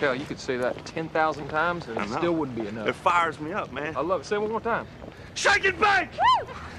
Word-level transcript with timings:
Hell, 0.00 0.14
you 0.20 0.26
could 0.30 0.40
say 0.48 0.56
that 0.64 0.74
10,000 0.84 1.48
times 1.48 1.86
and 1.88 1.98
I 1.98 2.04
it 2.04 2.10
know. 2.10 2.16
still 2.18 2.34
wouldn't 2.38 2.56
be 2.62 2.66
enough. 2.72 2.86
It 2.88 2.94
fires 2.94 3.36
me 3.40 3.50
up, 3.52 3.68
man. 3.72 3.92
I 3.96 4.02
love 4.10 4.20
it. 4.20 4.26
Say 4.26 4.36
it 4.36 4.42
one 4.46 4.50
more 4.56 4.66
time. 4.74 4.86
Shake 5.34 5.64
and 5.70 5.78
bake! 5.86 6.10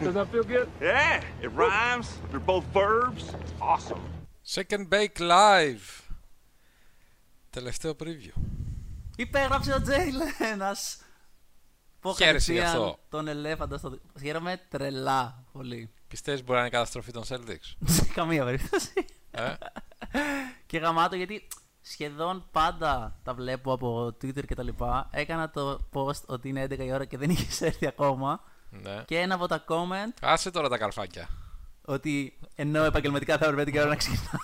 Does 0.03 0.13
that 0.17 0.27
feel 0.33 0.43
good? 0.55 0.67
Yeah, 0.81 1.21
it 1.45 1.51
rhymes. 1.63 2.07
They're 2.29 2.47
both 2.53 2.65
verbs. 2.79 3.23
Awesome. 3.73 4.01
Second 4.57 4.83
Bake 4.89 5.19
Live. 5.19 5.85
Τελευταίο 7.49 7.95
preview. 8.03 8.41
Υπέγραψε 9.15 9.73
ο 9.73 9.81
Τζέιλενας. 9.81 11.01
Πω 11.99 12.13
Χαίρεσαι 12.13 12.51
γι' 12.53 12.59
κατευθείαν 12.59 12.83
αυτό. 12.89 12.99
τον 13.09 13.27
ελέφαντα 13.27 13.77
στο... 13.77 13.99
Χαίρομαι 14.21 14.61
τρελά 14.69 15.43
πολύ. 15.51 15.89
Πιστεύεις 16.07 16.43
μπορεί 16.43 16.53
να 16.53 16.59
είναι 16.59 16.69
καταστροφή 16.69 17.11
των 17.11 17.23
Celtics. 17.27 17.75
Σε 17.85 18.05
καμία 18.13 18.43
περίπτωση. 18.43 18.91
ε? 19.31 19.53
και 20.65 20.77
γαμάτο 20.77 21.15
γιατί 21.15 21.47
σχεδόν 21.89 22.43
πάντα 22.51 23.19
τα 23.23 23.33
βλέπω 23.33 23.73
από 23.73 24.05
Twitter 24.07 24.45
και 24.45 24.55
τα 24.55 24.63
λοιπά. 24.63 25.07
Έκανα 25.11 25.49
το 25.49 25.79
post 25.93 26.21
ότι 26.25 26.49
είναι 26.49 26.63
11 26.63 26.77
η 26.79 26.91
ώρα 26.93 27.05
και 27.05 27.17
δεν 27.17 27.29
είχες 27.35 27.61
έρθει 27.61 27.87
ακόμα. 27.87 28.43
ναι. 28.69 29.03
Και 29.05 29.19
ένα 29.19 29.35
από 29.35 29.47
τα 29.47 29.63
comment 29.67 30.13
Άσε 30.21 30.51
τώρα 30.51 30.69
τα 30.69 30.77
καρφάκια. 30.77 31.27
ότι 31.85 32.37
ενώ 32.55 32.83
επαγγελματικά 32.83 33.37
θα 33.37 33.45
έπρεπε 33.45 33.71
11 33.71 33.73
η 33.73 33.79
ώρα 33.79 33.87
να 33.89 33.95
ξεκινάμε. 33.95 34.37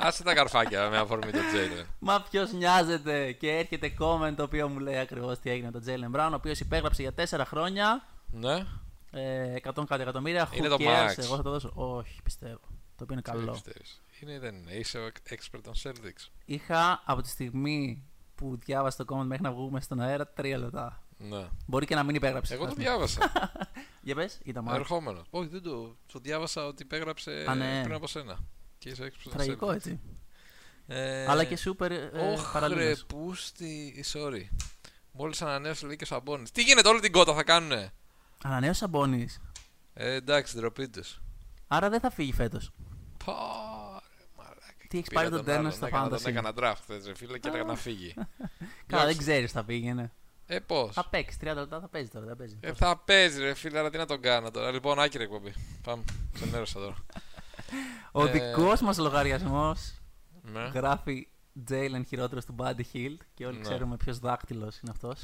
Άσε 0.00 0.22
τα 0.22 0.34
καρφάκια 0.34 0.88
με 0.88 0.96
αφορμή 0.98 1.30
τον 1.32 1.40
Jalen. 1.40 1.84
Μα 1.98 2.22
ποιος 2.30 2.52
νοιάζεται. 2.52 3.32
Και 3.32 3.50
έρχεται 3.56 3.94
comment 4.00 4.32
το 4.36 4.42
οποίο 4.42 4.68
μου 4.68 4.78
λέει 4.78 4.98
ακριβώς 4.98 5.38
τι 5.38 5.50
έγινε 5.50 5.70
με 5.72 5.80
τον 5.80 5.82
Jalen 5.86 6.16
Brown, 6.16 6.28
ο 6.30 6.34
οποίος 6.34 6.60
υπέγραψε 6.60 7.02
για 7.02 7.12
4 7.38 7.42
χρόνια. 7.46 8.04
ναι. 8.30 8.64
Ε, 9.10 9.54
100 9.74 9.84
κάτι 9.88 10.02
εκατομμύρια. 10.02 10.48
Who 10.50 10.56
Είναι 10.56 10.68
το 10.68 10.76
cares, 10.78 11.08
max. 11.08 11.18
Εγώ 11.18 11.36
θα 11.36 11.42
το 11.42 11.50
δώσω. 11.50 11.72
Όχι, 11.74 12.22
πιστεύω. 12.22 12.60
Το 12.96 13.02
οποίο 13.04 13.08
είναι 13.12 13.22
Τι 13.22 13.30
καλό. 13.30 13.52
πιστεύεις. 13.52 14.02
Είναι 14.22 14.38
δεν 14.38 14.54
είναι. 14.54 14.72
Είσαι 14.72 14.98
ο 14.98 15.08
expert 15.30 15.60
των 15.62 15.72
Celtics. 15.82 16.28
Είχα 16.44 17.02
από 17.04 17.22
τη 17.22 17.28
στιγμή 17.28 18.04
που 18.34 18.56
διάβασα 18.56 19.04
το 19.04 19.14
comment 19.16 19.24
μέχρι 19.26 19.42
να 19.42 19.52
βγούμε 19.52 19.80
στον 19.80 20.00
αέρα 20.00 20.32
3 20.36 20.54
λεπτά. 20.58 21.02
Ναι. 21.16 21.46
Μπορεί 21.66 21.86
και 21.86 21.94
να 21.94 22.02
μην 22.02 22.14
υπέγραψε. 22.14 22.54
Εγώ 22.54 22.62
ας 22.64 22.68
το 22.68 22.74
πούμε. 22.74 22.88
διάβασα. 22.88 23.32
Για 24.02 24.14
πες, 24.14 24.38
ήταν 24.44 24.68
max. 24.68 24.74
Ερχόμενο. 24.74 25.22
Όχι, 25.30 25.48
δεν 25.48 25.62
το. 25.62 25.96
Το 26.12 26.18
διάβασα 26.18 26.66
ότι 26.66 26.82
υπέγραψε 26.82 27.44
Α, 27.48 27.54
ναι. 27.54 27.80
πριν 27.82 27.94
από 27.94 28.06
σένα. 28.06 28.38
Και 28.78 28.88
είσαι 28.88 29.04
expert 29.04 29.20
των 29.22 29.32
Τραγικό 29.32 29.68
Celtics. 29.68 29.74
έτσι. 29.74 30.00
Ε, 30.86 31.26
Αλλά 31.30 31.44
και 31.44 31.56
σούπερ 31.56 31.92
ε, 31.92 32.10
Ωχ, 32.14 32.40
ρε, 32.44 32.48
παραλίγος. 32.52 33.04
πούστη. 33.06 34.04
Sorry. 34.12 34.42
Μόλις 35.12 35.42
ανανέωσε 35.42 35.86
λέει 35.86 35.96
και 35.96 36.04
ο 36.04 36.06
Σαμπόνι. 36.06 36.48
Τι 36.52 36.62
γίνεται, 36.62 36.88
όλη 36.88 37.00
την 37.00 37.12
κότα 37.12 37.34
θα 37.34 37.42
κάνουνε; 37.42 37.92
Ανανέωσε 38.44 38.78
Σαμπόνις. 38.78 39.40
Ε, 39.94 40.12
εντάξει, 40.12 40.56
ντροπή 40.56 40.88
τους. 40.88 41.20
Άρα 41.66 41.88
δεν 41.88 42.00
θα 42.00 42.10
φύγει 42.10 42.32
φέτος. 42.32 42.70
Πάρε, 43.24 43.36
μαλάκα. 43.38 43.87
Τι 44.88 44.98
έχεις 44.98 45.08
Πήρα 45.08 45.20
πάρει 45.20 45.30
τον 45.34 45.38
άλλον, 45.40 45.54
τέρνο 45.54 45.70
στα 45.70 45.86
έκανα- 45.86 46.04
fantasy; 46.06 46.20
Τον 46.22 46.30
έκανα 46.32 46.52
draft 46.56 46.78
χθες, 46.82 47.06
ρε 47.06 47.14
φίλε, 47.14 47.38
και 47.38 47.48
έλεγα 47.48 47.64
να 47.64 47.74
φύγει. 47.76 48.14
Καλά, 48.14 48.26
δεν 48.86 49.06
Διώξε. 49.06 49.16
ξέρεις 49.18 49.52
θα 49.52 49.64
πήγαινε. 49.64 50.12
Ε, 50.46 50.58
πώς; 50.58 50.94
Θα 50.94 51.08
παίξεις 51.08 51.38
30 51.40 51.44
λεπτά, 51.54 51.80
θα 51.80 51.88
παίζεις 51.88 52.10
τώρα. 52.10 52.26
Δεν 52.26 52.36
παίζεις. 52.36 52.56
Ε, 52.60 52.72
θα 52.72 52.96
παίζει, 52.96 53.40
ρε 53.42 53.54
φίλε, 53.54 53.78
αλλά 53.78 53.90
τι 53.90 53.96
να 53.98 54.06
τον 54.06 54.20
κάνω 54.20 54.50
τώρα. 54.50 54.70
Λοιπόν, 54.70 55.00
άκυρη 55.00 55.22
εκπομπή. 55.24 55.52
Πάμε. 55.82 56.04
Ξενέρωσα 56.32 56.80
τώρα. 56.80 56.94
Ο 58.12 58.26
ε, 58.26 58.30
δικός 58.30 58.80
μας 58.80 58.98
λογαριασμός 58.98 59.94
Ναι. 60.42 60.60
γράφει 60.74 61.28
Jalen 61.70 62.02
χειρότερος 62.06 62.44
του 62.44 62.54
Buddy 62.58 62.80
Hield 62.92 63.16
και 63.34 63.46
όλοι 63.46 63.56
Ναι. 63.56 63.62
ξέρουμε 63.62 63.96
ποιος 63.96 64.18
δάκτυλος 64.18 64.78
είναι 64.78 64.90
αυτός. 64.90 65.22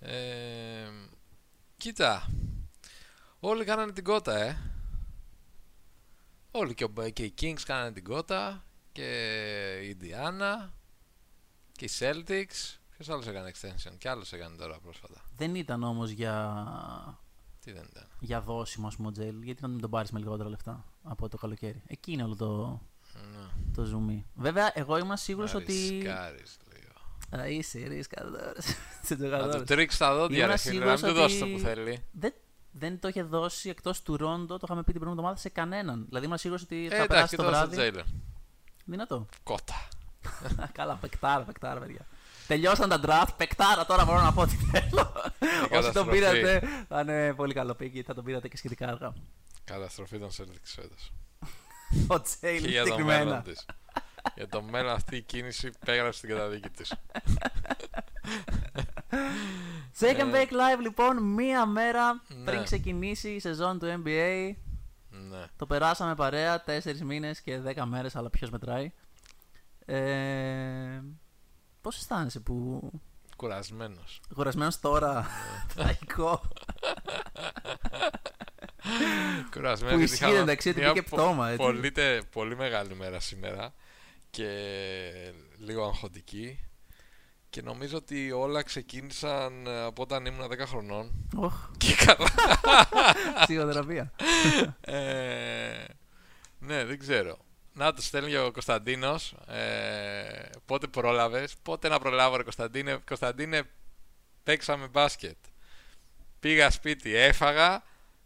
Ε, 0.00 0.88
κοίτα. 1.76 2.28
Όλοι 3.40 3.64
κάνανε 3.64 3.92
την 3.92 4.04
κότα, 4.04 4.36
ε. 4.38 4.56
Όλοι 6.50 6.74
και, 6.74 6.84
ο- 6.84 7.08
και 7.12 7.22
οι 7.24 7.34
Kings 7.40 7.60
κάνανε 7.66 7.92
την 7.92 8.04
κότα 8.04 8.64
και 8.94 9.08
η 9.84 9.96
Indiana 10.00 10.68
και 11.72 11.84
οι 11.84 11.90
Celtics. 11.98 12.78
Ποιος 12.96 13.08
άλλος 13.08 13.26
έκανε 13.26 13.50
extension; 13.54 13.92
Και 13.98 14.08
άλλος 14.08 14.32
έκανε 14.32 14.56
τώρα 14.56 14.78
πρόσφατα. 14.78 15.24
Δεν 15.36 15.54
ήταν 15.54 15.82
όμως 15.82 16.10
για, 16.10 16.64
Τι 17.60 17.72
δεν 17.72 17.86
ήταν; 17.90 18.06
για 18.20 18.40
δώσιμο 18.40 18.86
ας 18.86 18.96
πούμε 18.96 19.08
ο 19.08 19.12
Jalen, 19.18 19.42
γιατί 19.42 19.62
να 19.62 19.68
μην 19.68 19.80
τον 19.80 19.90
πάρεις 19.90 20.10
με 20.10 20.18
λιγότερα 20.18 20.48
λεφτά 20.48 20.84
από 21.02 21.28
το 21.28 21.36
καλοκαίρι; 21.36 21.82
Εκεί 21.86 22.12
είναι 22.12 22.22
όλο 22.22 22.36
το, 22.36 22.80
Ναι. 23.32 23.46
το 23.74 23.82
zoom. 24.08 24.22
Βέβαια, 24.34 24.70
εγώ 24.74 24.98
είμαι 24.98 25.16
σίγουρος 25.16 25.52
Να 25.52 25.58
ότι... 25.58 25.72
ρισκάρεις, 25.72 26.56
λέω. 26.68 27.42
Α, 27.42 27.48
είσαι 27.48 27.78
ρίσκα 27.78 28.22
τώρα. 28.24 28.52
Σε 29.02 29.14
Να 29.14 29.16
τζογαδόρες. 29.16 29.56
του 29.56 29.64
τρίξεις 29.64 29.98
τα 29.98 30.14
δόντια, 30.14 30.38
Ήμουν 30.38 30.50
ρε 30.50 30.56
φίλε, 30.56 30.78
να 30.78 30.84
μην 30.86 30.94
του 30.94 30.98
σίγουρος 31.06 31.22
δώσει 31.22 31.38
το 31.38 31.44
ότι- 31.44 31.52
που 31.54 31.58
θέλει. 31.58 32.04
Δεν, 32.12 32.34
δεν 32.70 33.00
το 33.00 33.08
είχε 33.08 33.22
δώσει 33.22 33.68
εκτός 33.68 34.02
του 34.02 34.16
Ρόντο, 34.16 34.56
το 34.56 34.60
είχαμε 34.64 34.82
πει 34.82 34.92
την 34.92 35.00
προηγούμενη 35.00 35.10
εβδομάδα 35.10 35.36
σε 35.36 35.48
κανέναν. 35.48 36.04
Δηλαδή 36.08 36.26
ήμουν 36.26 36.38
σίγουρος 36.38 36.62
ότι 36.62 36.84
Ε, 36.86 36.88
θα 36.88 36.94
εντάξει, 36.94 37.08
περάσει 37.08 37.30
και 37.30 37.36
το 37.36 37.42
τώρα 37.42 37.56
στο 37.64 37.70
βράδυ. 37.70 38.02
Jalen. 38.84 38.90
Δυνατό. 38.90 39.26
Κότα. 39.42 39.88
Καλά, 40.78 40.94
πεκτάρα, 40.94 41.42
πεκτάρα, 41.44 41.80
παιδιά. 41.80 42.06
Τελειώσαν 42.46 42.88
τα 42.88 43.00
draft, 43.06 43.32
πεκτάρα, 43.36 43.86
τώρα 43.86 44.04
μπορώ 44.04 44.20
να 44.20 44.32
πω 44.32 44.46
τι 44.46 44.56
θέλω. 44.56 45.12
Όσοι 45.12 45.60
τον 45.60 45.68
καταστροφή. 45.70 46.10
πήρατε, 46.10 46.62
θα 46.88 47.00
είναι 47.00 47.34
πολύ 47.34 47.54
καλό 47.54 47.72
pick, 47.72 47.90
γιατί 47.90 48.02
θα 48.02 48.14
τον 48.14 48.24
πήρατε 48.24 48.48
και 48.48 48.56
σχετικά 48.56 48.88
αργά. 48.88 49.12
Καταστροφή 49.64 50.18
των 50.18 50.28
Celtics 50.30 50.62
φέτος. 50.74 51.12
Ο 52.06 52.16
Και 52.16 52.22
Τσέιλ 52.22 52.64
για 52.64 52.84
το 52.84 52.98
μέλλον 52.98 52.98
συγκεκριμένα. 52.98 53.42
της. 53.42 53.66
για 54.34 54.48
το 54.48 54.62
μέλλον 54.62 54.92
αυτή 54.92 55.16
η 55.16 55.20
κίνηση 55.22 55.70
πέγραψε 55.84 56.20
την 56.20 56.28
καταδίκη 56.30 56.68
της. 56.70 56.94
Second 60.00 60.34
Bake 60.34 60.50
Live 60.52 60.80
λοιπόν, 60.82 61.22
μία 61.22 61.66
μέρα 61.66 62.22
Ναι. 62.28 62.44
πριν 62.44 62.64
ξεκινήσει 62.64 63.28
η 63.30 63.40
σεζόν 63.40 63.78
του 63.78 64.02
NBA. 64.04 64.54
Ναι. 65.28 65.44
Το 65.56 65.66
περάσαμε 65.66 66.14
παρέα, 66.14 66.64
4 66.66 66.96
μήνες 67.00 67.40
και 67.40 67.60
10 67.66 67.84
μέρες, 67.84 68.16
αλλά 68.16 68.30
ποιος 68.30 68.50
μετράει. 68.50 68.92
Ε, 69.86 71.02
πώς 71.80 71.96
αισθάνεσαι 71.96 72.40
που 72.40 72.90
Κουρασμένος. 73.36 74.20
Κουρασμένος 74.34 74.80
τώρα. 74.80 75.26
Τραγικό. 75.74 76.40
Κουρασμένος. 79.50 79.92
Που 79.92 79.98
γιατί 79.98 80.02
ισχύει, 80.12 80.24
είχαμε 80.24 80.38
εντάξει, 80.38 80.68
ότι 80.68 80.78
μια 80.80 80.92
πήγε 80.92 81.02
πο- 81.08 81.16
πτώμα, 81.16 81.46
έτσι. 81.48 81.64
Πολύ, 81.64 81.92
τε- 81.92 82.22
πολύ 82.24 82.56
μεγάλη 82.56 82.94
μέρα 82.94 83.20
σήμερα 83.20 83.74
και 84.30 84.48
λίγο 85.58 85.84
αγχωτική. 85.84 86.58
Και 87.54 87.62
νομίζω 87.62 87.96
ότι 87.96 88.32
όλα 88.32 88.62
ξεκίνησαν 88.62 89.66
ε, 89.66 89.80
από 89.80 90.02
όταν 90.02 90.26
ήμουν 90.26 90.46
10 90.50 90.58
χρονών. 90.58 91.28
Οχ, 91.36 91.70
Και 91.76 91.94
καλά. 91.94 92.28
ψυχοθεραπεία. 93.44 94.12
Ε, 94.80 95.84
ναι, 96.58 96.84
δεν 96.84 96.98
ξέρω. 96.98 97.38
Να 97.72 97.92
το 97.92 98.02
στέλνει 98.02 98.30
και 98.30 98.38
ο 98.38 98.52
Κωνσταντίνος. 98.52 99.34
Ε, 99.46 100.50
πότε 100.66 100.86
πρόλαβες, 100.86 101.54
πότε 101.62 101.88
να 101.88 101.98
προλάβω, 101.98 102.36
ρε 102.36 102.42
Κωνσταντίνε. 102.42 102.98
Κωνσταντίνε, 103.06 103.62
παίξαμε 104.42 104.86
μπάσκετ. 104.86 105.36
Πήγα 106.40 106.70
σπίτι, 106.70 107.16
έφαγα 107.16 107.82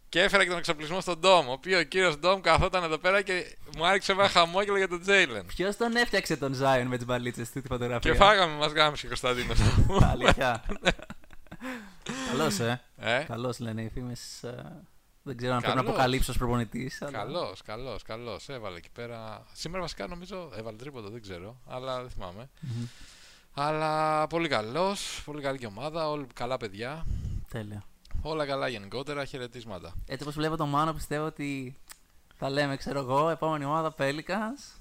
και 0.09 0.23
έφερα 0.23 0.43
και 0.43 0.49
τον 0.49 0.59
εξοπλισμό 0.59 1.01
στον 1.01 1.19
Ντόμ. 1.19 1.49
Ο 1.49 1.53
οποίος 1.53 1.81
ο 1.81 1.85
κύριος 1.85 2.19
Ντόμ 2.19 2.41
καθόταν 2.41 2.83
εδώ 2.85 2.99
πέρα 2.99 3.23
και 3.23 3.57
μου 3.77 3.87
άρχισε 3.87 4.13
ένα 4.13 4.29
χαμόγελο 4.29 4.77
για 4.77 4.89
τον 4.89 5.01
Τζέιλεν. 5.01 5.47
Ποιος 5.47 5.77
τον 5.77 5.97
έφτιαξε 5.97 6.37
τον 6.37 6.55
Ζάιον 6.55 6.87
με 6.87 6.97
τις 6.97 7.07
μπαλίτσες 7.07 7.51
του 7.51 7.61
τη 7.61 7.69
φωτογραφία; 7.69 8.11
Και 8.11 8.17
φάγαμε, 8.17 8.55
μας 8.57 8.73
γάμισε 8.73 9.07
ο 9.07 9.09
Κωνσταντίνος. 9.09 9.59
Αλήθεια. 10.13 10.65
Καλός, 12.31 12.59
ε. 12.59 12.83
ε, 12.97 13.25
Καλός 13.29 13.59
λένε 13.59 13.83
οι 13.83 13.89
φήμες. 13.89 14.41
Δεν 15.23 15.37
ξέρω 15.37 15.53
αν 15.55 15.61
πρέπει 15.61 15.77
να 15.77 15.81
Καλός. 15.83 15.91
αποκαλύψω 15.95 16.31
ως 16.33 16.39
προπονητής. 16.39 17.03
Καλός, 17.13 17.63
καλός, 17.63 18.03
καλός. 18.03 18.49
Έβαλε 18.49 18.77
εκεί 18.77 18.91
πέρα. 18.93 19.47
Σήμερα 19.53 19.81
βασικά 19.83 20.07
νομίζω 20.07 20.51
έβαλε 20.57 20.77
τρίποντο, 20.77 21.09
δεν 21.09 21.21
ξέρω, 21.23 21.61
αλλά 21.67 22.01
δεν 22.01 22.11
θυμάμαι. 22.11 22.49
Αλλά 23.55 24.27
πολύ 24.27 24.49
καλός, 24.49 25.23
πολύ 25.25 25.43
καλή 25.43 25.59
και 25.59 25.67
ομάδα, 25.67 26.09
όλοι 26.09 26.27
καλά 26.35 26.57
παιδιά. 26.57 27.07
Τέλεια. 27.51 27.83
Όλα 28.23 28.47
καλά 28.47 28.69
γενικότερα, 28.69 29.25
χαιρετίσματα. 29.25 29.95
Έτσι 30.07 30.23
όπως 30.23 30.35
βλέπω 30.35 30.57
τον 30.57 30.69
Μάνο, 30.69 30.93
πιστεύω 30.93 31.27
ότι 31.27 31.77
θα 32.37 32.51
λέμε, 32.51 32.77
ξέρω 32.77 32.99
εγώ, 32.99 33.29
επόμενη 33.29 33.65
ομάδα 33.65 33.95
Pelicans. 33.99 34.81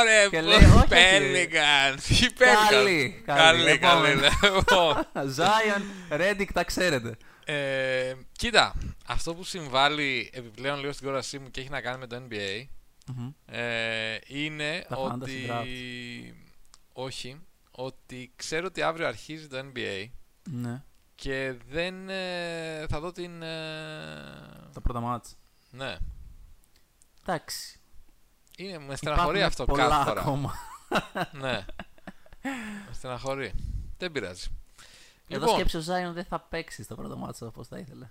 Ωραία, 0.00 0.28
και 0.30 0.40
λέει, 0.40 0.56
όχι, 0.56 0.86
Πέλικαν! 0.88 1.96
Τι 1.96 2.14
Καλή, 2.14 2.32
Πέλικαν! 2.32 2.68
καλή, 2.68 3.22
Καλή, 3.26 3.78
καλή. 3.78 4.10
επόμενη. 4.10 4.20
λοιπόν. 4.56 5.06
Ζάιον, 5.30 5.82
Ρέντικ, 6.10 6.52
τα 6.52 6.64
ξέρετε. 6.64 7.16
Ε, 7.44 8.14
κοίτα, 8.32 8.74
αυτό 9.06 9.34
που 9.34 9.44
συμβάλλει 9.44 10.30
επιπλέον 10.32 10.80
λίγο 10.80 10.92
στην 10.92 11.06
κόρασή 11.06 11.38
μου 11.38 11.50
και 11.50 11.60
έχει 11.60 11.70
να 11.70 11.80
κάνει 11.80 11.98
με 11.98 12.06
το 12.06 12.22
NBA 12.28 12.66
Μμμ. 13.14 13.28
ε, 13.46 14.16
είναι 14.26 14.84
Τα 14.88 14.96
ότι. 14.96 15.46
fantasy 15.50 16.34
Όχι, 16.92 17.40
ότι 17.70 18.32
ξέρω 18.36 18.66
ότι 18.66 18.82
αύριο 18.82 19.06
αρχίζει 19.06 19.46
το 19.48 19.58
NBA 19.58 20.06
Ναι, 20.50 20.82
και 21.14 21.54
δεν 21.68 22.08
ε, 22.08 22.86
θα 22.88 23.00
δω 23.00 23.12
την. 23.12 23.42
ε, 23.42 23.48
τα 24.72 24.80
πρώτα 24.82 25.00
μάτς. 25.00 25.36
ναι. 25.70 25.96
Εντάξει. 27.26 27.78
Είναι, 28.56 28.78
με 28.78 28.96
στεναχωρεί 28.96 29.38
Υπάρχουν 29.38 29.42
αυτό 29.62 29.64
πολλά 29.64 29.88
κάθε 29.88 30.08
φορά. 30.08 30.20
ακόμα. 30.20 30.54
ναι. 31.32 31.64
Με 32.88 32.92
στεναχωρεί. 32.92 33.52
Δεν 33.98 34.12
πειράζει. 34.12 34.46
Εδώ 35.28 35.40
Λοιπόν, 35.40 35.54
σκέψει 35.54 35.76
ο 35.76 35.80
Ζάιον 35.80 36.12
δεν 36.12 36.24
θα 36.24 36.40
παίξει 36.40 36.82
στο 36.82 36.94
πρώτο 36.94 37.16
μάτσο 37.16 37.46
όπως 37.46 37.68
θα 37.68 37.78
ήθελε. 37.78 38.10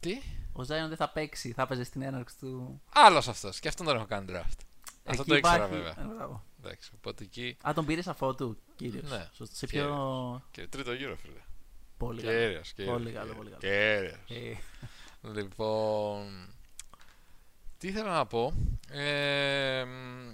τι; 0.00 0.22
Ο 0.52 0.62
Ζάιον 0.62 0.88
δεν 0.88 0.96
θα 0.96 1.08
παίξει, 1.08 1.52
θα 1.52 1.66
παίζει 1.66 1.84
στην 1.84 2.02
έναρξη 2.02 2.36
του. 2.38 2.80
Άλλος 2.92 3.28
αυτός. 3.28 3.60
Και 3.60 3.68
αυτόν 3.68 3.86
τον 3.86 3.96
έχω 3.96 4.06
κάνει 4.06 4.26
draft. 4.30 4.58
Αυτό 5.04 5.22
Εκεί 5.22 5.30
το 5.30 5.36
ήξερα 5.36 5.56
υπάρχει- 5.56 5.76
βέβαια. 5.76 5.94
Ε, 6.04 6.14
μπράβο. 6.14 6.44
Εντάξει, 6.62 6.90
οπότε 6.96 7.24
εκεί. 7.24 7.56
Α, 7.68 7.72
τον 7.74 7.84
πήρε 7.86 8.02
αφότου, 8.06 8.56
κύριο. 8.76 9.02
Ναι. 9.08 9.28
Σε 9.42 9.66
πιο. 9.66 9.80
Κύριος. 9.82 10.40
Και 10.50 10.66
τρίτο 10.68 10.92
γύρο, 10.92 11.16
φίλε. 11.16 11.40
Πολύ 12.00 12.22
καλό. 12.22 12.38
Κύριος, 12.38 12.72
κύριος, 12.72 12.94
Πολύ 12.94 13.10
καλό, 13.12 13.32
κύριος, 13.34 13.36
πολύ 13.36 13.50
καλό. 13.50 13.60
κύριος. 14.28 14.54
Ε, 14.54 14.58
Λοιπόν. 15.40 16.48
Τι 17.78 17.88
ήθελα 17.88 18.10
να 18.12 18.26
πω. 18.26 18.52
Ε, 18.90 19.84
μ, 19.84 20.32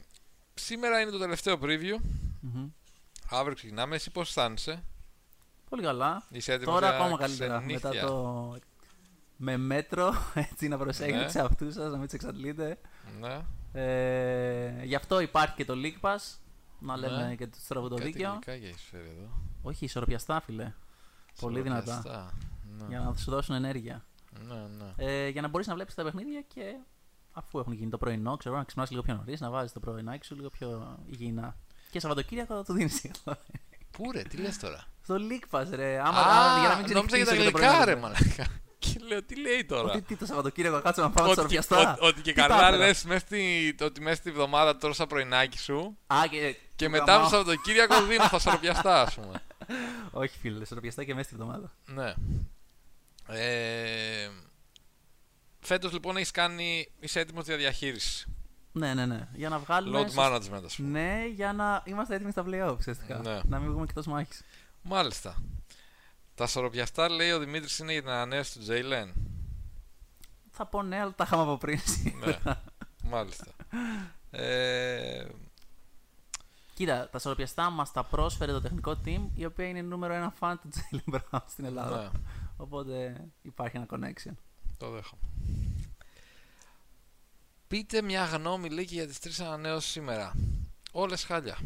σήμερα 0.54 1.00
είναι 1.00 1.10
το 1.10 1.18
τελευταίο 1.18 1.58
preview. 1.62 1.96
μμμ. 2.40 2.68
Αύριο 3.30 3.54
ξεκινάμε. 3.54 3.94
Εσύ 3.94 4.10
πώς 4.10 4.28
αισθάνεσαι; 4.28 4.84
Πολύ 5.68 5.82
καλά. 5.82 6.22
Είσαι 6.30 6.52
έτοιμος 6.52 6.74
Τώρα 6.74 6.86
για 6.88 6.96
ακόμα 7.04 7.18
καλύτερα. 7.18 7.56
ξενύχια; 7.58 7.90
Μετά 7.90 8.06
το. 8.06 8.56
Με 9.36 9.56
μέτρο, 9.56 10.12
έτσι 10.50 10.68
να 10.68 10.78
προσέχετε 10.78 11.16
Ναι. 11.18 11.24
τους 11.24 11.34
εαυτούς 11.34 11.74
σας, 11.74 11.90
να 11.90 11.96
μην 11.96 12.04
τους 12.04 12.12
εξαντλείτε. 12.14 12.78
Ναι. 13.20 13.38
Ε, 13.72 14.84
γι' 14.84 14.94
αυτό 14.94 15.20
υπάρχει 15.20 15.54
και 15.54 15.64
το 15.64 15.74
League 15.76 16.00
Pass. 16.00 16.36
Να 16.78 16.96
Ναι. 16.96 17.08
λέμε 17.08 17.34
και 17.34 17.46
το 17.46 17.56
στραβό 17.60 17.88
το 17.88 17.94
Κάτι 17.96 18.10
δίκαιο. 18.10 18.30
γλυκάκια 18.30 18.68
έχεις 18.68 18.82
φέρει 18.90 19.08
εδώ. 19.18 19.28
Όχι, 19.62 19.84
ισορροπιαστά, 19.84 20.40
φίλε. 20.40 20.72
Πολύ 21.40 21.60
δυνατά. 21.60 21.80
Σιροπιαστά. 21.92 22.32
Ναι. 22.78 22.84
Για 22.88 23.00
να 23.00 23.14
σου 23.16 23.30
δώσουν 23.30 23.54
ενέργεια. 23.54 24.04
ναι, 24.48 24.54
ναι. 24.54 24.92
Ε, 25.24 25.28
για 25.28 25.40
να 25.42 25.48
μπορείς 25.48 25.66
να 25.66 25.74
βλέπεις 25.74 25.94
τα 25.94 26.02
παιχνίδια 26.02 26.40
και 26.54 26.62
αφού 27.32 27.58
έχουν 27.58 27.72
γίνει 27.72 27.90
το 27.90 27.98
πρωινό, 27.98 28.36
ξέρω 28.36 28.56
να 28.56 28.64
ξυπνάς 28.64 28.90
λίγο 28.90 29.02
πιο 29.02 29.14
νωρίς, 29.14 29.40
να 29.40 29.50
βάζεις 29.50 29.72
το 29.72 29.80
πρωινάκι 29.80 30.26
σου 30.26 30.34
λίγο 30.34 30.48
πιο 30.50 30.98
υγιεινά. 31.06 31.56
Και 31.90 32.00
Σαββατοκύριακο 32.00 32.54
θα 32.54 32.64
το 32.64 32.72
δίνεις. 32.72 33.06
Πού 33.96 34.12
ρε, 34.12 34.22
τι 34.22 34.36
λες 34.36 34.58
τώρα; 34.58 34.84
Στο 35.02 35.16
League 35.18 35.58
Pass, 35.60 35.66
ρε. 35.70 36.00
Άμα, 36.00 36.18
Α, 36.18 36.50
άμα- 36.52 36.60
για 36.60 36.68
να 36.68 36.76
μην 36.76 36.92
νόμιζα 36.92 37.16
για 37.16 37.26
τα 37.26 37.32
ξενυχτήσω 37.32 37.50
το 37.50 37.58
γλυκά 37.58 37.68
πρωινό, 37.70 37.84
ρε 37.84 37.96
μαλάκα. 37.96 38.46
Και 38.78 39.00
λέω, 39.08 39.22
τι 39.24 39.40
λέει 39.40 39.64
τώρα; 39.64 39.92
Ότι 39.92 40.02
τι 40.02 40.16
το 40.16 40.26
Σαββατοκύριακο 40.26 40.80
κάτσω 40.80 41.02
να 41.02 41.10
πάω 41.10 41.24
Ότι 41.30 41.34
και, 41.34 41.40
ισορροπιαστά. 41.40 41.92
ότι- 41.92 42.04
ότι 42.06 42.20
και 42.22 42.32
Τι 42.32 42.40
τα 42.40 42.46
καλά 42.46 42.66
έφερα. 42.68 42.76
λες 42.86 43.04
μέσα 43.04 43.18
στη, 43.26 43.74
ότι 43.80 44.00
μέσα 44.00 44.16
στη 44.16 44.30
βδομάδα 44.30 44.76
τώρα 44.76 44.94
σαν 44.94 45.06
πρωινάκι 45.06 45.58
σου 45.58 45.96
Α, 46.06 46.16
και, 46.30 46.56
και 46.76 46.84
του 46.84 46.90
μετά 46.90 47.04
γαμάω. 47.12 47.28
το 47.30 47.36
Σαββατοκύριακο 47.36 48.02
δίνω 48.04 48.24
στα 48.24 48.38
σοροπιαστά 48.38 49.00
ας 49.02 49.14
πούμε. 49.14 49.42
Όχι, 50.10 50.38
φίλε, 50.38 50.62
ισορροπιαστά 50.62 51.04
και 51.04 51.14
μέσα 51.14 51.26
στη 51.26 51.36
βδομάδα. 51.36 51.72
Ναι. 51.86 52.14
Ε, 53.28 54.28
φέτος 55.60 55.92
λοιπόν 55.92 56.16
έχεις 56.16 56.30
κάνει, 56.30 56.88
είσαι 57.00 57.20
έτοιμος 57.20 57.44
για 57.44 57.56
διαχείριση. 57.56 58.26
Ναι, 58.72 58.94
ναι, 58.94 59.06
ναι. 59.06 59.28
Για 59.34 59.48
να 59.48 59.58
βγάλουμε. 59.58 60.00
Load 60.00 60.10
σωστ- 60.10 60.18
management 60.18 60.62
ας 60.64 60.76
πούμε. 60.76 60.88
Ναι, 60.88 61.26
για 61.26 61.52
να 61.52 61.82
είμαστε 61.86 62.14
έτοιμοι 62.14 62.30
στα 62.30 62.44
playoff, 62.46 62.74
ουσιαστικά. 62.78 63.18
Ναι. 63.18 63.40
Να 63.44 63.58
μην 63.58 63.68
βγούμε 63.70 63.84
εκτός 63.84 64.06
μάχης. 64.06 64.42
Μάλιστα. 64.82 65.42
Τα 66.34 66.46
σοροπιαστά 66.46 67.08
λέει 67.10 67.30
ο 67.30 67.38
Δημήτρης 67.38 67.78
είναι 67.78 67.92
για 67.92 68.00
την 68.00 68.10
ανανέωση 68.10 68.52
του 68.52 68.58
Τζέιλεν. 68.58 69.12
Θα 70.50 70.66
πω 70.66 70.82
ναι, 70.82 71.00
αλλά 71.00 71.12
τα 71.16 71.24
είχαμε 71.26 71.42
από 71.42 71.56
πριν. 71.58 71.80
ναι. 72.24 72.38
Μάλιστα. 73.02 73.46
Ε, 74.30 75.26
Κοίτα, 76.76 77.08
τα 77.10 77.18
σορροπιαστά 77.18 77.70
μας 77.70 77.92
τα 77.92 78.04
πρόσφερε 78.04 78.52
το 78.52 78.60
τεχνικό 78.60 79.00
team, 79.04 79.28
η 79.34 79.44
οποία 79.44 79.68
είναι 79.68 79.82
νούμερο 79.82 80.12
ένα 80.14 80.30
φαν 80.30 80.60
του 80.60 80.68
Jalen 80.74 81.14
Brown 81.14 81.40
στην 81.46 81.64
Ελλάδα. 81.64 82.02
ναι, 82.02 82.08
Οπότε 82.56 83.24
υπάρχει 83.42 83.76
ένα 83.76 83.86
connection. 83.90 84.32
το 84.76 84.90
δέχομαι. 84.90 85.22
Πείτε 87.68 88.02
μια 88.02 88.24
γνώμη 88.24 88.68
λέει 88.70 88.84
και 88.84 88.94
για 88.94 89.06
τις 89.06 89.18
τρεις 89.18 89.40
ανανέωσεις 89.40 89.90
σήμερα. 89.90 90.32
Όλες 90.92 91.24
χάλια. 91.24 91.58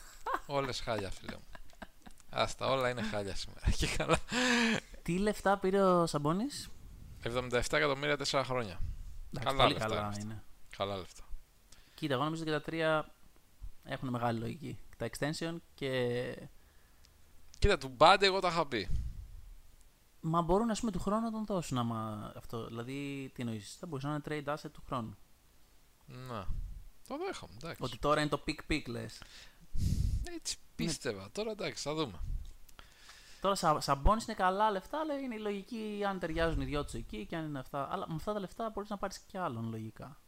Όλες 0.46 0.80
χάλια 0.80 1.10
φίλε 1.10 1.36
μου. 1.36 1.44
Άστα, 2.30 2.66
όλα 2.66 2.88
είναι 2.88 3.02
χάλια 3.02 3.34
σήμερα. 3.34 3.70
Και 3.70 3.86
καλά. 3.96 4.18
Τι 5.02 5.18
λεφτά 5.18 5.58
πήρε 5.58 5.82
ο 5.82 6.06
Σαμπόνι. 6.06 6.44
77 7.22 7.50
εκατομμύρια 7.70 8.16
4 8.30 8.42
χρόνια. 8.44 8.80
Καλά 9.40 9.56
πολύ 9.62 9.72
λεφτά 9.72 9.88
καλά 9.88 9.98
είναι 10.00 10.08
αυτά. 10.08 10.20
είναι. 10.22 10.42
Καλά 10.76 10.96
λεφτά. 10.96 11.22
Κοίτα, 11.94 12.14
εγώ 12.14 12.24
νομίζω 12.24 12.42
ότι 12.42 12.50
και 12.50 12.56
τα 12.58 12.62
τρία 12.64 13.06
έχουν 13.84 14.08
μεγάλη 14.08 14.38
λογική. 14.38 14.78
Τα 14.96 15.08
extension 15.10 15.56
και. 15.74 16.48
Κοίτα, 17.58 17.78
του 17.78 17.88
Μπάντε 17.88 18.26
εγώ 18.26 18.40
τα 18.40 18.48
είχα 18.48 18.66
πει. 18.66 18.88
Μα 20.20 20.42
μπορούν 20.42 20.70
ας 20.70 20.80
πούμε 20.80 20.92
του 20.92 21.00
χρόνου 21.00 21.22
να 21.22 21.30
τον 21.30 21.44
δώσουν 21.44 21.78
άμα 21.78 22.32
αυτό. 22.36 22.66
Δηλαδή, 22.66 23.30
τι 23.34 23.42
εννοείς, 23.42 23.76
θα 23.78 23.86
μπορούσε 23.86 24.06
να 24.06 24.12
είναι 24.12 24.22
trade 24.26 24.54
asset 24.54 24.70
του 24.72 24.82
χρόνου. 24.86 25.16
Ναι. 26.06 26.44
Το 27.08 27.18
δέχομαι, 27.26 27.52
εντάξει. 27.56 27.82
Ότι 27.82 27.98
τώρα 27.98 28.20
είναι 28.20 28.30
το 28.30 28.44
pick 28.46 28.72
pick 28.72 28.82
λες. 28.86 29.22
Έτσι 30.36 30.56
πίστευα. 30.74 31.30
Τώρα 31.32 31.50
εντάξει, 31.50 31.82
θα 31.82 31.94
δούμε. 31.94 32.20
Τώρα 33.40 33.54
σα, 33.54 33.80
Σαμπόνι 33.80 34.22
είναι 34.22 34.36
καλά 34.36 34.70
λεφτά, 34.70 35.00
αλλά 35.00 35.18
είναι 35.18 35.34
η 35.34 35.38
λογική 35.38 36.02
αν 36.08 36.18
ταιριάζουν 36.18 36.60
οι 36.60 36.64
δυο 36.64 36.84
τους 36.84 36.94
εκεί 36.94 37.26
και 37.26 37.36
αν 37.36 37.44
είναι 37.44 37.58
αυτά. 37.58 37.92
Αλλά 37.92 38.08
με 38.08 38.14
αυτά 38.14 38.32
τα 38.32 38.40
λεφτά 38.40 38.70
μπορείς 38.70 38.90
να 38.90 38.96
πάρεις 38.96 39.18
και 39.18 39.38
άλλον 39.38 39.70
λογικά. 39.70 40.20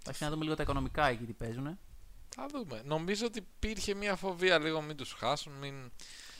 Εντάξει, 0.00 0.24
να 0.24 0.30
δούμε 0.30 0.44
λίγο 0.44 0.56
τα 0.56 0.62
οικονομικά 0.62 1.06
εκεί 1.06 1.24
τι 1.24 1.32
παίζουν. 1.32 1.78
Θα 2.36 2.46
δούμε. 2.46 2.82
Νομίζω 2.84 3.26
ότι 3.26 3.38
υπήρχε 3.38 3.94
μια 3.94 4.16
φοβία 4.16 4.58
λίγο 4.58 4.80
μην 4.80 4.96
τους 4.96 5.12
χάσουν. 5.12 5.52
Μην... 5.52 5.90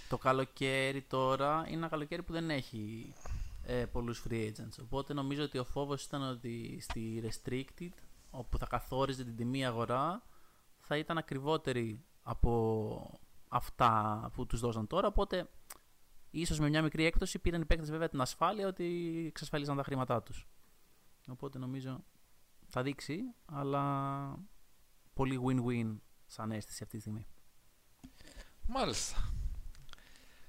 Το 0.08 0.19
καλοκαίρι 0.19 1.02
τώρα 1.02 1.64
είναι 1.67 1.76
ένα 1.76 1.88
καλοκαίρι 1.88 2.23
που 2.23 2.32
δεν 2.32 2.50
έχει 2.50 3.14
ε, 3.62 3.85
πολλούς 3.87 4.23
free 4.29 4.46
agents. 4.46 4.82
Οπότε 4.82 5.12
νομίζω 5.12 5.43
ότι 5.43 5.58
ο 5.58 5.64
φόβος 5.64 6.05
ήταν 6.05 6.23
ότι 6.23 6.79
στη 6.81 7.23
restricted, 7.25 7.88
όπου 8.31 8.58
θα 8.58 8.67
καθόριζε 8.67 9.25
την 9.25 9.37
τιμή 9.37 9.67
αγορά, 9.67 10.23
θα 10.81 10.96
ήταν 10.96 11.19
ακριβότερη 11.19 12.05
από 12.23 13.20
αυτά 13.49 14.31
που 14.35 14.47
τους 14.47 14.61
δώσαν 14.61 14.87
τώρα. 14.87 15.06
Οπότε 15.06 15.50
ίσως 16.31 16.58
με 16.58 16.69
μια 16.69 16.82
μικρή 16.82 17.05
έκπτωση 17.05 17.38
πήραν 17.38 17.61
οι 17.61 17.64
παίκτες 17.64 17.90
βέβαια 17.90 18.08
την 18.08 18.20
ασφάλεια 18.20 18.67
ότι 18.67 19.25
εξασφαλίζαν 19.29 19.76
τα 19.76 19.82
χρήματά 19.82 20.23
τους. 20.23 20.47
Οπότε 21.29 21.58
νομίζω 21.58 22.05
θα 22.69 22.82
δείξει, 22.82 23.20
αλλά 23.44 24.38
πολύ 25.14 25.40
win-win 25.46 25.96
σαν 26.26 26.50
αίσθηση 26.52 26.82
αυτή 26.82 26.94
τη 26.96 27.00
στιγμή. 27.00 27.26
Μάλιστα. 28.66 29.14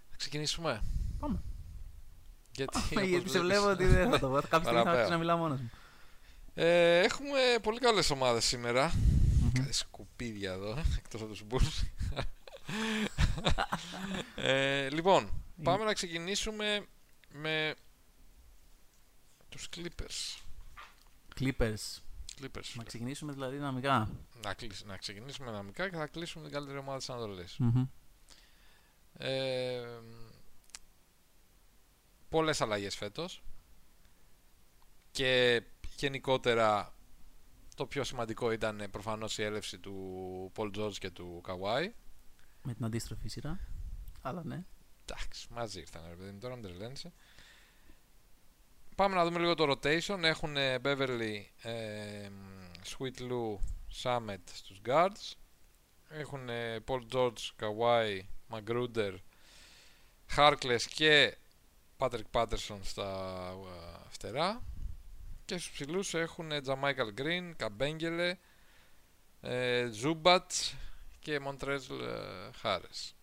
Θα 0.09 0.15
ξεκινήσουμε. 0.17 0.81
Πάμε. 1.19 1.41
Γιατί, 2.51 2.79
Γιατί 2.89 3.15
όπως 3.15 3.31
σε 3.31 3.39
βλέπεις, 3.39 3.61
βλέπω 3.61 3.69
ότι 3.69 3.85
δεν 3.85 4.09
θα 4.11 4.19
το 4.19 4.27
πω. 4.29 4.33
Κάποια 4.49 4.49
στιγμή 4.49 4.59
θα 4.59 4.71
Παραπέρα. 4.71 4.91
αρχίσω 4.91 5.11
να 5.11 5.17
μιλάω 5.17 5.37
μόνος 5.37 5.59
μου. 5.59 5.69
Ε, 6.53 6.99
έχουμε 6.99 7.39
πολύ 7.61 7.79
καλές 7.79 8.09
ομάδες 8.09 8.45
σήμερα. 8.45 8.93
Κάτι 9.53 9.73
σκουπίδια 9.73 10.51
εδώ, 10.51 10.71
ε, 10.77 10.83
εκτός 10.97 11.21
από 11.21 11.29
τους 11.31 11.43
Bulls. 11.49 11.87
ε, 14.35 14.89
λοιπόν, 14.89 15.29
πάμε 15.63 15.83
να 15.83 15.93
ξεκινήσουμε 15.93 16.85
με 17.29 17.75
τους 19.49 19.69
Clippers. 19.75 20.39
Clippers. 21.39 22.01
Clippers. 22.41 22.73
Να 22.75 22.83
ξεκινήσουμε 22.83 23.31
δηλαδή 23.33 23.55
δυναμικά. 23.55 24.09
Να, 24.43 24.53
κλείσ- 24.53 24.85
να 24.85 24.97
ξεκινήσουμε 24.97 25.49
δυναμικά 25.51 25.89
και 25.89 25.95
θα 25.95 26.07
κλείσουμε 26.07 26.43
την 26.43 26.53
καλύτερη 26.53 26.77
ομάδα 26.77 26.97
της 26.97 27.09
Ανατολής. 27.09 27.55
Μμμ. 27.57 27.85
Ε, 29.17 29.99
πολλές 32.29 32.61
αλλαγές 32.61 32.95
φέτος 32.95 33.43
και 35.11 35.63
γενικότερα 35.97 36.93
το 37.75 37.85
πιο 37.85 38.03
σημαντικό 38.03 38.51
ήταν 38.51 38.79
ε, 38.81 38.87
προφανώς 38.87 39.37
η 39.37 39.43
έλευση 39.43 39.79
του 39.79 40.51
Paul 40.55 40.75
George 40.77 40.93
και 40.97 41.09
του 41.09 41.41
Kawhi. 41.47 41.89
Με 42.63 42.73
την 42.73 42.85
αντίστροφη 42.85 43.27
σειρά. 43.27 43.59
Αλλά 44.21 44.43
ναι. 44.43 44.63
Εντάξει, 45.05 45.47
μαζί 45.51 45.79
ήρθαν 45.79 46.03
ρε 46.09 46.15
παιδί 46.15 46.31
μου, 46.31 46.39
τώρα 46.39 46.53
μην 46.55 46.63
τρελαίνεσαι. 46.63 47.13
Πάμε 48.95 49.15
να 49.15 49.25
δούμε 49.25 49.39
λίγο 49.39 49.55
το 49.55 49.71
rotation. 49.71 50.19
Έχουν 50.23 50.57
ε, 50.57 50.79
Beverly, 50.83 51.43
ε, 51.61 52.29
Sweet 52.85 53.19
Lou, 53.19 53.55
Summit 54.03 54.41
στους 54.53 54.81
guards. 54.85 55.33
Έχουν 56.09 56.49
ε, 56.49 56.79
Paul 56.87 57.01
George, 57.13 57.51
Kawhi, 57.59 58.19
Magruder, 58.49 59.15
Harkless 60.35 60.81
και 60.89 61.37
Patrick 61.97 62.29
Patterson 62.31 62.79
στα 62.81 63.49
ε, 63.49 64.09
φτερά. 64.09 64.63
Και 65.45 65.57
στους 65.57 65.71
ψηλούς 65.71 66.13
έχουν 66.13 66.51
ε, 66.51 66.61
Jamichael 66.65 67.13
Green, 67.17 67.53
Kabengele, 67.59 68.31
ε, 69.41 69.89
Zubac 70.03 70.73
και 71.19 71.39
Montrezl 71.45 71.99
ε, 72.01 72.49
Harris. 72.63 73.13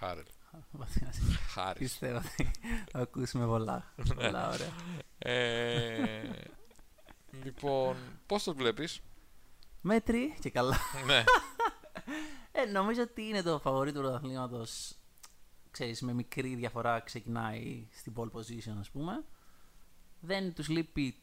Harrell. 0.00 0.41
Βαθιά 0.70 1.12
σε- 1.12 1.22
Harris. 1.56 1.74
Πιστεύω 1.78 2.16
ότι 2.16 2.50
θα 2.90 2.98
ακούσουμε 2.98 3.46
πολλά. 3.46 3.92
Πολλά 4.14 4.48
ωραία. 4.48 4.72
Ε, 5.18 6.30
λοιπόν, 7.44 7.96
πώς 8.26 8.42
το 8.42 8.54
βλέπεις; 8.54 9.00
Μέτρη 9.80 10.36
και 10.40 10.50
καλά. 10.50 10.76
ναι, 11.06 11.24
Ε, 12.52 12.64
νομίζω 12.64 13.02
ότι 13.02 13.22
είναι 13.22 13.42
το 13.42 13.58
φαβορή 13.58 13.92
του 13.92 14.00
πρωταθλήματος. 14.00 14.94
Ξέρεις, 15.70 16.00
με 16.02 16.12
μικρή 16.12 16.54
διαφορά 16.54 17.00
ξεκινάει 17.00 17.88
στην 17.92 18.12
pole 18.16 18.30
position, 18.30 18.76
ας 18.80 18.90
πούμε. 18.90 19.24
Δεν 20.20 20.54
τους 20.54 20.68
λείπει 20.68 21.16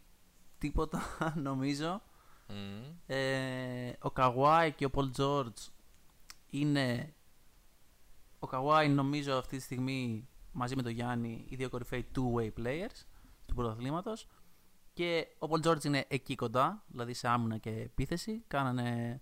τίποτα, 0.58 1.02
νομίζω. 1.36 2.02
Μμμ. 2.48 2.84
Ε, 3.08 3.94
ο 4.00 4.12
Καβάη 4.12 4.72
και 4.72 4.86
ο 4.86 4.90
Πολ 4.90 5.12
Τζόρτζ 5.12 5.62
είναι. 6.50 7.14
Ο 8.40 8.48
Καουάι 8.48 8.90
νομίζω 8.90 9.38
αυτή 9.38 9.58
τη 9.58 9.64
στιγμή 9.64 10.28
μαζί 10.52 10.76
με 10.76 10.82
τον 10.82 10.92
Γιάννη 10.92 11.46
οι 11.50 11.56
δύο 11.56 11.70
κορυφαίοι 11.70 12.08
two-way 12.16 12.50
players 12.58 13.06
του 13.46 13.54
πρωταθλήματος. 13.56 14.28
Και 14.94 15.28
ο 15.40 15.48
Πολ 15.48 15.60
Τζόρτζ 15.60 15.86
είναι 15.86 16.06
εκεί 16.08 16.36
κοντά, 16.36 16.84
δηλαδή 16.88 17.14
σε 17.14 17.28
άμυνα 17.28 17.58
και 17.58 17.70
επίθεση. 17.70 18.44
Κάνανε 18.48 19.22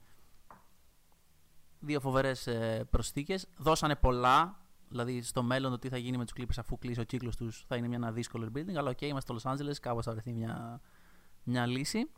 δύο 1.80 2.00
φοβερές 2.00 2.50
προσθήκες. 2.90 3.48
Δώσανε 3.58 3.96
πολλά. 3.96 4.62
Δηλαδή 4.90 5.22
στο 5.22 5.44
μέλλον 5.44 5.72
το 5.72 5.80
τι 5.80 5.90
θα 5.90 5.98
γίνει 5.98 6.18
με 6.18 6.26
τους 6.26 6.34
Clippers 6.38 6.58
αφού 6.58 6.78
κλείσει 6.78 7.00
ο 7.00 7.04
κύκλος 7.04 7.36
τους 7.36 7.66
θα 7.68 7.76
είναι 7.76 7.88
μια 7.88 7.98
ένα 7.98 8.12
δύσκολο 8.12 8.52
rebuilding. 8.54 8.76
Αλλά 8.76 8.90
οκ, 8.90 9.02
είμαστε 9.02 9.38
στο 9.38 9.52
Los 9.52 9.56
Angeles, 9.56 9.76
κάπως 9.82 10.06
θα 10.06 10.12
βρεθεί 10.12 10.34
μια, 10.34 10.82
μια 11.44 11.66
λύση. 11.66 12.10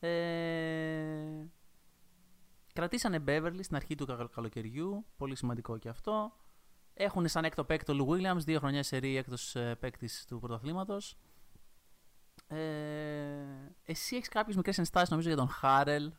Ε, 0.00 0.10
κρατήσανε 2.72 3.24
Beverly 3.26 3.58
στην 3.62 3.76
αρχή 3.76 3.94
του 3.94 4.06
καλ- 4.06 4.30
καλοκαιριού. 4.34 5.06
Πολύ 5.16 5.36
σημαντικό 5.36 5.78
και 5.78 5.88
αυτό. 5.88 6.32
Έχουν 6.94 7.28
σαν 7.28 7.44
έκτο 7.44 7.64
παίκτη 7.64 7.84
το 7.96 8.04
Lou 8.06 8.12
Williams, 8.12 8.36
δύο 8.44 8.58
χρονιά 8.58 8.82
σε 8.82 8.96
ρί 8.96 9.16
έκτος 9.16 9.54
ε, 9.56 9.74
παίκτης 9.80 10.24
του 10.28 10.38
πρωταθλήματος. 10.38 11.16
Ε, 12.46 12.56
εσύ 13.84 14.16
έχεις 14.16 14.28
κάποιες 14.28 14.56
μικρές 14.56 14.78
ενστάσεις 14.78 15.08
νομίζω 15.10 15.28
για 15.28 15.36
τον 15.36 15.48
Χάρελ, 15.48 16.12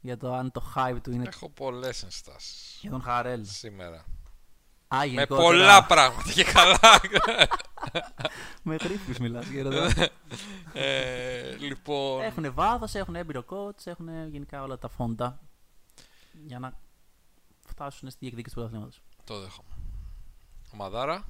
για 0.00 0.16
το 0.16 0.34
αν 0.34 0.50
το 0.52 0.62
hype 0.76 0.96
του 1.02 1.10
είναι 1.10 1.24
Έχω 1.26 1.50
πολλές 1.50 2.02
ενστάσεις 2.02 2.78
για 2.80 2.90
τον 2.90 3.02
Χαρέλ. 3.02 3.44
σήμερα. 3.44 4.04
Α, 4.88 4.98
Με 4.98 5.04
γενικότερα. 5.06 5.42
πολλά 5.48 5.84
πράγματα 5.86 6.32
και 6.32 6.44
καλά. 6.44 6.78
Με 8.62 8.76
γρήφους 8.76 9.18
μιλάς, 9.18 9.46
γέροντα. 9.48 9.90
ε, 10.72 11.56
λοιπόν. 11.56 12.22
έχουν 12.22 12.52
βάθος, 12.54 12.94
έχουν 12.94 13.14
έμπειρο 13.16 13.44
coach, 13.48 13.86
έχουν 13.86 14.28
γενικά 14.28 14.62
όλα 14.62 14.78
τα 14.78 14.88
φόντα 14.88 15.40
για 16.44 16.58
να 16.58 16.80
φτάσουν 17.68 18.10
στη 18.10 18.18
διεκδίκηση 18.20 18.54
του 18.54 18.60
πρωταθλήματος. 18.60 19.02
Το 19.24 19.40
δέχομαι. 19.40 19.68
Ομαδάρα. 20.72 21.26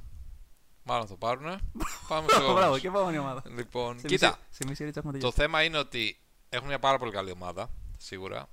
Μάλλον 0.83 1.07
θα 1.07 1.17
πάρουνε. 1.17 1.59
Πάμε 2.09 2.29
στο 2.29 2.53
Μπράβο, 2.53 2.79
και 2.79 2.87
επόμενη 2.89 3.19
ομάδα. 3.19 3.43
Λοιπόν, 3.51 3.99
Σε 3.99 4.07
κοίτα. 4.07 4.27
μισή- 4.29 4.43
Σε 4.55 4.65
μισή 4.69 4.85
ρίτσα 4.85 4.99
έχουμε 5.01 5.13
Το 5.13 5.19
τελειώσει. 5.19 5.41
θέμα 5.41 5.63
είναι 5.63 5.79
ότι 5.79 6.21
έχουν 6.49 6.69
μια 6.69 6.79
πάρα 6.79 6.99
πολύ 6.99 7.13
καλή 7.13 7.31
ομάδα, 7.31 7.71
σίγουρα. 7.99 8.49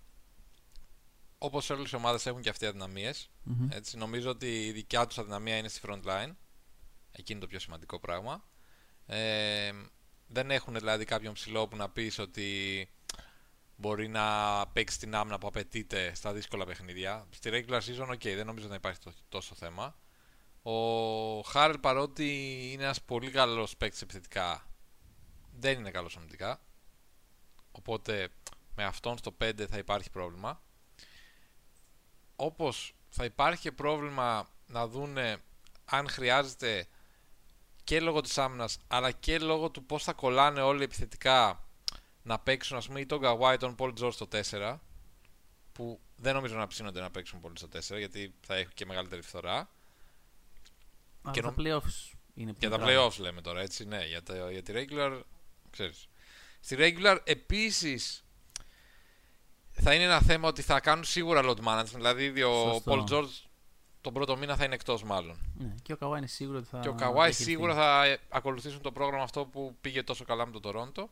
Όπως 1.38 1.70
όλες 1.70 1.92
οι 1.92 1.96
ομάδες 1.96 2.26
έχουν 2.26 2.42
και 2.42 2.50
αυτοί 2.50 2.66
αδυναμίες. 2.66 3.30
Μμμ. 3.44 3.68
Έτσι, 3.72 3.98
νομίζω 3.98 4.30
ότι 4.30 4.66
η 4.66 4.72
δικιά 4.72 5.08
τους 5.08 5.18
αδυναμία 5.18 5.58
είναι 5.58 5.68
στη 5.68 5.80
front 5.88 6.04
line. 6.04 6.32
Εκεί 7.12 7.32
είναι 7.32 7.42
το 7.42 7.48
πιο 7.48 7.60
σημαντικό 7.60 8.00
πράγμα. 8.00 8.44
Ε, 9.06 9.72
δεν 10.28 10.52
έχουν 10.52 10.74
δηλαδή 10.74 11.06
κάποιον 11.06 11.34
ψηλό 11.34 11.68
που 11.68 11.76
να 11.76 11.90
πεις 11.90 12.20
ότι 12.20 12.90
μπορεί 13.76 14.08
να 14.08 14.68
παίξει 14.68 15.00
την 15.00 15.16
άμυνα 15.16 15.38
που 15.38 15.48
απαιτείται 15.48 16.16
στα 16.16 16.34
δύσκολα 16.34 16.66
παιχνίδια. 16.66 17.28
Στη 17.30 17.50
regular 17.54 17.80
season, 17.80 18.10
ok, 18.10 18.24
δεν 18.36 18.46
νομίζω 18.46 18.68
να 18.68 18.76
υπάρχει 18.76 19.00
το- 19.00 19.14
τόσο 19.30 19.56
θέμα. 19.56 19.96
Ο 20.64 20.72
Χάρελ 21.42 21.80
παρότι 21.80 22.60
είναι 22.72 22.84
ένας 22.84 23.02
πολύ 23.02 23.32
καλός 23.32 23.78
παίκτης 23.78 24.02
επιθετικά, 24.02 24.68
δεν 25.60 25.80
είναι 25.80 25.92
καλός 25.92 26.18
αμυντικά. 26.18 26.62
Οπότε 27.72 28.30
με 28.76 28.84
αυτόν 28.84 29.18
στο 29.18 29.32
5 29.32 29.66
θα 29.68 29.78
υπάρχει 29.78 30.10
πρόβλημα. 30.10 30.62
Όπως 32.36 32.96
θα 33.10 33.26
υπάρχει 33.26 33.62
και 33.62 33.72
πρόβλημα 33.72 34.48
να 34.68 34.88
δούνε 34.88 35.38
αν 35.86 36.10
χρειάζεται 36.10 36.88
και 37.84 38.00
λόγω 38.00 38.22
της 38.22 38.38
άμυνας 38.38 38.78
αλλά 38.88 39.12
και 39.12 39.40
λόγω 39.40 39.70
του 39.70 39.86
πώς 39.86 40.04
θα 40.04 40.14
κολλάνε 40.14 40.62
όλοι 40.62 40.84
επιθετικά 40.84 41.63
να 42.24 42.40
παίξουν 42.40 42.78
ας 42.78 42.88
πούμε 42.88 43.00
ή 43.00 43.06
τον 43.06 43.20
Kawhi 43.24 43.54
ή 43.54 43.58
τον 43.58 43.76
Paul 43.80 43.94
George 44.00 44.14
στο 44.14 44.28
4 44.52 44.78
που 45.74 46.00
δεν 46.16 46.34
νομίζω 46.36 46.56
να 46.56 46.68
ψήνονται 46.68 47.02
να 47.02 47.12
παίξουν 47.12 47.40
πολύ 47.40 47.58
στο 47.58 47.68
4 47.74 47.98
γιατί 47.98 48.34
θα 48.42 48.56
έχουν 48.56 48.72
και 48.74 48.86
μεγαλύτερη 48.86 49.22
φθορά 49.22 49.70
Αλλά 51.22 51.34
και 51.34 51.42
τα 51.42 51.48
νομ- 51.48 51.58
playoffs 51.60 52.12
είναι 52.36 52.52
για 52.52 52.54
πιο 52.60 52.70
τα 52.70 52.78
μεγάλα. 52.80 53.08
playoffs 53.08 53.18
λέμε 53.20 53.42
τώρα, 53.42 53.62
έτσι, 53.62 53.86
ναι. 53.86 54.06
Για, 54.06 54.24
τα, 54.24 54.52
για 54.52 54.64
τη 54.64 54.74
regular, 54.76 55.22
ξέρεις. 55.70 56.08
Στη 56.60 56.76
regular, 56.80 57.18
επίσης, 57.24 58.24
θα 59.72 59.94
είναι 59.94 60.04
ένα 60.04 60.22
θέμα 60.22 60.48
ότι 60.48 60.62
θα 60.62 60.80
κάνουν 60.80 61.04
σίγουρα 61.04 61.42
load 61.44 61.60
management. 61.68 61.86
Δηλαδή, 61.94 62.44
ο 62.44 62.72
Σωστό. 62.74 63.06
Paul 63.08 63.12
George 63.14 63.30
τον 64.02 64.14
πρώτο 64.14 64.38
μήνα 64.38 64.56
θα 64.56 64.64
είναι 64.66 64.74
εκτός 64.74 65.04
μάλλον. 65.04 65.38
Ναι, 65.58 65.76
και 65.84 65.94
ο 65.94 65.98
Καβάη 65.98 66.18
είναι 66.18 66.28
σίγουρο 66.28 66.58
ότι 66.58 66.68
θα. 66.68 66.80
και 66.80 66.88
ο 66.90 66.96
Kawhi 66.96 67.14
διαχειριστεί. 67.14 67.44
σίγουρα 67.44 67.74
θα 67.74 68.06
ε, 68.06 68.20
ακολουθήσουν 68.30 68.82
το 68.82 68.92
πρόγραμμα 68.92 69.24
αυτό 69.24 69.46
που 69.46 69.78
πήγε 69.82 70.04
τόσο 70.04 70.24
καλά 70.26 70.46
με 70.46 70.60
το 70.60 70.72
Toronto. 70.74 71.06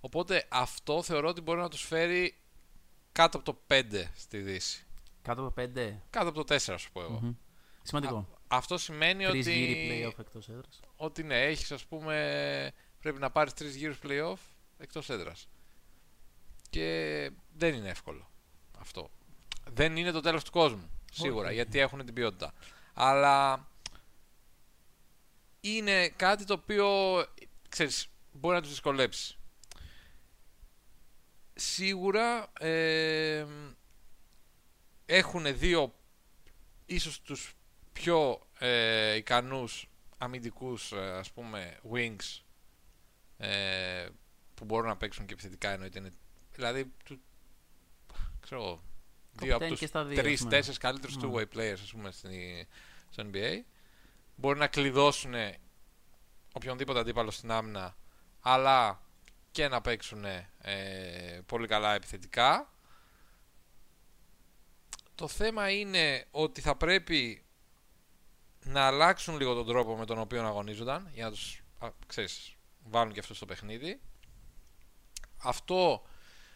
Οπότε 0.00 0.46
αυτό 0.48 1.02
θεωρώ 1.02 1.28
ότι 1.28 1.40
μπορεί 1.40 1.60
να 1.60 1.68
τους 1.68 1.82
φέρει 1.82 2.36
κάτω 3.12 3.36
από 3.38 3.52
το 3.52 3.60
5 3.66 4.04
στη 4.16 4.38
Δύση. 4.38 4.86
Κάτω 5.22 5.46
από 5.46 5.62
5. 5.62 5.94
Κάτω 6.10 6.28
από 6.28 6.44
το 6.44 6.54
4, 6.54 6.58
σου 6.78 6.92
πω 6.92 7.00
εγώ. 7.00 7.36
Σημαντικό. 7.82 8.28
Αυτό 8.48 8.78
σημαίνει 8.78 9.24
Τρεις 9.24 9.46
ότι... 9.46 9.58
γύρι 9.58 9.88
playoff 9.90 10.18
εκτός 10.18 10.48
έδρας. 10.48 10.80
ότι 10.96 11.22
ναι, 11.22 11.42
έχεις 11.44 11.72
ας 11.72 11.84
πούμε 11.86 12.72
πρέπει 13.00 13.18
να 13.18 13.30
πάρεις 13.30 13.52
τρεις 13.52 13.76
γύρους 13.76 13.98
playoff 14.02 14.38
εκτός 14.78 15.10
έδρας. 15.10 15.48
Και 16.70 17.30
δεν 17.52 17.74
είναι 17.74 17.88
εύκολο 17.88 18.30
αυτό. 18.78 19.10
Δεν 19.70 19.96
είναι 19.96 20.10
το 20.10 20.20
τέλος 20.20 20.44
του 20.44 20.50
κόσμου, 20.50 20.90
σίγουρα, 21.12 21.46
Όχι. 21.46 21.54
γιατί 21.54 21.78
έχουν 21.78 22.04
την 22.04 22.14
ποιότητα. 22.14 22.52
Αλλά 22.94 23.68
είναι 25.60 26.08
κάτι 26.08 26.44
το 26.44 26.52
οποίο, 26.52 26.88
ξέρεις, 27.68 28.08
μπορεί 28.32 28.54
να 28.54 28.60
τους 28.60 28.70
δυσκολέψει. 28.70 29.38
Σίγουρα 31.60 32.52
ε, 32.58 33.46
έχουν 35.06 35.58
δύο 35.58 35.94
ίσως 36.86 37.20
τους 37.20 37.54
πιο 37.92 38.46
ε, 38.58 39.14
ικανούς 39.14 39.88
αμυντικούς 40.18 40.92
ε, 40.92 41.10
ας 41.10 41.30
πούμε 41.30 41.78
wings 41.92 42.40
ε, 43.36 44.08
που 44.54 44.64
μπορούν 44.64 44.88
να 44.88 44.96
παίξουν 44.96 45.26
και 45.26 45.32
επιθετικά 45.32 45.70
εννοείται 45.70 45.98
είναι, 45.98 46.12
δηλαδή 46.52 46.92
του, 47.04 47.20
ξέρω 48.40 48.60
εγώ, 48.62 48.82
δύο 49.32 49.56
από 49.56 49.64
10 49.64 49.68
τους 49.68 49.78
και 49.78 49.86
στα 49.86 50.04
δύο, 50.04 50.16
τρεις 50.16 50.32
ας 50.34 50.38
πούμε. 50.38 50.50
τέσσερις 50.50 50.78
καλύτερους 50.78 51.16
Ναι. 51.16 51.28
two-way 51.28 51.44
players 51.54 51.78
ας 51.82 51.92
πούμε 51.92 52.10
στη, 52.10 52.66
στο 53.10 53.24
NBA 53.32 53.58
μπορεί 54.36 54.58
να 54.58 54.66
κλειδώσουν 54.66 55.34
οποιονδήποτε 56.52 56.98
αντίπαλο 56.98 57.30
στην 57.30 57.50
άμυνα 57.50 57.96
αλλά 58.40 59.00
και 59.50 59.68
να 59.68 59.80
παίξουν 59.80 60.24
ε, 60.24 61.40
πολύ 61.46 61.66
καλά 61.66 61.94
επιθετικά 61.94 62.70
το 65.20 65.28
θέμα 65.28 65.70
είναι 65.70 66.26
ότι 66.30 66.60
θα 66.60 66.76
πρέπει 66.76 67.44
να 68.64 68.86
αλλάξουν 68.86 69.36
λίγο 69.36 69.54
τον 69.54 69.66
τρόπο 69.66 69.96
με 69.96 70.04
τον 70.04 70.18
οποίο 70.18 70.46
αγωνίζονταν 70.46 71.10
για 71.12 71.24
να 71.24 71.30
τους 71.30 71.62
α, 71.78 71.88
ξέρεις, 72.06 72.56
βάλουν 72.84 73.12
και 73.12 73.20
αυτό 73.20 73.34
στο 73.34 73.46
παιχνίδι. 73.46 74.00
Αυτό 75.42 76.02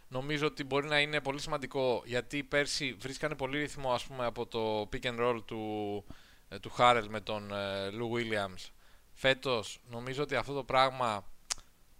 νομίζω 0.09 0.47
ότι 0.47 0.65
μπορεί 0.65 0.87
να 0.87 1.01
είναι 1.01 1.21
πολύ 1.21 1.41
σημαντικό 1.41 2.03
γιατί 2.05 2.43
πέρσι 2.45 2.93
βρίσκανε 2.93 3.35
πολύ 3.35 3.59
ρυθμό 3.59 3.93
ας 3.93 4.05
πούμε 4.05 4.25
από 4.25 4.47
το 4.47 4.89
pick 4.93 5.03
and 5.03 5.21
roll 5.21 5.41
του, 5.45 6.05
ε, 6.49 6.59
του 6.59 6.73
Harrell 6.79 7.07
με 7.09 7.21
τον 7.21 7.53
ε, 7.53 7.89
Lou 7.89 8.11
Williams. 8.17 8.71
Φέτος 9.13 9.81
νομίζω 9.91 10.23
ότι 10.23 10.35
αυτό 10.35 10.53
το 10.53 10.65
πράγμα 10.65 11.29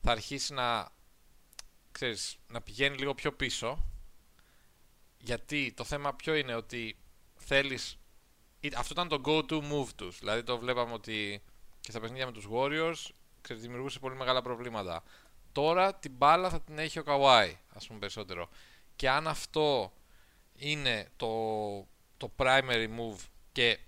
θα 0.07 0.11
αρχίσει 0.13 0.53
να, 0.55 0.89
ξέρεις, 1.93 2.37
να 2.49 2.61
πηγαίνει 2.61 2.97
λίγο 2.97 3.15
πιο 3.15 3.33
πίσω. 3.33 3.87
Γιατί 5.19 5.73
το 5.77 5.85
θέμα 5.85 6.15
ποιο 6.15 6.35
είναι 6.35 6.55
ότι 6.55 6.97
θέλεις 7.35 7.99
ή- 8.61 8.73
αυτό 8.77 8.93
ήταν 8.93 9.09
το 9.09 9.21
go-to 9.25 9.73
move 9.73 9.89
τους. 9.97 10.19
Δηλαδή 10.19 10.43
το 10.43 10.59
βλέπαμε 10.59 10.93
ότι 10.93 11.43
και 11.81 11.91
στα 11.91 12.01
παιχνίδια 12.01 12.27
με 12.27 12.33
τους 12.33 12.47
Warriors 12.51 13.11
ξέρεις, 13.41 13.63
δημιουργούσε 13.63 13.99
πολύ 13.99 14.17
μεγάλα 14.17 14.43
προβλήματα. 14.43 15.03
Τώρα 15.53 15.95
την 15.95 16.13
μπάλα 16.13 16.51
θα 16.51 16.61
την 16.61 16.79
έχει 16.79 16.99
ο 16.99 17.03
Kawhi 17.07 17.53
ας 17.75 17.87
πούμε 17.87 17.99
περισσότερο. 17.99 18.49
Και 18.97 19.11
αν 19.11 19.27
αυτό 19.29 19.93
είναι 20.57 21.11
το, 21.17 21.29
το 22.17 22.33
primary 22.37 22.89
move 22.99 23.19
και 23.53 23.79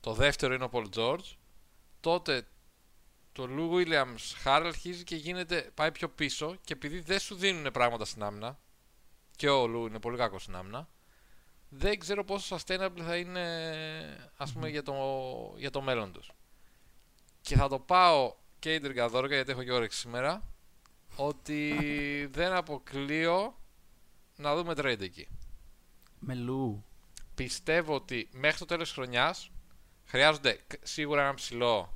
το 0.00 0.12
δεύτερο 0.14 0.54
είναι 0.54 0.64
ο 0.64 0.70
Paul 0.72 0.86
George 0.94 1.34
τότε 2.00 2.46
το 3.36 3.48
Lou 3.50 3.72
Williams 3.74 4.44
Harrell 4.44 4.64
αρχίζει 4.66 5.04
και 5.04 5.16
γίνεται, 5.16 5.70
πάει 5.74 5.92
πιο 5.92 6.08
πίσω 6.08 6.56
και 6.64 6.72
επειδή 6.72 7.00
δεν 7.00 7.18
σου 7.18 7.34
δίνουν 7.34 7.72
πράγματα 7.72 8.04
στην 8.04 8.22
άμυνα 8.22 8.58
και 9.36 9.48
ο 9.50 9.64
Lou 9.64 9.88
είναι 9.88 10.00
πολύ 10.00 10.16
κακός 10.16 10.42
στην 10.42 10.56
άμυνα 10.56 10.88
δεν 11.68 11.98
ξέρω 11.98 12.24
πόσο 12.24 12.56
sustainable 12.56 13.00
θα 13.06 13.16
είναι 13.16 14.30
ας 14.36 14.52
πούμε 14.52 14.68
για, 14.68 14.82
το, 14.82 14.94
για 15.56 15.70
το 15.70 15.80
μέλλον 15.80 16.12
τους 16.12 16.30
και 17.40 17.56
θα 17.56 17.68
το 17.68 17.78
πάω 17.78 18.34
και 18.58 18.74
η 18.74 18.80
Τριγκαδόρκα 18.80 19.34
γιατί 19.34 19.50
έχω 19.50 19.62
και 19.62 19.72
όρεξη 19.72 19.98
σήμερα 19.98 20.42
ότι 21.16 21.72
δεν 22.32 22.52
αποκλείω 22.52 23.58
να 24.36 24.56
δούμε 24.56 24.72
trade 24.76 25.00
εκεί 25.00 25.28
Με 26.18 26.34
Λου. 26.34 26.84
πιστεύω 27.34 27.94
ότι 27.94 28.28
μέχρι 28.32 28.58
το 28.58 28.64
τέλος 28.64 28.86
της 28.86 28.96
χρονιάς 28.96 29.50
χρειάζονται 30.04 30.52
κ- 30.66 30.86
σίγουρα 30.86 31.22
ένα 31.22 31.34
ψηλό 31.34 31.95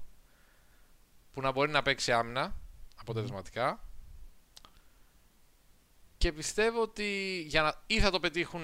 που 1.32 1.40
να 1.40 1.52
μπορεί 1.52 1.70
να 1.70 1.82
παίξει 1.82 2.12
άμυνα 2.12 2.56
αποτελεσματικά 2.96 3.84
και 6.18 6.32
πιστεύω 6.32 6.82
ότι 6.82 7.40
για 7.48 7.62
να, 7.62 7.82
ή 7.86 8.00
θα 8.00 8.10
το 8.10 8.20
πετύχουν 8.20 8.62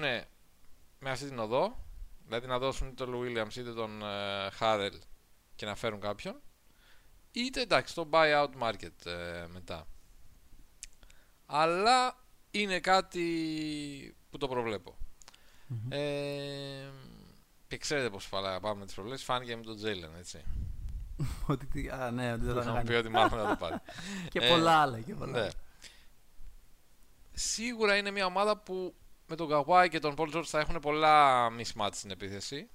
με 0.99 1.09
αυτή 1.09 1.27
την 1.27 1.39
οδό 1.39 1.85
δηλαδή 2.25 2.47
να 2.47 2.59
δώσουν 2.59 2.87
είτε 2.87 3.05
τον 3.05 3.09
Λου 3.13 3.21
Williams 3.21 3.55
είτε 3.55 3.73
τον 3.73 4.01
ε, 4.01 4.49
Χάρελ 4.51 4.99
και 5.55 5.65
να 5.65 5.75
φέρουν 5.75 5.99
κάποιον 5.99 6.41
είτε 7.31 7.61
εντάξει 7.61 7.95
το 7.95 8.09
buyout 8.11 8.49
market 8.61 9.05
ε, 9.05 9.45
μετά 9.47 9.87
Αλλά 11.45 12.23
είναι 12.51 12.79
κάτι 12.79 14.15
που 14.29 14.37
το 14.37 14.47
προβλεπω 14.47 14.97
Ε, 15.89 16.89
και 17.67 17.77
ξέρετε 17.77 18.09
πώς 18.09 18.25
φαλά, 18.25 18.59
πάμε 18.59 18.79
με 18.79 18.85
τις 18.85 18.93
προβλέψεις. 18.93 19.25
Φάνηκε 19.25 19.55
με 19.55 19.63
τον 19.63 19.75
Τζέιλεν, 19.75 20.15
έτσι. 20.15 20.43
Ότι 21.47 21.65
τι- 21.65 21.89
α, 21.89 22.11
ναι, 22.11 22.33
ότι 22.33 22.45
δεν 22.45 22.53
Που 22.53 22.61
θα 22.61 22.65
είχαμε 22.65 22.81
πει 22.81 22.87
κάνει. 22.87 22.97
ότι 22.99 23.09
μάλλον 23.09 23.29
θα 23.29 23.47
το 23.49 23.55
πάρει. 23.59 23.75
Και 24.31 24.39
Ε, 24.39 24.49
πολλά 24.49 24.71
άλλα. 24.81 24.99
Και 24.99 25.13
πολλά. 25.13 25.31
Ναι. 25.31 25.39
άλλα. 25.39 25.51
Σίγουρα 27.33 27.95
είναι 27.97 28.11
μια 28.11 28.25
ομάδα 28.25 28.57
που 28.57 28.95
με 29.27 29.35
τον 29.35 29.49
Καουάι 29.49 29.89
και 29.89 29.99
τον 29.99 30.15
Πολ 30.15 30.29
Τζόρτζ 30.29 30.49
θα 30.49 30.59
έχουν 30.59 30.79
πολλά 30.79 31.47
mismatch 31.51 31.89
στην 31.93 32.11
επίθεση. 32.11 32.69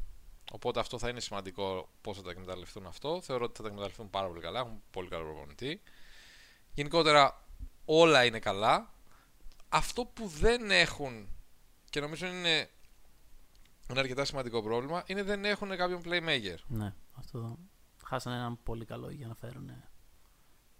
Οπότε 0.53 0.81
αυτό 0.81 0.99
θα 0.99 1.09
είναι 1.09 1.21
σημαντικό 1.21 1.89
πώς 2.01 2.17
θα 2.17 2.23
τα 2.23 2.31
εκμεταλλευτούν 2.31 2.87
αυτό. 2.87 3.21
Θεωρώ 3.23 3.45
ότι 3.45 3.55
θα 3.57 3.63
τα 3.63 3.69
εκμεταλλευτούν 3.69 4.11
πάρα 4.11 4.27
πολύ 4.29 4.41
καλά. 4.41 4.59
Έχουν 4.61 4.83
πολύ 4.91 5.09
καλό 5.09 5.25
προπονητή. 5.25 5.81
Γενικότερα 6.73 7.45
όλα 7.85 8.25
είναι 8.25 8.39
καλά. 8.39 8.91
Αυτό 9.69 10.05
που 10.05 10.27
δεν 10.27 10.71
έχουν 10.71 11.29
και 11.91 12.01
νομίζω 12.01 12.27
είναι 12.27 12.71
ένα 13.89 14.01
αρκετά 14.01 14.25
σημαντικό 14.25 14.63
πρόβλημα 14.63 15.03
είναι 15.07 15.23
δεν 15.23 15.45
έχουν 15.45 15.77
κάποιον 15.77 16.01
playmaker. 16.05 16.57
Ναι, 16.67 16.95
αυτό. 17.19 17.59
Χάσανε 18.13 18.37
έναν 18.37 18.59
πολύ 18.63 18.85
καλό 18.85 19.11
για 19.11 19.27
να 19.27 19.35
φέρουν 19.35 19.71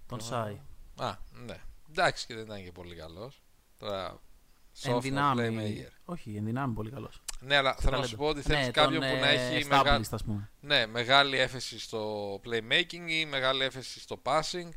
τον 0.07 0.21
Σάι. 0.21 0.61
Α, 0.97 1.17
ναι. 1.47 1.61
Εντάξει 1.91 2.27
και 2.27 2.35
δεν 2.35 2.45
ήταν 2.45 2.65
και 2.65 2.73
πολύ 2.73 2.95
καλός. 2.95 3.43
Τώρα. 3.79 4.21
Εν 4.83 4.97
Sophomore 4.97 5.01
δυνάμει. 5.01 5.57
playmaker. 5.59 5.93
Όχι, 6.05 6.37
εν 6.37 6.45
δυνάμει 6.45 6.75
πολύ 6.75 6.91
καλός. 6.91 7.23
Ναι, 7.41 7.57
αλλά 7.57 7.75
θέλω 7.75 7.99
να 7.99 8.07
σου 8.07 8.17
πω 8.17 8.27
ότι 8.27 8.43
θέλεις 8.43 8.67
ναι, 8.67 8.71
κάποιον 8.71 9.01
τον, 9.01 9.11
που 9.11 9.17
να 9.17 9.29
ε, 9.29 9.35
έχει 9.35 9.67
established, 9.71 9.83
μεγα... 9.85 10.01
ας 10.11 10.25
πούμε. 10.25 10.51
ναι, 10.61 10.87
μεγάλη 10.87 11.39
έφεση 11.39 11.79
στο 11.79 12.35
playmaking 12.35 13.09
ή 13.09 13.25
μεγάλη 13.25 13.65
έφεση 13.65 14.01
στο 14.01 14.23
passing. 14.23 14.69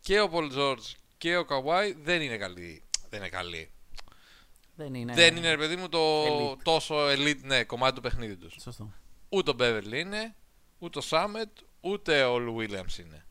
Και 0.00 0.20
ο 0.20 0.30
Paul 0.32 0.58
George 0.58 0.94
και 1.18 1.36
ο 1.36 1.46
Kawhi 1.48 1.94
δεν 2.02 2.22
είναι 2.22 2.36
καλοί. 2.36 2.82
Δεν 3.08 3.20
είναι 3.20 3.28
καλοί. 3.28 3.70
Δεν 4.74 4.94
είναι. 4.94 5.14
Δεν 5.14 5.36
είναι, 5.36 5.50
ρε 5.50 5.56
παιδί 5.56 5.76
μου, 5.76 5.88
το 5.88 6.24
Elite. 6.24 6.58
τόσο 6.62 7.08
elite 7.08 7.42
ναι, 7.42 7.64
κομμάτι 7.64 7.94
του 7.94 8.00
παιχνίδι 8.00 8.36
τους. 8.36 8.56
Σωστό. 8.60 8.92
Ούτε 9.28 9.50
ο 9.50 9.54
Beverly 9.58 9.94
είναι, 9.94 10.34
ούτε 10.78 10.98
ο 10.98 11.02
Summit, 11.10 11.67
ούτε 11.88 12.24
ο 12.24 12.36
Lou 12.36 12.56
Williams 12.56 12.98
είναι. 12.98 13.24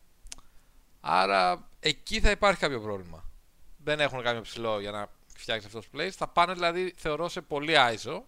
Άρα 1.00 1.70
εκεί 1.80 2.20
θα 2.20 2.32
υπάρχει 2.32 2.60
κάποιο 2.60 2.82
πρόβλημα. 2.82 3.30
Δεν 3.78 4.00
έχουν 4.00 4.22
κάποιο 4.22 4.42
ψηλό 4.42 4.80
για 4.80 4.92
να 4.92 5.10
φτιάξει 5.36 5.68
αυτός 5.68 5.90
το 5.90 5.98
plays. 5.98 6.10
Θα 6.10 6.28
πάνε 6.28 6.54
δηλαδή, 6.54 6.94
θεωρώ, 6.98 7.30
σε 7.30 7.42
πολύ 7.42 7.74
ISO. 7.76 8.22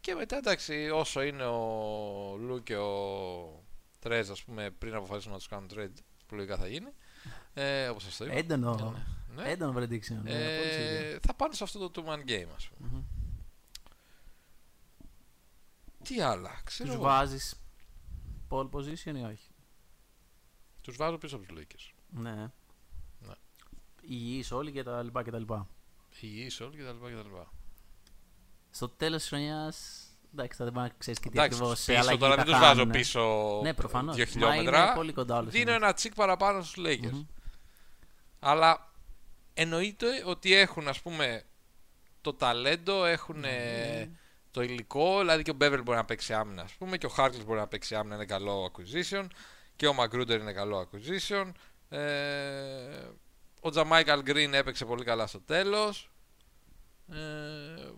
Και 0.00 0.14
μετά 0.14 0.36
εντάξει, 0.36 0.90
όσο 0.90 1.22
είναι 1.22 1.44
ο 1.44 2.36
Λου 2.36 2.62
και 2.62 2.76
ο 2.76 3.64
Τρέζ, 3.98 4.30
ας 4.30 4.42
πούμε, 4.42 4.70
πριν 4.70 4.94
αποφασίσουν 4.94 5.32
να 5.32 5.38
τους 5.38 5.48
κάνουν 5.48 5.70
trade, 5.74 6.02
που 6.26 6.34
λογικά 6.34 6.56
θα 6.56 6.66
γίνει. 6.68 6.90
Ε, 7.54 7.88
Όπως 7.88 8.02
σας 8.02 8.16
το 8.16 8.24
είπα. 8.24 8.34
Έντονο. 8.34 9.04
Ναι, 9.34 9.42
ναι. 9.42 9.50
Έντονο 9.50 9.78
prediction. 9.78 10.18
ναι, 10.22 10.58
πολύ 10.58 10.70
σίγουρο. 10.72 11.14
Ε, 11.14 11.18
θα 11.26 11.34
πάνε 11.34 11.54
σε 11.54 11.64
αυτό 11.64 11.90
το 11.90 12.02
two 12.02 12.08
man 12.08 12.30
game, 12.30 12.48
ας 12.56 12.68
πούμε. 12.68 12.90
Μμμ. 12.92 13.02
Τι 16.02 16.20
άλλα, 16.20 16.60
ξέρω. 16.64 16.88
Τους 16.88 16.98
εγώ. 16.98 17.04
Βάζεις 18.50 19.02
pole 19.04 19.10
position 19.12 19.16
ή 19.16 19.22
όχι; 19.24 19.48
Τους 20.80 20.96
βάζω 20.96 21.18
πίσω 21.18 21.36
από 21.36 21.46
τους 21.46 21.58
Lakers. 21.58 21.90
Ναι. 22.08 22.34
Ναι. 22.34 23.34
Υγιείς 24.02 24.52
όλοι 24.52 24.72
και 24.72 24.82
τα 24.82 25.02
λοιπά 25.02 25.22
και 25.22 25.30
τα 25.30 25.38
λοιπά. 25.38 25.68
Υγιείς 26.20 26.60
όλοι 26.60 26.76
κτλ. 26.76 27.06
κτλ. 27.06 27.34
Στο 28.70 28.88
τέλος 28.88 29.20
της 29.20 29.28
χρονιάς, 29.28 30.04
εντάξει, 30.32 30.58
θα 30.58 30.64
δεν 30.64 30.72
μπορεί 30.72 30.86
να 30.88 30.94
ξέρεις 30.98 31.20
και 31.20 31.28
τι 31.30 31.38
Εντάξει, 31.38 31.54
ακριβώς 31.56 31.74
τους 31.76 31.84
σε 31.84 31.90
πίσω 31.92 32.02
αλλαγή 32.02 32.18
τώρα 32.18 32.34
θα 32.36 32.42
δεν 32.44 32.52
τους 32.52 32.60
βάζω 32.62 32.74
κάνουν. 32.78 32.90
πίσω 32.92 33.60
Ναι, 33.62 33.74
προφανώς. 33.74 34.14
δύο 34.16 34.24
Μα 34.24 34.30
χιλιόμετρα. 34.30 34.84
είναι 34.84 34.94
πολύ 34.94 35.12
κοντά 35.12 35.36
όλες 35.36 35.54
οι 35.54 35.58
Δίνω 35.58 35.70
ομάδες. 35.70 35.86
ένα 35.88 35.94
τσικ 35.96 36.14
παραπάνω 36.14 36.62
στους 36.62 36.84
Lakers. 36.86 37.10
Μμμ. 37.12 37.26
Αλλά 38.38 38.92
εννοείται 39.54 40.06
ότι 40.26 40.54
έχουν 40.54 40.88
ας 40.88 41.00
πούμε 41.02 41.44
το 42.20 42.34
ταλέντο, 42.34 43.04
έχουν 43.04 43.38
Ναι. 43.38 44.10
Το 44.50 44.62
υλικό, 44.62 45.18
δηλαδή 45.18 45.42
και 45.42 45.50
ο 45.50 45.56
Beverly 45.60 45.80
μπορεί 45.84 45.96
να 45.98 46.04
παίξει 46.04 46.32
άμυνα 46.34 46.62
ας 46.62 46.72
πούμε 46.72 46.96
και 46.98 47.06
ο 47.06 47.10
Harkless 47.16 47.42
μπορεί 47.46 47.58
να 47.58 47.66
παίξει 47.68 47.94
άμυνα, 47.94 48.14
είναι 48.14 48.24
καλό 48.24 48.72
acquisition 48.72 49.26
και 49.76 49.86
ο 49.86 49.94
Magruder 49.98 50.30
είναι 50.40 50.52
καλό 50.52 50.88
acquisition. 50.90 51.50
Ε, 51.88 53.08
ο 53.62 53.68
Jamichael 53.74 54.22
Green 54.24 54.50
έπαιξε 54.52 54.84
πολύ 54.84 55.04
καλά 55.04 55.26
στο 55.26 55.40
τέλος. 55.40 56.10
Ε, 57.12 57.90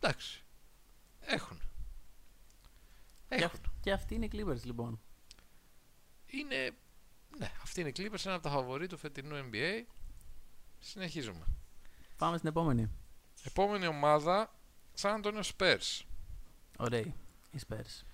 εντάξει. 0.00 0.44
Έχουν. 1.20 1.60
Και, 3.28 3.34
Έχουν. 3.34 3.44
αυ- 3.46 3.80
και 3.80 3.92
αυτοί 3.92 4.14
είναι 4.14 4.24
οι 4.24 4.30
Clippers 4.32 4.62
λοιπόν. 4.64 5.00
Είναι. 6.26 6.70
Ναι, 7.38 7.52
αυτή 7.62 7.80
είναι 7.80 7.88
η 7.88 7.92
Clippers, 7.96 8.24
ένα 8.24 8.34
από 8.34 8.42
τα 8.42 8.50
φαβορή 8.50 8.86
του 8.86 8.96
φετινού 8.98 9.36
NBA. 9.52 9.82
Συνεχίζουμε. 10.78 11.46
Πάμε 12.16 12.36
στην 12.36 12.48
επόμενη. 12.48 12.90
Επόμενη 13.42 13.86
ομάδα, 13.86 14.54
San 15.00 15.22
Antonio 15.22 15.42
Spurs. 15.56 16.04
Ωραίοι. 16.78 17.14
Οι 17.50 17.58
Spurs. 17.68 18.04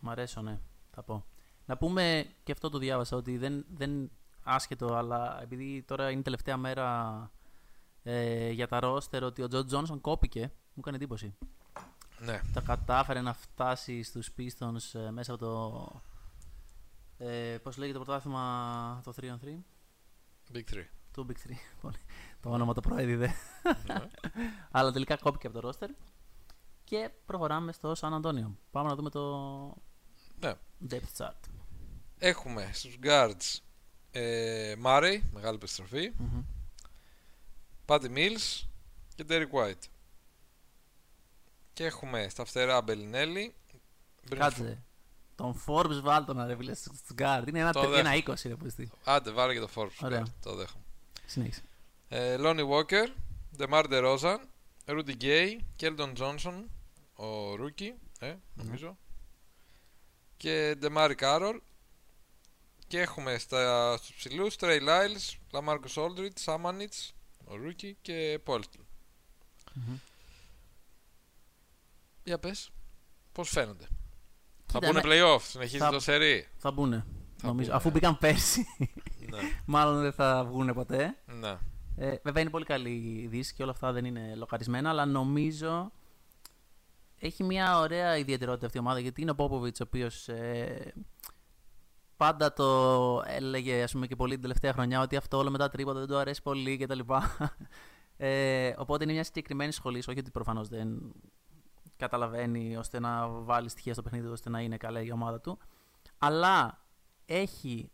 Μ' 0.00 0.10
αρέσουν, 0.10 0.44
ναι. 0.44 0.58
Θα 0.90 1.02
πω. 1.02 1.26
Να 1.66 1.76
πούμε 1.76 2.26
και 2.42 2.52
αυτό 2.52 2.68
το 2.70 2.78
διάβασα 2.78 3.16
ότι 3.16 3.38
δεν, 3.38 3.64
δεν 3.74 4.10
άσχετο, 4.42 4.94
αλλά 4.94 5.42
επειδή 5.42 5.82
τώρα 5.82 6.10
είναι 6.10 6.20
η 6.20 6.22
τελευταία 6.22 6.56
μέρα 6.56 7.30
ε, 8.02 8.50
για 8.50 8.68
τα 8.68 8.80
ρόστερ 8.80 9.22
ότι 9.22 9.42
ο 9.42 9.48
Τζο 9.48 9.64
Τζόνσον 9.64 10.00
κόπηκε, 10.00 10.40
μου 10.40 10.80
έκανε 10.80 10.96
εντύπωση. 10.96 11.34
Ναι, 12.18 12.40
Τα 12.52 12.60
κατάφερε 12.60 13.20
να 13.20 13.32
φτάσει 13.32 14.02
στους 14.02 14.30
Pistons 14.38 15.00
ε, 15.00 15.10
μέσα 15.10 15.34
από 15.34 15.44
το... 15.44 16.02
Ε, 17.26 17.58
πώς 17.62 17.76
λέγεται 17.76 17.98
το 17.98 18.04
πρωτάθλημα 18.04 19.00
το 19.04 19.12
3 19.20 19.24
on 19.24 19.46
3? 19.46 19.48
Big 20.54 20.74
3. 20.74 20.84
Το 21.10 21.26
Big 21.28 21.50
3. 21.50 21.52
Πολύ. 21.82 21.98
το 22.40 22.50
όνομα 22.50 22.74
το 22.74 22.80
προέδιδε. 22.80 23.34
ναι. 23.86 23.94
Αλλά 24.70 24.92
τελικά 24.92 25.16
κόπηκε 25.16 25.46
από 25.46 25.56
το 25.60 25.66
ρόστερ. 25.66 25.90
Και 26.84 27.10
προχωράμε 27.26 27.72
στο 27.72 27.94
Σαν 27.94 28.14
Αντώνιο. 28.14 28.56
Πάμε 28.70 28.88
να 28.88 28.94
δούμε 28.94 29.10
το 29.10 29.22
ναι. 30.40 30.52
depth 30.90 31.16
chart. 31.18 31.40
Έχουμε 32.18 32.70
στους 32.72 32.96
guards 33.02 33.58
ε, 34.10 34.74
Murray, 34.84 35.18
μεγάλη 35.32 35.54
επιστροφή, 35.56 36.12
Μμμ. 36.16 36.42
Patty 37.86 38.08
Mills 38.16 38.64
και 39.14 39.24
Derek 39.28 39.50
White. 39.50 39.88
Και 41.72 41.84
έχουμε 41.84 42.28
στα 42.28 42.44
φτερά 42.44 42.84
Bellinelli. 42.86 43.48
Κάτσε. 44.36 44.82
Τον 45.36 45.62
Forbes 45.66 46.00
βάλτο 46.02 46.34
να 46.34 46.46
ρε 46.46 46.56
φίλε 46.56 46.74
στους 46.74 47.00
guard. 47.18 47.42
Είναι 47.48 47.58
ένα, 47.58 47.72
Το 47.72 47.80
τε- 47.80 47.90
δέχομαι. 47.90 48.10
ένα 48.10 48.22
20 48.26 48.34
ρε 48.48 48.54
που 48.56 48.66
είστε. 48.66 48.88
Άντε, 49.04 49.30
βάλε 49.30 49.52
και 49.54 49.60
το 49.60 49.68
Forbes. 49.74 49.88
Ωραία. 50.02 50.22
guard, 50.26 50.30
Το 50.42 50.54
δέχομαι. 50.54 50.84
Συνέχισε. 51.26 51.62
Ε, 52.08 52.36
Lonnie 52.38 52.68
Walker, 52.68 53.06
DeMar 53.58 53.84
DeRozan, 53.90 54.38
Rudy 54.86 55.16
Gay, 55.20 55.58
Keldon 55.80 56.12
Johnson, 56.16 56.64
ο 57.16 57.52
Rookie, 57.54 57.92
ε, 58.18 58.34
νομίζω, 58.54 58.98
και 60.36 60.76
DeMar 60.82 61.12
Carroll. 61.20 61.58
Και 62.86 63.00
έχουμε 63.00 63.38
στα, 63.38 63.96
στους 63.96 64.14
ψηλούς 64.16 64.54
Trey 64.58 64.80
Lyles, 64.80 65.34
LaMarcus 65.52 65.94
Aldridge, 65.94 66.44
Samanits, 66.44 67.10
ο 67.44 67.52
Rookie 67.66 67.92
και 68.02 68.40
Polston. 68.46 68.84
Μμμ. 69.74 69.96
Για 72.24 72.38
πες, 72.38 72.70
πώς 73.32 73.48
φαίνονται; 73.48 73.84
θα 74.66 74.78
Κοίτα, 74.78 74.86
πούνε 74.86 75.00
playoff, 75.04 75.40
συνεχίζεις 75.42 75.78
θα- 75.80 75.90
το 75.90 76.00
σερί. 76.00 76.48
Θα 76.56 76.70
μπουνε. 76.70 77.06
Θα 77.36 77.46
νομίζω. 77.46 77.64
μπουνε. 77.66 77.76
Αφού 77.76 77.90
μπήκαν 77.90 78.18
πέρσι, 78.18 78.66
ναι, 79.30 79.38
μάλλον 79.66 80.00
δεν 80.02 80.12
θα 80.12 80.44
βγουν 80.44 80.74
ποτέ. 80.74 81.16
ναι. 81.26 81.58
Ε, 81.96 82.14
βέβαια 82.22 82.42
είναι 82.42 82.50
πολύ 82.50 82.64
καλή 82.64 83.20
η 83.22 83.26
Δύση 83.26 83.54
και 83.54 83.62
όλα 83.62 83.72
αυτά 83.72 83.92
δεν 83.92 84.04
είναι 84.04 84.34
λοκαρισμένα, 84.34 84.88
αλλά 84.88 85.06
νομίζω 85.06 85.92
έχει 87.18 87.44
μια 87.44 87.78
ωραία 87.78 88.16
ιδιαιτερότητα 88.16 88.66
αυτή 88.66 88.78
η 88.78 88.80
ομάδα 88.80 88.98
γιατί 88.98 89.22
είναι 89.22 89.30
ο 89.30 89.34
Πόποβιτς 89.34 89.80
ο 89.80 89.84
οποίος 89.86 90.28
ε, 90.28 90.92
πάντα 92.16 92.52
το 92.52 93.22
έλεγε 93.26 93.82
ας 93.82 93.92
πούμε 93.92 94.06
και 94.06 94.16
πολύ 94.16 94.32
την 94.32 94.42
τελευταία 94.42 94.72
χρονιά 94.72 95.00
ότι 95.00 95.16
αυτό 95.16 95.36
όλο 95.38 95.50
μετά 95.50 95.68
τρίποτα 95.68 95.98
δεν 95.98 96.08
του 96.08 96.16
αρέσει 96.16 96.42
πολύ 96.42 96.76
κτλ. 96.76 97.00
Ε, 98.16 98.74
οπότε 98.78 99.04
είναι 99.04 99.12
μια 99.12 99.24
συγκεκριμένη 99.24 99.72
σχολή, 99.72 99.98
όχι 99.98 100.18
ότι 100.18 100.30
προφανώς 100.30 100.68
δεν 100.68 101.12
καταλαβαίνει 101.96 102.76
ώστε 102.76 103.00
να 103.00 103.28
βάλει 103.28 103.68
στοιχεία 103.68 103.92
στο 103.92 104.02
παιχνίδι 104.02 104.24
του 104.24 104.32
ώστε 104.32 104.50
να 104.50 104.60
είναι 104.60 104.76
καλά 104.76 105.02
η 105.02 105.12
ομάδα 105.12 105.40
του. 105.40 105.58
Αλλά 106.18 106.84
έχει 107.26 107.90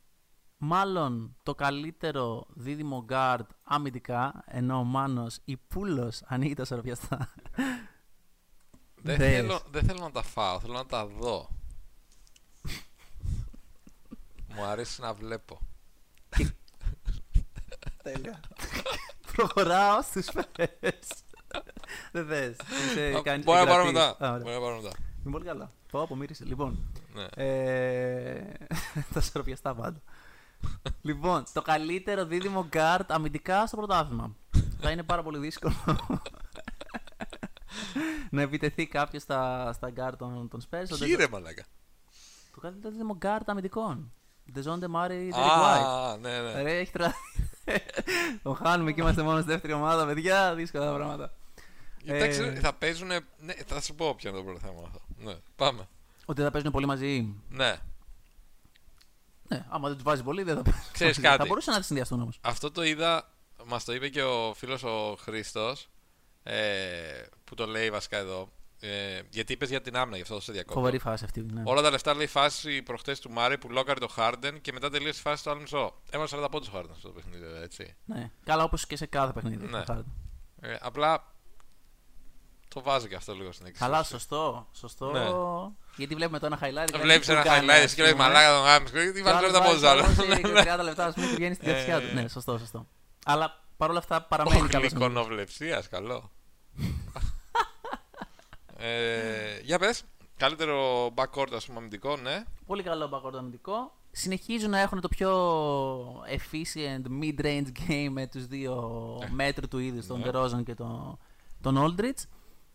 μάλλον 0.62 1.37
το 1.42 1.55
καλύτερο 1.55 2.46
δίδυμο 2.55 3.05
guard 3.09 3.44
αμυντικά, 3.64 4.44
ενώ 4.46 4.79
ο 4.79 4.83
Μάνος 4.85 5.38
ή 5.44 5.57
Πούλος 5.57 6.23
ανοίγει 6.27 6.55
τα 6.55 6.64
σορπιαστά. 6.64 7.33
Δεν, 9.03 9.16
Δες. 9.16 9.35
θέλω, 9.37 9.61
δεν 9.70 9.83
θέλω 9.85 9.99
να 10.01 10.11
τα 10.11 10.23
φάω, 10.23 10.61
θέλω 10.61 10.73
να 10.73 10.87
τα 10.87 11.07
δω. 11.07 11.49
Μου 14.55 14.64
αρέσει 14.64 15.01
να 15.01 15.14
βλέπω. 15.14 15.59
Τέλεια. 18.03 18.40
Προχωράω 19.33 20.03
στους 20.03 20.27
φέρες. 20.27 20.99
Δεν 22.12 22.27
θες. 22.27 22.57
Είσαι 22.90 23.14
Α, 23.18 23.23
κάνει- 23.23 23.44
Μπορεί 23.44 23.59
να 23.59 23.66
πάρω 23.66 23.87
εγκρατής. 23.88 24.11
μετά. 24.18 24.27
Α, 24.27 24.33
ωραία. 24.33 24.42
Μπορεί 24.42 24.55
να 24.55 24.61
πάρω 24.61 24.77
μετά. 24.77 24.96
Είναι 25.23 25.31
πολύ 25.33 25.44
καλά. 25.44 25.73
Πω, 25.90 26.07
πω, 26.07 26.16
μύρισε. 26.16 26.44
Λοιπόν, 26.44 26.92
Ναι. 27.14 27.27
ε, 27.44 28.53
τα 29.14 29.20
σορπιαστά 29.20 29.75
πάντα. 29.75 30.01
Λοιπόν, 31.03 31.44
το 31.53 31.62
καλύτερο 31.62 32.25
δίδυμο 32.25 32.68
guard 32.73 33.05
αμυντικά 33.09 33.66
στο 33.66 33.77
πρωτάθλημα. 33.77 34.35
Θα 34.81 34.90
είναι 34.90 35.03
πάρα 35.03 35.23
πολύ 35.23 35.38
δύσκολο 35.38 35.75
να 38.31 38.42
επιτεθεί 38.42 38.87
κάποιος 38.87 39.23
στα, 39.23 39.73
στα 39.73 39.92
guard 39.96 40.12
των, 40.18 40.49
των 40.49 40.61
Spurs. 40.61 40.85
Το 40.88 40.96
Κύριε 40.96 41.29
μαλάκα. 41.29 41.64
Το 42.55 42.61
καλύτερο 42.61 42.92
δίδυμο 42.92 43.18
guard 43.23 43.42
αμυντικών. 43.46 44.12
Δεζόντε 44.53 44.88
Μάρι 44.88 45.31
Derek 45.35 45.62
White. 45.62 45.85
Α, 45.85 46.16
ναι, 46.16 46.40
ναι. 46.40 46.62
Ρε, 46.62 46.79
έχει 46.79 46.92
τρα... 46.92 47.14
Το 48.42 48.53
χάνουμε 48.53 48.92
και 48.92 49.01
είμαστε 49.01 49.23
μόνος 49.23 49.42
στη 49.42 49.51
δεύτερη 49.51 49.73
ομάδα, 49.73 50.07
παιδιά. 50.07 50.55
Δύσκολα 50.55 50.87
τα 50.87 50.94
πράγματα. 50.94 51.33
Εντάξει, 52.05 52.42
Ε, 52.42 52.55
θα 52.55 52.73
παίζουν. 52.73 53.09
Ναι, 53.38 53.53
θα 53.66 53.81
σου 53.81 53.94
πω 53.94 54.14
ποιο 54.14 54.29
είναι 54.29 54.38
το 54.38 54.44
πρώτο 54.44 54.59
θέμα 54.59 54.81
αυτό. 54.85 55.01
Ναι, 55.16 55.35
πάμε. 55.57 55.88
Ότι 56.25 56.42
θα 56.42 56.51
παίζουν 56.51 56.70
πολύ 56.70 56.87
μαζί. 56.87 57.35
Ναι. 57.49 57.77
Ναι, 59.52 59.64
άμα 59.68 59.86
δεν 59.88 59.96
τους 59.96 60.04
βάζει 60.04 60.22
πολύ, 60.22 60.42
δεν 60.42 60.56
θα 60.56 60.62
παίζουν. 60.62 60.82
Ξέρεις 60.92 61.16
μαζί. 61.16 61.28
κάτι. 61.28 61.42
Θα 61.42 61.48
μπορούσαν 61.48 61.74
να 61.74 61.80
τη 61.80 61.86
συνδυαστούν 61.86 62.20
όμως. 62.20 62.38
Αυτό 62.40 62.70
το 62.70 62.82
είδα, 62.84 63.32
μας 63.66 63.84
το 63.84 63.94
είπε 63.94 64.08
και 64.08 64.22
ο 64.22 64.54
φίλος 64.54 64.82
ο 64.82 65.16
Χρήστος, 65.20 65.88
ε, 66.42 67.22
που 67.44 67.54
το 67.54 67.66
λέει 67.66 67.90
βασικά 67.90 68.16
εδώ. 68.16 68.48
Ε, 68.82 69.20
γιατί 69.30 69.52
είπες 69.52 69.68
για 69.68 69.80
την 69.80 69.96
άμυνα, 69.96 70.16
γι' 70.16 70.22
αυτό 70.22 70.40
σε 70.40 70.52
διακόπτω. 70.52 70.78
Φοβερή 70.80 70.98
φάση 70.98 71.24
αυτή. 71.24 71.40
Ναι. 71.40 71.62
Όλα 71.64 71.82
τα 71.82 71.90
λεφτά 71.90 72.14
λέει 72.14 72.26
φάση 72.26 72.82
προχτές 72.82 73.20
του 73.20 73.30
Μάρι 73.30 73.58
που 73.58 73.70
λόκαρε 73.70 74.00
το 74.00 74.08
Χάρντεν 74.08 74.60
και 74.60 74.72
μετά 74.72 74.90
τελείωσε 74.90 75.18
η 75.18 75.22
φάση 75.22 75.40
στο 75.40 75.50
άλλο 75.50 75.60
μισό. 75.60 75.94
Έβαλε 76.10 76.28
40 76.32 76.46
πόντους 76.50 76.68
ο 76.68 76.70
Χάρντεν 76.72 76.96
στο 76.98 77.08
παιχνίδι, 77.08 77.44
βέβαια, 77.44 77.62
έτσι. 77.62 77.96
ναι. 78.04 78.30
Καλά, 78.44 78.64
όπως 78.64 78.86
και 78.86 78.96
σε 78.96 79.06
κάθε 79.06 79.32
παιχνίδι. 79.32 79.66
Ναι. 79.66 79.82
το 79.82 79.94
Harden. 79.96 80.04
Ε, 80.60 80.76
απλά 80.80 81.34
το 82.68 82.82
βάζω 82.82 83.06
και 83.06 83.14
αυτό 83.14 83.34
λίγο 83.34 83.52
στην 83.52 83.66
εξίσωση. 83.66 83.90
Καλά, 83.90 84.02
σωστό. 84.04 84.68
σωστό. 84.72 85.10
Ναι. 85.10 85.28
Γιατί 85.96 86.14
βλέπουμε 86.14 86.38
το 86.38 86.46
ένα 86.46 86.59
highlight. 86.62 87.00
Βλέπεις 87.00 87.29
ένα 87.29 87.42
highlight 87.46 87.90
και 87.94 88.03
λέει 88.03 88.14
μαλάκα 88.14 88.53
τον 88.55 88.62
γάμι. 88.64 89.12
Τι 89.12 89.22
βάζεις 89.22 89.48
όλα 89.48 89.53
τα 89.53 89.62
πόντου 89.62 89.87
άλλο. 89.88 90.03
Και 90.03 90.79
30 90.81 90.85
λεπτά, 90.85 91.05
ας 91.07 91.14
πούμε, 91.14 91.26
και 91.26 91.35
βγαίνει 91.35 91.55
στη 91.55 91.64
δεξιά 91.64 92.00
του. 92.00 92.07
Ε. 92.07 92.12
Ναι, 92.20 92.29
σωστό, 92.29 92.59
σωστό. 92.59 92.87
Αλλά 93.24 93.64
παρόλα 93.76 93.98
αυτά 93.98 94.22
παραμένει 94.22 94.68
καλό. 94.68 94.87
Γλυκονοβλεψία, 94.87 95.83
καλό. 95.90 96.31
ε, 98.76 99.59
για 99.62 99.79
πες, 99.79 100.03
καλύτερο 100.37 101.07
backcourt 101.14 101.53
ας 101.55 101.66
πούμε 101.66 101.79
αμυντικό, 101.79 102.16
ναι. 102.16 102.44
Πολύ 102.66 102.83
καλό 102.83 103.11
backcourt 103.12 103.35
αμυντικό. 103.38 103.92
Συνεχίζουν 104.12 104.70
να 104.70 104.79
έχουν 104.79 105.00
το 105.00 105.09
πιο 105.09 105.31
efficient 106.37 107.22
mid-range 107.22 107.66
game 107.88 108.09
με 108.11 108.26
τους 108.26 108.46
δύο 108.46 109.00
μέτρου 109.31 109.68
του 109.68 109.79
είδους, 109.79 110.07
τον 110.07 110.18
Ναι. 110.20 110.31
DeRozan 110.33 110.62
και 110.64 110.74
τον, 110.74 111.18
τον 111.61 111.76
Aldridge. 111.79 112.22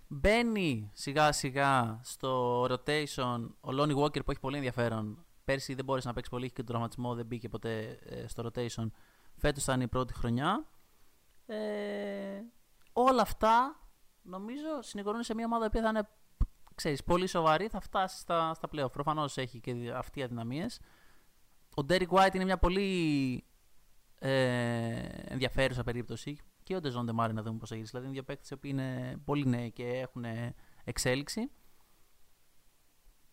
Μπαίνει 0.08 0.89
σιγά 0.94 1.32
σιγά 1.32 2.00
στο 2.04 2.63
rotation 2.63 3.48
ο 3.62 3.70
Lonnie 3.70 3.96
Walker 3.98 4.26
που 4.26 4.32
έχει 4.32 4.39
πολύ 4.39 4.56
ενδιαφέρον. 4.56 5.26
Πέρσι 5.46 5.74
δεν 5.74 5.86
μπόρεσε 5.86 6.08
να 6.08 6.13
παίξει 6.13 6.30
πολύ, 6.30 6.46
είχε 6.46 6.54
και 6.54 6.62
τον 6.62 6.70
τραυματισμό, 6.70 7.15
δεν 7.15 7.26
μπήκε 7.26 7.50
ποτέ 7.50 8.00
ε, 8.04 8.28
στο 8.28 8.50
rotation. 8.54 8.91
Φέτος 9.36 9.63
θα 9.63 9.74
είναι 9.74 9.84
η 9.84 9.88
πρώτη 9.88 10.13
χρονιά. 10.13 10.68
Ε, 11.46 12.41
όλα 12.94 13.22
αυτά 13.22 13.80
νομίζω 14.22 14.82
συνηγορούν 14.82 15.24
σε 15.24 15.34
μια 15.34 15.46
ομάδα 15.46 15.70
που 15.70 15.78
θα 15.80 15.89
είναι 15.89 16.08
ξέρεις, 16.76 17.04
πολύ 17.04 17.28
σοβαρή, 17.28 17.68
θα 17.68 17.80
φτάσει 17.80 18.20
στα, 18.20 18.54
στα 18.54 18.70
playoff. 18.72 18.91
Προφανώς 18.91 19.38
έχει 19.38 19.60
και 19.60 19.74
δι- 19.74 19.91
αυτή 19.91 20.24
αδυναμίες. 20.24 20.80
Ο 21.76 21.86
Derek 21.89 22.08
White 22.08 22.34
είναι 22.34 22.44
μια 22.44 22.58
πολύ 22.58 23.44
ε, 24.20 25.08
ενδιαφέρουσα 25.24 25.84
περίπτωση 25.84 26.38
και 26.65 26.75
ο 26.75 26.82
Ντεζόντε 26.82 27.12
Μάρι 27.12 27.34
να 27.34 27.41
δούμε 27.41 27.58
πώς 27.58 27.69
θα 27.69 27.75
γίνει. 27.75 27.88
Δηλαδή 27.88 28.06
είναι 28.06 28.15
δύο 28.15 28.23
παίκτες 28.23 28.60
που 28.60 28.67
είναι 28.67 29.17
πολύ 29.25 29.45
νέοι 29.45 29.71
και 29.71 29.84
έχουν 29.84 30.25
εξέλιξη. 30.84 31.51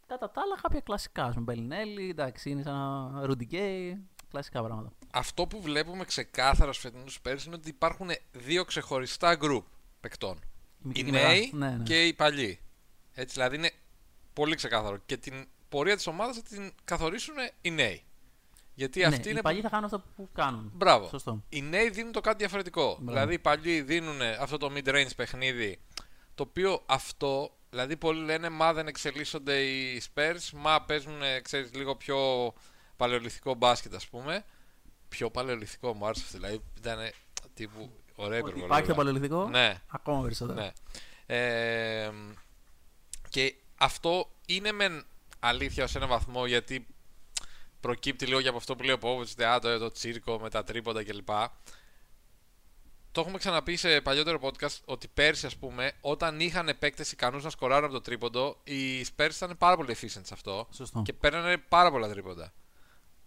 Κατά 0.07 0.31
τα 0.31 0.41
άλλα 0.41 0.57
κάποια 0.63 0.81
κλασικά, 0.81 1.25
ας 1.25 1.33
πούμε 1.35 1.45
Μπελινέλη, 1.45 2.09
εντάξει 2.09 2.51
είναι 2.51 2.63
σαν 2.63 3.21
Ρουντικέι, 3.25 4.09
κλασικά 4.31 4.63
πράγματα. 4.63 4.93
Αυτό 5.13 5.47
που 5.47 5.63
βλέπουμε 5.63 6.05
ξεκάθαρα 6.05 6.73
στους 6.73 6.85
φετινούς 6.85 7.21
πέρσι 7.21 7.47
είναι 7.47 7.57
ότι 7.57 7.69
υπάρχουν 7.69 8.09
δύο 8.33 8.65
ξεχωριστά 8.65 9.35
γκρουπ 9.35 9.67
παικτών. 10.01 10.41
μικρή 10.79 11.01
Οι 11.01 11.05
και 11.05 11.09
η 11.09 11.13
μεγάλη. 11.13 11.39
νέοι 11.39 11.51
Ναι, 11.53 11.77
ναι. 11.77 11.83
και 11.83 12.07
οι 12.07 12.15
παλιοί. 12.15 12.61
Έτσι, 13.13 13.35
δηλαδή 13.35 13.57
είναι 13.57 13.71
πολύ 14.33 14.55
ξεκάθαρο. 14.55 14.97
Και 15.07 15.17
την 15.17 15.49
πορεία 15.69 15.97
της 15.97 16.07
ομάδας 16.07 16.37
θα 16.37 16.43
την 16.43 16.73
καθορίσουν 16.85 17.35
οι 17.61 17.71
νέοι. 17.71 18.05
Γιατί 18.75 19.01
ναι, 19.01 19.07
αυτοί 19.07 19.21
οι 19.21 19.31
είναι 19.31 19.41
παλιοί 19.43 19.61
θα 19.61 19.69
κάνουν 19.69 19.85
αυτό 19.85 20.03
που 20.17 20.29
κάνουν. 20.35 20.71
Μπράβο. 20.75 21.09
Σωστό. 21.09 21.43
Οι 21.49 21.63
νέοι 21.63 21.91
δίνουν 21.91 22.13
το 22.13 22.21
κάτι 22.21 22.37
διαφορετικό. 22.39 22.99
Δηλαδή 23.01 23.35
οι 23.35 23.39
παλιοί 23.39 23.81
δίνουν 23.83 24.21
αυτό 24.41 24.57
το 24.57 24.73
mid-range 24.75 25.11
παιχνίδι, 25.17 25.81
το 26.35 26.43
οποίο 26.43 26.83
αυτό, 26.87 27.51
δηλαδή 27.71 27.97
πολλοί 27.97 28.25
λένε 28.25 28.49
μα 28.49 28.73
δεν 28.73 28.87
εξελίσσονται 28.87 29.61
οι 29.63 30.03
Spurs, 30.15 30.51
μα 30.53 30.83
παίζουν 30.83 31.21
ξέρεις, 31.43 31.75
λίγο 31.75 31.97
πιο 31.97 32.53
παλαιολιθικό 32.97 33.55
μπάσκετ 33.55 33.95
ας 33.95 34.07
πούμε. 34.09 34.45
Πιο 35.09 35.31
παλαιολιθικό 35.31 35.95
μου 35.95 36.07
άρεσε 36.07 36.23
αυτό, 36.25 36.39
δηλαδή 36.39 36.63
ήταν 36.79 36.99
τύπου 37.55 37.91
ωραία 38.15 38.39
Ότι 38.39 38.49
υπερβολή. 38.49 38.65
υπάρχει 38.65 38.87
το 38.87 38.93
όλα. 38.93 39.03
παλαιολιθικό, 39.03 39.49
Ναι, 39.49 39.81
ακόμα 39.89 40.23
περισσότερο. 40.23 40.61
ναι. 40.61 40.71
Ε, 41.27 42.11
και 43.29 43.55
αυτό 43.79 44.31
είναι 44.47 44.73
μεν 44.73 45.05
αλήθεια 45.41 45.87
σε 45.87 45.99
ένα 45.99 46.07
βαθμό 46.07 46.47
γιατί 46.47 46.87
προκύπτει 47.83 48.27
λίγο 48.27 48.43
και 48.43 48.49
από 48.49 48.57
αυτό 48.57 48.77
που 48.77 48.83
λέει 48.83 48.95
ο 48.95 48.99
Πόβιτς, 48.99 49.35
το, 49.61 49.79
το 49.79 49.91
τσίρκο 49.91 50.39
με 50.39 50.51
τα 50.51 50.65
τρίποντα 50.65 51.05
κλπ. 51.05 51.29
Το 53.13 53.21
έχουμε 53.21 53.39
ξαναπεί 53.39 53.77
σε 53.77 54.01
παλιότερο 54.01 54.39
podcast 54.43 54.81
ότι 54.85 55.09
πέρσι, 55.09 55.47
ας 55.47 55.57
πούμε, 55.57 55.93
όταν 56.01 56.41
είχαν 56.41 56.77
παίκτες 56.79 57.13
ικανούς 57.13 57.45
να 57.45 57.51
σκοράρουν 57.51 57.85
από 57.85 57.93
το 57.93 58.01
τρίποντο, 58.01 58.61
οι 58.65 59.01
Spurs 59.01 59.31
ήταν 59.35 59.57
πάρα 59.59 59.77
πολύ 59.77 59.97
efficient 60.01 60.23
σε 60.23 60.31
αυτό 60.33 60.69
Σωστό. 60.71 61.03
και 61.05 61.13
παίρνανε 61.13 61.59
πάρα 61.59 61.91
πολλά 61.91 62.09
τρίποντα. 62.09 62.53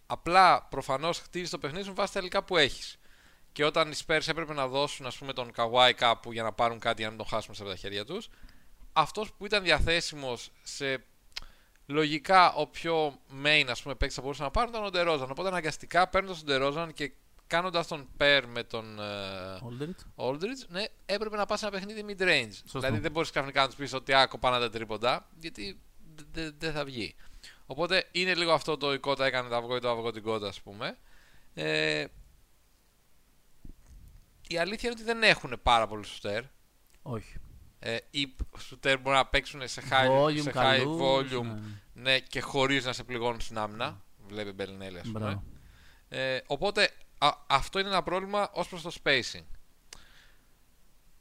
Απλά 0.06 0.62
προφανώς 0.62 1.18
χτίζεις 1.18 1.50
το 1.50 1.58
παιχνίδι 1.58 1.84
σου 1.84 1.94
βάσει 1.94 2.12
τα 2.12 2.20
υλικά 2.20 2.44
που 2.44 2.56
έχεις. 2.56 2.98
Και 3.52 3.64
όταν 3.64 3.90
οι 3.90 3.94
Spurs 4.06 4.28
έπρεπε 4.28 4.52
να 4.54 4.66
δώσουν 4.68 5.06
ας 5.06 5.16
πούμε, 5.16 5.32
τον 5.32 5.52
Kawhi 5.56 5.92
κάπου 5.96 6.32
για 6.32 6.42
να 6.42 6.52
πάρουν 6.52 6.78
κάτι 6.78 6.96
για 6.96 7.10
να 7.10 7.14
μην 7.16 7.24
τον 7.24 7.28
χάσουμε 7.30 7.56
από 7.60 7.68
τα 7.68 7.76
χέρια 7.76 8.04
τους, 8.04 8.28
αυτός 8.92 9.32
που 9.32 9.46
ήταν 9.46 9.62
διαθέσιμος 9.62 10.50
σε 10.62 11.04
λογικά 11.86 12.52
ο 12.52 12.66
πιο 12.66 13.18
main 13.44 13.64
ας 13.68 13.82
πούμε, 13.82 13.94
παίκτης 13.94 14.16
θα 14.16 14.22
μπορούσε 14.22 14.42
να 14.42 14.50
πάρουν 14.50 14.70
ήταν 14.70 14.84
ο 14.84 14.90
Ντερόζαν. 14.90 15.30
Οπότε 15.30 15.48
αναγκαστικά 15.48 16.08
παίρνοντας 16.08 16.38
τον 16.38 16.46
Ντερόζαν 16.46 16.92
και 16.92 17.12
κάνοντας 17.46 17.86
τον 17.86 18.08
pair 18.18 18.42
με 18.46 18.62
τον 18.62 19.00
ε, 19.00 19.58
Aldridge. 19.62 20.26
Aldridge, 20.26 20.68
ναι, 20.68 20.84
έπρεπε 21.06 21.36
να 21.36 21.46
πας 21.46 21.58
σε 21.58 21.66
ένα 21.66 21.78
παιχνίδι 21.78 22.04
mid-range. 22.08 22.62
Δηλαδή 22.72 22.98
δεν 22.98 23.10
μπορείς 23.12 23.30
ξαφνικά 23.30 23.60
να 23.60 23.66
τους 23.66 23.76
πεις 23.76 23.92
ότι 23.92 24.12
άκου 24.14 24.38
πάνε 24.38 24.58
τα 24.58 24.70
τρίποντα, 24.70 25.28
γιατί 25.38 25.80
δεν 26.32 26.54
δε 26.58 26.70
θα 26.70 26.84
βγει. 26.84 27.14
Οπότε 27.66 28.08
είναι 28.12 28.34
λίγο 28.34 28.52
αυτό 28.52 28.76
το 28.76 28.92
η 28.92 28.98
κότα 28.98 29.26
έκανε 29.26 29.48
το 29.48 29.56
αυγό 29.56 29.76
ή 29.76 29.80
το 29.80 29.90
αυγό 29.90 30.10
την 30.10 30.22
κότα, 30.22 30.48
ας 30.48 30.60
πούμε. 30.60 30.98
Ε, 31.54 32.04
η 34.48 34.58
αλήθεια 34.58 34.90
είναι 34.90 35.00
ότι 35.00 35.12
δεν 35.12 35.22
έχουν 35.22 35.60
πάρα 35.62 35.86
πολλούς 35.86 36.08
σουτέρ. 36.08 36.42
Όχι. 37.02 37.34
Ε, 37.86 37.96
οι 38.10 38.34
σουτέρ 38.58 38.98
μπορούν 38.98 39.18
να 39.18 39.26
παίξουν 39.26 39.68
σε 39.68 39.82
high, 39.90 40.08
Volume, 40.08 40.40
σε 40.40 40.50
high 40.50 40.52
καλούς, 40.52 41.00
volume 41.00 41.42
ναι. 41.42 42.10
ναι, 42.10 42.18
και 42.18 42.40
χωρίς 42.40 42.84
να 42.84 42.92
σε 42.92 43.04
πληγώνουν 43.04 43.40
στην 43.40 43.58
άμυνα. 43.58 44.04
Βλέπει 44.26 44.52
Μπελινέλη, 44.52 44.98
ας 44.98 45.06
πούμε. 45.06 45.18
Μπράβο. 45.18 45.42
Ε, 46.08 46.38
οπότε 46.46 46.90
α, 47.18 47.28
αυτό 47.46 47.78
είναι 47.78 47.88
ένα 47.88 48.02
πρόβλημα 48.02 48.50
ως 48.52 48.68
προς 48.68 48.82
το 48.82 48.92
spacing. 49.02 49.44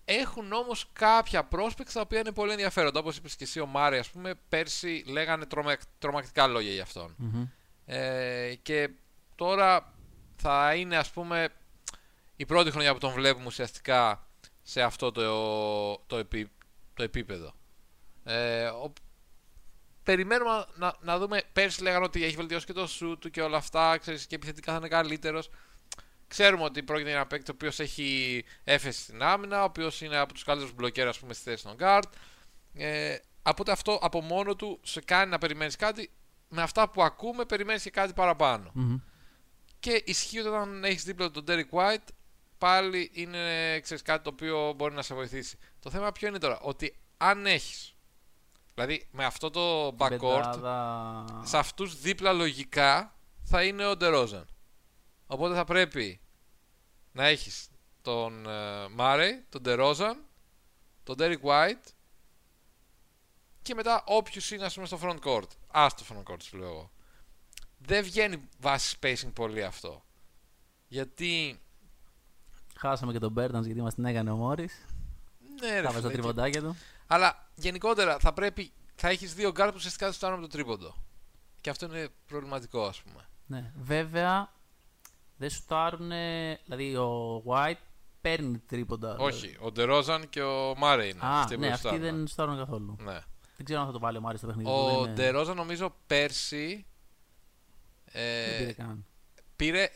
Έχουν 0.05 0.53
όμως 0.53 0.89
κάποια 0.93 1.47
prospects 1.51 1.91
τα 1.93 2.01
οποία 2.01 2.19
είναι 2.19 2.31
πολύ 2.31 2.51
ενδιαφέροντα. 2.51 2.99
Όπως 2.99 3.17
είπες 3.17 3.35
και 3.35 3.43
εσύ, 3.43 3.59
ο 3.59 3.65
Μάρι, 3.65 3.97
ας 3.97 4.09
πούμε, 4.09 4.33
πέρσι 4.49 5.03
λέγανε 5.07 5.45
τρομα, 5.45 5.75
τρομακτικά 5.99 6.47
λόγια 6.47 6.73
για 6.73 6.83
αυτόν. 6.83 7.15
Μμμ. 7.17 7.47
Ε, 7.85 8.55
και 8.61 8.89
τώρα 9.35 9.93
θα 10.35 10.75
είναι, 10.75 10.97
ας 10.97 11.09
πούμε, 11.09 11.49
η 12.35 12.45
πρώτη 12.45 12.71
χρονιά 12.71 12.93
που 12.93 12.99
τον 12.99 13.11
βλέπουμε 13.11 13.45
ουσιαστικά 13.45 14.27
σε 14.67 14.81
αυτό 14.81 15.11
το, 15.11 15.97
το, 15.97 16.17
επί, 16.17 16.51
το 16.95 17.03
επίπεδο. 17.03 17.53
Ε, 18.23 18.65
ο, 18.65 18.93
περιμένουμε 20.03 20.65
να, 20.75 20.95
να 21.01 21.17
δούμε. 21.17 21.41
Πέρσι 21.53 21.81
λέγανε 21.83 22.05
ότι 22.05 22.23
έχει 22.23 22.35
βελτιώσει 22.35 22.65
και 22.65 22.73
το 22.73 22.87
σου 22.87 23.17
του 23.17 23.29
και 23.29 23.41
όλα 23.41 23.57
αυτά. 23.57 23.97
Ξέρεις, 23.97 24.27
και 24.27 24.35
επιθετικά 24.35 24.71
θα 24.71 24.77
είναι 24.77 24.87
καλύτερος. 24.87 25.49
Ξέρουμε 26.27 26.63
ότι 26.63 26.83
πρόκειται 26.83 27.09
για 27.09 27.17
ένα 27.17 27.27
παίκτη 27.27 27.51
ο 27.51 27.53
οποίος 27.53 27.79
έχει 27.79 28.43
έφεση 28.63 29.01
στην 29.01 29.23
άμυνα, 29.23 29.61
ο 29.61 29.63
οποίος 29.63 30.01
είναι 30.01 30.17
από 30.17 30.33
τους 30.33 30.43
καλύτερους 30.43 30.75
μπλοκέρ, 30.75 31.07
ας 31.07 31.19
πούμε, 31.19 31.33
στη 31.33 31.43
θέση 31.43 31.63
των 31.63 31.75
guard. 31.79 32.03
Ε, 32.73 33.17
οπότε 33.43 33.71
αυτό 33.71 33.99
από 34.01 34.21
μόνο 34.21 34.55
του 34.55 34.79
σε 34.83 35.01
κάνει 35.01 35.31
να 35.31 35.37
περιμένεις 35.37 35.75
κάτι. 35.75 36.11
Με 36.49 36.61
αυτά 36.61 36.89
που 36.89 37.03
ακούμε, 37.03 37.45
περιμένεις 37.45 37.83
και 37.83 37.89
κάτι 37.89 38.13
παραπάνω. 38.13 38.71
Μμμ. 38.73 38.97
Και 39.79 40.01
ισχύει 40.05 40.39
ότι 40.39 40.47
όταν 40.47 40.83
έχεις 40.83 41.03
δίπλα 41.03 41.31
τον 41.31 41.43
Derek 41.47 41.69
White, 41.71 42.07
πάλι 42.57 43.11
είναι 43.13 43.79
ξέρεις, 43.79 44.03
κάτι 44.03 44.23
το 44.23 44.29
οποίο 44.29 44.73
μπορεί 44.73 44.93
να 44.93 45.01
σε 45.01 45.13
βοηθήσει. 45.13 45.57
Το 45.79 45.89
θέμα 45.89 46.11
ποιο 46.11 46.27
είναι 46.27 46.37
τώρα, 46.37 46.59
ότι 46.59 46.99
αν 47.17 47.45
έχεις. 47.45 47.95
Δηλαδή 48.73 49.07
με 49.11 49.25
αυτό 49.25 49.49
το 49.49 49.87
backcourt, 49.87 50.49
Πεντάδα... 50.51 51.41
σε 51.43 51.57
αυτούς 51.57 51.99
δίπλα 51.99 52.33
λογικά 52.33 53.15
θα 53.43 53.63
είναι 53.63 53.85
ο 53.85 53.93
DeRozan. 53.99 54.45
Οπότε 55.27 55.55
θα 55.55 55.63
πρέπει 55.63 56.21
να 57.11 57.25
έχεις 57.25 57.69
τον 58.01 58.45
uh, 58.47 58.99
Murray, 58.99 59.31
τον 59.49 59.61
DeRozan, 59.65 60.15
τον 61.03 61.15
Derek 61.19 61.41
White 61.41 61.85
και 63.61 63.73
μετά 63.73 64.03
όποιους 64.05 64.51
είναι 64.51 64.65
ας 64.65 64.73
πούμε 64.73 64.85
στο 64.85 64.99
front 65.01 65.19
court. 65.19 65.47
Α, 65.77 65.87
στο 65.89 66.03
front 66.09 66.31
court 66.31 66.43
σου 66.43 66.57
λέω 66.57 66.67
εγώ. 66.67 66.91
δεν 67.77 68.03
βγαίνει 68.03 68.49
βάσει 68.59 68.97
spacing 69.01 69.33
πολύ 69.33 69.63
αυτό. 69.63 70.05
Γιατί. 70.87 71.59
Χάσαμε 72.77 73.11
και 73.11 73.19
τον 73.19 73.31
Μπέρτανς 73.31 73.65
γιατί 73.65 73.81
μας 73.81 73.93
την 73.93 74.05
έκανε 74.05 74.31
ο 74.31 74.35
Μόρις. 74.35 74.85
Ναι, 75.61 75.69
ρε, 75.69 75.75
Θα 75.75 75.81
βάζει 75.81 75.95
φίλε, 75.95 76.01
τα 76.01 76.07
και- 76.07 76.13
τριποντάκια 76.17 76.61
του. 76.61 76.75
Αλλά 77.07 77.47
γενικότερα 77.55 78.19
θα 78.19 78.33
πρέπει. 78.33 78.71
Θα 78.95 79.09
έχεις 79.09 79.33
δύο 79.33 79.51
γκαρντ 79.51 79.67
που 79.69 79.73
ουσιαστικά 79.77 80.05
δεν 80.05 80.15
φτάνουν 80.15 80.37
από 80.37 80.47
το 80.47 80.51
τρίποντο. 80.51 80.95
Και 81.61 81.69
αυτό 81.69 81.85
είναι 81.85 82.07
προβληματικό, 82.27 82.85
ας 82.85 83.01
πούμε. 83.01 83.27
Ναι. 83.45 83.71
Βέβαια, 83.81 84.51
δεν 85.37 85.49
σουτάρουν. 85.49 86.09
Δηλαδή, 86.65 86.95
ο 86.95 87.43
White 87.45 87.77
παίρνει 88.21 88.57
τρίποντα. 88.59 89.15
Όχι, 89.17 89.57
ο 89.61 89.71
Ντερόζαν 89.71 90.29
και 90.29 90.41
ο 90.41 90.73
Μάρε 90.77 91.05
είναι. 91.07 91.19
Α, 91.25 91.45
που 91.47 91.59
ναι, 91.59 91.67
αυτοί 91.67 91.77
σουτάρουν. 91.77 92.01
δεν 92.01 92.27
σουτάρουν 92.27 92.57
καθόλου. 92.57 92.95
Ναι. 93.03 93.19
Δεν 93.55 93.65
ξέρω 93.65 93.79
αν 93.79 93.85
θα 93.85 93.91
το 93.91 93.99
βάλει 93.99 94.17
ο 94.17 94.21
Μάρι 94.21 94.37
στο 94.37 94.47
παιχνίδι. 94.47 94.69
του, 94.69 94.75
Ο 94.75 94.89
δεν 94.89 94.99
είναι- 95.03 95.11
Ντερόζαν 95.13 95.55
νομίζω 95.55 95.95
πέρσι. 96.07 96.85
Ε, 98.05 98.45
Δεν 98.49 98.57
πήρε 98.59 98.73
καν. 98.73 99.05
πήρε. 99.55 99.89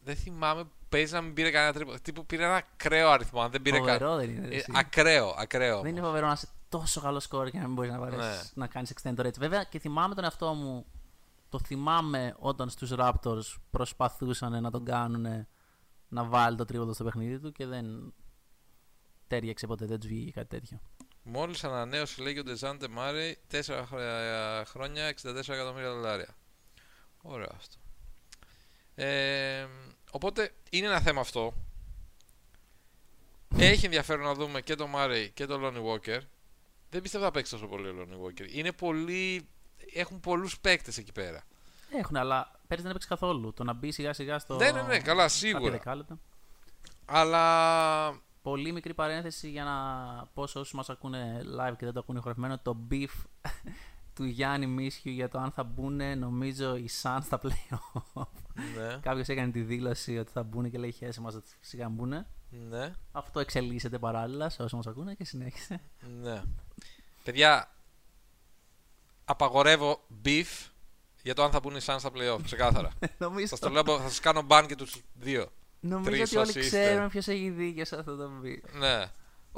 Ε, 0.00 0.04
δε- 0.04 0.12
δεν 0.12 0.16
θυμάμαι. 0.16 0.64
Παίζει 0.88 1.12
να 1.12 1.20
μην 1.20 1.34
πήρε 1.34 1.50
κανένα 1.50 1.72
τρίποντο. 1.72 1.98
Τύπου 2.02 2.26
πήρε 2.26 2.44
ένα 2.44 2.54
ακραίο 2.56 3.10
αριθμό. 3.10 3.40
Αν 3.40 3.50
δεν 3.50 3.62
πήρε 3.62 3.78
Φοβερό 3.78 3.98
κανένα. 3.98 4.16
δεν 4.16 4.30
είναι. 4.30 4.48
ρε, 4.48 4.54
Ε, 4.54 4.58
εσύ. 4.58 4.72
ακραίο, 4.74 5.34
ακραίο. 5.38 5.80
Δεν 5.80 5.90
είναι 5.90 6.00
φοβερό 6.00 6.26
να 6.26 6.32
είσαι 6.32 6.48
τόσο 6.68 7.00
καλό 7.00 7.20
σκόρ 7.20 7.50
και 7.50 7.58
να 7.58 7.64
μην 7.64 7.74
μπορείς 7.74 7.90
να, 7.90 7.98
βαρέσεις, 7.98 8.52
Ναι. 8.54 8.62
να 8.62 8.66
κάνεις 8.66 8.92
extender 8.94 9.24
έτσι. 9.24 9.40
Βέβαια 9.40 9.64
και 9.64 9.78
θυμάμαι 9.78 10.14
τον 10.14 10.24
εαυτό 10.24 10.52
μου. 10.54 10.86
Το 11.48 11.60
θυμάμαι 11.66 12.34
όταν 12.38 12.68
στους 12.70 12.92
Raptors 12.98 13.56
προσπαθούσαν 13.70 14.62
να 14.62 14.70
τον 14.70 14.84
κάνουν 14.84 15.46
να 16.08 16.24
βάλει 16.24 16.56
το 16.56 16.64
τρίποντο 16.64 16.92
στο 16.92 17.04
παιχνίδι 17.04 17.38
του 17.38 17.52
και 17.52 17.66
δεν 17.66 18.14
τέριαξε 19.26 19.66
ποτέ, 19.66 19.86
δεν 19.86 19.98
τους 20.00 20.08
βγήκε 20.08 20.30
κάτι 20.30 20.46
τέτοιο. 20.48 20.80
Μόλις 21.22 21.64
ανανέωσε, 21.64 22.22
λέγει 22.22 22.38
ο 22.38 22.42
Ντεζάντε 22.42 22.88
Μάρεϊ, 22.88 23.38
4 23.50 23.84
χρόνια, 24.66 25.06
64 25.08 25.48
εκατομμύρια 25.54 25.90
δολάρια. 25.92 26.36
Ωραίο 27.22 27.50
αυτό. 27.56 27.76
Ε, 29.00 29.66
οπότε 30.10 30.50
είναι 30.70 30.86
ένα 30.86 31.00
θέμα 31.00 31.20
αυτό. 31.20 31.54
Έχει 33.56 33.84
ενδιαφέρον 33.84 34.24
να 34.24 34.34
δούμε 34.34 34.60
και 34.60 34.74
τον 34.74 34.90
Μάρεϊ 34.90 35.30
και 35.30 35.46
τον 35.46 35.60
Λόνι 35.60 35.80
Walker. 35.84 36.20
Δεν 36.90 37.02
πιστεύω 37.02 37.24
θα 37.24 37.30
παίξει 37.30 37.52
τόσο 37.52 37.66
πολύ 37.66 37.88
ο 37.88 37.92
Λόνι 37.92 38.16
Walker. 38.24 38.46
Είναι 38.52 38.72
πολύ. 38.72 39.48
Έχουν 39.94 40.20
πολλούς 40.20 40.60
παίκτες 40.60 40.98
εκεί 40.98 41.12
πέρα. 41.12 41.42
Έχουν, 41.98 42.16
αλλά 42.16 42.50
πέρυσι 42.66 42.82
δεν 42.82 42.90
έπαιξε 42.90 43.08
καθόλου. 43.08 43.52
Το 43.52 43.64
να 43.64 43.72
μπει 43.72 43.90
σιγά 43.90 44.12
σιγά 44.12 44.38
στο. 44.38 44.56
Ναι, 44.56 44.70
ναι, 44.70 44.82
ναι, 44.82 44.98
καλά, 44.98 45.22
κάποια 45.22 45.28
σίγουρα. 45.28 45.70
δεκάλεπτα. 45.70 46.18
Αλλά. 47.04 48.26
Πολύ 48.42 48.72
μικρή 48.72 48.94
παρένθεση 48.94 49.50
για 49.50 49.64
να 49.64 49.76
πω 50.34 50.46
σε 50.46 50.58
όσους 50.58 50.72
μας 50.72 50.90
ακούνε 50.90 51.40
live 51.58 51.74
και 51.78 51.84
δεν 51.84 51.94
το 51.94 52.00
ακούνε 52.00 52.20
χορευμένο. 52.20 52.58
Το 52.58 52.76
beef 52.90 53.08
του 54.18 54.24
Γιάννη 54.24 54.66
Μίσχιου 54.66 55.12
για 55.12 55.28
το 55.28 55.38
αν 55.38 55.50
θα 55.50 55.62
μπουν, 55.64 56.18
νομίζω, 56.18 56.76
οι 56.76 56.88
Suns 57.02 57.18
στα 57.24 57.40
playoff. 57.42 58.22
Ναι, 58.76 58.96
Κάποιος 59.02 59.28
έκανε 59.28 59.50
τη 59.52 59.60
δήλωση 59.60 60.18
ότι 60.18 60.30
θα 60.32 60.42
μπουν 60.42 60.70
και 60.70 60.78
λέει 60.78 60.92
χέσε 60.92 61.20
μας 61.20 61.38
σιγά 61.60 61.88
μπουν. 61.88 62.08
ναι, 62.68 62.94
Αυτό 63.12 63.40
εξελίσσεται 63.40 63.98
παράλληλα 63.98 64.48
σε 64.48 64.62
όσου 64.62 64.76
μας 64.76 64.86
ακούνε 64.86 65.14
και 65.14 65.24
συνέχισε. 65.24 65.80
ναι. 66.22 66.42
Παιδιά, 67.24 67.70
απαγορεύω 69.24 70.00
beef 70.24 70.68
για 71.22 71.34
το 71.34 71.42
αν 71.44 71.50
θα 71.50 71.60
μπουν 71.60 71.76
οι 71.76 71.80
Suns 71.84 71.96
στα 71.98 72.10
playoff, 72.14 72.38
ξεκάθαρα. 72.44 72.90
νομίζω 73.18 73.46
θα, 73.46 73.58
το 73.58 73.68
λέω, 73.68 73.82
θα 73.98 74.08
σας 74.08 74.20
κάνω 74.20 74.46
ban 74.48 74.64
και 74.68 74.74
τους 74.76 75.02
δύο. 75.14 75.46
νομίζω 75.80 76.10
τρεις 76.10 76.22
ότι 76.22 76.36
όλοι 76.36 76.48
όσοι 76.48 76.58
είστε. 76.58 76.82
ξέρουμε 76.84 77.08
ποιος 77.08 77.28
έχει 77.28 77.50
δίκιο 77.50 77.84
σε 77.84 77.96
αυτό 77.98 78.16
το 78.16 78.30
beef. 78.44 78.78
Ναι. 78.78 79.04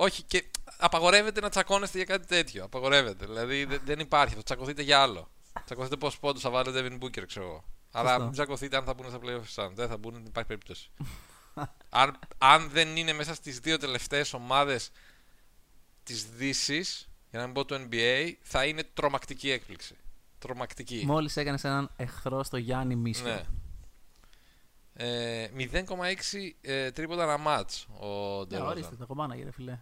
Όχι, 0.02 0.22
και 0.22 0.50
απαγορεύεται 0.78 1.40
να 1.40 1.48
τσακώνεστε 1.48 1.96
για 1.96 2.06
κάτι 2.06 2.26
τέτοιο. 2.26 2.64
Απαγορεύεται. 2.64 3.26
Δηλαδή 3.26 3.64
δε- 3.64 3.78
δεν 3.84 3.98
υπάρχει. 3.98 4.34
Θα 4.34 4.42
τσακωθείτε 4.42 4.82
για 4.82 5.00
άλλο. 5.02 5.30
Τσακωθείτε 5.64 5.96
πόσους 5.96 6.18
πόντους 6.20 6.42
θα 6.42 6.50
βάλετε 6.50 6.80
Devin 7.00 7.04
Booker, 7.04 7.26
ξέρω 7.26 7.46
εγώ. 7.46 7.64
Αλλά 7.92 8.08
Σωστό. 8.08 8.22
μην 8.24 8.32
τσακωθείτε 8.32 8.76
αν 8.76 8.84
θα 8.84 8.94
μπουν 8.94 9.08
στα 9.08 9.18
playoff 9.22 9.42
οι 9.44 9.52
Suns. 9.54 9.70
Δεν 9.74 9.88
θα 9.88 9.96
μπουν, 9.96 10.12
δεν 10.12 10.24
υπάρχει 10.24 10.48
περίπτωση. 10.48 10.90
αν, 11.88 12.18
αν 12.38 12.68
δεν 12.70 12.96
είναι 12.96 13.12
μέσα 13.12 13.34
στις 13.34 13.58
δύο 13.58 13.76
τελευταίες 13.78 14.32
ομάδες 14.32 14.90
της 16.02 16.24
Δύσης, 16.30 17.08
για 17.30 17.38
να 17.38 17.44
μην 17.44 17.54
πω 17.54 17.64
του 17.64 17.88
NBA, 17.90 18.32
θα 18.42 18.64
είναι 18.66 18.82
τρομακτική 18.94 19.50
έκπληξη. 19.50 19.96
Τρομακτική. 20.38 21.02
Μόλις 21.06 21.36
έκανες 21.36 21.64
έναν 21.64 21.90
εχθρό 21.96 22.42
στο 22.42 22.56
Γιάννη 22.56 22.96
Μίσχιο. 22.96 23.26
Ναι. 23.28 23.42
Ε, 24.94 25.48
0,6 25.56 26.56
ε, 26.60 26.90
τρίποτα 26.90 27.22
ένα 27.22 27.38
μάτς 27.38 27.86
ο 27.98 28.38
Ναι, 28.38 28.44
Ντερόζαν. 28.46 28.70
ορίστε, 28.72 28.96
το 28.96 29.06
κομμάνα 29.06 29.34
ρε 29.34 29.52
φιλέ. 29.52 29.78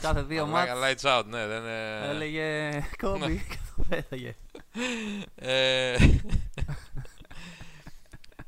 Κάθε 0.00 0.22
δύο 0.22 0.44
Αλλά 0.44 0.76
μάτς 0.76 1.02
Lights 1.02 1.18
out, 1.18 1.24
ναι, 1.26 1.46
δεν 1.46 1.60
είναι... 1.60 2.00
έλεγε 2.08 2.68
Ναι. 2.72 2.88
κόμπι 2.98 3.36
και 3.48 3.58
το 3.76 3.84
πέταγε. 3.88 4.34
Ε, 5.34 5.96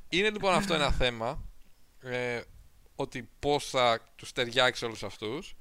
είναι 0.09 0.31
λοιπόν 0.31 0.55
αυτό 0.55 0.75
ένα 0.75 0.91
θέμα. 0.91 1.43
Ε, 2.01 2.41
ότι 2.97 3.29
πώς 3.38 3.69
θα 3.69 4.01
τους 4.17 4.33
ταιριάξει 4.33 4.85
όλους 4.85 5.03
αυτούς. 5.03 5.57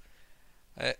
Ε, 0.73 0.91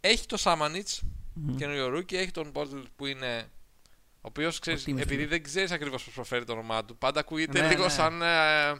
έχει 0.00 0.26
το 0.26 0.36
Σάμανιτς, 0.36 1.02
Μμμ. 1.34 1.56
καινούριο 1.56 1.88
ρούκι, 1.88 2.16
έχει 2.16 2.30
τον 2.30 2.52
Πόρτλ 2.52 2.80
που 2.96 3.06
είναι... 3.06 3.50
Ο 4.28 4.30
οποίος 4.30 4.58
ξέρεις, 4.58 4.84
τίμιος 4.84 5.04
επειδή 5.04 5.20
είναι. 5.20 5.30
δεν 5.30 5.42
ξέρεις 5.42 5.70
ακριβώς 5.70 6.04
πώς 6.04 6.14
προφέρει 6.14 6.44
το 6.44 6.52
όνομά 6.52 6.84
του, 6.84 6.96
πάντα 6.96 7.20
ακούγεται 7.20 7.60
Ναι, 7.60 7.68
λίγο 7.68 7.82
ναι. 7.82 7.88
σαν, 7.88 8.22
ε, 8.22 8.26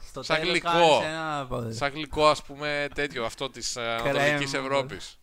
Στο 0.09 0.23
σαν 0.23 0.35
τέλος 0.37 0.51
γλυκό. 0.51 0.69
κάνεις 0.69 1.03
ένα 1.05 1.45
πόδι. 1.49 1.73
Σαν 1.73 1.91
γλυκό, 1.91 2.27
ας 2.27 2.43
πούμε, 2.43 2.87
τέτοιο 2.93 3.25
αυτό 3.25 3.49
της 3.49 3.77
Ανατολική 3.77 4.45
Κρέμ. 4.45 4.65
Ευρώπης. 4.65 5.19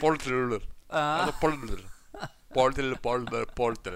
Πόρτλ. 0.00 0.54
Α, 0.86 1.24
Το 1.24 1.32
Πόρτλ. 1.40 1.72
Πόρτλ, 2.52 2.90
Πόρτλ, 3.00 3.40
Πόρτλ. 3.54 3.90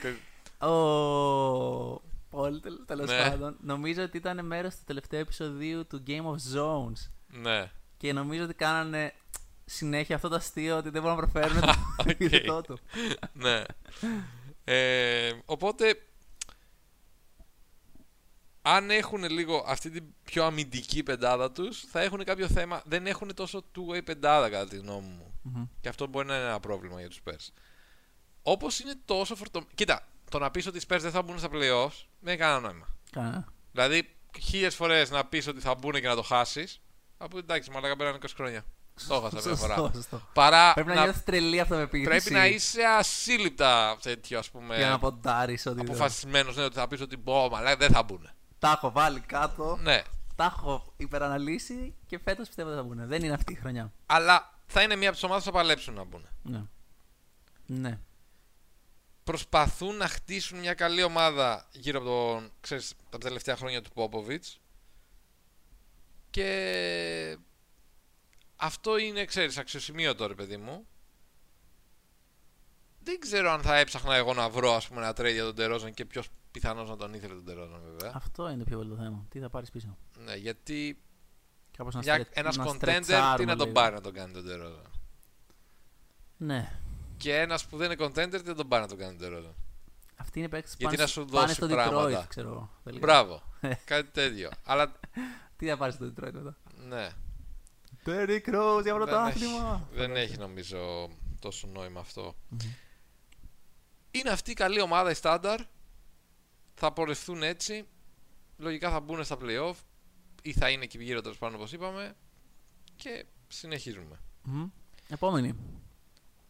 Και- 0.00 0.66
Ο 0.66 2.00
Πόλτελ, 2.30 2.74
τέλος 2.86 3.08
Ναι. 3.10 3.28
πάντων, 3.28 3.56
νομίζω 3.60 4.02
ότι 4.02 4.16
ήταν 4.16 4.46
μέρος 4.46 4.74
του 4.74 4.82
τελευταίου 4.86 5.20
επεισοδίου 5.20 5.86
του 5.86 6.02
Game 6.06 6.10
of 6.24 6.56
Zones. 6.58 7.10
Ναι. 7.26 7.70
Και 7.96 8.12
νομίζω 8.12 8.44
ότι 8.44 8.54
κάνανε 8.54 9.14
συνέχεια 9.72 10.16
αυτό 10.16 10.28
το 10.28 10.34
αστείο 10.34 10.76
ότι 10.76 10.90
δεν 10.90 11.02
μπορούν 11.02 11.16
να 11.16 11.28
προφέρουν 11.28 11.60
το 11.60 11.74
Οκ. 11.96 12.08
επίθετό 12.08 12.60
του. 12.60 12.78
ναι. 13.32 13.62
Ε, 14.64 15.32
οπότε, 15.44 15.96
αν 18.62 18.90
έχουν 18.90 19.24
λίγο 19.24 19.64
αυτή 19.66 19.90
την 19.90 20.04
πιο 20.24 20.44
αμυντική 20.44 21.02
πεντάδα 21.02 21.52
τους, 21.52 21.80
θα 21.80 22.00
έχουν 22.00 22.24
κάποιο 22.24 22.48
θέμα. 22.48 22.82
Δεν 22.84 23.06
έχουν 23.06 23.34
τόσο 23.34 23.64
two-way 23.76 24.04
πεντάδα 24.04 24.50
κατά 24.50 24.68
τη 24.68 24.76
γνώμη 24.76 25.06
μου. 25.06 25.34
Μμμ. 25.42 25.64
Και 25.80 25.88
αυτό 25.88 26.06
μπορεί 26.06 26.26
να 26.26 26.36
είναι 26.36 26.44
ένα 26.44 26.60
πρόβλημα 26.60 27.00
για 27.00 27.08
τους 27.08 27.20
Spurs. 27.24 27.48
Όπως 28.42 28.80
είναι 28.80 28.94
τόσο 29.04 29.34
φορτωμένο... 29.36 29.70
Κοίτα, 29.74 30.08
το 30.30 30.38
να 30.38 30.50
πεις 30.50 30.66
ότι 30.66 30.78
οι 30.78 30.80
Spurs 30.88 30.98
δεν 31.00 31.10
θα 31.10 31.22
μπουν 31.22 31.38
στα 31.38 31.48
playoffs, 31.52 32.04
δεν 32.20 32.32
έχει 32.32 32.36
κανένα 32.36 32.60
νόημα. 32.60 32.86
Κανένα. 33.10 33.52
Δηλαδή, 33.72 34.16
χίλιες 34.40 34.74
φορές 34.74 35.10
να 35.10 35.24
πεις 35.26 35.46
ότι 35.46 35.60
θα 35.60 35.74
μπουν 35.74 35.92
και 35.92 36.08
να 36.08 36.14
το 36.14 36.22
χάσεις. 36.22 36.80
Από 37.16 37.38
εντάξει, 37.38 37.70
μαλάκα 37.70 37.96
πέραν 37.96 38.18
20 38.22 38.24
χρόνια. 38.34 38.64
Το 39.08 39.14
έχασα 39.14 39.48
μια 39.48 39.56
φορά. 39.56 39.74
Σωστό, 39.76 39.90
σωστό. 39.94 40.22
Παρά 40.32 40.72
Πρέπει 40.72 40.88
να, 40.88 40.94
να, 40.94 41.02
νιώθεις 41.02 41.24
τρελή 41.24 41.60
αυτοπεποίθηση. 41.60 42.08
πρέπει 42.10 42.30
να 42.30 42.46
είσαι 42.46 42.82
ασύλληπτα 42.98 43.96
τέτοιο, 44.02 44.38
ας 44.38 44.50
πούμε. 44.50 44.76
Για 44.76 44.88
να 44.88 44.98
ποντάρεις 44.98 45.66
ότι 45.66 45.76
δεν- 45.76 45.84
Αποφασισμένος, 45.88 46.56
ναι, 46.56 46.62
ότι 46.64 46.74
θα 46.74 46.88
πεις 46.88 47.00
ότι 47.00 47.16
πω, 47.18 47.48
μαλάκα 47.50 47.76
δεν 47.76 47.90
θα 47.92 48.02
μπουν. 48.02 48.30
Τα 48.58 48.70
έχω 48.70 48.90
βάλει 48.90 49.20
κάτω, 49.20 49.78
Ναι. 49.82 50.02
τα 50.36 50.44
έχω 50.44 50.92
υπεραναλύσει 50.96 51.94
και 52.06 52.18
φέτος 52.18 52.46
πιστεύω 52.46 52.68
δεν 52.68 52.78
θα 52.78 52.84
βγουν. 52.84 53.06
Δεν 53.08 53.22
είναι 53.22 53.34
αυτή 53.34 53.52
η 53.52 53.56
χρονιά. 53.56 53.92
Αλλά 54.06 54.58
θα 54.66 54.82
είναι 54.82 54.96
μία 54.96 55.06
από 55.08 55.16
τις 55.16 55.24
ομάδες 55.24 55.44
που 55.44 55.50
θα 55.50 55.56
παλέψουν 55.56 55.94
να 55.94 56.04
μπουν. 56.04 56.26
Ναι. 56.42 56.62
Ναι. 57.66 57.98
Προσπαθούν 59.24 59.96
να 59.96 60.08
χτίσουν 60.08 60.58
μια 60.58 60.74
καλή 60.74 61.02
ομάδα 61.02 61.68
γύρω 61.72 61.98
από 61.98 62.08
τον, 62.08 62.50
ξέρεις, 62.60 62.92
από 63.00 63.10
τα 63.10 63.18
τελευταία 63.18 63.56
χρόνια 63.56 63.82
του 63.82 63.90
Πόποβιτς 63.92 64.60
και 66.30 67.38
αυτό 68.62 68.98
είναι, 68.98 69.24
ξέρεις, 69.24 69.58
αξιοσημείωτο 69.58 70.26
ρε 70.26 70.34
παιδί 70.34 70.56
μου. 70.56 70.86
Δεν 73.04 73.20
ξέρω 73.20 73.50
αν 73.50 73.62
θα 73.62 73.76
έψαχνα 73.76 74.14
εγώ 74.14 74.34
να 74.34 74.48
βρω 74.48 74.72
ας 74.74 74.88
πούμε 74.88 75.00
ένα 75.00 75.10
trade 75.10 75.32
για 75.32 75.44
τον 75.44 75.54
Τερόζαν 75.54 75.94
και 75.94 76.04
ποιος 76.04 76.28
πιθανώς 76.50 76.88
να 76.88 76.96
τον 76.96 77.14
ήθελε 77.14 77.34
τον 77.34 77.44
Τερόζαν 77.44 77.80
βέβαια. 77.84 78.12
Αυτό 78.14 78.48
είναι 78.48 78.58
το 78.58 78.64
πιο 78.64 78.76
πολύ 78.76 78.88
το 78.90 78.96
θέμα. 78.96 79.26
Τι 79.28 79.38
θα 79.38 79.48
πάρεις 79.50 79.70
πίσω. 79.70 79.96
Ναι, 80.24 80.34
γιατί 80.34 81.02
Κάπως 81.76 81.94
να 81.94 82.00
μια, 82.00 82.14
στρε- 82.14 82.28
ένας 82.38 82.56
να 82.56 82.64
contender 82.64 82.70
τι 82.70 82.76
στρετσάρουμε 82.76 83.44
να 83.52 83.56
τον 83.56 83.66
λίγο. 83.66 83.80
πάρει 83.80 83.94
να 83.94 84.00
τον 84.00 84.12
κάνει 84.12 84.32
τον 84.32 84.44
Τερόζαν; 84.46 84.90
Ναι. 86.36 86.72
Και 87.16 87.36
ένας 87.38 87.66
που 87.66 87.76
δεν 87.76 87.90
είναι 87.90 88.04
contender 88.04 88.40
τι 88.42 88.48
να 88.48 88.54
τον 88.54 88.68
πάρει 88.68 88.82
να 88.82 88.88
τον 88.88 88.98
κάνει 88.98 89.16
τον 89.16 89.28
Τερόζαν; 89.28 89.54
Αυτή 90.16 90.38
είναι 90.38 90.48
παίκτες 90.48 90.70
που 90.70 90.76
Γιατί 90.78 90.96
πάνε, 90.96 91.06
να 91.06 91.12
σου 91.12 91.24
πάνε 91.24 91.40
δώσει 91.46 91.54
στο 91.54 91.66
πράγματα; 91.66 92.22
Detroit, 92.24 92.28
ξέρω 92.28 92.48
εγώ. 92.48 92.70
τελικά. 92.84 93.06
Μπράβο. 93.06 93.42
Κάτι 93.84 94.08
τέτοιο. 94.10 94.50
Αλλά 94.64 94.92
Τι 95.56 95.66
θα 95.68 95.76
πάρεις 95.76 95.94
στο 95.94 96.06
Detroit 96.06 96.32
μετά; 96.32 96.56
ναι. 96.88 97.08
Terry 98.04 98.40
Crows 98.46 98.80
για 98.82 98.82
Δεν 98.82 98.84
έχει, 98.84 98.92
πρωτάθλημα. 98.94 99.88
δεν 99.92 100.16
έχει 100.16 100.36
νομίζω 100.36 101.10
τόσο 101.40 101.66
νόημα 101.66 102.00
αυτό. 102.00 102.36
Είναι 104.10 104.30
αυτή 104.30 104.50
η 104.50 104.54
καλή 104.54 104.80
ομάδα 104.80 105.10
η 105.10 105.14
Standard. 105.22 105.58
Θα 106.74 106.92
πορευθούν 106.92 107.42
έτσι. 107.42 107.86
Λογικά 108.56 108.90
θα 108.90 109.00
μπουν 109.00 109.24
στα 109.24 109.36
playoff 109.40 109.74
ή 110.42 110.52
θα 110.52 110.70
είναι 110.70 110.84
εκεί 110.84 111.02
γύρω 111.02 111.20
τέλος 111.20 111.38
πάνω 111.38 111.56
όπως 111.56 111.72
είπαμε. 111.72 112.16
Και 112.96 113.24
συνεχίζουμε. 113.48 114.20
Μμμ. 114.42 114.68
Επόμενη. 115.08 115.54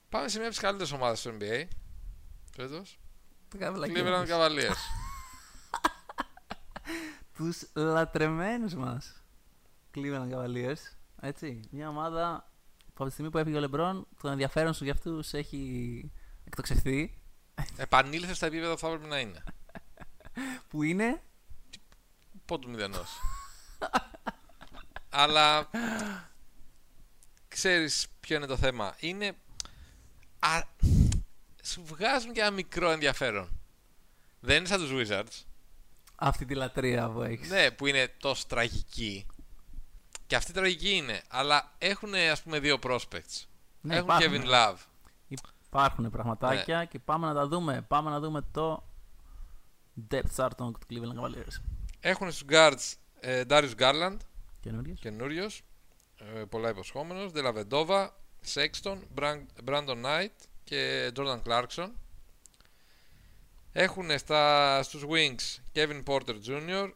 Πάμε 0.08 0.28
σε 0.28 0.36
μια 0.38 0.46
από 0.46 0.54
τις 0.54 0.62
καλύτερες 0.64 0.92
ομάδες 0.92 1.22
του 1.22 1.36
NBA. 1.40 1.64
Φέτος. 2.56 2.98
Cleveland 3.58 4.26
Cavaliers. 4.28 4.76
Τους 7.36 7.66
λατρεμένους 7.74 8.74
μας. 8.74 9.22
Cleveland 9.94 10.30
Cavaliers. 10.32 10.96
Έτσι. 11.24 11.60
Μια 11.70 11.88
ομάδα 11.88 12.50
που 12.86 12.92
από 12.94 13.04
τη 13.04 13.10
στιγμή 13.10 13.30
που 13.30 13.38
έφυγε 13.38 13.56
ο 13.56 13.60
Λεμπρόν, 13.60 14.06
το 14.22 14.28
ενδιαφέρον 14.28 14.74
σου 14.74 14.84
για 14.84 14.92
αυτούς 14.92 15.32
έχει 15.32 16.12
εκτοξευθεί. 16.44 17.18
Επανήλθες 17.76 18.36
στα 18.36 18.46
επίπεδα 18.46 18.72
που 18.72 18.78
θα 18.78 18.86
έπρεπε 18.86 19.06
να 19.06 19.18
είναι. 19.18 19.42
Που 20.68 20.82
είναι; 20.82 21.22
Πόντου 22.44 22.70
μηδενός. 22.70 23.10
Αλλά 25.08 25.70
ξέρεις 27.48 28.06
ποιο 28.20 28.36
είναι 28.36 28.46
το 28.46 28.56
θέμα. 28.56 28.94
Είναι. 28.98 29.36
Α, 30.38 30.62
σου 31.62 31.84
βγάζουν 31.84 32.32
και 32.32 32.40
ένα 32.40 32.50
μικρό 32.50 32.90
ενδιαφέρον. 32.90 33.60
Δεν 34.40 34.56
είναι 34.56 34.66
σαν 34.66 34.80
τους 34.80 34.90
Wizards. 34.94 35.44
αυτή 36.16 36.44
τη 36.44 36.54
λατρεία 36.54 37.08
που 37.10 37.22
έχεις. 37.22 37.48
Ναι, 37.48 37.70
που 37.70 37.86
είναι 37.86 38.14
τόσο 38.18 38.44
τραγική. 38.48 39.26
Και 40.32 40.38
αυτή 40.38 40.52
τραγική 40.52 40.90
είναι. 40.90 41.22
Αλλά 41.28 41.72
έχουν 41.78 42.14
ας 42.14 42.42
πούμε 42.42 42.58
δύο 42.58 42.78
prospects. 42.82 43.44
Ναι, 43.80 43.96
έχουν 43.96 44.08
υπάρχουν. 44.08 44.42
Kevin 44.42 44.44
Love. 44.44 44.76
Υπάρχουν 45.66 46.10
πραγματάκια 46.10 46.78
Ναι. 46.78 46.86
και 46.86 46.98
πάμε 46.98 47.26
να 47.26 47.34
τα 47.34 47.46
δούμε. 47.48 47.84
Πάμε 47.88 48.10
να 48.10 48.20
δούμε 48.20 48.42
το 48.52 48.84
depth 50.10 50.34
chart 50.36 50.50
των 50.56 50.78
Cleveland 50.90 51.20
Cavaliers. 51.20 51.60
Έχουν 52.00 52.32
στους 52.32 52.44
guards 52.50 52.92
ε, 53.20 53.42
Darius 53.48 53.74
Garland, 53.78 54.16
Καινούριες. 54.60 54.98
καινούριος, 55.00 55.62
ε, 56.18 56.44
πολλά 56.44 56.68
υποσχόμενος. 56.68 57.32
Δελαβεντόβα, 57.32 58.16
Σέξτον, 58.40 59.06
Brandon 59.64 60.04
Knight 60.04 60.46
και 60.64 61.10
Jordan 61.16 61.42
Clarkson. 61.42 61.90
Έχουν 63.72 64.18
στα, 64.18 64.82
στους 64.82 65.04
Wings 65.08 65.60
Kevin 65.74 66.02
Porter 66.04 66.36
Jr., 66.46 66.90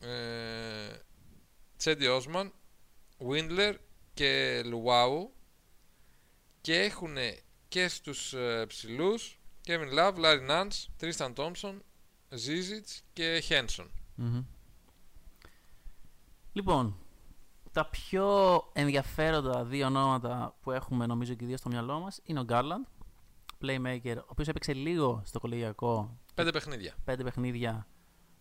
ε, 0.00 0.96
Τσέντι 1.76 2.06
Osman, 2.08 2.50
Windler 3.18 3.74
και 4.14 4.62
Luau 4.64 5.26
και 6.60 6.80
έχουν 6.80 7.16
και 7.68 7.88
στους 7.88 8.32
ε, 8.32 8.64
ψηλούς 8.68 9.40
Kevin 9.66 9.98
Love, 9.98 10.14
Larry 10.14 10.50
Nance, 10.50 10.84
Tristan 11.00 11.32
Thompson, 11.34 11.74
Zizic 12.30 13.00
και 13.12 13.42
Henson. 13.48 13.86
Μμμ. 14.14 14.44
Λοιπόν, 16.52 16.96
τα 17.72 17.86
πιο 17.88 18.62
ενδιαφέροντα 18.72 19.64
δύο 19.64 19.86
ονόματα 19.86 20.56
που 20.60 20.70
έχουμε 20.70 21.06
νομίζω 21.06 21.34
και 21.34 21.44
οι 21.44 21.46
δύο 21.46 21.56
στο 21.56 21.68
μυαλό 21.68 22.00
μας 22.00 22.20
είναι 22.24 22.40
ο 22.40 22.44
Garland, 22.48 23.04
playmaker, 23.60 24.16
ο 24.16 24.26
οποίος 24.26 24.48
έπαιξε 24.48 24.72
λίγο 24.74 25.22
στο 25.24 25.40
κολεγιακό, 25.40 26.18
Πέντε 26.34 26.50
παιχνίδια. 26.50 26.94
πέντε 27.04 27.22
παιχνίδια. 27.22 27.86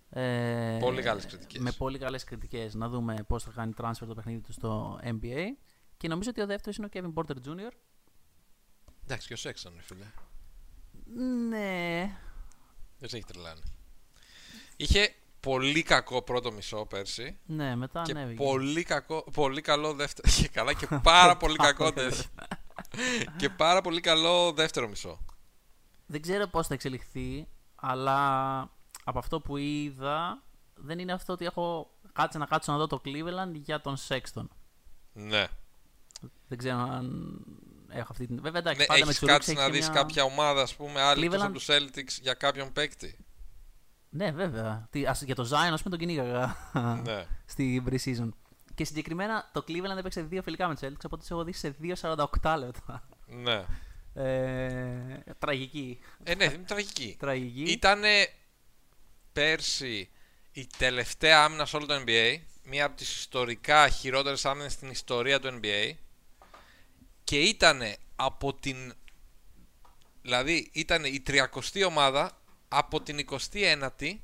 Ε, 0.09 0.77
Πολύ 0.79 1.01
καλές 1.01 1.25
κριτικές. 1.25 1.61
Με 1.61 1.71
πολύ 1.71 1.97
καλές 1.97 2.23
κριτικές. 2.23 2.73
Να 2.73 2.89
δούμε 2.89 3.15
πώς 3.27 3.43
θα 3.43 3.51
κάνει 3.55 3.73
transfer 3.81 4.05
το 4.07 4.13
παιχνίδι 4.15 4.41
του 4.41 4.51
στο 4.53 4.99
NBA. 5.03 5.43
Και 5.97 6.07
νομίζω 6.07 6.29
ότι 6.29 6.41
ο 6.41 6.45
δεύτερος 6.45 6.77
είναι 6.77 6.85
ο 6.85 6.89
Kevin 6.93 7.13
Porter 7.23 7.35
Jr. 7.47 7.71
Εντάξει, 9.03 9.27
και 9.27 9.33
ο 9.33 9.37
Σέξτον, 9.37 9.73
ρε 9.75 9.81
φίλε. 9.81 10.05
Ναι, 11.49 12.17
Δεν 12.99 13.09
σε 13.09 13.15
έχει 13.15 13.25
τρελάνει. 13.25 13.61
Είχε 14.75 15.15
πολύ 15.39 15.83
κακό 15.83 16.21
πρώτο 16.21 16.51
μισό 16.51 16.85
πέρσι. 16.85 17.37
ναι, 17.45 17.75
μετά 17.75 18.01
και 18.01 18.11
ανέβηκε. 18.11 18.43
πολύ, 18.43 18.83
κακό, 18.83 19.23
πολύ 19.33 19.61
καλό 19.61 19.93
δεύτερο. 19.93 20.31
Και 20.41 20.47
καλά 20.47 20.73
και 20.73 20.87
πάρα 21.03 21.37
πολύ 21.43 21.55
κακό 21.55 21.93
τέτοιο. 21.93 22.23
και 23.37 23.49
πάρα 23.49 23.81
πολύ 23.81 24.01
καλό 24.01 24.51
δεύτερο 24.53 24.87
μισό. 24.87 25.25
Δεν 26.05 26.21
ξέρω 26.21 26.47
πώς 26.47 26.67
θα 26.67 26.73
εξελιχθεί, 26.73 27.47
αλλά 27.75 28.69
από 29.07 29.19
αυτό 29.19 29.39
που 29.39 29.57
είδα, 29.57 30.43
δεν 30.75 30.99
είναι 30.99 31.13
αυτό 31.13 31.33
ότι 31.33 31.45
έχω 31.45 31.89
κάτσε 32.13 32.37
να 32.37 32.45
κάτσω 32.45 32.71
να 32.71 32.77
δω 32.77 32.87
το 32.87 33.01
Cleveland 33.05 33.51
για 33.53 33.81
τον 33.81 33.95
Sexton. 34.07 34.45
Ναι. 35.13 35.47
Δεν 36.47 36.57
ξέρω 36.57 36.77
αν 36.77 37.37
έχω 37.89 38.07
αυτή 38.11 38.27
την... 38.27 38.41
Βέβαια, 38.41 38.59
εντάξει, 38.59 38.79
ναι 38.79 38.85
πάντα 38.85 38.99
με 38.99 39.05
έχεις 39.05 39.19
τους 39.19 39.27
Rooks 39.29 39.31
κάτσει 39.31 39.51
έχει 39.51 39.59
να 39.59 39.65
και 39.65 39.71
δεις 39.71 39.89
μια- 39.89 40.01
κάποια 40.01 40.23
ομάδα, 40.23 40.61
ας 40.61 40.75
πούμε, 40.75 41.01
άλλη 41.01 41.25
εκτός 41.25 41.39
Cleveland. 41.41 41.43
από 41.45 41.53
τους 41.53 41.67
Celtics 41.69 42.21
για 42.21 42.33
κάποιον 42.33 42.71
παίκτη. 42.73 43.17
Ναι, 44.09 44.31
βέβαια. 44.31 44.87
Τι, 44.89 45.05
ας, 45.05 45.21
για 45.21 45.35
το 45.35 45.43
Zion, 45.43 45.71
ας 45.73 45.81
πούμε, 45.83 45.97
τον 45.97 46.07
κυνήγαγα 46.07 46.55
ναι. 47.03 47.25
στη 47.45 47.83
pre-season. 47.89 48.29
Και 48.75 48.85
συγκεκριμένα 48.85 49.49
το 49.53 49.63
Cleveland 49.67 49.97
έπαιξε 49.97 50.21
δύο 50.21 50.41
φιλικά 50.41 50.67
με 50.67 50.75
τους 50.75 50.87
Celtics, 50.89 51.03
οπότε 51.05 51.17
τους 51.21 51.29
έχω 51.31 51.43
δει 51.43 51.51
σε 51.53 51.75
2.48 51.81 52.55
λεπτά. 52.59 53.07
Ναι. 53.25 53.63
Ε, 54.13 55.19
τραγική. 55.39 55.99
Ε, 56.23 56.35
ναι, 56.35 56.43
είναι 56.43 56.63
τραγική. 56.67 57.15
Τραγική. 57.19 57.61
Ήτανε 57.63 58.27
πέρσι 59.35 60.09
η 60.51 60.67
τελευταία 60.77 61.43
άμυνα 61.43 61.65
σε 61.65 61.75
όλο 61.75 61.85
το 61.85 62.03
NBA. 62.07 62.37
Μία 62.63 62.85
από 62.85 62.95
τις 62.95 63.17
ιστορικά 63.17 63.89
χειρότερες 63.89 64.45
άμυνες 64.45 64.71
στην 64.73 64.89
ιστορία 64.89 65.39
του 65.39 65.59
NBA. 65.61 65.91
Και 67.23 67.39
ήτανε 67.39 67.97
από 68.15 68.53
την... 68.53 68.93
Δηλαδή 70.21 70.69
ήταν 70.73 71.05
η 71.05 71.23
30η 71.27 71.85
ομάδα 71.87 72.41
από 72.67 73.01
την 73.01 73.27
29η 73.29 74.17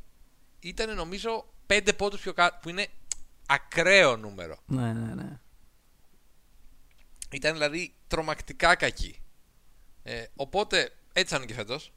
ήταν 0.59 0.95
νομίζω 0.95 1.45
5 1.67 1.89
πόντους 1.97 2.21
πιο 2.21 2.33
κάτω 2.33 2.57
που 2.61 2.69
είναι 2.69 2.87
ακραίο 3.45 4.17
νούμερο. 4.17 4.57
Ναι, 4.65 4.93
ναι, 4.93 5.13
ναι. 5.13 5.39
Ήταν 7.31 7.53
δηλαδή 7.53 7.93
τρομακτικά 8.07 8.75
κακή. 8.75 9.21
Ε, 10.03 10.25
οπότε 10.35 10.95
έτσι 11.13 11.33
θα 11.33 11.37
είναι 11.37 11.45
και 11.45 11.53
φέτος. 11.53 11.91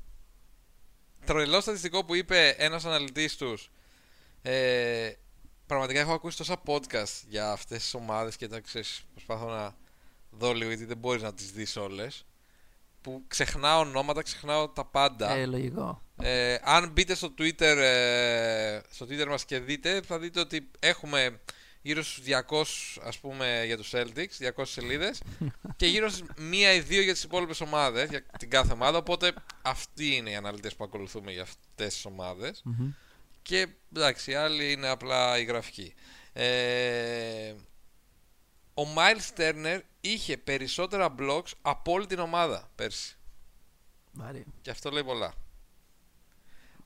Τρελό 1.25 1.61
στατιστικό 1.61 2.05
που 2.05 2.15
είπε 2.15 2.49
ένας 2.49 2.85
αναλυτής 2.85 3.37
τους. 3.37 3.71
Ε, 4.43 5.13
πραγματικά 5.67 6.01
έχω 6.01 6.13
ακούσει 6.13 6.37
τόσα 6.37 6.63
podcast 6.67 7.23
για 7.29 7.51
αυτές 7.51 7.83
τις 7.83 7.95
ομάδες 7.95 8.37
και 8.37 8.49
τα 8.49 8.61
ξέρεις, 8.61 9.05
προσπαθώ 9.13 9.49
να 9.51 9.75
δω 10.31 10.53
λίγο 10.53 10.69
γιατί 10.69 10.85
δεν 10.85 10.97
μπορείς 10.97 11.23
να 11.23 11.35
τις 11.35 11.53
δεις 11.53 11.77
όλες. 11.77 12.27
Που 13.01 13.25
ξεχνάω 13.29 13.81
ονόματα, 13.81 14.23
ξεχνάω 14.23 14.69
τα 14.69 14.85
πάντα. 14.85 15.31
Ε, 15.31 15.47
λογικό. 15.47 16.03
Ε, 16.23 16.57
αν 16.63 16.91
μπείτε 16.91 17.15
στο 17.15 17.35
Twitter, 17.39 17.77
ε, 17.77 18.81
στο 18.91 19.07
Twitter 19.07 19.27
μας 19.29 19.45
και 19.45 19.59
δείτε, 19.59 20.01
θα 20.03 20.19
δείτε 20.19 20.41
ότι 20.41 20.71
έχουμε 20.79 21.41
γύρω 21.85 22.03
στους 22.03 22.25
200 22.25 22.65
ας 23.03 23.19
πούμε 23.19 23.63
για 23.67 23.77
τους 23.77 23.91
Celtics, 23.95 24.53
200 24.57 24.67
σελίδες 24.67 25.23
και 25.77 25.87
γύρω 25.87 26.09
στις 26.09 26.23
μία 26.37 26.73
ή 26.73 26.81
δύο 26.81 27.03
για 27.03 27.13
τις 27.13 27.23
υπόλοιπες 27.23 27.61
ομάδες, 27.61 28.09
για 28.09 28.23
την 28.39 28.51
κάθε 28.51 28.73
ομάδα, 28.73 28.99
οπότε 28.99 29.33
αυτοί 29.63 30.15
είναι 30.15 30.31
οι 30.31 30.35
αναλυτές 30.35 30.77
που 30.77 30.85
ακολουθούμε 30.85 31.33
για 31.33 31.43
αυτές 31.43 31.95
τις 31.95 32.05
ομάδες 32.05 32.63
Μμμ. 32.65 32.91
και 33.43 33.69
εντάξει, 33.97 34.31
οι 34.31 34.35
άλλοι 34.35 34.73
είναι 34.73 34.89
απλά 34.89 35.39
η 35.39 35.45
γραφική. 35.45 35.95
Ε, 36.33 37.55
ο 38.75 38.83
Miles 38.97 39.39
Turner 39.39 39.81
είχε 40.01 40.37
περισσότερα 40.37 41.15
blocks 41.19 41.53
από 41.63 41.93
όλη 41.93 42.07
την 42.07 42.19
ομάδα 42.19 42.71
πέρσι. 42.75 43.17
Βαρύ. 44.13 44.45
Και 44.61 44.71
αυτό 44.71 44.91
λέει 44.91 45.05
πολλά. 45.05 45.35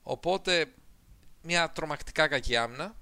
Οπότε 0.03 0.73
μια 1.41 1.71
τρομακτικά 1.71 2.27
κακή 2.27 2.55
άμυνα 2.55 2.95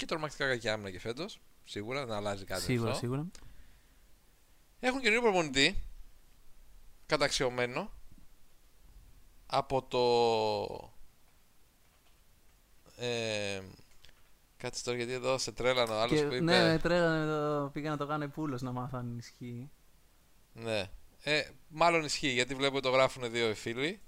και 0.00 0.06
τρομακτικά 0.06 0.46
κακή 0.48 0.68
άμυνα 0.68 0.90
και 0.90 1.00
φέτος. 1.00 1.40
Σίγουρα 1.64 2.06
δεν 2.06 2.14
αλλάζει 2.16 2.44
κάτι 2.44 2.62
Σίγουρα, 2.62 2.88
αυτό. 2.90 3.00
σίγουρα. 3.00 3.26
Έχουν 4.80 5.00
καινούριο 5.00 5.22
προπονητή. 5.22 5.82
Καταξιωμένο. 7.06 7.92
Από 9.46 9.82
το. 9.82 10.04
Ε, 13.04 13.60
κάτσε 14.56 14.84
τώρα 14.84 14.96
γιατί 14.96 15.12
εδώ 15.12 15.38
σε 15.38 15.52
τρέλανε 15.52 15.92
ο 15.92 16.00
άλλος 16.00 16.18
Και, 16.18 16.26
που 16.26 16.34
είπε. 16.34 16.44
ναι, 16.44 16.62
με 16.72 16.78
τρέλανε 16.78 17.26
το, 17.32 17.68
πήγα 17.72 17.90
να 17.90 17.96
το 17.96 18.06
κάνω 18.06 18.28
πούλο 18.28 18.58
να 18.60 18.72
μάθω 18.72 18.98
αν 18.98 19.18
ισχύει. 19.18 19.70
Ναι. 20.52 20.90
Ε, 21.22 21.42
μάλλον 21.68 22.04
ισχύει 22.04 22.28
γιατί 22.28 22.54
βλέπω 22.54 22.76
ότι 22.76 22.86
το 22.86 22.92
γράφουν 22.92 23.30
δύο 23.30 23.54
φίλοι. 23.54 24.00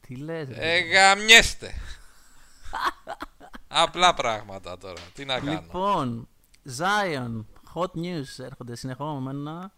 Τι 0.00 0.16
λες, 0.16 0.48
ρε. 0.48 0.74
Ε, 0.74 0.78
γαμιέστε. 0.80 1.74
Απλά 3.68 4.14
πράγματα 4.14 4.78
τώρα. 4.78 5.00
Τι 5.14 5.24
να 5.24 5.38
κάνω. 5.38 5.50
Λοιπόν, 5.50 6.28
Zion, 6.78 7.44
hot 7.74 7.90
news 7.98 8.44
έρχονται 8.44 8.76
συνεχόμενα. 8.76 9.72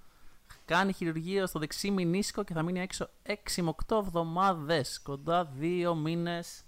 Κάνει 0.64 0.92
χειρουργείο 0.92 1.46
στο 1.46 1.58
δεξί 1.58 1.90
μηνίσκο 1.90 2.44
και 2.44 2.52
θα 2.54 2.62
μείνει 2.62 2.80
έξω 2.80 3.08
6 3.26 3.34
με 3.62 3.74
8 3.88 3.96
εβδομάδες. 3.96 5.00
Κοντά 5.02 5.52
2 5.60 5.94
μήνες. 5.96 6.62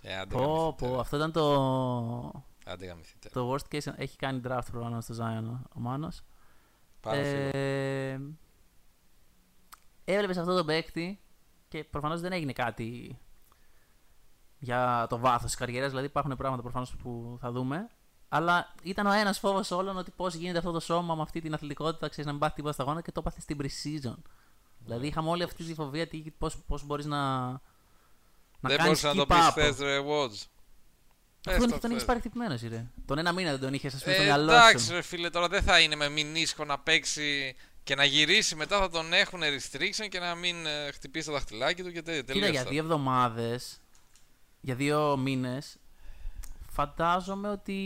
Ε, 0.00 0.16
άντε 0.16 0.34
Πω, 0.34 0.40
γαμηθείτε, 0.42 0.86
πω, 0.86 0.94
ρε. 0.94 1.00
αυτό 1.00 1.16
ήταν 1.16 1.32
το, 1.32 2.44
Άντε 2.64 2.86
γαμηθείτε. 2.86 3.28
το 3.32 3.52
worst 3.52 3.74
case. 3.74 3.92
Έχει 3.96 4.16
κάνει 4.16 4.40
draft 4.48 4.66
προφανώς 4.70 5.04
στο 5.04 5.14
Zion 5.18 5.58
ο 5.74 5.80
Μάνος. 5.80 6.22
Πάρα 7.00 7.16
ε... 7.18 7.48
Ε, 8.12 8.20
έβλεπες 10.04 10.36
αυτό 10.36 10.56
το 10.56 10.64
παίκτη 10.64 11.20
και 11.68 11.84
προφανώς 11.84 12.20
δεν 12.20 12.32
έγινε 12.32 12.52
κάτι 12.52 13.18
για 14.64 15.06
το 15.08 15.18
βάθος 15.18 15.42
της 15.42 15.54
καριέρας, 15.54 15.88
δηλαδή 15.88 16.06
υπάρχουν 16.06 16.36
πράγματα 16.36 16.62
προφανώς 16.62 16.94
που 17.02 17.38
θα 17.40 17.50
δούμε. 17.52 17.88
Αλλά 18.28 18.74
ήταν 18.82 19.06
ο 19.06 19.12
ένας 19.12 19.38
φόβος 19.38 19.70
όλων 19.70 19.96
ότι 19.96 20.10
πώς 20.10 20.34
γίνεται 20.34 20.58
αυτό 20.58 20.70
το 20.70 20.80
σώμα 20.80 21.14
με 21.14 21.22
αυτή 21.22 21.40
την 21.40 21.54
αθλητικότητα, 21.54 22.08
ξέρεις 22.08 22.26
να 22.26 22.30
μην 22.32 22.40
πάθει 22.40 22.54
τίποτα 22.54 22.74
στα 22.74 22.82
γόνα 22.84 23.00
και 23.02 23.12
το 23.12 23.20
έπαθε 23.20 23.40
στην 23.40 23.58
pre-season. 23.62 24.14
Δηλαδή 24.78 25.06
είχαμε 25.06 25.28
όλη 25.28 25.42
αυτή 25.42 25.64
τη 25.64 25.74
φοβία 25.74 26.06
τι, 26.06 26.18
πώς, 26.38 26.56
πώς 26.66 26.84
μπορείς 26.86 27.04
να, 27.06 27.18
Να 27.20 27.58
δεν 28.60 28.76
κάνεις 28.76 28.84
μπορούσε 28.84 29.06
να 29.06 29.14
το 29.14 29.22
keep 29.22 29.26
πεις 29.36 29.46
up. 29.46 29.50
χθε, 29.50 29.84
ρε 29.84 29.98
Watch. 30.00 30.42
Πες 31.42 31.54
Αφού 31.56 31.64
το 31.66 31.70
τον 31.70 31.78
έχει 31.90 31.92
χθες. 31.92 32.04
πάρει 32.04 32.18
χτυπημένος, 32.18 32.62
ρε. 32.62 32.86
Τον 33.06 33.18
ένα 33.18 33.32
μήνα 33.32 33.50
δεν 33.50 33.60
τον 33.60 33.74
είχες, 33.74 33.94
ας 33.94 34.02
πούμε, 34.02 34.14
στο 34.14 34.22
Ε, 34.22 34.26
μυαλό 34.26 34.52
εντάξει, 34.52 34.84
σου. 34.86 34.92
ρε 34.92 35.02
φίλε, 35.02 35.30
τώρα 35.30 35.48
δεν 35.48 35.62
θα 35.62 35.80
είναι 35.80 35.96
με 35.96 36.08
μηνίσκο 36.08 36.64
να 36.64 36.78
παίξει 36.78 37.56
και 37.84 37.94
να 37.94 38.04
γυρίσει 38.04 38.54
μετά 38.56 38.78
θα 38.78 38.90
τον 38.90 39.12
έχουν 39.12 39.40
restriction 39.40 40.08
και 40.08 40.18
να 40.18 40.34
μην 40.34 40.66
ε, 40.66 40.90
χτυπήσει 40.92 41.26
το 41.26 41.32
δαχτυλάκι 41.32 41.82
του 41.82 41.92
και 41.92 42.02
τέτοια. 42.02 42.20
Κοίτα, 42.20 42.32
Τελείωσε. 42.32 42.50
για 42.52 42.64
δύο 42.64 42.82
εβδομάδες, 42.82 43.80
για 44.64 44.74
δύο 44.74 45.16
μήνες, 45.16 45.76
φαντάζομαι 46.70 47.48
ότι. 47.48 47.78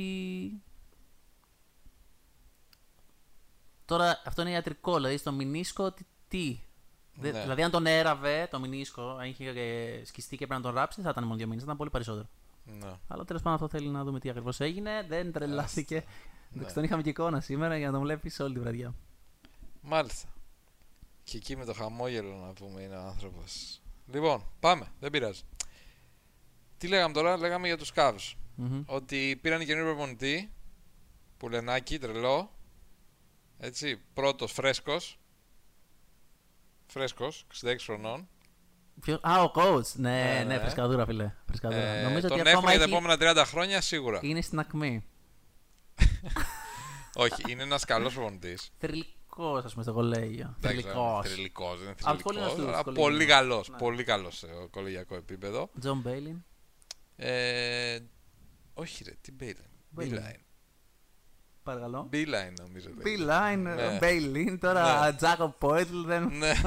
Τώρα 3.84 4.22
αυτό 4.26 4.42
είναι 4.42 4.50
ιατρικό, 4.50 4.94
δηλαδή 4.94 5.16
στο 5.16 5.32
μηνίσκο 5.32 5.92
τι. 5.92 6.02
τι. 6.28 6.60
Δε- 7.14 7.32
Ναι. 7.32 7.40
Δηλαδή, 7.40 7.62
αν 7.62 7.70
τον 7.70 7.86
έραβε 7.86 8.48
το 8.50 8.60
μηνίσκο, 8.60 9.02
αν 9.10 9.28
είχε 9.28 9.48
ε, 9.48 10.04
σκιστεί 10.04 10.36
και 10.36 10.46
πρέπει 10.46 10.62
να 10.62 10.66
τον 10.68 10.76
ράψει, 10.76 10.94
δεν 10.96 11.04
θα 11.04 11.10
ήταν 11.10 11.24
μόνο 11.24 11.36
δύο 11.36 11.46
μήνες, 11.46 11.60
θα 11.60 11.66
ήταν 11.66 11.76
πολύ 11.76 11.90
περισσότερο. 11.90 12.26
Ναι. 12.64 12.92
Αλλά 13.08 13.24
τέλος 13.24 13.42
πάντων 13.42 13.54
αυτό 13.64 13.78
θέλει 13.78 13.88
να 13.88 14.04
δούμε 14.04 14.20
τι 14.20 14.28
ακριβώς 14.30 14.60
έγινε. 14.60 15.04
Δεν 15.08 15.32
τρελάθηκε. 15.32 15.94
Ναι. 15.94 16.04
Εντάξει, 16.56 16.74
τον 16.74 16.84
είχαμε 16.84 17.02
και 17.02 17.08
εικόνα 17.08 17.40
σήμερα 17.40 17.76
για 17.76 17.86
να 17.86 17.92
τον 17.92 18.02
βλέπεις 18.02 18.40
όλη 18.40 18.54
τη 18.54 18.60
βραδιά. 18.60 18.94
Μάλιστα. 19.82 20.28
Και 21.24 21.36
εκεί 21.36 21.56
με 21.56 21.64
το 21.64 21.72
χαμόγελο 21.74 22.34
να 22.36 22.52
πούμε 22.52 22.82
είναι 22.82 22.96
ο 22.96 23.00
άνθρωπος. 23.00 23.80
Λοιπόν, 24.12 24.42
πάμε. 24.60 24.86
Δεν 25.00 25.10
πειράζει. 25.10 25.42
Τι 26.78 26.88
λέγαμε 26.88 27.12
τώρα, 27.14 27.36
λέγαμε 27.38 27.66
για 27.66 27.76
τους 27.76 27.92
Cavs. 27.94 28.32
Μμμ. 28.54 28.82
Ότι 28.86 29.38
πήραν 29.42 29.64
καινούριο 29.66 29.94
προπονητή. 29.94 30.52
Πουλενάκι, 31.36 31.98
τρελό. 31.98 32.50
Έτσι, 33.58 34.00
πρώτος 34.14 34.52
φρέσκος. 34.52 35.18
Φρέσκος, 36.86 37.46
66 37.62 37.84
χρονών. 37.84 38.28
Ποιο- 39.00 39.18
Α, 39.22 39.42
ο 39.42 39.52
coach. 39.54 39.92
Ναι, 39.94 40.10
Ναι, 40.10 40.32
ναι, 40.38 40.44
ναι. 40.44 40.58
φρεσκαδούρα, 40.58 41.06
φίλε. 41.06 41.32
Φρεσκαδούρα. 41.46 41.80
Ε, 41.82 42.02
Νομίζω 42.02 42.28
τον 42.28 42.40
ότι 42.40 42.48
έχουν 42.48 42.58
ακόμα 42.58 42.70
για 42.70 42.78
τα 42.78 42.84
έχει... 42.84 42.94
επόμενα 42.94 43.42
30 43.42 43.44
χρόνια 43.46 43.80
σίγουρα. 43.80 44.18
είναι 44.22 44.40
στην 44.40 44.58
ακμή. 44.58 45.04
Όχι, 47.14 47.42
είναι 47.48 47.62
ένας 47.62 47.84
καλός 47.84 48.14
προπονητής. 48.14 48.70
Θρυλικός, 48.78 49.64
ας 49.64 49.70
πούμε, 49.72 49.82
στο 49.82 49.92
κολέγιο. 49.92 50.54
Εντάξει, 50.56 50.80
Θρυλικός. 50.80 51.28
Θρυλικός, 51.28 51.78
δεν 51.78 51.86
είναι 51.88 51.94
Από 52.02 52.12
τους 52.14 52.22
πολύ 52.22 52.36
θρυλικός, 52.38 52.56
γνωστούς 52.56 52.66
αλλά 52.74 52.80
στο 52.80 52.92
πολύ 52.92 53.02
κολέγιο. 53.12 53.34
καλός, 53.34 53.68
Ναι. 53.68 53.76
πολύ 53.78 54.04
καλός 54.04 54.36
σε 54.38 54.46
κολεγιακό 54.70 55.14
επίπεδο. 55.14 55.70
Τζον 55.80 55.98
Μπέιλιν. 56.00 56.44
Ε, 57.20 57.98
όχι 58.74 59.04
ρε, 59.04 59.10
τι 59.20 59.32
Μπέιλιν. 59.32 59.56
Μπέιλιν. 59.90 60.14
Μπίλαϊν. 60.14 60.40
Παρακαλώ. 61.62 62.06
Μπίλαϊν 62.10 62.54
νομίζω. 62.58 62.88
λέγεται. 62.88 63.10
Μπίλιν, 63.10 63.62
Ναι. 63.74 63.98
Μπέιλιν, 63.98 64.58
τώρα 64.58 65.04
Ναι. 65.10 65.16
Τζάκοπ 65.16 65.58
Πόιτλ 65.58 66.02
δεν. 66.04 66.28
Ναι, 66.36 66.52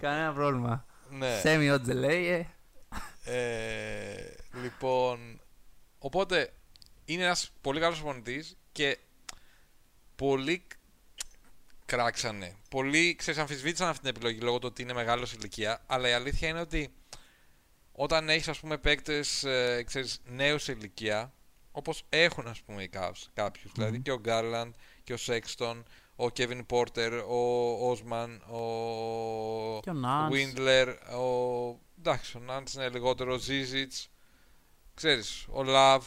Κανένα 0.00 0.32
πρόβλημα. 0.32 0.86
ναι. 1.10 1.38
Σέμι 1.42 1.70
Οτζελέιε. 1.70 2.46
Ε, 3.24 4.14
λοιπόν, 4.62 5.40
οπότε 5.98 6.52
είναι 7.04 7.22
ένας 7.24 7.50
πολύ 7.60 7.80
καλός 7.80 7.98
προπονητής 8.00 8.56
και 8.72 8.98
πολλοί 10.16 10.58
κ- 10.58 10.72
κράξανε. 11.86 12.54
Πολλοί, 12.70 13.14
ξέρεις, 13.14 13.40
αμφισβήτησαν 13.40 13.88
αυτή 13.88 14.00
την 14.00 14.10
επιλογή 14.10 14.38
λόγω 14.40 14.58
του 14.58 14.66
ότι 14.70 14.82
είναι 14.82 14.92
μεγάλος 14.92 15.32
ηλικία, 15.32 15.82
αλλά 15.86 16.08
η 16.08 16.12
αλήθεια 16.12 16.48
είναι 16.48 16.60
ότι 16.60 16.92
όταν 17.96 18.28
έχεις, 18.28 18.48
ας 18.48 18.60
πούμε, 18.60 18.78
παίκτες, 18.78 19.44
ε, 19.44 19.82
ξέρεις, 19.86 20.20
νέους 20.24 20.62
σε 20.62 20.72
ηλικία, 20.72 21.32
όπως 21.72 22.04
έχουν, 22.08 22.46
ας 22.46 22.62
πούμε, 22.62 22.82
οι 22.82 22.90
Cavs, 22.92 23.22
κάποιους, 23.34 23.72
δηλαδή 23.72 24.00
και 24.00 24.12
ο 24.12 24.20
Garland 24.24 24.70
και 25.04 25.12
ο 25.12 25.16
Sexton, 25.26 25.82
ο 26.16 26.26
Kevin 26.36 26.66
Porter, 26.70 27.22
ο 27.28 27.92
Osman, 27.92 28.38
ο 28.46 29.80
Και 29.80 29.90
ο 29.90 30.00
Nance. 30.04 30.30
Windler, 30.32 30.94
ο... 31.18 31.78
εντάξει, 31.98 32.36
ο 32.36 32.40
Nance 32.48 32.74
είναι 32.74 32.88
λιγότερο, 32.88 33.34
ο 33.34 33.38
Zizic, 33.46 34.06
ξέρεις, 34.94 35.46
ο 35.48 35.62
Love, 35.66 36.02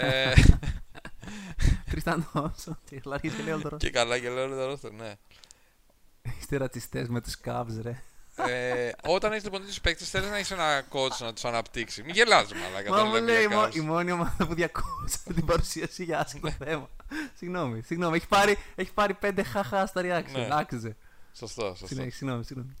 ε, 0.00 0.32
Τρίσταν 1.90 2.28
Τόμσον. 2.32 2.78
Τι 2.88 3.00
χλαρίζει 3.00 3.36
και 3.36 3.42
λέει 3.42 3.52
όλο 3.52 3.68
το 3.68 3.76
και 3.76 3.90
καλά 3.90 4.18
και 4.18 4.30
λέω 4.30 4.48
το 4.48 4.72
roster, 4.72 4.92
ναι. 4.92 5.14
Είστε 6.38 6.56
ρατσιστές 6.56 7.08
με 7.08 7.20
τους 7.20 7.36
Cavs, 7.44 7.78
ρε. 7.82 8.02
Ε, 8.48 8.92
όταν 9.06 9.30
έχεις 9.32 9.44
λοιπόν 9.44 9.60
τέτοιους 9.60 9.80
παίκτες 9.80 10.10
θέλεις 10.10 10.30
να 10.30 10.36
έχεις 10.36 10.50
ένα 10.50 10.84
coach 10.92 11.16
να 11.18 11.32
τους 11.32 11.44
αναπτύξεις. 11.44 12.04
Μην 12.04 12.14
γελάς 12.14 12.52
μαλάκα. 12.52 12.90
Μα 12.90 12.96
όταν 12.96 13.06
μου 13.08 13.14
λέμε 13.14 13.26
λέει 13.32 13.46
για 13.46 13.56
η 13.56 13.58
μο- 13.58 13.62
Cavs. 13.66 13.74
η 13.74 13.80
μόνη 13.80 14.10
ομάδα 14.12 14.46
που 14.46 14.54
διακόψα 14.54 15.18
την 15.34 15.44
παρουσίαση 15.44 16.04
για 16.04 16.18
άσχημο 16.20 16.48
Ναι. 16.58 16.66
θέμα. 16.66 16.88
Συγγνώμη, 17.34 17.82
συγγνώμη. 17.82 18.16
Έχει 18.16 18.28
πάρει, 18.28 18.58
έχει 18.74 18.92
πάρει 18.92 19.14
πέντε 19.14 19.42
χαχά 19.42 19.86
στα 19.86 20.00
reaction. 20.04 20.32
Ναι. 20.32 20.48
Άξιζε. 20.50 20.96
Σωστό, 21.36 21.66
σωστό. 21.66 21.86
Συνέχισε, 21.86 22.16
συγγνώμη, 22.16 22.44
συγγνώμη. 22.44 22.74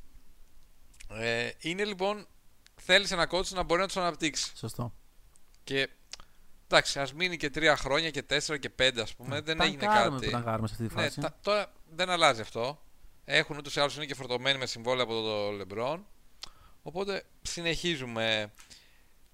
Ε, 1.08 1.50
είναι 1.58 1.84
λοιπόν, 1.84 2.26
θέλεις 2.76 3.10
ένα 3.10 3.28
coach 3.30 3.46
να 3.48 3.62
μπορεί 3.62 3.80
να 3.80 3.86
τους 3.86 3.96
αναπτύξεις. 3.96 4.52
Σωστό. 4.56 4.92
Και 5.64 5.88
εντάξει, 6.68 6.98
ας 7.00 7.12
μείνει 7.12 7.36
και 7.36 7.50
τρία 7.50 7.76
χρόνια 7.76 8.10
και 8.10 8.22
τέσσερα 8.22 8.58
και 8.58 8.70
πέντε 8.70 9.02
ας 9.02 9.14
πούμε, 9.14 9.40
δεν 9.40 9.60
έγινε 9.60 9.84
Ταγκάρουμε 9.86 10.18
κάτι. 10.18 10.30
που 10.30 10.32
ταγκάρουμε 10.32 10.68
σε 10.68 10.74
αυτή 10.74 10.88
τη 10.88 10.94
Ναι, 10.94 11.02
φάση. 11.02 11.20
τα- 11.20 11.36
τώρα 11.42 11.72
δεν 11.94 12.10
αλλάζει 12.10 12.40
αυτό. 12.40 12.81
Έχουν 13.24 13.56
ούτως 13.56 13.76
ή 13.76 13.80
άλλως 13.80 13.96
είναι 13.96 14.06
και 14.06 14.14
φορτωμένοι 14.14 14.58
με 14.58 14.66
συμβόλαια 14.66 15.04
από 15.04 15.12
το 15.22 15.48
LeBron. 15.60 16.00
Οπότε 16.82 17.24
συνεχίζουμε. 17.42 18.52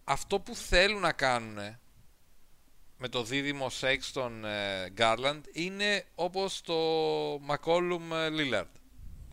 Αυτό 0.05 0.41
που 0.41 0.55
θέλουν 0.55 1.01
να 1.01 1.13
κάνουν 1.13 1.77
με 2.99 3.09
το 3.09 3.23
δίδυμο 3.23 3.67
Sexton 3.81 4.31
ε, 4.45 4.87
Garland 4.97 5.41
είναι 5.53 6.07
όπως 6.15 6.61
το 6.61 6.75
McCollum 7.35 8.01
ε, 8.13 8.29
Lillard. 8.31 8.67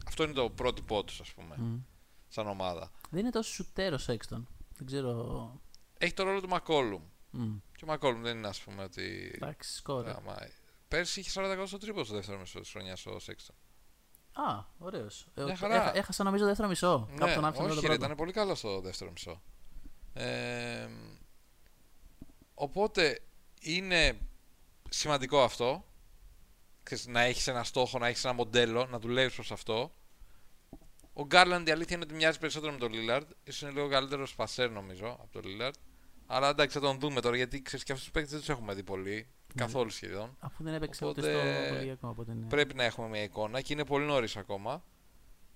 Αυτό 0.08 0.24
είναι 0.24 0.34
το 0.34 0.50
πρότυπό 0.50 1.04
τους 1.04 1.20
ας 1.20 1.32
πούμε, 1.32 1.56
Μμ. 1.58 1.78
σαν 2.28 2.48
ομάδα. 2.48 2.92
Δεν 3.10 3.20
είναι 3.20 3.30
τόσο 3.30 3.54
σουτέρος 3.54 4.04
Σέξτον. 4.04 4.48
Δεν 4.78 4.88
ξέρω. 4.88 5.52
Έχει 5.98 6.14
το 6.14 6.24
ρόλο 6.24 6.42
του 6.42 6.50
McCollum. 6.52 7.00
Μμ. 7.32 7.56
Και 7.78 7.86
ο 7.86 7.94
McCollum 7.94 8.18
δεν 8.22 8.38
είναι 8.38 8.48
ας 8.48 8.60
πούμε 8.60 8.84
ότι... 8.84 9.32
Εντάξει, 9.36 9.74
σκόρε. 9.76 10.10
άμα- 10.16 10.48
Πέρσι 10.88 11.20
είχε 11.20 11.30
40% 11.36 11.64
στο 11.68 11.78
τρίπο 11.78 12.04
στο 12.04 12.14
δεύτερο 12.16 12.40
μισό 12.40 12.60
της 12.60 12.70
χρονιάς 12.72 13.06
ο 13.06 13.18
Sexton. 13.26 13.54
Α, 14.38 14.64
ωραίος. 14.78 15.28
Μια 15.36 15.56
χαρά. 15.56 15.98
έχασα 15.98 16.24
νομίζω 16.24 16.44
το 16.44 16.50
δεύτερο 16.50 16.70
μισό. 16.70 17.10
Κάπου 17.18 17.34
τον 17.34 17.46
άφησα 17.46 17.62
μετά 17.64 17.74
το 17.74 17.80
όχι, 17.80 17.82
ρε, 17.82 17.88
πρώτο. 17.88 18.06
ήταν 18.06 18.18
πολύ 18.18 18.32
καλό 18.32 18.56
στο 18.56 18.82
δεύτερο 18.82 19.12
μισό. 19.12 19.42
Ε, 20.14 20.88
οπότε 22.54 23.20
είναι 23.62 24.18
σημαντικό 24.90 25.44
αυτό. 25.44 25.86
Ξέρεις, 26.84 27.08
να 27.08 27.22
έχεις 27.22 27.48
ένα 27.48 27.64
στόχο, 27.64 28.00
να 28.00 28.08
έχεις 28.08 28.24
ένα 28.24 28.34
μοντέλο, 28.34 28.86
να 28.86 29.00
δουλεύεις 29.00 29.36
προς 29.36 29.52
αυτό. 29.52 29.92
Ο 31.14 31.26
Γκάρλαντ 31.26 31.68
η 31.68 31.72
αλήθεια 31.72 31.96
είναι 31.96 32.06
ότι 32.06 32.14
μοιάζει 32.14 32.40
περισσότερο 32.40 32.72
με 32.72 32.78
τον 32.78 32.94
Λίλαρντ. 32.94 33.30
Ίσως 33.44 33.62
είναι 33.62 33.72
λίγο 33.72 33.90
καλύτερος 33.90 34.30
σπασέρ 34.30 34.70
νομίζω 34.70 35.08
από 35.08 35.30
τον 35.32 35.44
Λίλαρντ. 35.44 35.76
Αλλά 36.26 36.50
εντάξει 36.50 36.80
θα 36.80 36.86
τον 36.86 37.00
δούμε 37.00 37.22
τώρα 37.22 37.36
γιατί 37.36 37.62
ξέρεις 37.62 37.86
και 37.86 37.92
αυτούς 37.92 38.08
τους 38.08 38.14
παίκτες 38.14 38.32
δεν 38.32 38.40
τους 38.40 38.50
έχουμε 38.50 38.74
δει 38.74 38.84
πολύ. 38.84 39.28
Καθόλου 39.56 39.90
σχεδόν. 39.90 40.38
Αφού 40.40 40.64
δεν 40.64 40.74
έπαιξε 40.74 41.06
Οπότε, 41.06 41.22
ούτε 41.22 41.32
στο 41.32 41.74
κολεγιακό. 41.74 42.08
Οπότε 42.08 42.34
ναι. 42.34 42.48
Πρέπει 42.48 42.76
να 42.76 42.84
έχουμε 42.84 43.08
μια 43.08 43.24
εικόνα 43.24 43.62
και 43.62 43.74
είναι 43.74 43.86
πολύ 43.86 44.06
νωρίς 44.06 44.38
ακόμα. 44.38 44.84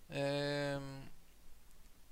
Ε, 0.07 0.79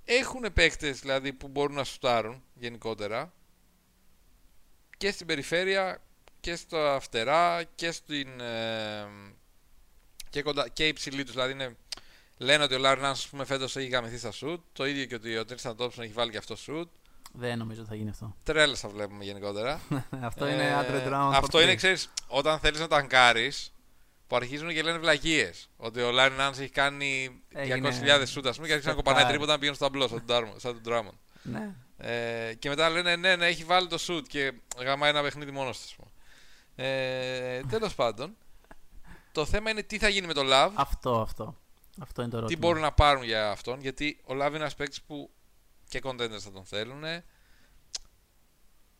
έχουν 0.04 0.52
παίκτες 0.52 1.00
δηλαδή 1.00 1.32
που 1.32 1.48
μπορούν 1.48 1.74
να 1.74 1.84
σουτάρουν 1.84 2.42
γενικότερα 2.54 3.32
και 4.96 5.10
στην 5.10 5.26
περιφέρεια 5.26 6.02
και 6.40 6.56
στα 6.56 6.98
φτερά 7.00 7.64
και 7.74 7.90
στην. 7.90 8.40
ε, 8.40 9.06
και, 10.30 10.42
κοντά, 10.42 10.68
και 10.68 10.86
υψηλή 10.86 11.24
τους. 11.24 11.32
Δηλαδή 11.32 11.52
είναι, 11.52 11.76
λένε 12.36 12.64
ότι 12.64 12.74
ο 12.74 12.78
Λάρι 12.78 13.00
Νάνς, 13.00 13.18
ας 13.18 13.28
πούμε 13.28 13.44
φέτος 13.44 13.76
έχει 13.76 13.88
γαμηθεί 13.88 14.18
στα 14.18 14.30
σουτ. 14.30 14.60
Το 14.72 14.86
ίδιο 14.86 15.04
και 15.04 15.14
ότι 15.14 15.36
ο 15.36 15.44
Τρισταν 15.44 15.76
Τόψον 15.76 16.04
έχει 16.04 16.12
βάλει 16.12 16.30
και 16.30 16.36
αυτό 16.36 16.56
σουτ. 16.56 16.88
Δεν 17.40 17.58
νομίζω 17.58 17.80
ότι 17.80 17.88
θα 17.90 17.94
γίνει 17.96 18.10
αυτό. 18.10 18.34
Τρέλες 18.42 18.80
θα 18.80 18.88
βλέπουμε 18.88 19.24
γενικότερα. 19.24 19.80
αυτό 20.20 20.44
Ε, 20.44 20.52
είναι 20.54 20.76
Andre 20.80 21.08
Drummond. 21.08 21.30
Αυτό 21.34 21.58
for 21.58 21.62
είναι, 21.62 21.72
free. 21.72 21.76
ξέρεις, 21.76 22.10
όταν 22.26 22.58
θέλεις 22.58 22.80
να 22.80 22.88
ταγκάρεις, 22.88 23.72
που 24.26 24.36
αρχίζουν 24.36 24.68
και 24.68 24.82
λένε 24.82 24.98
βλακίες. 24.98 25.68
Ότι 25.76 26.00
ο 26.00 26.10
Λάρι 26.10 26.34
Νάνς 26.34 26.58
έχει 26.58 26.70
κάνει 26.70 27.40
Έγινε 27.54 27.88
200.000 28.02 28.22
σούτ, 28.26 28.46
ας 28.46 28.54
πούμε, 28.56 28.66
και 28.66 28.72
αρχίζει 28.72 28.90
να 28.90 28.96
κοπανάει 28.96 29.18
σεφτάρι. 29.20 29.28
τρίποτα 29.28 29.52
να 29.52 29.56
πηγαίνουν 29.58 29.76
στο 29.76 29.84
αμπλό, 29.86 30.08
σαν 30.08 30.16
τον 30.16 30.26
Ντάρμον- 30.26 30.60
σαν 30.60 30.72
τον 30.72 30.82
Ντράμον. 30.82 31.18
Ναι. 31.42 31.74
Ε, 31.98 32.54
και 32.54 32.68
μετά 32.68 32.88
λένε 32.90 33.16
ναι, 33.16 33.36
ναι, 33.36 33.46
έχει 33.46 33.64
βάλει 33.64 33.86
το 33.88 33.98
σουτ 33.98 34.26
και 34.26 34.52
γαμάει 34.82 35.10
ένα 35.10 35.22
παιχνίδι 35.22 35.50
μόνος 35.50 35.78
του. 35.78 35.84
ας 35.86 35.94
πούμε. 35.96 36.08
Ε, 36.88 37.60
Τέλος 37.68 37.94
πάντων, 37.94 38.36
το 39.32 39.44
θέμα 39.44 39.70
είναι 39.70 39.82
τι 39.82 39.98
θα 39.98 40.08
γίνει 40.08 40.26
με 40.26 40.32
το 40.32 40.42
Love, 40.44 40.70
Αυτό, 40.74 41.20
αυτό. 41.20 41.56
Αυτό 42.00 42.22
είναι 42.22 42.30
το 42.30 42.36
τι 42.36 42.42
ερώτημα. 42.44 42.58
μπορούν 42.66 42.82
να 42.82 42.92
πάρουν 42.92 43.22
για 43.22 43.50
αυτόν, 43.50 43.80
γιατί 43.80 44.18
ο 44.24 44.32
Love 44.34 44.46
είναι 44.48 44.56
ένας 44.56 44.74
παίκτης 44.74 45.02
που 45.02 45.30
και 45.88 46.00
contenders 46.02 46.38
θα 46.40 46.50
τον 46.52 46.64
θέλουν. 46.64 47.04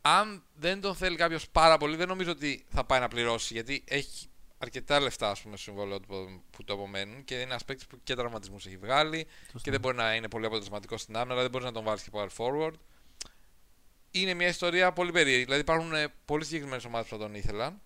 Αν 0.00 0.42
δεν 0.54 0.80
τον 0.80 0.94
θέλει 0.94 1.16
κάποιος 1.16 1.48
πάρα 1.48 1.76
πολύ, 1.78 1.96
δεν 1.96 2.08
νομίζω 2.08 2.30
ότι 2.30 2.66
θα 2.68 2.84
πάει 2.84 3.00
να 3.00 3.08
πληρώσει, 3.08 3.52
γιατί 3.54 3.84
έχει 3.88 4.28
αρκετά 4.58 5.00
λεφτά 5.00 5.30
ας 5.30 5.40
πούμε, 5.42 5.56
στο 5.56 5.64
συμβόλαιο 5.70 6.00
του 6.00 6.06
που- 6.06 6.42
που 6.50 6.64
το 6.64 6.72
απομένουν 6.72 7.24
και 7.24 7.34
είναι 7.34 7.42
ένας 7.42 7.64
παίκτης 7.64 7.86
που 7.86 8.00
και 8.02 8.14
τραυματισμούς 8.14 8.66
έχει 8.66 8.76
βγάλει 8.76 9.26
Σωστά. 9.42 9.58
και 9.62 9.70
δεν 9.70 9.80
μπορεί 9.80 9.96
να 9.96 10.14
είναι 10.14 10.28
πολύ 10.28 10.44
αποτελεσματικός 10.46 11.00
στην 11.00 11.16
άμυνα, 11.16 11.32
αλλά 11.32 11.42
δεν 11.42 11.50
μπορεί 11.50 11.64
να 11.64 11.72
τον 11.72 11.84
βάλεις 11.84 12.02
και 12.02 12.10
power 12.12 12.28
forward. 12.36 12.72
Είναι 14.10 14.34
μια 14.34 14.48
ιστορία 14.48 14.92
πολύ 14.92 15.12
περίεργη. 15.12 15.44
Δηλαδή 15.44 15.60
υπάρχουν 15.60 15.92
ε, 15.94 16.08
πολύ 16.24 16.44
συγκεκριμένες 16.44 16.84
ομάδες 16.84 17.08
που 17.08 17.14
θα 17.16 17.20
τον 17.20 17.34
ήθελαν. 17.34 17.80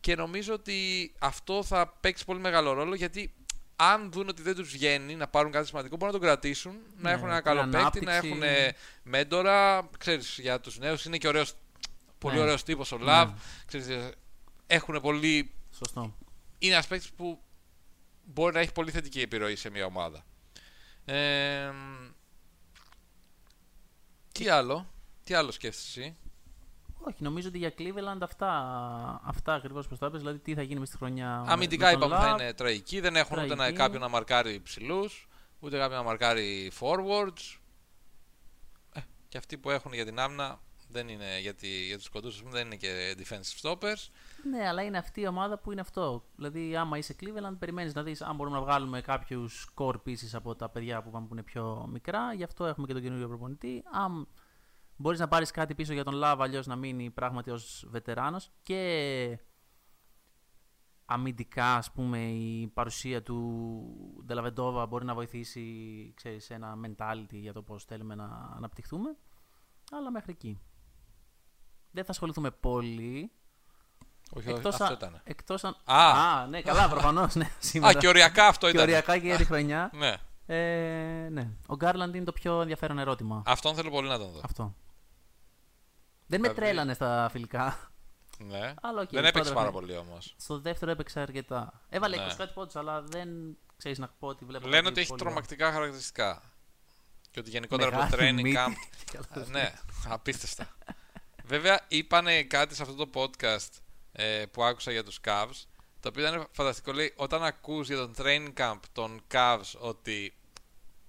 Και 0.00 0.14
νομίζω 0.14 0.54
ότι 0.54 1.12
αυτό 1.18 1.62
θα 1.62 1.88
παίξει 1.88 2.24
πολύ 2.24 2.40
μεγάλο 2.40 2.72
ρόλο 2.72 2.94
γιατί 2.94 3.34
αν 3.76 4.12
δουν 4.12 4.28
ότι 4.28 4.42
δεν 4.42 4.54
τους 4.54 4.70
βγαίνει 4.70 5.14
να 5.14 5.28
πάρουν 5.28 5.52
κάτι 5.52 5.66
σημαντικό, 5.66 5.96
μπορούν 5.96 6.14
να 6.14 6.20
τον 6.20 6.28
κρατήσουν, 6.28 6.72
να 6.96 7.08
Ναι, 7.08 7.10
έχουν 7.16 7.26
ένα 7.26 7.34
την 7.36 7.44
καλό 7.44 7.60
παίκτη, 7.60 7.72
να 7.74 7.78
ανάπτυξη. 7.80 8.16
έχουν 8.16 8.42
ε, 8.42 8.72
μέντορα. 9.02 9.88
Ξέρεις, 9.98 10.38
για 10.38 10.60
τους 10.60 10.78
νέους 10.78 11.04
είναι 11.04 11.16
και 11.18 11.28
ωραίος, 11.28 11.52
πολύ 12.18 12.36
Ναι. 12.36 12.42
ωραίος 12.42 12.62
τύπος 12.62 12.92
ο 12.92 12.98
Λαβ. 12.98 13.28
Ναι. 13.28 13.36
Ξέρεις, 13.66 13.88
ε, 13.88 14.12
έχουν 14.66 15.00
πολύ. 15.00 15.54
Σωστό. 15.70 16.14
Είναι 16.58 16.72
ένας 16.72 16.86
παίκτης 16.86 17.10
που 17.10 17.42
μπορεί 18.24 18.54
να 18.54 18.60
έχει 18.60 18.72
πολύ 18.72 18.90
θετική 18.90 19.20
επιρροή 19.20 19.56
σε 19.56 19.70
μια 19.70 19.84
ομάδα. 19.86 20.24
Ε, 21.04 21.70
τι 24.32 24.48
άλλο, 24.48 24.86
τι 25.24 25.34
άλλο 25.34 25.50
σκέφτεσαι 25.50 26.00
εσύ; 26.00 26.16
Όχι, 27.06 27.22
νομίζω 27.22 27.48
ότι 27.48 27.58
για 27.58 27.72
Cleveland 27.78 28.18
αυτά, 28.20 28.50
αυτά 29.24 29.54
ακριβώς 29.54 29.88
που 29.88 29.96
το 29.96 30.06
είπες, 30.06 30.20
δηλαδή 30.20 30.38
τι 30.38 30.54
θα 30.54 30.62
γίνει 30.62 30.78
μες 30.80 30.88
στη 30.88 30.96
χρονιά. 30.96 31.42
με- 31.46 31.52
Αμυντικά 31.52 31.86
με 31.86 31.92
τον 31.92 32.08
είπαμε 32.08 32.24
θα 32.24 32.34
Love. 32.34 32.40
είναι 32.40 32.52
τραγικοί. 32.52 33.00
Δεν 33.00 33.16
έχουν 33.16 33.36
ούτε 33.38 33.46
να, 33.48 33.54
Τραγικοί. 33.56 33.78
κάποιον 33.78 34.00
να 34.00 34.08
μαρκάρει 34.08 34.60
ψηλού, 34.60 35.08
ούτε 35.60 35.78
κάποιον 35.78 35.98
να 35.98 36.04
μαρκάρει 36.04 36.72
forwards. 36.80 37.58
Ε, 38.92 39.00
και 39.28 39.38
αυτοί 39.38 39.58
που 39.58 39.70
έχουν 39.70 39.92
για 39.92 40.04
την 40.04 40.18
άμυνα 40.18 40.60
δεν 40.88 41.08
είναι 41.08 41.40
για, 41.40 41.54
τη, 41.54 41.68
για 41.68 41.96
τους 41.98 42.08
κοντούς, 42.08 42.34
ας 42.34 42.40
πούμε, 42.42 42.52
δεν 42.52 42.66
είναι 42.66 42.76
και 42.76 43.14
defensive 43.18 43.68
stoppers. 43.70 44.08
Ναι, 44.50 44.68
αλλά 44.68 44.82
είναι 44.82 44.98
αυτή 44.98 45.20
η 45.20 45.26
ομάδα 45.26 45.58
που 45.58 45.72
είναι 45.72 45.80
αυτό. 45.80 46.24
Δηλαδή, 46.36 46.76
άμα 46.76 46.98
είσαι 46.98 47.16
Cleveland, 47.20 47.56
περιμένεις 47.58 47.94
να 47.94 48.02
δεις 48.02 48.22
αν 48.22 48.34
μπορούμε 48.36 48.56
να 48.56 48.62
βγάλουμε 48.62 49.00
κάποιους 49.00 49.68
core 49.74 49.94
pieces 50.06 50.30
από 50.32 50.54
τα 50.54 50.68
παιδιά 50.68 51.02
που 51.02 51.10
πάμε 51.10 51.26
που 51.26 51.32
είναι 51.34 51.42
πιο 51.42 51.86
μικρά. 51.92 52.32
Γι' 52.32 52.42
αυτό 52.44 52.66
έχουμε 52.66 52.86
και 52.86 52.92
τον 52.92 53.02
καινούριο 53.02 53.28
προπονητή. 53.28 53.82
Αν 53.92 54.28
μπορείς 54.96 55.18
να 55.18 55.28
πάρεις 55.28 55.50
κάτι 55.50 55.74
πίσω 55.74 55.92
για 55.92 56.04
τον 56.04 56.14
Love, 56.24 56.36
αλλιώς 56.38 56.66
να 56.66 56.76
μείνει 56.76 57.10
πράγματι 57.10 57.50
ως 57.50 57.84
βετεράνος. 57.90 58.50
Και 58.62 59.38
αμυντικά, 61.04 61.74
ας 61.76 61.90
πούμε, 61.92 62.18
η 62.18 62.66
παρουσία 62.74 63.22
του 63.22 64.20
Ντελαβεντόβα 64.24 64.86
μπορεί 64.86 65.04
να 65.04 65.14
βοηθήσει 65.14 65.62
ξέρεις, 66.16 66.50
ένα 66.50 66.74
mentality 66.86 67.28
για 67.34 67.52
το 67.52 67.62
πώς 67.62 67.84
θέλουμε 67.84 68.14
να 68.14 68.52
αναπτυχθούμε. 68.56 69.16
Αλλά 69.92 70.10
μέχρι 70.10 70.32
εκεί. 70.32 70.60
Δεν 71.90 72.04
θα 72.04 72.10
ασχοληθούμε 72.10 72.50
πολύ. 72.50 73.30
Όχι, 74.36 74.48
όχι, 74.48 74.56
Εκτός 74.56 74.72
αυτό 74.72 74.84
αν- 74.84 74.92
ήταν. 74.92 75.20
Εκτός 75.24 75.64
αν... 75.64 75.76
Α. 75.84 76.46
ναι, 76.46 76.62
καλά, 76.62 76.88
προφανώς, 76.88 77.34
ναι, 77.34 77.44
Α, 77.44 77.50
σήμερα. 77.58 77.98
και 77.98 78.08
οριακά 78.08 78.46
αυτό 78.46 78.66
Και 78.66 78.72
ήταν. 78.72 78.82
οριακά 78.82 79.18
και 79.18 79.26
για 79.26 79.36
τη 79.36 79.44
χρονιά. 79.44 79.90
Ναι. 79.94 80.14
Ε, 80.46 81.28
ναι. 81.30 81.50
Ο 81.66 81.74
Γκάρλαντ 81.76 82.14
είναι 82.14 82.24
το 82.24 82.32
πιο 82.32 82.60
ενδιαφέρον 82.60 82.98
ερώτημα. 82.98 83.42
Αυτόν 83.46 83.74
θέλω 83.74 83.90
πολύ 83.90 84.08
να 84.08 84.18
τον 84.18 84.30
δω. 84.30 84.40
Αυτό. 84.44 84.74
Δεν 86.26 86.40
με 86.40 86.48
Δηλαδή- 86.48 86.54
τρέλανε 86.54 86.94
στα 86.94 87.28
φιλικά. 87.32 87.92
Ναι. 88.38 88.74
Αλλά 88.82 89.00
οκ, 89.00 89.08
δεν 89.10 89.24
έπαιξε 89.24 89.50
πρώτα 89.50 89.54
πάρα 89.54 89.70
παιχνίδι. 89.70 89.94
πολύ 89.94 90.08
όμως. 90.08 90.34
Στο 90.38 90.58
δεύτερο 90.58 90.90
έπαιξε 90.90 91.20
αρκετά. 91.20 91.80
Έβαλε 91.88 92.16
Ναι. 92.16 92.22
20 92.24 92.36
κάτι 92.36 92.52
πόντους, 92.54 92.76
αλλά 92.76 93.02
δεν 93.02 93.28
ξέρεις 93.76 93.98
να 93.98 94.08
πω 94.18 94.26
ότι 94.28 94.44
βλέπω. 94.44 94.64
Λένε 94.64 94.76
κάτι 94.76 94.88
ότι 94.88 95.00
έχει 95.00 95.08
πολύ 95.08 95.20
τρομακτικά 95.22 95.72
χαρακτηριστικά. 95.72 96.42
Και 97.30 97.40
ότι 97.40 97.50
γενικότερα 97.50 97.88
από 98.02 98.10
το 98.10 98.16
Μεγάλη 98.16 98.38
training 98.38 98.42
μύτη. 98.42 98.56
camp. 98.58 98.72
Καλά. 99.32 99.46
Ε, 99.46 99.50
ναι, 99.50 99.72
απίστευτα. 100.08 100.68
Βέβαια, 101.44 101.80
είπανε 101.88 102.42
κάτι 102.42 102.74
σε 102.74 102.82
αυτό 102.82 103.06
το 103.06 103.10
podcast 103.14 103.68
ε, 104.12 104.44
που 104.50 104.62
άκουσα 104.64 104.90
για 104.92 105.04
τους 105.04 105.18
Cavs, 105.24 105.62
το 106.00 106.08
οποίο 106.08 106.26
ήταν 106.28 106.46
φανταστικό. 106.50 106.92
Λέει, 106.92 107.12
όταν 107.16 107.42
ακούς 107.44 107.86
για 107.88 107.96
τον 107.96 108.14
training 108.18 108.52
camp 108.56 108.78
των 108.92 109.22
Cavs 109.32 109.72
ότι 109.78 110.34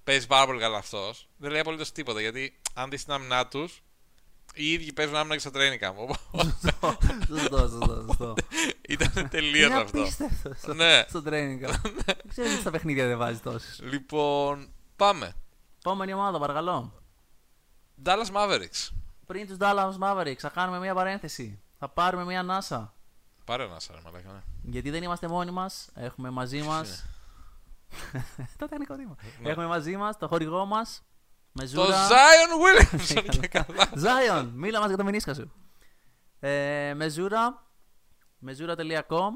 παίζει 0.04 0.28
πάρα 0.28 0.46
πολύ 0.46 0.60
καλά 0.60 0.78
αυτός, 0.78 1.28
δεν 1.38 1.52
λέει 1.52 1.60
απολύτως 1.60 1.92
τίποτα, 1.92 2.22
γιατί 2.22 2.60
αν 2.74 2.90
δεις 2.90 3.04
την 3.04 3.14
άμυνά 3.14 3.48
τους, 3.48 3.84
οι 4.56 4.72
ίδιοι 4.72 4.94
παίζουν 4.94 5.16
άμυνα 5.16 5.34
και 5.34 5.40
στο 5.40 5.52
training 5.54 5.88
camp. 5.88 5.94
Οπότε 5.96 6.20
Σωστό, 7.28 7.58
σωστό, 7.58 8.06
σωστό. 8.08 8.34
ήταν 8.90 9.30
τελείως 9.30 9.70
Είναι 9.70 9.80
αυτό. 9.82 10.00
απίστευτο 10.02 10.54
στο, 10.58 10.74
Ναι. 10.74 11.06
στο 11.10 11.20
training. 11.20 11.60
Δεν 12.06 12.18
ξέρω 12.28 12.48
γιατί 12.48 12.62
στα 12.62 12.72
παιχνίδια 12.72 13.08
δεν 13.08 13.18
βάζεις 13.18 13.42
τόσες. 13.42 13.80
Λοιπόν, 13.84 14.68
πάμε. 14.96 15.34
Επόμενη 15.80 16.14
ομάδα, 16.14 16.40
παρακαλώ. 16.40 16.94
Dallas 18.04 18.32
Mavericks. 18.36 18.90
Πριν 19.26 19.48
τους 19.48 19.58
Dallas 19.60 19.94
Mavericks, 20.00 20.38
θα 20.38 20.50
κάνουμε 20.50 20.80
μια 20.80 20.94
παρένθεση. 20.94 21.60
Θα 21.80 21.90
πάρουμε 21.90 22.24
μια 22.26 22.40
ανάσα. 22.40 22.94
Πάρε 23.46 23.64
ένα 23.64 23.80
σαν 23.80 24.00
μαλάκα, 24.04 24.32
ναι. 24.32 24.42
Γιατί 24.72 24.90
δεν 24.90 25.04
είμαστε 25.04 25.28
μόνοι 25.28 25.52
μας, 25.52 25.90
έχουμε 25.96 26.30
μαζί 26.30 26.62
μας... 26.62 27.06
το 28.58 28.68
τεχνικό 28.68 28.94
τμήμα. 28.96 29.16
Ναι. 29.42 29.50
Έχουμε 29.50 29.66
μαζί 29.66 29.98
μας 29.98 30.18
το 30.18 30.28
χορηγό 30.28 30.66
μας, 30.66 31.02
με 31.02 31.15
Το 31.60 31.66
ζούρα... 31.66 32.08
Zion 32.10 32.52
Williamson 32.64 33.38
και 33.40 33.48
καλά. 33.48 33.90
Zion, 33.94 34.50
μίλα 34.54 34.80
μας 34.80 34.88
για 34.88 34.98
το 34.98 35.04
μενίσκα 35.04 35.34
σου. 35.34 35.52
Ε, 36.40 36.94
μεζούρα, 36.96 37.68
μεζούρα.com 38.40 39.32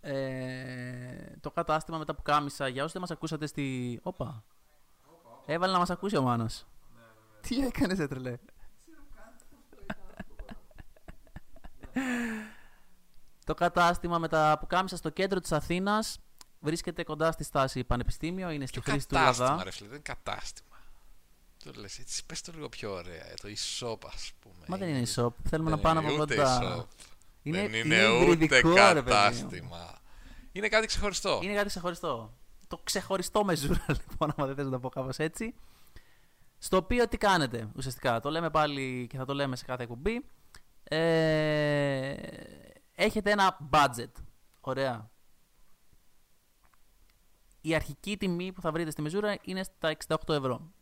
ε, 0.00 1.36
το 1.40 1.50
κατάστημα 1.50 1.98
με 1.98 2.04
τα 2.04 2.14
πουκάμισα 2.14 2.68
για 2.68 2.82
όσοι 2.82 2.92
δεν 2.92 3.00
μας 3.00 3.10
ακούσατε 3.10 3.46
στη... 3.46 4.00
Όπα. 4.02 4.44
Έβαλε 5.46 5.72
να 5.72 5.78
μας 5.78 5.90
ακούσει 5.90 6.16
ο 6.16 6.22
Μάνος. 6.22 6.66
Τι 7.40 7.60
έκανες 7.60 7.98
ε 7.98 8.08
τρελέ. 8.08 8.38
το 13.44 13.54
κατάστημα 13.54 14.18
με 14.18 14.28
τα 14.28 14.56
πουκάμισα 14.60 14.96
στο 14.96 15.10
κέντρο 15.10 15.40
της 15.40 15.52
Αθήνας 15.52 16.18
βρίσκεται 16.60 17.04
κοντά 17.04 17.32
στη 17.32 17.44
στάση 17.44 17.84
Πανεπιστήμιο, 17.84 18.50
είναι 18.50 18.66
στη 18.66 18.80
Ποιο 18.80 18.92
χρήση 18.92 19.08
του 19.08 19.14
κατάστημα, 19.14 19.48
Λαδά. 19.48 19.64
ρε 19.64 19.70
φίλε, 19.70 19.88
δεν 19.88 19.96
είναι 19.96 20.14
κατάστημα. 20.14 20.73
Το 21.64 21.72
λες 21.80 21.98
έτσι, 21.98 22.26
πες 22.26 22.40
το 22.40 22.52
λίγο 22.54 22.68
πιο 22.68 22.92
ωραία. 22.92 23.30
ε, 23.30 23.34
Το 23.42 23.48
e-shop, 23.48 23.98
ας 24.14 24.32
πούμε. 24.40 24.64
Μα 24.66 24.76
δεν 24.76 24.88
είναι 24.88 25.02
e-shop, 25.14 25.28
θέλουμε 25.48 25.70
να 25.70 25.76
Δεν 25.76 25.84
πάνε 25.84 26.00
είναι 26.00 26.08
από 26.12 26.22
ούτε 26.22 26.34
κοντά. 26.34 26.60
e-shop. 26.60 26.86
Είναι, 27.42 27.56
δεν 27.68 27.74
είναι, 27.74 27.94
είναι 27.96 28.08
ούτε 28.08 28.32
υβριδικό, 28.32 28.68
ρε 28.68 28.74
παιδί 28.74 29.00
μου. 29.00 29.02
κατάστημα. 29.04 29.98
Είναι 30.52 30.68
κάτι 30.68 30.86
ξεχωριστό. 30.86 31.40
Είναι 31.42 31.54
κάτι 31.54 31.68
ξεχωριστό. 31.68 32.34
Το 32.68 32.80
ξεχωριστό 32.84 33.44
μεζούρα, 33.44 33.84
λοιπόν, 34.10 34.32
άμα 34.36 34.46
δεν 34.46 34.54
θες 34.56 34.64
να 34.64 34.70
το 34.70 34.78
πω 34.78 34.88
κάπως 34.88 35.18
έτσι. 35.18 35.54
Στο 36.58 36.76
οποίο 36.76 37.08
τι 37.08 37.16
κάνετε, 37.16 37.68
ουσιαστικά; 37.76 38.20
Το 38.20 38.30
λέμε 38.30 38.50
πάλι 38.50 39.06
και 39.10 39.16
θα 39.16 39.24
το 39.24 39.34
λέμε 39.34 39.56
σε 39.56 39.64
κάθε 39.64 39.82
εκπομπή. 39.82 40.24
Ε, 40.84 42.14
έχετε 42.94 43.30
ένα 43.30 43.68
budget. 43.70 44.12
Ωραία. 44.60 45.10
Η 47.60 47.74
αρχική 47.74 48.16
τιμή 48.16 48.52
που 48.52 48.60
θα 48.60 48.72
βρείτε 48.72 48.90
στη 48.90 49.02
μεζούρα 49.02 49.36
είναι 49.42 49.62
στα 49.62 49.96
68 50.08 50.16
ευρώ. 50.28 50.72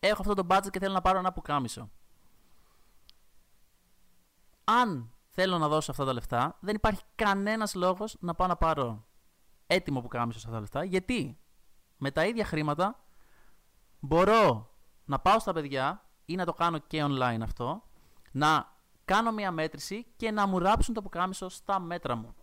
Έχω 0.00 0.20
αυτό 0.20 0.34
το 0.34 0.46
budget 0.50 0.70
και 0.70 0.78
θέλω 0.78 0.92
να 0.92 1.00
πάρω 1.00 1.18
ένα 1.18 1.32
πουκάμισο. 1.32 1.90
Αν 4.64 5.12
θέλω 5.28 5.58
να 5.58 5.68
δώσω 5.68 5.90
αυτά 5.90 6.04
τα 6.04 6.12
λεφτά, 6.12 6.56
δεν 6.60 6.74
υπάρχει 6.74 7.02
κανένας 7.14 7.74
λόγος 7.74 8.16
να 8.20 8.34
πάω 8.34 8.46
να 8.48 8.56
πάρω 8.56 9.06
έτοιμο 9.66 10.00
που 10.00 10.08
κάμισο 10.08 10.38
σε 10.38 10.46
αυτά 10.46 10.56
τα 10.56 10.60
λεφτά. 10.60 10.84
Γιατί 10.84 11.38
με 11.96 12.10
τα 12.10 12.26
ίδια 12.26 12.44
χρήματα 12.44 13.04
μπορώ 14.00 14.74
να 15.04 15.18
πάω 15.18 15.38
στα 15.38 15.52
παιδιά 15.52 16.04
ή 16.24 16.34
να 16.34 16.44
το 16.44 16.52
κάνω 16.52 16.78
και 16.78 17.04
online 17.04 17.40
αυτό, 17.42 17.82
να 18.32 18.76
κάνω 19.04 19.32
μια 19.32 19.50
μέτρηση 19.50 20.06
και 20.16 20.30
να 20.30 20.46
μου 20.46 20.58
ράψουν 20.58 20.94
το 20.94 21.02
πουκάμισο 21.02 21.48
στα 21.48 21.78
μέτρα 21.78 22.14
μου. 22.14 22.34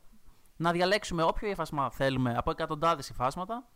Να 0.56 0.72
διαλέξουμε 0.72 1.24
όποιο 1.24 1.50
υφάσμα 1.50 1.92
θέλουμε 1.92 2.36
από 2.38 2.52
εκατοντάδες 2.52 3.10
υφάσματα, 3.10 3.70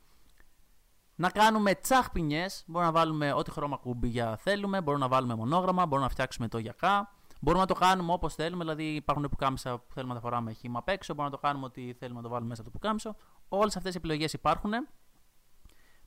να 1.20 1.30
κάνουμε 1.30 1.76
τσαχ 1.76 2.12
ποινιές, 2.12 2.64
μπορούμε 2.68 2.92
να 2.92 3.00
βάλουμε 3.00 3.34
ό,τι 3.34 3.52
χρώμα 3.52 3.78
κουμπιά 3.78 4.38
θέλουμε, 4.38 4.82
μπορούμε 4.82 5.04
να 5.04 5.10
βάλουμε 5.10 5.36
μονόγραμμα, 5.36 5.86
μπορούμε 5.86 6.08
να 6.08 6.12
φτιάξουμε 6.12 6.48
το 6.48 6.58
γιακά, 6.58 7.14
μπορούμε 7.42 7.64
να 7.64 7.68
το 7.68 7.80
κάνουμε 7.80 8.14
όπως 8.14 8.36
θέλουμε, 8.36 8.64
δηλαδή 8.64 8.84
υπάρχουν 8.84 9.28
πουκάμισα 9.30 9.78
που 9.78 9.94
θέλουμε 9.94 10.14
να 10.14 10.20
τα 10.20 10.26
φοράμε 10.26 10.52
χύμα 10.52 10.80
απ' 10.80 10.90
έξω, 10.90 11.14
μπορούμε 11.14 11.36
να 11.36 11.42
το 11.42 11.48
κάνουμε 11.48 11.66
ότι 11.66 11.96
θέλουμε 12.00 12.18
να 12.18 12.24
το 12.24 12.30
βάλουμε 12.30 12.50
μέσα 12.50 12.64
το 12.64 12.70
πουκάμισο. 12.70 13.16
Όλες 13.48 13.76
αυτές 13.76 13.94
οι 13.94 13.98
επιλογές 13.98 14.34
υπάρχουν. 14.34 14.72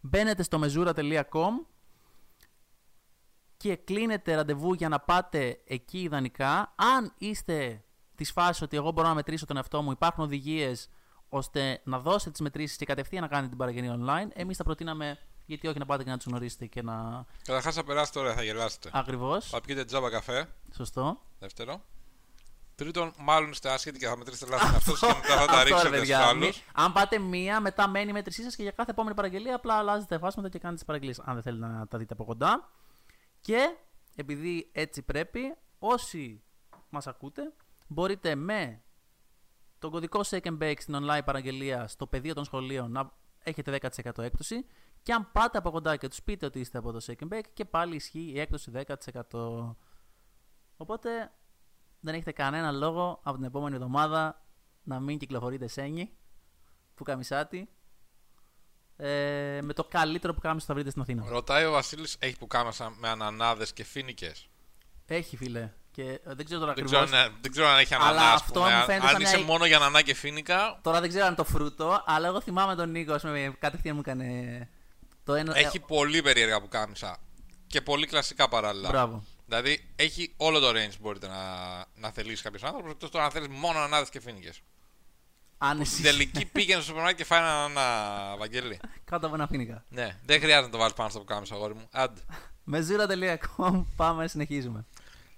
Μπαίνετε 0.00 0.42
στο 0.42 0.60
mezura.com 0.62 1.66
και 3.56 3.76
κλείνετε 3.76 4.34
ραντεβού 4.34 4.72
για 4.72 4.88
να 4.88 5.00
πάτε 5.00 5.60
εκεί 5.66 5.98
ιδανικά. 5.98 6.74
Αν 6.76 7.14
είστε 7.18 7.84
της 8.14 8.32
φάσης 8.32 8.62
ότι 8.62 8.76
εγώ 8.76 8.90
μπορώ 8.90 9.08
να 9.08 9.14
μετρήσω 9.14 9.46
τον 9.46 9.56
εαυτό 9.56 9.82
μου, 9.82 9.90
υπάρχουν 9.90 10.24
οδηγίες 10.24 10.88
ώστε 11.34 11.80
να 11.84 11.98
δώσετε 11.98 12.30
τις 12.30 12.40
μετρήσεις 12.40 12.76
και 12.76 12.84
κατευθείαν 12.84 13.22
να 13.22 13.28
κάνετε 13.28 13.48
την 13.48 13.58
παραγγελία 13.58 13.96
online. 14.00 14.28
Εμείς 14.32 14.56
θα 14.56 14.64
προτείναμε 14.64 15.18
γιατί 15.46 15.66
όχι 15.66 15.78
να 15.78 15.86
πάτε 15.86 16.02
και 16.04 16.10
να 16.10 16.16
τους 16.16 16.26
γνωρίσετε 16.26 16.66
και 16.66 16.82
να. 16.82 17.24
Καταρχάς 17.44 17.74
θα 17.74 17.84
περάσετε 17.84 18.18
ωραία, 18.18 18.34
θα 18.34 18.42
γελάσετε. 18.42 18.90
Ακριβώς. 18.92 19.48
Θα 19.48 19.60
πιείτε 19.60 19.84
τζάμπα 19.84 20.10
καφέ. 20.10 20.48
Σωστό. 20.74 21.20
Δεύτερο. 21.38 21.82
Τρίτον, 22.74 23.12
μάλλον 23.18 23.50
είστε 23.50 23.70
άσχετοι 23.70 23.98
και 23.98 24.06
θα 24.06 24.16
μετρήσετε 24.16 24.50
λάθος 24.50 24.66
τον 24.66 24.74
εαυτό 24.74 24.96
σα 24.96 25.06
και 25.06 25.12
μετά 25.20 25.36
θα 25.40 25.46
τα 25.46 25.52
Αυτό, 25.52 25.56
ρε 25.56 25.62
ρίξετε 25.62 25.86
στους 25.88 25.98
παιδιά. 25.98 26.26
άλλους. 26.26 26.46
Μη- 26.46 26.64
Αν 26.72 26.92
πάτε 26.92 27.18
μία, 27.18 27.60
μετά 27.60 27.88
μένει 27.88 28.10
η 28.10 28.12
μέτρησή 28.12 28.42
σας 28.42 28.56
και 28.56 28.62
για 28.62 28.70
κάθε 28.70 28.90
επόμενη 28.90 29.14
παραγγελία 29.16 29.54
απλά 29.54 29.74
αλλάζετε 29.74 30.06
τα 30.08 30.14
εφάσματα 30.14 30.48
και 30.48 30.58
κάνετε 30.58 30.76
τις 30.78 30.84
παραγγελίες. 30.86 31.18
Αν 31.24 31.34
δεν 31.34 31.42
θέλετε 31.42 31.66
να 31.66 31.86
τα 31.86 31.98
δείτε 31.98 32.12
από 32.12 32.24
κοντά. 32.24 32.70
Και 33.40 33.76
επειδή 34.16 34.68
έτσι 34.72 35.02
πρέπει, 35.02 35.40
όσοι 35.78 36.42
μας 36.88 37.06
ακούτε, 37.06 37.52
μπορείτε 37.86 38.34
με 38.34 38.82
τον 39.82 39.90
κωδικό 39.90 40.20
Shake 40.24 40.42
and 40.42 40.58
Bake 40.58 40.76
στην 40.78 40.94
online 40.96 41.20
παραγγελία 41.24 41.88
στο 41.88 42.06
πεδίο 42.06 42.34
των 42.34 42.44
σχολείων 42.44 42.90
να 42.92 43.12
έχετε 43.38 43.78
10% 43.82 44.18
έκπτωση. 44.18 44.66
Και 45.02 45.12
αν 45.12 45.30
πάτε 45.32 45.58
από 45.58 45.70
κοντά 45.70 45.96
και 45.96 46.08
τους 46.08 46.22
πείτε 46.22 46.46
ότι 46.46 46.60
είστε 46.60 46.78
από 46.78 46.92
το 46.92 47.04
Shake 47.06 47.24
and 47.24 47.34
Bake, 47.34 47.48
και 47.54 47.64
πάλι 47.64 47.94
ισχύει 47.94 48.32
η 48.34 48.40
έκπτωση 48.40 48.70
10%. 48.74 49.74
Οπότε 50.76 51.32
δεν 52.00 52.14
έχετε 52.14 52.32
κανένα 52.32 52.70
λόγο 52.72 53.20
από 53.22 53.36
την 53.36 53.46
επόμενη 53.46 53.74
εβδομάδα 53.74 54.46
να 54.82 55.00
μην 55.00 55.18
κυκλοφορείτε 55.18 55.66
σένι, 55.66 56.12
που 56.94 57.04
καμισάτι 57.04 57.68
ε, 58.96 59.58
με 59.62 59.72
το 59.72 59.84
καλύτερο 59.84 60.34
που 60.34 60.40
κάμισο 60.40 60.66
θα 60.66 60.74
βρείτε 60.74 60.90
στην 60.90 61.02
Αθήνα. 61.02 61.24
Ρωτάει 61.28 61.64
ο 61.64 61.70
Βασίλης, 61.70 62.16
έχει 62.18 62.38
που 62.38 62.46
κάμεσα 62.46 62.90
με 62.90 63.08
ανανάδες 63.08 63.72
και 63.72 63.84
φίνικες. 63.84 64.48
Έχει 65.06 65.36
φίλε. 65.36 65.72
Και 65.94 66.02
ε, 66.02 66.18
δεν 66.24 66.44
ξέρω 66.44 66.60
τώρα 66.60 66.72
Δεν, 66.74 66.84
ακριβώς. 66.84 67.04
ξέρω, 67.10 67.22
αν- 67.22 67.38
δεν 67.40 67.50
ξέρω 67.50 67.66
αν 67.68 67.78
έχει 67.78 67.94
Αλλά 67.94 68.04
ανανά, 68.04 68.26
ας 68.32 68.40
αυτό 68.40 68.52
πούμε. 68.60 68.70
μου 68.70 68.76
Αν- 68.76 68.84
φαίνεται 68.84 69.06
Αν 69.06 69.12
σαν 69.12 69.20
είσαι 69.20 69.36
μια- 69.36 69.46
μόνο 69.46 69.66
για 69.66 69.76
ανανά 69.76 70.02
και 70.02 70.14
φίνικα, 70.14 70.78
Τώρα 70.82 71.00
δεν 71.00 71.08
ξέρω 71.08 71.26
αν 71.26 71.34
το 71.34 71.44
φρούτο, 71.44 72.02
αλλά 72.06 72.26
εγώ 72.26 72.40
θυμάμαι 72.40 72.74
τον 72.74 72.90
Νίκο, 72.90 73.12
ας 73.12 73.22
πούμε, 73.22 73.56
κατευθείαν 73.58 73.94
μου 73.94 74.00
έκανε. 74.04 74.68
Το 75.24 75.34
ένα... 75.34 75.56
έχει 75.58 75.80
πολύ 75.80 76.22
περίεργα 76.22 76.60
που 76.60 76.68
κάμισα. 76.68 77.16
Και 77.66 77.80
πολύ 77.80 78.06
κλασικά 78.06 78.48
παράλληλα. 78.48 78.88
Μπράβο. 78.88 79.24
Δηλαδή 79.46 79.88
έχει 79.96 80.34
όλο 80.36 80.58
το 80.58 80.68
range 80.68 80.90
που 80.90 80.98
μπορείτε 81.00 81.26
να, 81.26 81.36
να 81.94 82.10
θελήσει 82.10 82.42
κάποιος 82.42 82.62
άνθρωπος. 82.62 82.90
Εκτός 82.92 83.10
τώρα 83.10 83.24
αν 83.24 83.30
θέλεις 83.30 83.48
μόνο 83.50 83.78
ανανάδε 83.78 84.06
και 84.10 84.20
φίνικες. 84.20 84.60
Αν 85.58 85.84
Στην 85.84 86.04
εσύ. 86.04 86.16
τελική 86.16 86.44
πήγαινε 86.46 86.74
στο 86.80 86.84
σούπερ 86.88 87.02
μάρκετ 87.02 87.18
και 87.20 87.24
φάει 87.34 87.38
ένα 87.40 87.64
ανανά, 87.64 88.36
Βαγγέλη. 88.36 88.80
Κάτω 89.10 89.26
από 89.26 89.34
ένα 89.34 89.46
φίνικα. 89.46 89.84
Ναι, 89.88 90.16
δεν 90.26 90.40
χρειάζεται 90.40 90.66
να 90.66 90.72
το 90.72 90.78
βάλεις 90.78 90.94
πάνω 90.94 91.08
στο 91.10 91.18
που 91.18 91.24
κάμισα, 91.24 91.54
αγόρι 91.54 91.74
μου. 91.74 91.88
Άντε. 91.92 92.20
Με 92.64 92.86
zura.com 92.88 93.84
πάμε, 93.96 94.28
συνεχίζουμε. 94.28 94.86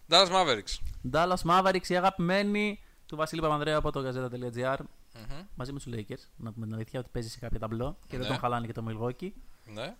Dallas 0.08 0.28
Mavericks. 0.30 0.78
Dallas 1.12 1.42
Mavericks, 1.50 1.88
η 1.88 1.96
αγαπημένη 1.96 2.80
του 3.06 3.16
Βασίλη 3.16 3.40
Παπανδρέου 3.40 3.76
από 3.76 3.92
το 3.92 4.00
gazeta.gr 4.00 4.76
Μμμ. 5.14 5.42
μαζί 5.54 5.72
με 5.72 5.78
τους 5.78 5.92
Lakers. 5.94 6.24
Να 6.36 6.52
πούμε 6.52 6.66
την 6.66 6.74
αλήθεια 6.74 7.00
ότι 7.00 7.08
παίζει 7.12 7.28
σε 7.28 7.38
κάποια 7.38 7.58
ταμπλό 7.58 7.96
και 8.00 8.16
δεν 8.16 8.20
Ναι. 8.20 8.26
τον 8.26 8.36
χαλάνε 8.38 8.66
και 8.66 8.72
το 8.72 8.84
Milwaukee. 8.88 9.30
Ναι. 9.64 9.96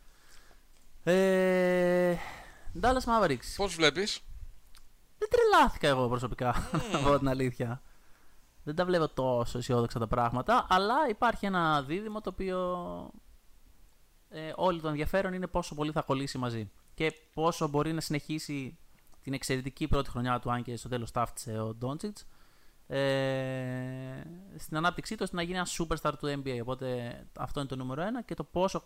Ε, 1.05 2.17
Dallas 2.81 3.05
Mavericks. 3.05 3.55
Πώς 3.57 3.75
βλέπεις; 3.75 4.21
Δεν 5.19 5.29
τρελάθηκα 5.31 5.89
εγώ 5.89 6.09
προσωπικά, 6.09 6.55
να 6.93 6.99
πω 6.99 7.19
την 7.19 7.29
αλήθεια. 7.29 7.83
Δεν 8.63 8.75
τα 8.75 8.85
βλέπω 8.85 9.09
τόσο 9.09 9.59
αισιόδοξα 9.59 9.99
τα 9.99 10.07
πράγματα, 10.07 10.67
αλλά 10.69 10.95
υπάρχει 11.09 11.47
ένα 11.47 11.83
δίδυμο 11.83 12.21
το 12.21 12.31
οποίο 12.31 13.11
ε, 14.29 14.53
όλο 14.57 14.81
το 14.81 14.89
ενδιαφέρον 14.89 15.33
είναι 15.33 15.47
πόσο 15.47 15.75
πολύ 15.75 15.93
θα 15.93 16.03
κολλήσει 16.03 16.39
μαζί 16.39 16.71
και 16.95 17.13
πόσο 17.35 17.69
μπορεί 17.69 17.93
να 17.93 18.01
συνεχίσει 18.01 18.79
την 19.25 19.33
εξαιρετική 19.33 19.89
πρώτη 19.89 20.11
χρονιά 20.11 20.39
του, 20.39 20.51
αν 20.51 20.63
και 20.63 20.77
στο 20.77 20.89
τέλος 20.89 21.11
ταύτισε 21.11 21.59
ο 21.59 21.75
Ντόντσιτς, 21.75 22.27
ε, 22.87 24.23
στην 24.57 24.77
ανάπτυξή 24.77 25.15
του 25.15 25.21
ώστε 25.23 25.37
να 25.37 25.43
γίνει 25.43 25.57
ένα 25.57 25.67
superstar 25.79 26.13
του 26.19 26.43
NBA. 26.43 26.59
Οπότε 26.61 27.19
αυτό 27.39 27.61
είναι 27.61 27.69
το 27.69 27.77
νούμερο 27.77 28.03
ένα 28.03 28.23
και 28.23 28.35
το 28.35 28.45
πόσο 28.45 28.85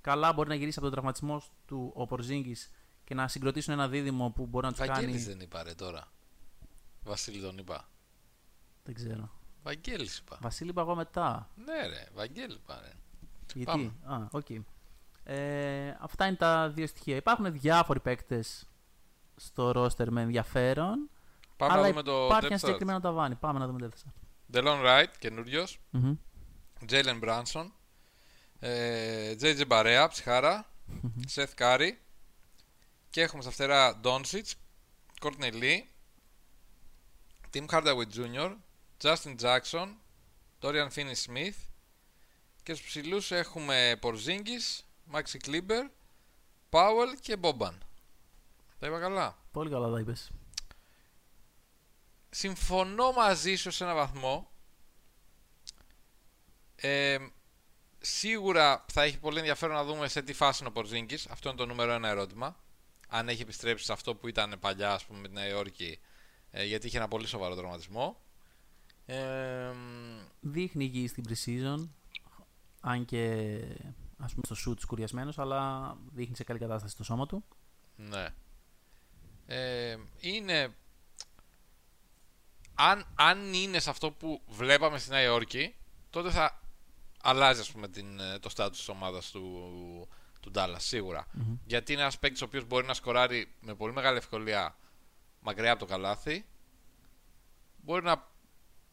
καλά 0.00 0.32
μπορεί 0.32 0.48
να 0.48 0.54
γυρίσει 0.54 0.78
από 0.78 0.86
τον 0.86 0.92
τραυματισμό 0.94 1.42
του 1.66 1.92
ο 1.94 2.06
Πορζίνγκης 2.06 2.70
και 3.04 3.14
να 3.14 3.28
συγκροτήσουν 3.28 3.72
ένα 3.72 3.88
δίδυμο 3.88 4.30
που 4.30 4.46
μπορεί 4.46 4.66
να 4.66 4.72
τους 4.72 4.86
Βαγγέλης 4.86 5.24
κάνει. 5.24 5.34
δεν 5.34 5.40
είπα 5.40 5.62
ρε 5.62 5.74
τώρα. 5.74 6.08
Βασίλη 7.04 7.40
τον 7.40 7.58
είπα. 7.58 7.88
Δεν 8.84 8.94
ξέρω. 8.94 9.30
Βαγγέλης 9.62 10.18
είπα. 10.18 10.38
Βασίλη 10.40 10.70
είπα 10.70 10.80
εγώ 10.80 10.94
μετά. 10.94 11.50
Ναι, 11.64 11.86
ρε, 11.86 12.08
Βαγγέλη 12.14 12.54
είπα, 12.54 12.80
ρε. 12.80 12.92
Γιατί; 13.54 13.92
Πάμε. 14.04 14.22
Α, 14.22 14.28
οκ. 14.30 14.46
Ε, 15.24 15.96
αυτά 16.00 16.26
είναι 16.26 16.36
τα 16.36 16.68
δύο 16.68 16.86
στοιχεία. 16.86 17.16
Υπάρχουν 17.16 17.52
διάφοροι 17.52 18.00
παίκτες 18.00 18.66
στο 19.44 19.70
roster 19.74 20.06
με 20.08 20.20
ενδιαφέρον. 20.22 21.10
Πάμε 21.56 21.72
αλλά 21.72 21.82
να 21.82 21.88
δούμε 21.88 22.02
το 22.02 22.24
υπάρχει 22.24 22.46
ένα 22.46 22.54
depth 22.54 22.58
chart. 22.58 22.64
συγκεκριμένο 22.64 23.00
ταβάνι. 23.00 23.34
Πάμε 23.34 23.58
να 23.58 23.66
δούμε 23.66 23.78
το 23.78 23.88
depth 23.90 24.08
chart. 24.08 24.56
Delon 24.56 24.84
Wright, 24.84 25.10
καινούριο. 25.18 25.66
Μμμ. 25.90 26.16
Jalen 26.90 27.20
Branson. 27.24 27.66
Ε, 28.58 29.34
JJ 29.40 29.62
Barea, 29.68 30.06
ψυχάρα. 30.10 30.66
Seth 31.34 31.54
Curry. 31.58 31.90
Και 33.10 33.20
έχουμε 33.20 33.42
στα 33.42 33.50
φτερά 33.50 34.00
Doncic, 34.04 34.50
Courtney 35.20 35.52
Lee, 35.52 35.80
Tim 37.52 37.66
Hardaway 37.66 38.06
Jr., 38.16 38.56
Justin 39.02 39.36
Jackson, 39.40 39.88
Dorian 40.60 40.88
Finney-Smith 40.94 41.54
και 42.62 42.74
στους 42.74 42.86
ψηλούς 42.86 43.30
έχουμε 43.30 43.98
Porzingis, 44.02 44.82
Maxi 45.12 45.48
Kleber, 45.48 45.88
Powell 46.70 47.14
και 47.20 47.36
Boban. 47.40 47.72
Τα 48.82 48.88
είπα 48.88 49.00
καλά; 49.00 49.38
Πολύ 49.52 49.70
καλά 49.70 49.90
τα 49.90 50.00
είπες. 50.00 50.30
Συμφωνώ 52.30 53.12
μαζί 53.12 53.54
σου 53.54 53.70
σε 53.70 53.84
ένα 53.84 53.94
βαθμό. 53.94 54.50
Ε, 56.76 57.18
σίγουρα 57.98 58.84
θα 58.92 59.02
έχει 59.02 59.18
πολύ 59.18 59.38
ενδιαφέρον 59.38 59.74
να 59.74 59.84
δούμε 59.84 60.08
σε 60.08 60.22
τι 60.22 60.32
φάση 60.32 60.58
είναι 60.60 60.68
ο 60.68 60.72
Πορζίνκης. 60.72 61.26
Αυτό 61.26 61.48
είναι 61.48 61.58
το 61.58 61.66
νούμερο 61.66 61.92
ένα 61.92 62.08
ερώτημα. 62.08 62.56
Αν 63.08 63.28
έχει 63.28 63.42
επιστρέψει 63.42 63.84
σε 63.84 63.92
αυτό 63.92 64.14
που 64.14 64.28
ήταν 64.28 64.54
παλιά, 64.60 64.92
ας 64.92 65.04
πούμε, 65.04 65.18
με 65.20 65.28
τη 65.28 65.34
Νέα 65.34 65.48
Υόρκη, 65.48 65.98
ε, 66.50 66.64
γιατί 66.64 66.86
είχε 66.86 66.96
ένα 66.96 67.08
πολύ 67.08 67.26
σοβαρό 67.26 67.54
τραυματισμό. 67.54 68.20
Ε, 69.06 69.72
Δείχνει 70.40 70.84
υγιή 70.84 71.06
στην 71.08 71.24
pre-season. 71.28 71.88
Αν 72.80 73.04
και 73.04 73.50
ας 74.18 74.34
πούμε 74.34 74.54
στο 74.54 74.70
shoot 74.70 74.80
σκουριασμένος, 74.80 75.38
αλλά 75.38 75.96
δείχνει 76.12 76.36
σε 76.36 76.44
καλή 76.44 76.58
κατάσταση 76.58 76.96
το 76.96 77.04
σώμα 77.04 77.26
του. 77.26 77.44
ναι. 77.96 78.26
Ε, 79.54 79.96
είναι... 80.20 80.74
Αν, 82.74 83.06
αν 83.14 83.52
είναι 83.54 83.78
σε 83.78 83.90
αυτό 83.90 84.10
που 84.10 84.42
βλέπαμε 84.48 84.98
στη 84.98 85.10
Νέα 85.10 85.22
Υόρκη, 85.22 85.74
τότε 86.10 86.30
θα 86.30 86.60
αλλάζει 87.22 87.60
ας 87.60 87.70
πούμε 87.72 87.88
την, 87.88 88.20
ε, 88.20 88.38
το 88.38 88.48
στάτους 88.48 88.78
της 88.78 88.88
ομάδας 88.88 89.30
του, 89.30 90.08
του 90.40 90.50
Dallas, 90.54 90.76
σίγουρα. 90.78 91.26
Γιατί 91.64 91.92
είναι 91.92 92.00
ένας 92.02 92.18
παίκτης 92.18 92.42
ο 92.42 92.44
οποίος 92.44 92.64
μπορεί 92.64 92.86
να 92.86 92.94
σκοράρει 92.94 93.54
με 93.60 93.74
πολύ 93.74 93.92
μεγάλη 93.92 94.16
ευκολία 94.16 94.76
μακριά 95.40 95.70
από 95.70 95.80
το 95.80 95.86
καλάθι. 95.86 96.46
Μπορεί 97.76 98.04
να 98.04 98.28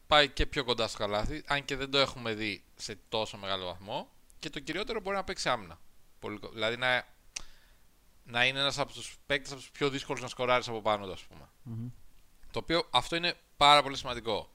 πάει 0.06 0.28
και 0.28 0.46
πιο 0.46 0.64
κοντά 0.64 0.88
στο 0.88 0.98
καλάθι, 0.98 1.42
αν 1.46 1.64
και 1.64 1.76
δεν 1.76 1.90
το 1.90 1.98
έχουμε 1.98 2.34
δει 2.34 2.64
σε 2.76 2.98
τόσο 3.08 3.36
μεγάλο 3.36 3.64
βαθμό. 3.66 4.10
Και 4.38 4.50
το 4.50 4.60
κυριότερο 4.60 5.00
μπορεί 5.00 5.16
να 5.16 5.24
παίξει 5.24 5.48
άμυνα. 5.48 5.78
Πολύ, 6.18 6.38
κο- 6.38 6.48
δηλαδή 6.48 6.76
να, 6.76 7.06
να 8.30 8.46
είναι 8.46 8.58
ένας 8.58 8.78
από 8.78 8.92
τους 8.92 9.16
παίκτες 9.26 9.52
από 9.52 9.60
τους 9.60 9.70
πιο 9.70 9.90
δύσκολους 9.90 10.22
να 10.22 10.28
σκοράρεις 10.28 10.68
από 10.68 10.82
πάνω 10.82 11.06
του, 11.06 11.12
ας 11.12 11.22
πούμε. 11.22 11.48
Το 12.50 12.58
οποίο 12.58 12.86
αυτό 12.90 13.16
είναι 13.16 13.34
πάρα 13.56 13.82
πολύ 13.82 13.96
σημαντικό. 13.96 14.50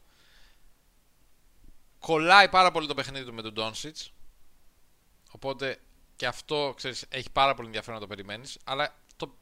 Κολλάει 1.99 2.49
πάρα 2.49 2.71
πολύ 2.71 2.87
το 2.87 2.93
παιχνίδι 2.93 3.25
του 3.25 3.33
με 3.33 3.41
τον 3.41 3.53
Doncic. 3.57 4.07
Οπότε 5.31 5.79
και 6.15 6.27
αυτό 6.27 6.73
ξέρεις, 6.75 7.05
έχει 7.09 7.31
πάρα 7.31 7.53
πολύ 7.53 7.67
ενδιαφέρον 7.67 7.95
να 7.95 8.01
το 8.01 8.07
περιμένεις. 8.07 8.57
Αλλά 8.63 8.95
το... 9.15 9.35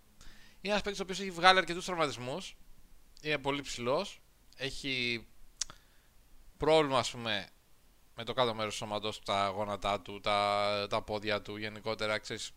είναι 0.62 0.74
ένας 0.74 0.82
παίκτης 0.82 1.00
ο 1.00 1.04
οποίος 1.04 1.20
έχει 1.20 1.32
βγάλει 1.32 1.58
αρκετούς 1.58 1.86
τραυματισμούς. 1.86 2.56
Είναι 3.22 3.38
πολύ 3.38 3.62
ψηλός. 3.62 4.22
Έχει 4.56 5.26
πρόβλημα, 6.58 7.00
ας 7.00 7.12
πούμε, 7.12 7.50
με 8.16 8.24
το 8.24 8.34
κάτω 8.34 8.54
μέρος 8.54 8.72
του 8.72 8.78
σώματος, 8.78 9.24
τα 9.24 9.48
γόνατά 9.48 10.02
του, 10.02 10.20
τα, 10.20 10.88
τα 10.90 11.02
πόδια 11.02 11.42
του 11.42 11.58
γενικότερα. 11.58 12.18
Ξέρεις, 12.18 12.52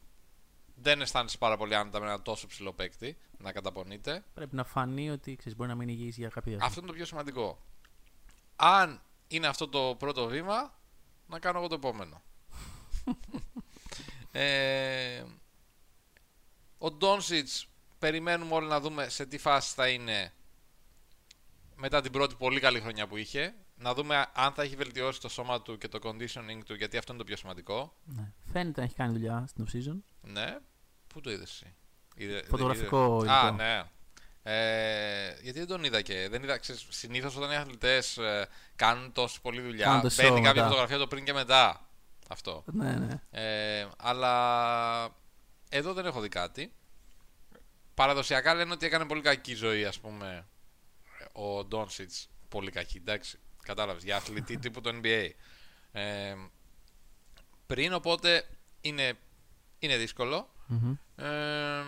δεν 0.78 1.00
αισθάνεσαι 1.00 1.38
πάρα 1.38 1.56
πολύ 1.56 1.74
άνετα 1.74 2.00
με 2.00 2.06
ένα 2.06 2.22
τόσο 2.22 2.46
ψηλό 2.46 2.72
παίκτη 2.72 3.16
να 3.38 3.52
καταπονείται. 3.52 4.24
Πρέπει 4.34 4.56
να 4.56 4.64
φανεί 4.64 5.10
ότι 5.10 5.36
ξέρεις, 5.36 5.56
μπορεί 5.56 5.68
να 5.68 5.74
μην 5.74 5.88
υγιής 5.88 6.16
για 6.16 6.28
κάποια 6.28 6.42
διάστημα. 6.42 6.66
Αυτό 6.66 6.80
είναι 6.80 6.88
το 6.88 6.94
πιο 6.94 7.04
σημαντικό. 7.04 7.58
Αν 8.56 9.02
είναι 9.28 9.46
αυτό 9.46 9.68
το 9.68 9.94
πρώτο 9.98 10.26
βήμα, 10.26 10.74
να 11.26 11.38
κάνω 11.38 11.58
εγώ 11.58 11.68
το 11.68 11.74
επόμενο. 11.74 12.22
ε, 14.32 15.24
ο 16.78 16.90
Ντόνσιτς 16.90 17.68
περιμένουμε 17.98 18.54
όλοι 18.54 18.66
να 18.66 18.80
δούμε 18.80 19.08
σε 19.08 19.26
τι 19.26 19.38
φάση 19.38 19.74
θα 19.74 19.88
είναι 19.88 20.32
μετά 21.76 22.00
την 22.00 22.12
πρώτη 22.12 22.34
πολύ 22.38 22.60
καλή 22.60 22.80
χρονιά 22.80 23.06
που 23.06 23.16
είχε. 23.16 23.54
Να 23.78 23.94
δούμε 23.94 24.26
αν 24.34 24.52
θα 24.52 24.62
έχει 24.62 24.76
βελτιώσει 24.76 25.20
το 25.20 25.28
σώμα 25.28 25.62
του 25.62 25.78
και 25.78 25.88
το 25.88 25.98
conditioning 26.02 26.60
του, 26.66 26.74
γιατί 26.74 26.96
αυτό 26.96 27.12
είναι 27.12 27.20
το 27.22 27.26
πιο 27.28 27.36
σημαντικό. 27.36 27.94
Ναι. 28.04 28.32
Φαίνεται 28.52 28.80
να 28.80 28.86
έχει 28.86 28.94
κάνει 28.94 29.12
δουλειά 29.12 29.44
στην 29.48 29.66
off-season. 29.66 29.96
Ναι. 30.20 30.58
Πού 31.06 31.20
το 31.20 31.30
είδες 31.30 31.50
εσύ; 31.50 31.74
Είδε, 32.16 32.42
Φωτογραφικό 32.48 33.18
είδε- 33.22 33.30
Α, 33.30 33.40
υλικό. 33.42 33.56
ναι. 33.56 33.82
Ε, 34.48 35.34
γιατί 35.42 35.58
δεν 35.58 35.66
τον 35.68 35.84
είδα 35.84 36.00
και. 36.02 36.28
Δεν 36.30 36.42
είδα, 36.42 36.58
ξέρεις, 36.58 36.86
συνήθως 36.88 37.36
όταν 37.36 37.50
οι 37.50 37.54
αθλητές 37.54 38.16
ε, 38.18 38.48
κάνουν 38.76 39.12
τόσο 39.12 39.40
πολλή 39.42 39.60
δουλειά, 39.60 39.84
Κάνουν 39.84 40.00
το 40.02 40.08
show 40.08 40.16
μπαίνει 40.16 40.34
κάποια 40.40 40.52
μετά. 40.52 40.64
φωτογραφία 40.66 40.98
το 40.98 41.06
πριν 41.06 41.24
και 41.24 41.32
μετά. 41.32 41.88
Αυτό. 42.28 42.64
Ναι, 42.66 42.92
ναι. 42.92 43.20
Ε, 43.30 43.86
αλλά 43.96 45.14
εδώ 45.68 45.92
δεν 45.92 46.06
έχω 46.06 46.20
δει 46.20 46.28
κάτι. 46.28 46.72
Παραδοσιακά 47.94 48.54
λένε 48.54 48.72
ότι 48.72 48.86
έκανε 48.86 49.04
πολύ 49.04 49.20
κακή 49.20 49.54
ζωή, 49.54 49.84
ας 49.84 49.98
πούμε, 49.98 50.46
ο 51.36 51.64
Ντόνσιτς. 51.64 52.28
Πολύ 52.48 52.70
κακή, 52.70 52.96
εντάξει. 52.96 53.38
Κατάλαβες, 53.62 54.02
για 54.04 54.16
αθλητή 54.16 54.58
τύπου 54.62 54.80
το 54.80 55.00
NBA. 55.02 55.30
Ε, 55.92 56.34
πριν, 57.66 57.92
οπότε, 57.92 58.48
είναι, 58.80 59.18
είναι 59.78 59.96
δύσκολο. 59.96 60.48
Μμμ. 60.66 60.96
Ε, 61.16 61.84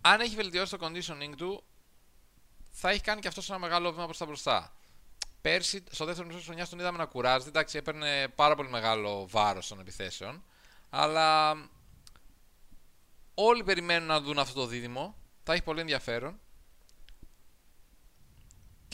αν 0.00 0.20
έχει 0.20 0.34
βελτιώσει 0.34 0.76
το 0.76 0.86
conditioning 0.86 1.34
του, 1.36 1.64
θα 2.70 2.90
έχει 2.90 3.00
κάνει 3.00 3.20
και 3.20 3.28
αυτός 3.28 3.50
ένα 3.50 3.58
μεγάλο 3.58 3.92
βήμα 3.92 4.04
προς 4.04 4.18
τα 4.18 4.26
μπροστά. 4.26 4.72
Πέρσι, 5.40 5.84
στο 5.90 6.04
δεύτερο 6.04 6.26
μισό 6.26 6.38
της 6.38 6.46
χρονιάς, 6.46 6.68
τον 6.68 6.78
είδαμε 6.78 6.98
να 6.98 7.06
κουράζεται. 7.06 7.48
Εντάξει, 7.48 7.76
έπαιρνε 7.78 8.28
πάρα 8.28 8.54
πολύ 8.54 8.68
μεγάλο 8.68 9.28
βάρος 9.28 9.68
των 9.68 9.80
επιθέσεων. 9.80 10.44
Αλλά 10.90 11.56
όλοι 13.34 13.64
περιμένουν 13.64 14.08
να 14.08 14.20
δουν 14.20 14.38
αυτό 14.38 14.60
το 14.60 14.66
δίδυμο. 14.66 15.16
Θα 15.42 15.52
έχει 15.52 15.62
πολύ 15.62 15.80
ενδιαφέρον. 15.80 16.40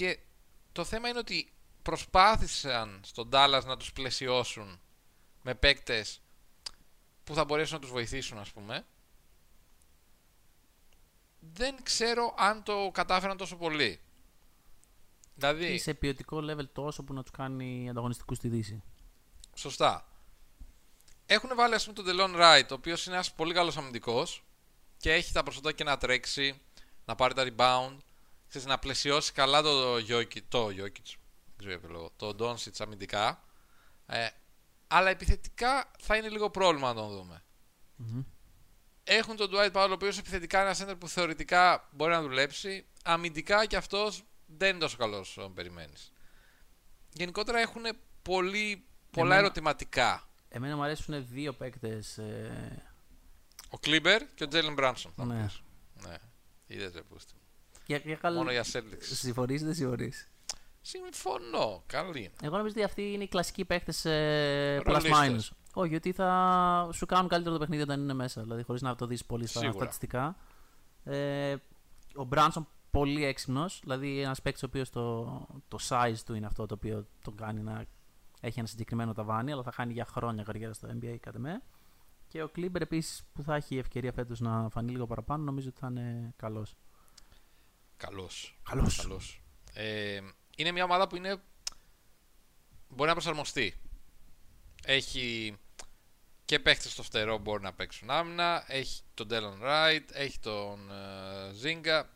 Και 0.01 0.18
το 0.72 0.84
θέμα 0.84 1.09
είναι 1.09 1.18
ότι 1.18 1.53
προσπάθησαν 1.82 3.01
στον 3.05 3.28
Dallas 3.32 3.62
να 3.64 3.76
τους 3.76 3.92
πλαισιώσουν 3.92 4.80
με 5.42 5.55
παίκτες 5.55 6.20
που 7.24 7.34
θα 7.34 7.44
μπορέσουν 7.44 7.74
να 7.74 7.80
τους 7.80 7.90
βοηθήσουν 7.90 8.38
ας 8.38 8.51
πούμε 8.51 8.86
δεν 11.55 11.82
ξέρω 11.82 12.34
αν 12.38 12.62
το 12.62 12.90
κατάφεραν 12.92 13.36
τόσο 13.36 13.57
πολύ. 13.57 14.01
Δηλαδή, 15.34 15.66
Ή 15.66 15.78
σε 15.78 15.94
ποιοτικό 15.94 16.38
level 16.42 16.68
τόσο 16.72 17.03
που 17.03 17.12
να 17.12 17.22
τους 17.22 17.30
κάνει 17.30 17.88
ανταγωνιστικούς 17.88 18.36
στη 18.36 18.48
Δύση. 18.48 18.82
σωστά. 19.55 20.09
Έχουν 21.26 21.51
βάλει 21.55 21.74
ας 21.74 21.82
πούμε 21.82 21.94
τον 21.94 22.05
Τελόν 22.05 22.36
Ράιτ, 22.36 22.70
ο 22.70 22.74
οποίος 22.74 23.07
είναι 23.07 23.14
ένας 23.14 23.32
πολύ 23.32 23.55
καλός 23.55 23.76
αμυντικός 23.76 24.44
και 24.96 25.12
έχει 25.12 25.32
τα 25.32 25.42
προσόντα 25.42 25.72
και 25.72 25.84
να 25.84 25.96
τρέξει, 25.96 26.61
να 27.05 27.14
πάρει 27.14 27.34
τα 27.34 27.46
rebound, 27.48 27.96
ξέρεις, 28.51 28.66
να 28.68 28.78
πλαισιώσει 28.78 29.32
καλά 29.32 29.62
το 29.62 29.94
Jokic, 29.94 30.42
το 30.48 30.66
Jokic, 30.66 30.74
δεν 30.76 31.57
ξέρω 31.57 31.70
για 31.70 31.78
ποιο 31.80 31.88
λόγο, 31.88 32.11
το 32.16 32.36
Doncic 32.38 32.72
αμυντικά. 32.78 33.42
Ε, 34.07 34.28
αλλά 34.88 35.11
επιθετικά 35.11 35.90
θα 36.01 36.16
είναι 36.16 36.28
λίγο 36.28 36.51
πρόβλημα 36.51 36.88
να 36.92 36.94
τον 37.01 37.11
δούμε. 37.11 37.44
Έχουν 39.05 39.36
τον 39.36 39.51
Dwight 39.53 39.72
Powell, 39.72 39.88
ο 39.88 39.92
οποίος 39.92 40.18
επιθετικά 40.18 40.61
είναι 40.61 40.70
ένα 40.78 40.92
center 40.92 40.98
που 40.98 41.09
θεωρητικά 41.09 41.88
μπορεί 41.92 42.12
να 42.12 42.22
δουλέψει. 42.22 42.86
Αμυντικά 43.05 43.66
και 43.66 43.76
αυτός 43.76 44.22
δεν 44.46 44.70
είναι 44.70 44.78
τόσο 44.78 44.96
καλός 44.96 45.36
όσο 45.36 45.48
περιμένεις. 45.51 46.12
Γενικότερα 47.12 47.59
έχουν 47.59 47.82
πολύ, 48.22 48.84
πολλά 49.11 49.26
Εμένα- 49.26 49.40
ερωτηματικά. 49.40 50.28
Εμένα 50.48 50.76
μου 50.76 50.82
αρέσουν 50.82 51.26
δύο 51.28 51.53
παίκτες. 51.53 52.18
Ε, 52.18 52.82
Ο 53.70 53.78
Κλίμπερ 53.78 54.34
και 54.34 54.44
ο 54.44 54.48
Τζέλεν 54.48 54.72
Μπράνσον. 54.74 55.12
θα 55.16 55.24
μου 55.24 55.32
Ναι. 55.32 55.42
πεις. 55.44 55.62
Ναι. 56.07 56.16
Είδες 56.66 56.92
ρε 56.92 57.03
πούστη. 57.03 57.34
Για, 57.91 58.01
για 58.05 58.16
καλ... 58.16 58.34
Μόνο 58.34 58.51
για 58.51 58.64
Celtics. 58.72 59.01
Συμφωνείς 59.01 59.61
ή 59.61 59.64
δεν 59.64 59.74
συμφωνείς; 59.74 60.30
Συμφωνώ. 60.80 61.82
Καλή. 61.86 62.30
Εγώ 62.43 62.57
νομίζω 62.57 62.74
ότι 62.76 62.84
αυτοί 62.84 63.12
είναι 63.12 63.22
οι 63.22 63.28
κλασικοί 63.28 63.64
παίκτες 63.64 64.05
ε, 64.05 64.80
plus 64.86 64.86
Ρολίστες. 64.86 65.53
minus. 65.53 65.57
Όχι, 65.74 65.95
ότι 65.95 66.12
θα 66.12 66.88
σου 66.93 67.07
κάνουν 67.07 67.28
καλύτερο 67.28 67.55
το 67.55 67.61
παιχνίδι 67.61 67.82
όταν 67.82 68.01
είναι 68.01 68.12
μέσα. 68.12 68.43
Δηλαδή, 68.43 68.62
χωρίς 68.62 68.82
να 68.82 68.95
το 68.97 69.07
δεις 69.07 69.24
πολύ 69.24 69.47
στα 69.47 69.59
Σίγουρα. 69.59 69.78
στατιστικά. 69.78 70.36
Ε, 71.05 71.57
ο 72.14 72.24
Μπράνσον 72.24 72.68
πολύ 72.91 73.24
έξυπνος. 73.24 73.80
Δηλαδή, 73.82 74.20
ένας 74.20 74.43
παίκτης 74.43 74.62
ο 74.62 74.66
οποίος 74.66 74.91
το, 74.91 75.24
το 75.68 75.78
size 75.88 76.18
του 76.26 76.34
είναι 76.34 76.47
αυτό 76.47 76.66
το 76.66 76.74
οποίο 76.74 77.07
τον 77.24 77.36
κάνει 77.36 77.61
να 77.61 77.84
έχει 78.41 78.59
ένα 78.59 78.68
συγκεκριμένο 78.68 79.12
ταβάνι, 79.12 79.53
αλλά 79.53 79.62
θα 79.62 79.72
χάνει 79.72 79.93
για 79.93 80.05
χρόνια 80.05 80.43
καριέρα 80.43 80.72
στο 80.72 80.88
NBA 80.88 81.16
κατά 81.20 81.38
με. 81.38 81.62
Και 82.28 82.43
ο 82.43 82.49
Κλίμπερ 82.49 82.82
επίσης 82.82 83.22
που 83.32 83.43
θα 83.43 83.55
έχει 83.55 83.78
ευκαιρία 83.78 84.12
φέτος 84.12 84.41
να 84.41 84.68
φανεί 84.70 84.91
λίγο 84.91 85.07
παραπάνω, 85.07 85.43
νομίζω 85.45 85.68
ότι 85.68 85.78
θα 85.78 85.86
είναι 85.91 86.32
καλός. 86.36 86.74
Καλός. 88.01 88.59
Καλός. 88.62 88.96
Καλός. 88.96 89.40
Ε, 89.72 90.20
είναι 90.57 90.72
μια 90.72 90.84
ομάδα 90.84 91.09
που 91.09 91.16
είναι... 91.16 91.42
μπορεί 92.88 93.09
να 93.09 93.14
προσαρμοστεί. 93.14 93.80
Έχει 94.84 95.57
και 96.44 96.59
παίχτες 96.59 96.92
στο 96.92 97.03
φτερό 97.03 97.36
που 97.36 97.42
μπορεί 97.42 97.62
να 97.62 97.72
παίξουν 97.72 98.11
άμυνα. 98.11 98.64
Έχει 98.66 99.01
τον 99.14 99.26
Ντέλον 99.26 99.61
Ράιτ, 99.62 100.11
έχει 100.12 100.38
τον 100.38 100.90
ε, 100.90 101.53
Ζίγκα. 101.53 102.11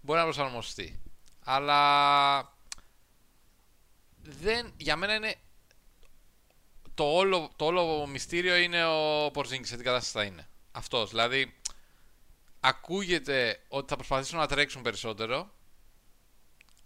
Μπορεί 0.00 0.18
να 0.18 0.24
προσαρμοστεί. 0.24 1.02
Αλλά 1.44 2.56
δεν, 4.22 4.72
για 4.76 4.96
μένα 4.96 5.14
είναι 5.14 5.34
το 6.94 7.04
όλο, 7.04 7.50
το 7.56 7.64
όλο 7.64 8.06
μυστήριο 8.06 8.56
είναι 8.56 8.84
ο 8.84 9.30
Πορζίνγκης 9.30 9.68
σε 9.68 9.76
τι 9.76 9.82
κατάσταση 9.82 10.12
θα 10.12 10.22
είναι. 10.22 10.48
Αυτός, 10.72 11.10
δηλαδή 11.10 11.54
ακούγεται 12.66 13.62
ότι 13.68 13.88
θα 13.88 13.96
προσπαθήσουν 13.96 14.38
να 14.38 14.46
τρέξουν 14.46 14.82
περισσότερο. 14.82 15.54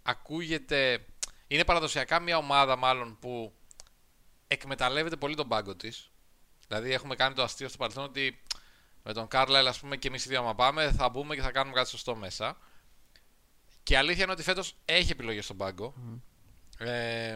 Ακούγεται. 0.01 1.05
Είναι 1.47 1.65
παραδοσιακά 1.65 2.19
μια 2.19 2.37
ομάδα 2.37 2.75
μάλλον 2.75 3.17
που 3.19 3.53
εκμεταλλεύεται 4.47 5.15
πολύ 5.15 5.35
τον 5.35 5.47
πάγκο 5.47 5.75
της. 5.75 6.11
Δηλαδή 6.67 6.91
έχουμε 6.93 7.15
κάνει 7.15 7.35
το 7.35 7.43
αστείο 7.43 7.67
στο 7.67 7.77
παρελθόν 7.77 8.03
ότι 8.03 8.41
με 9.03 9.13
τον 9.13 9.27
Κάρλαϊλ, 9.27 9.67
ας 9.67 9.79
πούμε, 9.79 9.97
και 9.97 10.07
εμείς 10.07 10.25
οι 10.25 10.29
δύο, 10.29 10.39
άμα 10.39 10.55
πάμε, 10.55 10.91
θα 10.91 11.09
μπούμε 11.09 11.35
και 11.35 11.41
θα 11.41 11.51
κάνουμε 11.51 11.75
κάτι 11.75 11.89
σωστό 11.89 12.15
μέσα. 12.15 12.57
Και 13.83 13.93
η 13.93 13.97
αλήθεια 13.97 14.23
είναι 14.23 14.31
ότι 14.31 14.43
φέτος 14.43 14.75
έχει 14.85 15.11
επιλογές 15.11 15.43
στον 15.43 15.57
πάγκο. 15.57 15.93
Ε, 16.77 17.35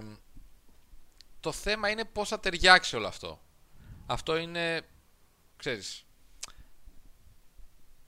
το 1.40 1.52
θέμα 1.52 1.90
είναι 1.90 2.06
πώς 2.06 2.30
θα 2.30 2.40
ταιριάξει 2.40 2.96
όλο 2.96 3.08
αυτό. 3.08 3.42
Αυτό 4.06 4.38
είναι, 4.38 4.82
ξέρεις, 5.58 6.03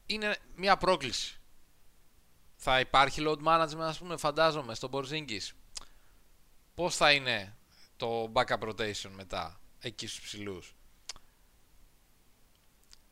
είναι 0.05 0.37
μια 0.55 0.77
πρόκληση. 0.77 1.39
Θα 2.55 2.79
υπάρχει 2.79 3.23
load 3.27 3.43
management, 3.43 3.79
ας 3.79 3.97
πούμε, 3.97 4.17
φαντάζομαι, 4.17 4.75
στο 4.75 4.89
Porzingis. 4.91 5.51
Πώς 6.75 6.95
θα 6.95 7.11
είναι 7.11 7.55
το 7.95 8.31
backup 8.33 8.59
rotation 8.59 9.09
μετά, 9.15 9.59
εκεί 9.79 10.07
στους 10.07 10.23
ψηλούς; 10.23 10.75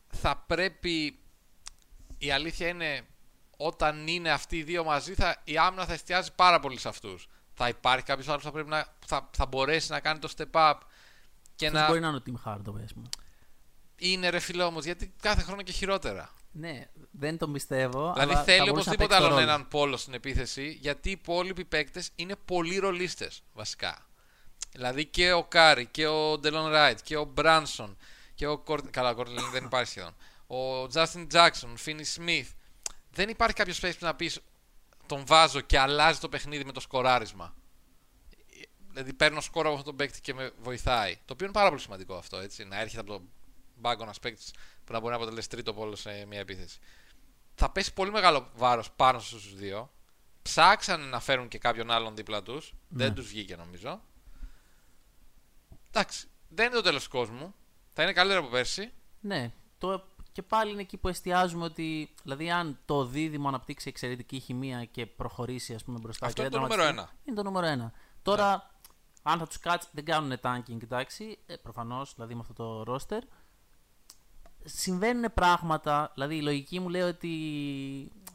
Θα 0.08 0.38
πρέπει, 0.38 1.20
η 2.18 2.32
αλήθεια 2.32 2.68
είναι, 2.68 3.08
όταν 3.58 4.08
είναι 4.08 4.32
αυτοί 4.32 4.58
οι 4.58 4.64
δύο 4.64 4.84
μαζί, 4.84 5.14
θα, 5.14 5.42
η 5.44 5.58
άμυνα 5.58 5.86
θα 5.86 5.94
εστιάζει 5.94 6.34
πάρα 6.36 6.60
πολύ 6.60 6.80
σε 6.80 6.88
αυτούς. 6.88 7.28
Θα 7.54 7.68
υπάρχει 7.68 8.06
κάποιος 8.06 8.28
άλλος 8.28 8.42
που 8.42 8.48
θα, 8.48 8.54
πρέπει 8.54 8.70
να, 8.70 8.84
που 9.00 9.08
θα, 9.08 9.30
θα 9.34 9.46
μπορέσει 9.46 9.92
να 9.92 10.00
κάνει 10.00 10.20
το 10.20 10.34
step 10.38 10.52
up 10.52 10.78
και 11.56 11.68
Αυτό 11.68 11.80
να... 11.80 11.88
μπορεί 11.88 12.00
να 12.00 12.08
είναι 12.08 12.18
ο 12.18 12.22
Tim 12.26 12.50
Hardaway, 12.50 12.84
ας 12.84 12.94
πούμε. 12.94 13.10
Είναι 13.96 14.30
ρε 14.30 14.40
φίλε 14.40 14.64
όμως, 14.64 14.86
γιατί 14.86 15.14
κάθε 15.22 15.42
χρόνο 15.42 15.62
και 15.62 15.72
χειρότερα. 15.72 16.34
Ναι, 16.56 16.88
δεν 17.12 17.38
το 17.38 17.48
πιστεύω. 17.48 18.14
Δηλαδή 18.14 18.32
αλλά 18.32 18.34
θα 18.34 18.44
θέλει 18.44 18.70
μπορούσε 18.70 18.90
να 18.90 18.96
οπωσδήποτε 18.96 19.08
παίξει 19.08 19.20
το 19.20 19.26
άλλον 19.26 19.30
ρόλο. 19.30 19.50
έναν 19.50 19.68
πόλο 19.68 19.98
στην 19.98 20.14
επίθεση, 20.14 20.78
γιατί 20.82 21.10
οι 21.10 21.12
υπόλοιποι 21.12 21.66
παίκτες 21.66 22.10
είναι 22.16 22.36
πολύ 22.46 22.78
ρολίστες 22.78 23.44
βασικά. 23.54 24.08
Δηλαδή 24.72 25.06
και 25.06 25.32
ο 25.32 25.44
Κάρι 25.44 25.86
και 25.86 26.08
ο 26.08 26.38
Ντελόν 26.38 26.72
Ράιτ 26.72 27.00
και 27.04 27.18
ο 27.18 27.24
Μπράνσον 27.24 27.98
και 28.36 28.48
ο 28.48 28.58
Κορ... 28.58 28.90
Καλά, 28.90 29.10
ο 29.10 29.16
Κορτλίνγκ 29.16 29.52
δεν 29.52 29.64
υπάρχει 29.64 29.90
σχεδόν. 29.90 30.16
Ο 30.48 30.88
Τζάστιν 30.88 31.28
Τζάξον, 31.28 31.72
ο 31.72 31.76
Φίνι 31.76 32.04
Σμιθ. 32.04 32.52
Δεν 33.12 33.30
υπάρχει 33.30 33.56
κάποιος 33.56 33.80
παίκτης 33.80 34.00
που 34.00 34.06
να 34.06 34.16
πεις 34.16 34.40
τον 35.06 35.24
βάζω 35.26 35.62
και 35.62 35.80
αλλάζει 35.80 36.20
το 36.20 36.30
παιχνίδι 36.30 36.66
με 36.66 36.72
το 36.72 36.80
σκοράρισμα. 36.80 37.56
Δηλαδή 38.90 39.14
παίρνω 39.14 39.42
σκόρα 39.42 39.68
από 39.68 39.78
αυτόν 39.78 39.96
τον 39.96 40.06
παίκτη 40.06 40.22
και 40.22 40.34
με 40.34 40.52
βοηθάει. 40.62 41.16
Το 41.26 41.34
οποίο 41.34 41.46
είναι 41.46 41.56
πάρα 41.56 41.70
πολύ 41.70 41.82
σημαντικό 41.82 42.16
αυτό, 42.16 42.38
έτσι. 42.38 42.64
Να 42.66 42.80
έρχεται 42.80 43.02
από 43.02 43.12
τον 43.12 43.30
μπάγκο 43.84 44.04
ένα 44.04 44.14
παίκτης 44.22 44.54
που 44.84 44.94
να 44.94 45.00
μπορεί 45.00 45.12
να 45.12 45.18
αποτελέσει 45.18 45.50
τρίτο 45.50 45.74
πόλο 45.74 45.96
σε 45.96 46.26
μια 46.26 46.40
επίθεση. 46.40 46.80
Θα 47.56 47.70
πέσει 47.70 47.94
πολύ 47.94 48.12
μεγάλο 48.12 48.50
βάρος 48.56 48.92
πάνω 48.92 49.20
στους 49.20 49.56
δύο. 49.56 49.92
Ψάξανε 50.42 51.06
να 51.06 51.20
φέρουν 51.20 51.48
και 51.48 51.58
κάποιον 51.58 51.92
άλλον 51.92 52.16
δίπλα 52.16 52.44
τους. 52.44 52.74
Ναι. 52.88 53.04
Δεν 53.04 53.14
τους 53.14 53.28
βγήκε 53.28 53.56
νομίζω. 53.56 54.02
Εντάξει, 55.92 56.28
δεν 56.50 56.66
είναι 56.66 56.76
το 56.76 56.82
τέλος 56.82 57.04
του 57.04 57.10
κόσμου. 57.10 57.56
Θα 57.94 58.04
είναι 58.04 58.14
καλύτερο 58.14 58.40
από 58.40 58.50
πέρσι. 58.50 58.92
Ναι, 59.20 59.52
το, 59.78 60.04
και 60.32 60.42
πάλι 60.42 60.72
είναι 60.72 60.82
εκεί 60.82 60.98
που 60.98 61.08
εστιάζουμε 61.08 61.66
ότι. 61.66 62.14
Δηλαδή, 62.24 62.52
αν 62.52 62.80
το 62.86 63.06
δίδυμο 63.06 63.48
αναπτύξει 63.48 63.90
εξαιρετική 63.90 64.40
χημεία 64.40 64.86
και 64.86 65.06
προχωρήσει 65.06 65.74
ας 65.74 65.84
πούμε, 65.84 66.00
μπροστά. 66.00 66.26
Αυτό 66.26 66.42
και 66.42 66.48
είναι 66.48 66.58
δεν 66.58 66.68
το 66.68 66.74
νούμερο 66.74 66.84
τραυματιστεί, 66.84 67.22
Είναι 67.26 67.36
το 67.36 67.44
νούμερο 67.44 67.66
ένα. 67.66 67.94
Τώρα, 68.22 68.72
αν 69.24 69.40
θα 69.40 69.48
τους 69.48 69.60
κάτσει, 69.60 69.90
δεν 69.92 70.06
κάνουν 70.06 70.40
tanking, 70.42 70.84
εντάξει. 70.84 71.40
Ε, 71.46 71.56
Προφανώς, 71.56 72.14
δηλαδή 72.16 72.34
με 72.34 72.40
αυτό 72.40 72.54
το 72.54 72.94
roster. 72.94 73.22
Συμβαίνουν 74.66 75.34
πράγματα, 75.34 76.12
δηλαδή 76.14 76.36
η 76.36 76.42
λογική 76.42 76.80
μου 76.80 76.90
λέει 76.90 77.02
ότι 77.02 77.32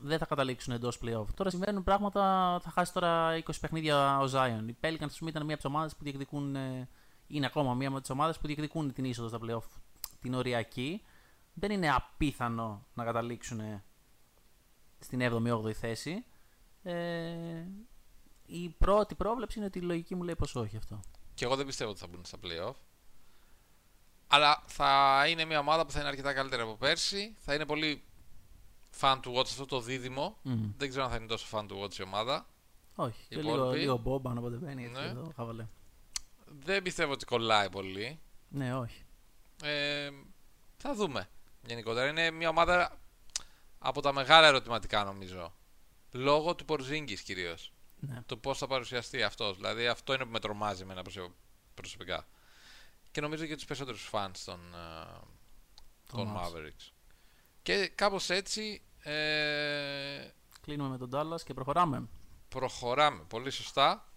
δεν 0.01 0.19
θα 0.19 0.27
καταλήξουν 0.27 0.73
εντός 0.75 0.99
playoff. 1.05 1.27
Τώρα 1.35 1.51
συμβαίνουν 1.51 1.85
πράγματα, 1.85 2.21
θα 2.63 2.71
χάσει 2.71 2.93
τώρα 2.93 3.37
20 3.37 3.43
παιχνίδια 3.61 4.19
ο 4.19 4.25
Zion. 4.33 4.63
Οι 4.69 4.77
Pelicans, 4.81 5.05
ας 5.05 5.19
πούμε, 5.19 5.31
ήταν 5.31 5.45
μία 5.45 5.55
από 5.55 5.63
τις 5.63 5.73
ομάδες 5.73 5.97
που 5.97 6.05
διεκδικούν. 6.05 6.57
ε, 6.57 6.89
Είναι 7.27 7.47
ακόμα 7.47 7.75
μία 7.75 7.89
από 7.89 8.01
τις 8.01 8.11
ομάδες 8.11 8.39
που 8.39 8.47
διεκδικούν 8.47 8.93
την 8.93 9.05
είσοδο 9.05 9.29
στα 9.29 9.39
playoff, 9.43 9.79
την 10.21 10.35
οριακή. 10.35 11.03
Δεν 11.55 11.71
είναι 11.71 11.91
απίθανο 11.91 12.87
να 12.95 13.05
καταλήξουν 13.05 13.61
στην 14.99 15.21
7η-8η 15.23 15.73
θέση. 15.73 16.25
Ε, 16.83 17.65
η 18.47 18.69
πρώτη 18.79 19.15
πρόβλεψη 19.15 19.59
είναι 19.59 19.67
ότι 19.67 19.79
η 19.79 19.83
λογική 19.83 20.15
μου 20.15 20.23
λέει 20.23 20.37
πως 20.37 20.55
όχι 20.57 20.77
αυτό. 20.77 21.01
Και 21.35 21.45
εγώ 21.45 21.57
δεν 21.57 21.67
πιστεύω 21.67 21.91
ότι 21.91 22.01
θα 22.01 22.07
μπουν 22.07 22.25
στα 22.25 22.39
playoff. 22.43 22.75
Αλλά 24.29 24.63
θα 24.67 25.25
είναι 25.29 25.45
μια 25.45 25.59
ομάδα 25.59 25.87
που 25.87 25.93
θα 25.93 25.99
είναι 26.01 26.09
αρκετά 26.09 26.33
καλύτερη 26.33 26.63
από 26.63 26.77
πέρσι. 26.77 27.35
Θα 27.39 27.55
είναι 27.55 27.67
πολύ 27.67 28.03
fan 29.01 29.21
to 29.21 29.35
watch 29.35 29.41
αυτό 29.41 29.65
το 29.67 29.81
δίδυμο. 29.81 30.39
Μμμ. 30.43 30.71
Δεν 30.77 30.89
ξέρω 30.89 31.05
αν 31.05 31.11
θα 31.11 31.17
είναι 31.17 31.27
τόσο 31.27 31.47
fan 31.51 31.67
to 31.69 31.83
watch 31.83 31.95
η 31.99 32.03
ομάδα. 32.03 32.47
Όχι. 32.95 33.27
Και 33.29 33.39
Οι 33.39 33.43
λίγο, 33.43 33.55
υπόλοιποι. 33.55 33.79
λίγο 33.79 34.03
Bob 34.05 34.31
αν 34.31 34.39
όποτε 34.39 34.57
μπαίνει 34.57 34.85
έτσι 34.85 35.01
Ναι. 35.01 35.07
εδώ, 35.07 35.33
χαβαλέ. 35.37 35.67
Δεν 36.47 36.83
πιστεύω 36.83 37.13
ότι 37.13 37.25
κολλάει 37.25 37.71
πολύ. 37.71 38.19
Ναι, 38.49 38.75
όχι. 38.77 39.03
Ε, 39.63 40.11
θα 40.77 40.95
δούμε. 40.95 41.29
Γενικότερα 41.67 42.09
είναι 42.09 42.31
μια 42.31 42.49
ομάδα 42.49 42.99
από 43.79 44.01
τα 44.01 44.13
μεγάλα 44.13 44.47
ερωτηματικά 44.47 45.05
νομίζω. 45.05 45.53
Λόγω 46.13 46.55
του 46.55 46.65
Πορζίνγκης 46.65 47.21
κυρίως. 47.23 47.73
Ναι. 48.01 48.23
Το 48.27 48.37
πώς 48.37 48.59
θα 48.59 48.67
παρουσιαστεί 48.67 49.23
αυτός. 49.23 49.57
Δηλαδή 49.57 49.87
αυτό 49.87 50.15
είναι 50.15 50.25
που 50.25 50.31
με 50.31 50.39
τρομάζει 50.41 50.83
εμένα 50.83 51.03
προσω- 51.03 51.35
προσωπικά. 51.75 52.27
Και 53.11 53.21
νομίζω 53.21 53.47
και 53.47 53.55
τους 53.55 53.65
περισσότερους 53.65 54.11
fans 54.13 54.37
των, 54.45 54.61
ε, 54.75 55.21
των 56.13 56.29
Mavs. 56.37 56.41
Mavericks. 56.41 56.93
Και 57.63 57.89
κάπως 57.95 58.31
έτσι 58.31 58.83
ε, 59.03 60.29
Κλείνουμε 60.61 60.89
με 60.89 60.99
τον 61.07 61.11
Dallas 61.13 61.43
και 61.45 61.55
προχωράμε. 61.55 62.09
προχωράμε 62.49 63.25
πολύ 63.29 63.51
σωστά 63.51 64.13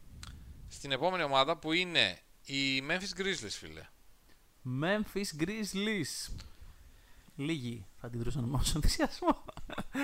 στην 0.68 0.92
επόμενη 0.92 1.24
ομάδα 1.24 1.58
που 1.58 1.72
είναι 1.72 2.20
οι 2.44 2.80
Memphis 2.88 3.22
Grizzlies 3.22 3.50
φίλε. 3.50 3.88
Memphis 4.82 5.44
Grizzlies. 5.44 6.34
Λίγοι 7.36 7.86
θα 8.00 8.08
αντιδρούσαν 8.08 8.44
με 8.44 8.58
όσο 8.58 8.72
ενθουσιασμό. 8.76 9.44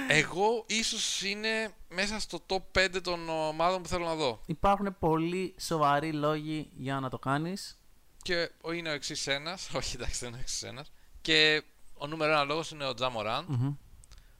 Εγώ 0.08 0.64
ίσως 0.68 1.22
είναι 1.22 1.76
μέσα 1.90 2.20
στο 2.20 2.46
top 2.48 2.62
5 2.80 3.00
των 3.04 3.30
ομάδων 3.30 3.82
που 3.82 3.88
θέλω 3.88 4.06
να 4.06 4.16
δω. 4.16 4.42
Υπάρχουν 4.46 4.96
πολύ 5.00 5.56
σοβαροί 5.60 6.14
λόγοι 6.14 6.70
για 6.74 7.00
να 7.00 7.10
το 7.10 7.20
κάνεις. 7.20 7.80
Και 8.28 8.52
ο- 8.62 8.72
είναι 8.72 8.90
ο 8.90 8.94
εξής 8.94 9.28
ένας. 9.28 9.70
Όχι, 9.76 9.96
εντάξει, 9.96 10.20
δεν 10.20 10.30
είναι 10.30 10.38
ο 10.38 10.42
εξής 10.42 10.64
ένας. 10.64 10.92
Και 11.22 11.64
ο 11.94 12.08
νούμερο 12.08 12.32
ένα 12.32 12.44
λόγος 12.44 12.72
είναι 12.72 12.86
ο 12.86 12.94
Τζαμοράν. 12.94 13.46
Μμμ. 13.48 13.74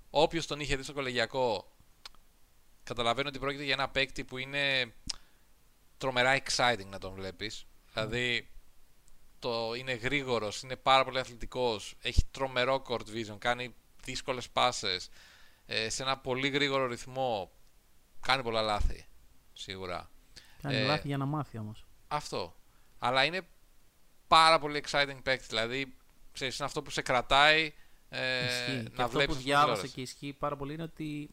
Όποιος 0.10 0.48
τον 0.48 0.60
είχε 0.60 0.76
δει 0.76 0.84
στο 0.84 0.94
κολεγιακό, 0.94 1.72
καταλαβαίνει 2.84 3.28
ότι 3.28 3.40
πρόκειται 3.40 3.64
για 3.64 3.74
ένα 3.74 3.90
παίκτη 3.90 4.24
που 4.24 4.38
είναι 4.38 4.94
τρομερά 5.98 6.38
exciting 6.44 6.86
να 6.88 6.98
τον 7.00 7.14
βλέπεις. 7.14 7.66
Δηλαδή, 7.94 8.50
το 9.40 9.74
είναι 9.74 9.94
γρήγορος, 9.94 10.62
είναι 10.62 10.76
πάρα 10.76 11.04
πολύ 11.04 11.20
αθλητικός, 11.20 11.96
έχει 12.02 12.24
τρομερό 12.32 12.84
court 12.88 13.06
vision, 13.14 13.38
κάνει 13.38 13.76
δύσκολες 14.04 14.50
πάσες 14.50 15.10
σε 15.88 16.04
ένα 16.04 16.18
πολύ 16.18 16.50
γρήγορο 16.50 16.86
ρυθμό. 16.88 17.52
Κάνει 18.22 18.44
πολλά 18.44 18.62
λάθη, 18.62 19.06
σίγουρα. 19.54 20.10
Κάνει 20.62 20.76
Ε, 20.76 20.84
λάθη 20.86 21.08
για 21.08 21.18
να 21.18 21.26
μάθει 21.26 21.58
όμως. 21.58 21.86
Αυτό. 22.08 22.56
Αλλά 23.00 23.24
είναι 23.24 23.42
πάρα 24.28 24.60
πολύ 24.60 24.84
exciting 24.88 25.20
παίκτης. 25.24 25.48
Δηλαδή, 25.48 25.96
ξέρεις, 26.32 26.58
είναι 26.58 26.66
αυτό 26.68 26.82
που 26.82 26.90
σε 26.90 27.02
κρατάει 27.02 27.74
ε, 28.10 28.46
Ισχύει. 28.46 28.84
και 28.84 28.96
να 28.96 29.04
αυτό 29.04 29.18
βλέπεις 29.18 29.36
που 29.36 29.42
διάβασα 29.42 29.88
και 29.88 30.02
ισχύει 30.02 30.34
πάρα 30.34 30.56
πολύ 30.56 30.74
είναι 30.74 30.84
ότι. 30.84 31.30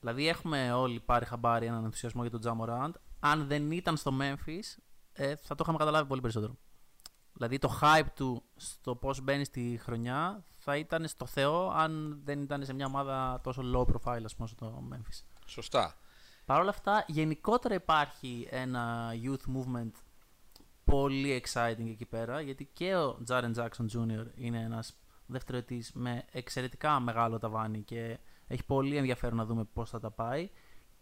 Δηλαδή, 0.00 0.28
έχουμε 0.28 0.72
όλοι 0.72 1.00
πάρει 1.00 1.24
χαμπάρι 1.24 1.66
έναν 1.66 1.84
ενθουσιασμό 1.84 2.22
για 2.22 2.30
τον 2.30 2.40
Τζαμοράντ. 2.40 2.94
Αν 3.20 3.46
δεν 3.46 3.70
ήταν 3.70 3.96
στο 3.96 4.12
Memphis, 4.20 4.82
ε, 5.12 5.36
θα 5.36 5.54
το 5.54 5.60
είχαμε 5.62 5.78
καταλάβει 5.78 6.08
πολύ 6.08 6.20
περισσότερο. 6.20 6.56
Δηλαδή, 7.32 7.58
το 7.58 7.78
hype 7.82 8.06
του 8.14 8.42
στο 8.56 8.96
πώς 8.96 9.20
μπαίνει 9.20 9.44
στη 9.44 9.80
χρονιά 9.82 10.44
θα 10.56 10.76
ήταν 10.76 11.08
στο 11.08 11.26
Θεό 11.26 11.70
αν 11.70 12.20
δεν 12.24 12.42
ήταν 12.42 12.64
σε 12.64 12.72
μια 12.72 12.86
ομάδα 12.86 13.40
τόσο 13.42 13.62
low 13.74 13.92
profile, 13.92 14.22
ας 14.24 14.34
πούμε, 14.34 14.48
στο 14.48 14.88
Memphis. 14.92 15.22
Σωστά. 15.46 15.94
Παρ' 16.44 16.60
όλα 16.60 16.70
αυτά, 16.70 17.04
γενικότερα 17.06 17.74
υπάρχει 17.74 18.48
ένα 18.50 19.12
youth 19.24 19.56
movement 19.56 19.92
πολύ 20.84 21.42
exciting 21.44 21.88
εκεί 21.88 22.04
πέρα, 22.04 22.40
γιατί 22.40 22.68
και 22.72 22.96
ο 22.96 23.24
Jaren 23.28 23.54
Jackson 23.54 23.86
Jr. 23.94 24.26
είναι 24.34 24.60
ένας 24.60 24.94
δευτεροετής 25.26 25.92
με 25.94 26.24
εξαιρετικά 26.32 27.00
μεγάλο 27.00 27.38
ταβάνι 27.38 27.82
και 27.82 28.18
έχει 28.46 28.64
πολύ 28.64 28.96
ενδιαφέρον 28.96 29.36
να 29.36 29.44
δούμε 29.44 29.64
πώς 29.72 29.90
θα 29.90 30.00
τα 30.00 30.10
πάει. 30.10 30.50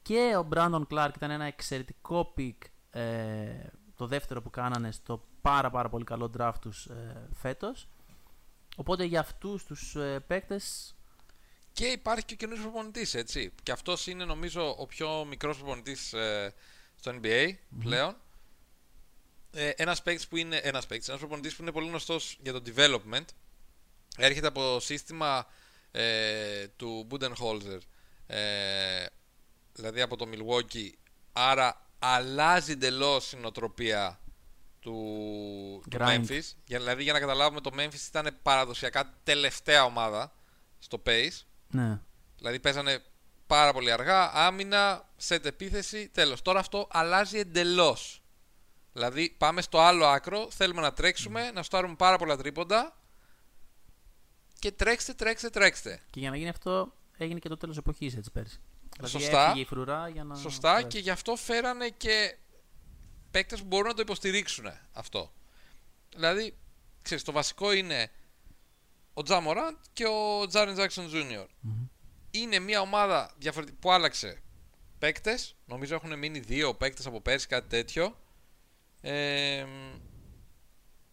Και 0.03 0.35
ο 0.39 0.49
Brandon 0.55 0.83
Clark 0.91 1.11
ήταν 1.17 1.31
ένα 1.31 1.45
εξαιρετικό 1.45 2.35
pick 2.37 2.57
ε, 2.91 3.67
το 3.97 4.07
δεύτερο 4.07 4.43
που 4.43 4.51
κάνανε 4.51 4.93
στο 4.93 5.25
πάρα 5.41 5.71
πάρα 5.71 5.89
πολύ 5.89 6.05
καλό 6.05 6.31
draft 6.39 6.59
τους 6.61 6.87
ε, 6.87 7.29
φέτος. 7.33 7.89
Οπότε 8.77 9.05
για 9.05 9.21
αυτούς 9.21 9.65
τους 9.65 9.97
ε, 9.97 10.21
παίκτες 10.27 10.95
Και 11.73 11.87
υπάρχει 11.87 12.25
και 12.25 12.35
ο 12.35 12.37
καινούριο 12.37 12.63
προπονητής, 12.63 13.15
έτσι. 13.15 13.53
Και 13.63 13.73
αυτός 13.73 14.07
είναι 14.07 14.25
νομίζω 14.25 14.75
ο 14.79 14.87
πιο 14.87 15.25
μικρός 15.25 15.57
προπονητής 15.57 16.13
ε, 16.13 16.55
στο 16.97 17.13
NBA 17.23 17.55
πλέον. 17.79 18.17
Ε, 19.53 19.69
ένας 19.69 20.03
παίκτης 20.03 20.29
που 20.29 20.37
είναι. 20.37 20.57
Ένας 20.57 20.87
παίκτης, 20.87 21.09
ένας 21.09 21.21
προπονητής 21.21 21.57
που 21.57 21.63
είναι 21.63 21.73
πολύ 21.73 21.89
γνωστός 21.89 22.39
για 22.43 22.53
το 22.53 22.63
development. 22.67 23.25
Έρχεται 24.17 24.47
από 24.47 24.81
σύστημα 24.81 25.47
ε, 25.91 26.67
του 26.69 27.07
Budenholzer. 27.11 27.79
Ε, 28.27 29.07
δηλαδή 29.73 30.01
από 30.01 30.17
το 30.17 30.29
Milwaukee. 30.33 30.91
Άρα 31.33 31.87
αλλάζει 31.99 32.73
εντελώς 32.73 33.33
η 33.33 33.37
νοοτροπία 33.37 34.21
του, 34.81 34.93
του 35.91 35.97
Grind. 35.99 36.27
Memphis. 36.27 36.43
Για, 36.65 36.79
δηλαδή 36.79 37.03
για 37.03 37.13
να 37.13 37.21
καταλάβουμε 37.21 37.61
το 37.61 37.71
Memphis 37.77 38.07
ήταν 38.09 38.39
παραδοσιακά 38.43 39.15
τελευταία 39.25 39.85
ομάδα 39.85 40.33
στο 40.79 41.03
pace. 41.07 41.41
ναι, 41.69 42.01
Δηλαδή 42.39 42.61
παίζανε 42.61 43.03
πάρα 43.47 43.73
πολύ 43.73 43.93
αργά, 43.93 44.31
άμυνα, 44.35 45.09
set 45.29 45.45
επίθεση, 45.45 46.09
τέλος. 46.09 46.43
Τώρα 46.43 46.61
αυτό 46.61 46.89
αλλάζει 46.91 47.39
εντελώς. 47.39 48.22
Δηλαδή 48.93 49.35
πάμε 49.39 49.63
στο 49.63 49.79
άλλο 49.79 50.07
άκρο, 50.07 50.51
θέλουμε 50.51 50.81
να 50.81 50.93
τρέξουμε, 50.93 51.51
να 51.51 51.63
στάρουμε 51.63 51.95
πάρα 51.95 52.19
πολλά 52.19 52.37
τρίποντα 52.37 52.97
και 54.59 54.73
τρέξτε, 54.73 55.13
τρέξτε, 55.13 55.51
τρέξτε. 55.51 56.03
Και 56.11 56.21
για 56.21 56.31
να 56.31 56.37
γίνει 56.37 56.49
αυτό, 56.49 56.95
έγινε 57.17 57.39
και 57.39 57.49
το 57.49 57.57
τέλος 57.57 57.77
εποχής 57.77 58.17
έτσι 58.17 58.31
πέρσι. 58.31 58.61
Δηλαδή 58.97 59.11
Σωστά. 59.11 59.45
έφυγε 59.45 59.61
η 59.61 59.65
φρουρά 59.65 60.09
για 60.09 60.25
να. 60.25 60.35
Σωστά 60.35 60.69
περάσει. 60.69 60.87
και 60.87 60.99
γι' 60.99 61.11
αυτό 61.11 61.37
φέρανε 61.37 61.89
και 61.89 62.37
παίκτες 63.31 63.61
που 63.61 63.67
μπορούν 63.67 63.87
να 63.87 63.95
το 63.95 64.03
υποστηρίξουν 64.03 64.67
αυτό. 64.93 65.33
Δηλαδή, 66.09 66.57
ξέρεις, 67.03 67.25
το 67.25 67.33
βασικό 67.33 67.73
είναι 67.73 68.11
ο 69.15 69.23
Τζαμοράντ 69.23 69.77
και 69.93 70.07
ο 70.07 70.47
Τζάρεν 70.47 70.75
Τζάξον 70.75 71.11
Jr. 71.13 71.47
Είναι 72.31 72.59
μια 72.59 72.81
ομάδα 72.81 73.35
διαφορετική 73.39 73.79
που 73.79 73.93
άλλαξε 73.93 74.43
παίκτες. 74.99 75.57
Νομίζω 75.65 75.95
έχουν 75.95 76.19
μείνει 76.19 76.39
δύο 76.39 76.75
παίκτες 76.75 77.07
από 77.07 77.21
πέρσι, 77.21 77.47
κάτι 77.47 77.69
τέτοιο. 77.69 78.17
Ε, 79.05 79.65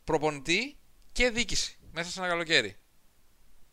προπονητή 0.03 0.77
και 1.11 1.29
δίκηση 1.29 1.77
μέσα 1.91 2.09
σε 2.09 2.19
ένα 2.19 2.29
καλοκαίρι. 2.29 2.75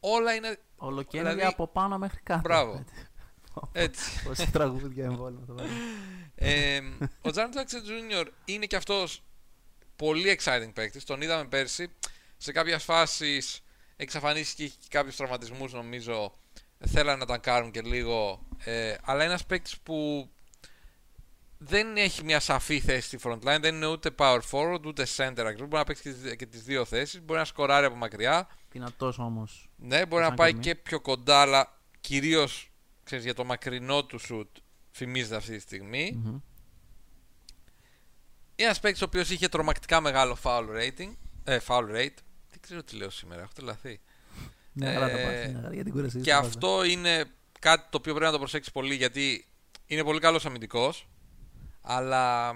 Όλα 0.00 0.34
είναι 0.34 0.58
Ολοκένουργια 0.76 1.34
δηλαδή- 1.34 1.52
από 1.52 1.66
πάνω 1.68 1.98
μέχρι 1.98 2.20
κάτω. 2.22 2.40
Μπράβο. 2.40 2.84
έτσι. 3.72 4.10
Πόσα 4.24 4.46
τραγούδια 4.46 5.04
εμβόλυμα 5.04 5.44
το 5.46 5.54
βάλω. 5.54 5.68
Ε, 6.34 6.80
ο 7.22 7.30
Τζάρν 7.30 7.50
Τζάξον 7.50 7.82
Jr. 7.84 8.26
είναι 8.44 8.66
και 8.66 8.76
αυτός 8.76 9.22
πολύ 9.96 10.38
exciting 10.40 10.70
παίκτης. 10.74 11.04
Τον 11.04 11.20
είδαμε 11.22 11.44
πέρσι. 11.48 11.88
Σε 12.36 12.52
κάποιες 12.52 12.82
φάσεις 12.84 13.60
εξαφανίστηκε 13.96 14.62
και 14.62 14.74
είχε 14.80 14.88
κάποιους 14.88 15.16
τραυματισμούς 15.16 15.72
νομίζω. 15.72 16.32
Θέλανε 16.86 17.18
να 17.18 17.26
τα 17.26 17.38
κάνουν 17.38 17.70
και 17.70 17.80
λίγο. 17.80 18.46
Ε, 18.64 18.94
αλλά 19.02 19.24
ένας 19.24 19.46
παίκτης 19.46 19.78
που 19.78 20.28
δεν 21.58 21.96
έχει 21.96 22.24
μια 22.24 22.40
σαφή 22.40 22.80
θέση 22.80 23.06
στη 23.06 23.18
front 23.22 23.38
line. 23.42 23.58
Δεν 23.60 23.74
είναι 23.74 23.86
ούτε 23.86 24.10
power 24.18 24.40
forward 24.50 24.80
ούτε 24.86 25.06
center 25.16 25.38
ακριβώς. 25.38 25.68
Μπορεί 25.68 25.74
να 25.76 25.84
παίξει 25.84 26.02
και 26.02 26.10
τις- 26.12 26.36
και 26.36 26.46
τις 26.46 26.62
δύο 26.62 26.84
θέσεις. 26.84 27.20
Μπορεί 27.22 27.38
να 27.38 27.44
σκοράρει 27.44 27.86
από 27.86 27.96
μακριά. 27.96 28.48
Δυνατός 28.70 29.18
όμως. 29.18 29.68
Ναι, 29.76 30.06
μπορεί 30.06 30.22
να 30.22 30.28
Σαν 30.28 30.36
πάει 30.36 30.50
κορμί. 30.50 30.64
και 30.66 30.74
πιο 30.74 31.00
κοντά, 31.00 31.40
αλλά 31.40 31.78
κυρίως 32.00 32.70
για 33.10 33.34
το 33.34 33.44
μακρινό 33.44 34.04
του 34.04 34.18
σουτ 34.18 34.56
φημίζεται 34.90 35.36
αυτή 35.36 35.52
τη 35.52 35.58
στιγμή. 35.60 36.06
Είναι 38.58 38.68
ένας 38.68 38.80
παίκτης 38.80 39.02
ο 39.02 39.04
οποίος 39.04 39.30
είχε 39.30 39.48
τρομακτικά 39.48 40.00
μεγάλο 40.00 40.36
foul 40.42 40.64
rating. 40.76 41.12
Ε, 41.44 41.58
foul 41.66 41.82
rate. 41.84 42.16
Δεν 42.50 42.60
ξέρω 42.60 42.82
τι 42.82 42.96
λέω 42.96 43.10
σήμερα, 43.10 43.42
έχω 43.42 43.50
τρελαθεί. 43.54 44.00
Ναι, 44.72 44.92
καλά 44.92 45.10
τα 45.10 45.18
Ε, 45.18 45.24
πάθη. 45.24 45.52
ναι, 45.68 45.74
για 45.74 45.84
την 45.84 45.92
κούραση. 45.92 46.20
Και 46.20 46.34
αυτό 46.34 46.84
είναι 46.84 47.24
κάτι 47.60 47.82
το 47.90 47.96
οποίο 47.96 48.12
πρέπει 48.12 48.26
να 48.26 48.32
το 48.32 48.38
προσέξεις 48.38 48.72
πολύ 48.72 48.94
γιατί 48.94 49.46
είναι 49.86 50.02
πολύ 50.04 50.20
καλός 50.20 50.46
αμυντικός. 50.46 51.08
Αλλά 51.88 52.48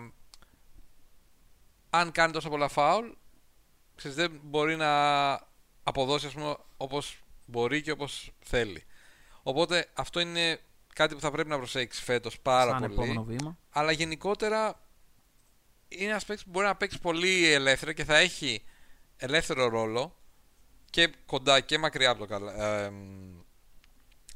αν 1.90 2.12
κάνει 2.12 2.32
τόσα 2.32 2.48
πολλά 2.48 2.70
foul, 2.74 3.12
ξέρεις, 3.94 4.16
δεν 4.16 4.40
μπορεί 4.42 4.76
να 4.76 5.32
αποδώσει 5.82 6.26
ας 6.26 6.32
πούμε, 6.32 6.56
όπως 6.76 7.22
μπορεί 7.46 7.82
και 7.82 7.90
όπως 7.90 8.32
θέλει. 8.44 8.84
Οπότε 9.42 9.88
αυτό 9.94 10.20
είναι 10.20 10.60
κάτι 10.94 11.14
που 11.14 11.20
θα 11.20 11.30
πρέπει 11.30 11.48
να 11.48 11.56
προσέξεις 11.56 12.02
φέτος 12.02 12.40
πάρα 12.40 12.70
Σαν 12.70 12.80
πολύ. 12.80 12.92
επόμενο 12.92 13.24
βήμα. 13.24 13.58
Αλλά 13.70 13.92
γενικότερα 13.92 14.80
είναι 15.88 16.10
ένας 16.10 16.24
παίκτης 16.24 16.44
που 16.44 16.50
μπορεί 16.50 16.66
να 16.66 16.76
παίξει 16.76 17.00
πολύ 17.00 17.52
ελεύθερα 17.52 17.92
και 17.92 18.04
θα 18.04 18.16
έχει 18.16 18.64
ελεύθερο 19.16 19.68
ρόλο 19.68 20.16
και 20.90 21.14
κοντά 21.26 21.60
και 21.60 21.78
μακριά 21.78 22.10
από 22.10 22.18
το, 22.18 22.26
καλα... 22.26 22.64
ε, 22.64 22.84
εμ, 22.84 22.94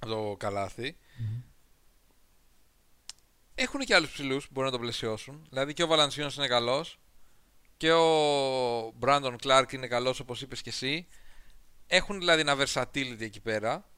από 0.00 0.12
το 0.12 0.36
καλάθι. 0.38 0.96
Έχουν 3.54 3.80
και 3.80 3.94
άλλους 3.94 4.10
ψηλούς 4.10 4.44
που 4.44 4.50
μπορούν 4.52 4.70
να 4.70 4.76
το 4.76 4.82
πλαισιώσουν. 4.82 5.46
Δηλαδή 5.48 5.72
και 5.72 5.82
ο 5.82 5.86
Βαλανσιόνο 5.86 6.30
είναι 6.36 6.46
καλός. 6.46 6.98
Και 7.76 7.92
ο 7.92 8.90
Μπράντον 8.94 9.36
Κλάρκ 9.36 9.72
είναι 9.72 9.86
καλός 9.86 10.20
όπως 10.20 10.42
είπες 10.42 10.62
και 10.62 10.70
εσύ. 10.70 11.06
Έχουν 11.86 12.18
δηλαδή 12.18 12.40
ένα 12.40 12.56
versatility 12.58 13.20
εκεί 13.20 13.40
πέρα. 13.40 13.88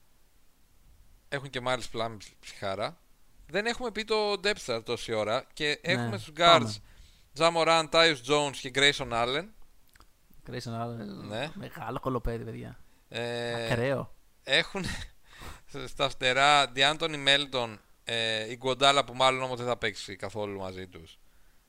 Έχουν 1.28 1.50
και 1.50 1.60
Miles 1.66 1.82
Plum 1.92 2.16
ψυχάρα. 2.40 3.00
Δεν 3.46 3.66
έχουμε 3.66 3.90
πει 3.90 4.04
το 4.04 4.32
depth 4.32 4.64
chart 4.66 4.82
τόση 4.84 5.12
ώρα. 5.12 5.46
Και 5.52 5.78
έχουμε 5.82 6.18
στους 6.18 6.32
πάμε. 6.32 6.66
guards 6.66 6.80
Jamoran, 7.38 7.88
Tyus 7.90 8.16
Jones 8.28 8.56
και 8.60 8.70
Grayson 8.74 9.08
Allen. 9.12 9.44
Grayson 10.50 10.82
Allen. 10.82 11.26
Ναι. 11.28 11.50
Μεγάλο 11.54 12.00
κολοπέδι, 12.00 12.44
παιδιά. 12.44 12.78
Ε, 13.08 13.64
Ακραίο. 13.64 14.14
έχουν 14.42 14.84
στα 15.86 16.08
φτερά 16.08 16.72
D'Antoni 16.76 17.26
Melton, 17.26 17.76
ε, 18.08 18.50
η 18.50 18.56
Γκοντάλα 18.56 19.04
που 19.04 19.14
μάλλον 19.14 19.42
όμως 19.42 19.58
δεν 19.58 19.66
θα 19.66 19.76
παίξει 19.76 20.16
καθόλου 20.16 20.58
μαζί 20.58 20.86
τους. 20.86 21.18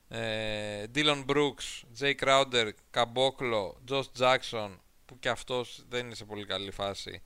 Ε, 0.08 0.84
Dylan 0.94 1.24
Brooks, 1.26 1.82
Jay 2.00 2.14
Crowder, 2.20 2.70
Caboclo, 2.94 3.72
Josh 3.88 4.10
Jackson 4.18 4.78
που 5.04 5.18
και 5.18 5.28
αυτός 5.28 5.84
δεν 5.88 6.06
είναι 6.06 6.14
σε 6.14 6.24
πολύ 6.24 6.46
καλή 6.46 6.70
φάση. 6.70 7.22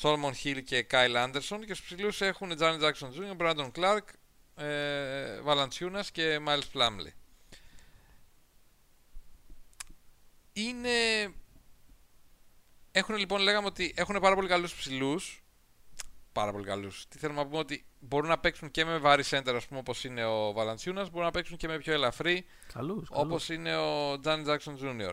Solomon 0.00 0.32
Hill 0.44 0.62
και 0.64 0.86
Kyle 0.90 1.26
Anderson 1.26 1.60
και 1.66 1.74
στους 1.74 1.84
ψηλούς 1.84 2.20
έχουν 2.20 2.52
Johnny 2.58 2.80
Jackson 2.80 3.08
Jr., 3.08 3.36
Brandon 3.36 3.70
Clark, 3.72 4.06
ε, 4.56 5.40
Valanciunas 5.46 6.06
και 6.12 6.38
Miles 6.46 6.78
Plumlee. 6.78 7.12
Είναι 10.52 10.90
Έχουν 12.92 13.16
λοιπόν, 13.16 13.40
λέγαμε 13.40 13.66
ότι 13.66 13.92
έχουν 13.96 14.20
πάρα 14.20 14.34
πολύ 14.34 14.48
καλούς 14.48 14.74
ψηλούς. 14.74 15.41
Πάρα 16.32 16.52
πολύ 16.52 16.64
καλούς. 16.64 17.06
Τι 17.08 17.18
θέλουμε 17.18 17.38
να 17.40 17.46
πούμε 17.46 17.58
ότι 17.58 17.84
μπορούν 18.00 18.28
να 18.28 18.38
παίξουν 18.38 18.70
και 18.70 18.84
με 18.84 18.98
βάρη 18.98 19.22
center, 19.26 19.52
ας 19.56 19.66
πούμε, 19.66 19.80
όπως 19.80 20.04
είναι 20.04 20.24
ο 20.24 20.52
Βαλαντσιούνα, 20.52 21.02
μπορούν 21.04 21.22
να 21.24 21.30
παίξουν 21.30 21.56
και 21.56 21.68
με 21.68 21.78
πιο 21.78 21.92
ελαφρύ, 21.92 22.44
Καλούς, 22.72 23.08
όπως 23.10 23.46
καλούς. 23.46 23.48
είναι 23.48 23.76
ο 23.76 24.20
Τζάρεν 24.20 24.42
Τζάκσον 24.42 24.78
Jr. 24.82 25.12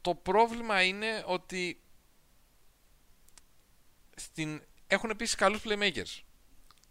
Το 0.00 0.14
πρόβλημα 0.14 0.82
είναι 0.82 1.24
ότι 1.26 1.80
στην... 4.16 4.62
έχουν 4.86 5.10
επίσης 5.10 5.34
καλούς 5.34 5.62
playmakers. 5.64 6.20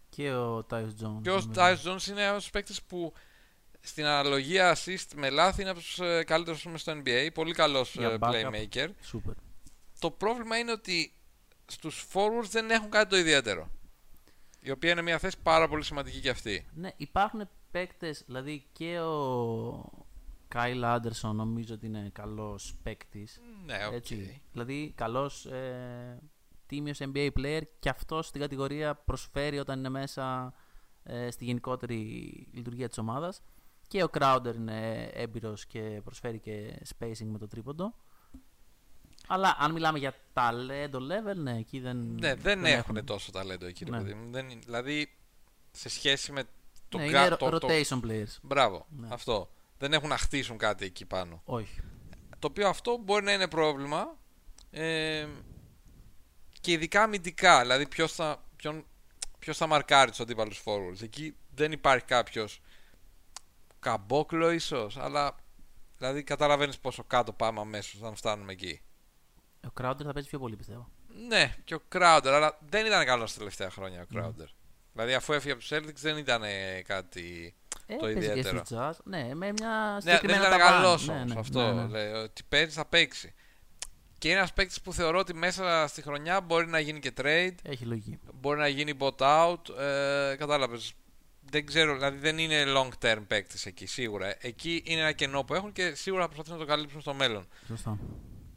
Και 0.08 0.32
ο 0.32 0.64
Τάιους 0.64 0.94
Τζόουνς. 0.94 1.22
Και 1.22 1.30
ο 1.30 1.50
Tyus 1.54 1.76
Jones 1.84 2.06
είναι 2.08 2.22
ένας 2.24 2.50
παίκτης 2.50 2.82
που 2.82 3.12
στην 3.80 4.04
αναλογία 4.04 4.76
assist 4.76 5.06
με 5.14 5.30
λάθη 5.30 5.60
είναι 5.60 5.70
από 5.70 5.78
τους 5.80 6.00
καλύτερους 6.24 6.66
στο 6.76 6.92
NBA. 7.04 7.28
Πολύ 7.34 7.52
καλός 7.52 7.94
Για 7.94 8.18
backup. 8.20 8.30
playmaker. 8.30 8.88
Σούπερ. 9.00 9.34
Το 9.98 10.10
πρόβλημα 10.10 10.58
είναι 10.58 10.72
ότι 10.72 11.12
στους 11.66 12.06
forwards 12.12 12.48
δεν 12.50 12.70
έχουν 12.70 12.90
κάτι 12.90 13.10
το 13.10 13.16
ιδιαίτερο. 13.16 13.70
Η 14.60 14.70
οποία 14.70 14.90
είναι 14.90 15.02
μια 15.02 15.18
θέση 15.18 15.36
πάρα 15.42 15.68
πολύ 15.68 15.84
σημαντική 15.84 16.20
και 16.20 16.30
αυτή. 16.30 16.66
Ναι, 16.74 16.90
υπάρχουν 16.96 17.48
παίκτες, 17.70 18.22
δηλαδή 18.26 18.66
και 18.72 19.00
ο 19.00 20.06
Κάιλ 20.48 20.84
Άντερσον 20.84 21.36
νομίζω 21.36 21.74
ότι 21.74 21.86
είναι 21.86 22.10
καλός 22.12 22.76
παίκτης. 22.82 23.40
Ναι, 23.64 23.86
οκ. 23.86 23.92
Έτσι. 23.92 24.42
Δηλαδή, 24.52 24.92
καλός 24.96 25.46
ε, 25.46 26.18
τίμιος 26.66 26.98
NBA 27.00 27.30
player 27.38 27.62
και 27.78 27.88
αυτός 27.88 28.26
στην 28.26 28.40
κατηγορία 28.40 28.94
προσφέρει 28.94 29.58
όταν 29.58 29.78
είναι 29.78 29.88
μέσα 29.88 30.54
ε, 31.02 31.30
στη 31.30 31.44
γενικότερη 31.44 31.96
λειτουργία 32.52 32.88
της 32.88 32.98
ομάδας. 32.98 33.42
Και 33.88 34.02
ο 34.02 34.08
Crowder 34.18 34.52
είναι 34.54 35.02
έμπειρος 35.04 35.66
και 35.66 36.00
προσφέρει 36.04 36.38
και 36.38 36.82
spacing 36.98 37.26
με 37.26 37.38
το 37.38 37.46
τρίποντο. 37.46 37.94
Αλλά 39.26 39.56
αν 39.58 39.72
μιλάμε 39.72 39.98
για 39.98 40.14
ταλέντο 40.32 40.98
level, 40.98 41.36
ναι, 41.36 41.56
εκεί 41.58 41.80
δεν. 41.80 41.96
Ναι, 42.18 42.34
δεν, 42.34 42.64
έχουν 42.64 43.04
τόσο 43.04 43.30
ταλέντο 43.30 43.66
εκεί, 43.66 43.84
ρε 43.84 43.90
Ναι. 43.90 43.96
παιδί 43.98 44.14
μου. 44.14 44.30
Δεν, 44.30 44.48
είναι- 44.48 44.60
δηλαδή, 44.64 45.12
σε 45.70 45.88
σχέση 45.88 46.32
με 46.32 46.42
το 46.88 46.98
ναι, 46.98 47.04
gra- 47.04 47.08
είναι 47.26 47.28
το- 47.36 47.58
το- 47.58 47.58
rotation 47.66 48.00
players. 48.06 48.36
Μπράβο, 48.42 48.86
Ναι. 48.90 49.08
αυτό. 49.10 49.50
Δεν 49.78 49.92
έχουν 49.92 50.08
να 50.08 50.16
χτίσουν 50.18 50.58
κάτι 50.58 50.84
εκεί 50.84 51.04
πάνω. 51.04 51.42
Όχι. 51.44 51.80
Το 52.38 52.46
οποίο 52.46 52.68
αυτό 52.68 52.96
μπορεί 52.96 53.24
να 53.24 53.32
είναι 53.32 53.48
πρόβλημα. 53.48 54.16
Ε, 54.70 55.26
και 56.60 56.72
ειδικά 56.72 57.02
αμυντικά. 57.02 57.60
Δηλαδή, 57.60 57.88
ποιος 57.88 58.12
θα, 58.12 58.44
ποιον, 58.56 58.84
ποιος 59.38 59.56
θα 59.56 59.66
μαρκάρει 59.66 60.10
τους 60.10 60.20
αντίπαλους 60.20 60.62
forwards. 60.64 61.02
Εκεί 61.02 61.36
δεν 61.54 61.72
υπάρχει 61.72 62.04
κάποιος. 62.04 62.60
Καμπόκλο, 63.80 64.50
ίσω. 64.50 64.90
Αλλά. 64.98 65.36
Δηλαδή, 65.98 66.22
καταλαβαίνεις 66.22 66.78
πόσο 66.78 67.04
κάτω 67.04 67.32
πάμε 67.32 67.60
αμέσως 67.60 68.00
όταν 68.00 68.16
φτάνουμε 68.16 68.52
εκεί. 68.52 68.80
Ο 69.66 69.72
Crowder 69.80 70.02
θα 70.04 70.12
παίζει 70.12 70.28
πιο 70.28 70.38
πολύ 70.38 70.56
πιστεύω. 70.56 70.88
Ναι, 71.28 71.54
και 71.64 71.74
ο 71.74 71.80
Crowder, 71.92 72.26
αλλά 72.32 72.58
δεν 72.68 72.86
ήταν 72.86 73.04
καλός 73.04 73.32
τα 73.32 73.38
τελευταία 73.38 73.70
χρόνια 73.70 74.02
ο 74.02 74.06
Crowder. 74.14 74.46
Δηλαδή, 74.92 75.14
αφού 75.14 75.32
έφυγε 75.32 75.52
από 75.52 75.60
τους 75.60 75.70
Celtics, 75.72 75.94
δεν 76.00 76.16
ήταν 76.16 76.42
ε, 76.42 76.82
κάτι 76.86 77.54
Ε, 77.86 77.94
το 77.96 78.00
παίζει 78.04 78.18
και 78.20 78.24
ιδιαίτερο. 78.26 78.62
στο 78.64 78.76
jazz. 78.90 78.92
Ναι, 79.04 79.34
με 79.34 79.52
μια 79.52 79.68
Ναι, 79.68 79.92
δεν 79.92 80.00
συγκεκριμένα 80.00 80.46
ήταν 80.46 80.58
ταβάνι. 80.58 80.82
καλός 80.82 81.06
Ναι, 81.06 81.12
όμως 81.14 81.32
ναι, 81.34 81.40
αυτό. 81.40 81.72
ναι, 81.72 81.82
ναι. 81.82 81.88
Λέει, 81.88 82.12
ότι 82.12 82.42
παίζει, 82.48 82.70
θα 82.70 82.84
παίξει. 82.86 83.34
Και 84.18 84.28
είναι 84.28 84.36
ένας 84.38 84.52
παίκτης 84.52 84.80
που 84.80 84.92
θεωρώ 84.92 85.18
ότι 85.18 85.34
μέσα 85.34 85.86
στη 85.88 86.02
χρονιά 86.02 86.40
μπορεί 86.40 86.66
να 86.66 86.78
γίνει 86.80 86.98
και 86.98 87.12
trade, 87.20 87.54
Έχει 87.62 87.84
λογική. 87.84 88.18
μπορεί 88.34 88.58
να 88.58 88.68
γίνει 88.68 88.92
bot 88.98 89.16
out. 89.16 89.78
Ε, 89.78 90.34
Κατάλαβες. 90.38 90.92
Δεν 91.50 91.66
ξέρω, 91.66 91.94
δηλαδή 91.94 92.18
δεν 92.18 92.38
είναι 92.38 92.64
long 92.66 92.88
term 93.06 93.22
παίκτης 93.26 93.66
εκεί 93.66 93.86
σίγουρα. 93.86 94.34
Εκεί 94.40 94.82
είναι 94.86 95.00
ένα 95.00 95.12
κενό 95.12 95.42
που 95.44 95.54
έχουν 95.54 95.72
και 95.72 95.94
σίγουρα 95.94 96.22
θα 96.22 96.26
προσπαθήσουν 96.28 96.58
να 96.60 96.64
το 96.66 96.70
καλύψουν 96.70 97.00
στο 97.00 97.14
μέλλον. 97.14 97.48
Σωστά. 97.66 97.98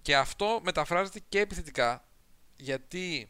Και 0.10 0.18
αυτό 0.18 0.60
μεταφράζεται 0.64 1.20
και 1.30 1.39
επιθετικά 1.39 2.03
γιατί 2.55 3.30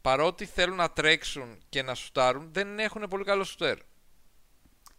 παρότι 0.00 0.44
θέλουν 0.44 0.76
να 0.76 0.90
τρέξουν 0.90 1.58
και 1.68 1.82
να 1.82 1.94
σουτάρουν, 1.94 2.48
δεν 2.52 2.78
έχουν 2.78 3.06
πολύ 3.08 3.24
καλό 3.24 3.44
σουτέρ. 3.44 3.78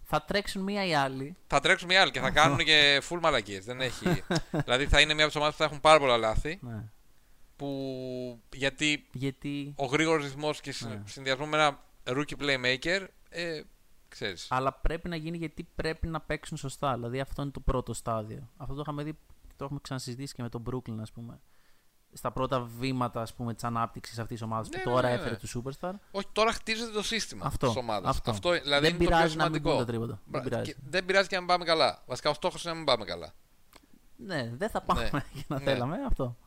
Θα 0.03 0.21
τρέξουν 0.21 0.61
μία 0.63 0.85
ή 0.85 0.93
άλλη. 0.95 1.35
Θα 1.47 1.59
τρέξουν 1.59 1.87
μια 1.87 2.01
άλλη 2.01 2.11
και 2.11 2.19
θα 2.19 2.29
κάνουν 2.31 2.57
και 2.57 3.01
full 3.09 3.19
μαλακίες. 3.21 3.65
Δεν 3.65 3.81
έχει. 3.81 4.23
δηλαδή 4.65 4.87
θα 4.87 4.99
είναι 5.01 5.13
μια 5.13 5.23
από 5.23 5.31
τις 5.33 5.41
ομάδες 5.41 5.55
που 5.55 5.61
θα 5.61 5.65
έχουν 5.65 5.79
πάρα 5.81 5.99
πολλά 5.99 6.17
λάθη. 6.17 6.59
Ναι. 6.61 6.83
Που 7.55 8.41
γιατί 8.53 9.07
Γιατί. 9.11 9.73
ο 9.77 9.85
γρήγορος 9.85 10.23
ρυθμός 10.23 10.61
και 10.61 10.71
συ- 10.71 10.87
Ναι. 10.89 11.01
συνδυασμό 11.05 11.45
με 11.45 11.57
ένα 11.57 11.79
rookie 12.03 12.41
playmaker. 12.41 13.05
Ε, 13.29 13.61
ξέρεις. 14.07 14.47
Αλλά 14.49 14.73
πρέπει 14.73 15.09
να 15.09 15.15
γίνει 15.15 15.37
γιατί 15.37 15.67
πρέπει 15.75 16.07
να 16.07 16.21
παίξουν 16.21 16.57
σωστά. 16.57 16.93
Δηλαδή 16.93 17.19
αυτό 17.19 17.41
είναι 17.41 17.51
το 17.51 17.59
πρώτο 17.59 17.93
στάδιο. 17.93 18.49
Αυτό 18.57 18.73
το 18.73 18.81
είχαμε 18.81 19.03
δει, 19.03 19.17
το 19.55 19.63
έχουμε 19.65 19.79
ξανασυζητήσει 19.83 20.33
και 20.33 20.41
με 20.41 20.49
τον 20.49 20.63
Brooklyn, 20.71 20.97
ας 21.01 21.11
πούμε. 21.11 21.39
Στα 22.15 22.31
πρώτα 22.31 22.59
βήματα 22.61 23.21
ας 23.21 23.33
πούμε, 23.33 23.53
της 23.53 23.63
ανάπτυξης 23.63 24.19
αυτής 24.19 24.37
της 24.39 24.41
ομάδας 24.47 24.69
Ναι, 24.69 24.77
που 24.81 24.89
ναι, 24.89 24.95
τώρα 24.95 25.07
ναι, 25.07 25.13
έφερε 25.13 25.29
ναι. 25.29 25.37
τους 25.37 25.57
Superstar. 25.57 25.91
Όχι, 26.11 26.27
τώρα 26.31 26.51
χτίζεται 26.51 26.91
το 26.91 27.03
σύστημα 27.03 27.45
Αυτό, 27.45 27.67
της 27.67 27.75
ομάδας. 27.75 28.21
αυτό. 28.25 28.49
δηλαδή 28.51 28.69
Δεν 28.69 28.79
είναι 28.83 28.91
το 28.91 28.97
πιο 28.97 29.07
πειράζει 29.07 29.35
να 29.37 29.43
μην 29.49 29.53
σημαντικό. 29.53 29.69
μπουν 29.69 29.77
τα 29.79 29.85
τρίποτα. 29.85 30.21
Μπρα- 30.25 30.41
Δεν 30.41 30.49
πειράζει. 30.51 30.71
και 30.73 30.77
δεν 30.89 31.05
πειράζει 31.05 31.27
και 31.27 31.33
να 31.35 31.41
μην 31.41 31.49
πάμε 31.49 31.65
καλά. 31.65 32.03
Βασικά 32.05 32.29
ο 32.29 32.33
στόχος 32.33 32.61
είναι 32.63 32.71
να 32.71 32.77
μην 32.77 32.85
πάμε 32.87 33.05
καλά. 33.05 33.33
Ναι, 34.15 34.51
δεν 34.55 34.69
θα 34.69 34.81
πάμε 34.81 35.01
Ναι. 35.01 35.09
για 35.33 35.43
να 35.47 35.57
Ναι. 35.57 35.63
θέλαμε 35.63 35.97
αυτό. 36.07 36.37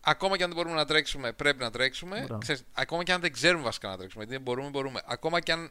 Ακόμα 0.00 0.36
και 0.36 0.42
αν 0.42 0.48
δεν 0.48 0.58
μπορούμε 0.58 0.74
να 0.80 0.84
τρέξουμε, 0.86 1.32
πρέπει 1.32 1.62
να 1.62 1.70
τρέξουμε. 1.70 2.18
Μπράβο. 2.20 2.38
Ξέρεις, 2.40 2.64
ακόμα 2.72 3.02
και 3.02 3.12
αν 3.12 3.20
δεν 3.20 3.32
ξέρουμε 3.32 3.64
βασικά 3.64 3.88
να 3.88 3.96
τρέξουμε, 3.96 4.24
γιατί 4.24 4.36
δεν 4.42 4.44
μπορούμε, 4.52 4.70
μπορούμε. 4.70 5.00
Ακόμα 5.06 5.40
και 5.40 5.52
αν 5.52 5.70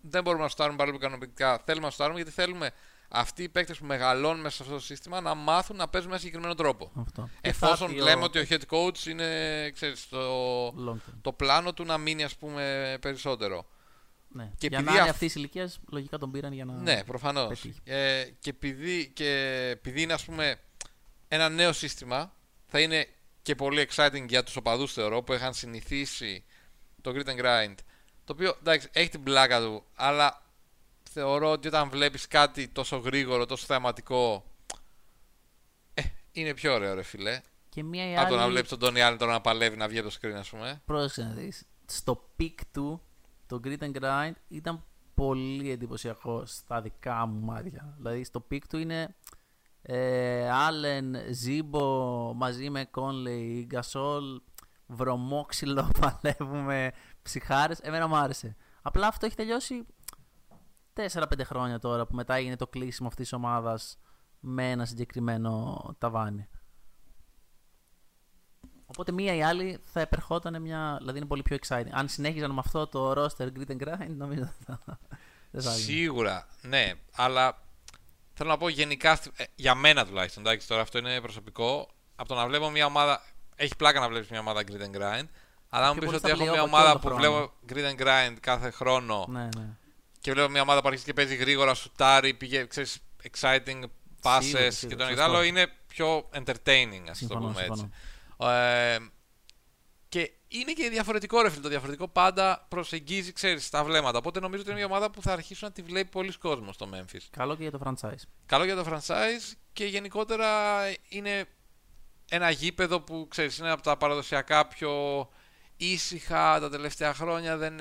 δεν 0.00 0.22
μπορούμε 0.22 0.42
να 0.42 0.48
στάρουμε 0.48 0.76
παρόλο 0.76 0.96
που 0.98 1.02
ικανοποιητικά, 1.04 1.58
θέλουμε 1.64 1.86
να 1.86 1.92
στάρουμε 1.92 2.16
γιατί 2.16 2.30
θέλουμε 2.32 2.70
αυτοί 3.08 3.42
οι 3.42 3.48
παίκτες 3.48 3.78
που 3.78 3.84
μεγαλώνουν 3.86 4.40
μέσα 4.40 4.56
σε 4.56 4.62
αυτό 4.62 4.74
το 4.74 4.80
σύστημα 4.80 5.20
να 5.20 5.34
μάθουν 5.34 5.76
να 5.76 5.88
παίζουν 5.88 6.10
με 6.10 6.14
ένα 6.14 6.24
συγκεκριμένο 6.24 6.54
τρόπο. 6.62 6.92
αυτό. 7.00 7.22
Και 7.40 7.52
θα 7.52 7.66
Εφόσον 7.66 7.88
έρθει 7.88 8.00
ο- 8.00 8.04
λέμε 8.04 8.24
ότι 8.24 8.38
ο 8.38 8.44
head 8.48 8.60
coach 8.70 9.06
είναι 9.06 9.70
ξέρεις, 9.70 10.08
το, 10.08 10.66
Long 10.66 10.92
term. 11.10 11.14
το 11.22 11.32
πλάνο 11.32 11.72
του 11.74 11.84
να 11.84 11.98
μείνει 11.98 12.24
ας 12.24 12.36
πούμε 12.36 12.96
περισσότερο. 13.00 13.66
Ναι. 14.30 14.50
και 14.58 14.66
για 14.66 14.78
επειδή 14.78 14.90
να 14.90 14.92
είναι 14.96 15.00
αυ- 15.00 15.10
αυτής 15.10 15.26
της 15.32 15.36
ηλικίας, 15.36 15.78
λογικά 15.90 16.18
τον 16.18 16.30
πήραν 16.30 16.52
για 16.52 16.64
να. 16.64 16.72
Ναι, 16.72 17.04
προφανώς. 17.04 17.48
πετύχει. 17.48 17.80
Ε, 17.84 18.24
και, 18.38 18.50
επειδή, 18.50 19.10
και 19.14 19.30
επειδή 19.72 20.02
είναι 20.02 20.12
ας 20.12 20.24
πούμε 20.24 20.60
ένα 21.28 21.48
νέο 21.48 21.72
σύστημα, 21.72 22.32
θα 22.66 22.80
είναι 22.80 23.06
και 23.42 23.54
πολύ 23.54 23.88
exciting 23.90 24.24
για 24.28 24.42
τους 24.42 24.56
οπαδούς 24.56 24.92
θεωρώ 24.92 25.22
που 25.22 25.32
είχαν 25.32 25.54
συνηθίσει 25.54 26.44
το 27.00 27.12
grit 27.14 27.28
and 27.28 27.40
grind. 27.44 27.74
Το 28.24 28.32
οποίο 28.32 28.56
εντάξει, 28.60 28.88
έχει 28.92 29.08
την 29.08 29.22
πλάκα 29.22 29.60
του, 29.60 29.84
αλλά 29.94 30.42
θεωρώ 31.18 31.50
ότι 31.50 31.68
όταν 31.68 31.90
βλέπεις 31.90 32.26
κάτι 32.28 32.68
τόσο 32.68 32.96
γρήγορο, 32.96 33.46
τόσο 33.46 33.66
θεαματικό, 33.66 34.44
ε, 35.94 36.02
είναι 36.32 36.54
πιο 36.54 36.74
ωραίο 36.74 36.94
ρε 36.94 37.02
φίλε. 37.02 37.40
Και 37.68 37.82
μία 37.82 38.10
ή 38.10 38.16
Από 38.16 38.28
το 38.28 38.36
να 38.36 38.42
άλλη. 38.42 38.50
βλέπεις 38.50 38.68
τον 38.68 38.78
Τόνι 38.78 39.00
Allen 39.02 39.16
τώρα 39.18 39.32
να 39.32 39.40
παλεύει 39.40 39.76
να 39.76 39.88
βγει 39.88 39.98
από 39.98 40.08
το 40.08 40.16
screen 40.20 40.32
ας 40.32 40.48
πούμε. 40.48 40.82
Πρόσεξε 40.84 41.22
να 41.22 41.30
δεις. 41.30 41.66
Στο 41.86 42.30
peak 42.40 42.54
του, 42.72 43.02
το 43.46 43.60
Grit 43.64 43.78
and 43.78 43.92
Grind 44.00 44.32
ήταν 44.48 44.84
πολύ 45.14 45.70
εντυπωσιακό 45.70 46.46
στα 46.46 46.80
δικά 46.80 47.26
μου 47.26 47.40
μάτια. 47.44 47.94
Δηλαδή 47.96 48.24
στο 48.24 48.46
peak 48.50 48.62
του 48.68 48.78
είναι 48.78 49.16
ε, 49.82 50.48
Allen, 50.50 51.30
Ζίμπο 51.30 52.32
μαζί 52.34 52.70
με 52.70 52.90
Conley, 52.94 53.62
Γκασόλ, 53.64 54.40
βρωμόξυλο, 54.86 55.90
παλεύουμε, 56.00 56.92
ψυχάρες. 57.22 57.78
Εμένα 57.80 58.06
μου 58.06 58.16
άρεσε. 58.16 58.56
Απλά 58.82 59.06
αυτό 59.06 59.26
έχει 59.26 59.36
τελειώσει 59.36 59.86
4-5 61.12 61.24
χρόνια 61.44 61.78
τώρα 61.78 62.06
που 62.06 62.14
μετά 62.14 62.34
έγινε 62.34 62.56
το 62.56 62.66
κλείσιμο 62.66 63.08
αυτής 63.08 63.28
της 63.28 63.36
ομάδας 63.38 63.98
με 64.40 64.70
ένα 64.70 64.84
συγκεκριμένο 64.84 65.82
ταβάνι. 65.98 66.48
Οπότε 68.86 69.12
μία 69.12 69.34
ή 69.34 69.42
άλλη 69.42 69.78
θα 69.84 70.00
επερχόταν 70.00 70.62
μια. 70.62 70.96
Δηλαδή 70.98 71.18
είναι 71.18 71.26
πολύ 71.26 71.42
πιο 71.42 71.56
exciting. 71.66 71.88
Αν 71.90 72.08
συνέχιζαν 72.08 72.50
με 72.50 72.60
αυτό 72.64 72.86
το 72.86 73.10
roster 73.12 73.46
grit 73.46 73.70
and 73.70 73.82
grind, 73.82 74.14
νομίζω 74.16 74.52
θα. 74.64 74.80
Δεν 75.50 75.62
θα 75.62 75.70
έγινε. 75.72 75.84
Σίγουρα, 75.92 76.46
ναι, 76.62 76.92
αλλά 77.16 77.62
θέλω 78.32 78.50
να 78.50 78.56
πω 78.56 78.68
γενικά, 78.68 79.14
στη- 79.14 79.30
ε, 79.36 79.44
για 79.54 79.74
μένα 79.74 80.06
τουλάχιστον, 80.06 80.46
εντάξει, 80.46 80.68
τώρα 80.68 80.82
αυτό 80.82 80.98
είναι 80.98 81.20
προσωπικό, 81.20 81.88
από 82.16 82.28
το 82.28 82.34
να 82.34 82.46
βλέπω 82.46 82.70
μια 82.70 82.86
ομάδα, 82.86 83.22
έχει 83.56 83.76
πλάκα 83.76 84.00
να 84.00 84.08
βλέπεις 84.08 84.28
μια 84.30 84.40
ομάδα 84.40 84.62
grit 84.66 84.80
and 84.80 84.96
grind, 84.96 85.26
αλλά 85.68 85.86
αν 85.88 85.92
μου 85.94 86.00
Πιο 86.00 86.00
πεις 86.00 86.04
πολύ 86.04 86.16
ότι 86.16 86.18
στα 86.18 86.30
έχω 86.30 86.42
μια 86.42 86.52
play-off 86.62 86.64
ομάδα 86.64 86.90
όλο 86.90 86.98
που 86.98 87.08
το 87.08 87.14
βλέπω 87.14 87.50
grit 87.68 87.94
and 87.96 88.02
grind 88.02 88.36
κάθε 88.40 88.70
χρόνο 88.70 89.26
Ναι, 89.28 89.48
ναι. 89.56 89.76
Και 90.28 90.34
βλέπω 90.34 90.50
μια 90.50 90.62
ομάδα 90.62 90.80
που 90.80 90.86
αρχίζει 90.86 91.06
και 91.06 91.12
παίζει 91.12 91.34
γρήγορα, 91.34 91.74
σουτάρει, 91.74 92.34
πήγε, 92.34 92.66
ξέρεις, 92.66 92.98
exciting 93.30 93.82
passes 94.22 94.40
Σίγουρα, 94.42 94.64
και 94.64 94.70
σίγουρα, 94.70 94.96
το 94.96 95.02
ένα 95.02 95.12
και 95.12 95.16
σωστό. 95.16 95.16
το 95.16 95.22
άλλο, 95.22 95.42
είναι 95.42 95.66
πιο 95.86 96.28
entertaining, 96.32 97.02
ας 97.02 97.08
το 97.08 97.14
Συμφωνώ, 97.14 97.46
πούμε 97.46 97.62
έτσι. 97.62 97.90
συμφωνώ. 98.36 98.52
Ε, 98.52 98.98
και 100.08 100.32
είναι 100.48 100.72
και 100.72 100.88
διαφορετικό 100.88 101.42
ρε 101.42 101.50
φίλε. 101.50 101.62
Το 101.62 101.68
διαφορετικό 101.68 102.08
πάντα 102.08 102.66
προσεγγίζει, 102.68 103.32
ξέρεις, 103.32 103.70
τα 103.70 103.84
βλέμματα. 103.84 104.18
Οπότε 104.18 104.40
νομίζω 104.40 104.60
ότι 104.62 104.70
είναι 104.70 104.78
μια 104.78 104.88
ομάδα 104.88 105.10
που 105.10 105.22
θα 105.22 105.32
αρχίσουν 105.32 105.68
να 105.68 105.74
τη 105.74 105.82
βλέπει 105.82 106.08
πολλοί 106.08 106.32
κόσμος 106.32 106.74
στο 106.74 106.88
Memphis. 106.94 107.20
Καλό 107.30 107.56
και 107.56 107.62
για 107.62 107.70
το 107.70 107.80
franchise. 107.84 108.22
Καλό 108.46 108.64
για 108.64 108.76
το 108.76 108.84
franchise 108.88 109.56
και 109.72 109.84
γενικότερα 109.84 110.48
είναι 111.08 111.44
ένα 112.28 112.50
γήπεδο 112.50 113.00
που 113.00 113.26
ξέρεις 113.30 113.58
είναι 113.58 113.70
από 113.70 113.82
τα 113.82 113.96
παραδοσιακά 113.96 114.66
πιο 114.66 115.28
ήσυχα 115.78 116.60
τα 116.60 116.70
τελευταία 116.70 117.14
χρόνια. 117.14 117.56
Δεν, 117.56 117.76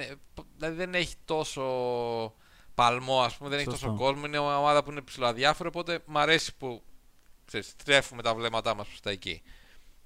δηλαδή 0.58 0.76
δεν 0.76 0.94
έχει 0.96 1.16
τόσο 1.26 1.64
παλμό, 2.76 3.22
ας 3.22 3.36
πούμε, 3.38 3.50
δεν 3.50 3.60
έχει 3.60 3.70
Σωστό. 3.70 3.86
τόσο 3.88 3.98
κόσμο. 3.98 4.20
Είναι 4.26 4.40
μια 4.40 4.58
ομάδα 4.58 4.84
που 4.84 4.92
είναι 4.92 5.02
ψηλοαδιάφορη, 5.02 5.70
οπότε 5.70 6.00
μ' 6.06 6.18
αρέσει 6.18 6.56
που 6.58 6.84
ξέρεις, 7.46 7.76
τρέφουμε 7.86 8.22
τα 8.22 8.36
βλέμματά 8.36 8.76
μας 8.76 8.88
προς 8.88 9.00
τα 9.00 9.10
εκεί. 9.10 9.42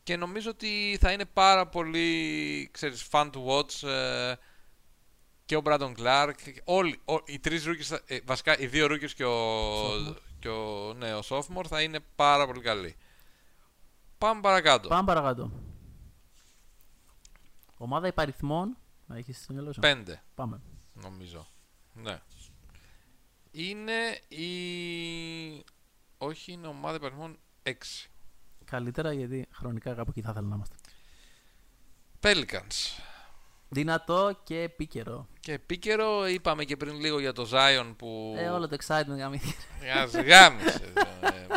Και 0.03 0.15
νομίζω 0.17 0.49
ότι 0.49 0.97
θα 1.01 1.11
είναι 1.11 1.25
πάρα 1.25 1.67
πολύ 1.67 2.69
ξέρεις, 2.71 3.07
fun 3.11 3.29
to 3.31 3.45
watch 3.45 3.87
ε, 3.89 4.33
και 5.45 5.55
ο 5.55 5.61
Brandon 5.65 5.91
Clark. 5.99 6.31
Όλοι, 6.63 6.99
ό- 7.05 7.23
οι 7.25 7.39
τρεις 7.39 7.65
rookies, 7.67 7.83
θα- 7.83 8.01
ε, 8.05 8.19
βασικά 8.25 8.57
οι 8.59 8.67
δύο 8.67 8.85
rookies 8.89 9.11
και 9.15 9.25
ο, 9.25 9.85
Sophomore. 9.91 10.15
και 10.39 10.49
ο, 10.49 10.93
ναι, 10.93 11.13
ο 11.15 11.21
sophomore 11.29 11.65
θα 11.67 11.81
είναι 11.81 11.99
πάρα 12.15 12.45
πολύ 12.45 12.61
καλοί. 12.61 12.95
Πάμε 14.17 14.41
παρακάτω. 14.41 14.87
Πάμε 14.87 15.05
παρακάτω. 15.05 15.51
Ομάδα 17.84 18.07
υπαριθμών. 18.07 18.77
Να 19.05 19.17
έχεις 19.17 19.43
στο 19.43 19.53
μυαλό 19.53 19.73
σου. 19.73 19.79
Πέντε. 19.79 20.23
Πάμε. 20.36 20.61
νομίζω. 20.93 21.47
Ναι. 21.93 22.19
Είναι 23.51 24.19
η... 24.27 25.65
Όχι, 26.17 26.51
είναι 26.51 26.67
ομάδα 26.67 26.95
υπαριθμών 26.95 27.38
6. 27.63 27.71
Καλύτερα 28.65 29.13
γιατί 29.13 29.47
χρονικά 29.51 29.93
κάπου 29.93 30.09
εκεί 30.09 30.21
θα 30.21 30.29
ήθελα 30.32 30.47
να 30.47 30.55
είμαστε. 30.55 30.75
Pelicans. 32.21 33.01
Δυνατό 33.69 34.39
και 34.43 34.61
επίκαιρο. 34.61 35.27
Και 35.39 35.51
επίκαιρο 35.53 36.27
είπαμε 36.27 36.63
και 36.63 36.77
πριν 36.77 36.99
λίγο 36.99 37.19
για 37.19 37.34
το 37.34 37.49
Zion 37.51 37.93
που... 37.97 38.34
Ε, 38.38 38.49
όλο 38.49 38.67
το 38.67 38.77
excitement 38.86 39.17
γαμήθηκε. 39.17 39.55
Γας- 39.93 40.15
Γάμισε. 40.15 40.93
ε, 41.21 41.47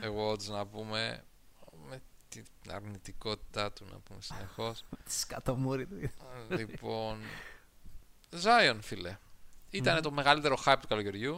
Εγώ 0.00 0.30
odds 0.32 0.44
να 0.44 0.66
πούμε 0.66 0.90
με 0.98 1.27
την 2.28 2.44
αρνητικότητά 2.70 3.72
του 3.72 3.86
να 3.92 3.98
πούμε 3.98 4.18
συνεχώς. 4.22 4.84
Σκατομούρι 5.20 5.86
του. 5.86 6.10
λοιπόν, 6.48 7.18
Zion 8.42 8.78
φίλε. 8.80 9.16
Ήταν 9.70 10.02
το 10.02 10.10
μεγαλύτερο 10.10 10.56
hype 10.66 10.76
του 10.80 10.88
καλοκαιριού. 10.88 11.32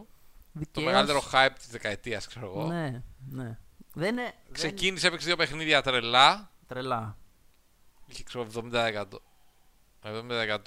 Το 0.53 0.59
Δικαίως. 0.59 0.86
μεγαλύτερο 0.86 1.22
hype 1.32 1.53
της 1.59 1.66
δεκαετίας 1.68 2.26
ξέρω 2.26 2.47
εγώ. 2.47 2.66
Ναι, 2.66 3.03
ναι. 3.30 3.59
Δεν 3.93 4.12
είναι. 4.12 4.22
δεν 4.45 4.53
Ξεκίνησε, 4.53 5.07
έπαιξε 5.07 5.26
δύο 5.26 5.36
παιχνίδια 5.36 5.82
τρελά. 5.82 6.32
είναι 6.32 6.47
Τρελά. 6.66 7.16
Είχε 8.07 8.22
ξέρω 8.22 8.47
70%. 8.55 9.05
70% 10.03 10.62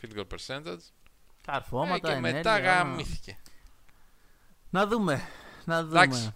field 0.00 0.16
goal 0.16 0.26
percentage. 0.36 0.78
Καρφώματα, 1.46 1.94
Ε, 1.94 1.98
και 1.98 2.08
ενέργεια, 2.16 2.32
μετά 2.36 2.54
όλα. 2.54 2.60
γαμήθηκε. 2.60 3.38
Να 4.70 4.86
δούμε. 4.86 5.28
Να 5.64 5.84
δούμε. 5.84 6.00
Εντάξει. 6.02 6.30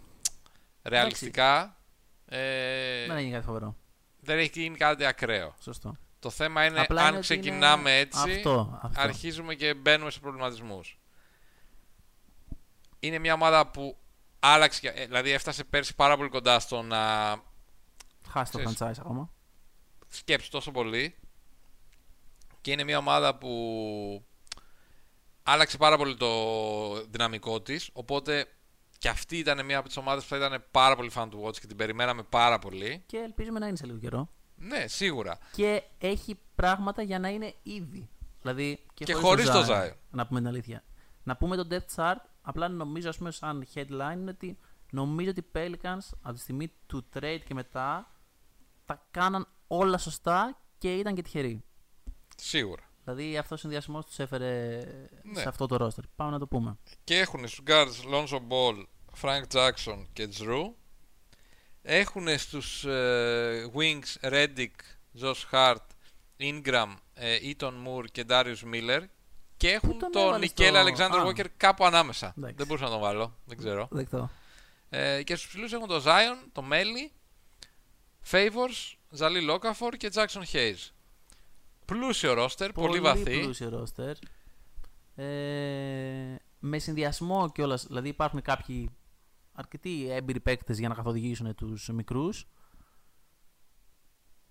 Ρεαλιστικά 0.83 1.77
ε, 2.37 3.07
Δεν 3.07 3.17
έγινε 3.17 3.33
κάτι 3.35 3.45
φοβερό. 3.47 3.77
δεν 4.21 4.39
έχει 4.39 4.51
γίνει 4.63 4.77
κάτι 4.77 5.05
ακραίο. 5.05 5.55
Σωστό. 5.61 5.97
Το 6.19 6.31
θέμα 6.31 6.65
είναι 6.65 6.81
Απλά 6.81 7.01
αν 7.01 7.07
είναι 7.09 7.17
ότι 7.17 7.27
ξεκινάμε 7.27 7.91
είναι 7.91 7.99
έτσι, 7.99 8.31
Αυτό. 8.37 8.79
αυτό. 8.83 9.01
αρχίζουμε 9.01 9.55
και 9.55 9.75
μπαίνουμε 9.75 10.11
σε 10.11 10.21
προβληματισμούς. 10.21 10.99
Είναι 13.01 13.19
μια 13.19 13.35
ομάδα 13.35 13.67
που 13.71 13.97
άλλαξε, 14.41 14.81
και- 14.81 14.89
ε, 14.89 15.07
δηλαδή 15.07 15.31
έφτασε 15.31 15.65
πέρσι 15.65 15.95
πάρα 15.95 16.17
πολύ 16.17 16.29
κοντά 16.29 16.61
στο 16.61 16.83
να 16.83 16.99
Χάσει 18.29 18.53
το 18.53 18.59
ξέρεις. 18.59 18.79
franchise 18.79 19.01
ακόμα. 19.01 19.31
σκέψει 20.09 20.51
τόσο 20.51 20.71
πολύ 20.71 21.15
και 22.61 22.71
είναι 22.71 22.85
μια 22.85 22.99
ομάδα 22.99 23.37
που 23.39 24.25
άλλαξε 25.43 25.77
πάρα 25.77 25.97
πολύ 25.97 26.17
το 26.17 27.07
δυναμικό 27.07 27.61
της 27.61 27.91
οπότε 27.93 28.47
και 29.03 29.09
αυτή 29.09 29.39
ήταν 29.39 29.65
μια 29.65 29.79
από 29.79 29.87
τις 29.89 29.97
ομάδες 29.97 30.23
που 30.23 30.29
θα 30.29 30.37
ήταν 30.37 30.65
πάρα 30.71 30.97
πολύ 30.97 31.11
fan 31.15 31.29
to 31.29 31.43
watch 31.45 31.57
και 31.59 31.67
την 31.67 31.77
περιμέναμε 31.77 32.23
πάρα 32.23 32.59
πολύ 32.59 33.03
Και 33.07 33.17
ελπίζουμε 33.17 33.59
να 33.59 33.67
είναι 33.67 33.77
σε 33.77 33.87
λίγο 33.87 33.99
καιρό. 33.99 34.29
ναι 34.57 34.87
σίγουρα 34.87 35.39
Και 35.53 35.83
έχει 35.99 36.39
πράγματα 36.55 37.03
για 37.03 37.19
να 37.19 37.29
είναι 37.29 37.55
ήδη. 37.63 38.09
Δηλαδή 38.41 38.87
και, 38.95 39.05
Και 39.05 39.13
χωρίς 39.15 39.49
χωρίς 39.49 39.67
το 39.67 39.75
Zion. 39.75 39.93
Να 40.11 40.27
πούμε 40.27 40.39
την 40.41 40.49
αλήθεια. 40.49 40.85
Να 41.23 41.37
πούμε 41.37 41.57
το 41.57 41.67
depth 41.71 41.95
chart. 41.97 42.17
Απλά 42.43 42.69
νομίζω, 42.69 43.09
ας 43.09 43.17
πούμε, 43.17 43.31
σαν 43.31 43.67
headline 43.75 44.13
είναι 44.17 44.31
ότι 44.31 44.59
νομίζω 44.91 45.31
ότι 45.31 45.41
οι 45.41 45.47
Pelicans 45.55 46.11
από 46.23 46.35
τη 46.35 46.41
στιγμή 46.41 46.73
του 46.87 47.05
trade 47.15 47.41
και 47.45 47.55
μετά 47.55 48.11
τα 48.85 49.07
κάναν 49.11 49.47
όλα 49.67 49.99
σωστά 49.99 50.61
και 50.79 50.95
ήταν 50.95 51.15
και 51.15 51.23
τυχεροί. 51.23 51.65
σίγουρα 52.37 52.83
Δηλαδή 53.05 53.37
αυτός 53.39 53.59
ο 53.59 53.61
συνδυασμός 53.61 54.07
τους 54.07 54.19
έφερε 54.19 54.79
Ναι. 55.23 55.41
σε 55.41 55.49
αυτό 55.49 55.67
το 55.67 55.87
roster. 55.87 56.05
Πάμε 56.17 56.31
να 56.31 56.39
το 56.39 56.47
πούμε. 56.47 56.77
και 57.05 57.19
έχουν 57.19 57.49
στους 57.49 57.65
guards 57.67 58.15
Lonzo 58.15 58.41
Ball, 58.49 58.85
Frank 59.23 59.43
Jackson 59.55 60.07
και 60.13 60.29
Drew 60.39 60.71
έχουν 61.83 62.39
στους 62.39 62.85
ε, 62.85 63.71
wings 63.77 64.31
Reddick, 64.33 64.71
Josh 65.21 65.43
Hart, 65.51 65.87
Ingram, 66.39 66.95
ε, 67.15 67.37
Eaton 67.43 67.73
Moore 67.87 68.05
και 68.13 68.25
Darius 68.29 68.63
Miller 68.75 69.01
και 69.57 69.71
έχουν 69.71 69.99
τον 69.99 70.11
τον 70.13 70.23
έβαλες 70.23 70.51
Nickel 70.51 70.65
στο- 70.65 71.05
Alexander 71.07 71.19
Α. 71.19 71.27
Walker 71.27 71.47
κάπου 71.57 71.85
ανάμεσα. 71.87 72.35
Εντάξει. 72.39 72.57
Δεν 72.57 72.67
μπορούσα 72.67 72.85
να 72.85 72.91
τον 72.91 73.01
βάλω, 73.01 73.35
δεν 73.45 73.57
ξέρω. 73.59 73.89
Δεκτό. 73.91 74.31
Ε, 74.91 75.23
και 75.23 75.37
στους 75.37 75.49
ψηλούς 75.49 75.73
έχουν 75.73 75.89
το 75.89 76.03
Zion, 76.07 76.49
το 76.53 76.65
Melly, 76.71 77.11
Favors, 78.31 78.95
Zali 79.19 79.59
Okafor 79.59 79.93
και 79.97 80.11
Jackson 80.15 80.43
Hayes. 80.53 80.91
Πλούσιο 81.85 82.35
roster, 82.45 82.71
πολύ, 82.75 83.01
βαθύ. 83.01 83.41
πλούσιο 83.41 83.85
roster. 83.85 84.13
Ε, 85.15 86.37
με 86.59 86.79
συνδυασμό 86.79 87.51
κιόλας. 87.51 87.87
Δηλαδή 87.87 88.09
υπάρχουν 88.09 88.43
κάποιοι 88.43 88.91
αρκετοί 89.53 90.11
έμπειροι 90.11 90.41
παίκτες 90.41 90.79
για 90.79 90.89
να 90.89 90.95
καθοδηγήσουν 90.95 91.55
τους 91.55 91.89
μικρούς. 91.89 92.47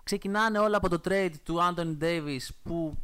Ξεκινάνε 0.03 0.59
όλα 0.59 0.77
από 0.77 0.89
το 0.89 1.01
trade 1.03 1.33
του 1.43 1.57
Anthony 1.59 1.97
Davis 2.03 2.47
που 2.63 2.97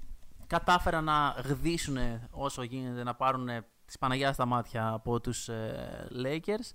κατάφεραν 0.47 1.03
να 1.03 1.36
γδίσουν 1.45 1.97
όσο 2.32 2.63
γίνεται 2.63 3.03
να 3.03 3.15
πάρουν 3.15 3.49
τις 3.86 3.97
Παναγιάς 3.97 4.36
στα 4.36 4.45
μάτια 4.45 4.88
από 4.88 5.19
τους 5.19 5.49
ε, 5.49 6.07
Lakers. 6.23 6.71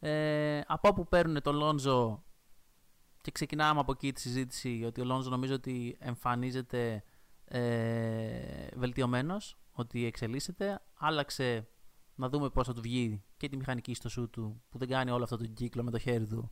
Ε, 0.00 0.60
από 0.66 0.88
όπου 0.88 1.08
παίρνουν 1.08 1.42
τον 1.42 1.60
Lonzo 1.62 2.18
και 3.24 3.30
ξεκινάμε 3.30 3.80
από 3.80 3.92
εκεί 3.92 4.12
τη 4.12 4.20
συζήτηση 4.20 4.82
ότι 4.86 5.00
ο 5.00 5.04
Lonzo 5.10 5.24
νομίζω 5.24 5.54
ότι 5.54 5.96
εμφανίζεται 6.00 7.04
ε, 7.44 8.66
βελτιωμένος, 8.74 9.58
ότι 9.72 10.04
εξελίσσεται. 10.04 10.82
Άλλαξε 10.94 11.68
να 12.14 12.28
δούμε 12.28 12.50
πώς 12.50 12.66
θα 12.66 12.72
του 12.72 12.80
βγει 12.80 13.22
και 13.36 13.48
τη 13.48 13.56
μηχανική 13.56 13.94
στο 13.94 14.08
σου 14.08 14.30
του 14.30 14.62
που 14.68 14.78
δεν 14.78 14.88
κάνει 14.88 15.10
όλο 15.10 15.24
αυτό 15.24 15.36
το 15.36 15.46
κύκλο 15.46 15.82
με 15.82 15.90
το 15.90 15.98
χέρι 15.98 16.26
του. 16.26 16.50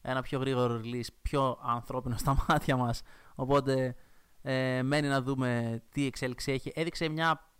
Ένα 0.00 0.22
πιο 0.22 0.38
γρήγορο 0.38 0.80
release, 0.84 1.06
πιο 1.22 1.58
ανθρώπινο 1.62 2.16
στα 2.16 2.36
μάτια 2.48 2.76
μας. 2.76 3.02
Οπότε 3.34 3.96
ε, 4.42 4.82
μένει 4.82 5.08
να 5.08 5.22
δούμε 5.22 5.82
τι 5.88 6.06
εξέλιξη 6.06 6.52
έχει. 6.52 6.72
Έδειξε 6.74 7.08
μια 7.08 7.52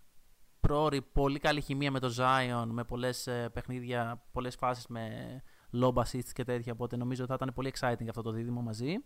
πρόορη 0.60 1.02
πολύ 1.02 1.38
καλή 1.38 1.60
χημεία 1.60 1.90
με 1.90 1.98
το 1.98 2.14
Zion, 2.18 2.66
με 2.66 2.84
πολλές 2.84 3.26
ε, 3.26 3.48
παιχνίδια, 3.52 4.24
πολλές 4.32 4.54
φάσεις 4.54 4.86
με 4.86 5.42
lob 5.72 5.94
assists 5.94 6.30
και 6.32 6.44
τέτοια, 6.44 6.72
οπότε 6.72 6.96
νομίζω 6.96 7.26
θα 7.26 7.34
ήταν 7.34 7.52
πολύ 7.54 7.72
exciting 7.78 8.06
αυτό 8.08 8.22
το 8.22 8.30
δίδυμο 8.30 8.60
μαζί. 8.60 8.96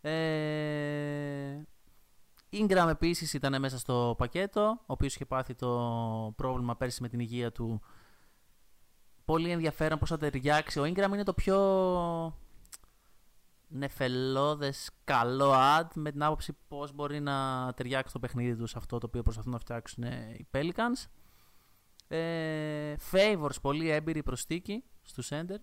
Ε, 0.00 1.62
Ingram 2.52 2.86
επίσης 2.90 3.34
ήταν 3.34 3.60
μέσα 3.60 3.78
στο 3.78 4.14
πακέτο, 4.18 4.78
ο 4.80 4.84
οποίος 4.86 5.14
είχε 5.14 5.24
πάθει 5.24 5.54
το 5.54 6.32
πρόβλημα 6.36 6.76
πέρσι 6.76 7.02
με 7.02 7.08
την 7.08 7.20
υγεία 7.20 7.52
του. 7.52 7.80
Πολύ 9.24 9.50
ενδιαφέρον 9.50 9.98
πώς 9.98 10.08
θα 10.08 10.18
ταιριάξει. 10.18 10.80
Ο 10.80 10.82
Ingram 10.82 11.12
είναι 11.12 11.22
το 11.22 11.34
πιο 11.34 11.58
νεφελώδες 13.68 14.90
καλό 15.04 15.52
ad 15.54 15.86
με 15.94 16.10
την 16.10 16.22
άποψη 16.22 16.56
πώς 16.68 16.92
μπορεί 16.92 17.20
να 17.20 17.72
ταιριάξει 17.76 18.12
το 18.12 18.18
παιχνίδι 18.18 18.56
τους 18.56 18.70
σε 18.70 18.78
αυτό 18.78 18.98
το 18.98 19.06
οποίο 19.06 19.22
προσπαθούν 19.22 19.52
να 19.52 19.58
φτιάξουν 19.58 20.04
ε, 20.04 20.36
οι 20.38 20.46
Pelicans. 20.50 21.08
Ε, 22.16 22.96
favors, 23.12 23.60
πολύ 23.60 23.88
έμπειρη 23.88 24.22
προστίκη 24.22 24.84
στους 25.02 25.28
center. 25.30 25.56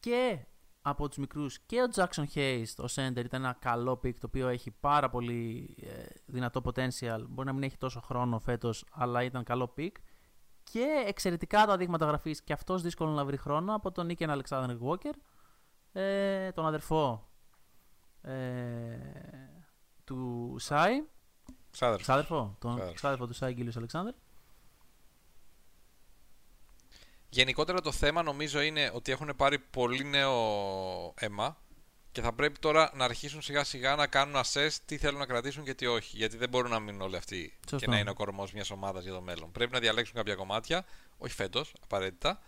Και 0.00 0.46
από 0.82 1.08
τους 1.08 1.16
μικρούς 1.16 1.58
και 1.60 1.82
ο 1.82 1.86
Jackson 1.94 2.24
Hayes, 2.34 2.66
το 2.76 2.84
center, 2.94 3.24
ήταν 3.24 3.44
ένα 3.44 3.56
καλό 3.60 3.92
pick 3.92 4.14
το 4.14 4.26
οποίο 4.26 4.48
έχει 4.48 4.70
πάρα 4.70 5.10
πολύ 5.10 5.74
ε, 5.80 6.04
δυνατό 6.26 6.60
potential. 6.64 7.24
Μπορεί 7.28 7.46
να 7.46 7.52
μην 7.52 7.62
έχει 7.62 7.76
τόσο 7.76 8.00
χρόνο 8.00 8.38
φέτος, 8.38 8.84
αλλά 8.90 9.22
ήταν 9.22 9.44
καλό 9.44 9.74
pick. 9.76 9.92
Και 10.62 11.04
εξαιρετικά 11.06 11.66
τα 11.66 11.76
δείγματα 11.76 12.06
γραφής 12.06 12.42
και 12.42 12.52
αυτός 12.52 12.82
δύσκολο 12.82 13.10
να 13.10 13.24
βρει 13.24 13.36
χρόνο 13.36 13.74
από 13.74 13.92
τον 13.92 14.06
Νίκεν 14.06 14.30
Alexander 14.30 14.78
Walker, 14.80 15.12
ε, 15.92 16.52
τον 16.52 16.66
αδερφό 16.66 17.28
ε, 18.20 18.98
του 20.04 20.54
Σάι. 20.58 21.02
Ξάδερφο. 21.70 22.02
Ξάδερφο, 22.02 22.56
τον 22.58 22.70
Ξάδερφο. 22.70 22.94
ξάδερφο 22.94 23.26
του 23.26 23.34
Σάι 23.34 23.52
Γκίλιος 23.52 23.76
Αλεξάνδρ. 23.76 24.10
Γενικότερα 27.30 27.80
το 27.80 27.92
θέμα 27.92 28.22
νομίζω 28.22 28.60
είναι 28.60 28.90
ότι 28.94 29.12
έχουν 29.12 29.32
πάρει 29.36 29.58
πολύ 29.58 30.04
νέο 30.04 30.34
αίμα 31.18 31.56
και 32.12 32.20
θα 32.20 32.32
πρέπει 32.32 32.58
τώρα 32.58 32.90
να 32.94 33.04
αρχίσουν 33.04 33.42
σιγά 33.42 33.64
σιγά 33.64 33.94
να 33.96 34.06
κάνουν 34.06 34.42
assess 34.44 34.70
τι 34.84 34.96
θέλουν 34.96 35.18
να 35.18 35.26
κρατήσουν 35.26 35.64
και 35.64 35.74
τι 35.74 35.86
όχι. 35.86 36.16
Γιατί 36.16 36.36
δεν 36.36 36.48
μπορούν 36.48 36.70
να 36.70 36.78
μείνουν 36.78 37.00
όλοι 37.00 37.16
αυτοί 37.16 37.56
Σωστό. 37.60 37.76
και 37.76 37.86
να 37.86 37.98
είναι 37.98 38.10
ο 38.10 38.14
κορμός 38.14 38.52
μιας 38.52 38.70
ομάδας 38.70 39.02
για 39.04 39.12
το 39.12 39.20
μέλλον. 39.20 39.52
Πρέπει 39.52 39.72
να 39.72 39.78
διαλέξουν 39.78 40.14
κάποια 40.14 40.34
κομμάτια, 40.34 40.84
όχι 41.18 41.34
φέτος 41.34 41.72
απαραίτητα, 41.82 42.40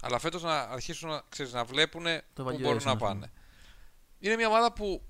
αλλά 0.00 0.18
φέτος 0.18 0.42
να 0.42 0.60
αρχίσουν 0.60 1.08
να, 1.08 1.22
ξέρεις, 1.28 1.52
να 1.52 1.64
βλέπουν 1.64 2.04
Το 2.04 2.42
πού 2.44 2.50
valuation, 2.50 2.60
μπορούν 2.60 2.82
να 2.84 2.90
ας 2.90 2.96
πούμε. 2.98 3.08
πάνε. 3.10 3.32
Είναι 4.18 4.36
μια 4.36 4.48
ομάδα 4.48 4.72
που 4.72 5.02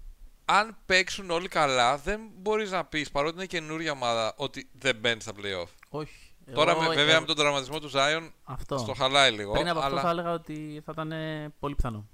αν 0.51 0.77
παίξουν 0.87 1.31
όλοι 1.31 1.49
καλά, 1.49 1.97
δεν 1.99 2.21
μπορείς 2.35 2.71
να 2.71 2.85
πεις 2.85 3.11
παρότι 3.11 3.37
είναι 3.37 3.47
καινούργια 3.47 3.93
ομάδα 3.93 4.35
ότι 4.37 4.69
δεν 4.73 4.97
μπαίνει 4.97 5.21
στα 5.21 5.33
playoff. 5.37 5.69
Όχι. 5.89 6.33
Τώρα 6.53 6.71
Εγώ- 6.71 6.81
με, 6.81 6.89
βέβαια 6.89 7.11
εγώ- 7.11 7.21
με 7.21 7.27
τον 7.27 7.37
τραυματισμό 7.37 7.81
του 7.81 7.91
Zion 7.95 8.31
Αυτό. 8.45 8.79
στο 8.79 8.95
χαλάει 8.95 9.31
λίγο. 9.33 9.53
Πριν 9.53 9.69
από 9.69 9.79
αλλά 9.79 9.87
αυτό 9.89 10.01
θα 10.01 10.11
έλεγα 10.11 10.33
ότι 10.33 10.83
θα 10.85 10.93
ήταν 10.93 11.13
ε, 11.13 11.55
πολύ 11.59 11.75
πιθανό 11.75 12.09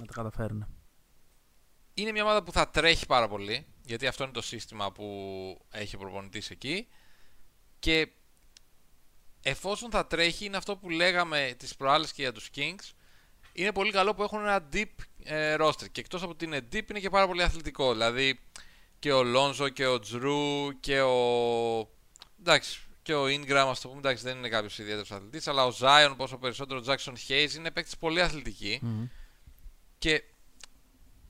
να 0.00 0.06
τα 0.06 0.12
καταφέρουν. 0.12 0.66
είναι 1.94 2.12
μια 2.12 2.22
ομάδα 2.22 2.42
που 2.42 2.52
θα 2.52 2.68
τρέχει 2.68 3.06
πάρα 3.06 3.28
πολύ. 3.28 3.66
Γιατί 3.84 4.06
αυτό 4.06 4.22
είναι 4.24 4.32
το 4.32 4.42
σύστημα 4.42 4.92
που 4.92 5.04
έχει 5.70 5.96
ο 5.96 5.98
προπονητής 5.98 6.50
εκεί. 6.50 6.88
Και 7.78 8.08
εφόσον 9.42 9.90
θα 9.90 10.06
τρέχει, 10.06 10.44
είναι 10.44 10.56
αυτό 10.56 10.76
που 10.76 10.90
λέγαμε 10.90 11.54
τις 11.58 11.76
προάλλες 11.76 12.12
και 12.12 12.22
για 12.22 12.32
τους 12.32 12.50
Kings. 12.56 12.90
Είναι 13.60 13.72
πολύ 13.72 13.90
καλό 13.90 14.14
που 14.14 14.22
έχουν 14.22 14.40
ένα 14.40 14.68
deep 14.72 14.84
ε, 15.22 15.56
roster. 15.60 15.90
Και 15.92 16.00
εκτός 16.00 16.22
από 16.22 16.30
ότι 16.30 16.44
είναι 16.44 16.68
deep, 16.72 16.90
είναι 16.90 17.00
και 17.00 17.10
πάρα 17.10 17.26
πολύ 17.26 17.42
αθλητικό. 17.42 17.92
Δηλαδή 17.92 18.40
και 18.98 19.12
ο 19.12 19.22
Lonzo 19.34 19.72
και 19.72 19.86
ο 19.86 19.98
Τζρου 19.98 20.80
και 20.80 21.00
ο. 21.00 21.14
Εντάξει, 22.40 22.80
και 23.02 23.14
ο 23.14 23.24
Ingram, 23.24 23.66
ας 23.68 23.80
το 23.80 23.88
πούμε, 23.88 24.00
εντάξει, 24.00 24.24
δεν 24.24 24.36
είναι 24.36 24.48
κάποιος 24.48 24.78
ιδιαίτερος 24.78 25.10
αθλητής, 25.10 25.46
αλλά 25.48 25.66
ο 25.66 25.72
Zion, 25.80 26.14
πόσο 26.16 26.36
περισσότερο 26.36 26.80
ο 26.80 26.82
Jackson 26.86 27.12
Hayes, 27.28 27.54
είναι 27.56 27.70
παίκτης 27.70 27.96
πολύ 27.96 28.22
αθλητική. 28.22 28.78
Μμμ. 28.82 29.06
Και 29.98 30.22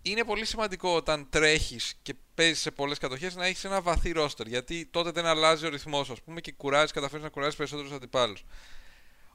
είναι 0.02 0.24
πολύ 0.24 0.44
σημαντικό 0.44 0.94
όταν 0.94 1.26
τρέχεις 1.30 1.94
και 2.02 2.14
παίζεις 2.34 2.60
σε 2.60 2.70
πολλές 2.70 2.98
κατοχές 2.98 3.34
να 3.34 3.46
έχεις 3.46 3.64
ένα 3.64 3.80
βαθύ 3.80 4.12
ρόστερ. 4.12 4.46
Γιατί 4.46 4.86
τότε 4.86 5.10
δεν 5.10 5.26
αλλάζει 5.26 5.66
ο 5.66 5.68
ρυθμός, 5.68 6.10
ας 6.10 6.22
πούμε, 6.22 6.40
και 6.40 6.52
κουράζεις, 6.52 6.92
καταφέρεις 6.92 7.24
να 7.24 7.30
κουράζεις 7.30 7.56
περισσότερους 7.56 7.92
αντιπάλους. 7.92 8.44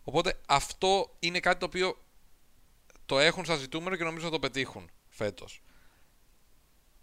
Οπότε 0.04 0.40
αυτό 0.48 1.16
είναι 1.20 1.40
κάτι 1.40 1.60
το 1.60 1.66
οποίο 1.66 1.98
το 3.06 3.19
έχουν 3.19 3.45
σαν 3.45 3.57
ζητούμενο 3.57 3.95
και 3.95 4.03
νομίζω 4.03 4.26
θα 4.26 4.32
το 4.32 4.40
πετύχουν 4.40 4.90
φέτος. 5.10 5.61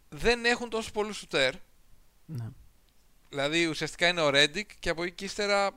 Δεν 0.09 0.45
έχουν 0.45 0.69
τόσο 0.71 0.91
πολλούς 0.91 1.17
σουτέρ. 1.17 1.55
Ναι. 2.27 2.49
Δηλαδή 3.29 3.67
ουσιαστικά 3.67 4.09
είναι 4.09 4.21
ο 4.21 4.31
Ρέντικ 4.31 4.71
και 4.79 4.89
από 4.91 5.03
εκεί 5.03 5.15
και 5.15 5.25
ύστερα 5.25 5.71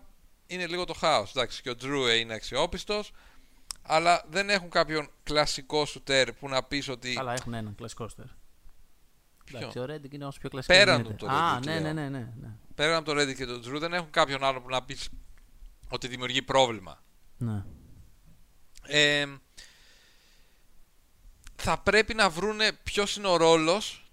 είναι 0.47 0.67
λίγο 0.67 0.83
το 0.85 0.93
χάος. 0.93 1.29
Εντάξει, 1.31 1.61
και 1.61 1.69
ο 1.69 1.75
Τζρου 1.75 2.07
είναι 2.07 2.33
αξιόπιστος, 2.33 3.11
αλλά 3.81 4.23
δεν 4.29 4.49
έχουν 4.49 4.69
κάποιον 4.69 5.09
κλασικό 5.23 5.85
σουτέρ 5.85 6.33
που 6.33 6.49
να 6.49 6.63
πεις 6.63 6.87
ότι. 6.89 7.15
Αλλά 7.19 7.33
έχουν 7.33 7.53
έναν 7.53 7.75
κλασικό 7.75 8.07
στερ. 8.07 8.25
Ποιο; 9.45 9.57
Εντάξει, 9.57 9.79
ο 9.79 9.85
Ρέντικ 9.85 10.13
είναι 10.13 10.25
όσο 10.25 10.39
πιο 10.39 10.49
κλασικό. 10.49 10.73
Πέραν 10.73 10.95
γίνεται. 11.01 11.13
του 11.15 11.25
το 11.25 11.31
Α, 11.31 11.57
Redick, 11.57 11.65
ναι, 11.65 11.79
λέω. 11.79 11.93
ναι, 11.93 12.01
ναι, 12.01 12.09
ναι, 12.09 12.33
ναι. 12.41 12.49
Πέραν 12.75 12.95
από 12.95 13.05
το 13.05 13.13
Ρέντικ 13.13 13.37
και 13.37 13.45
τον 13.45 13.61
Τζρου 13.61 13.79
δεν 13.79 13.93
έχουν 13.93 14.09
κάποιον 14.09 14.43
άλλο 14.43 14.61
που 14.61 14.69
να 14.69 14.83
πεις 14.83 15.09
ότι 15.89 16.07
δημιουργεί 16.07 16.41
πρόβλημα. 16.41 17.03
ναι. 17.37 17.63
Ε, 21.65 21.67
θα 21.67 21.77
πρέπει 21.77 22.13
να 22.13 22.29
βρούνε 22.29 22.71
ποιος 22.71 23.15
είναι 23.15 23.27
ο 23.27 23.37
ρόλος 23.37 24.09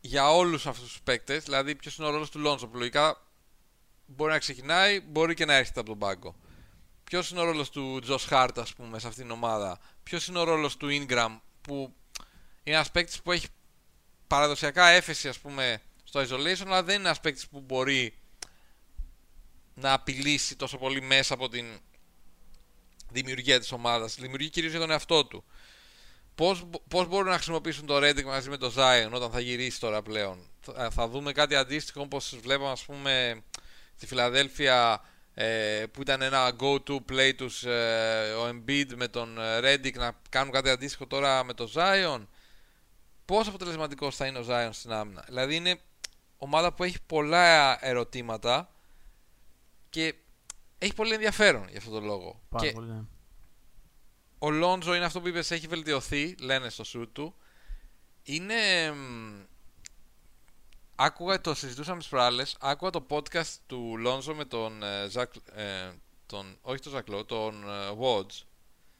για 0.00 0.30
όλους 0.32 0.66
αυτούς 0.66 0.88
τους 0.88 1.00
παίκτες, 1.00 1.44
δηλαδή 1.44 1.74
ποιος 1.74 1.96
είναι 1.96 2.06
ο 2.06 2.10
ρόλος 2.10 2.30
του 2.30 2.38
Λόνσο 2.38 2.66
που 2.66 2.78
λογικά 2.78 3.26
μπορεί 4.06 4.32
να 4.32 4.38
ξεκινάει, 4.38 5.00
μπορεί 5.00 5.34
και 5.34 5.44
να 5.44 5.54
έρχεται 5.54 5.80
από 5.80 5.88
τον 5.88 5.98
πάγκο. 5.98 6.36
Ποιος 7.04 7.30
είναι 7.30 7.40
ο 7.40 7.44
ρόλος 7.44 7.70
του 7.70 7.98
Τζος 8.02 8.24
Χάρτ, 8.24 8.58
ας 8.58 8.74
πούμε, 8.74 8.98
σε 8.98 9.06
αυτήν 9.06 9.22
την 9.22 9.32
ομάδα. 9.32 9.78
Ποιος 10.02 10.26
είναι 10.26 10.38
ο 10.38 10.44
ρόλος 10.44 10.76
του 10.76 10.88
Ingram, 10.90 11.38
που 11.60 11.94
είναι 12.62 12.76
ένας 12.76 12.90
παίκτης 12.90 13.22
που 13.22 13.32
έχει 13.32 13.46
παραδοσιακά 14.26 14.86
έφεση, 14.86 15.28
ας 15.28 15.38
πούμε, 15.38 15.82
στο 16.04 16.20
isolation, 16.20 16.66
αλλά 16.66 16.82
δεν 16.82 16.94
είναι 16.98 17.04
ένας 17.04 17.20
παίκτης 17.20 17.48
που 17.48 17.60
μπορεί 17.60 18.18
να 19.74 19.92
απειλήσει 19.92 20.56
τόσο 20.56 20.78
πολύ 20.78 21.02
μέσα 21.02 21.34
από 21.34 21.48
την 21.48 21.66
δημιουργία 23.10 23.60
της 23.60 23.72
ομάδας. 23.72 24.14
Δημιουργεί 24.14 24.50
κυρίως 24.50 24.70
για 24.72 24.80
τον 24.80 24.90
εαυτό 24.90 25.24
του. 25.24 25.44
Πώς, 26.42 26.64
πώς 26.88 27.06
μπορούν 27.06 27.28
να 27.28 27.34
χρησιμοποιήσουν 27.34 27.86
το 27.86 27.96
Redick 27.96 28.24
μαζί 28.24 28.48
με 28.48 28.56
το 28.56 28.72
Zion 28.76 29.10
όταν 29.12 29.30
θα 29.30 29.40
γυρίσει 29.40 29.80
τώρα 29.80 30.02
πλέον; 30.02 30.38
Θα, 30.60 30.90
θα 30.90 31.08
δούμε 31.08 31.32
κάτι 31.32 31.54
αντίστοιχο 31.54 32.00
όπως 32.00 32.36
βλέπαμε 32.42 32.70
ας 32.70 32.84
πούμε 32.84 33.42
στη 33.96 34.06
Φιλαδέλφια 34.06 35.02
ε, 35.34 35.84
που 35.92 36.00
ήταν 36.00 36.22
ένα 36.22 36.56
go-to 36.60 36.96
play 37.10 37.34
τους 37.36 37.64
ε, 37.64 38.34
ο 38.38 38.48
Embiid 38.48 38.86
με 38.94 39.08
τον 39.08 39.38
ε, 39.38 39.58
Redick 39.58 39.94
να 39.94 40.12
κάνουν 40.28 40.52
κάτι 40.52 40.68
αντίστοιχο 40.68 41.06
τώρα 41.06 41.44
με 41.44 41.52
το 41.52 41.72
Zion; 41.74 42.26
Πόσο 43.24 43.50
αποτελεσματικός 43.50 44.16
θα 44.16 44.26
είναι 44.26 44.38
ο 44.38 44.44
Zion 44.48 44.68
στην 44.72 44.92
άμυνα; 44.92 45.24
Δηλαδή 45.26 45.54
είναι 45.54 45.80
ομάδα 46.36 46.72
που 46.72 46.84
έχει 46.84 46.98
πολλά 47.06 47.78
ερωτήματα 47.86 48.70
και 49.90 50.14
έχει 50.78 50.94
πολύ 50.94 51.14
ενδιαφέρον 51.14 51.68
για 51.68 51.78
αυτόν 51.78 51.92
τον 51.92 52.04
λόγο. 52.04 52.40
Πάρα 52.48 52.66
και 52.66 52.72
πολύ, 52.72 52.90
ναι. 52.90 53.00
Ο 54.44 54.50
Λόντζο 54.50 54.94
είναι 54.94 55.04
αυτό 55.04 55.20
που 55.20 55.28
είπες 55.28 55.50
έχει 55.50 55.66
βελτιωθεί, 55.66 56.34
λένε 56.40 56.68
στο 56.68 56.84
σουτ 56.84 57.14
του. 57.14 57.34
Είναι... 58.22 58.90
μ, 58.92 59.42
Άκουγα, 60.94 61.40
το 61.40 61.54
συζητούσαμε 61.54 61.98
τις 61.98 62.08
προάλλες, 62.08 62.56
άκουγα 62.60 62.90
το 62.90 63.06
podcast 63.10 63.54
του 63.66 63.96
Λόντζο 63.98 64.34
με 64.34 64.44
τον 64.44 64.82
ε, 64.82 65.08
Ζακ... 65.08 65.32
ε, 65.54 65.90
τον, 66.26 66.58
όχι 66.62 66.80
τον 66.80 66.92
Ζακλό, 66.92 67.24
τον 67.24 67.68
ε, 67.68 67.96
Woods. 68.00 68.42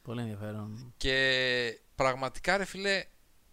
Πολύ 0.02 0.20
ενδιαφέρον. 0.20 0.94
Και 0.96 1.78
πραγματικά 1.94 2.56
ρε 2.56 2.64
φίλε, 2.64 3.04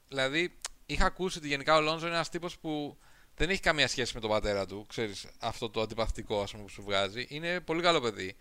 δηλαδή 0.08 0.58
είχα 0.86 1.06
ακούσει 1.06 1.38
ότι 1.38 1.48
γενικά 1.48 1.76
ο 1.76 1.82
Λόνζο 1.82 2.06
είναι 2.06 2.16
ένας 2.16 2.30
τύπος 2.30 2.58
που 2.58 2.98
δεν 3.36 3.50
έχει 3.50 3.62
καμία 3.62 3.88
σχέση 3.88 4.12
με 4.14 4.20
τον 4.20 4.30
πατέρα 4.30 4.66
του, 4.66 4.86
ξέρεις, 4.90 5.28
αυτό 5.40 5.70
το 5.70 5.82
αντιπαθητικό 5.82 6.42
ας 6.42 6.52
πούμε 6.52 6.64
που 6.64 6.70
σου 6.70 6.84
βγάζει. 6.84 7.26
Είναι 7.30 7.60
πολύ 7.60 7.82
καλό 7.82 8.02
παιδί. 8.02 8.36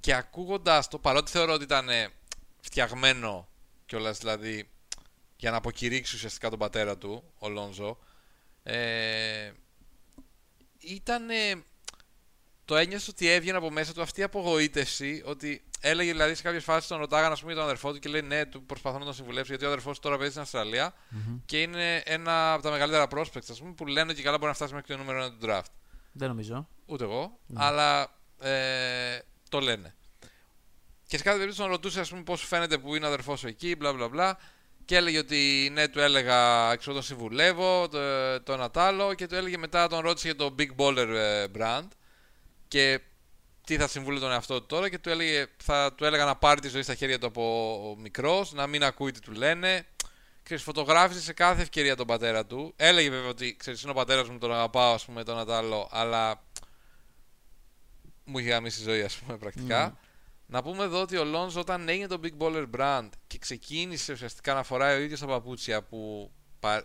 Και 0.00 0.14
ακούγοντας 0.14 0.88
το, 0.88 0.98
παρότι 0.98 1.30
θεωρώ 1.30 1.52
ότι 1.52 1.64
ήταν 1.64 1.88
ε, 1.88 2.08
φτιαγμένο 2.62 3.48
κιόλας 3.86 4.18
δηλαδή 4.18 4.70
για 5.36 5.50
να 5.50 5.56
αποκηρύξει 5.56 6.16
ουσιαστικά 6.16 6.50
τον 6.50 6.58
πατέρα 6.58 6.98
του, 6.98 7.32
ο 7.38 7.48
Λόνζο, 7.48 7.98
ε, 8.62 9.52
ήταν 10.78 11.28
το 12.64 12.76
ένιωσε 12.76 13.10
ότι 13.10 13.28
έβγαινε 13.28 13.56
από 13.56 13.70
μέσα 13.70 13.92
του 13.92 14.02
αυτή 14.02 14.20
η 14.20 14.22
απογοήτευση 14.22 15.22
ότι 15.24 15.64
έλεγε 15.80 16.10
δηλαδή 16.10 16.34
σε 16.34 16.42
κάποιες 16.42 16.64
φάσεις 16.64 16.88
τον 16.88 16.98
ρωτάγανε 16.98 17.32
ας 17.32 17.40
πούμε, 17.40 17.52
για 17.52 17.60
τον 17.60 17.70
αδερφό 17.70 17.92
του 17.92 17.98
και 17.98 18.08
λέει 18.08 18.22
ναι, 18.22 18.46
του 18.46 18.64
προσπαθώ 18.64 18.98
να 18.98 19.04
τον 19.04 19.14
συμβουλέψω 19.14 19.48
γιατί 19.48 19.64
ο 19.64 19.68
αδερφός 19.68 19.94
του 19.94 20.00
τώρα 20.02 20.16
παίζει 20.16 20.30
στην 20.30 20.42
αυστραλια 20.42 20.94
και 21.46 21.62
είναι 21.62 21.96
ένα 21.96 22.52
από 22.52 22.62
τα 22.62 22.70
μεγαλύτερα 22.70 23.06
prospects 23.10 23.50
ας 23.50 23.58
πούμε, 23.58 23.72
που 23.72 23.86
λένε 23.86 24.12
και 24.12 24.22
καλά 24.22 24.36
μπορεί 24.36 24.48
να 24.48 24.54
φτάσει 24.54 24.74
μέχρι 24.74 24.94
το 24.94 24.98
νούμερο 24.98 25.26
1 25.26 25.30
του 25.30 25.46
draft. 25.46 25.72
Δεν 26.12 26.28
νομίζω. 26.28 26.68
Ούτε 26.86 27.04
εγώ, 27.04 27.38
αλλά 27.54 28.18
ε, 28.40 29.18
το 29.48 29.60
λένε. 29.60 29.94
Και 31.12 31.18
σε 31.18 31.24
κάθε 31.24 31.38
περίπτωση 31.38 31.62
τον 31.62 31.70
ρωτούσε 31.70 32.00
ας 32.00 32.08
πούμε, 32.08 32.22
πώς 32.22 32.40
σου 32.40 32.46
φαίνεται 32.46 32.78
που 32.78 32.94
είναι 32.94 33.04
ο 33.04 33.08
αδερφός 33.08 33.40
σου 33.40 33.46
εκεί, 33.46 33.76
μπλα 33.76 33.92
μπλα 33.92 34.08
μπλα. 34.08 34.38
Και 34.84 34.96
έλεγε 34.96 35.18
ότι 35.18 35.70
ναι, 35.72 35.88
του 35.88 36.00
έλεγα, 36.00 36.76
ξέρω 36.76 36.94
τον 36.94 37.02
συμβουλεύω, 37.02 37.88
το, 37.88 37.98
το 38.42 38.52
ένα 38.52 38.70
τ' 38.70 38.78
άλλο. 38.78 39.14
Και 39.14 39.26
του 39.26 39.34
έλεγε 39.34 39.56
μετά, 39.56 39.88
τον 39.88 40.00
ρώτησε 40.00 40.26
για 40.26 40.36
το 40.36 40.54
Big 40.58 40.68
Baller 40.76 41.08
ε, 41.08 41.44
brand. 41.58 41.88
Και 42.68 43.00
τι 43.66 43.76
θα 43.76 43.88
συμβούλε 43.88 44.18
τον 44.18 44.30
εαυτό 44.30 44.60
του 44.60 44.66
τώρα. 44.66 44.88
Και 44.88 44.98
του, 44.98 45.08
έλεγε, 45.08 45.46
θα 45.62 45.94
του 45.94 46.04
έλεγα 46.04 46.24
να 46.24 46.36
πάρει 46.36 46.60
τη 46.60 46.68
ζωή 46.68 46.82
στα 46.82 46.94
χέρια 46.94 47.18
του 47.18 47.26
από 47.26 47.96
μικρός, 48.00 48.52
να 48.52 48.66
μην 48.66 48.84
ακούει 48.84 49.10
τι 49.10 49.20
του 49.20 49.32
λένε. 49.32 49.86
Ξέρεις, 50.42 50.62
φωτογράφησε 50.62 51.20
σε 51.20 51.32
κάθε 51.32 51.62
ευκαιρία 51.62 51.96
τον 51.96 52.06
πατέρα 52.06 52.46
του. 52.46 52.72
Έλεγε 52.76 53.10
βέβαια 53.10 53.28
ότι 53.28 53.56
ξέρεις, 53.58 53.82
είναι 53.82 53.90
ο 53.90 53.94
πατέρας 53.94 54.28
μου, 54.28 54.38
τον 54.38 54.52
αγαπάω, 54.52 54.94
ας 54.94 55.04
πούμε, 55.04 55.24
τον 55.24 55.34
ένα 55.34 55.44
τ' 55.44 55.50
άλλο, 55.50 55.88
αλλά 55.90 56.42
μου 58.24 58.38
είχε 58.38 58.48
γαμίσει 58.48 58.80
η 58.80 58.84
ζωή, 58.84 59.02
ας 59.02 59.14
πούμε, 59.14 59.38
πρακτικά. 59.38 59.84
Ναι. 59.84 60.10
Να 60.52 60.62
πούμε 60.62 60.84
εδώ 60.84 61.00
ότι 61.00 61.16
ο 61.16 61.24
Λόνζο 61.24 61.60
όταν 61.60 61.88
έγινε 61.88 62.06
το 62.06 62.20
Big 62.22 62.36
Baller 62.38 62.66
Brand 62.76 63.08
και 63.26 63.38
ξεκίνησε 63.38 64.12
ουσιαστικά 64.12 64.54
να 64.54 64.62
φοράει 64.62 64.98
ο 64.98 65.02
ίδιος 65.02 65.20
τα 65.20 65.26
παπούτσια 65.26 65.82
που 65.82 66.30
πα- 66.60 66.84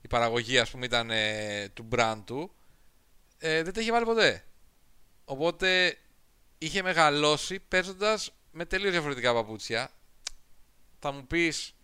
η 0.00 0.08
παραγωγή 0.08 0.58
ας 0.58 0.70
πούμε 0.70 0.86
ήταν 0.86 1.10
ε, 1.10 1.68
του 1.68 1.88
brand 1.92 2.20
του 2.24 2.54
ε, 3.38 3.62
δεν 3.62 3.72
τα 3.72 3.80
είχε 3.80 3.92
βάλει 3.92 4.04
ποτέ. 4.04 4.44
Οπότε 5.24 5.98
είχε 6.58 6.82
μεγαλώσει 6.82 7.58
παίζοντας 7.68 8.32
με 8.52 8.64
τελείως 8.64 8.92
διαφορετικά 8.92 9.32
παπούτσια. 9.34 9.90
Θα 10.98 11.12
μου 11.12 11.26
πεις 11.26 11.74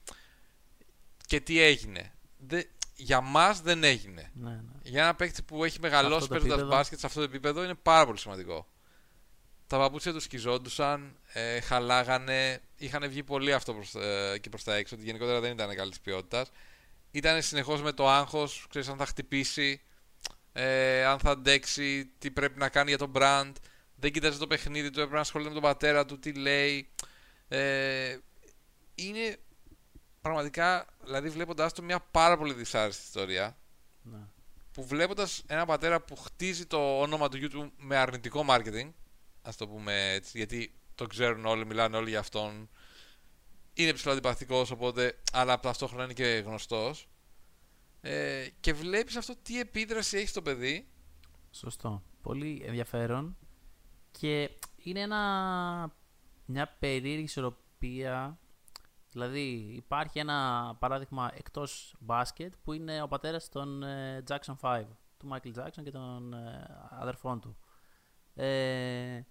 και 1.27 1.41
τι 1.41 1.61
έγινε. 1.61 2.13
Δε, 2.39 2.63
για 2.97 3.21
μας 3.21 3.61
δεν 3.61 3.85
έγινε. 3.85 4.31
Ναι, 4.35 4.51
ναι. 4.51 4.61
Για 4.83 5.03
ένα 5.03 5.15
παίκτη 5.15 5.43
που 5.43 5.65
έχει 5.65 5.81
μεγαλώσει 5.81 6.15
Αυτό 6.15 6.27
το 6.27 6.33
παίζοντας 6.33 6.53
επίπεδο. 6.59 6.77
μπάσκετ 6.77 6.99
σε 6.99 7.07
αυτό 7.07 7.19
το 7.19 7.25
επίπεδο 7.25 7.65
είναι 7.65 7.75
πάρα 7.75 8.07
πολύ 8.07 8.19
σημαντικό. 8.19 8.67
Τα 9.71 9.79
παπούτσια 9.79 10.13
τους 10.13 10.23
σκιζόντουσαν, 10.23 11.17
ε, 11.33 11.61
χαλάγανε, 11.61 12.63
είχαν 12.77 13.09
βγει 13.09 13.23
πολύ 13.23 13.53
αυτό 13.53 13.75
προς, 13.75 13.95
ε, 13.95 14.39
και 14.41 14.49
προς 14.49 14.65
τα 14.65 14.75
έξω, 14.75 14.95
ότι 14.95 15.05
γενικότερα 15.05 15.41
δεν 15.41 15.53
ήταν 15.53 15.77
καλής 15.77 16.01
ποιότητας. 16.01 16.51
Ήταν 17.11 17.43
συνεχώς 17.43 17.83
με 17.83 17.93
το 17.93 18.09
άγχος, 18.09 18.67
ξέρεις 18.69 18.89
αν 18.89 18.97
θα 18.97 19.07
χτυπήσει, 19.07 19.81
ε, 20.53 21.05
αν 21.05 21.19
θα 21.19 21.31
αντέξει, 21.31 22.11
τι 22.19 22.31
πρέπει 22.31 22.59
να 22.59 22.69
κάνει 22.69 22.89
για 22.89 22.99
τον 22.99 23.13
brand. 23.15 23.53
Δεν 23.97 24.13
κοίταζε 24.13 24.39
το 24.39 24.47
παιχνίδι 24.47 24.91
του, 24.91 24.99
έπρεπε 24.99 25.15
να 25.15 25.21
ασχολείται 25.21 25.49
με 25.49 25.55
τον 25.61 25.65
πατέρα 25.65 26.05
του, 26.05 26.19
τι 26.19 26.33
λέει. 26.33 26.89
Ε, 27.49 28.19
είναι 28.95 29.37
πραγματικά, 30.21 30.87
δηλαδή 31.05 31.29
βλέποντάς 31.29 31.73
το, 31.73 31.83
μια 31.83 32.01
πάρα 32.11 32.37
πολύ 32.37 32.53
δυσάρεστη 32.53 33.03
ιστορία 33.05 33.57
ναι. 34.03 34.19
που 34.73 34.87
βλέποντας 34.87 35.43
ένα 35.47 35.67
πατέρα 35.67 36.01
που 36.01 36.17
χτίζει 36.17 36.67
το 36.67 37.01
όνομα 37.01 37.29
του 37.29 37.37
γιου 37.37 37.49
του 37.49 37.73
με 37.77 37.97
αρνητικό 37.97 38.45
marketing, 38.49 38.91
ας 39.43 39.57
το 39.57 39.69
πούμε 39.69 40.13
έτσι, 40.13 40.39
γιατί 40.39 40.75
το 40.95 41.07
ξέρουν 41.07 41.45
όλοι, 41.45 41.67
μιλάνε 41.67 41.97
όλοι 41.97 42.11
για 42.11 42.19
αυτόν. 42.19 42.69
Είναι 43.75 43.93
ψηλό 43.93 44.13
αντιπαθητικό, 44.13 44.67
οπότε, 44.73 45.21
αλλά 45.33 45.61
ταυτόχρονα 45.61 46.05
είναι 46.05 46.13
και 46.13 46.43
γνωστός. 46.47 47.09
Ε, 48.01 48.47
και 48.61 48.73
βλέπεις 48.73 49.17
αυτό 49.17 49.37
τι 49.43 49.61
επίδραση 49.61 50.17
έχει 50.17 50.29
στο 50.29 50.43
παιδί. 50.43 50.89
Σωστό. 51.51 52.03
Πολύ 52.23 52.63
ενδιαφέρον. 52.67 53.37
Και 54.11 54.51
είναι 54.77 55.01
ένα, 55.01 55.95
μια 56.45 56.77
περίεργη 56.79 57.23
ισορροπία. 57.23 58.39
Δηλαδή 59.13 59.73
υπάρχει 59.77 60.19
ένα 60.19 60.77
παράδειγμα 60.79 61.33
εκτός 61.35 61.95
μπάσκετ 61.99 62.55
που 62.65 62.73
είναι 62.73 63.03
ο 63.03 63.09
πατέρας 63.09 63.49
των 63.49 63.83
ε, 63.83 64.23
Jackson 64.29 64.55
5, 64.61 64.85
του 65.19 65.29
Michael 65.33 65.55
Jackson 65.59 65.83
και 65.85 65.91
των 65.91 66.33
ε, 66.33 66.89
αδερφών 66.91 67.41
του. 67.41 67.57
Ε, 68.43 69.27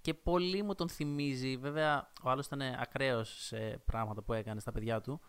και 0.00 0.14
πολύ 0.14 0.62
μου 0.62 0.74
τον 0.74 0.88
θυμίζει. 0.88 1.56
Βέβαια, 1.56 2.12
ο 2.22 2.30
άλλος 2.30 2.46
ήταν 2.46 2.60
ακραίος 2.60 3.44
σε 3.44 3.78
πράγματα 3.84 4.22
που 4.22 4.32
έκανε 4.32 4.60
στα 4.60 4.72
παιδιά 4.72 5.00
του. 5.00 5.20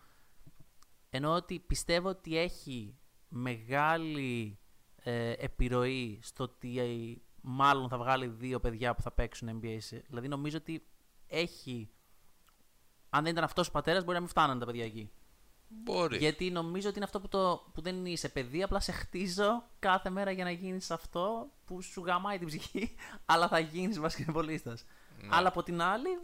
Ενώ 1.10 1.34
ότι 1.34 1.60
πιστεύω 1.60 2.08
ότι 2.08 2.38
έχει 2.38 2.98
μεγάλη 3.28 4.58
ε, 4.96 5.30
επιρροή 5.38 6.18
στο 6.22 6.44
ότι 6.44 6.78
ε, 6.78 7.20
μάλλον 7.40 7.88
θα 7.88 7.98
βγάλει 7.98 8.26
δύο 8.26 8.60
παιδιά 8.60 8.94
που 8.94 9.02
θα 9.02 9.12
παίξουν 9.12 9.60
NBA. 9.62 9.76
σε- 9.80 10.04
Δηλαδή 10.08 10.28
νομίζω 10.28 10.56
ότι 10.56 10.86
έχει... 11.26 11.90
Αν 13.10 13.22
δεν 13.22 13.32
ήταν 13.32 13.44
αυτός 13.44 13.68
ο 13.68 13.70
πατέρας 13.70 14.02
μπορεί 14.02 14.14
να 14.14 14.20
μην 14.20 14.28
φτάνανε 14.28 14.60
τα 14.60 14.66
παιδιά 14.66 14.84
εκεί. 14.84 15.10
Μπορεί. 15.84 16.16
Γιατί 16.16 16.50
νομίζω 16.50 16.86
ότι 16.88 16.96
είναι 16.96 17.04
αυτό 17.04 17.20
που, 17.20 17.28
το, 17.28 17.64
που 17.74 17.80
δεν 17.80 18.06
είσαι 18.06 18.28
παιδί, 18.28 18.62
απλά 18.62 18.80
σε 18.80 18.92
χτίζω 18.92 19.62
κάθε 19.78 20.10
μέρα 20.10 20.30
για 20.30 20.44
να 20.44 20.50
γίνεις 20.50 20.90
αυτό 20.90 21.48
που 21.64 21.82
σου 21.82 22.02
γαμάει 22.04 22.38
την 22.38 22.46
ψυχή, 22.46 22.94
αλλά 23.32 23.48
θα 23.48 23.58
γίνεις 23.58 23.98
μπασκετμπολίστας. 23.98 24.84
Ναι. 25.20 25.28
Αλλά 25.30 25.48
από 25.48 25.62
την 25.62 25.80
άλλη, 25.82 26.18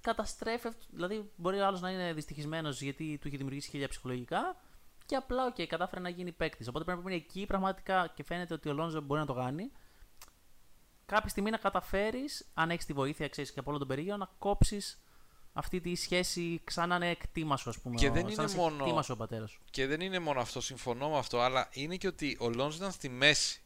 καταστρέφει, 0.00 0.66
αυτ- 0.66 0.82
δηλαδή 0.90 1.30
μπορεί 1.36 1.58
ο 1.58 1.66
άλλος 1.66 1.80
να 1.80 1.90
είναι 1.90 2.12
δυστυχισμένος 2.12 2.80
γιατί 2.82 3.18
του 3.20 3.28
είχε 3.28 3.36
δημιουργήσει 3.36 3.70
χίλια 3.70 3.88
ψυχολογικά 3.88 4.56
και 5.06 5.16
απλά, 5.16 5.46
οκ, 5.46 5.66
κατάφερε 5.66 6.00
να 6.00 6.08
γίνει 6.08 6.32
παίκτης. 6.32 6.68
Οπότε 6.68 6.84
πρέπει 6.84 7.00
να 7.04 7.10
είναι 7.10 7.20
εκεί 7.20 7.46
πραγματικά 7.46 8.12
και 8.14 8.24
φαίνεται 8.24 8.54
ότι 8.54 8.68
ο 8.68 8.72
Λόνζο 8.72 9.00
μπορεί 9.00 9.20
να 9.20 9.26
το 9.26 9.34
κάνει. 9.34 9.70
Κάποια 11.06 11.28
στιγμή 11.28 11.50
να 11.50 11.56
καταφέρεις, 11.56 12.46
αν 12.54 12.70
έχεις 12.70 12.84
τη 12.84 12.92
βοήθεια 12.92 13.28
ξέρεις, 13.28 13.52
και 13.52 13.58
από 13.60 13.70
όλο 13.70 13.78
τον 13.78 13.88
περίγυρο, 13.88 14.16
να 14.16 14.28
κόψεις 14.38 15.03
αυτή 15.56 15.80
τη 15.80 15.94
σχέση 15.94 16.60
ξανά 16.64 16.96
είναι 16.96 17.14
κτήμα 17.14 17.56
σου, 17.56 17.70
ας 17.70 17.78
πούμε. 17.78 17.94
Και 17.94 18.08
ο- 18.08 18.12
δεν 18.12 18.22
σαν 18.22 18.32
είναι 18.32 18.42
να 18.42 18.48
σε 18.48 18.56
μόνο- 18.56 18.84
κτήμα 18.84 19.02
σου 19.02 19.12
ο 19.12 19.16
πατέρας 19.16 19.50
σου. 19.50 19.60
Και 19.70 19.86
δεν 19.86 20.00
είναι 20.00 20.18
μόνο 20.18 20.40
αυτό, 20.40 20.60
συμφωνώ 20.60 21.10
με 21.10 21.18
αυτό, 21.18 21.40
αλλά 21.40 21.68
είναι 21.72 21.96
και 21.96 22.06
ότι 22.06 22.36
ο 22.40 22.48
Λόνζο 22.50 22.76
ήταν 22.76 22.92
στη 22.92 23.08
μέση. 23.08 23.62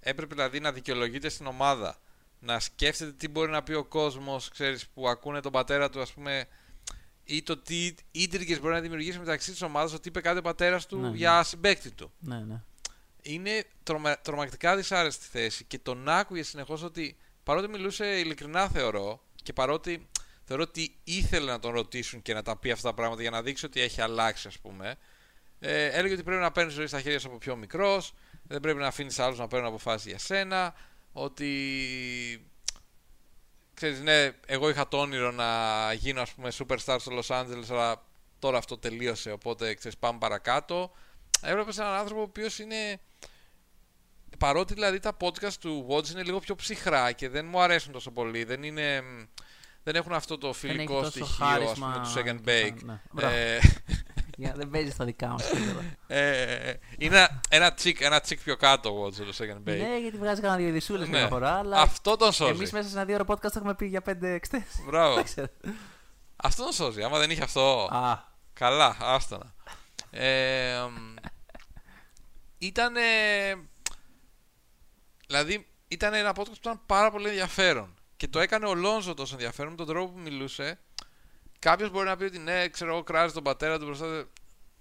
Έπρεπε 0.00 0.34
δηλαδή 0.34 0.60
να 0.60 0.72
δικαιολογείται 0.72 1.28
στην 1.28 1.46
ομάδα. 1.46 1.98
Να 2.40 2.60
σκέφτεται 2.60 3.12
τι 3.12 3.28
μπορεί 3.28 3.50
να 3.50 3.62
πει 3.62 3.72
ο 3.72 3.84
κόσμος, 3.84 4.48
ξέρεις, 4.48 4.86
που 4.88 5.08
ακούνε 5.08 5.40
τον 5.40 5.52
πατέρα 5.52 5.90
του, 5.90 6.00
ας 6.00 6.12
πούμε, 6.12 6.46
ή 7.24 7.42
το 7.42 7.56
τι 7.56 7.94
ίντρικε 8.10 8.58
μπορεί 8.58 8.74
να 8.74 8.80
δημιουργήσει 8.80 9.18
μεταξύ 9.18 9.50
της 9.50 9.62
ομάδας, 9.62 9.92
ότι 9.92 10.08
είπε 10.08 10.20
κάτι 10.20 10.38
ο 10.38 10.42
πατέρας 10.42 10.86
του 10.86 10.96
Ναι, 10.98 11.08
ναι. 11.08 11.16
για 11.16 11.42
συμπέκτη 11.42 11.90
του. 11.90 12.12
Ναι, 12.18 12.38
ναι. 12.38 12.62
Είναι 13.22 13.64
τρομα, 13.82 14.20
τρομακτικά 14.20 14.76
δυσάρεστη 14.76 15.26
θέση 15.30 15.64
και 15.64 15.78
τον 15.78 16.08
άκουγε 16.08 16.42
συνεχώς 16.42 16.82
ότι 16.82 17.16
παρότι 17.42 17.68
μιλούσε 17.68 18.18
ειλικρινά, 18.18 18.68
θεωρώ, 18.68 19.22
και 19.42 19.52
παρότι 19.52 20.08
θεωρώ 20.44 20.62
ότι 20.62 20.96
ήθελε 21.04 21.50
να 21.50 21.58
τον 21.58 21.72
ρωτήσουν 21.72 22.22
και 22.22 22.34
να 22.34 22.42
τα 22.42 22.56
πει 22.56 22.70
αυτά 22.70 22.88
τα 22.88 22.94
πράγματα 22.94 23.22
για 23.22 23.30
να 23.30 23.42
δείξει 23.42 23.66
ότι 23.66 23.80
έχει 23.80 24.00
αλλάξει, 24.00 24.48
ας 24.48 24.58
πούμε. 24.58 24.96
Ε, 25.58 25.84
έλεγε 25.84 26.14
ότι 26.14 26.22
πρέπει 26.22 26.40
να 26.40 26.52
παίρνεις 26.52 26.74
ζωή 26.74 26.86
στα 26.86 27.00
χέρια 27.00 27.18
σου 27.18 27.28
από 27.28 27.38
πιο 27.38 27.56
μικρός, 27.56 28.14
δεν 28.42 28.60
πρέπει 28.60 28.78
να 28.78 28.86
αφήνεις 28.86 29.18
άλλους 29.18 29.38
να 29.38 29.48
παίρνουν 29.48 29.68
αποφάσεις 29.68 30.06
για 30.06 30.18
σένα, 30.18 30.74
ότι. 31.12 32.48
Ξέρεις, 33.74 34.00
ναι, 34.00 34.30
εγώ 34.46 34.68
είχα 34.68 34.88
το 34.88 34.98
όνειρο 34.98 35.30
να 35.30 35.92
γίνω 35.92 36.20
ας 36.20 36.32
πούμε 36.32 36.50
superstar 36.58 36.96
στο 36.98 37.18
Los 37.18 37.40
Angeles, 37.40 37.66
αλλά 37.70 38.04
τώρα 38.38 38.58
αυτό 38.58 38.78
τελείωσε, 38.78 39.30
οπότε 39.30 39.74
ξέρεις, 39.74 39.98
πάμε 39.98 40.18
παρακάτω. 40.18 40.92
Έβλεπες 41.42 41.78
έναν 41.78 41.92
άνθρωπο 41.92 42.20
ο 42.20 42.24
οποίος 42.24 42.58
είναι 42.58 43.00
παρότι 44.38 44.74
δηλαδή 44.74 44.98
τα 44.98 45.16
podcast 45.20 45.52
του 45.60 45.86
Watch 45.90 46.10
είναι 46.10 46.22
λίγο 46.22 46.38
πιο 46.38 46.54
ψυχρά 46.54 47.12
και 47.12 47.28
δεν 47.28 47.46
μου 47.46 47.60
αρέσουν 47.60 47.92
τόσο 47.92 48.10
πολύ, 48.10 48.44
δεν 48.44 48.62
είναι... 48.62 49.02
Δεν 49.84 49.94
έχουν 49.94 50.12
αυτό 50.12 50.38
το 50.38 50.52
Δεν 50.52 50.70
έχει 50.70 50.76
φιλικό 50.76 50.98
τόσο 50.98 51.10
στοιχείο, 51.10 51.26
ας 51.26 51.36
πούμε, 51.38 51.48
χάρισμα 51.50 52.00
του 52.00 52.12
Second 52.12 52.40
και 52.44 52.50
Bake. 52.62 52.76
σαν- 52.78 52.86
ναι. 52.86 53.00
Μπράβο. 53.12 53.34
Ε, 53.34 53.58
Για 54.36 54.48
να 54.48 54.54
δεν 54.54 54.70
παίζεις 54.70 54.92
στα 54.92 55.04
δικά 55.04 55.28
μας. 55.28 55.50
ε, 56.06 56.72
είναι 56.98 57.16
ένα- 57.16 57.40
ένα 57.48 57.74
τσικ, 57.74 58.00
ένα 58.00 58.20
τσικ 58.20 58.40
πιο 58.42 58.56
κάτω 58.56 58.90
ο 58.90 59.04
Watch 59.06 59.14
το 59.14 59.34
Second 59.38 59.56
Bake. 59.70 59.76
ναι, 59.78 59.98
γιατί 60.00 60.16
βγάζεις 60.16 60.40
κανένα 60.40 60.58
δύο 60.60 60.68
ειδισούλε 60.68 61.04
Ναι. 61.04 61.18
μια 61.18 61.26
φορά. 61.28 61.58
Αλλά 61.58 61.80
Αυτό 61.80 62.16
τον 62.16 62.32
σώζει. 62.32 62.52
εμείς 62.52 62.72
μέσα 62.72 62.88
σε 62.88 62.94
ένα 62.96 63.04
δύο 63.04 63.14
ώρα 63.14 63.24
podcast 63.28 63.56
έχουμε 63.56 63.74
πει 63.74 63.86
για 63.86 64.02
πέντε 64.02 64.32
εξτές. 64.32 64.62
Μπράβο. 64.86 65.14
Δεν 65.20 65.24
ξέρω. 65.24 65.46
Αυτό 66.36 66.62
τον 66.62 66.72
σώζει. 66.72 67.02
Άμα 67.02 67.18
δεν 67.18 67.30
είχε 67.30 67.42
αυτό. 67.42 67.88
Α, 67.92 68.18
Καλά, 68.52 68.96
άστονα. 69.00 69.54
Ε, 70.10 70.78
ήταν. 72.58 72.94
Δηλαδή, 75.26 75.66
ήταν 75.88 76.14
ένα 76.14 76.30
podcast 76.30 76.44
που 76.44 76.52
ήταν 76.60 76.80
πάρα 76.86 77.10
πολύ 77.10 77.28
ενδιαφέρον. 77.28 77.94
Και 78.24 78.30
το 78.30 78.40
έκανε 78.40 78.66
ο 78.66 78.74
Λόνζο 78.74 79.14
τόσο 79.14 79.34
ενδιαφέρον 79.34 79.70
με 79.70 79.76
τον 79.76 79.86
τρόπο 79.86 80.12
που 80.12 80.18
μιλούσε. 80.18 80.78
Κάποιος 81.58 81.90
μπορεί 81.90 82.06
να 82.06 82.16
πει 82.16 82.24
ότι 82.24 82.38
ναι, 82.38 82.68
ξέρω 82.68 82.92
εγώ, 82.92 83.02
κράζει 83.02 83.34
τον 83.34 83.42
πατέρα 83.42 83.78
του 83.78 83.84
μπροστά. 83.84 84.28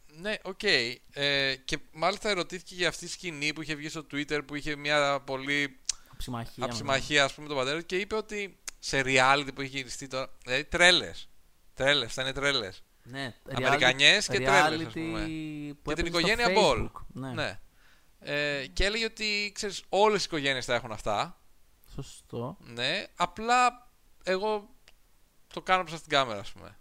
Ναι, 0.08 0.36
οκ. 0.42 0.64
Ε, 0.64 1.56
και 1.66 1.80
μάλιστα 1.94 2.30
ερωτήθηκε 2.30 2.76
για 2.76 2.88
αυτή 2.88 3.06
τη 3.06 3.12
σκηνή 3.12 3.54
που 3.54 3.62
είχε 3.62 3.76
βγει 3.76 3.90
στο 3.90 4.06
Twitter 4.12 4.40
που 4.46 4.56
είχε 4.56 4.76
μια 4.76 5.22
πολύ 5.26 5.80
αψιμαχία. 6.14 6.66
αψιμαχία, 6.66 7.24
ας 7.24 7.34
πούμε, 7.34 7.48
τον 7.48 7.58
πατέρα 7.58 7.78
του 7.78 7.86
και 7.86 7.98
είπε 7.98 8.16
ότι 8.16 8.60
σε 8.80 9.02
reality 9.06 9.50
που 9.56 9.62
έχει 9.62 9.78
γυριστεί 9.78 10.08
τώρα. 10.08 10.30
Δηλαδή 10.44 10.64
τρέλες. 10.64 11.30
Τρέλες, 11.74 12.14
θα 12.14 12.22
είναι 12.22 12.34
τρέλες. 12.34 12.84
Ναι, 13.04 13.36
Αμερικανιές 13.56 14.28
και 14.28 14.40
τρέλες, 14.40 14.88
ας 14.88 14.94
πούμε. 14.94 15.20
που 15.84 15.90
Και 15.90 15.96
την 15.96 16.06
έπαιζε 16.06 16.08
στο 16.08 16.18
οικογένεια 16.18 16.50
Μπολ. 16.50 16.90
Facebook. 16.90 17.06
Ναι, 17.08 17.34
Ναι. 17.34 17.60
Ε, 18.20 18.68
και 18.68 18.86
έλεγε 18.86 19.06
ότι 19.06 19.52
ξέρεις, 19.54 19.84
όλες 19.90 20.22
οι 20.22 20.26
οικογένειες 20.28 20.66
θα 20.66 20.74
έχουν 20.74 20.92
αυτά. 20.92 21.38
Σωστό. 21.96 22.58
Ναι. 22.60 23.06
Απλά 23.16 23.92
εγώ 24.24 24.70
το 25.54 25.62
κάνω 25.62 25.84
προς 25.84 26.00
την 26.02 26.10
κάμερα, 26.10 26.40
ας 26.40 26.52
πούμε. 26.52 26.78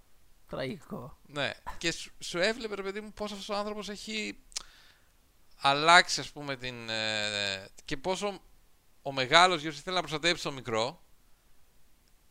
Τραγικό. 0.49 1.19
Ναι. 1.27 1.53
Και 1.79 1.93
σου, 1.93 2.13
σου 2.19 2.39
έβλεπε, 2.39 2.75
ρε 2.75 2.83
παιδί 2.83 3.01
μου, 3.01 3.13
πώς 3.13 3.33
αυτός 3.33 3.49
ο 3.49 3.55
άνθρωπος 3.55 3.89
έχει 3.89 4.39
αλλάξει, 5.57 6.21
ας 6.21 6.31
πούμε, 6.31 6.57
την... 6.57 6.89
ε, 6.89 7.69
και 7.85 7.97
πόσο 7.97 8.41
ο 9.03 9.13
μεγάλος 9.13 9.61
γιος 9.61 9.79
ήθελε 9.79 9.95
να 9.95 10.01
προστατέψει 10.01 10.43
τον 10.43 10.55
μικρό. 10.55 11.03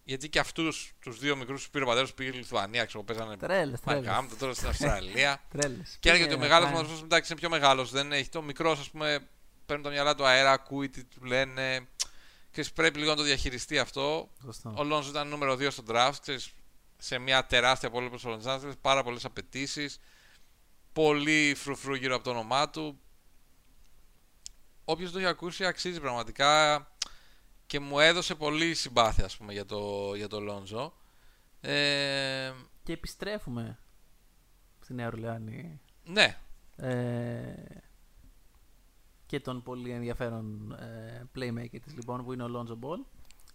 Γιατί 0.04 0.30
και 0.30 0.40
αυτούς 0.40 0.94
τους 1.02 1.20
δύο 1.20 1.36
μικρούς 1.36 1.64
του 1.64 1.70
πήρε 1.70 1.84
ο 1.84 1.88
πατέρας 1.88 2.10
του 2.10 2.16
πήγε 2.16 2.30
στη 2.30 2.38
Λιθουανία, 2.40 2.86
ξέρω, 2.86 3.04
παίζανε 3.04 3.38
Τρέλες, 3.38 3.80
τρέλες. 3.80 4.06
Μαγκάμπτο 4.06 4.36
τώρα 4.36 4.54
στην 4.54 4.68
Αυστραλία. 4.68 5.42
Τρέλες. 5.52 5.98
Και 6.00 6.10
έλεγε 6.10 6.24
ότι 6.24 6.34
ο 6.34 6.38
Πήγε 6.38 6.48
μεγάλος 6.50 6.70
να 6.72 6.76
κάνει- 6.76 6.88
μα 6.94 7.00
εντάξει 7.04 7.32
είναι 7.32 7.40
πιο 7.40 7.50
μεγάλος. 7.50 7.92
Δεν 7.92 8.12
έχει 8.12 8.30
το 8.30 8.42
μικρός, 8.42 8.80
ας 8.80 8.90
πούμε, 8.90 9.28
παίρνει 9.66 9.84
τα 9.84 9.90
μυαλά 9.90 10.16
του 10.16 10.26
αέρα, 10.26 10.52
ακούει 10.52 10.90
τι 10.90 11.04
του 11.04 11.24
λένε. 11.24 11.88
Ξέρεις, 12.52 12.72
πρέπει 12.72 13.00
λίγο 13.00 13.10
να 13.12 13.18
το 13.18 13.24
διαχειριστεί 13.24 13.80
αυτό. 13.80 14.30
Σωστό. 14.44 14.74
Ο 14.78 14.84
Λόνζο 14.84 15.10
ήταν 15.10 15.28
νούμερο 15.28 15.54
2 15.54 15.72
στο 15.72 15.84
draft. 15.88 16.16
Ξέρεις, 16.22 16.52
σε 16.98 17.18
μια 17.18 17.46
τεράστια 17.46 17.90
πόλη 17.90 18.12
όπω 18.14 18.30
ο 18.30 18.38
Los 18.38 18.48
Angeles, 18.48 18.74
πάρα 18.82 19.04
πολλές 19.04 19.26
απαιτήσεις. 19.26 20.00
Πολύ 20.94 21.54
φρουφρού 21.56 21.94
γύρω 21.94 22.16
από 22.16 22.24
το 22.24 22.30
όνομά 22.30 22.70
του. 22.70 23.00
Όποιος 24.86 25.12
το 25.12 25.18
έχει 25.18 25.28
ακούσει 25.28 25.66
αξίζει 25.66 26.00
πραγματικά 26.00 26.88
και 27.66 27.80
μου 27.80 28.00
έδωσε 28.00 28.36
πολύ 28.36 28.74
συμπάθεια 28.74 29.26
ας 29.26 29.38
πούμε, 29.38 29.54
για 29.54 29.66
το, 29.66 30.12
για 30.16 30.28
το 30.28 30.40
Λόνζο. 30.40 30.94
Ε, 31.62 32.52
Και 32.84 32.94
επιστρέφουμε 32.94 33.80
στη 34.80 34.94
Νέα 34.94 35.08
Ορλεάνη 35.08 35.80
ναι, 36.04 36.38
ε, 36.76 37.54
και 39.32 39.40
τον 39.40 39.64
πολύ 39.64 39.92
ενδιαφέρον 39.92 40.72
ε, 40.80 41.24
playmaker 41.36 41.80
της 41.84 41.94
λοιπόν 41.96 42.24
που 42.24 42.34
είναι 42.34 42.44
ο 42.44 42.48
Lonzo 42.56 42.72
Ball. 42.72 42.98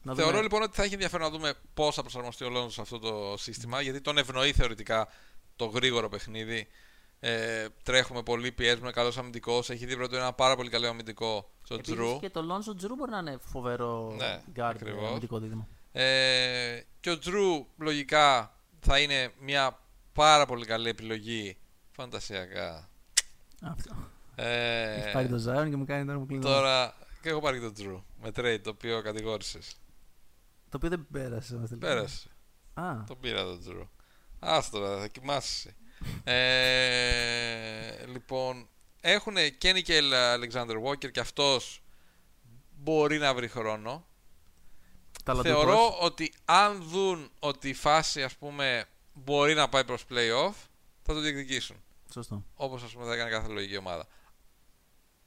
Να 0.02 0.14
Θεωρώ 0.14 0.30
δούμε- 0.30 0.42
λοιπόν 0.42 0.62
ότι 0.62 0.76
θα 0.76 0.82
έχει 0.82 0.92
ενδιαφέρον 0.92 1.26
να 1.26 1.32
δούμε 1.38 1.54
πώς 1.74 1.94
θα 1.94 2.00
προσαρμοστεί 2.02 2.44
ο 2.44 2.50
Λόνζο 2.50 2.70
σε 2.70 2.80
αυτό 2.80 2.98
το 2.98 3.34
σύστημα, 3.36 3.80
γιατί 3.80 4.00
τον 4.00 4.18
ευνοεί 4.18 4.52
θεωρητικά 4.52 5.08
το 5.56 5.64
γρήγορο 5.64 6.08
παιχνίδι. 6.08 6.66
Ε, 7.20 7.66
τρέχουμε 7.82 8.22
πολύ, 8.22 8.52
πιέζουμε, 8.52 8.90
καλός 8.90 9.18
αμυντικός. 9.18 9.70
Έχει 9.70 9.86
δει 9.86 9.96
πρώτο 9.96 10.16
ένα 10.16 10.32
πάρα 10.32 10.56
πολύ 10.56 10.70
καλό 10.70 10.88
αμυντικό 10.88 11.50
στο 11.62 11.74
Επίσης 11.74 11.94
Τζρου. 11.94 12.18
και 12.20 12.30
το 12.30 12.40
Lonzo 12.50 12.84
Drew 12.84 12.90
μπορεί 12.96 13.10
να 13.10 13.18
είναι 13.18 13.36
φοβερό 13.40 14.14
Ναι, 14.16 14.42
guard 14.56 14.60
ακριβώς. 14.62 15.08
αμυντικό 15.08 15.38
δίδυμο. 15.38 15.68
Ε, 15.92 16.80
και 17.00 17.10
ο 17.10 17.18
Τζρου 17.18 17.66
λογικά 17.78 18.54
θα 18.80 18.98
είναι 19.00 19.32
μια 19.40 19.78
πάρα 20.12 20.46
πολύ 20.46 20.64
καλή 20.66 20.88
επιλογή. 20.88 21.56
Φαντασιακά. 21.90 22.88
Αυτό. 23.62 23.94
Ε, 24.38 24.94
Έχει 24.94 25.12
πάρει 25.12 25.28
το 25.28 25.36
Zion 25.36 25.68
και 25.70 25.76
μου 25.76 25.84
κάνει 25.84 26.04
τώρα 26.06 26.18
μου 26.18 26.26
κλείνει. 26.26 26.42
τώρα. 26.42 26.94
Και 27.22 27.28
έχω 27.28 27.40
πάρει 27.40 27.58
και 27.58 27.64
τον 27.64 27.74
Τζρου 27.74 28.04
με 28.22 28.28
trade 28.36 28.60
το 28.62 28.70
οποίο 28.70 29.02
κατηγόρησες. 29.02 29.74
Το 30.68 30.76
οποίο 30.76 30.88
δεν 30.88 31.06
πέρασε. 31.12 31.56
μας 31.56 31.68
τελικά. 31.68 31.86
Πέρασε. 31.86 32.28
Α, 32.74 33.04
Τον 33.06 33.20
πήρα 33.20 33.42
τον 33.44 33.60
Τζρου. 33.60 33.88
Άστο 34.38 34.78
τώρα, 34.78 35.00
θα 35.00 35.06
κοιμάσαι. 35.08 35.74
ε, 36.24 38.06
λοιπόν, 38.06 38.68
έχουν 39.00 39.34
και 39.58 39.72
Νικέλ 39.72 40.14
Αλεξάνδρ 40.14 40.76
Walker 40.84 41.10
και 41.10 41.20
αυτός 41.20 41.82
μπορεί 42.76 43.18
να 43.18 43.34
βρει 43.34 43.48
χρόνο. 43.48 44.06
ταλαντούχος. 45.24 45.58
Θεωρώ 45.64 45.98
ότι 46.00 46.32
αν 46.44 46.82
δουν 46.82 47.30
ότι 47.38 47.68
η 47.68 47.74
φάση 47.74 48.22
ας 48.22 48.36
πούμε 48.36 48.84
μπορεί 49.12 49.54
να 49.54 49.68
πάει 49.68 49.84
προς 49.84 50.04
play-off 50.10 50.54
θα 51.02 51.12
το 51.14 51.20
διεκδικήσουν. 51.20 51.76
Σωστό. 52.12 52.44
Όπως 52.54 52.82
ας 52.82 52.92
πούμε 52.92 53.04
θα 53.06 53.12
έκανε 53.14 53.30
κάθε 53.30 53.48
λογική 53.48 53.76
ομάδα. 53.76 54.06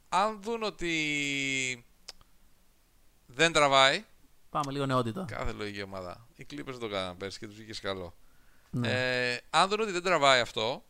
Αν 0.10 0.42
δουν 0.42 0.64
ότι 0.64 1.86
δεν 3.26 3.52
τραβάει 3.52 4.06
Πάμε 4.50 4.72
λίγο 4.72 4.86
νεότητα. 4.86 5.26
Κάθε 5.28 5.52
λογική 5.52 5.82
ομάδα. 5.82 6.28
Οι 6.36 6.46
Clippers 6.52 6.64
δεν 6.66 6.80
το 6.80 6.90
κάνανε 6.90 7.16
πέρσι 7.16 7.40
και 7.40 7.48
τους 7.48 7.56
βγήκε 7.56 7.80
καλό. 7.82 8.16
Ναι. 8.70 8.90
Ε, 9.32 9.40
αν 9.50 9.70
δουν 9.70 9.80
ότι 9.80 9.92
δεν 9.92 10.04
τραβάει 10.04 10.40
αυτό, 10.40 10.86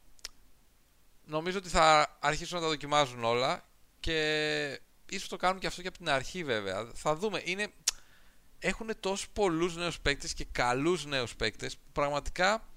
νομίζω 1.25 1.57
ότι 1.57 1.69
θα 1.69 2.17
αρχίσουν 2.19 2.57
να 2.57 2.63
τα 2.63 2.69
δοκιμάζουν 2.69 3.23
όλα 3.23 3.63
και 3.99 4.81
ίσως 5.09 5.27
το 5.27 5.35
κάνουν 5.35 5.59
και 5.59 5.67
αυτό 5.67 5.81
και 5.81 5.87
από 5.87 5.97
την 5.97 6.09
αρχή 6.09 6.43
βέβαια. 6.43 6.89
Θα 6.93 7.15
δούμε. 7.15 7.41
Είναι... 7.45 7.67
Έχουν 8.59 8.89
τόσο 8.99 9.27
πολλούς 9.33 9.75
νέους 9.75 9.99
παίκτες 9.99 10.33
και 10.33 10.45
καλούς 10.51 11.05
νέους 11.05 11.35
παίκτες 11.35 11.77
που 11.77 11.91
πραγματικά 11.91 12.69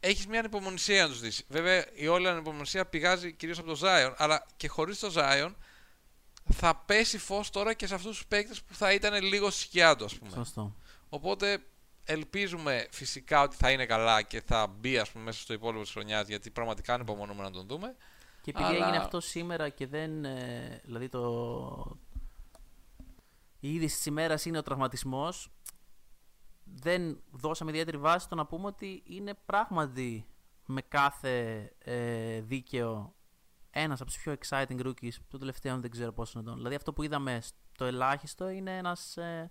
έχεις 0.00 0.26
μια 0.26 0.38
ανυπομονησία 0.38 1.02
να 1.02 1.08
τους 1.08 1.20
δεις. 1.20 1.44
Βέβαια 1.48 1.86
η 1.94 2.06
όλη 2.06 2.28
ανυπομονησία 2.28 2.86
πηγάζει 2.86 3.32
κυρίως 3.32 3.58
από 3.58 3.68
το 3.74 3.80
Zion, 3.82 4.14
αλλά 4.16 4.46
και 4.56 4.68
χωρίς 4.68 4.98
το 4.98 5.12
Zion 5.16 5.54
θα 6.52 6.76
πέσει 6.76 7.18
φως 7.18 7.50
τώρα 7.50 7.74
και 7.74 7.86
σε 7.86 7.94
αυτούς 7.94 8.16
τους 8.16 8.26
παίκτες 8.26 8.62
που 8.62 8.74
θα 8.74 8.92
ήταν 8.92 9.22
λίγο 9.22 9.50
σκιά 9.50 9.96
του 9.96 10.04
ας 10.04 10.18
πούμε. 10.18 10.30
Σωστό. 10.30 10.74
Οπότε 11.08 11.58
ελπίζουμε 12.04 12.86
φυσικά 12.90 13.42
ότι 13.42 13.56
θα 13.56 13.70
είναι 13.70 13.86
καλά 13.86 14.22
και 14.22 14.42
θα 14.46 14.66
μπει 14.66 14.98
ας 14.98 15.10
πούμε, 15.10 15.24
μέσα 15.24 15.40
στο 15.40 15.52
υπόλοιπο 15.52 15.82
της 15.82 15.92
χρονιάς 15.92 16.28
γιατί 16.28 16.50
πραγματικά 16.50 16.94
ανυπομονούμε 16.94 17.42
να 17.42 17.50
τον 17.50 17.66
δούμε. 17.66 17.96
Και 18.42 18.50
επειδή 18.50 18.64
Αλλά- 18.74 18.84
έγινε 18.84 18.96
αυτό 18.96 19.20
σήμερα 19.20 19.68
και 19.68 19.86
δεν. 19.86 20.24
ε, 20.24 20.80
δηλαδή 20.84 21.08
το. 21.08 21.96
Η 23.60 23.74
είδηση 23.74 23.96
της 23.96 24.06
ημέρας 24.06 24.44
είναι 24.44 24.58
ο 24.58 24.62
τραυματισμός. 24.62 25.50
Δεν 26.64 27.20
δώσαμε 27.30 27.70
ιδιαίτερη 27.70 27.96
βάση 27.96 28.24
στο 28.24 28.34
να 28.34 28.46
πούμε 28.46 28.66
ότι 28.66 29.02
είναι 29.06 29.34
πράγματι 29.46 30.26
με 30.66 30.82
κάθε 30.82 31.68
ε, 31.78 32.40
δίκαιο 32.40 33.14
ένας 33.78 34.00
από 34.00 34.10
τους 34.10 34.20
πιο 34.20 34.36
exciting 34.40 34.86
rookies 34.86 35.12
του 35.28 35.38
τελευταίου 35.38 35.80
δεν 35.80 35.90
ξέρω 35.90 36.12
πόσο 36.12 36.38
ετών. 36.38 36.56
Δηλαδή 36.56 36.74
αυτό 36.74 36.92
που 36.92 37.02
είδαμε 37.02 37.40
στο 37.72 37.84
ελάχιστο 37.84 38.48
είναι 38.48 38.76
ένας 38.76 39.16
ε, 39.16 39.50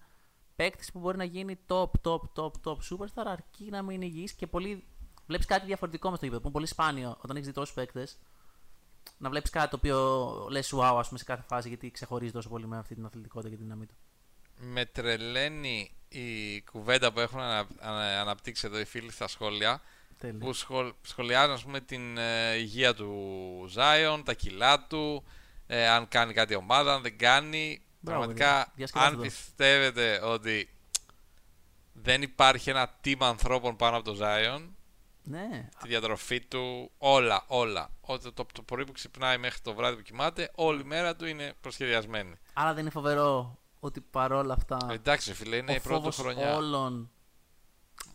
παίκτης 0.55 0.91
που 0.91 0.99
μπορεί 0.99 1.17
να 1.17 1.23
γίνει 1.23 1.59
top, 1.67 1.89
top, 2.03 2.21
top, 2.35 2.51
top 2.63 2.77
superstar 2.89 3.25
αρκεί 3.25 3.69
να 3.69 3.81
μην 3.81 3.95
είναι 3.95 4.05
υγιής 4.05 4.33
και 4.33 4.47
πολύ. 4.47 4.87
Βλέπεις 5.27 5.45
κάτι 5.45 5.65
διαφορετικό 5.65 6.09
μες 6.09 6.17
στο 6.17 6.25
γήπεδο 6.25 6.41
που 6.41 6.47
είναι 6.47 6.57
πολύ 6.57 6.67
σπάνιο 6.71 7.17
όταν 7.21 7.35
έχεις 7.35 7.47
δει 7.47 7.53
τόσους 7.53 7.73
παίκτες 7.73 8.17
να 9.17 9.29
βλέπεις 9.29 9.49
κάτι 9.49 9.69
το 9.69 9.75
οποίο 9.75 10.47
λες 10.49 10.73
wow, 10.75 10.95
ας 10.97 11.07
πούμε, 11.07 11.19
σε 11.19 11.25
κάθε 11.25 11.43
φάση 11.47 11.67
γιατί 11.67 11.91
ξεχωρίζει 11.91 12.31
τόσο 12.31 12.49
πολύ 12.49 12.67
με 12.67 12.77
αυτή 12.77 12.95
την 12.95 13.05
αθλητικότητα 13.05 13.49
και 13.49 13.55
την 13.55 13.65
δύναμή 13.65 13.85
του. 13.85 13.95
Με 14.59 14.85
τρελαίνει 14.85 15.91
η 16.07 16.61
κουβέντα 16.61 17.13
που 17.13 17.19
έχουν 17.19 17.39
ανα- 17.39 17.67
ανα- 17.79 18.21
αναπτύξει 18.21 18.67
εδώ 18.67 18.79
οι 18.79 18.85
φίλοι 18.85 19.11
στα 19.11 19.27
σχόλια 19.27 19.81
Τέλεια. 20.17 20.37
που 20.45 20.53
σχολ, 20.53 20.93
σχολιάζουν 21.01 21.53
ας 21.53 21.63
πούμε, 21.63 21.79
την 21.79 22.17
ε, 22.17 22.53
υγεία 22.55 22.93
του 22.93 23.11
Zion, 23.75 24.21
τα 24.25 24.33
κιλά 24.33 24.85
του, 24.87 25.23
ε, 25.67 25.87
αν 25.87 26.07
κάνει 26.07 26.33
κάτι 26.33 26.55
ομάδα, 26.55 26.93
αν 26.93 27.01
δεν 27.01 27.17
κάνει. 27.17 27.81
Μπράβο, 27.99 28.19
Πραγματικά, 28.19 28.53
παιδιά. 28.55 28.71
Διασκεδάστε 28.75 29.09
αν 29.11 29.15
το. 29.17 29.21
πιστεύετε 29.21 30.19
ότι 30.23 30.69
δεν 31.93 32.21
υπάρχει 32.21 32.69
ένα 32.69 32.99
team 33.03 33.15
ανθρώπων 33.19 33.75
πάνω 33.75 33.97
από 33.97 34.11
το 34.13 34.17
Zion, 34.21 34.67
Ναι, 35.23 35.69
τη 35.81 35.87
διατροφή 35.87 36.41
του, 36.41 36.91
όλα, 36.97 37.43
όλα. 37.47 37.89
Ότι 38.01 38.31
το, 38.31 38.45
το 38.53 38.61
πρωί 38.61 38.85
που 38.85 38.91
ξυπνάει 38.91 39.37
μέχρι 39.37 39.59
το 39.61 39.73
βράδυ 39.73 39.95
που 39.95 40.01
κοιμάται, 40.01 40.51
όλη 40.55 40.81
η 40.81 40.83
μέρα 40.83 41.15
του 41.15 41.25
είναι 41.25 41.53
προσχεδιασμένη. 41.61 42.33
άρα 42.53 42.69
δεν 42.73 42.81
είναι 42.81 42.89
φοβερό 42.89 43.57
ότι 43.79 44.01
παρόλα 44.01 44.53
αυτά 44.53 44.77
Εντάξει, 44.91 45.33
φίλε, 45.33 45.55
είναι 45.55 45.71
ο 45.71 45.75
η 45.75 45.79
πρώτη 45.79 46.05
του 46.05 46.11
φόβος 46.11 46.15
χρονιά. 46.33 46.55
όλων 46.55 47.11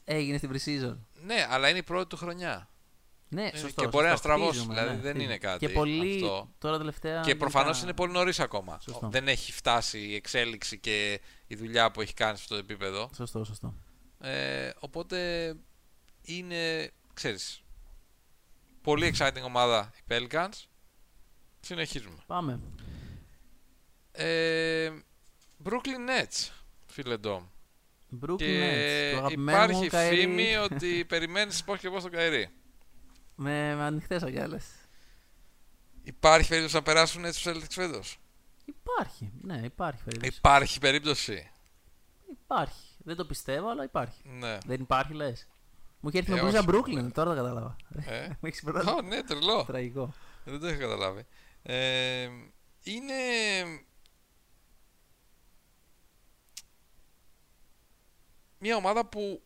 έγινε 0.05 0.39
στην 0.39 0.51
pre-season. 0.53 0.97
Ναι, 1.25 1.47
αλλά 1.51 1.69
είναι 1.69 1.79
η 1.79 1.83
πρώτη 1.83 2.07
του 2.09 2.17
χρονιά. 2.17 2.67
Ναι, 3.29 3.47
Ε, 3.53 3.57
σωστό. 3.57 3.81
και 3.83 3.87
μπορεί 3.89 4.05
να 4.05 4.11
σωστό. 4.11 4.29
στραβώσει, 4.29 4.51
Χτίζουμε, 4.59 4.75
δηλαδή 4.75 4.91
ναι, 4.97 5.01
δεν 5.03 5.11
χτίζουμε. 5.11 5.33
είναι 5.33 5.39
κάτι 5.39 5.67
Και 5.67 5.73
πολύ 5.73 6.15
αυτό. 6.25 6.51
τώρα 6.59 6.79
τελευταία. 6.79 7.21
Και 7.21 7.27
γενικά- 7.29 7.39
προφανώς 7.51 7.83
είναι 7.83 7.93
πολύ 7.95 8.13
νωρίς 8.13 8.41
ακόμα. 8.41 8.79
Σωστό. 8.81 9.09
Δεν 9.09 9.29
έχει 9.29 9.53
φτάσει 9.53 9.99
η 9.99 10.15
εξέλιξη 10.15 10.79
και 10.79 11.21
η 11.47 11.55
δουλειά 11.55 11.91
που 11.91 12.01
έχει 12.01 12.15
κάνει 12.15 12.37
σε 12.37 12.43
αυτό 12.43 12.55
το 12.55 12.61
επίπεδο. 12.61 13.11
Σωστό, 13.17 13.45
σωστό. 13.45 13.75
Ε, 14.21 14.71
οπότε 14.79 15.55
είναι, 16.23 16.91
ξέρεις, 17.15 17.63
πολύ 18.83 19.15
exciting 19.19 19.43
ομάδα 19.45 19.93
οι 19.99 20.03
Pelicans. 20.09 20.65
Συνεχίζουμε. 21.61 22.17
Πάμε. 22.27 22.61
Ε, 24.13 24.91
Brooklyn 25.65 26.09
Nets, 26.11 26.49
φίλε 26.87 27.17
Ντόμ. 27.17 27.45
Brooklyn 28.21 28.37
Και 28.37 28.61
Nets. 28.61 29.13
Το 29.13 29.19
αγαπημένο 29.19 29.63
υπάρχει 29.63 29.83
μου 29.83 29.89
Kyrie, 29.91 30.15
φήμη 30.15 30.57
ότι 30.71 31.05
περιμένεις 31.05 31.65
πώς 31.65 31.79
και 31.79 31.91
πώς 31.91 32.03
τον 32.03 32.11
Καϊρή. 32.11 32.49
με, 33.35 33.75
με 33.75 33.83
ανοιχτές 33.83 34.23
αγκάλες. 34.23 34.65
Υπάρχει 36.03 36.49
περίπτωση 36.49 36.75
να 36.75 36.83
περάσουν 36.83 37.25
έτσι 37.25 37.43
τους 37.43 37.53
Celtics 37.53 37.73
φέτος; 37.73 38.19
Υπάρχει. 38.65 39.33
Ναι, 39.43 39.61
υπάρχει 39.65 40.03
περίπτωση. 40.05 40.35
Υπάρχει 40.39 40.79
περίπτωση. 40.81 41.51
Υπάρχει. 42.45 42.87
Δεν 43.05 43.17
το 43.17 43.25
πιστεύω, 43.25 43.71
αλλά 43.71 43.85
υπάρχει. 43.85 44.21
Ναι. 44.25 44.59
Δεν 44.67 44.81
υπάρχει, 44.81 45.13
λες. 45.15 45.49
Μου 46.01 46.09
είχε 46.09 46.19
έρθει 46.19 46.33
Ε, 46.33 46.35
με 46.35 46.41
μπλούζα 46.41 46.59
όχι. 46.59 46.69
Brooklyn, 46.71 47.13
τώρα 47.13 47.31
το 47.31 47.37
κατάλαβα. 47.37 47.77
Ε. 48.07 48.29
Μου 48.41 48.49
έχει 48.49 48.63
περάσει. 48.65 48.89
Ω, 48.89 49.03
ναι, 49.03 49.23
τρελό. 49.23 49.65
Τραγικό. 49.65 50.15
Δεν 50.45 50.61
το 50.61 50.69
είχα 50.69 50.77
καταλάβει. 50.77 51.27
Ε, 51.63 52.29
είναι... 52.83 53.15
Μια 58.65 58.77
ομάδα 58.77 59.07
που 59.07 59.43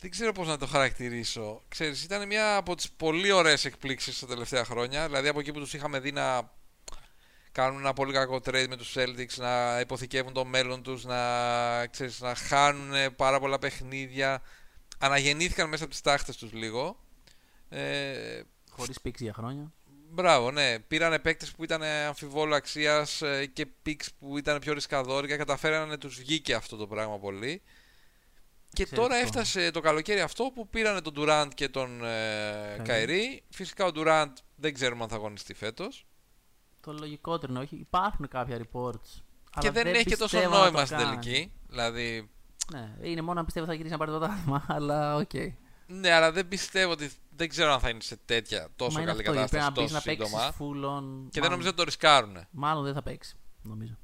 δεν 0.00 0.10
ξέρω 0.10 0.32
πώς 0.32 0.46
να 0.46 0.58
το 0.58 0.66
χαρακτηρίσω. 0.66 1.62
Ξέρεις, 1.68 2.04
ήταν 2.04 2.26
μια 2.26 2.56
από 2.56 2.74
τις 2.74 2.90
πολύ 2.90 3.32
ωραίες 3.32 3.64
εκπλήξεις 3.64 4.18
τα 4.18 4.26
τελευταία 4.26 4.64
χρόνια. 4.64 5.06
Δηλαδή 5.06 5.28
από 5.28 5.40
εκεί 5.40 5.52
που 5.52 5.58
τους 5.58 5.74
είχαμε 5.74 6.00
δει 6.00 6.12
να 6.12 6.50
κάνουν 7.52 7.78
ένα 7.78 7.92
πολύ 7.92 8.12
κακό 8.12 8.36
trade 8.36 8.66
με 8.68 8.76
τους 8.76 8.94
Celtics, 8.96 9.36
να 9.36 9.80
υποθηκεύουν 9.80 10.32
το 10.32 10.44
μέλλον 10.44 10.82
τους, 10.82 11.04
να, 11.04 11.86
ξέρεις, 11.86 12.20
να 12.20 12.34
χάνουν 12.34 13.16
πάρα 13.16 13.40
πολλά 13.40 13.58
παιχνίδια. 13.58 14.42
Αναγεννήθηκαν 14.98 15.68
μέσα 15.68 15.82
από 15.84 15.92
τις 15.92 16.00
τάχτες 16.00 16.36
τους 16.36 16.52
λίγο. 16.52 16.96
Ε, 17.68 18.42
Χωρίς 18.70 19.00
πήξη 19.00 19.24
για 19.24 19.32
χρόνια. 19.32 19.72
Μπράβο, 20.14 20.50
ναι. 20.50 20.78
Πήρανε 20.78 21.18
παίκτες 21.18 21.50
που 21.50 21.64
ήταν 21.64 21.82
αμφιβόλου 21.82 22.54
αξίας 22.54 23.22
και 23.52 23.66
πίξ 23.66 24.12
που 24.18 24.38
ήταν 24.38 24.58
πιο 24.58 24.72
ρισκαδόρικα. 24.72 25.36
Καταφέρανε 25.36 25.84
να 25.84 25.98
τους 25.98 26.16
βγήκε 26.16 26.54
αυτό 26.54 26.76
το 26.76 26.86
πράγμα 26.86 27.18
πολύ. 27.18 27.62
Και 28.72 28.82
Εξαιρετικό. 28.82 29.02
τώρα 29.02 29.16
έφτασε 29.26 29.70
το 29.70 29.80
καλοκαίρι 29.80 30.20
αυτό 30.20 30.50
που 30.54 30.68
πήρανε 30.68 31.00
τον 31.00 31.14
Durant 31.16 31.48
και 31.54 31.68
τον 31.68 32.04
ε, 32.04 32.80
Καϊρή. 32.84 33.42
Φυσικά 33.50 33.84
ο 33.86 33.90
Durant 33.94 34.32
δεν 34.56 34.74
ξέρουμε 34.74 35.02
αν 35.02 35.08
θα 35.08 35.14
αγωνιστεί 35.14 35.54
φέτος. 35.54 36.06
Το 36.80 36.92
λογικότερο 36.92 37.52
είναι 37.52 37.62
όχι. 37.62 37.76
Υπάρχουν 37.76 38.28
κάποια 38.28 38.58
reports. 38.58 39.22
Και 39.60 39.60
αλλά 39.60 39.70
δεν, 39.72 39.86
έχει 39.86 40.04
και 40.04 40.16
τόσο 40.16 40.36
πιστεύω 40.36 40.54
να 40.54 40.58
το 40.58 40.62
νόημα 40.70 40.84
στην 40.84 40.96
κάνει. 40.98 41.08
τελική. 41.18 41.52
Δηλαδή, 41.68 42.30
Ναι, 42.72 42.94
είναι 43.02 43.22
μόνο 43.22 43.38
αν 43.38 43.44
πιστεύω 43.44 43.66
θα 43.66 43.72
γυρίσει 43.74 43.92
να 43.92 43.98
πάρει 43.98 44.10
το 44.10 44.18
δαχτυλίδι, 44.18 44.62
αλλά 44.76 45.16
οκ. 45.16 45.30
ναι, 45.86 46.10
αλλά 46.10 46.32
δεν 46.32 46.48
πιστεύω 46.48 46.92
ότι. 46.92 47.10
Δεν 47.36 47.48
ξέρω 47.48 47.72
αν 47.72 47.80
θα 47.80 47.88
είναι 47.88 48.00
σε 48.00 48.16
τέτοια 48.16 48.68
τόσο 48.76 48.92
Μα 48.96 49.00
είναι 49.02 49.10
καλή 49.12 49.20
αυτό, 49.28 49.32
γιατί 49.32 49.50
κατάσταση 49.50 49.72
πρέπει 49.72 49.92
να 49.92 50.00
μπει 50.00 50.16
τόσο 50.16 50.36
να 50.36 50.42
παίξεις 50.42 50.56
σύντομα. 50.56 50.88
full 50.88 50.98
on. 50.98 51.02
Και 51.30 51.40
δεν 51.40 51.42
μάλλον- 51.42 51.50
νομίζω 51.50 51.68
ότι 51.68 51.76
το 51.76 51.82
ρισκάρουνε. 51.84 52.48
Μάλλον 52.50 52.84
δεν 52.84 52.94
θα 52.94 53.02
παίξει. 53.02 53.36
Νομίζω. 53.62 53.98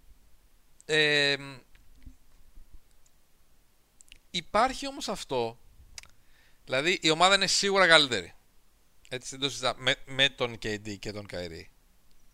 Ε, 0.85 1.36
υπάρχει 4.31 4.86
όμως 4.86 5.09
αυτό. 5.09 5.59
Δηλαδή 6.65 6.98
η 7.02 7.11
ομάδα 7.11 7.35
είναι 7.35 7.47
σίγουρα 7.47 7.86
καλύτερη. 7.86 8.35
Έτσι 9.09 9.31
δεν 9.31 9.40
το 9.40 9.48
συζητά. 9.51 9.74
Με, 9.77 9.94
με 10.07 10.28
τον 10.28 10.52
KD 10.62 10.98
και 10.98 11.12
τον 11.12 11.27
Kyrie. 11.32 11.65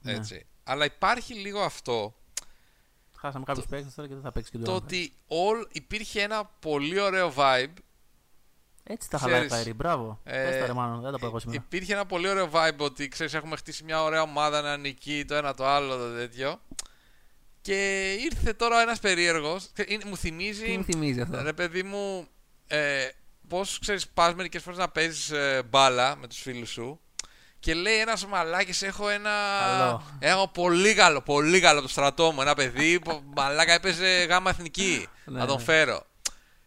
Ναι. 0.00 0.12
Έτσι. 0.12 0.46
Αλλά 0.64 0.84
υπάρχει 0.84 1.34
λίγο 1.34 1.60
αυτό. 1.60 2.14
Χάσαμε 3.16 3.44
κάποιους 3.44 3.66
παίκτες 3.66 3.94
τώρα 3.94 4.08
και 4.08 4.14
δεν 4.14 4.22
θα 4.22 4.32
παίξει 4.32 4.50
και 4.50 4.58
Το 4.58 4.64
το 4.64 4.74
ότι 4.74 5.12
all, 5.28 5.66
υπήρχε 5.72 6.22
ένα 6.22 6.44
πολύ 6.44 7.00
ωραίο 7.00 7.32
vibe. 7.36 7.72
Έτσι 8.88 9.10
τα 9.10 9.18
χαλάει 9.18 9.34
ξέρεις, 9.38 9.52
Καϊρή, 9.54 9.72
μπράβο. 9.72 10.20
ε, 10.24 10.42
Πες 10.44 10.58
τα 10.60 10.66
ρε 10.66 10.72
μάλλον, 10.72 11.00
δεν 11.00 11.12
τα 11.12 11.18
πω 11.18 11.26
εγώ 11.26 11.38
σήμερα. 11.38 11.62
Υπήρχε 11.66 11.92
ένα 11.92 12.06
πολύ 12.06 12.28
ωραίο 12.28 12.50
vibe 12.52 12.76
ότι 12.78 13.08
ξέρεις 13.08 13.34
έχουμε 13.34 13.56
χτίσει 13.56 13.84
μια 13.84 14.02
ωραία 14.02 14.22
ομάδα 14.22 14.60
να 14.60 14.76
νικεί 14.76 15.24
το 15.28 15.34
ένα 15.34 15.54
το 15.54 15.66
άλλο 15.66 15.96
το 15.96 16.14
τέτοιο. 16.16 16.60
Και 17.60 18.12
ήρθε 18.12 18.52
τώρα 18.52 18.80
ένας 18.80 18.98
περίεργος. 19.00 19.68
Ξέ- 19.72 19.90
είναι- 19.90 20.04
Μου 20.06 20.16
θυμίζει. 20.16 20.64
Τι 20.64 20.76
μου 20.76 20.84
θυμίζει 20.84 21.20
αυτό; 21.20 21.42
Ρε 21.42 21.52
παιδί 21.52 21.82
μου, 21.82 22.26
ε, 22.66 23.08
πώς 23.48 23.78
ξέρεις 23.78 24.08
πας 24.08 24.34
μερικές 24.34 24.62
φορές 24.62 24.78
να 24.78 24.88
παίζεις 24.88 25.30
ε, 25.30 25.62
μπάλα 25.70 26.16
με 26.16 26.26
τους 26.26 26.38
φίλους 26.40 26.70
σου 26.70 27.00
και 27.60 27.74
λέει 27.74 27.96
ένας 27.98 28.26
μαλάκης 28.26 28.82
έχω 28.82 29.08
ένα... 29.08 29.30
Καλό. 29.78 30.02
Έχω 30.18 30.48
πολύ 30.48 30.94
καλό, 30.94 31.20
πολύ 31.22 31.60
καλό 31.60 31.80
το 31.82 31.88
στρατό 31.88 32.32
μου, 32.32 32.40
ένα 32.40 32.54
παιδί 32.54 33.00
που 33.00 33.22
μαλάκα 33.36 33.72
έπαιζε 33.72 34.06
γάμα 34.24 34.50
εθνική, 34.50 35.06
Ναι, 35.24 35.38
να 35.38 35.46
τον 35.46 35.56
ναι. 35.56 35.62
φέρω. 35.62 36.06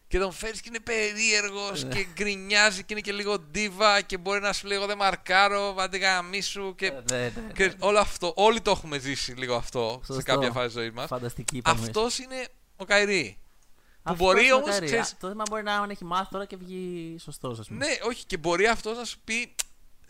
Και 0.09 0.19
τον 0.19 0.31
φέρεις 0.31 0.61
και 0.61 0.69
είναι 0.69 0.79
περίεργος 0.79 1.83
και 1.89 2.07
γκρινιάζει 2.13 2.79
και 2.79 2.85
είναι 2.93 3.01
και 3.01 3.11
λίγο 3.11 3.39
ντίβα 3.39 4.01
και 4.01 4.17
μπορεί 4.17 4.39
να 4.39 4.53
σου 4.53 4.67
λέει 4.67 4.77
εγώ 4.77 4.85
δεν 4.85 4.97
μαρκάρω, 4.97 5.73
βάντε 5.73 5.97
γαμί 5.97 6.41
σου 6.41 6.75
και... 6.77 6.85
Ε, 6.85 6.91
ναι, 7.11 7.17
ναι, 7.17 7.31
ναι. 7.47 7.51
και 7.53 7.73
όλο 7.79 7.99
αυτό, 7.99 8.33
όλοι 8.35 8.61
το 8.61 8.71
έχουμε 8.71 8.97
ζήσει 8.99 9.31
λίγο 9.31 9.55
αυτό 9.55 10.01
σε 10.05 10.13
Σωστό. 10.13 10.31
κάποια 10.33 10.51
φάση 10.51 10.65
της 10.65 10.73
ζωής 10.75 10.91
μας. 10.91 11.07
Φανταστική 11.07 11.57
είπαμε. 11.57 11.81
Αυτός 11.81 12.17
είναι 12.19 12.47
ο 12.75 12.85
Καϊρή. 12.85 13.37
Που 13.41 13.99
Αυτός 14.03 14.17
μπορεί 14.27 14.43
είναι 14.43 14.53
ο 14.53 14.55
όμως, 14.55 14.69
Καϊρή. 14.69 14.85
ξέρεις- 14.85 15.11
Α, 15.11 15.15
Το 15.19 15.27
θέμα 15.27 15.43
μπορεί 15.49 15.63
να 15.63 15.73
αν 15.75 15.89
έχει 15.89 16.05
μάθει 16.05 16.29
τώρα 16.31 16.45
και 16.45 16.55
βγει 16.57 17.15
σωστός, 17.19 17.59
ας 17.59 17.67
πούμε. 17.67 17.85
Ναι, 17.85 17.93
όχι, 18.07 18.25
και 18.25 18.37
μπορεί 18.37 18.67
αυτός 18.67 18.97
να 18.97 19.03
σου 19.05 19.19
πει 19.23 19.55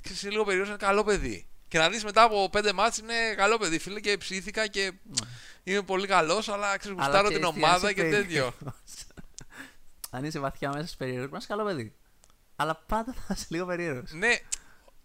ξέρεις, 0.01 0.19
σε 0.19 0.29
λίγο 0.29 0.43
περίεργος 0.43 0.69
είναι 0.69 0.77
καλό 0.77 1.03
παιδί. 1.03 1.47
Και 1.67 1.77
να 1.77 1.89
δεις 1.89 2.03
μετά 2.03 2.23
από 2.23 2.49
πέντε 2.49 2.73
μάτς 2.73 2.97
είναι 2.97 3.13
καλό 3.35 3.57
παιδί, 3.57 3.79
φίλε, 3.79 3.99
και 3.99 4.17
ψήθηκα 4.17 4.67
και 4.67 4.91
είμαι 5.63 5.81
πολύ 5.81 6.07
καλός, 6.07 6.49
αλλά 6.49 6.77
ξέρω, 6.77 6.95
Αλλά 6.97 7.05
γουστάρω 7.05 7.27
την 7.27 7.37
ξέρεις 7.37 7.55
τι, 7.55 7.63
αν 7.63 7.69
ομάδα 7.69 7.89
είσαι 7.91 8.01
και 8.01 8.09
τέτοιο. 8.09 8.53
Περίεργος, 10.09 10.13
αν 10.13 10.23
είσαι 10.23 10.39
βαθιά 10.39 10.69
μέσα 10.69 10.83
στους 10.83 10.95
περίεργου, 10.97 11.35
είσαι 11.35 11.47
καλό 11.47 11.63
παιδί. 11.63 11.93
Αλλά 12.55 12.75
πάντα 12.87 13.13
θα 13.13 13.33
είσαι 13.37 13.45
λίγο 13.49 13.65
περίεργο. 13.65 14.03
ναι, 14.09 14.37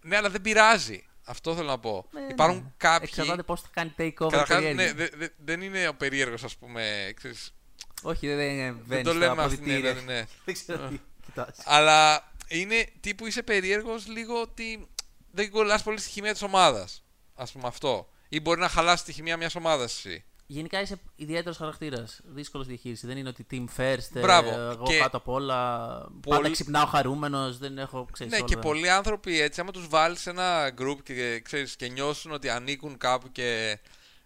ναι, 0.01 0.17
αλλά 0.17 0.31
δεν 0.31 0.41
πειράζει. 0.41 1.07
Αυτό 1.27 1.55
θέλω 1.55 1.67
να 1.69 1.79
πω. 1.79 2.09
Ναι, 2.11 2.27
Υπάρχουν 2.31 2.75
κάποιοι. 2.77 3.09
Εξαρτάται 3.11 3.43
πώς 3.43 3.61
θα 3.61 3.69
κάνει 3.73 3.95
take 3.99 4.13
over 4.19 4.31
Καταρχάς, 4.31 4.47
περίεργη. 4.63 4.77
ναι, 4.77 4.93
δε- 4.93 5.09
δε- 5.17 5.29
δεν 5.45 5.61
είναι 5.63 5.89
ο 5.89 5.95
περίεργο, 5.95 6.35
ας 6.45 6.57
πούμε. 6.57 7.13
Ξέρεις, 7.17 7.55
Όχι, 8.03 8.27
δεν, 8.27 8.37
δεν, 8.37 8.57
δεν 8.57 8.83
βαίνεις 8.87 9.05
το 9.05 9.11
στα 9.11 9.19
λέμε 9.19 9.43
αυτή. 9.43 9.57
Ναι, 9.61 9.73
αποδυτήρια. 9.77 9.93
ναι, 9.95 10.01
ναι. 10.13 10.25
Δεν 10.45 10.55
ξέρω 10.55 10.89
τι 10.89 11.01
κοιτάς. 11.25 11.57
Αλλά 11.65 12.31
είναι 12.49 12.89
τύπου 13.01 13.27
είσαι 13.27 13.43
περίεργο 13.43 13.95
λίγο 14.07 14.41
ότι 14.41 14.89
δεν 15.31 15.51
κολλάς 15.51 15.83
πολύ 15.83 15.99
στη 15.99 16.11
χημεία 16.11 16.33
της 16.33 16.43
ομάδας. 16.43 17.05
Α 17.35 17.45
πούμε 17.45 17.67
αυτό. 17.67 18.09
Ή 18.29 18.41
μπορεί 18.41 18.61
να 18.61 18.69
χαλάσει 18.69 19.05
τη 19.05 19.13
χημεία 19.13 19.37
μιας 19.37 19.55
ομάδας 19.55 19.93
εσύ. 19.97 20.25
Γενικά 20.55 20.81
είσαι 20.81 20.97
ιδιαίτερος 21.17 21.57
χαρακτήρας. 21.57 22.21
Δύσκολος 22.25 22.67
διαχείριση. 22.67 23.07
Δεν 23.07 23.17
είναι 23.17 23.29
ότι 23.29 23.47
team 23.51 23.65
first. 23.77 24.15
ε, 24.15 24.21
Μπράβο. 24.21 24.49
Εγώ 24.51 24.85
Και 24.85 24.99
κάτω 24.99 25.17
απ' 25.17 25.29
όλα. 25.29 25.89
πολύ- 26.23 26.37
Πάντα 26.41 26.51
ξυπνάω 26.51 26.87
χαρούμενος. 26.87 27.59
Δεν 27.59 27.79
έχω 27.79 28.07
ξέρεις, 28.13 28.33
ναι, 28.33 28.39
όλα 28.39 28.49
και 28.49 28.55
τα- 28.55 28.61
πολλοί 28.61 28.91
άνθρωποι 28.91 29.41
έτσι, 29.41 29.61
άμα 29.61 29.71
τους 29.71 29.89
βάλεις 29.89 30.21
σε 30.21 30.31
ένα 30.31 30.75
group 30.79 30.97
και, 31.03 31.41
ξέρεις, 31.41 31.77
και 31.77 31.89
νιώσουν 31.89 32.33
ότι 32.33 32.49
ανήκουν 32.49 32.97
κάπου 32.99 33.33
και 33.33 33.79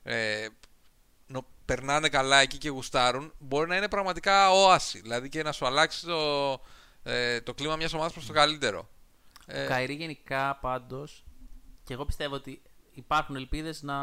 ε, 0.03 0.47
νο- 1.27 1.47
περνάνε 1.65 2.09
καλά 2.09 2.39
εκεί 2.41 2.59
και 2.59 2.69
γουστάρουν, 2.69 3.33
μπορεί 3.39 3.69
να 3.69 3.77
είναι 3.77 3.89
πραγματικά 3.89 4.51
όαση. 4.51 5.01
Δηλαδή 5.01 5.29
και 5.29 5.43
να 5.43 5.53
σου 5.53 5.67
αλλάξει 5.67 6.07
το, 6.07 6.61
ε, 7.03 7.41
το 7.41 7.55
κλίμα 7.55 7.77
μιας 7.77 7.93
ομάδας 7.93 8.13
προς 8.13 8.27
το 8.27 8.33
καλύτερο. 8.33 8.89
Ε, 9.47 9.65
Ο 9.65 9.69
Καϊρή 9.69 9.95
γενικά 9.95 10.59
πάντως. 10.61 11.25
Και 11.85 11.93
εγώ 11.95 12.05
πιστεύω 12.05 12.35
ότι 12.35 12.63
υπάρχουν 12.95 13.37
ελπίδες 13.37 13.83
να. 13.83 13.97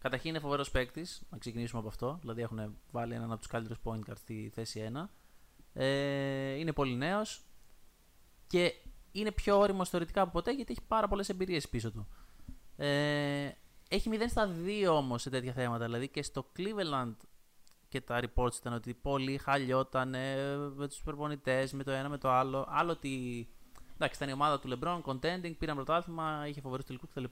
Καταρχήν 0.00 0.30
είναι 0.30 0.38
φοβερός 0.38 0.70
παίκτης. 0.70 1.22
Να 1.30 1.38
ξεκινήσουμε 1.38 1.80
από 1.80 1.88
αυτό. 1.88 2.18
Δηλαδή 2.20 2.42
έχουν 2.42 2.76
βάλει 2.90 3.14
έναν 3.14 3.30
από 3.30 3.40
τους 3.40 3.48
καλύτερους 3.48 3.80
point 3.84 4.10
guard 4.10 4.16
στη 4.16 4.50
θέση 4.54 4.90
1. 4.94 5.08
Ε, 5.72 6.52
είναι 6.52 6.72
πολύ 6.72 6.94
νέος. 6.94 7.44
Και 8.46 8.74
είναι 9.12 9.32
πιο 9.32 9.58
όριμος 9.58 9.88
θεωρητικά 9.88 10.22
από 10.22 10.30
ποτέ 10.30 10.52
γιατί 10.52 10.72
έχει 10.72 10.86
πάρα 10.88 11.08
πολλές 11.08 11.28
εμπειρίες 11.28 11.68
πίσω 11.68 11.90
του. 11.90 12.08
Ε, 12.76 13.50
έχει 13.88 14.10
0 14.12 14.24
στα 14.28 14.50
2 14.64 14.86
όμως 14.90 15.22
σε 15.22 15.30
τέτοια 15.30 15.52
θέματα. 15.52 15.84
Δηλαδή 15.84 16.08
και 16.08 16.22
στο 16.22 16.46
Cleveland 16.56 17.14
και 17.88 18.00
τα 18.00 18.20
reports 18.20 18.54
ήταν 18.54 18.72
ότι 18.72 18.94
πολύ 18.94 19.38
χαλιόταν 19.38 20.08
με 20.74 20.88
τους 20.88 21.02
προπονητές, 21.02 21.72
με 21.72 21.82
το 21.82 21.90
ένα 21.90 22.08
με 22.08 22.18
το 22.18 22.30
άλλο. 22.30 22.66
Άλλο 22.68 22.90
ότι 22.90 23.48
εντάξει, 23.94 24.16
ήταν 24.16 24.28
η 24.28 24.32
ομάδα 24.32 24.60
του 24.60 24.78
LeBron, 24.78 25.02
contending, 25.02 25.56
πήραν 25.58 25.74
πρωτάθλημα, 25.76 26.44
είχε 26.46 26.60
φοβερούς 26.60 26.86
τελικούς 26.86 27.08
κτλ. 27.10 27.24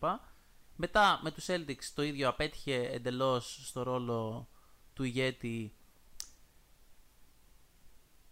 Μετά 0.80 1.20
με 1.22 1.30
τους 1.30 1.46
Celtics 1.48 1.84
το 1.94 2.02
ίδιο 2.02 2.28
απέτυχε 2.28 2.74
εντελώς 2.92 3.60
στο 3.64 3.82
ρόλο 3.82 4.48
του 4.94 5.02
ηγέτη. 5.04 5.72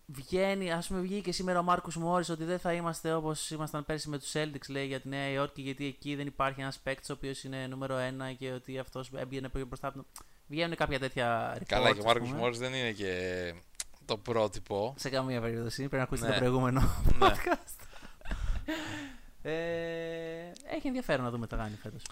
Βγαίνει, 0.06 0.72
ας 0.72 0.86
πούμε, 0.86 1.00
βγήκε 1.00 1.32
σήμερα 1.32 1.58
ο 1.58 1.62
Μάρκο 1.62 1.88
Μόρις 1.96 2.28
ότι 2.28 2.44
δεν 2.44 2.58
θα 2.58 2.72
είμαστε 2.72 3.12
όπως 3.14 3.50
ήμασταν 3.50 3.84
πέρσι 3.84 4.08
με 4.08 4.18
τους 4.18 4.32
Celtics, 4.34 4.68
λέει 4.68 4.86
για 4.86 5.00
τη 5.00 5.08
Νέα 5.08 5.28
Υόρκη, 5.28 5.62
γιατί 5.62 5.86
εκεί 5.86 6.14
δεν 6.14 6.26
υπάρχει 6.26 6.60
ένας 6.60 6.78
παίκτης 6.78 7.10
ο 7.10 7.12
οποίος 7.12 7.44
είναι 7.44 7.66
νούμερο 7.66 7.96
ένα 7.96 8.32
και 8.32 8.52
ότι 8.52 8.78
αυτός 8.78 9.10
έμπαινε 9.14 9.48
πιο 9.48 9.66
μπροστά. 9.66 9.86
από 9.88 9.96
τον- 9.96 10.06
Βγαίνουν 10.48 10.76
κάποια 10.76 10.98
τέτοια 10.98 11.54
reports. 11.58 11.62
καλά, 11.66 11.90
και 11.92 11.96
ο 11.96 11.98
ας 11.98 12.04
Μάρκο 12.04 12.24
πούμε. 12.24 12.36
Μόρις 12.36 12.58
δεν 12.58 12.74
είναι 12.74 12.92
και 12.92 13.54
το 14.04 14.16
πρότυπο. 14.18 14.94
Σε 14.98 15.08
καμία 15.10 15.40
περίπτωση. 15.40 15.76
Πρέπει 15.76 15.96
να 15.96 16.02
ακούσετε 16.02 16.28
Ναι. 16.28 16.34
το 16.34 16.38
προηγούμενο 16.40 16.80
Ναι. 16.80 17.16
podcast. 17.20 17.86
ε, 19.42 19.52
έχει 20.74 20.86
ενδιαφέρον 20.86 21.24
να 21.24 21.30
δούμε 21.30 21.46
τι 21.46 21.54
θα 21.54 21.62
κάνει 21.62 21.76
φέτος. 21.82 22.02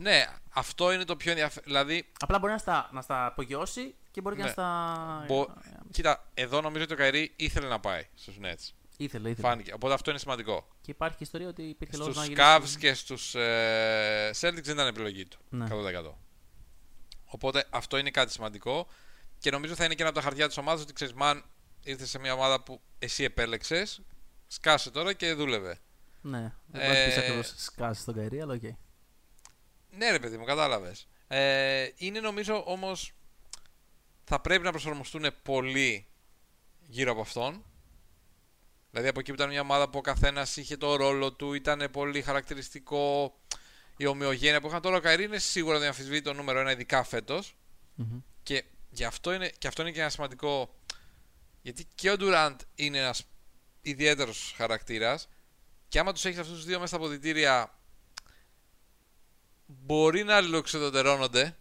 Ναι, 0.00 0.24
αυτό 0.50 0.92
είναι 0.92 1.04
το 1.04 1.16
πιο 1.16 1.30
ενδιαφέρον. 1.30 1.64
Δηλαδή, 1.66 2.12
Απλά 2.20 2.38
μπορεί 2.38 2.52
να 2.52 2.58
στα, 2.58 2.88
να 2.92 3.02
στα 3.02 3.26
απογειώσει 3.26 3.94
και 4.10 4.20
μπορεί 4.20 4.36
και 4.36 4.40
Ναι. 4.42 4.46
να 4.46 4.52
στα. 4.52 5.24
μπο... 5.26 5.46
κοίτα, 5.90 6.28
εδώ 6.34 6.60
νομίζω 6.60 6.84
ότι 6.84 6.92
ο 6.92 6.96
Καϊρή 6.96 7.32
ήθελε 7.36 7.68
να 7.68 7.80
πάει 7.80 8.06
στου 8.14 8.32
Nets. 8.42 8.68
Ήθελε, 8.96 9.28
ήθελε. 9.30 9.48
Φάνηκε. 9.48 9.72
Οπότε 9.74 9.94
αυτό 9.94 10.10
είναι 10.10 10.18
σημαντικό. 10.18 10.68
Και 10.80 10.90
υπάρχει 10.90 11.16
και 11.16 11.24
ιστορία 11.24 11.48
ότι 11.48 11.62
υπήρχε 11.62 11.96
λόγος 11.96 12.14
Στους 12.14 12.28
να 12.28 12.34
Cavs 12.56 12.58
γυρίσει. 12.58 12.78
και 12.78 12.94
στους 12.94 13.34
ε, 13.34 14.30
Celtics 14.40 14.62
δεν 14.62 14.74
ήταν 14.74 14.86
επιλογή 14.86 15.26
του. 15.26 15.38
Ναι. 15.48 15.66
100%. 15.70 16.12
Οπότε 17.24 17.66
αυτό 17.70 17.96
είναι 17.96 18.10
κάτι 18.10 18.32
σημαντικό. 18.32 18.86
Και 19.38 19.50
νομίζω 19.50 19.74
θα 19.74 19.84
είναι 19.84 19.94
και 19.94 20.00
ένα 20.02 20.10
από 20.10 20.18
τα 20.18 20.24
χαρτιά 20.24 20.46
της 20.46 20.56
ομάδας 20.56 20.82
ότι 20.82 20.92
ξέρεις, 20.92 21.14
man, 21.20 21.40
ήρθες 21.82 22.10
σε 22.10 22.18
μια 22.18 22.32
ομάδα 22.32 22.62
που 22.62 22.80
εσύ 22.98 23.24
επέλεξες. 23.24 24.00
Σκάσε 24.46 24.90
τώρα 24.90 25.12
και 25.12 25.32
δούλευε. 25.34 25.78
Ναι, 26.20 26.52
δεν 26.66 26.80
Ε, 26.80 26.86
μπορεί 26.86 26.98
να 26.98 27.04
πει 27.14 27.18
ακριβώς 27.18 27.52
σκάσει 27.56 28.00
στον 28.00 28.14
Καϊρή, 28.14 28.40
αλλά 28.40 28.54
οκ. 28.54 28.62
Ναι, 29.90 30.10
ρε 30.10 30.18
παιδί 30.18 30.36
μου, 30.36 30.44
κατάλαβες. 30.44 31.08
Ε, 31.28 31.88
είναι 31.96 32.20
νομίζω 32.20 32.64
όμως. 32.66 33.12
Θα 34.24 34.40
πρέπει 34.40 34.64
να 34.64 34.70
προσαρμοστούν 34.70 35.26
πολύ 35.42 36.06
γύρω 36.86 37.12
από 37.12 37.20
αυτόν. 37.20 37.64
Δηλαδή 38.90 39.08
από 39.08 39.20
εκεί 39.20 39.28
που 39.28 39.36
ήταν 39.36 39.48
μια 39.48 39.60
ομάδα 39.60 39.88
που 39.88 39.98
ο 39.98 40.00
καθένας 40.00 40.56
είχε 40.56 40.76
το 40.76 40.96
ρόλο 40.96 41.32
του, 41.32 41.52
ήταν 41.52 41.88
πολύ 41.92 42.22
χαρακτηριστικό 42.22 43.34
η 44.00 44.06
ομοιογένεια 44.06 44.60
που 44.60 44.66
είχαν 44.66 44.80
τώρα 44.80 44.96
ο 44.96 45.00
Καϊρή 45.00 45.24
είναι 45.24 45.38
σίγουρα 45.38 45.78
δεν 45.78 45.88
αμφισβητεί 45.88 46.22
το 46.22 46.32
νούμερο 46.32 46.58
ένα, 46.58 46.70
ειδικά 46.70 47.02
φέτος. 47.02 47.56
Μμμ. 47.94 48.20
Και, 48.42 48.64
γι 48.90 49.04
αυτό 49.04 49.32
είναι, 49.32 49.48
και 49.58 49.66
αυτό 49.66 49.82
είναι 49.82 49.90
και 49.90 50.00
ένα 50.00 50.08
σημαντικό. 50.08 50.74
Γιατί 51.62 51.86
και 51.94 52.10
ο 52.10 52.16
Ντουραντ 52.16 52.60
είναι 52.74 52.98
ένας 52.98 53.22
ιδιαίτερος 53.80 54.54
χαρακτήρας. 54.56 55.28
Και 55.88 55.98
άμα 55.98 56.12
τους 56.12 56.24
έχεις 56.24 56.38
αυτούς 56.38 56.54
τους 56.54 56.64
δύο 56.64 56.74
μέσα 56.74 56.86
στα 56.86 56.96
αποδητήρια, 56.96 57.78
μπορεί 59.90 60.24
να 60.24 60.36
αλληλοξεδοτερώνονται. 60.36 61.56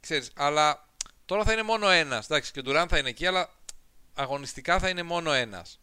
Ξέρεις, 0.00 0.30
αλλά 0.34 0.88
τώρα 1.24 1.44
θα 1.44 1.52
είναι 1.52 1.62
μόνο 1.62 1.88
ένας. 1.88 2.24
Εντάξει, 2.24 2.52
και 2.52 2.58
ο 2.58 2.62
Ντουραντ 2.62 2.88
θα 2.90 2.98
είναι 2.98 3.08
εκεί, 3.08 3.26
αλλά 3.26 3.50
αγωνιστικά 4.14 4.78
θα 4.78 4.88
είναι 4.88 5.02
μόνο 5.02 5.32
ένας. 5.32 5.80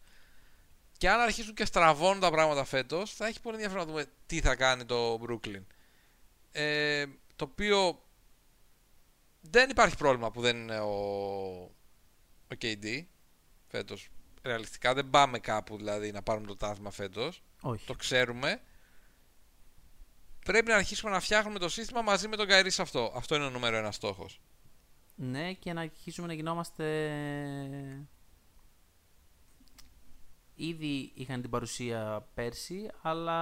Και 0.97 1.09
αν 1.09 1.19
αρχίσουν 1.19 1.53
και 1.53 1.65
στραβώνουν 1.65 2.19
τα 2.19 2.31
πράγματα 2.31 2.63
φέτος, 2.63 3.13
θα 3.13 3.27
έχει 3.27 3.41
πολύ 3.41 3.55
ενδιαφέρον 3.55 3.85
να 3.85 3.91
δούμε 3.91 4.05
τι 4.25 4.41
θα 4.41 4.55
κάνει 4.55 4.85
το 4.85 5.21
Brooklyn. 5.27 5.63
Ε, 6.51 7.05
το 7.35 7.43
οποίο 7.51 8.03
δεν 9.41 9.69
υπάρχει 9.69 9.97
πρόβλημα 9.97 10.31
που 10.31 10.41
δεν 10.41 10.57
είναι 10.57 10.79
ο, 10.79 10.93
ο 12.47 12.57
KD 12.61 13.05
φέτος. 13.67 14.09
Ρεαλιστικά 14.43 14.93
δεν 14.93 15.09
πάμε 15.09 15.39
κάπου 15.39 15.77
δηλαδή 15.77 16.11
να 16.11 16.21
πάρουμε 16.21 16.47
το 16.47 16.55
τάθμα 16.55 16.91
φέτος. 16.91 17.43
Όχι. 17.61 17.85
Το 17.85 17.93
ξέρουμε. 17.93 18.61
Πρέπει 20.47 20.69
να 20.69 20.75
αρχίσουμε 20.75 21.11
να 21.11 21.19
φτιάχνουμε 21.19 21.59
το 21.59 21.69
σύστημα 21.69 22.01
μαζί 22.01 22.27
με 22.27 22.35
τον 22.35 22.47
Καϊρή 22.47 22.69
σε 22.69 22.81
αυτό. 22.81 23.11
Αυτό 23.15 23.35
είναι 23.35 23.45
ο 23.45 23.49
νούμερο 23.49 23.75
ένας 23.77 23.95
στόχος. 23.95 24.41
Ναι, 25.15 25.53
και 25.53 25.73
να 25.73 25.81
αρχίσουμε 25.81 26.27
να 26.27 26.33
γινόμαστε. 26.33 26.85
Ήδη 30.55 31.11
είχαν 31.15 31.41
την 31.41 31.49
παρουσία 31.49 32.27
πέρσι, 32.33 32.89
αλλά 33.01 33.35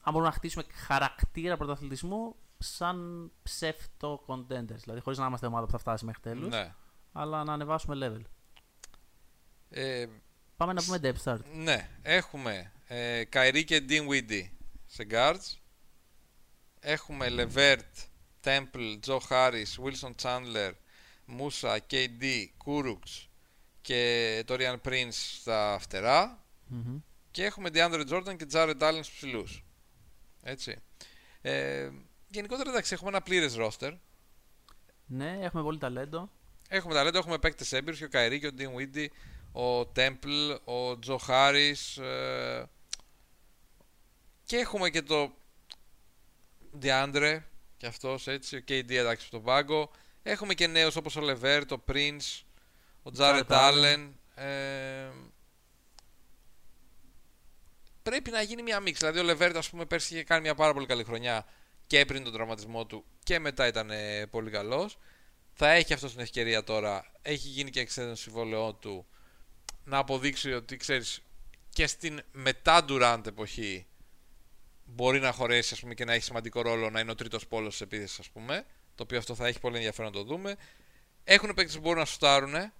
αν 0.00 0.12
μπορούμε 0.12 0.26
να 0.28 0.32
χτίσουμε 0.34 0.64
χαρακτήρα 0.86 1.56
πρωταθλητισμού 1.56 2.36
σαν 2.58 3.30
ψεύτο 3.42 4.24
contenders. 4.26 4.78
Δηλαδή, 4.82 5.00
χωρίς 5.00 5.18
να 5.18 5.26
είμαστε 5.26 5.46
ομάδα 5.46 5.64
που 5.66 5.70
θα 5.72 5.78
φτάσει 5.78 6.04
μέχρι 6.04 6.22
τέλους, 6.22 6.48
Ναι. 6.48 6.74
αλλά 7.12 7.44
να 7.44 7.52
ανεβάσουμε 7.52 7.96
level. 8.00 8.22
Ε, 9.70 10.06
Πάμε 10.56 10.72
να 10.72 10.82
πούμε 10.82 10.98
depth 11.02 11.22
start. 11.24 11.40
ναι. 11.54 11.88
Έχουμε 12.02 12.72
ε, 12.86 13.24
Καϊρή 13.24 13.64
και 13.64 13.84
Dean 13.88 14.08
Windy 14.08 14.48
σε 14.94 15.06
guards. 15.10 15.58
Έχουμε 16.80 17.26
Levert, 17.30 18.06
Temple, 18.44 18.98
Joe 19.06 19.18
Harris, 19.28 19.64
Wilson 19.84 20.14
Chandler, 20.22 20.72
Musa, 21.38 21.78
KD, 21.90 22.46
Kuruks 22.64 23.26
και 23.80 24.44
Torian 24.48 24.76
Prince 24.84 25.08
στα 25.10 25.78
φτερά. 25.80 26.44
Μμμ. 26.66 26.98
Και 27.30 27.44
έχουμε 27.44 27.68
DeAndre 27.72 28.08
Jordan 28.08 28.36
και 28.36 28.46
Jared 28.52 28.78
Allen 28.78 28.98
στους 29.02 29.14
ψηλούς. 29.14 29.64
Έτσι. 30.42 30.76
Ε, 31.40 31.90
γενικότερα 32.28 32.70
εντάξει 32.70 32.94
έχουμε 32.94 33.08
ένα 33.08 33.22
πλήρες 33.22 33.56
roster. 33.58 33.98
Ναι, 35.06 35.38
έχουμε 35.40 35.62
πολύ 35.62 35.78
ταλέντο. 35.78 36.30
Έχουμε 36.68 36.94
ταλέντο, 36.94 37.18
έχουμε 37.18 37.38
παίκτες 37.38 37.72
έμπειρους 37.72 37.98
και 37.98 38.04
ο 38.04 38.08
Καϊρή 38.08 38.40
και 38.40 38.46
ο 38.46 38.50
Dean 38.58 38.80
Windy, 38.80 39.06
ο 39.62 39.80
Temple, 39.80 40.58
ο 40.64 40.98
Joe 41.06 41.18
Harris 41.28 42.02
ε, 42.02 42.62
και 44.44 44.56
έχουμε 44.56 44.90
και 44.90 45.02
το 45.02 45.34
DeAndre 46.82 47.40
και 47.76 47.86
αυτός 47.86 48.26
έτσι, 48.26 48.56
ο 48.56 48.60
KD 48.68 48.90
εντάξει 48.90 49.26
στον 49.26 49.42
πάγκο. 49.42 49.90
Έχουμε 50.22 50.54
και 50.54 50.66
νέους 50.66 50.96
όπως 50.96 51.16
ο 51.16 51.20
Levert, 51.22 51.66
ο 51.70 51.82
Prince, 51.88 52.42
ο 53.02 53.10
Jared 53.16 53.42
Jared 53.42 53.46
Allen. 53.46 53.84
Allen. 53.84 54.08
Ε, 54.34 55.10
πρέπει 58.02 58.30
να 58.30 58.42
γίνει 58.42 58.62
μια 58.62 58.80
μίξη. 58.80 59.06
Δηλαδή 59.06 59.30
ο 59.30 59.34
Levert 59.34 59.54
ας 59.56 59.70
πούμε 59.70 59.84
πέρσι 59.84 60.14
είχε 60.14 60.24
κάνει 60.24 60.40
μια 60.40 60.54
πάρα 60.54 60.72
πολύ 60.72 60.86
καλή 60.86 61.04
χρονιά 61.04 61.46
και 61.86 62.04
πριν 62.04 62.24
τον 62.24 62.32
τραυματισμό 62.32 62.86
του 62.86 63.04
και 63.22 63.38
μετά 63.38 63.66
ήταν 63.66 63.90
ε, 63.90 64.26
πολύ 64.26 64.50
καλός. 64.50 64.98
Θα 65.52 65.70
έχει 65.70 65.92
αυτό 65.92 66.06
την 66.06 66.20
ευκαιρία 66.20 66.64
τώρα. 66.64 67.12
Έχει 67.22 67.48
γίνει 67.48 67.70
και 67.70 67.80
εξέδωση 67.80 68.22
συμβόλαιό 68.22 68.72
του 68.74 69.06
να 69.84 69.98
αποδείξει 69.98 70.52
ότι 70.52 70.76
ξέρεις 70.76 71.22
και 71.70 71.86
στην 71.86 72.20
μετά 72.32 72.84
Durant 72.88 73.22
εποχή 73.26 73.86
μπορεί 74.84 75.20
να 75.20 75.32
χωρέσει 75.32 75.74
ας 75.74 75.80
πούμε, 75.80 75.94
και 75.94 76.04
να 76.04 76.12
έχει 76.12 76.24
σημαντικό 76.24 76.62
ρόλο 76.62 76.90
να 76.90 77.00
είναι 77.00 77.10
ο 77.10 77.14
τρίτος 77.14 77.46
πόλος 77.46 77.70
της 77.72 77.80
επίθεσης, 77.80 78.18
ας 78.18 78.30
πούμε. 78.30 78.64
Το 78.94 79.02
οποίο 79.02 79.18
αυτό 79.18 79.34
θα 79.34 79.46
έχει 79.46 79.60
πολύ 79.60 79.76
ενδιαφέρον 79.76 80.12
να 80.12 80.16
το 80.18 80.24
δούμε. 80.24 80.56
Έχουν 81.24 81.54
παίκτες 81.54 81.74
που 81.74 81.80
μπορούν 81.80 81.98
να 81.98 82.04
σουτάρουν 82.04 82.72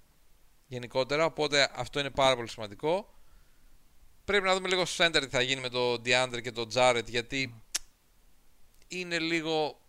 γενικότερα, 0.66 1.24
οπότε 1.24 1.70
αυτό 1.74 2.00
είναι 2.00 2.10
πάρα 2.10 2.36
πολύ 2.36 2.48
σημαντικό. 2.48 3.14
Πρέπει 4.24 4.44
να 4.44 4.54
δούμε 4.54 4.68
λίγο 4.68 4.84
στο 4.84 5.04
center 5.04 5.20
τι 5.20 5.28
θα 5.28 5.40
γίνει 5.40 5.60
με 5.60 5.68
τον 5.68 6.02
DeAndre 6.04 6.40
και 6.42 6.52
τον 6.52 6.68
Jared, 6.74 7.04
γιατί 7.06 7.62
είναι 8.88 9.18
λίγο 9.18 9.80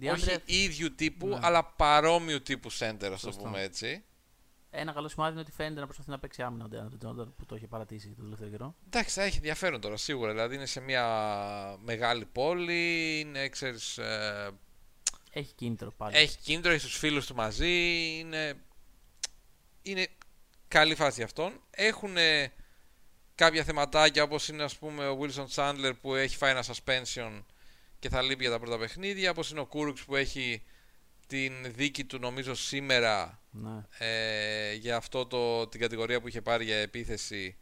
DeAndre, 0.00 0.12
όχι 0.12 0.38
ίδιου 0.44 0.94
τύπου, 0.94 1.26
Ναι. 1.26 1.38
αλλά 1.42 1.64
παρόμοιου 1.64 2.42
τύπου 2.42 2.72
center, 2.72 2.98
ας 3.02 3.08
το 3.10 3.16
Σωστό. 3.18 3.42
πούμε 3.42 3.62
έτσι. 3.62 4.04
Ένα 4.78 4.92
καλό 4.92 5.08
σημάδι 5.08 5.32
είναι 5.32 5.40
ότι 5.40 5.50
φαίνεται 5.52 5.80
να 5.80 5.84
προσπαθεί 5.86 6.10
να 6.10 6.18
παίξει 6.18 6.42
άμυνα 6.42 6.64
ο 6.64 6.68
DeAndre 6.72 7.06
Jordan 7.06 7.26
που 7.36 7.46
το 7.46 7.56
είχε 7.56 7.66
παρατήσει 7.66 8.08
το 8.08 8.22
τελευταίο 8.22 8.48
καιρό. 8.48 8.74
Εντάξει, 8.86 9.14
θα 9.14 9.22
έχει 9.22 9.36
ενδιαφέρον 9.36 9.80
τώρα 9.80 9.96
σίγουρα. 9.96 10.32
Δηλαδή 10.32 10.54
είναι 10.54 10.66
σε 10.66 10.80
μια 10.80 11.04
μεγάλη 11.84 12.26
πόλη, 12.26 13.18
είναι, 13.20 13.48
ξέρεις, 13.48 13.98
ε, 13.98 14.50
Έχει 15.32 15.52
κίνητρο 15.54 15.92
πάλι. 15.96 16.16
έχει 16.16 16.38
κίνητρο, 16.38 16.72
έχει 16.72 16.86
τους 16.86 16.96
φίλους 16.98 17.26
του 17.26 17.34
μαζί, 17.34 17.68
είναι, 18.18 18.54
είναι 19.82 20.06
καλή 20.68 20.94
φάση 20.94 21.14
για 21.16 21.24
αυτόν. 21.24 21.60
Έχουν 21.70 22.16
κάποια 23.34 23.64
θεματάκια 23.64 24.22
όπως 24.22 24.48
είναι 24.48 24.62
ας 24.62 24.76
πούμε 24.76 25.08
ο 25.08 25.18
Wilson 25.20 25.46
Chandler 25.54 25.92
που 26.00 26.14
έχει 26.14 26.36
φάει 26.36 26.50
ένα 26.50 26.64
suspension 26.64 27.42
και 27.98 28.08
θα 28.08 28.22
λείπει 28.22 28.42
για 28.42 28.52
τα 28.52 28.58
πρώτα 28.58 28.78
παιχνίδια, 28.78 29.30
όπως 29.30 29.50
είναι 29.50 29.60
ο 29.60 29.66
Κούρουξ 29.66 30.04
που 30.04 30.16
έχει 30.16 30.62
την 31.26 31.52
δίκη 31.74 32.04
του 32.04 32.18
νομίζω 32.18 32.54
σήμερα 32.54 33.40
Ναι. 33.62 33.84
ε, 33.98 34.72
για 34.74 34.96
αυτό 34.96 35.26
το, 35.26 35.66
την 35.68 35.80
κατηγορία 35.80 36.20
που 36.20 36.28
είχε 36.28 36.42
πάρει 36.42 36.64
για 36.64 36.76
επίθεση 36.76 37.56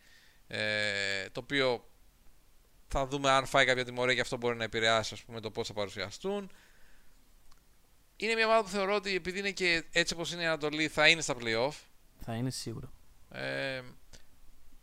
ε, 0.46 1.28
το 1.32 1.40
οποίο 1.40 1.84
θα 2.88 3.06
δούμε 3.06 3.30
αν 3.30 3.46
φάει 3.46 3.64
κάποια 3.64 3.84
τιμωρία 3.84 4.14
και 4.14 4.20
αυτό 4.20 4.36
μπορεί 4.36 4.56
να 4.56 4.64
επηρεάσει 4.64 5.14
ας 5.14 5.22
πούμε, 5.22 5.40
το 5.40 5.50
πώς 5.50 5.66
θα 5.66 5.72
παρουσιαστούν 5.72 6.50
είναι 8.16 8.34
μια 8.34 8.46
ομάδα 8.46 8.62
που 8.62 8.68
θεωρώ 8.68 8.94
ότι 8.94 9.14
επειδή 9.14 9.38
είναι 9.38 9.50
και 9.50 9.84
έτσι 9.92 10.14
όπως 10.14 10.32
είναι 10.32 10.42
η 10.42 10.46
Ανατολή 10.46 10.88
θα 10.88 11.08
είναι 11.08 11.20
στα 11.20 11.34
playoff 11.40 11.72
Θα 12.24 12.34
είναι 12.34 12.50
σίγουρο. 12.50 12.92
ε, 13.30 13.80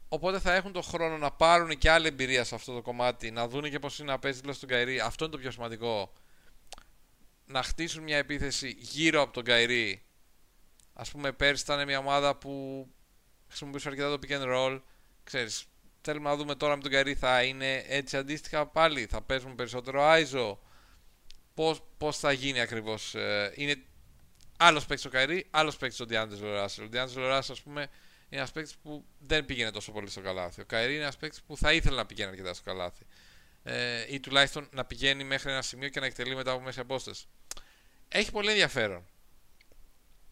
οπότε 0.09 0.39
θα 0.39 0.53
έχουν 0.53 0.71
το 0.71 0.81
χρόνο 0.81 1.17
να 1.17 1.31
πάρουν 1.31 1.77
και 1.77 1.89
άλλη 1.89 2.07
εμπειρία 2.07 2.43
σε 2.43 2.55
αυτό 2.55 2.73
το 2.73 2.81
κομμάτι 2.81 3.31
να 3.31 3.47
δουν 3.47 3.69
και 3.69 3.79
πώς 3.79 3.99
είναι 3.99 4.11
να 4.11 4.19
παίζει 4.19 4.37
δίπλα 4.37 4.53
στον 4.53 4.69
Καϊρή 4.69 4.99
αυτό 4.99 5.23
είναι 5.23 5.33
το 5.33 5.39
πιο 5.39 5.51
σημαντικό 5.51 6.13
να 7.45 7.63
χτίσουν 7.63 8.03
μια 8.03 8.17
επίθεση 8.17 8.75
γύρω 8.79 9.21
από 9.21 9.33
τον 9.33 9.43
Καϊρή 9.43 10.01
ας 11.01 11.11
πούμε 11.11 11.31
πέρσι 11.31 11.63
ήταν 11.63 11.85
μια 11.85 11.97
ομάδα 11.97 12.35
που 12.35 12.87
χρησιμοποιούσε 13.47 13.87
αρκετά 13.87 14.09
το 14.09 14.19
pick 14.27 14.31
and 14.31 14.55
roll 14.55 14.81
ξέρεις 15.23 15.65
θέλουμε 16.01 16.29
να 16.29 16.35
δούμε 16.35 16.55
τώρα 16.55 16.75
με 16.75 16.81
τον 16.81 16.91
Κάιρι 16.91 17.15
θα 17.15 17.43
είναι 17.43 17.83
έτσι 17.87 18.17
αντίστοιχα 18.17 18.67
πάλι 18.67 19.05
θα 19.05 19.21
παίζουν 19.21 19.55
περισσότερο 19.55 20.01
ISO 20.03 20.57
πώς, 21.53 21.83
πώς 21.97 22.17
θα 22.17 22.31
γίνει 22.31 22.59
ακριβώς 22.59 23.15
ε, 23.15 23.53
είναι 23.55 23.75
άλλος 24.57 24.85
παίκτης 24.85 25.05
ο 25.05 25.09
Κάιρι 25.09 25.47
άλλος 25.51 25.77
παίκτης 25.77 25.99
ο 25.99 26.05
D'Angelo 26.09 26.63
Russell 26.63 26.83
ο 26.83 26.89
D'Angelo 26.93 27.37
Russell 27.37 27.49
ας 27.51 27.61
πούμε 27.61 27.81
είναι 28.29 28.39
ένας 28.39 28.51
παίκτης 28.51 28.75
που 28.75 29.05
δεν 29.19 29.45
πήγαινε 29.45 29.71
τόσο 29.71 29.91
πολύ 29.91 30.09
στο 30.09 30.21
καλάθι. 30.21 30.61
Ο 30.61 30.65
Κάιρι 30.65 30.93
είναι 30.93 31.01
ένας 31.03 31.17
παίκτης 31.17 31.41
που 31.41 31.57
θα 31.57 31.73
ήθελε 31.73 31.95
να 31.95 32.05
πηγαίνει 32.05 32.29
αρκετά 32.29 32.53
στο 32.53 32.63
καλάθι. 32.63 33.05
Ε, 33.63 34.13
ή 34.13 34.19
τουλάχιστον 34.19 34.67
να 34.71 34.85
πηγαίνει 34.85 35.23
μέχρι 35.23 35.51
ένα 35.51 35.61
σημείο 35.61 35.89
και 35.89 35.99
να 35.99 36.05
εκτελεί 36.05 36.35
μετά 36.35 36.51
από 36.51 36.61
μέση 36.61 36.79
απόσταση. 36.79 37.25
Έχει 38.07 38.31
πολύ 38.31 38.49
ενδιαφέρον. 38.49 39.05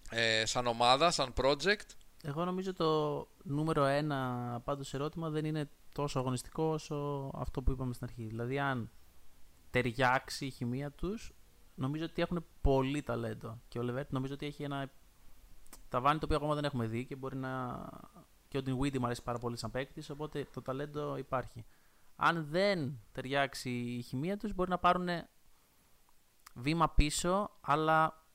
Ε, 0.10 0.46
σαν 0.46 0.68
ομάδα, 0.68 1.12
σαν 1.12 1.34
project. 1.36 1.90
Εγώ 2.24 2.46
νομίζω 2.46 2.74
το 2.74 3.28
νούμερο 3.44 3.86
ένα 3.86 4.62
πάντως 4.64 4.94
ερώτημα 4.94 5.30
δεν 5.30 5.46
είναι 5.46 5.70
τόσο 5.94 6.20
αγωνιστικό 6.20 6.64
όσο 6.64 7.30
αυτό 7.34 7.62
που 7.62 7.72
είπαμε 7.72 7.94
στην 7.94 8.08
αρχή. 8.10 8.26
Δηλαδή 8.26 8.60
αν 8.60 8.90
ταιριάξει 9.70 10.46
η 10.46 10.50
χημεία 10.50 10.92
τους, 10.92 11.34
νομίζω 11.76 12.06
ότι 12.06 12.22
έχουν 12.22 12.46
πολύ 12.62 13.02
ταλέντο. 13.02 13.62
Και 13.68 13.80
ο 13.80 13.82
Λεβέρτ 13.82 14.12
νομίζω 14.12 14.34
ότι 14.34 14.46
έχει 14.46 14.64
ένα 14.64 14.92
ταβάνι 15.90 16.20
το 16.20 16.26
οποίο 16.26 16.38
ακόμα 16.38 16.56
δεν 16.56 16.64
έχουμε 16.64 16.88
δει 16.88 17.06
και 17.06 17.16
μπορεί 17.16 17.36
να... 17.36 17.84
Και 18.48 18.58
ο 18.58 18.62
Dinwiddie 18.66 18.98
μου 18.98 19.06
αρέσει 19.06 19.24
πάρα 19.24 19.38
πολύ 19.38 19.58
σαν 19.58 19.72
παίκτης, 19.72 20.10
οπότε 20.10 20.48
το 20.54 20.62
ταλέντο 20.62 21.18
υπάρχει. 21.18 21.66
Αν 22.16 22.46
δεν 22.50 23.00
ταιριάξει 23.12 23.70
η 23.70 24.02
χημεία 24.02 24.38
τους, 24.38 24.54
μπορεί 24.54 24.70
να 24.70 24.78
πάρουν 24.78 25.08
βήμα 26.54 26.90
πίσω, 26.90 27.50
αλλά 27.62 28.26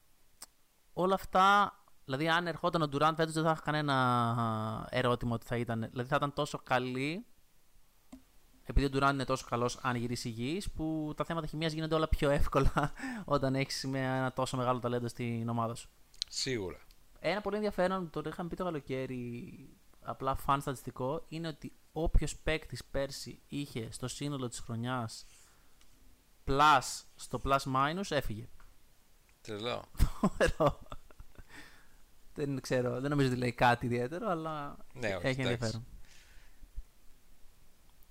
όλα 0.94 1.14
αυτά 1.14 1.78
Δηλαδή, 2.04 2.28
αν 2.28 2.46
ερχόταν 2.46 2.82
ο 2.82 2.88
Ντουράντ 2.88 3.16
φέτος, 3.16 3.32
δεν 3.34 3.44
θα 3.44 3.50
είχα 3.50 3.60
κανένα 3.64 4.88
ερώτημα 4.90 5.34
ότι 5.34 5.46
θα 5.46 5.56
ήταν. 5.56 5.88
Δηλαδή, 5.90 6.08
θα 6.08 6.16
ήταν 6.16 6.32
τόσο 6.32 6.58
καλή. 6.58 7.26
Επειδή 8.66 8.86
ο 8.86 8.90
Ντουράντ 8.90 9.14
είναι 9.14 9.24
τόσο 9.24 9.46
καλός, 9.48 9.78
αν 9.82 9.96
γυρίσει 9.96 10.28
υγιής, 10.28 10.70
που 10.70 11.12
τα 11.16 11.24
θέματα 11.24 11.46
χημίας 11.46 11.72
γίνονται 11.72 11.94
όλα 11.94 12.08
πιο 12.08 12.30
εύκολα 12.30 12.92
όταν 13.24 13.54
έχεις 13.54 13.84
ένα 13.84 14.32
τόσο 14.32 14.56
μεγάλο 14.56 14.78
ταλέντο 14.78 15.08
στην 15.08 15.48
ομάδα 15.48 15.74
σου. 15.74 15.88
Σίγουρα. 16.28 16.78
Ένα 17.18 17.40
πολύ 17.40 17.56
ενδιαφέρον, 17.56 18.10
το 18.10 18.22
είχαμε 18.26 18.48
πει 18.48 18.56
το 18.56 18.64
καλοκαίρι, 18.64 19.68
απλά 20.00 20.34
φαν 20.34 20.60
στατιστικό, 20.60 21.24
είναι 21.28 21.48
ότι 21.48 21.72
όποιος 21.92 22.36
παίκτης 22.36 22.84
πέρσι 22.84 23.42
είχε 23.48 23.88
στο 23.90 24.08
σύνολο 24.08 24.48
της 24.48 24.58
χρονιάς 24.58 25.26
plus 26.46 27.02
στο 27.14 27.40
plus 27.44 27.58
minus 27.58 28.10
έφυγε. 28.10 28.48
Τρελό. 29.46 29.84
Φοβερό. 30.20 30.80
δεν 32.34 32.60
ξέρω, 32.60 33.00
δεν 33.00 33.10
νομίζω 33.10 33.28
ότι 33.28 33.36
λέει 33.38 33.52
κάτι 33.52 33.86
ιδιαίτερο, 33.86 34.30
αλλά 34.30 34.76
Ναι, 34.92 35.06
όχι, 35.16 35.26
έχει 35.26 35.40
εντάξει. 35.40 35.40
ενδιαφέρον. 35.40 35.86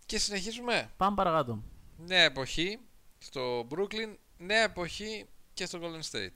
Και 0.05 0.17
συνεχίζουμε. 0.19 0.91
Πάμε 0.97 1.15
παρακάτω. 1.15 1.63
Νέα 1.97 2.23
εποχή 2.23 2.79
στο 3.17 3.67
Brooklyn. 3.69 4.15
Νέα 4.37 4.63
εποχή 4.63 5.25
και 5.53 5.65
στο 5.65 5.79
Golden 5.81 6.11
State. 6.11 6.35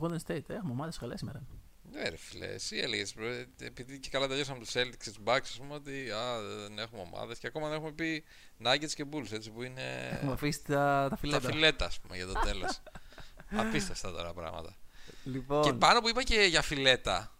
Golden 0.00 0.18
State, 0.26 0.48
έχουμε 0.48 0.70
ομάδε 0.72 0.92
καλές 1.00 1.18
σήμερα. 1.18 1.42
Ναι, 1.90 2.08
ρε 2.08 2.16
φίλε, 2.16 2.46
εσύ 2.46 2.76
έλεγες. 2.76 3.14
Επειδή 3.60 3.98
και 4.00 4.08
καλά 4.10 4.28
τελειώσαμε 4.28 4.58
τους 4.58 4.72
Celtics 4.74 4.96
και 4.98 5.10
τους 5.10 5.18
Bucks, 5.24 5.40
ας 5.42 5.56
πούμε 5.58 5.74
ότι 5.74 6.10
α, 6.10 6.40
δεν 6.42 6.78
έχουμε 6.78 7.00
ομάδες 7.00 7.38
και 7.38 7.46
ακόμα 7.46 7.68
δεν 7.68 7.76
έχουμε 7.76 7.92
πει 7.92 8.24
Nuggets 8.64 8.90
και 8.94 9.04
Bulls, 9.12 9.32
έτσι 9.32 9.50
που 9.50 9.62
είναι. 9.62 10.08
Έχουμε 10.12 10.32
αφήσει 10.32 10.64
τα, 10.64 10.72
τα 10.74 11.08
τα 11.08 11.16
φιλέτα. 11.16 11.50
φιλέτα, 11.50 11.84
ας 11.86 12.00
πούμε, 12.00 12.16
για 12.16 12.26
το 12.26 12.32
τέλος. 12.32 12.80
Απίστευτα 13.60 14.12
τώρα 14.12 14.32
πράγματα. 14.32 14.76
Λοιπόν, 15.24 15.62
Και 15.62 15.72
πάνω 15.72 16.00
που 16.00 16.08
είπα 16.08 16.22
και 16.22 16.40
για 16.40 16.62
φιλέτα. 16.62 17.36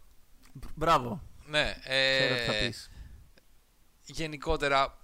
μπράβο. 0.74 1.22
Ναι, 1.46 1.74
Ξέρω 2.18 2.34
τι 2.34 2.40
θα 2.40 2.54
ε, 2.54 2.66
πεις. 2.66 2.90
γενικότερα 4.04 4.98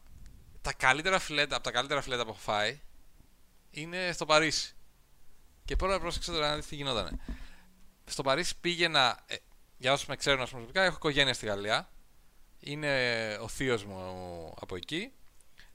τα 0.61 0.73
καλύτερα 0.73 1.19
φιλέτα, 1.19 1.55
από 1.55 1.65
τα 1.65 1.71
καλύτερα 1.71 2.03
φιλέτα 2.03 2.23
που 2.25 2.31
έχω 2.31 2.39
φάει 2.39 2.81
είναι 3.71 4.13
στο 4.13 4.27
Παρίσι. 4.27 4.75
Και 5.65 5.77
πρώτα 5.77 6.01
πρόσεξε 6.01 6.33
τώρα 6.33 6.49
να 6.49 6.57
δεις 6.57 6.67
τι 6.67 6.75
γινόταν. 6.75 7.21
Στο 8.05 8.23
Παρίσι 8.23 8.55
πήγαινα, 8.61 9.25
ε, 9.27 9.37
για 9.77 9.93
όσους 9.93 10.07
με 10.07 10.17
ξέρουν 10.17 10.41
ας 10.43 10.49
πούμε, 10.51 10.61
προσωπικά, 10.63 10.85
έχω 10.87 10.97
οικογένεια 10.97 11.35
στη 11.35 11.47
Γαλλία. 11.47 11.91
Είναι 12.59 13.37
ο 13.41 13.49
θείος 13.49 13.85
μου 13.85 14.55
από 14.61 14.77
εκεί. 14.77 15.13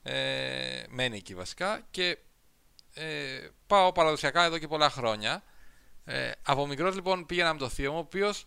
Ε, 0.04 0.84
μένει 0.90 1.18
εκεί 1.18 1.36
βασικά 1.36 1.88
και 1.91 2.18
ε, 2.98 3.49
πάω 3.68 3.91
παραδοσιακά 3.91 4.44
εδώ 4.44 4.57
και 4.57 4.68
πολλά 4.68 4.90
χρόνια. 4.90 5.44
Ε, 6.06 6.32
από 6.44 6.68
μικρός 6.68 6.95
λοιπόν 6.95 7.26
πήγαινα 7.26 7.53
με 7.53 7.60
το 7.60 7.69
θείο 7.69 7.91
μου, 7.91 7.98
ο 7.98 8.02
οποίος 8.02 8.45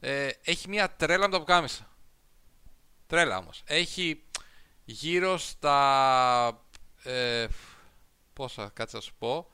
ε, 0.00 0.28
έχει 0.44 0.68
μια 0.68 0.90
τρέλα 0.90 1.26
με 1.26 1.32
τα 1.32 1.38
πουκάμισα. 1.38 1.88
Τρέλα 3.06 3.38
όμως. 3.38 3.62
Έχει 3.66 4.24
γύρω 4.84 5.38
στα. 5.38 6.62
Ε, 7.02 7.46
πόσα, 8.32 8.70
κάτσε 8.74 8.96
να 8.96 9.02
σου 9.02 9.14
πω. 9.18 9.50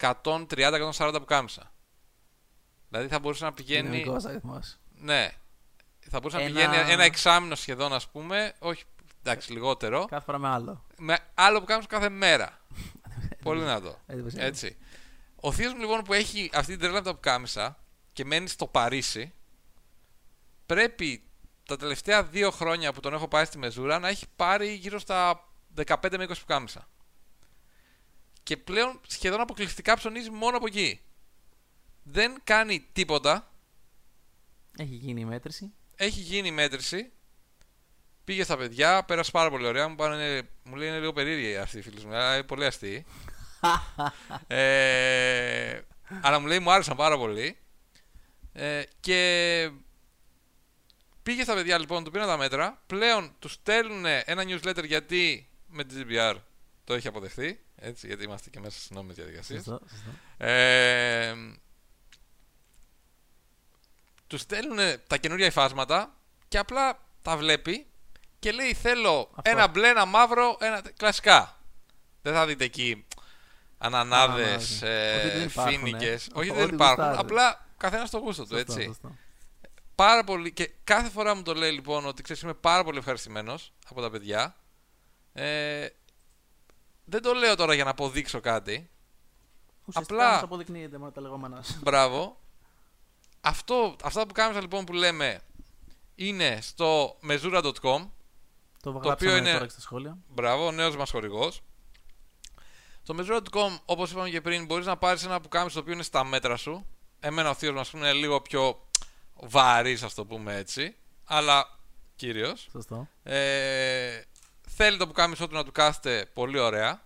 130-140 0.00 1.14
πουκάμισα. 1.18 1.72
Δηλαδή 2.88 3.08
θα 3.08 3.18
μπορούσε 3.18 3.44
να 3.44 3.52
πηγαίνει. 3.52 3.88
Δυναμικός 3.88 4.24
αριθμός. 4.24 4.76
Ναι. 4.90 5.30
Θα 6.10 6.18
μπορούσε 6.20 6.36
Ένα- 6.36 6.48
να 6.48 6.54
πηγαίνει 6.70 6.90
ένα 6.92 7.02
εξάμεινο 7.04 7.54
σχεδόν, 7.54 7.92
ας 7.92 8.08
πούμε. 8.08 8.52
Όχι, 8.58 8.84
εντάξει, 9.22 9.52
λιγότερο. 9.52 10.04
Κάθε 10.04 10.24
φορά 10.24 10.38
με 10.38 10.48
άλλο. 10.48 10.84
Με 10.98 11.18
άλλο 11.34 11.58
πουκάμισο 11.60 11.88
κάθε 11.88 12.08
μέρα. 12.08 12.58
Πολύ 13.42 13.60
δυνατό. 13.60 14.00
Εντυπωσιακό. 14.06 14.46
Έτσι. 14.46 14.76
Ο 15.36 15.52
θείος 15.52 15.72
μου 15.72 15.80
λοιπόν 15.80 16.02
που 16.02 16.12
έχει 16.12 16.50
αυτή 16.54 16.70
την 16.70 16.80
τρέλα 16.80 16.94
με 16.94 17.02
τα 17.02 17.14
πουκάμισα 17.14 17.78
και 18.12 18.24
μένει 18.24 18.48
στο 18.48 18.66
Παρίσι, 18.66 19.32
πρέπει 20.66 21.22
τα 21.64 21.76
τελευταία 21.76 22.24
δύο 22.24 22.50
χρόνια 22.50 22.92
που 22.92 23.00
τον 23.00 23.14
έχω 23.14 23.28
πάει 23.28 23.44
στη 23.44 23.58
Μεζούρα 23.58 23.98
να 23.98 24.08
έχει 24.08 24.26
πάρει 24.36 24.72
γύρω 24.72 24.98
στα 24.98 25.48
15 25.86 25.94
με 26.18 26.24
20 26.24 26.32
πουκάμισα. 26.40 26.88
Και 28.42 28.56
πλέον 28.56 29.00
σχεδόν 29.06 29.40
αποκλειστικά 29.40 29.96
ψωνίζει 29.96 30.30
μόνο 30.30 30.56
από 30.56 30.66
εκεί. 30.66 31.00
Δεν 32.02 32.40
κάνει 32.44 32.86
τίποτα. 32.92 33.52
Έχει 34.78 34.94
γίνει 34.94 35.20
η 35.20 35.24
μέτρηση. 35.24 35.72
Έχει 35.96 36.20
γίνει 36.20 36.48
η 36.48 36.50
μέτρηση. 36.50 37.12
Πήγε 38.24 38.44
στα 38.44 38.56
παιδιά, 38.56 39.04
πέρασε 39.04 39.30
πάρα 39.30 39.50
πολύ 39.50 39.66
ωραία. 39.66 39.88
Μου, 39.88 39.94
πάνε, 39.94 40.48
μου 40.62 40.76
λέει 40.76 40.88
είναι 40.88 40.98
λίγο 40.98 41.12
περίεργη 41.12 41.56
αυτή 41.56 41.78
η 41.78 41.82
φίλη 41.82 42.06
μου, 42.06 42.14
αλλά 42.14 42.34
είναι 42.34 42.42
πολύ 42.42 42.64
αστεία. 42.64 43.04
Ε, 44.46 45.80
αλλά 46.20 46.38
μου 46.38 46.46
λέει 46.46 46.58
μου 46.58 46.72
άρεσαν 46.72 46.96
πάρα 46.96 47.16
πολύ. 47.16 47.58
Ε, 48.52 48.82
και 49.00 49.70
πήγε 51.22 51.42
στα 51.42 51.54
παιδιά 51.54 51.78
λοιπόν, 51.78 52.04
του 52.04 52.10
πήραν 52.10 52.26
τα 52.26 52.36
μέτρα. 52.36 52.82
Πλέον 52.86 53.32
τους 53.38 53.52
στέλνουν 53.52 54.04
ένα 54.06 54.44
newsletter 54.46 54.84
γιατί 54.84 55.48
με 55.66 55.84
την 55.84 56.06
GBR 56.08 56.34
το 56.84 56.94
έχει 56.94 57.08
αποδεχθεί. 57.08 57.60
Έτσι, 57.76 58.06
γιατί 58.06 58.24
είμαστε 58.24 58.50
και 58.50 58.60
μέσα 58.60 58.76
στις 58.78 58.90
νόμιμες 58.90 59.16
διαδικασίες. 59.16 59.62
Σωστό, 59.62 59.86
σωστό. 59.90 60.10
Ε, 60.44 61.34
τους 64.26 64.40
στέλνουν 64.40 64.78
τα 65.06 65.16
καινούργια 65.16 65.46
υφάσματα 65.46 66.16
και 66.48 66.58
απλά 66.58 67.06
τα 67.22 67.36
βλέπει 67.36 67.86
και 68.38 68.52
λέει 68.52 68.74
θέλω 68.74 69.30
Αυτό. 69.34 69.50
ένα 69.50 69.68
μπλε, 69.68 69.88
ένα 69.88 70.04
μαύρο, 70.04 70.56
ένα... 70.60 70.82
κλασικά. 70.96 71.60
Δεν 72.22 72.34
θα 72.34 72.46
δείτε 72.46 72.64
εκεί 72.64 73.06
ανανάδες, 73.78 74.82
Ανανάδες. 74.82 74.82
ε, 74.82 75.20
Ότι 75.26 75.38
δεν 75.38 75.46
υπάρχουν, 75.48 75.72
φίνικες. 75.72 76.26
ε. 76.26 76.30
Όχι 76.34 76.50
Ό,τι 76.50 76.58
δεν 76.58 76.68
υπάρχουν, 76.74 77.04
γουστάρει. 77.04 77.18
απλά 77.18 77.66
καθένας 77.76 78.08
στο 78.08 78.18
γούστο 78.18 78.42
του, 78.42 78.48
Σωστό, 78.56 78.72
έτσι. 78.72 78.84
σωστό. 78.86 79.14
Πάρα 79.94 80.24
πολύ 80.24 80.52
και 80.52 80.70
κάθε 80.84 81.08
φορά 81.10 81.34
μου 81.34 81.42
το 81.42 81.54
λέει 81.54 81.70
λοιπόν 81.70 82.06
ότι 82.06 82.22
ξέρεις 82.22 82.42
είμαι 82.42 82.54
πάρα 82.54 82.84
πολύ 82.84 82.98
ευχαριστημένος 82.98 83.72
από 83.88 84.00
τα 84.00 84.10
παιδιά. 84.10 84.56
Ε, 85.32 85.86
δεν 87.04 87.22
το 87.22 87.32
λέω 87.32 87.54
τώρα 87.54 87.74
για 87.74 87.84
να 87.84 87.90
αποδείξω 87.90 88.40
κάτι. 88.40 88.90
Ουσιαστικά 89.84 90.14
Απλά- 90.20 90.32
μας 90.34 90.42
αποδεικνύεται 90.42 90.98
με 90.98 91.10
τα 91.10 91.20
λεγόμενά 91.20 91.62
σου. 91.62 91.78
Μπράβο. 91.82 92.40
Αυτό, 93.40 93.96
αυτά 94.04 94.26
που 94.26 94.32
κάνουμε 94.32 94.60
λοιπόν 94.60 94.84
που 94.84 94.92
λέμε 94.92 95.40
είναι 96.14 96.58
στο 96.62 97.18
mezura.com. 97.28 98.08
Το 98.82 98.90
οποίο 98.90 99.00
γράψαμε 99.04 99.32
είναι- 99.36 99.52
τώρα 99.52 99.64
και 99.64 99.70
στα 99.70 99.80
σχόλια. 99.80 100.16
Μπράβο, 100.28 100.66
ο 100.66 100.70
νέος 100.72 100.96
μας 100.96 101.10
χορηγός. 101.10 101.60
Στο 103.08 103.16
mezura.com, 103.18 103.78
όπως 103.84 104.10
είπαμε 104.10 104.30
και 104.30 104.40
πριν, 104.40 104.64
μπορείς 104.64 104.86
να 104.86 104.96
πάρεις 104.96 105.24
ένα 105.24 105.40
πουκάμισο 105.40 105.74
το 105.74 105.80
οποίο 105.80 105.92
είναι 105.92 106.02
στα 106.02 106.24
μέτρα 106.24 106.56
σου. 106.56 106.86
Εμένα 107.20 107.50
ο 107.50 107.54
θείος 107.54 107.74
μας 107.74 107.90
είναι 107.90 108.12
λίγο 108.12 108.40
πιο 108.40 108.86
βαρύς, 109.34 110.02
ας 110.02 110.14
το 110.14 110.24
πούμε 110.24 110.56
έτσι. 110.56 110.96
Αλλά 111.24 111.78
κύριος. 112.16 112.68
Σωστό. 112.72 113.08
Ε, 113.22 114.20
θέλει 114.68 114.96
το 114.96 115.06
πουκάμισό 115.06 115.48
του 115.48 115.54
να 115.54 115.64
του 115.64 115.72
κάθεται 115.72 116.30
πολύ 116.32 116.58
ωραία. 116.58 117.02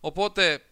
Οπότε 0.00 0.64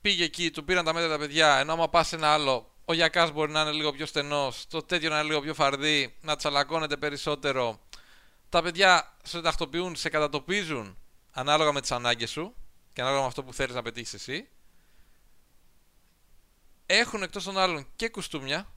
πήγε 0.00 0.24
εκεί, 0.24 0.50
του 0.50 0.64
πήραν 0.64 0.84
τα 0.84 0.92
μέτρα 0.92 1.08
τα 1.08 1.18
παιδιά. 1.18 1.58
Ενώ 1.58 1.72
άμα 1.72 1.88
πας 1.88 2.08
σε 2.08 2.16
ένα 2.16 2.28
άλλο, 2.28 2.70
ο 2.84 2.92
γιακάς 2.92 3.32
μπορεί 3.32 3.52
να 3.52 3.60
είναι 3.60 3.72
λίγο 3.72 3.92
πιο 3.92 4.06
στενός, 4.06 4.66
το 4.68 4.82
τέτοιο 4.82 5.08
να 5.08 5.18
είναι 5.18 5.28
λίγο 5.28 5.40
πιο 5.40 5.54
φαρδί, 5.54 6.16
να 6.20 6.36
τσαλακώνεται 6.36 6.96
περισσότερο. 6.96 7.80
Τα 8.48 8.62
παιδιά 8.62 9.16
σε 9.22 9.40
τακτοποιούν, 9.40 9.96
σε 9.96 10.08
κατατοπίζουν 10.08 10.98
ανάλογα 11.32 11.72
με 11.72 11.80
τις 11.80 11.90
ανάγκες 11.90 12.30
σου 12.30 12.54
και 12.98 13.04
ανάλογα 13.04 13.22
με 13.22 13.28
αυτό 13.28 13.44
που 13.44 13.54
θέλεις 13.54 13.74
να 13.74 13.82
πετύχεις 13.82 14.14
εσύ. 14.14 14.48
Έχουν 16.86 17.22
εκτός 17.22 17.44
των 17.44 17.58
άλλων 17.58 17.86
και 17.96 18.08
κουστούμια 18.08 18.72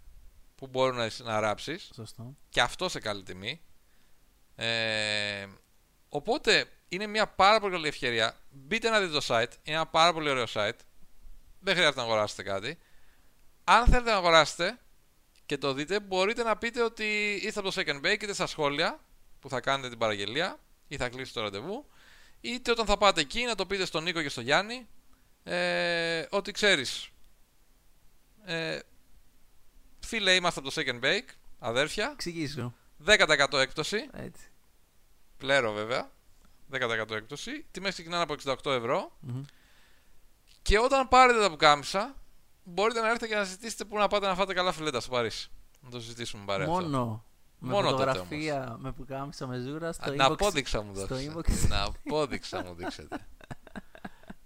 που 0.55 0.67
μπορεί 0.67 0.95
να, 0.95 1.09
να 1.17 1.39
ράψεις 1.39 1.89
Σωστό. 1.95 2.35
και 2.49 2.61
αυτό 2.61 2.89
σε 2.89 2.99
καλή 2.99 3.23
τιμή. 3.23 3.61
Ε, 4.55 5.47
οπότε 6.09 6.69
είναι 6.89 7.07
μια 7.07 7.27
πάρα 7.27 7.59
πολύ 7.59 7.71
καλή 7.71 7.87
ευκαιρία. 7.87 8.37
Μπείτε 8.49 8.89
να 8.89 8.99
δείτε 8.99 9.11
το 9.11 9.25
site. 9.27 9.51
Είναι 9.63 9.75
ένα 9.75 9.87
πάρα 9.87 10.13
πολύ 10.13 10.29
ωραίο 10.29 10.45
site. 10.53 10.79
Δεν 11.59 11.73
χρειάζεται 11.73 11.99
να 11.99 12.05
αγοράσετε 12.05 12.43
κάτι. 12.43 12.77
Αν 13.63 13.85
θέλετε 13.85 14.11
να 14.11 14.17
αγοράσετε 14.17 14.79
και 15.45 15.57
το 15.57 15.73
δείτε, 15.73 15.99
μπορείτε 15.99 16.43
να 16.43 16.57
πείτε 16.57 16.83
ότι 16.83 17.39
είστε 17.43 17.59
από 17.59 17.71
το 17.71 17.81
Second 17.81 18.05
Bake 18.05 18.23
είτε 18.23 18.33
στα 18.33 18.47
σχόλια 18.47 18.99
που 19.39 19.49
θα 19.49 19.59
κάνετε 19.59 19.89
την 19.89 19.97
παραγγελία 19.97 20.59
ή 20.87 20.97
θα 20.97 21.09
κλείσετε 21.09 21.39
το 21.39 21.45
ραντεβού, 21.45 21.85
είτε 22.41 22.71
όταν 22.71 22.85
θα 22.85 22.97
πάτε 22.97 23.21
εκεί 23.21 23.43
να 23.43 23.55
το 23.55 23.65
πείτε 23.65 23.85
στον 23.85 24.03
Νίκο 24.03 24.21
και 24.21 24.29
στον 24.29 24.43
Γιάννη 24.43 24.87
ε, 25.43 26.25
ότι 26.29 26.51
ξέρεις. 26.51 27.09
Ε, 28.45 28.79
φίλε, 29.99 30.35
είμαστε 30.35 30.59
από 30.59 30.71
το 30.71 30.81
Second 30.81 31.05
Bake, 31.05 31.29
αδέρφια. 31.59 32.09
Εξηγήσου. 32.13 32.73
10% 33.05 33.53
έκπτωση. 33.53 34.09
Έτσι. 34.13 34.43
Πλέρο 35.37 35.71
βέβαια. 35.71 36.11
10% 36.71 37.11
έκπτωση. 37.11 37.65
Τιμές 37.71 37.93
ξεκινάνε 37.93 38.23
από 38.23 38.35
68 38.45 38.71
ευρώ. 38.71 39.17
Μμμ. 39.19 39.43
Και 40.61 40.79
όταν 40.79 41.07
πάρετε 41.07 41.39
τα 41.39 41.49
πουκάμισα, 41.49 42.15
μπορείτε 42.63 43.01
να 43.01 43.07
έρθετε 43.07 43.27
και 43.27 43.35
να 43.35 43.43
ζητήσετε 43.43 43.85
πού 43.85 43.97
να 43.97 44.07
πάτε 44.07 44.27
να 44.27 44.35
φάτε 44.35 44.53
καλά 44.53 44.71
φιλέτα 44.71 44.99
στο 44.99 45.11
Παρίσι. 45.11 45.49
Να 45.81 45.89
το 45.89 46.01
συζητήσουμε 46.01 46.45
παρέα. 46.45 46.67
αυτό. 46.67 46.81
Μόνο. 46.81 47.25
Με 47.63 47.71
Μόνο 47.71 47.89
τότε 47.89 48.03
φωτογραφία 48.03 48.75
με 48.79 48.91
που 48.91 49.05
κάμισα 49.05 49.47
με 49.47 49.57
ζούρα 49.59 49.91
στο 49.91 50.09
Α, 50.09 50.13
inbox. 50.13 50.15
Να 50.15 50.25
απόδειξα 50.25 50.81
μου 50.81 50.95
στο 50.95 51.05
δώσετε. 51.07 51.33
inbox. 51.35 51.67
Να 51.67 51.83
απόδειξα 51.83 52.63
μου 52.63 52.73
δείξετε. 52.75 53.17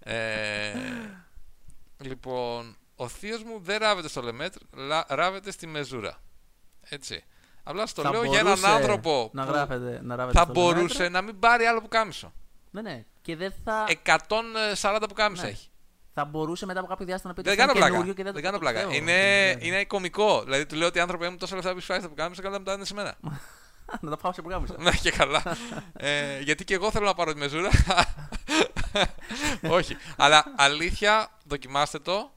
ε, 0.00 0.74
λοιπόν, 1.98 2.76
ο 2.96 3.08
θείος 3.08 3.42
μου 3.42 3.60
δεν 3.62 3.78
ράβεται 3.78 4.08
στο 4.08 4.22
Λεμέτρ, 4.22 4.58
λα- 4.74 5.06
ράβεται 5.08 5.50
στη 5.50 5.66
Μεζούρα. 5.66 6.18
Έτσι. 6.88 7.24
Απλά 7.62 7.86
στο 7.86 8.02
Θα 8.02 8.10
λέω 8.10 8.24
για 8.24 8.38
έναν 8.38 8.44
μπορούσε 8.44 8.66
άνθρωπο 8.68 9.30
Να 9.32 9.44
που 9.46 9.52
γράφετε, 9.52 10.00
να 10.02 10.14
γράφετε 10.14 10.38
θα 10.38 10.44
στο 10.44 10.52
μπορούσε 10.52 11.06
Lemaitre. 11.06 11.10
να 11.10 11.22
μην 11.22 11.38
πάρει 11.38 11.64
άλλο 11.64 11.80
πουκάμισο. 11.80 12.32
Ναι, 12.70 12.80
ναι. 12.82 13.04
Και 13.22 13.36
δεν 13.36 13.52
θα, 13.64 13.86
140 14.80 15.02
πουκάμισα 15.08 15.42
Ναι. 15.42 15.48
έχει. 15.48 15.68
Θα 16.18 16.24
μπορούσε 16.24 16.66
μετά 16.66 16.78
από 16.80 16.88
κάποιο 16.88 17.06
διάστημα 17.06 17.32
να 17.36 17.42
πει 17.42 17.48
Δεν 17.48 17.58
ότι 17.58 17.60
κάνω 17.60 17.72
αυτό 17.72 17.86
είναι 17.86 17.96
πλάκα. 17.96 18.04
καινούριο 18.04 18.14
και 18.14 18.22
Δεν 18.22 18.32
δεν, 18.32 18.42
κάνω 18.42 18.56
το 18.58 18.62
πλάκα. 18.62 18.78
πιστεύω. 18.88 19.02
Είναι, 19.10 19.54
Ναι. 19.58 19.66
είναι 19.66 19.84
κωμικό. 19.84 20.42
Δηλαδή 20.42 20.66
του 20.66 20.76
λέω 20.76 20.86
ότι 20.88 21.00
άνθρωποι 21.00 21.28
μου 21.28 21.36
τόσα 21.36 21.54
λεφτά 21.54 21.72
που 21.72 21.80
σφάει 21.80 22.00
τα 22.00 22.08
πουκάμισα, 22.08 22.42
καλά 22.42 22.58
μετά 22.58 22.72
είναι 22.72 22.84
σε 22.84 22.94
μένα. 22.94 23.14
να 24.00 24.10
τα 24.10 24.16
πάω 24.16 24.32
σε 24.32 24.42
πουκάμισα. 24.42 24.74
Ναι, 24.82 24.90
και 24.90 25.10
καλά. 25.10 25.42
ε, 25.92 26.40
γιατί 26.40 26.64
και 26.64 26.74
εγώ 26.74 26.90
θέλω 26.90 27.04
να 27.06 27.14
πάρω 27.14 27.32
τη 27.32 27.38
μεζούρα. 27.38 27.70
Όχι. 29.78 29.96
Αλλά 30.16 30.44
αλήθεια, 30.56 31.30
δοκιμάστε 31.44 31.98
το 31.98 32.32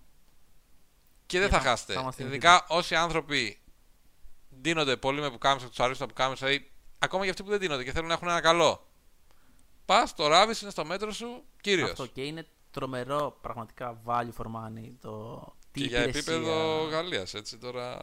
και 1.26 1.40
δεν 1.40 1.50
Και 1.50 1.54
θα 1.56 1.62
θα- 1.62 1.70
χάσετε. 1.70 1.94
θα 1.94 2.04
μας 2.04 2.16
θυμηθείτε. 2.16 2.48
Ειδικά 2.48 2.66
όσοι 2.68 2.96
άνθρωποι 2.96 3.60
ντύνονται 4.62 4.98
πολύ 4.98 5.22
με 5.22 5.30
πουκάμισα, 5.32 5.68
τους 5.68 5.80
αρέσουν 5.80 6.00
τα 6.00 6.06
πουκάμισα 6.14 6.52
ή 6.52 6.60
ακόμα 7.00 7.24
και 7.24 7.30
αυτοί 7.30 7.44
που 7.44 7.50
δεν 7.50 7.60
ντύνονται 7.60 7.84
και 7.84 7.92
θέλουν 7.92 8.08
να 8.08 8.14
έχουν 8.14 8.28
ένα 8.28 8.42
καλό. 8.42 8.88
Πας, 9.86 10.14
το 10.16 10.28
ράβεις, 10.28 10.62
είναι 10.62 10.72
στο 10.72 10.86
μέτρο 10.86 11.12
σου, 11.12 11.44
κύριος. 11.62 11.90
Αυτό 11.92 12.06
και 12.06 12.22
είναι 12.22 12.48
τρομερό 12.72 13.38
πραγματικά 13.42 14.02
value 14.06 14.32
for 14.38 14.46
money 14.46 14.92
το 15.02 15.42
τι 15.72 15.80
Και 15.82 15.88
για 15.88 16.04
υπηρεσία- 16.04 16.34
επίπεδο 16.34 16.84
Γαλλίας, 16.88 17.34
έτσι 17.34 17.58
τώρα. 17.58 17.98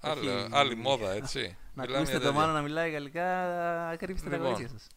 Άλλη, 0.00 0.28
Όχι. 0.28 0.48
άλλη 0.52 0.74
μόδα, 0.74 1.10
έτσι. 1.10 1.56
Να 1.74 1.82
Μιλάμε 1.82 1.96
ακούσετε 1.98 2.18
για 2.18 2.26
το 2.26 2.32
μάνα 2.32 2.46
τέτοια. 2.46 2.60
να 2.60 2.66
μιλάει 2.66 2.90
γαλλικά, 2.90 3.96
κρύψτε 3.96 4.30
τα 4.30 4.36
Λοιπόν. 4.36 4.52
κορίτσια 4.52 4.78
σας. 4.78 4.88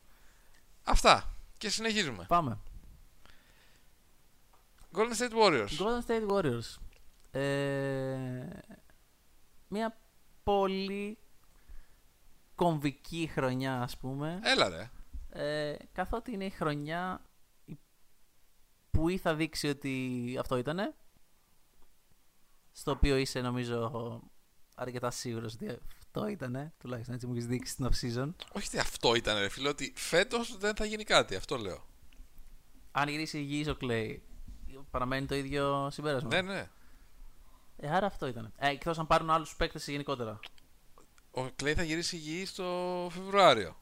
Αυτά. 0.83 1.33
Και 1.57 1.69
συνεχίζουμε. 1.69 2.25
Πάμε. 2.27 2.57
Golden 4.93 5.17
State 5.21 5.33
Warriors. 5.43 5.67
Golden 5.79 6.05
State 6.07 6.27
Warriors. 6.31 6.75
Ε, 7.31 8.47
μια 9.67 9.97
πολύ 10.43 11.17
κομβική 12.55 13.29
χρονιά, 13.33 13.81
ας 13.81 13.97
πούμε. 13.97 14.39
Έλα 14.43 14.69
ρε. 14.69 14.89
Ε, 15.29 15.75
καθότι 15.93 16.31
είναι 16.31 16.45
η 16.45 16.49
χρονιά 16.49 17.21
η- 17.21 17.28
που 18.91 19.09
ή 19.09 19.17
θα 19.17 19.35
δείξει 19.35 19.67
ότι 19.67 20.35
αυτό 20.39 20.57
ήτανε. 20.57 20.95
Στο 22.71 22.91
οποίο 22.91 23.17
είσαι 23.17 23.41
νομίζω 23.41 24.21
αρκετά 24.75 25.11
σίγουρος 25.11 25.53
ότι 25.53 25.79
αυτό 25.97 26.27
ήτανε. 26.27 26.73
Τουλάχιστον 26.77 27.13
έτσι 27.13 27.27
μου 27.27 27.33
έχεις 27.33 27.45
δείξει 27.45 27.71
στην 27.71 27.85
off-season. 27.85 28.33
Όχι 28.51 28.67
ότι 28.67 28.79
αυτό 28.79 29.15
ήταν 29.15 29.37
ρε 29.37 29.49
φίλε, 29.49 29.69
ότι 29.69 29.93
φέτος 29.95 30.57
δεν 30.57 30.75
θα 30.75 30.85
γίνει 30.85 31.03
κάτι. 31.03 31.35
Αυτό 31.35 31.57
λέω. 31.57 31.87
Αν 32.91 33.07
γυρίσει 33.09 33.37
υγιής 33.37 33.67
ο 33.67 33.77
Clay, 33.81 34.17
παραμένει 34.91 35.25
το 35.25 35.35
ίδιο 35.35 35.89
συμπέρασμα. 35.91 36.29
Ναι, 36.29 36.41
ναι. 36.41 36.69
Ε, 37.77 37.89
άρα 37.89 38.05
αυτό 38.05 38.27
ήταν. 38.27 38.53
Ε, 38.57 38.69
εκτός 38.69 38.99
αν 38.99 39.07
πάρουν 39.07 39.29
άλλους 39.29 39.55
παίκτες 39.55 39.87
γενικότερα. 39.87 40.39
Ο 41.31 41.49
Κλέη 41.55 41.73
θα 41.73 41.83
γυρίσει 41.83 42.15
υγιή 42.15 42.45
στο 42.45 43.07
Φεβρουάριο. 43.11 43.75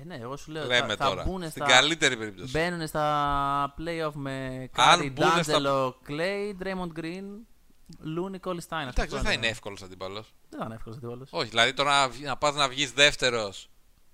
Ε, 0.00 0.04
ναι, 0.04 0.16
εγώ 0.16 0.36
σου 0.36 0.50
λέω. 0.50 0.66
Λέμε 0.66 0.96
θα, 0.96 1.04
τώρα. 1.08 1.22
Θα 1.22 1.28
μπουν 1.28 1.40
Στην 1.50 1.62
στα, 1.64 1.66
καλύτερη 1.74 2.16
περίπτωση. 2.16 2.50
Μπαίνουν 2.50 2.86
στα 2.86 3.74
playoff 3.78 4.12
με 4.14 4.68
Αν 4.76 5.00
Curry, 5.00 5.10
μπουνε 5.12 5.42
στα- 5.42 5.58
D'Angelo, 5.58 6.10
Clay, 6.10 6.62
Draymond 6.62 7.00
Green, 7.00 7.24
Looney, 8.04 8.48
Cole 8.48 8.58
Stein. 8.68 8.88
Εντάξει, 8.88 9.14
δεν 9.14 9.22
θα 9.24 9.32
είναι 9.32 9.46
εύκολος 9.46 9.82
αντίπαλο. 9.82 10.24
Δεν 10.48 10.58
θα 10.58 10.64
είναι 10.64 10.74
εύκολος 10.74 10.98
αντίπαλος. 10.98 11.28
Όχι, 11.32 11.48
δηλαδή 11.48 11.72
τώρα 11.72 12.00
να, 12.00 12.08
βγει- 12.08 12.24
να 12.24 12.36
πας 12.36 12.54
να 12.54 12.68
βγεις 12.68 12.92
δεύτερος. 12.92 13.68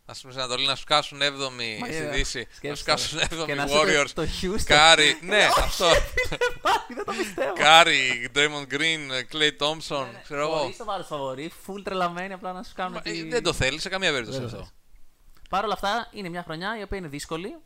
Α 0.07 0.13
πούμε 0.21 0.33
στην 0.33 0.45
Ανατολή 0.45 0.67
να 0.67 0.75
σου 0.75 0.85
κάσουν 0.85 1.19
7η 1.23 1.79
Μα, 1.81 1.87
στη 1.87 1.97
ε, 1.97 2.11
Δύση. 2.11 2.39
Να 2.39 2.45
σου 2.51 2.57
σκέψτε. 2.57 2.91
κάσουν 2.91 3.19
Και 3.19 3.53
7η 3.53 3.57
να 3.57 3.67
σου 3.67 3.75
Warriors. 3.81 4.11
το 4.15 4.23
Houston. 4.43 4.63
Κάρι, 4.65 5.19
ναι, 5.23 5.45
αυτό. 5.59 5.85
Πάλι, 6.65 6.85
δεν 6.95 7.05
το 7.05 7.13
πιστεύω. 7.19 7.53
Κάρι, 7.53 8.31
Draymond 8.35 8.75
Green, 8.75 9.35
Clay 9.37 9.51
Thompson, 9.67 10.07
ξέρω 10.23 10.41
εγώ. 10.41 10.57
Χωρίς 10.57 10.77
το 10.77 10.85
βάλω 10.85 11.03
φαβορή, 11.05 11.53
full 11.67 11.81
τρελαμένοι 11.85 12.33
απλά 12.33 12.53
να 12.53 12.63
σου 12.63 12.73
κάνουν 12.75 12.93
Μα, 12.93 13.01
τη... 13.01 13.21
ε, 13.21 13.25
Δεν 13.29 13.43
το 13.43 13.53
θέλεις 13.53 13.83
σε 13.83 13.89
καμία 13.89 14.11
περίπτωση 14.11 14.39
Δεν 14.41 14.49
το 14.51 14.57
αυτό. 14.57 14.69
Παρ' 15.55 15.65
όλα 15.65 15.73
αυτά 15.73 16.09
είναι 16.13 16.29
μια 16.29 16.43
χρονιά 16.43 16.79
η 16.79 16.83
οποία 16.83 16.99
είναι 16.99 17.09
δύσκολη 17.09 17.57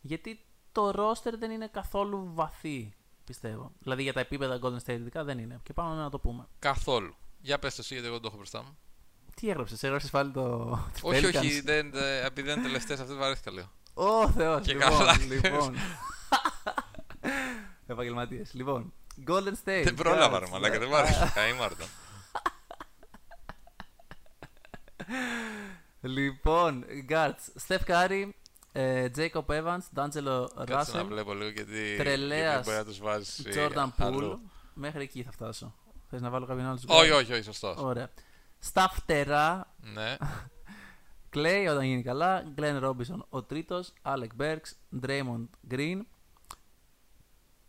γιατί 0.00 0.44
το 0.72 0.88
roster 0.88 1.32
δεν 1.38 1.50
είναι 1.50 1.68
καθόλου 1.72 2.30
βαθύ, 2.34 2.94
πιστεύω. 3.24 3.72
Δηλαδή 3.78 4.02
για 4.02 4.12
τα 4.12 4.20
επίπεδα 4.20 4.58
Golden 4.62 4.76
State 4.86 4.92
ειδικά 4.98 5.24
δεν 5.24 5.38
είναι. 5.38 5.60
Και 5.62 5.72
πάμε 5.72 5.94
να 6.02 6.10
το 6.10 6.18
πούμε. 6.18 6.46
Καθόλου. 6.58 7.14
Για 7.40 7.58
πες 7.58 7.74
το 7.74 7.80
εσύ 7.84 7.92
γιατί 7.94 8.08
εγώ 8.08 8.14
δεν 8.14 8.22
το 8.22 8.28
έχω 8.28 8.36
μπροστά 8.36 8.62
μου. 8.62 8.78
Τι 9.34 9.50
έγραψες, 9.50 9.82
έγραψες 9.82 10.10
πάλι 10.10 10.30
το... 10.30 10.78
τους 10.92 11.02
Όχι, 11.02 11.26
Pelicans? 11.26 11.36
όχι, 11.38 11.60
δεν, 11.60 11.90
δεν- 11.90 12.24
επειδή 12.24 12.48
δεν 12.48 12.56
είναι 12.58 12.66
τελευταίες 12.66 13.00
αυτές 13.00 13.16
βαρέθηκα 13.16 13.50
λίγο. 13.50 13.70
Ω 13.94 14.30
Θεός, 14.30 14.66
Και 14.66 14.72
λοιπόν, 14.72 14.88
καλά. 14.90 15.16
λοιπόν. 15.28 15.76
Επαγγελματίες. 17.86 18.54
Λοιπόν, 18.54 18.92
Golden 19.26 19.52
State. 19.64 19.82
Δεν 19.84 19.94
πρόλαβα 19.94 20.38
ρε 20.38 20.46
Guards. 20.46 20.50
μαλάκα, 20.50 20.78
δεν 20.78 20.88
βάρεσα. 20.88 21.30
Καήμαρτο. 21.34 21.84
Λοιπόν, 26.06 26.84
Guards, 27.08 27.66
Steph 27.68 27.84
Curry, 27.86 28.28
Ε, 28.72 29.08
Jacob 29.16 29.44
Evans, 29.46 29.78
D'Angelo 29.94 30.46
Κάτσε 30.66 30.96
να 30.96 31.02
Russell, 31.02 31.06
βλέπω 31.06 31.34
λίγο 31.34 31.48
γιατί, 31.50 31.94
Τρελέας, 31.98 32.52
γιατί 32.52 32.64
μπορεί 32.64 32.76
να 32.76 32.84
τους 32.84 32.98
βάζεις 32.98 33.38
ε, 33.38 33.50
Jordan 33.54 33.88
αλλού. 33.96 34.32
Poole. 34.44 34.50
Μέχρι 34.74 35.02
εκεί 35.02 35.22
θα 35.22 35.30
φτάσω. 35.30 35.74
Θες 36.10 36.20
να 36.20 36.30
βάλω 36.30 36.46
κάποιον 36.46 36.66
άλλο 36.66 36.76
στους 36.76 36.90
Όχι, 36.96 37.10
guard? 37.12 37.16
όχι, 37.16 37.32
όχι, 37.32 37.42
σωστός. 37.42 37.76
Ωραία. 37.78 38.10
Στα 38.58 38.88
φτερά, 38.88 39.74
Ναι. 39.80 40.16
Klay 41.34 41.66
όταν 41.70 41.84
γίνει 41.84 42.02
καλά, 42.02 42.52
Glenn 42.56 42.82
Robinson 42.84 43.18
ο 43.28 43.42
τρίτος, 43.42 43.92
Alec 44.02 44.40
Burks, 44.40 45.00
Draymond 45.02 45.46
Green. 45.70 46.00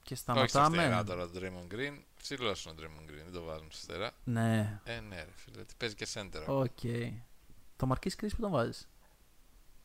Και 0.03 0.13
όχι 0.13 0.21
στα 0.21 0.33
σταματάμε. 0.33 0.77
φτερά 0.77 1.03
τώρα 1.03 1.27
το 1.29 1.39
Draymond 1.39 1.73
Green. 1.73 1.97
Ψηλός 2.21 2.65
είναι 2.65 2.73
ο 2.73 2.75
Draymond 2.83 3.09
Green, 3.11 3.23
δεν 3.23 3.33
το 3.33 3.43
βάζουμε 3.43 3.69
στα 3.71 3.93
φτερά. 3.93 4.11
Ναι, 4.23 4.79
Ε, 4.83 4.99
ναι 4.99 5.15
ρε 5.15 5.31
φίλε, 5.35 5.63
τι 5.63 5.73
παίζει 5.77 5.95
και 5.95 6.07
center. 6.13 6.43
ok. 6.47 6.79
Το 7.77 7.87
Marquis 7.93 8.23
Chris 8.23 8.29
που 8.35 8.41
τον 8.41 8.51
βάζεις. 8.51 8.87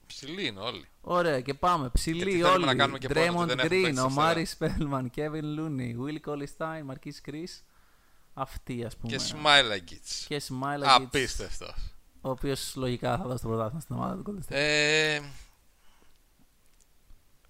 Ψηλοί 0.06 0.46
είναι 0.46 0.60
όλοι. 0.60 0.88
Ωραία, 1.00 1.40
και 1.40 1.54
πάμε. 1.54 1.80
Γιατί 1.80 1.98
Ψηλοί 1.98 2.30
θέλουμε 2.30 2.48
όλοι. 2.48 2.64
να 2.64 2.74
κάνουμε 2.74 2.98
και 2.98 3.08
πόνο 3.08 3.20
ότι 3.20 3.30
Draymond 3.32 3.46
δεν 3.46 3.58
έχουμε 3.58 3.76
Green, 3.76 3.82
παίξει 3.82 3.98
ο 3.98 4.02
αριστερά. 4.02 4.26
Μάρις 4.26 4.50
Σπέλμαν, 4.50 5.10
Kevin 5.16 5.58
Looney, 5.58 5.96
Will 6.04 6.30
Collie 6.30 6.46
Stein, 6.58 6.92
Marquis 6.92 7.30
Chris. 7.30 7.62
Αυτοί, 8.34 8.84
ας 8.84 8.96
πούμε. 8.96 9.16
Και 9.16 9.22
Smilagits. 9.32 10.24
Και 10.28 10.42
Smile 10.48 10.82
Απίστευτος. 10.84 11.94
Ο 12.20 12.30
οποίος 12.30 12.72
λογικά 12.76 13.16
θα 13.16 13.24
δώσει 13.24 13.42
το 13.42 13.48
πρωτάθλημα 13.48 13.80
στην 13.80 13.94
ομάδα 13.96 14.22
του 14.22 14.22
Golden 14.26 14.52
State. 14.52 14.56
Ε, 14.56 15.20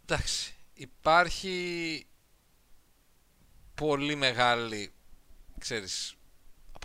εντάξει. 0.03 0.55
Υπάρχει 0.75 2.07
πολύ 3.75 4.15
μεγάλη, 4.15 4.93
ξέρεις, 5.59 6.15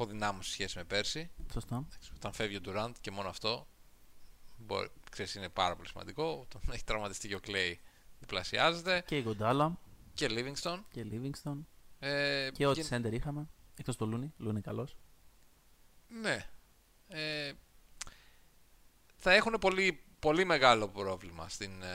αποδυνάμωση 0.01 0.51
σχέση 0.51 0.77
με 0.77 0.83
πέρσι. 0.83 1.31
Σωστό. 1.53 1.87
Όταν 2.15 2.33
φεύγει 2.33 2.55
ο 2.55 2.61
Durant 2.65 2.91
και 3.01 3.11
μόνο 3.11 3.29
αυτό, 3.29 3.67
μπορεί, 4.57 4.89
ξέρεις, 5.11 5.35
είναι 5.35 5.49
πάρα 5.49 5.75
πολύ 5.75 5.87
σημαντικό. 5.87 6.29
Όταν 6.39 6.61
έχει 6.71 6.83
τραυματιστεί 6.83 7.27
και 7.27 7.35
ο 7.35 7.39
Clay 7.47 7.73
διπλασιάζεται. 8.19 9.03
Και 9.07 9.17
η 9.17 9.21
Γκοντάλα 9.21 9.79
Και 10.13 10.27
Livingston. 10.29 10.79
και 10.91 11.05
Livingston. 11.11 11.57
Ε, 11.99 12.49
Και 12.53 12.65
ό,τι 12.67 12.81
γεν- 12.81 13.05
center 13.05 13.11
είχαμε. 13.13 13.49
Εκτός 13.77 13.95
το 13.95 14.09
Looney. 14.13 14.47
Looney 14.47 14.61
καλός. 14.61 14.97
Ναι. 16.07 16.45
Ε, 17.07 17.51
θα 19.17 19.33
έχουν 19.33 19.53
πολύ, 19.59 20.03
πολύ 20.19 20.45
μεγάλο 20.45 20.87
πρόβλημα 20.89 21.49
στην, 21.49 21.81
ε, 21.83 21.87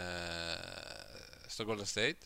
στο 1.47 1.65
Golden 1.69 1.85
State. 1.95 2.19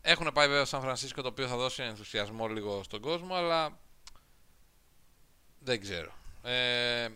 Έχουν 0.00 0.30
πάει 0.34 0.46
βέβαια 0.48 0.64
στο 0.64 0.76
Σαν 0.76 0.84
Φρανσίσκο 0.84 1.22
το 1.22 1.28
οποίο 1.28 1.48
θα 1.48 1.56
δώσει 1.56 1.82
ενθουσιασμό 1.82 2.48
λίγο 2.48 2.82
στον 2.82 3.00
κόσμο, 3.00 3.34
αλλά 3.34 3.78
δεν 5.64 5.80
ξέρω. 5.80 6.12
Ε, 6.42 7.08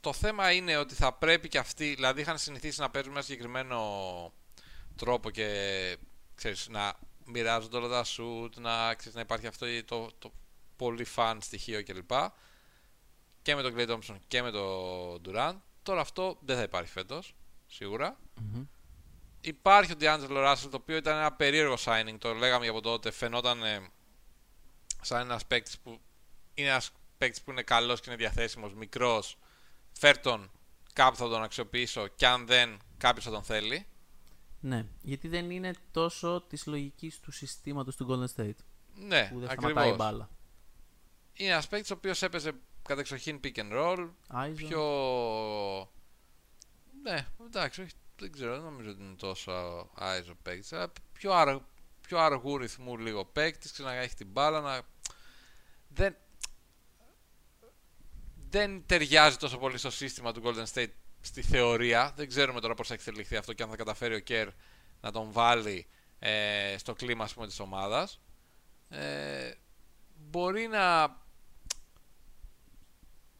το 0.00 0.12
θέμα 0.12 0.52
είναι 0.52 0.76
ότι 0.76 0.94
θα 0.94 1.12
πρέπει 1.12 1.48
και 1.48 1.58
αυτοί, 1.58 1.94
δηλαδή 1.94 2.20
είχαν 2.20 2.38
συνηθίσει 2.38 2.80
να 2.80 2.90
παίζουν 2.90 3.12
με 3.12 3.16
ένα 3.18 3.26
συγκεκριμένο 3.26 4.32
τρόπο 4.96 5.30
και 5.30 5.98
ξέρεις, 6.34 6.68
να 6.68 6.94
μοιράζονται 7.24 7.76
όλα 7.76 7.88
τα 7.88 8.04
shoot, 8.04 8.50
να, 8.56 8.94
ξέρεις, 8.94 9.14
να 9.14 9.20
υπάρχει 9.20 9.46
αυτό 9.46 9.66
το, 9.84 10.10
το 10.18 10.32
πολύ 10.76 11.06
fun 11.16 11.36
στοιχείο 11.40 11.84
κλπ. 11.84 12.10
Και 13.42 13.54
με 13.54 13.62
τον 13.62 13.74
Clay 13.76 13.88
Thompson 13.90 14.16
και 14.28 14.42
με 14.42 14.50
τον 14.50 15.20
Durant. 15.24 15.56
Τώρα 15.82 16.00
αυτό 16.00 16.38
δεν 16.40 16.56
θα 16.56 16.62
υπάρχει 16.62 16.90
φέτος, 16.90 17.34
σίγουρα. 17.66 18.18
Υπάρχει 19.40 19.92
ο 19.92 19.96
D'Angelo 20.00 20.52
Russell, 20.52 20.68
το 20.70 20.76
οποίο 20.76 20.96
ήταν 20.96 21.16
ένα 21.16 21.32
περίεργο 21.32 21.76
signing, 21.84 22.16
το 22.18 22.34
λέγαμε 22.34 22.68
από 22.68 22.80
τότε, 22.80 23.10
φαινόταν 23.10 23.62
ε, 23.62 23.90
σαν 25.00 25.20
ένας 25.20 25.46
παίκτης 25.46 25.78
που 25.78 26.00
είναι 26.54 26.68
ένας 26.68 26.90
παίκτης 27.22 27.42
που 27.42 27.50
είναι 27.50 27.62
καλός 27.62 28.00
και 28.00 28.10
είναι 28.10 28.18
διαθέσιμος, 28.18 28.74
μικρός, 28.74 29.38
φέρ 29.92 30.18
τον, 30.18 30.50
κάπου 30.92 31.16
θα 31.16 31.28
τον 31.28 31.42
αξιοποιήσω 31.42 32.06
και 32.06 32.26
αν 32.26 32.46
δεν, 32.46 32.78
κάποιος 32.98 33.24
θα 33.24 33.30
τον 33.30 33.42
θέλει. 33.42 33.86
Ναι, 34.60 34.86
γιατί 35.02 35.28
δεν 35.28 35.50
είναι 35.50 35.74
τόσο 35.90 36.44
της 36.48 36.66
λογικής 36.66 37.20
του 37.20 37.30
συστήματος 37.32 37.96
του 37.96 38.06
Golden 38.10 38.40
State. 38.40 38.56
Ναι, 38.94 39.28
Που 39.32 39.38
δεν 39.40 39.50
σταματάει 39.50 39.72
η 39.74 39.78
ακριβώς. 39.78 39.96
μπάλα. 39.96 40.30
Είναι 41.32 41.50
ένας 41.50 41.68
παίκτης 41.68 41.90
ο 41.90 41.94
οποίος 41.94 42.22
έπαιζε 42.22 42.52
κατεξοχήν 42.82 43.40
pick 43.44 43.54
and 43.56 43.72
roll, 43.72 44.08
Άιζο. 44.28 44.66
πιο... 44.66 44.82
Ναι, 47.02 47.26
εντάξει, 47.46 47.82
όχι, 47.82 47.92
δεν 48.18 48.32
ξέρω, 48.32 48.52
δεν 48.54 48.62
νομίζω 48.62 48.90
ότι 48.90 49.02
είναι 49.02 49.14
τόσο 49.16 49.52
άιζο 49.94 50.34
παίκτης. 50.42 50.72
Αλλά 50.72 50.92
πιο, 51.12 51.32
αρ... 51.32 51.58
πιο 52.00 52.18
αργού 52.18 52.58
ρυθμού 52.58 52.98
λίγο 52.98 53.24
παίκτης, 53.24 53.78
να 53.78 53.92
έχει 53.92 54.14
την 54.14 54.26
μπάλα, 54.26 54.60
να. 54.60 54.80
Δεν... 55.88 56.16
δεν 58.52 58.82
ταιριάζει 58.86 59.36
τόσο 59.36 59.58
πολύ 59.58 59.78
στο 59.78 59.90
σύστημα 59.90 60.32
του 60.32 60.42
Golden 60.44 60.64
State 60.74 60.90
στη 61.20 61.42
θεωρία. 61.42 62.12
Δεν 62.16 62.28
ξέρουμε 62.28 62.60
τώρα 62.60 62.74
πώς 62.74 62.88
θα 62.88 62.94
εξελιχθεί 62.94 63.36
αυτό 63.36 63.52
και 63.52 63.62
αν 63.62 63.68
θα 63.68 63.76
καταφέρει 63.76 64.14
ο 64.14 64.18
Κέρ 64.18 64.48
να 65.00 65.10
τον 65.12 65.32
βάλει 65.32 65.86
ε, 66.18 66.74
στο 66.78 66.92
κλίμα 66.92 67.24
ας 67.24 67.34
πούμε, 67.34 67.46
της 67.46 67.60
ομάδας. 67.60 68.20
Ε, 68.88 69.52
μπορεί 70.30 70.66
να 70.66 71.16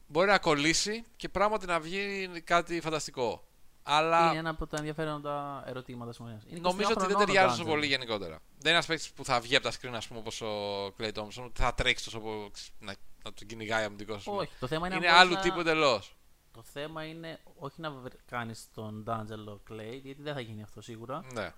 μπορεί 0.07 0.27
να 0.27 0.39
κολλήσει 0.39 1.03
και 1.15 1.29
πράγματι 1.29 1.65
να 1.65 1.79
βγει 1.79 2.27
κάτι 2.43 2.81
φανταστικό. 2.81 3.47
Αλλά 3.83 4.29
Είναι 4.29 4.39
ένα 4.39 4.49
από 4.49 4.67
τα 4.67 4.77
ενδιαφέροντα 4.77 5.63
ερωτήματα 5.67 6.13
συμφωνία. 6.13 6.41
νομίζω 6.61 6.89
ότι 6.97 7.05
δεν 7.05 7.17
ταιριάζει 7.17 7.57
τόσο 7.57 7.69
πολύ 7.69 7.85
γενικότερα. 7.87 8.35
Δεν 8.35 8.59
είναι 8.59 8.69
ένας 8.71 8.85
παίκτης 8.85 9.11
που 9.11 9.25
θα 9.25 9.39
βγει 9.39 9.55
από 9.55 9.69
τα 9.69 9.71
screen, 9.81 9.93
ας 9.93 10.07
πούμε, 10.07 10.19
όπως 10.19 10.41
ο 10.41 10.85
Clay 10.97 11.11
Thompson, 11.13 11.43
ότι 11.45 11.61
θα 11.61 11.73
τρέξει 11.73 12.03
τόσο 12.05 12.19
πο- 12.19 12.51
να, 12.79 12.95
να 13.23 13.33
τον 13.33 13.47
κυνηγάει 13.47 13.83
αμυντικός. 13.83 14.15
ας 14.17 14.23
πούμε. 14.23 14.37
Όχι, 14.37 14.51
το 14.59 14.67
θέμα 14.67 14.87
είναι, 14.87 14.95
είναι 14.95 15.07
αν 15.07 15.13
μπορείς 15.13 15.25
άλλου 15.25 15.33
να- 15.33 15.41
τύπου 15.41 15.59
εντελώς. 15.59 16.15
Το 16.51 16.63
θέμα 16.63 17.03
είναι 17.05 17.39
όχι 17.55 17.81
να 17.81 17.91
κάνεις 18.25 18.69
τον 18.73 19.03
D'Angelo 19.07 19.71
Clay, 19.71 19.99
γιατί 20.03 20.21
δεν 20.21 20.33
θα 20.33 20.39
γίνει 20.39 20.63
αυτό 20.63 20.81
σίγουρα. 20.81 21.25
Ναι. 21.33 21.53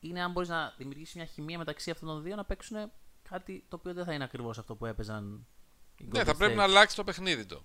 Είναι 0.00 0.22
αν 0.22 0.32
μπορείς 0.32 0.48
να 0.48 0.74
δημιουργήσεις 0.76 1.14
μια 1.14 1.24
χημεία 1.24 1.58
μεταξύ 1.58 1.90
αυτών 1.90 2.08
των 2.08 2.22
δύο 2.22 2.36
να 2.36 2.44
παίξουν 2.44 2.90
κάτι 3.28 3.64
το 3.68 3.76
οποίο 3.76 3.94
δεν 3.94 4.04
θα 4.04 4.12
είναι 4.12 4.24
ακριβώς 4.24 4.58
αυτό 4.58 4.74
που 4.74 4.86
έπαιζαν 4.86 5.46
οι 5.98 6.04
ναι, 6.04 6.20
Golden 6.20 6.24
θα 6.24 6.34
πρέπει 6.36 6.52
State. 6.52 6.56
να 6.56 6.62
αλλάξει 6.62 6.96
το 6.96 7.04
παιχνίδι 7.04 7.46
του. 7.46 7.64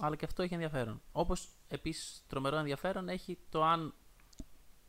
Αλλά 0.00 0.16
και 0.16 0.24
αυτό 0.24 0.42
έχει 0.42 0.54
ενδιαφέρον. 0.54 1.02
Όπως 1.12 1.48
επίσης 1.68 2.24
τρομερό 2.26 2.56
ενδιαφέρον 2.56 3.08
έχει 3.08 3.38
το 3.50 3.64
αν. 3.64 3.94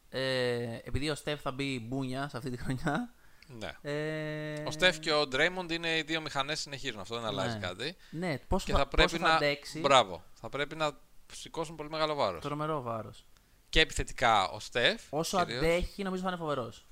Ε, 0.09 0.79
επειδή 0.83 1.09
ο 1.09 1.15
Στεφ 1.15 1.41
θα 1.41 1.51
μπει 1.51 1.79
μπούνια 1.87 2.29
σε 2.29 2.37
αυτή 2.37 2.49
τη 2.49 2.57
χρονιά. 2.57 3.13
Ναι. 3.47 3.71
Ε, 3.91 4.63
Ο 4.67 4.71
Στεφ 4.71 4.99
και 4.99 5.11
ο 5.13 5.27
Ντρέιμοντ 5.27 5.71
είναι 5.71 5.97
οι 5.97 6.01
δύο 6.01 6.21
μηχανές 6.21 6.59
συνεχίζουν. 6.59 6.99
Αυτό 6.99 7.15
δεν 7.15 7.25
αλλάζει 7.25 7.53
Ναι. 7.57 7.67
κάτι. 7.67 7.95
Ναι, 8.09 8.37
πόσο 8.37 8.65
Και 8.65 8.71
θα, 8.71 8.77
θα 8.77 8.87
πρέπει 8.87 9.11
πόσο 9.11 9.23
θα 9.23 9.29
να. 9.29 9.35
αντέξει; 9.35 9.79
Μπράβο. 9.79 10.23
Θα 10.33 10.49
πρέπει 10.49 10.75
να 10.75 10.91
σηκώσουν 11.33 11.75
πολύ 11.75 11.89
μεγάλο 11.89 12.15
βάρος. 12.15 12.41
Τρομερό 12.41 12.81
βάρος. 12.81 13.25
Και 13.69 13.79
επιθετικά 13.79 14.49
ο 14.49 14.59
Στεφ. 14.59 15.01
Όσο 15.09 15.37
κυρίως. 15.39 15.57
αντέχει, 15.63 16.03
νομίζω 16.03 16.21
θα 16.23 16.27
είναι 16.29 16.37
φοβερός. 16.37 16.85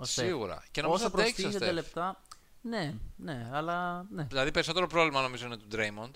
Σίγουρα. 0.00 0.64
Και 0.70 0.82
νομίζω 0.82 1.04
Όσο 1.06 1.14
αντέξει 1.14 1.30
ο 1.30 1.34
προστίθεται 1.44 1.64
Στεφ. 1.72 1.84
λεπτά. 1.84 2.22
Ναι, 2.60 2.94
ναι, 3.16 3.48
αλλά. 3.52 4.06
Ναι, 4.10 4.22
Δηλαδή 4.22 4.50
περισσότερο 4.50 4.86
πρόβλημα 4.86 5.22
νομίζω 5.22 5.46
είναι 5.46 5.56
του 5.56 5.66
Draymond. 5.72 6.10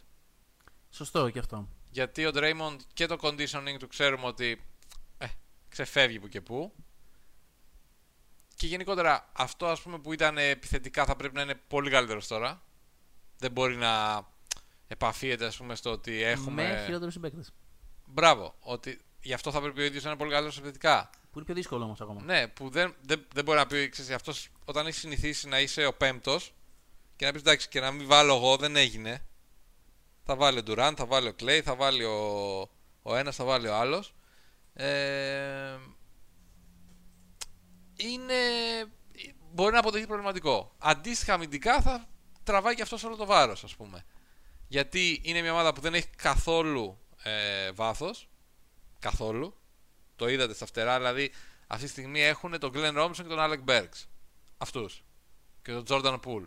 σωστό 0.90 1.30
και 1.30 1.38
αυτό. 1.38 1.68
Γιατί 1.90 2.26
ο 2.26 2.30
Draymond 2.34 2.76
και 2.92 3.06
το 3.06 3.16
conditioning 3.20 3.76
του 3.78 3.88
ξέρουμε 3.88 4.26
ότι 4.26 4.64
ε, 5.18 5.26
ξεφεύγει 5.68 6.20
που 6.20 6.28
και 6.28 6.40
που. 6.40 6.72
Και 8.60 8.66
γενικότερα 8.66 9.30
αυτό 9.32 9.66
ας 9.66 9.80
πούμε 9.80 9.98
που 9.98 10.12
ήταν 10.12 10.38
επιθετικά 10.38 11.04
θα 11.04 11.16
πρέπει 11.16 11.34
να 11.34 11.42
είναι 11.42 11.54
πολύ 11.54 11.90
καλύτερος 11.90 12.26
τώρα. 12.26 12.62
Δεν 13.38 13.52
μπορεί 13.52 13.76
να 13.76 14.22
επαφίεται 14.86 15.46
ας 15.46 15.56
πούμε 15.56 15.74
στο 15.74 15.90
ότι 15.90 16.22
έχουμε... 16.22 16.62
Με 16.62 16.82
χειρότερους 16.84 17.12
συμπαίκτες. 17.12 17.52
Μπράβο, 18.04 18.54
ότι 18.60 19.00
γι' 19.20 19.32
αυτό 19.32 19.50
θα 19.50 19.60
πρέπει 19.60 19.80
ο 19.80 19.84
ίδιος 19.84 20.02
να 20.02 20.10
είναι 20.10 20.18
πολύ 20.18 20.30
καλύτερος 20.30 20.58
επιθετικά. 20.58 21.10
Που 21.30 21.38
είναι 21.38 21.44
πιο 21.44 21.54
δύσκολο 21.54 21.84
όμως 21.84 22.00
ακόμα. 22.00 22.22
Ναι, 22.22 22.48
που 22.48 22.70
δεν, 22.70 22.94
δεν, 23.00 23.26
δεν 23.34 23.44
μπορεί 23.44 23.58
να 23.58 23.66
πει, 23.66 23.88
ξέρεις, 23.88 24.10
αυτός 24.10 24.48
όταν 24.64 24.86
έχει 24.86 24.98
συνηθίσει 24.98 25.48
να 25.48 25.60
είσαι 25.60 25.86
ο 25.86 25.92
πέμπτος 25.92 26.54
και 27.16 27.26
να 27.26 27.32
πεις 27.32 27.40
εντάξει 27.40 27.68
και 27.68 27.80
να 27.80 27.90
μην 27.90 28.06
βάλω 28.06 28.34
εγώ 28.34 28.56
δεν 28.56 28.76
έγινε. 28.76 29.26
Θα 30.24 30.36
βάλει 30.36 30.58
ο 30.58 30.62
Ντουράν, 30.62 30.96
θα 30.96 31.06
βάλει 31.06 31.28
ο 31.28 31.32
Κλέη, 31.34 31.62
θα 31.62 31.74
βάλει 31.74 32.04
ο, 32.04 32.60
ο 33.02 33.16
ένας, 33.16 33.36
θα 33.36 33.44
βάλει 33.44 33.68
ο 33.68 33.74
άλλος. 33.74 34.14
Ε, 34.72 35.76
είναι, 38.00 38.34
μπορεί 39.52 39.72
να 39.72 39.78
αποδειχθεί 39.78 40.06
προβληματικό. 40.06 40.74
Αντίστοιχα 40.78 41.34
αμυντικά 41.34 41.80
θα 41.80 42.08
τραβάει 42.42 42.74
και 42.74 42.82
αυτός 42.82 43.04
όλο 43.04 43.16
το 43.16 43.26
βάρος 43.26 43.64
ας 43.64 43.76
πούμε. 43.76 44.04
Γιατί 44.68 45.20
είναι 45.24 45.40
μια 45.40 45.52
ομάδα 45.52 45.72
που 45.72 45.80
δεν 45.80 45.94
έχει 45.94 46.08
καθόλου 46.16 46.98
ε, 47.22 47.72
βάθος. 47.72 48.28
Καθόλου. 48.98 49.54
Το 50.16 50.28
είδατε 50.28 50.54
στα 50.54 50.66
φτερά, 50.66 50.96
δηλαδή 50.96 51.32
αυτή 51.66 51.84
τη 51.84 51.90
στιγμή 51.90 52.20
έχουν 52.20 52.58
τον 52.58 52.72
Glenn 52.74 52.96
Robinson 52.98 53.14
και 53.14 53.22
τον 53.22 53.38
Alec 53.40 53.64
Burks. 53.70 54.04
Αυτούς. 54.58 55.04
Και 55.62 55.72
τον 55.72 55.84
Jordan 55.88 56.20
Poole. 56.24 56.46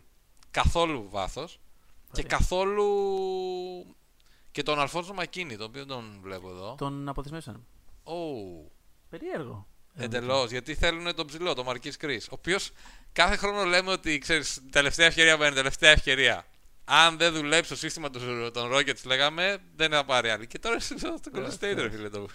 Καθόλου 0.51 1.09
βάθος. 1.09 1.59
Και 2.11 2.23
Ωραία. 2.25 2.37
καθόλου... 2.37 2.85
Και 4.51 4.63
τον 4.63 4.79
Αλφόνσο 4.79 5.13
Μακίνη, 5.13 5.57
τον 5.57 5.65
οποίο 5.65 5.85
τον 5.85 6.19
βλέπω 6.21 6.49
εδώ. 6.49 6.75
Τον 6.77 7.09
αποθυσμίσαν. 7.09 7.65
Oh, 8.03 8.71
Περίεργο. 9.09 9.67
Εντελώς. 9.95 10.51
Γιατί 10.51 10.75
θέλουν 10.75 11.15
τον 11.15 11.27
ψηλό, 11.27 11.53
τον 11.53 11.65
Μαρκής 11.65 11.97
Κρι. 11.97 12.15
Ο 12.23 12.27
οποίος 12.29 12.71
κάθε 13.11 13.35
χρόνο 13.35 13.63
λέμε 13.63 13.91
ότι 13.91 14.17
ξέρεις, 14.17 14.61
τελευταία 14.71 15.05
ευκαιρία 15.05 15.37
μπαίνει, 15.37 15.55
τελευταία 15.55 15.91
ευκαιρία. 15.91 16.45
αν 16.85 17.17
δεν 17.17 17.33
δουλέψει 17.33 17.69
το 17.69 17.75
σύστημα 17.75 18.09
του- 18.09 18.51
των 18.53 18.71
Rockets, 18.73 19.03
λέγαμε, 19.05 19.57
δεν 19.75 19.91
θα 19.91 20.05
πάρει 20.05 20.29
άλλη. 20.29 20.47
Και 20.47 20.59
τώρα 20.59 20.75
είναι 20.75 20.83
στο 20.83 21.17
στο 21.17 21.31
Golden 21.35 21.51
State, 21.73 21.75
ρε 21.81 21.89
φίλε 21.89 22.09
το 22.09 22.27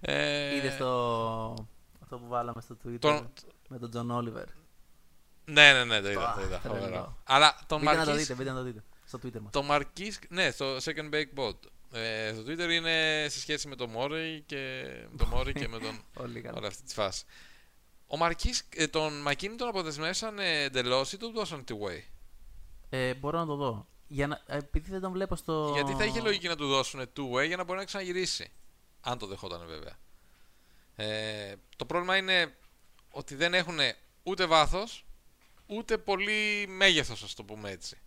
ε, 0.00 0.56
Είδες 0.56 0.76
το. 0.76 1.68
Αυτό 2.02 2.18
που 2.18 2.28
βάλαμε 2.28 2.60
στο 2.60 2.76
Twitter 2.84 2.98
τον- 2.98 3.32
με 3.68 3.78
τον 3.78 3.90
Τζον 3.90 4.10
Όλιβερ. 4.10 4.44
Ναι, 5.44 5.72
ναι, 5.72 5.84
ναι, 5.84 6.00
το 6.00 6.10
είδα. 6.10 6.28
Αχ, 6.28 6.34
Το 6.34 6.40
είδα 6.42 6.58
τρελό. 6.58 6.74
φοβερό. 6.78 7.18
Αλλά 7.24 7.58
τον 7.66 7.80
Μπείτε 7.80 7.94
να 7.96 8.04
το 8.04 8.12
Marquis 8.12 8.16
δείτε, 8.16 8.34
μπείτε 8.34 8.50
να 8.50 8.56
το 8.56 8.62
δείτε. 8.62 8.82
Στο 9.06 9.18
Twitter 9.24 9.40
μας. 9.40 9.52
Το 9.52 9.64
Marquis, 9.70 10.12
ναι, 10.28 10.50
στο 10.50 10.76
Second 10.76 11.14
Bake 11.14 11.38
Bot. 11.40 11.54
Ε, 11.92 12.32
στο 12.34 12.42
Twitter 12.42 12.70
είναι 12.70 13.26
σε 13.28 13.40
σχέση 13.40 13.68
με 13.68 13.76
τον 13.76 13.90
Murray 13.96 14.40
και, 14.46 14.84
με 15.10 15.16
τον 15.16 15.32
Murray 15.34 15.52
και 15.52 15.68
με 15.68 15.78
τον, 15.78 16.00
Όλοι 16.24 16.40
καλά. 16.40 16.56
όλη 16.56 16.66
αυτή 16.66 16.82
τη 16.82 16.94
φάση. 16.94 17.24
Ο 18.06 18.16
Marquis, 18.20 18.60
ε, 18.76 18.86
τον 18.86 19.20
Μακίνη 19.20 19.56
τον 19.56 19.68
αποδεσμεύσαν 19.68 20.38
εντελώς 20.38 21.12
ή 21.12 21.16
τον 21.16 21.32
δώσαν 21.32 21.64
τη 21.64 21.74
way; 21.82 22.00
Ε, 22.88 23.14
μπορώ 23.14 23.38
να 23.38 23.46
το 23.46 23.54
δω. 23.54 23.86
Για 24.08 24.26
να, 24.26 24.42
ε, 24.46 24.56
επειδή 24.56 24.90
δεν 24.90 25.00
τον 25.00 25.12
βλέπω 25.12 25.36
στο. 25.36 25.70
Γιατί 25.74 25.92
θα 25.92 26.04
είχε 26.04 26.20
λογική 26.20 26.48
να 26.48 26.56
του 26.56 26.66
δώσουν 26.68 27.00
two 27.00 27.30
way 27.32 27.46
για 27.46 27.56
να 27.56 27.64
μπορεί 27.64 27.78
να 27.78 27.84
ξαναγυρίσει. 27.84 28.52
Αν 29.00 29.18
το 29.18 29.26
δεχόταν 29.26 29.66
βέβαια. 29.66 29.98
Ε, 30.96 31.54
το 31.76 31.84
πρόβλημα 31.86 32.16
είναι 32.16 32.56
ότι 33.10 33.34
δεν 33.34 33.54
έχουν 33.54 33.78
ούτε 34.22 34.46
βάθος 34.46 35.06
ούτε 35.66 35.98
πολύ 35.98 36.66
μέγεθος, 36.68 37.22
ας 37.22 37.34
το 37.34 37.44
πούμε 37.44 37.70
έτσι. 37.70 37.98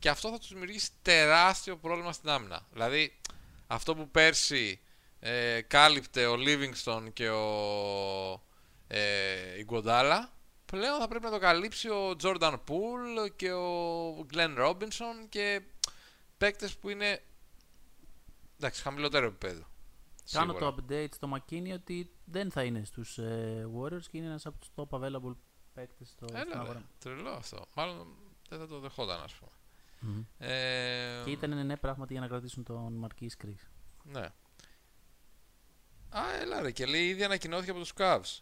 Και 0.00 0.08
αυτό 0.08 0.30
θα 0.30 0.38
τους 0.38 0.48
δημιουργήσει 0.48 0.90
τεράστιο 1.02 1.76
πρόβλημα 1.76 2.12
στην 2.12 2.28
άμυνα. 2.28 2.66
Δηλαδή, 2.72 3.18
αυτό 3.66 3.94
που 3.94 4.10
πέρσι 4.10 4.80
ε, 5.18 5.60
κάλυπτε 5.60 6.26
ο 6.26 6.34
Livingston 6.34 7.08
και 7.12 7.30
ο 7.30 8.42
ε, 8.86 9.64
Iguodala, 9.66 10.18
πλέον 10.66 11.00
θα 11.00 11.08
πρέπει 11.08 11.24
να 11.24 11.30
το 11.30 11.38
καλύψει 11.38 11.88
ο 11.88 12.16
Jordan 12.22 12.52
Poole 12.52 13.36
και 13.36 13.52
ο 13.52 14.26
Glenn 14.32 14.58
Robinson 14.58 15.26
και 15.28 15.62
παίκτες 16.38 16.76
που 16.76 16.88
είναι 16.88 17.22
εντάξει, 18.56 18.82
χαμηλότερο 18.82 19.26
επίπεδο. 19.26 19.68
Κάνω 20.30 20.52
Σίγουρα. 20.52 20.74
το 20.74 20.84
update 20.88 21.14
στο 21.14 21.28
McKinney 21.36 21.72
ότι 21.74 22.10
δεν 22.24 22.50
θα 22.50 22.62
είναι 22.62 22.84
στους 22.84 23.18
ε, 23.18 23.68
Warriors 23.78 24.04
και 24.10 24.16
είναι 24.18 24.26
ένας 24.26 24.46
από 24.46 24.58
τους 24.58 24.68
top 24.74 24.98
available 24.98 25.34
παίκτες 25.74 26.08
στο, 26.08 26.26
στην 26.28 26.36
Έλα, 26.40 26.54
ρε, 26.54 26.60
αγορά. 26.60 26.82
τρελό 26.98 27.30
αυτό. 27.30 27.66
Μάλλον 27.74 28.06
δεν 28.48 28.58
θα 28.58 28.66
το 28.66 28.78
δεχόταν, 28.78 29.22
ας 29.22 29.32
πούμε. 29.32 29.50
Μμμ. 30.00 30.22
Ε, 30.38 31.22
Και 31.24 31.30
ήταν 31.30 31.66
ναι 31.66 31.76
πράγματι 31.76 32.12
για 32.12 32.22
να 32.22 32.28
κρατήσουν 32.28 32.64
τον 32.64 33.06
Marquis 33.06 33.44
Chris. 33.44 33.68
Ναι. 34.04 34.26
Α, 36.18 36.34
έλα 36.40 36.60
ρε, 36.60 36.70
και 36.70 36.86
λέει 36.86 37.08
ήδη 37.08 37.24
ανακοινώθηκε 37.24 37.70
από 37.70 37.80
τους 37.80 37.92
Cavs. 37.96 38.40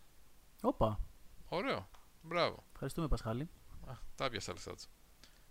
Όπα, 0.63 1.01
Ωραίο. 1.49 1.89
Μπράβο. 2.23 2.65
ευχαριστούμε 2.73 3.09
Πασχάλη. 3.09 3.49
Α, 3.87 3.93
τα 4.15 4.29
πιάσα 4.31 4.53
λεφτά 4.53 4.75
τους. 4.75 4.87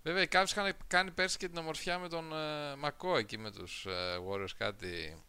Βέβαια, 0.03 0.21
οι 0.23 0.27
Cavs 0.31 0.45
είχαν 0.49 0.73
κάνει 0.87 1.11
πέρσι 1.11 1.37
και 1.37 1.47
την 1.49 1.57
ομορφιά 1.57 1.99
με 1.99 2.09
τον 2.09 2.33
ε, 2.33 2.75
Μακό 2.75 3.17
εκεί 3.17 3.37
με 3.37 3.51
τους 3.51 3.85
ε, 3.85 4.17
Warriors 4.29 4.51
κάτι. 4.57 5.23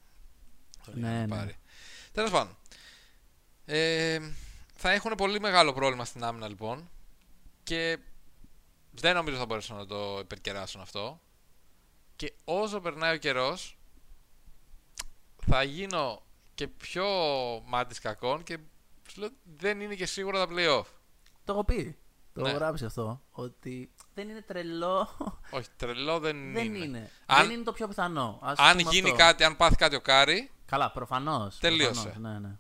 Τον 0.85 1.01
Ναι, 1.01 1.09
είχαν 1.09 1.21
ναι. 1.21 1.29
πάρει. 1.37 1.57
Τέλος 2.13 2.31
πάντων. 2.31 2.57
Ε, 3.65 4.19
θα 4.75 4.91
έχουν 4.91 5.15
πολύ 5.15 5.41
μεγάλο 5.41 5.73
πρόβλημα 5.73 6.05
στην 6.05 6.25
άμυνα 6.25 6.49
λοιπόν. 6.49 6.91
Και 7.63 7.99
δεν 9.01 9.15
νομίζω 9.15 9.37
θα 9.37 9.47
μπορέσουν 9.47 9.77
να 9.77 9.87
το 9.87 10.19
υπερκεράσουν 10.21 10.81
αυτό. 10.81 11.21
Και 12.17 12.33
όσο 12.45 12.81
περνάει 12.81 13.15
ο 13.15 13.19
καιρός 13.19 13.79
θα 15.47 15.63
γίνω 15.63 16.23
και 16.55 16.69
πιο 16.69 17.07
μάντης 17.67 17.99
κακών 18.01 18.43
και 18.43 18.59
σου 19.09 19.21
λέω 19.21 19.29
δεν 19.57 19.81
είναι 19.81 19.95
και 19.95 20.07
σίγουρα 20.07 20.47
τα 20.47 20.53
playoff. 20.55 20.85
Το 21.45 21.53
έχω 21.53 21.65
πει. 21.65 21.97
Το 22.35 22.41
Ναι. 22.43 22.49
έχω 22.49 22.59
γράψει 22.59 22.85
αυτό. 22.85 23.21
Ότι 23.31 23.91
δεν 24.15 24.29
είναι 24.29 24.41
τρελό. 24.43 25.09
Όχι, 25.51 25.69
τρελό 25.77 26.19
δεν, 26.19 26.53
δεν 26.53 26.65
είναι. 26.75 26.85
είναι. 26.85 27.11
Αν- 27.27 27.47
Δεν 27.47 27.51
είναι 27.55 27.63
το 27.65 27.73
πιο 27.73 27.89
πιθανό. 27.89 28.39
Ας 28.43 28.59
Αν 28.59 28.77
πούμε 28.77 28.91
γίνει 28.91 29.11
αυτό. 29.11 29.23
κάτι, 29.23 29.45
αν 29.45 29.57
πάθει 29.57 29.77
κάτι 29.77 29.97
ο 29.97 30.01
Κάρι 30.01 30.51
Καλά, 30.67 30.91
προφανώς. 30.91 31.59
Τελείωσε. 31.59 32.15
Ναι, 32.19 32.39
ναι. 32.39 32.59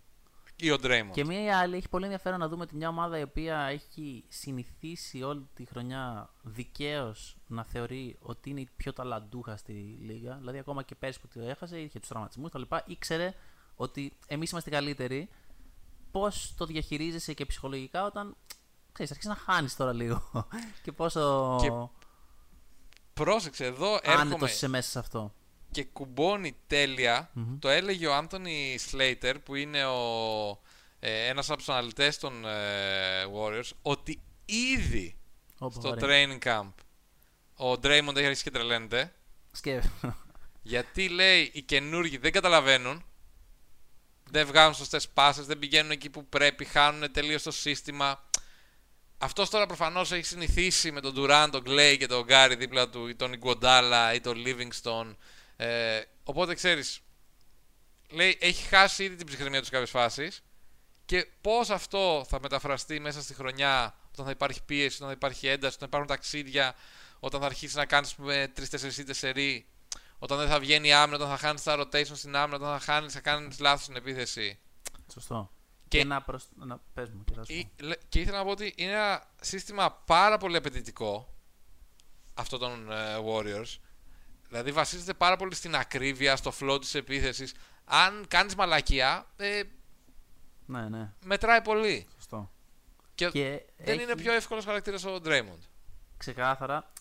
Ή 0.61 0.71
ο 0.71 0.79
Ντρέιμον. 0.79 1.13
Και 1.13 1.25
μία 1.25 1.43
ή 1.43 1.49
άλλη 1.49 1.77
έχει 1.77 1.89
πολύ 1.89 2.05
ενδιαφέρον 2.05 2.39
να 2.39 2.49
δούμε 2.49 2.63
ότι 2.63 2.77
μια 2.77 2.89
ομάδα 2.89 3.19
η 3.19 3.23
οποία 3.23 3.59
έχει 3.59 4.25
συνηθίσει 4.29 5.23
όλη 5.23 5.49
τη 5.55 5.65
χρονιά 5.65 6.31
δικαίως 6.43 7.37
να 7.47 7.65
θεωρεί 7.65 8.17
ότι 8.21 8.51
είναι 8.51 8.61
η 8.61 8.69
πιο 8.77 8.93
ταλαντούχα 8.93 9.57
στη 9.57 9.73
λίγα. 10.01 10.37
Δηλαδή, 10.37 10.59
ακόμα 10.59 10.83
και 10.83 10.95
πέρσι 10.95 11.21
που 11.21 11.29
το 11.35 11.41
έχασε, 11.41 11.81
είχε 11.81 11.99
τους 11.99 12.09
τραυματισμούς 12.09 12.51
κτλ. 12.51 12.63
ήξερε 12.87 13.35
ότι 13.75 14.17
εμείς 14.27 14.51
είμαστε 14.51 14.71
καλύτεροι. 14.71 15.29
Πώς 16.11 16.55
το 16.57 16.67
διαχειρίζεσαι 16.67 17.33
και 17.33 17.47
ψυχολογικά 17.47 18.05
όταν 18.05 18.37
ξέρεις, 18.93 19.11
αρχίζεις 19.11 19.37
να 19.37 19.53
χάνεις 19.53 19.77
τώρα 19.77 19.93
λίγο. 19.93 20.31
και 20.83 20.93
πόσο 20.93 21.57
Και 21.61 21.71
Πρόσεξε, 23.13 23.65
εδώ 23.65 23.99
άνετος 24.05 24.25
έρχομαι 24.25 24.51
είσαι 24.51 24.69
μέσα 24.69 24.91
σε 24.91 24.99
αυτό. 24.99 25.33
Και 25.71 25.85
κουμπώνει 25.85 26.57
τέλεια. 26.67 27.31
Το 27.59 27.69
έλεγε 27.69 28.07
ο 28.07 28.15
Άντωνι 28.15 28.77
Σλέιτερ 28.79 29.39
που 29.39 29.55
είναι 29.55 29.85
ο, 29.85 30.61
ε, 31.01 31.27
ένας 31.29 31.49
από 31.49 31.59
τους 31.59 31.69
αναλυτές 31.69 32.19
των 32.19 32.45
ε, 32.47 33.25
Warriors 33.35 33.71
ότι 33.83 34.21
ήδη 34.45 35.17
Όπου 35.59 35.81
στο 35.81 35.89
ωραία. 35.89 36.09
training 36.09 36.39
camp 36.49 36.73
ο 37.57 37.73
Draymond 37.73 38.17
έχει 38.17 38.25
αρχίσει 38.25 38.43
και 38.43 38.51
τρελαίνεται 38.51 39.13
Σκέφτομαι. 39.53 40.17
γιατί 40.63 41.09
λέει 41.09 41.51
οι 41.55 41.63
καινούργοι 41.63 42.17
δεν 42.17 42.33
καταλαβαίνουν 42.33 43.03
δεν 44.31 44.47
βγάζουν 44.47 44.75
σωστές 44.75 45.09
πάσες, 45.09 45.47
δεν 45.47 45.59
πηγαίνουν 45.59 45.91
εκεί 45.91 46.11
που 46.11 46.27
πρέπει, 46.27 46.65
χάνουν 46.65 47.13
τελείως 47.13 47.43
το 47.43 47.51
σύστημα. 47.51 48.25
Αυτός 49.19 49.51
τώρα 49.51 49.67
προφανώς 49.67 50.13
έχει 50.13 50.25
συνηθίσει 50.25 50.93
με 50.93 51.01
τον 51.01 51.15
Durant, 51.17 51.49
τον 51.53 51.63
Clay 51.67 51.97
και 51.99 52.07
τον 52.07 52.25
Γκάρι 52.25 52.55
δίπλα 52.55 52.89
του, 52.89 53.07
ή 53.07 53.15
τον 53.15 53.35
Iguodala 53.41 54.13
ή 54.15 54.21
τον 54.21 54.43
Livingston. 54.47 55.15
Ε, 55.61 56.01
οπότε 56.25 56.55
ξέρεις, 56.55 57.01
λέει 58.11 58.37
έχει 58.41 58.63
χάσει 58.67 59.05
ήδη 59.05 59.17
την 59.17 59.27
ψυχραιμία 59.27 59.59
τους 59.59 59.67
σε 59.69 59.73
κάποιες 59.73 59.91
φάσεις 59.91 60.43
και 61.05 61.27
πώς 61.41 61.71
αυτό 61.71 62.25
θα 62.29 62.41
μεταφραστεί 62.41 63.01
μέσα 63.01 63.23
στη 63.23 63.35
χρονιά 63.35 63.95
όταν 64.13 64.25
θα 64.25 64.31
υπάρχει 64.31 64.63
πίεση, 64.63 64.97
όταν 64.97 65.07
θα 65.09 65.13
υπάρχει 65.13 65.47
ένταση, 65.47 65.75
όταν 65.77 65.89
υπάρχουν 65.89 66.09
ταξίδια, 66.09 66.75
όταν 67.21 67.41
θα 67.41 67.47
αρχίσεις 67.47 67.75
να 67.77 67.87
κάνεις 67.87 68.15
τρει-τέσσερι 68.53 68.95
ήττες 68.99 69.19
σερή, 69.19 69.67
όταν 70.19 70.39
δεν 70.39 70.49
θα 70.49 70.61
βγαίνει 70.61 70.89
η 70.89 70.93
άμυνα, 70.93 71.17
όταν 71.17 71.29
θα 71.29 71.37
χάνεις 71.37 71.63
τα 71.63 71.77
rotation 71.81 72.17
στην 72.17 72.37
άμυνα, 72.37 72.57
όταν 72.57 72.79
θα 72.79 72.85
χάνεις, 72.93 73.13
θα 73.13 73.21
κάνεις 73.21 73.59
λάθος 73.59 73.83
στην 73.83 73.97
επίθεση. 73.97 74.59
Σωστό. 75.13 75.51
Και- 75.89 75.99
Και, 75.99 76.05
να, 76.05 76.23
προσ... 76.23 76.45
να 76.55 76.81
πες 76.95 77.11
μου, 77.11 77.25
και 77.25 77.33
θα 77.35 77.45
σου 77.45 77.53
πω. 77.53 77.59
Ή- 77.59 77.71
λέ- 77.87 78.01
Και 78.09 78.21
ήθελα 78.21 78.39
να 78.39 78.45
πω 78.45 78.51
ότι 78.51 78.73
είναι 78.77 78.93
ένα 78.93 79.27
σύστημα 79.41 79.93
πάρα 79.93 80.39
πολύ 80.39 80.57
απαιτητικό 80.57 81.35
αυτό 82.35 82.59
των 82.59 82.93
ε, 82.93 83.17
Warriors. 83.27 83.77
Δηλαδή 84.49 84.73
βασίζεται 84.73 85.15
πάρα 85.15 85.37
πολύ 85.37 85.55
στην 85.55 85.75
ακρίβεια, 85.77 86.37
στο 86.37 86.53
flow 86.61 86.79
της 86.81 86.95
επίθεσης. 86.95 87.55
Αν 87.85 88.25
κάνεις 88.29 88.55
μαλακιά, 88.55 89.27
ε, 89.37 89.63
Ναι, 90.67 90.89
ναι, 90.89 91.13
μετράει 91.25 91.63
πολύ. 91.63 92.07
σωστό. 92.15 92.51
Και, 93.15 93.31
Και 93.31 93.63
δεν 93.77 93.95
έχει 93.95 94.03
είναι 94.03 94.17
πιο 94.17 94.33
εύκολος 94.33 94.65
χαρακτήρας 94.65 95.05
ο 95.05 95.15
Draymond. 95.25 95.59
ξεκάθαρα. 96.17 96.93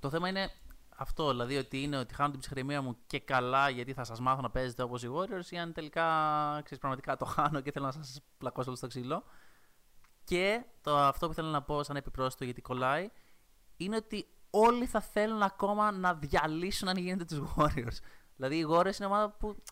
Το 0.00 0.10
θέμα 0.10 0.28
είναι 0.28 0.50
αυτό, 0.96 1.30
δηλαδή 1.30 1.56
ότι 1.56 1.82
είναι 1.82 1.96
ότι 1.98 2.14
χάνω 2.14 2.30
την 2.30 2.40
ψυχραιμία 2.40 2.82
μου 2.82 2.96
και 3.06 3.20
καλά 3.20 3.68
γιατί 3.68 3.92
θα 3.92 4.04
σας 4.04 4.20
μάθω 4.20 4.40
να 4.40 4.50
παίζετε 4.50 4.82
όπως 4.82 5.02
οι 5.02 5.08
Warriors 5.14 5.50
ή 5.50 5.58
αν 5.58 5.72
τελικά 5.72 6.04
ξέρεις, 6.62 6.78
πραγματικά 6.78 7.16
το 7.16 7.24
χάνω 7.24 7.60
και 7.60 7.72
θέλω 7.72 7.86
να 7.86 7.92
σας 7.92 8.20
πλακώσω 8.38 8.68
όλο 8.68 8.76
στο 8.76 8.86
ξύλο. 8.86 9.24
Και 10.24 10.62
το, 10.82 10.96
αυτό 10.98 11.28
που 11.28 11.34
θέλω 11.34 11.48
να 11.48 11.62
πω 11.62 11.82
σαν 11.82 11.96
επιπρόσθετο 11.96 12.44
γιατί 12.44 12.60
κολλάει 12.60 13.10
είναι 13.76 13.96
ότι 13.96 14.26
όλοι 14.56 14.86
θα 14.86 15.00
θέλουν 15.00 15.42
ακόμα 15.42 15.90
να 15.90 16.14
διαλύσουν 16.14 16.88
αν 16.88 16.96
γίνεται 16.96 17.24
τους 17.24 17.52
Warriors. 17.56 17.96
Δηλαδή 18.36 18.58
οι 18.58 18.66
Warriors 18.70 18.96
είναι 18.96 19.06
ομάδα 19.06 19.30
που 19.30 19.62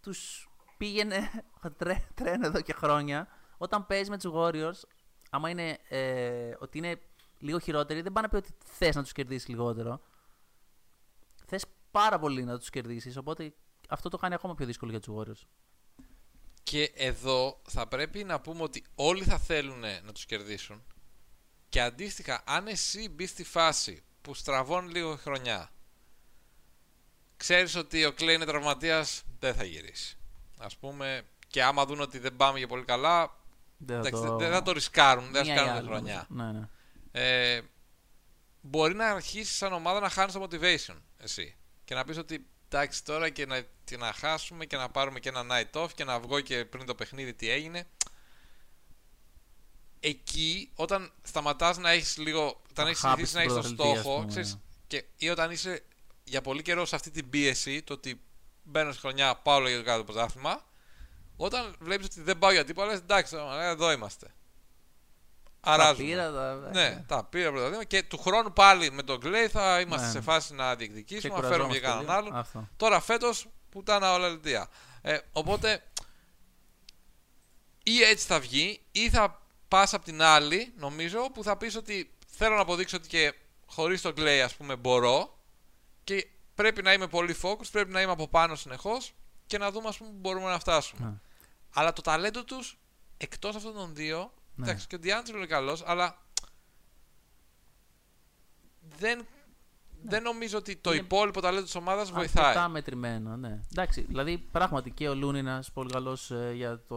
τους 0.00 0.50
πήγαινε 0.76 1.30
τρέ, 1.78 2.04
τρένο 2.14 2.46
εδώ 2.46 2.60
και 2.60 2.72
χρόνια. 2.72 3.28
Όταν 3.58 3.86
παίζεις 3.86 4.08
με 4.08 4.18
τους 4.18 4.32
Warriors, 4.34 4.88
άμα 5.30 5.50
είναι 5.50 5.78
ε, 5.88 6.54
ότι 6.58 6.78
είναι 6.78 7.00
λίγο 7.38 7.58
χειρότεροι, 7.58 8.00
δεν 8.00 8.12
πάνε 8.12 8.26
να 8.26 8.32
πει 8.32 8.46
ότι 8.46 8.56
θες 8.64 8.94
να 8.94 9.02
τους 9.02 9.12
κερδίσεις 9.12 9.48
λιγότερο. 9.48 10.00
Θες 11.46 11.64
πάρα 11.90 12.18
πολύ 12.18 12.44
να 12.44 12.58
τους 12.58 12.70
κερδίσεις, 12.70 13.16
οπότε 13.16 13.54
αυτό 13.88 14.08
το 14.08 14.16
κάνει 14.16 14.34
ακόμα 14.34 14.54
πιο 14.54 14.66
δύσκολο 14.66 14.90
για 14.90 15.00
τους 15.00 15.14
Warriors. 15.16 15.46
Και 16.62 16.92
εδώ 16.94 17.60
θα 17.68 17.88
πρέπει 17.88 18.24
να 18.24 18.40
πούμε 18.40 18.62
ότι 18.62 18.84
όλοι 18.94 19.24
θα 19.24 19.38
θέλουν 19.38 19.80
να 19.80 20.12
τους 20.12 20.26
κερδίσουν. 20.26 20.82
Και 21.68 21.80
αντίστοιχα, 21.80 22.42
αν 22.46 22.66
εσύ 22.66 23.08
μπεις 23.08 23.30
στη 23.30 23.44
φάση 23.44 24.04
που 24.24 24.34
στραβώνει 24.34 24.92
λίγο 24.92 25.12
η 25.12 25.16
χρονιά, 25.16 25.70
ξέρεις 27.36 27.74
ότι 27.74 28.04
ο 28.04 28.12
Κλέη 28.12 28.34
είναι 28.34 28.44
τραυματίας, 28.44 29.22
δεν 29.38 29.54
θα 29.54 29.64
γυρίσει. 29.64 30.16
Ας 30.58 30.76
πούμε, 30.76 31.22
και 31.48 31.62
άμα 31.62 31.86
δουν 31.86 32.00
ότι 32.00 32.18
δεν 32.18 32.36
πάμε 32.36 32.58
για 32.58 32.66
πολύ 32.66 32.84
καλά, 32.84 33.36
Δεν 33.76 33.98
εντάξει, 33.98 34.22
δεν 34.38 34.52
θα 34.52 34.62
το 34.62 34.72
ρισκάρουν, 34.72 35.32
δεν 35.32 35.44
θα 35.44 35.52
Μία 35.52 35.52
ή 35.52 35.56
ρισκάρουν 35.56 35.76
άλλη, 35.76 35.86
τη 35.86 35.92
χρονιά. 35.92 36.26
νομίζω. 36.28 36.52
Ναι, 36.52 36.58
ναι. 36.58 37.56
Ε, 37.56 37.62
μπορεί 38.60 38.94
να 38.94 39.10
αρχίσεις 39.10 39.56
σαν 39.56 39.72
ομάδα 39.72 40.00
να 40.00 40.08
χάνεις 40.08 40.32
το 40.34 40.42
motivation 40.42 40.96
εσύ. 41.16 41.56
Και 41.84 41.94
να 41.94 42.04
πεις 42.04 42.18
ότι 42.18 42.46
εντάξει 42.68 43.04
τώρα 43.04 43.28
και 43.28 43.46
να, 43.46 43.60
και 43.84 43.96
να 43.96 44.12
χάσουμε 44.12 44.64
και 44.64 44.76
να 44.76 44.88
πάρουμε 44.88 45.20
και 45.20 45.28
ένα 45.28 45.44
night 45.50 45.80
off 45.82 45.88
και 45.94 46.04
να 46.04 46.20
βγω 46.20 46.40
και 46.40 46.64
πριν 46.64 46.86
το 46.86 46.94
παιχνίδι 46.94 47.34
τι 47.34 47.50
έγινε. 47.50 47.86
Εκεί, 50.06 50.70
όταν 50.74 51.12
σταματάς 51.22 51.78
να 51.78 51.90
έχεις 51.90 52.16
λίγο. 52.16 52.62
Όταν 52.70 52.86
έχεις 52.86 53.00
χάπεις 53.00 53.28
συνηθίσει 53.30 53.48
να 53.48 53.62
στην 53.62 53.62
έχεις 53.62 53.72
το 53.72 53.84
πρωταθλητή, 53.84 53.98
ας 53.98 54.04
στόχο, 54.04 54.16
πούμε. 54.16 54.28
ξέρεις, 54.30 54.58
και, 54.86 55.04
ή 55.16 55.28
όταν 55.30 55.50
είσαι 55.50 55.82
για 56.24 56.40
πολύ 56.40 56.62
καιρό 56.62 56.84
σε 56.86 56.94
αυτή 56.94 57.10
την 57.10 57.30
πίεση, 57.30 57.82
το 57.82 57.92
ότι 57.92 58.20
μπαίνω 58.62 58.90
στη 58.92 59.00
χρονιά, 59.00 59.34
πάω 59.36 59.56
όλο 59.56 59.68
για 59.68 59.78
το 59.78 59.84
κάτω 59.84 60.04
πρωτάθλημα, 60.04 60.64
όταν 61.36 61.74
βλέπεις 61.78 62.06
ότι 62.06 62.20
δεν 62.20 62.38
πάω 62.38 62.52
για 62.52 62.64
τίποτα, 62.64 62.86
λες 62.86 62.98
εντάξει, 62.98 63.36
ε, 63.60 63.66
εδώ 63.68 63.92
είμαστε. 63.92 64.34
Τα 65.60 65.72
Αράζουμε. 65.72 66.08
πήρα, 66.08 66.32
τα... 66.32 66.54
Ναι, 66.72 67.04
τα 67.06 67.24
πήρα 67.24 67.50
πρωταθλήματα 67.50 67.84
και 67.84 68.02
του 68.02 68.18
χρόνου 68.18 68.52
πάλι 68.52 68.90
με 68.90 69.02
τον 69.02 69.20
Κλέη 69.20 69.48
θα 69.48 69.80
είμαστε 69.80 70.06
Ναι. 70.06 70.12
σε 70.12 70.20
φάση 70.20 70.54
να 70.54 70.70
και 70.70 70.76
διεκδικήσουμε, 70.76 71.40
να 71.40 71.48
φέρουμε 71.48 71.72
και 71.72 71.80
κουραζόμαστε 71.80 71.80
κανέναν 71.80 72.24
λίγο. 72.24 72.28
άλλον. 72.28 72.36
Αυτό. 72.40 72.68
Τώρα 72.76 73.00
φέτος 73.00 73.46
πουτάνα 73.70 74.12
όλα 74.12 74.28
λιτία. 74.28 74.68
Ε, 75.02 75.18
οπότε 75.32 75.82
ή 77.82 78.02
έτσι 78.02 78.26
θα 78.26 78.40
βγει 78.40 78.80
ή 78.92 79.10
θα 79.10 79.42
πας 79.74 79.94
απ' 79.94 80.04
την 80.04 80.22
άλλη 80.22 80.72
νομίζω 80.76 81.30
που 81.30 81.42
θα 81.42 81.56
πεις 81.56 81.76
ότι 81.76 82.10
θέλω 82.26 82.54
να 82.54 82.60
αποδείξω 82.60 82.96
ότι 82.96 83.08
και 83.08 83.34
χωρίς 83.66 84.00
τον 84.00 84.12
Clay 84.16 84.40
ας 84.44 84.54
πούμε 84.54 84.76
μπορώ 84.76 85.38
και 86.04 86.26
πρέπει 86.54 86.82
να 86.82 86.92
είμαι 86.92 87.08
πολύ 87.08 87.36
focus, 87.42 87.70
πρέπει 87.72 87.90
να 87.90 88.00
είμαι 88.00 88.12
από 88.12 88.28
πάνω 88.28 88.54
συνεχώς 88.54 89.14
και 89.46 89.58
να 89.58 89.70
δούμε 89.70 89.88
ας 89.88 89.96
πούμε 89.96 90.10
που 90.10 90.16
μπορούμε 90.18 90.50
να 90.50 90.58
φτάσουμε. 90.58 91.06
Ναι. 91.06 91.14
Αλλά 91.74 91.92
το 91.92 92.02
ταλέντο 92.02 92.44
τους 92.44 92.78
εκτός 93.16 93.56
αυτών 93.56 93.74
των 93.74 93.94
δύο, 93.94 94.32
Ναι. 94.54 94.64
εντάξει 94.64 94.86
και 94.86 94.94
ο 94.94 94.98
Ντιάντζελο 94.98 95.38
είναι 95.38 95.46
καλός, 95.46 95.82
αλλά 95.86 96.22
δεν, 98.98 99.26
δεν 100.06 100.22
νομίζω 100.22 100.58
ότι 100.58 100.76
το 100.76 100.90
Είναι 100.92 101.00
υπόλοιπο 101.00 101.40
ταλέντο 101.40 101.64
της 101.64 101.74
ομάδας 101.74 102.12
Αρκετά 102.12 102.42
βοηθάει. 102.42 102.68
μετρημένο, 102.68 103.36
ναι. 103.36 103.60
Εντάξει, 103.72 104.00
δηλαδή 104.02 104.38
πράγματι 104.52 104.90
και 104.90 105.08
ο 105.08 105.14
Λούνι 105.14 105.38
είναι 105.38 105.50
ένα 105.50 105.64
πολύ 105.74 105.90
καλός 105.90 106.32
για 106.54 106.82
το. 106.88 106.96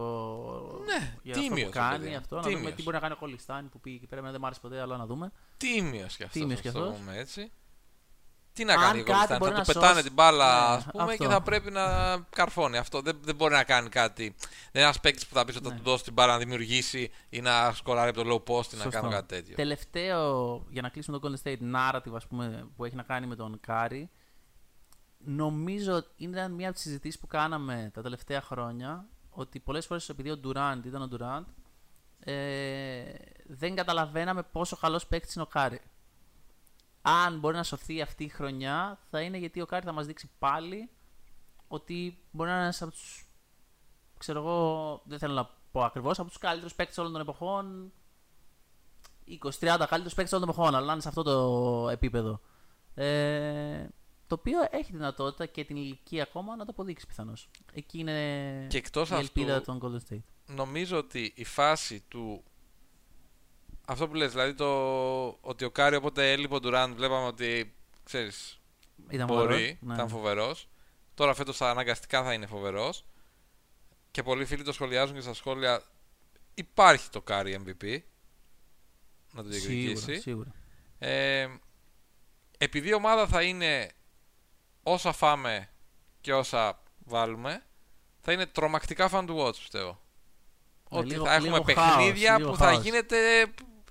Ναι, 0.84 1.18
για 1.22 1.34
αυτό 1.34 1.48
τίμιος, 1.48 1.66
που 1.66 1.70
κάνει 1.72 1.98
παιδί 1.98 2.10
μου. 2.10 2.16
αυτό. 2.16 2.36
Να 2.36 2.42
δούμε 2.42 2.54
Τίμιος. 2.54 2.74
τι 2.74 2.82
μπορεί 2.82 2.94
να 2.96 3.02
κάνει 3.02 3.12
ο 3.12 3.16
Κολιστάνη 3.16 3.68
που 3.68 3.80
πήγε 3.80 3.96
εκεί 3.96 4.06
πέρα. 4.06 4.16
Εμένα 4.20 4.32
δεν 4.32 4.40
μ' 4.40 4.44
άρεσε 4.44 4.60
ποτέ, 4.60 4.80
αλλά 4.80 4.96
να 4.96 5.06
δούμε. 5.06 5.32
Τίμιος 5.56 6.16
κι 6.16 6.22
αυτός, 6.22 6.40
Τίμιος 6.40 6.58
ας 6.58 6.64
κι 6.64 6.70
το 6.70 6.78
αυτός. 6.82 6.98
πούμε 6.98 7.16
έτσι. 7.18 7.52
Τι 8.58 8.64
να 8.64 8.72
Αν 8.72 8.80
κάνει 8.80 9.00
ο 9.00 9.04
κάτι 9.04 9.12
Κολιστάνη, 9.12 9.38
μπορεί 9.38 9.52
θα 9.52 9.58
να 9.58 9.64
του 9.64 9.72
πετάνε 9.72 9.88
σώσει- 9.92 10.04
την 10.04 10.12
μπάλα 10.12 10.68
Ναι, 10.70 10.76
ας 10.76 10.84
πούμε 10.92 11.04
και 11.16 11.24
αυτό. 11.24 11.34
θα 11.36 11.42
πρέπει 11.42 11.70
να 11.70 11.84
καρφώνει. 12.30 12.76
Αυτό 12.76 13.00
δεν, 13.00 13.18
δεν 13.22 13.34
μπορεί 13.34 13.54
να 13.54 13.64
κάνει 13.64 13.88
κάτι. 13.88 14.22
Δεν 14.38 14.50
είναι 14.72 14.82
ένας 14.82 15.00
παίκτης 15.00 15.26
που 15.26 15.34
θα 15.34 15.44
πει 15.44 15.56
ότι 15.56 15.64
θα 15.66 15.72
Ναι. 15.72 15.76
του 15.78 15.82
δώσει 15.84 16.04
την 16.04 16.12
μπάλα 16.12 16.32
να 16.32 16.38
δημιουργήσει 16.38 17.10
ή 17.28 17.40
να 17.40 17.72
σκοράρει 17.72 18.10
από 18.10 18.22
το 18.22 18.30
low 18.30 18.52
post 18.52 18.72
ή 18.72 18.76
να 18.76 18.82
Σωστό. 18.82 18.88
κάνει 19.00 19.08
κάτι 19.12 19.26
τέτοιο. 19.26 19.54
Τελευταίο, 19.54 20.64
για 20.68 20.82
να 20.82 20.88
κλείσουμε 20.88 21.18
το 21.18 21.28
Golden 21.28 21.46
State 21.48 21.58
narrative 21.74 22.14
ας 22.14 22.26
πούμε, 22.26 22.68
που 22.76 22.84
έχει 22.84 22.94
να 22.94 23.02
κάνει 23.02 23.26
με 23.26 23.36
τον 23.36 23.60
Κάρι, 23.60 24.10
νομίζω 25.18 26.04
είναι 26.16 26.48
μια 26.48 26.66
από 26.66 26.74
τις 26.74 26.84
συζητήσεις 26.84 27.20
που 27.20 27.26
κάναμε 27.26 27.90
τα 27.94 28.02
τελευταία 28.02 28.40
χρόνια 28.40 29.04
ότι 29.30 29.58
πολλές 29.60 29.86
φορές 29.86 30.08
επειδή 30.08 30.30
ο 30.30 30.40
Durant 30.44 30.80
ήταν 30.84 31.02
ο 31.02 31.08
Durant 31.12 31.44
ε, 32.20 33.02
δεν 33.46 33.74
καταλαβαίναμε 33.74 34.42
πόσο 34.42 34.76
καλός 34.76 35.06
παίκτης 35.06 35.34
είναι 35.34 35.44
ο 35.44 35.46
Κάρι. 35.46 35.80
Αν 37.08 37.38
μπορεί 37.38 37.56
να 37.56 37.62
σωθεί 37.62 38.00
αυτή 38.00 38.24
η 38.24 38.28
χρονιά 38.28 38.98
θα 39.10 39.20
είναι 39.20 39.36
γιατί 39.38 39.60
ο 39.60 39.66
Κάρι 39.66 39.84
θα 39.84 39.92
μας 39.92 40.06
δείξει 40.06 40.30
πάλι 40.38 40.90
ότι 41.68 42.18
μπορεί 42.30 42.48
να 42.48 42.54
είναι 42.54 42.64
ένας 42.64 42.82
από 42.82 42.90
τους 42.90 43.28
ξέρω 44.18 44.38
εγώ, 44.38 45.00
δεν 45.04 45.18
θέλω 45.18 45.34
να 45.34 45.50
πω 45.72 45.84
ακριβώς, 45.84 46.18
από 46.18 46.28
τους 46.28 46.38
καλύτερους 46.38 46.74
παίκτες 46.74 46.98
όλων 46.98 47.12
των 47.12 47.20
εποχών 47.20 47.92
20-30 49.28 49.60
καλύτερους 49.60 50.14
παίκτες 50.14 50.32
όλων 50.32 50.46
των 50.46 50.54
εποχών, 50.54 50.74
αλλά 50.74 50.86
να 50.86 50.92
είναι 50.92 51.00
σε 51.00 51.08
αυτό 51.08 51.22
το 51.22 51.88
επίπεδο. 51.88 52.40
Ε, 52.94 53.86
το 54.26 54.34
οποίο 54.34 54.58
έχει 54.70 54.92
δυνατότητα 54.92 55.46
και 55.46 55.64
την 55.64 55.76
ηλικία 55.76 56.22
ακόμα 56.22 56.56
να 56.56 56.64
το 56.64 56.70
αποδείξει 56.70 57.06
πιθανώς. 57.06 57.48
Εκεί 57.72 57.98
είναι 57.98 58.66
Και 58.70 58.76
εκτός 58.76 59.10
η 59.10 59.14
ελπίδα 59.14 59.56
αυτού- 59.56 59.78
των 59.78 59.80
Golden 60.08 60.12
State. 60.14 60.22
Νομίζω 60.46 60.96
ότι 60.98 61.32
η 61.36 61.44
φάση 61.44 62.00
του. 62.08 62.42
Αυτό 63.90 64.08
που 64.08 64.14
λες, 64.14 64.30
δηλαδή 64.30 64.54
το 64.54 64.68
ότι 65.40 65.64
ο 65.64 65.70
Κάρι 65.70 65.96
όποτε 65.96 66.32
έλειπε 66.32 66.54
ο 66.54 66.60
Ντουράντ 66.60 66.94
βλέπαμε 66.94 67.26
ότι 67.26 67.74
ξέρεις, 68.04 68.60
Ήταν 69.10 69.26
μπορεί, 69.26 69.40
φοβερός, 69.42 69.76
ναι. 69.80 69.94
ήταν 69.94 70.08
φοβερός. 70.08 70.68
Τώρα 71.14 71.34
φέτος 71.34 71.56
θα 71.56 71.70
αναγκαστικά 71.70 72.22
θα 72.22 72.32
είναι 72.32 72.46
φοβερός. 72.46 73.04
Και 74.10 74.22
πολλοί 74.22 74.44
φίλοι 74.44 74.62
το 74.62 74.72
σχολιάζουν 74.72 75.14
και 75.14 75.20
στα 75.20 75.34
σχόλια 75.34 75.82
υπάρχει 76.54 77.10
το 77.10 77.20
Κάρι 77.22 77.60
MVP. 77.66 77.98
Να 79.32 79.42
το 79.44 79.52
Σίγουρα, 79.52 79.68
διεκδικήσει. 79.70 80.20
σίγουρα. 80.20 80.50
Ε, 80.98 81.48
επειδή 82.58 82.88
η 82.88 82.94
ομάδα 82.94 83.26
θα 83.26 83.42
είναι 83.42 83.90
όσα 84.82 85.12
φάμε 85.12 85.68
και 86.20 86.34
όσα 86.34 86.82
βάλουμε, 86.98 87.62
θα 88.20 88.32
είναι 88.32 88.46
τρομακτικά 88.46 89.08
fun 89.12 89.26
to 89.28 89.36
watch 89.36 89.54
πιστεύω. 89.56 90.00
Ναι, 90.90 90.98
ότι 90.98 91.08
λίγο- 91.08 91.24
θα 91.24 91.34
έχουμε 91.34 91.50
λίγο 91.50 91.64
παιχνίδια 91.64 92.28
χάος, 92.28 92.38
λίγο 92.40 92.50
που 92.50 92.56
θα 92.56 92.64
χάος. 92.66 92.82
γίνεται 92.84 93.46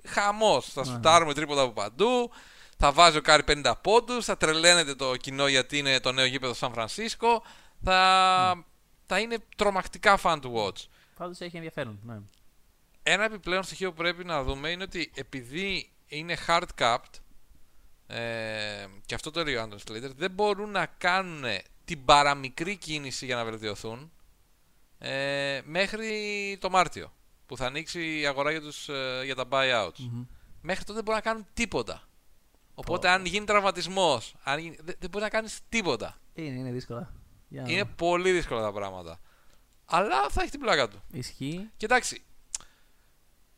χαμός. 0.07 0.71
Θα 0.73 0.81
Ναι. 0.85 0.91
σουτάρουμε 0.91 1.34
τρίποτα 1.34 1.61
από 1.61 1.71
παντού, 1.71 2.31
θα 2.77 2.91
βάζει 2.91 3.17
ο 3.17 3.21
Κάρι 3.21 3.43
50 3.47 3.73
πόντους, 3.81 4.25
θα 4.25 4.38
τρελαίνεται 4.38 4.95
το 4.95 5.15
κοινό 5.15 5.47
γιατί 5.47 5.77
είναι 5.77 5.99
το 5.99 6.11
νέο 6.11 6.25
γήπεδο 6.25 6.53
Σαν 6.53 6.71
Φρανσίσκο. 6.73 7.43
Θα, 7.84 8.53
Ναι. 8.55 8.63
θα 9.05 9.19
είναι 9.19 9.38
τρομακτικά 9.55 10.19
fan 10.23 10.39
to 10.41 10.51
watch. 10.53 10.85
Πάντως 11.17 11.39
έχει 11.39 11.55
ενδιαφέρον. 11.55 11.99
Ναι. 12.03 12.17
Ένα 13.03 13.23
επιπλέον 13.23 13.63
στοιχείο 13.63 13.89
που 13.89 13.97
πρέπει 13.97 14.25
να 14.25 14.43
δούμε 14.43 14.69
είναι 14.69 14.84
ότι 14.84 15.11
επειδή 15.15 15.91
είναι 16.07 16.38
hard 16.47 16.63
capped 16.79 17.19
ε, 18.07 18.85
και 19.05 19.15
αυτό 19.15 19.31
το 19.31 19.39
έλεγε 19.39 19.57
ο 19.57 19.61
Άντων 19.61 19.79
Slater, 19.79 20.11
δεν 20.15 20.31
μπορούν 20.31 20.71
να 20.71 20.85
κάνουν 20.85 21.43
την 21.85 22.05
παραμικρή 22.05 22.75
κίνηση 22.75 23.25
για 23.25 23.35
να 23.35 23.43
βελτιωθούν 23.45 24.11
ε, 24.99 25.61
μέχρι 25.63 26.57
το 26.61 26.69
Μάρτιο 26.69 27.11
που 27.48 27.57
θα 27.57 27.65
ανοίξει 27.65 28.19
η 28.19 28.26
αγορά 28.26 28.52
για, 28.52 28.61
τους, 28.61 28.90
ε, 28.90 29.22
για 29.24 29.36
τα 29.36 29.45
buyouts. 29.49 29.98
Μμμ. 29.98 30.24
Μέχρι 30.61 30.82
τότε 30.84 30.94
δεν 30.94 31.03
μπορούν 31.03 31.22
να 31.24 31.30
κάνουν 31.32 31.48
τίποτα. 31.53 32.02
Οπότε 32.76 33.10
αν 33.10 33.26
γίνει 33.26 33.45
τραυματισμός, 33.45 34.36
αν 34.44 34.60
γίνει, 34.60 34.76
δεν, 34.76 34.95
δεν 34.99 35.10
μπορείς 35.10 35.28
να 35.28 35.30
κάνεις 35.30 35.60
τίποτα. 35.69 36.18
Είναι, 36.34 36.60
είναι 36.60 36.72
δύσκολα. 36.72 37.14
Για 37.48 37.61
να 37.61 37.69
Είναι 37.72 37.82
δούμε. 37.82 37.94
πολύ 37.95 38.32
δύσκολα 38.32 38.61
τα 38.61 38.72
πράγματα. 38.72 39.19
Αλλά 39.86 40.30
θα 40.30 40.41
έχει 40.41 40.52
την 40.52 40.60
πλάκα 40.60 40.88
του. 40.88 41.02
Ισχύει. 41.11 41.69
Κοιτάξει, 41.78 42.24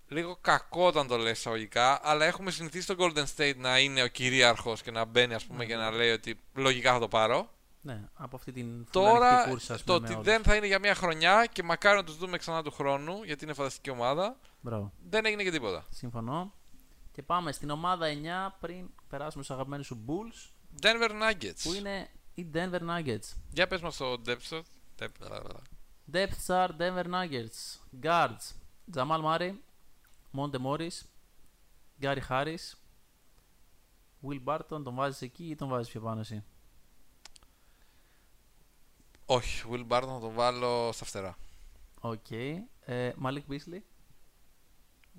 λίγο 0.07 0.38
κακό 0.41 0.86
όταν 0.86 1.07
το 1.07 1.18
λες 1.18 1.38
εισαγωγικά, 1.38 1.99
αλλά 2.03 2.26
έχουμε 2.26 2.52
συνηθίσει 2.52 2.88
το 2.88 2.95
Golden 2.99 3.24
State 3.36 3.56
να 3.57 3.80
είναι 3.80 4.03
ο 4.03 4.07
κυρίαρχος 4.07 4.82
και 4.82 4.91
να 4.91 5.06
μπαίνει 5.06 5.34
ας 5.34 5.45
πούμε 5.45 5.66
και 5.66 5.76
να 5.76 5.91
λέει 5.91 6.11
ότι 6.11 6.40
λογικά 6.53 6.94
θα 6.94 6.99
το 6.99 7.07
πάρω. 7.07 7.53
Ναι, 7.81 8.10
από 8.14 8.35
αυτή 8.35 8.51
την 8.51 8.85
Τώρα 8.91 9.15
φουλανιστική 9.19 9.49
κούρσα, 9.51 9.73
ας 9.73 9.84
το 9.84 9.93
πούμε, 9.93 9.99
με 9.99 10.06
ότι 10.06 10.14
όλους. 10.14 10.26
δεν 10.26 10.43
θα 10.43 10.56
είναι 10.56 10.68
για 10.68 10.80
μια 10.80 10.95
χρονιά 10.95 11.45
και 11.45 11.64
μακάρι 11.64 11.97
να 11.97 12.03
τους 12.03 12.18
δούμε 12.18 12.38
ξανά 12.38 12.64
του 12.64 12.72
χρόνου 12.72 13.23
γιατί 13.23 13.43
είναι 13.43 13.53
φανταστική 13.53 13.89
ομάδα, 13.89 14.38
Μπράβο. 14.61 14.93
δεν 15.10 15.26
έγινε 15.26 15.43
και 15.43 15.51
τίποτα. 15.51 15.85
Συμφωνώ. 15.89 16.53
Και 17.11 17.23
πάμε 17.23 17.51
στην 17.51 17.69
ομάδα 17.69 18.07
9 18.07 18.56
πριν 18.60 18.89
περάσουμε 19.10 19.43
στους 19.43 19.56
αγαπημένους 19.56 19.85
σου 19.85 20.03
Bulls 20.07 20.49
Denver 20.81 21.10
Nuggets. 21.11 21.60
που 21.64 21.73
είναι 21.73 22.10
οι 22.34 22.47
Denver 22.53 22.80
Nuggets. 22.81 23.35
Για 23.53 23.68
πες 23.68 23.81
μας 23.81 23.97
το 23.97 24.22
depth 24.26 24.49
chart. 24.49 24.61
Depth- 24.99 25.51
Depth 26.14 26.45
chart 26.47 26.69
Denver 26.77 27.06
Nuggets. 27.06 27.80
Guards. 28.03 28.53
Jamal 28.95 29.22
Murray. 29.23 29.53
Monte 30.38 30.57
Morris. 30.65 31.01
Gary 32.01 32.22
Harris. 32.30 32.73
Will 34.27 34.43
Barton. 34.45 34.84
Τον 34.84 34.93
βάζεις 34.95 35.22
εκεί 35.22 35.43
ή 35.43 35.56
τον 35.56 35.69
βάζεις 35.69 35.91
πιο 35.91 36.01
πάνω 36.01 36.19
εσύ; 36.19 36.43
Όχι, 39.31 39.64
Will 39.72 39.88
Barton 39.88 40.07
θα 40.07 40.19
τον 40.19 40.34
βάλω 40.34 40.91
στα 40.93 41.06
φτερά. 41.06 41.38
Οκ. 41.99 42.31
Ε, 42.31 43.11
Malik 43.23 43.43
Beasley. 43.51 43.80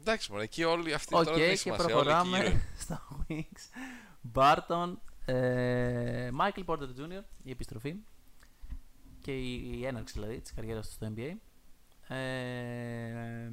Εντάξει 0.00 0.30
μωρέ, 0.30 0.42
εκεί 0.42 0.64
όλοι 0.64 0.94
αυτοί 0.94 1.14
Οκ 1.14 1.24
τώρα 1.24 1.36
δεν 1.36 1.44
έχει 1.50 1.52
και 1.52 1.58
σημασία, 1.58 1.96
όλοι 1.96 2.10
εκεί 2.10 2.28
γύρω. 2.28 2.34
προχωράμε 2.34 2.62
στα 2.82 3.08
Wings. 3.28 3.80
Barton. 4.34 4.94
Ε, 5.24 6.30
Michael 6.40 6.64
Porter 6.64 6.88
Jr. 6.98 7.22
η 7.42 7.50
επιστροφή. 7.50 7.94
Και 9.20 9.32
η, 9.38 9.70
η 9.78 9.86
έναρξη 9.86 10.14
δηλαδή 10.14 10.40
της 10.40 10.52
καριέρας 10.54 10.86
του 10.86 10.92
στο 10.92 11.12
NBA. 11.16 11.32
Ε, 12.14 13.50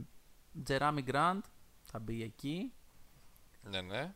Jerami 0.68 1.00
Grant 1.12 1.40
θα 1.82 2.00
μπει 2.00 2.24
εκεί. 2.24 2.74
Ναι, 3.62 3.82
ναι. 3.82 4.14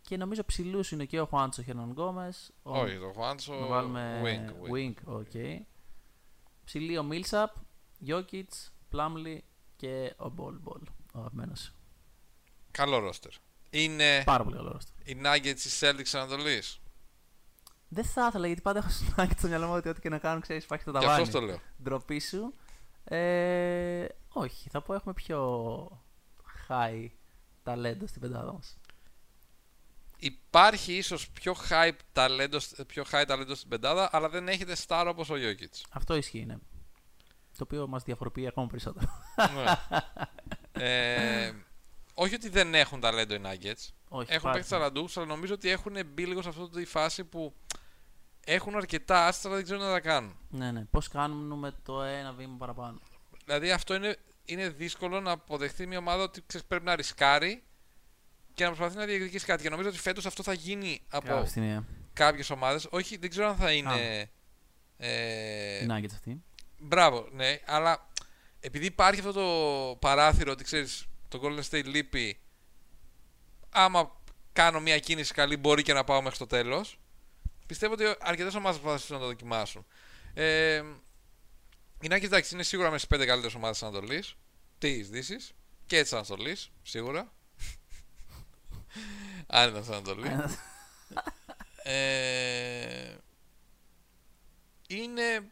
Και 0.00 0.16
νομίζω 0.16 0.44
ψηλούς 0.44 0.90
είναι 0.90 1.04
και 1.04 1.20
ο 1.20 1.26
Χουάντσο 1.26 1.62
Χερνανγκόμεζ. 1.62 2.52
Όχι, 2.62 2.98
το 2.98 3.12
Χουάντσο. 3.14 3.54
Να 3.54 3.66
βάλουμε 3.66 4.20
Wing, 4.24 4.70
wing. 4.70 4.74
wing. 4.74 4.94
ok. 5.04 5.66
Ψηλοί 6.68 6.98
ο 6.98 7.02
Μίλσαπ, 7.02 7.54
Jokic, 8.06 8.44
Plumlee 8.92 9.38
και 9.76 10.14
ο 10.16 10.28
Μπολ 10.28 10.54
Μπολ. 10.58 10.80
Ο 11.14 11.18
αγαπημένος. 11.18 11.72
Καλό 12.70 12.98
ρόστερ. 12.98 13.32
Είναι 13.70 14.22
Πάρα 14.24 14.44
πολύ 14.44 14.56
καλό 14.56 14.72
ρόστερ. 14.72 14.94
οι 15.08 15.20
Nuggets 15.24 15.54
της 15.54 15.80
Celtics 15.82 16.10
Ανατολής. 16.18 16.80
Δεν 17.88 18.04
θα 18.04 18.26
ήθελα 18.28 18.46
γιατί 18.46 18.62
πάντα 18.62 18.78
έχω 18.78 18.88
συνάγκη 18.90 19.32
στο 19.38 19.48
μυαλό 19.48 19.66
μου 19.66 19.72
ότι 19.74 19.88
ό,τι 19.88 20.00
και 20.00 20.08
να 20.08 20.18
κάνουν 20.18 20.40
ξέρεις 20.40 20.64
υπάρχει 20.64 20.84
το 20.84 20.90
Γι' 20.90 20.98
ταβάνι. 20.98 21.22
αυτό 21.22 21.38
το 21.40 21.44
λέω. 21.46 21.58
Ντροπή 21.82 22.18
σου. 22.20 22.54
Ε, 23.04 24.06
όχι, 24.32 24.68
θα 24.68 24.82
πω 24.82 24.94
έχουμε 24.94 25.14
πιο 25.14 26.02
high 26.68 27.08
ταλέντο 27.62 28.06
στην 28.06 28.20
πεντάδα 28.20 28.52
μας. 28.52 28.76
Υπάρχει 30.20 30.96
ίσως 30.96 31.30
πιο 31.30 31.56
high 31.70 31.92
ταλέντος, 32.12 32.72
πιο 32.86 33.04
high 33.12 33.24
ταλέντος 33.26 33.56
στην 33.58 33.68
πεντάδα, 33.70 34.08
αλλά 34.12 34.28
δεν 34.28 34.48
έχετε 34.48 34.76
star 34.86 35.06
όπως 35.08 35.30
ο 35.30 35.34
Jokic. 35.34 35.82
Αυτό 35.90 36.16
ισχύει, 36.16 36.44
ναι. 36.44 36.56
Το 37.56 37.64
οποίο 37.64 37.86
μας 37.86 38.02
διαφοροποιεί 38.02 38.46
ακόμα 38.46 38.66
περισσότερο. 38.66 39.06
ναι. 39.54 39.64
ε, 40.72 41.52
όχι 42.14 42.34
ότι 42.34 42.48
δεν 42.48 42.74
έχουν 42.74 43.00
ταλέντο 43.00 43.34
οι 43.34 43.40
Nuggets. 43.44 43.48
Όχι, 44.08 44.32
Έχουν 44.32 44.36
υπάρχει. 44.36 44.50
παίξει 44.52 44.70
ταλαντούχου, 44.70 45.08
αλλά 45.20 45.26
νομίζω 45.26 45.54
ότι 45.54 45.70
έχουν 45.70 45.96
μπει 46.06 46.26
λίγο 46.26 46.42
σε 46.42 46.48
αυτή 46.48 46.68
τη 46.68 46.84
φάση 46.84 47.24
που 47.24 47.54
έχουν 48.44 48.76
αρκετά 48.76 49.26
άστρα, 49.26 49.48
αλλά 49.48 49.56
δεν 49.56 49.64
ξέρουν 49.64 49.84
να 49.84 49.92
τα 49.92 50.00
κάνουν. 50.00 50.36
Ναι, 50.50 50.70
ναι. 50.72 50.84
Πώς 50.84 51.08
κάνουμε 51.08 51.72
το 51.82 52.02
ένα 52.02 52.32
βήμα 52.32 52.56
παραπάνω. 52.58 52.98
Δηλαδή 53.44 53.70
αυτό 53.70 53.94
είναι, 53.94 54.16
είναι 54.44 54.68
δύσκολο 54.68 55.20
να 55.20 55.30
αποδεχτεί 55.30 55.86
μια 55.86 55.98
ομάδα 55.98 56.22
ότι 56.22 56.42
ξέρεις, 56.46 56.66
πρέπει 56.66 56.84
να 56.84 56.96
ρισκάρει 56.96 57.62
και 58.58 58.64
να 58.64 58.70
προσπαθεί 58.70 58.96
να 58.96 59.04
διεκδικήσει 59.04 59.46
κάτι. 59.46 59.62
Και 59.62 59.68
νομίζω 59.68 59.88
ότι 59.88 59.98
φέτος 59.98 60.26
αυτό 60.26 60.42
θα 60.42 60.52
γίνει 60.52 61.00
από 61.08 61.26
Κάποια 61.26 61.46
στιγμή. 61.46 61.84
κάποιες 62.12 62.50
ομάδες. 62.50 62.86
Όχι, 62.90 63.16
δεν 63.16 63.30
ξέρω 63.30 63.48
αν 63.48 63.56
θα 63.56 63.72
είναι. 63.72 64.30
Ε, 64.96 65.82
Οι 65.84 65.86
Nuggets 65.90 66.12
αυτή. 66.12 66.42
Μπράβο, 66.78 67.28
ναι, 67.32 67.60
αλλά 67.66 68.08
επειδή 68.60 68.86
υπάρχει 68.86 69.20
αυτό 69.20 69.32
το 69.32 69.96
παράθυρο 69.96 70.52
ότι 70.52 70.64
ξέρεις, 70.64 71.06
το 71.28 71.40
Golden 71.42 71.62
State 71.70 71.84
λείπει. 71.84 72.40
Άμα 73.70 74.20
κάνω 74.52 74.80
μια 74.80 74.98
κίνηση 74.98 75.34
καλή, 75.34 75.56
μπορεί 75.56 75.82
και 75.82 75.92
να 75.92 76.04
πάω 76.04 76.22
μέχρι 76.22 76.38
το 76.38 76.46
τέλος. 76.46 76.98
Πιστεύω 77.66 77.92
ότι 77.92 78.04
αρκετές 78.20 78.54
ομάδες 78.54 78.76
θα 78.76 78.82
προσπαθήσουν 78.82 79.14
να 79.16 79.20
το 79.22 79.26
δοκιμάσουν. 79.28 79.86
Ε, 80.34 80.76
οι 82.00 82.06
Nuggets 82.10 82.22
εντάξει 82.22 82.54
είναι 82.54 82.62
σίγουρα 82.62 82.90
μέσα 82.90 83.04
στι 83.04 83.16
5 83.16 83.26
καλύτερες 83.26 83.54
ομάδες 83.54 83.78
της 83.78 83.88
Ανατολής. 83.88 84.34
Της 84.78 85.08
Δύσης 85.08 85.52
και 85.86 86.02
της 86.02 86.12
Ανατολής, 86.12 86.70
σίγουρα. 86.82 87.32
Αν 89.50 89.68
ήταν 89.68 89.82
στην 89.82 89.94
Ανατολή. 89.94 90.28
ε, 91.82 93.14
είναι 94.88 95.50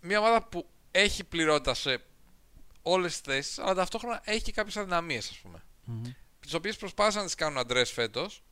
μια 0.00 0.18
ομάδα 0.18 0.42
που 0.42 0.68
έχει 0.90 1.24
πληρότητα 1.24 1.74
σε 1.74 2.02
όλες 2.82 3.12
τις 3.12 3.34
θέσεις, 3.34 3.58
αλλά 3.58 3.74
ταυτόχρονα 3.74 4.20
έχει 4.24 4.42
και 4.42 4.52
κάποιες 4.52 4.76
αδυναμίες, 4.76 5.28
ας 5.30 5.38
πούμε. 5.38 5.62
Μμμ. 5.84 6.12
Τις 6.40 6.54
οποίες 6.54 6.76
προσπάθησαν 6.76 7.20
να 7.20 7.26
τις 7.26 7.34
κάνουν 7.34 7.58
αντρές 7.58 7.90
φέτος, 7.90 8.42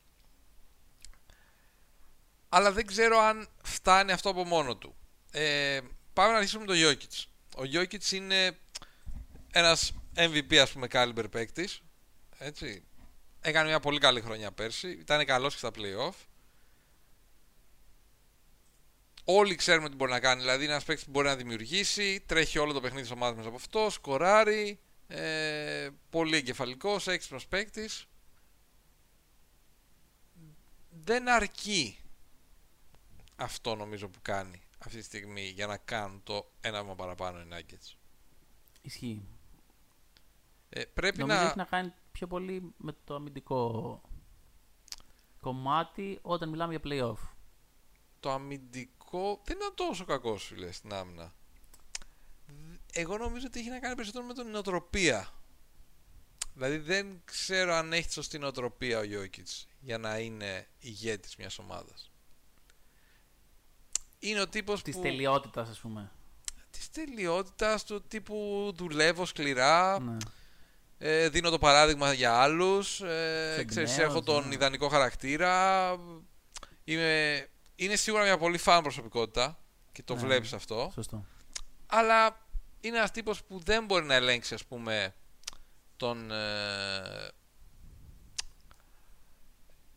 αλλά 2.49 2.71
δεν 2.71 2.85
ξέρω 2.85 3.19
αν 3.19 3.47
φτάνει 3.63 4.11
αυτό 4.11 4.29
από 4.29 4.43
μόνο 4.43 4.75
του. 4.77 4.95
Ε, 5.31 5.79
πάμε 6.13 6.31
να 6.31 6.37
αρχίσουμε 6.37 6.65
με 6.65 6.73
τον 6.73 6.77
Jokic. 6.83 7.23
Ο 7.57 7.61
Jokic 7.73 8.11
είναι 8.11 8.57
ένας 9.51 9.93
MVP, 10.15 10.55
ας 10.55 10.71
πούμε, 10.71 10.87
caliber 10.91 11.25
παίκτης. 11.31 11.81
Έτσι. 12.37 12.83
Έκανε 13.41 13.67
μια 13.67 13.79
πολύ 13.79 13.99
καλή 13.99 14.21
χρονιά 14.21 14.51
πέρσι. 14.51 14.89
Ήταν 14.89 15.25
καλός 15.25 15.51
και 15.53 15.57
στα 15.59 15.71
play-off. 15.75 16.25
Όλοι 19.23 19.55
ξέρουμε 19.55 19.89
τι 19.89 19.95
μπορεί 19.95 20.11
να 20.11 20.19
κάνει. 20.19 20.41
Δηλαδή, 20.41 20.63
είναι 20.63 20.71
ένας 20.71 20.83
παίκτης 20.83 21.05
που 21.05 21.11
μπορεί 21.11 21.27
να 21.27 21.35
δημιουργήσει, 21.35 22.23
τρέχει 22.25 22.57
όλο 22.57 22.73
το 22.73 22.81
παιχνίδι 22.81 23.01
της 23.03 23.11
ομάδας 23.11 23.35
μέσα 23.35 23.47
από 23.47 23.57
αυτό, 23.57 23.89
σκοράρει. 23.89 24.79
Ε, 25.07 25.89
πολύ 26.09 26.35
εγκεφαλικός, 26.37 27.07
έξυπνος 27.07 27.47
παίκτης. 27.47 28.07
Δεν 30.89 31.29
αρκεί 31.29 31.97
αυτό 33.35 33.75
νομίζω 33.75 34.07
που 34.07 34.19
κάνει 34.21 34.61
αυτή 34.77 34.97
τη 34.97 35.03
στιγμή 35.03 35.41
για 35.41 35.67
να 35.67 35.77
κάνουν 35.77 36.23
το 36.23 36.51
ένα 36.61 36.81
βήμα 36.81 36.95
παραπάνω 36.95 37.39
οι 37.39 37.47
Nuggets. 37.51 37.95
Ισχύει. 38.81 39.25
Ε, 40.69 40.83
πρέπει 40.85 41.17
Νομίζω 41.17 41.39
να. 41.39 41.45
έχει 41.45 41.57
να 41.57 41.63
κάνει 41.63 41.93
πιο 42.17 42.27
πολύ 42.27 42.73
με 42.77 42.95
το 43.03 43.15
αμυντικό 43.15 44.01
κομμάτι 45.41 46.19
όταν 46.21 46.49
μιλάμε 46.49 46.75
για 46.75 46.81
playoff. 46.83 47.27
το 48.19 48.31
αμυντικό 48.31 49.41
δεν 49.43 49.57
ήταν 49.57 49.71
τόσο 49.75 50.05
κακό, 50.05 50.37
φίλε, 50.37 50.71
στην 50.71 50.93
άμυνα. 50.93 51.33
Εγώ 52.93 53.17
νομίζω 53.17 53.45
ότι 53.47 53.59
έχει 53.59 53.69
να 53.69 53.79
κάνει 53.79 53.95
περισσότερο 53.95 54.25
με 54.25 54.33
την 54.33 54.47
νοοτροπία. 54.47 55.33
Δηλαδή 56.53 56.77
δεν 56.77 57.21
ξέρω 57.25 57.73
αν 57.73 57.93
έχει 57.93 58.07
τη 58.07 58.13
σωστή 58.13 58.37
νοοτροπία 58.39 58.99
ο 58.99 59.01
Jokic 59.01 59.65
για 59.79 59.97
να 59.97 60.17
είναι 60.19 60.67
ηγέτης 60.79 61.35
μιας 61.35 61.59
ομάδας. 61.59 62.11
Είναι 64.19 64.41
ο 64.41 64.47
τύπος 64.47 64.81
Της 64.81 64.95
που... 64.95 65.01
τελειότητας, 65.01 65.69
ας 65.69 65.79
πούμε. 65.79 66.11
Της 66.71 66.89
τελειότητας, 66.89 67.83
του 67.83 68.01
τύπου 68.07 68.71
δουλεύω 68.75 69.25
σκληρά, 69.25 69.99
Ναι. 69.99 70.17
Ε, 70.97 71.29
δίνω 71.29 71.49
το 71.49 71.57
παράδειγμα 71.59 72.13
για 72.13 72.33
άλλους, 72.33 73.01
ε, 73.01 73.53
Σε 73.55 73.63
ξέρεις, 73.65 73.91
εμπνέω, 73.91 74.07
έχω 74.09 74.21
τον 74.21 74.47
ναι. 74.47 74.53
ιδανικό 74.53 74.87
χαρακτήρα, 74.87 75.89
είμαι, 76.83 77.47
είναι 77.75 77.95
σίγουρα 77.95 78.23
μια 78.23 78.37
πολύ 78.37 78.57
φαν 78.57 78.81
προσωπικότητα 78.81 79.57
και 79.91 80.03
το 80.03 80.13
Ναι. 80.15 80.19
βλέπεις 80.19 80.53
αυτό, 80.53 80.91
Σωστό. 80.93 81.25
αλλά 81.87 82.47
είναι 82.81 82.97
ένας 82.97 83.11
τύπος 83.11 83.43
που 83.43 83.59
δεν 83.63 83.85
μπορεί 83.85 84.05
να 84.05 84.13
ελέγξει 84.13 84.53
ας 84.53 84.65
πούμε 84.65 85.13
τον... 85.97 86.31
ε, 86.31 87.27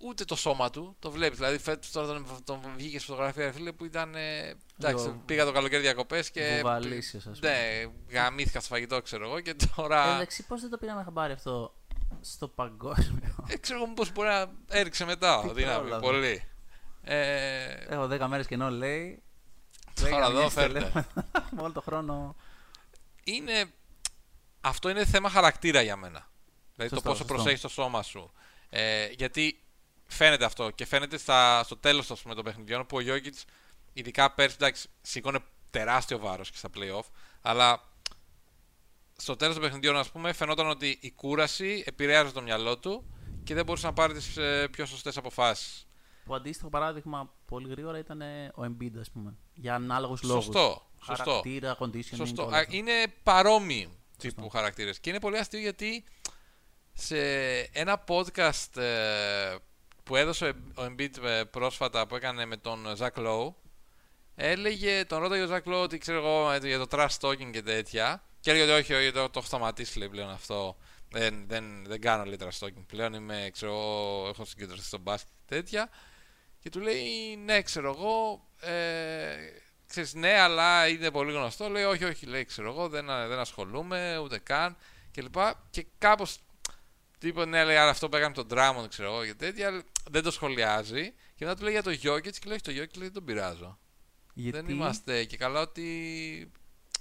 ούτε 0.02 0.24
το 0.24 0.36
σώμα 0.36 0.70
του, 0.70 0.97
το 0.98 1.10
βλέπεις, 1.10 1.39
δηλαδή 1.39 1.59
φέτος 1.59 1.90
τώρα 1.90 2.06
τον, 2.06 2.27
τον 2.44 2.60
βγήκες 2.77 3.02
στη 3.02 3.10
φωτογραφία 3.10 3.44
ρε 3.44 3.52
φίλε 3.52 3.72
που 3.72 3.85
ήταν, 3.85 4.14
ε, 4.14 4.55
εντάξει, 4.78 5.05
Λίγο 5.05 5.22
πήγα 5.27 5.44
το 5.44 5.52
καλοκαίρι 5.52 5.82
διακοπές 5.82 6.31
και... 6.31 6.56
Βουβαλίσιος, 6.60 7.27
ας 7.27 7.39
πούμε. 7.39 7.52
Ναι, 7.52 7.85
γαμήθηκα 8.18 8.60
στο 8.60 8.68
φαγητό 8.68 9.02
ξέρω 9.02 9.24
εγώ 9.24 9.40
και 9.40 9.55
τώρα... 9.77 10.14
Εντάξει, 10.14 10.47
πώς 10.47 10.60
δεν 10.60 10.70
το 10.70 10.78
πήγαμε 10.78 11.02
χαμπάρι 11.02 11.32
αυτό 11.32 11.74
στο 12.20 12.48
παγκόσμιο; 12.48 13.44
Ε, 13.48 13.56
ξέρω 13.56 13.78
εγώ 13.78 13.89
μήπως 13.89 14.12
μπορεί 14.12 14.28
να 14.28 14.51
έριξε 14.68 15.05
μετά 15.05 15.40
Τι 15.43 15.52
δύναμη, 15.52 15.78
πρόλαβε. 15.81 16.06
πολύ. 16.06 16.44
Ε, 17.02 17.72
Έχω 17.89 18.09
10 18.10 18.27
μέρες 18.28 18.47
κενό, 18.47 18.70
λέει. 18.70 19.22
τώρα 19.94 20.10
Λέγαμε 20.10 20.27
εδώ 20.32 20.39
μια 20.40 20.48
φέρτε. 20.48 20.78
στελέχη. 20.81 21.06
Με 21.51 21.62
όλο 21.62 21.72
το 21.72 21.81
χρόνο. 21.81 22.36
είναι, 23.24 23.64
αυτό 24.60 24.89
είναι 24.89 25.05
θέμα 25.05 25.31
χαρακτήρα 25.31 25.81
για 25.82 25.97
μένα. 25.97 26.28
Δηλαδή 26.74 26.94
Σωστό, 26.94 26.94
το 26.97 27.02
πόσο 27.02 27.16
σωστό. 27.16 27.35
προσέχεις 27.35 27.60
το 27.60 27.68
σώμα 27.68 28.02
σου. 28.02 28.32
Ε, 28.70 29.06
γιατί 29.06 29.62
φαίνεται 30.11 30.45
αυτό 30.45 30.70
και 30.70 30.87
φαίνεται 30.87 31.19
στα, 31.19 31.62
στο 31.65 31.77
τέλος 31.77 32.11
ας 32.11 32.23
πούμε, 32.23 32.35
των 32.35 32.45
παιχνιδιών 32.45 32.87
που 32.87 32.97
ο 32.97 33.01
Jokic 33.01 33.43
ειδικά 33.93 34.31
πέρσι 34.31 34.57
εντάξει, 34.59 34.89
σήκωνε 35.03 35.39
τεράστιο 35.70 36.19
βάρος 36.19 36.51
και 36.51 36.57
στα 36.57 36.69
playoff 36.74 37.09
αλλά 37.41 37.89
στο 39.16 39.37
τέλος 39.37 39.55
των 39.55 39.62
παιχνιδιών 39.62 39.97
ας 39.97 40.11
πούμε 40.11 40.32
φαινόταν 40.32 40.69
ότι 40.69 40.99
η 41.01 41.11
κούραση 41.11 41.82
επηρέαζε 41.87 42.32
το 42.32 42.43
μυαλό 42.43 42.78
του 42.78 43.05
και 43.45 43.55
δεν 43.55 43.65
μπορούσε 43.65 43.87
να 43.87 43.93
πάρει 43.93 44.12
τις 44.12 44.37
ε, 44.37 44.69
πιο 44.70 44.87
σωστές 44.87 45.16
αποφάσεις. 45.16 45.87
Που 46.24 46.35
αντίστοιχο 46.35 46.69
παράδειγμα 46.69 47.32
πολύ 47.45 47.69
γρήγορα 47.69 47.99
ήταν 47.99 48.20
ε, 48.20 48.53
ο 48.55 48.62
Embiid, 48.62 48.93
ας 49.01 49.11
πούμε. 49.11 49.35
Για 49.55 49.74
ανάλογους 49.74 50.23
λόγους. 50.23 50.45
Σωστό, 50.45 50.91
σωστό. 51.05 51.24
Χαρακτήρα, 51.24 51.77
conditioning. 51.81 52.16
Σωστό. 52.16 52.45
όλα 52.45 52.57
Α, 52.57 52.61
αυτά. 52.61 52.77
είναι 52.77 52.93
παρόμοιοι 53.23 53.89
τύπου 54.16 54.49
χαρακτήρες. 54.49 55.01
Και 55.01 55.11
είναι 55.11 55.20
πολύ 55.20 55.39
αστείο 55.39 55.61
γιατί 55.61 56.05
σε 56.93 57.19
ένα 57.59 58.05
podcast 58.09 58.77
ε, 58.77 59.55
που 60.11 60.16
έδωσε 60.16 60.55
ο 60.74 60.82
Embiid 60.82 61.24
ε, 61.24 61.45
πρόσφατα 61.45 62.07
που 62.07 62.16
έκανε 62.16 62.45
με 62.45 62.57
τον 62.57 62.87
Zach 62.99 63.15
Lowe 63.15 63.53
έλεγε, 64.35 65.05
τον 65.05 65.19
ρώταγε 65.19 65.43
ο 65.43 65.49
Zach 65.51 65.73
Lowe 65.73 65.82
ότι 65.82 65.99
ξέρω 65.99 66.19
εγώ 66.19 66.51
ε, 66.51 66.59
για 66.59 66.78
το 66.78 66.87
trash 66.91 67.19
talking 67.20 67.51
και 67.53 67.62
τέτοια 67.62 68.23
και 68.41 68.51
έλεγε 68.51 68.73
ότι 68.73 68.81
όχι, 68.81 68.95
όχι, 68.95 69.12
το, 69.12 69.24
το 69.24 69.39
έχω 69.39 69.47
σταματήσει 69.47 69.99
λέει, 69.99 70.09
πλέον 70.09 70.31
αυτό. 70.31 70.77
Δεν, 71.11 71.45
δεν, 71.49 71.85
δεν 71.87 72.01
κάνω 72.01 72.24
λέει 72.24 72.37
trash 72.41 72.66
talking 72.66 72.85
πλέον. 72.87 73.15
Είμαι, 73.15 73.51
ξέρω 73.53 73.73
εγώ, 73.73 74.27
έχω 74.28 74.45
συγκεντρωθεί 74.45 74.82
στο 74.82 74.99
μπάσκετ 74.99 75.31
και 75.37 75.55
τέτοια. 75.55 75.91
Και 76.59 76.70
του 76.70 76.81
λέει, 76.81 77.37
ναι, 77.45 77.62
ξέρω 77.62 77.91
εγώ, 77.91 78.47
ε, 78.61 79.35
ξέρεις, 79.87 80.15
ναι, 80.15 80.41
αλλά 80.41 80.89
είναι 80.89 81.11
πολύ 81.11 81.32
γνωστό. 81.32 81.69
Λέει, 81.69 81.85
όχι, 81.85 82.05
όχι, 82.05 82.27
λέει, 82.27 82.45
ξέρω 82.45 82.70
εγώ, 82.70 82.89
δεν, 82.89 83.07
δεν 83.07 83.39
ασχολούμαι, 83.39 84.19
ούτε 84.19 84.39
καν 84.39 84.77
και 85.11 85.23
λοιπά. 85.23 85.66
Και 85.70 85.87
κάπως, 85.99 86.39
του 87.21 87.27
είπε, 87.27 87.45
ναι, 87.45 87.65
λέει, 87.65 87.77
άρα 87.77 87.91
αυτό 87.91 88.09
που 88.09 88.17
έκανε 88.17 88.35
τον 88.35 88.47
Drummond, 88.51 88.89
ξέρω 88.89 89.13
εγώ, 89.13 89.25
και 89.25 89.35
τέτοια, 89.35 89.83
δεν 90.11 90.23
το 90.23 90.31
σχολιάζει. 90.31 91.13
Και 91.35 91.45
μετά 91.45 91.57
του 91.57 91.63
λέει 91.63 91.73
για 91.73 91.83
το 91.83 91.91
Jokic 91.91 92.31
και 92.31 92.47
λέει, 92.47 92.59
το 92.63 92.71
Jokic, 92.71 92.77
λέει, 92.77 92.89
δεν 92.97 93.13
τον 93.13 93.25
πειράζω. 93.25 93.79
Γιατί... 94.35 94.61
Δεν 94.61 94.69
είμαστε 94.75 95.25
και 95.25 95.37
καλά 95.37 95.61
ότι 95.61 95.83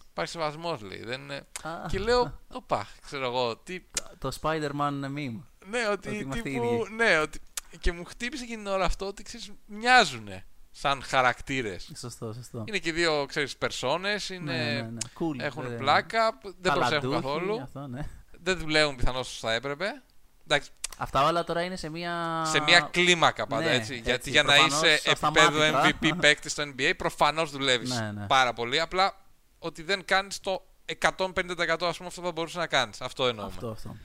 υπάρχει 0.09 0.31
σεβασμός, 0.31 0.81
λέει. 0.81 1.03
Δεν... 1.03 1.21
είναι- 1.21 1.47
Α, 1.63 1.71
και 1.89 1.99
λέω, 1.99 2.39
οπα, 2.47 2.87
ξέρω 3.01 3.25
εγώ, 3.25 3.57
τι 3.57 3.79
Το 4.17 4.37
Spider-Man 4.41 5.03
meme. 5.03 5.39
ναι, 5.65 5.87
ότι, 5.91 6.07
Ότι 6.09 6.17
είμαστε 6.17 6.49
τύπου, 6.49 6.63
ίδιοι. 6.63 6.93
ναι, 6.95 7.17
ότι, 7.17 7.39
και 7.79 7.91
μου 7.91 8.03
χτύπησε 8.05 8.43
εκείνη 8.43 8.57
την 8.63 8.71
ώρα 8.71 8.85
αυτό 8.85 9.05
ότι 9.07 9.23
ξέρεις, 9.23 9.51
μοιάζουνε 9.65 10.45
σαν 10.71 11.01
χαρακτήρες. 11.03 11.91
Σωστό, 11.97 12.33
σωστό. 12.33 12.63
Είναι 12.67 12.77
και 12.77 12.91
δύο, 12.91 13.25
ξέρεις, 13.27 13.57
περσόνες, 13.57 14.29
είναι, 14.29 14.53
Ναι, 14.53 14.63
ναι, 14.73 14.81
ναι. 14.81 14.97
Cool. 15.19 15.39
έχουν 15.39 15.65
Ε, 15.65 15.75
πλάκα, 15.75 16.39
δεν 16.59 16.73
προσέχουν 16.73 16.89
ταλαντούχοι, 16.89 17.15
καθόλου, 17.21 17.61
Αυτό, 17.61 17.87
ναι. 17.87 18.07
δεν 18.41 18.57
δουλεύουν 18.57 18.95
πιθανώς 18.95 19.27
όσο 19.29 19.47
θα 19.47 19.53
έπρεπε. 19.53 20.03
Εντάξει, 20.49 20.69
Αυτά 21.01 21.27
όλα 21.27 21.43
τώρα 21.43 21.63
είναι 21.63 21.75
σε 21.75 21.89
μια. 21.89 22.43
σε 22.45 22.59
μια 22.59 22.79
κλίμακα 22.79 23.47
πάντα, 23.47 23.63
ναι, 23.63 23.75
έτσι. 23.75 23.93
Γιατί 23.93 24.11
έτσι, 24.11 24.29
για 24.29 24.43
να 24.43 24.53
προφανώς 24.53 24.81
είσαι 24.81 25.09
επίπεδο 25.09 25.61
αυθαμάτητα. 25.63 25.97
MVP 26.01 26.11
παίκτης 26.19 26.51
στο 26.51 26.63
NBA, 26.63 26.93
προφανώς 26.97 27.51
δουλεύεις 27.51 27.89
Ναι, 27.89 28.11
ναι. 28.11 28.25
πάρα 28.27 28.53
πολύ. 28.53 28.79
Απλά 28.79 29.25
ότι 29.59 29.83
δεν 29.83 30.05
κάνεις 30.05 30.39
το 30.39 30.65
150% 31.01 31.81
ας 31.81 31.97
πούμε 31.97 32.07
αυτό 32.07 32.21
που 32.21 32.25
θα 32.25 32.31
μπορούσες 32.31 32.57
να 32.57 32.67
κάνεις. 32.67 33.01
Αυτό 33.01 33.27
εννοούμε. 33.27 33.51
Αυτό, 33.53 33.69
αυτό. 33.69 33.95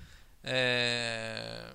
Ε... 0.41 1.71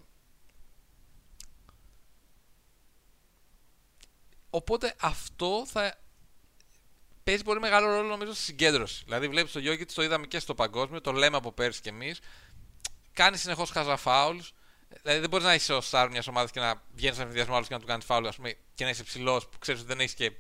Οπότε 4.50 4.96
αυτό 5.02 5.66
θα 5.72 5.96
παίζει 7.24 7.44
πολύ 7.44 7.60
μεγάλο 7.60 7.88
ρόλο 7.88 8.08
νομίζω 8.08 8.34
στη 8.34 8.42
συγκέντρωση. 8.42 9.02
Δηλαδή 9.04 9.28
βλέπεις 9.28 9.52
το 9.52 9.60
Jokic, 9.64 9.86
το 9.94 10.04
είδαμε 10.04 10.26
και 10.26 10.40
στο 10.40 10.56
παγκόσμιο, 10.56 11.02
το 11.02 11.12
λέμε 11.12 11.38
από 11.38 11.52
πέρσι 11.52 11.82
κι 11.82 11.90
εμείς, 11.90 12.20
κάνει 13.14 13.38
συνεχώς 13.38 13.70
χαζά 13.70 13.98
fouls, 14.04 14.50
Δηλαδή 15.02 15.20
δεν 15.20 15.30
μπορείς 15.30 15.46
να 15.46 15.54
είσαι 15.54 15.74
ο 15.74 15.82
στάρ 15.82 16.10
μιας 16.10 16.28
ομάδας 16.28 16.52
και 16.52 16.60
να 16.60 16.82
βγαίνεις 16.92 17.16
στον 17.16 17.28
ενδιασμό 17.28 17.56
άλλος 17.56 17.68
και 17.68 17.74
να 17.74 17.80
του 17.80 17.86
κάνεις 17.86 18.06
φάουλ, 18.06 18.28
ας 18.28 18.36
πούμε, 18.36 18.54
και 18.74 18.84
να 18.84 18.90
είσαι 18.90 19.04
ψηλός 19.04 19.48
που 19.48 19.58
ξέρεις 19.58 19.82
ότι 19.82 19.90
δεν 19.90 20.00
έχεις 20.00 20.14
και 20.14 20.32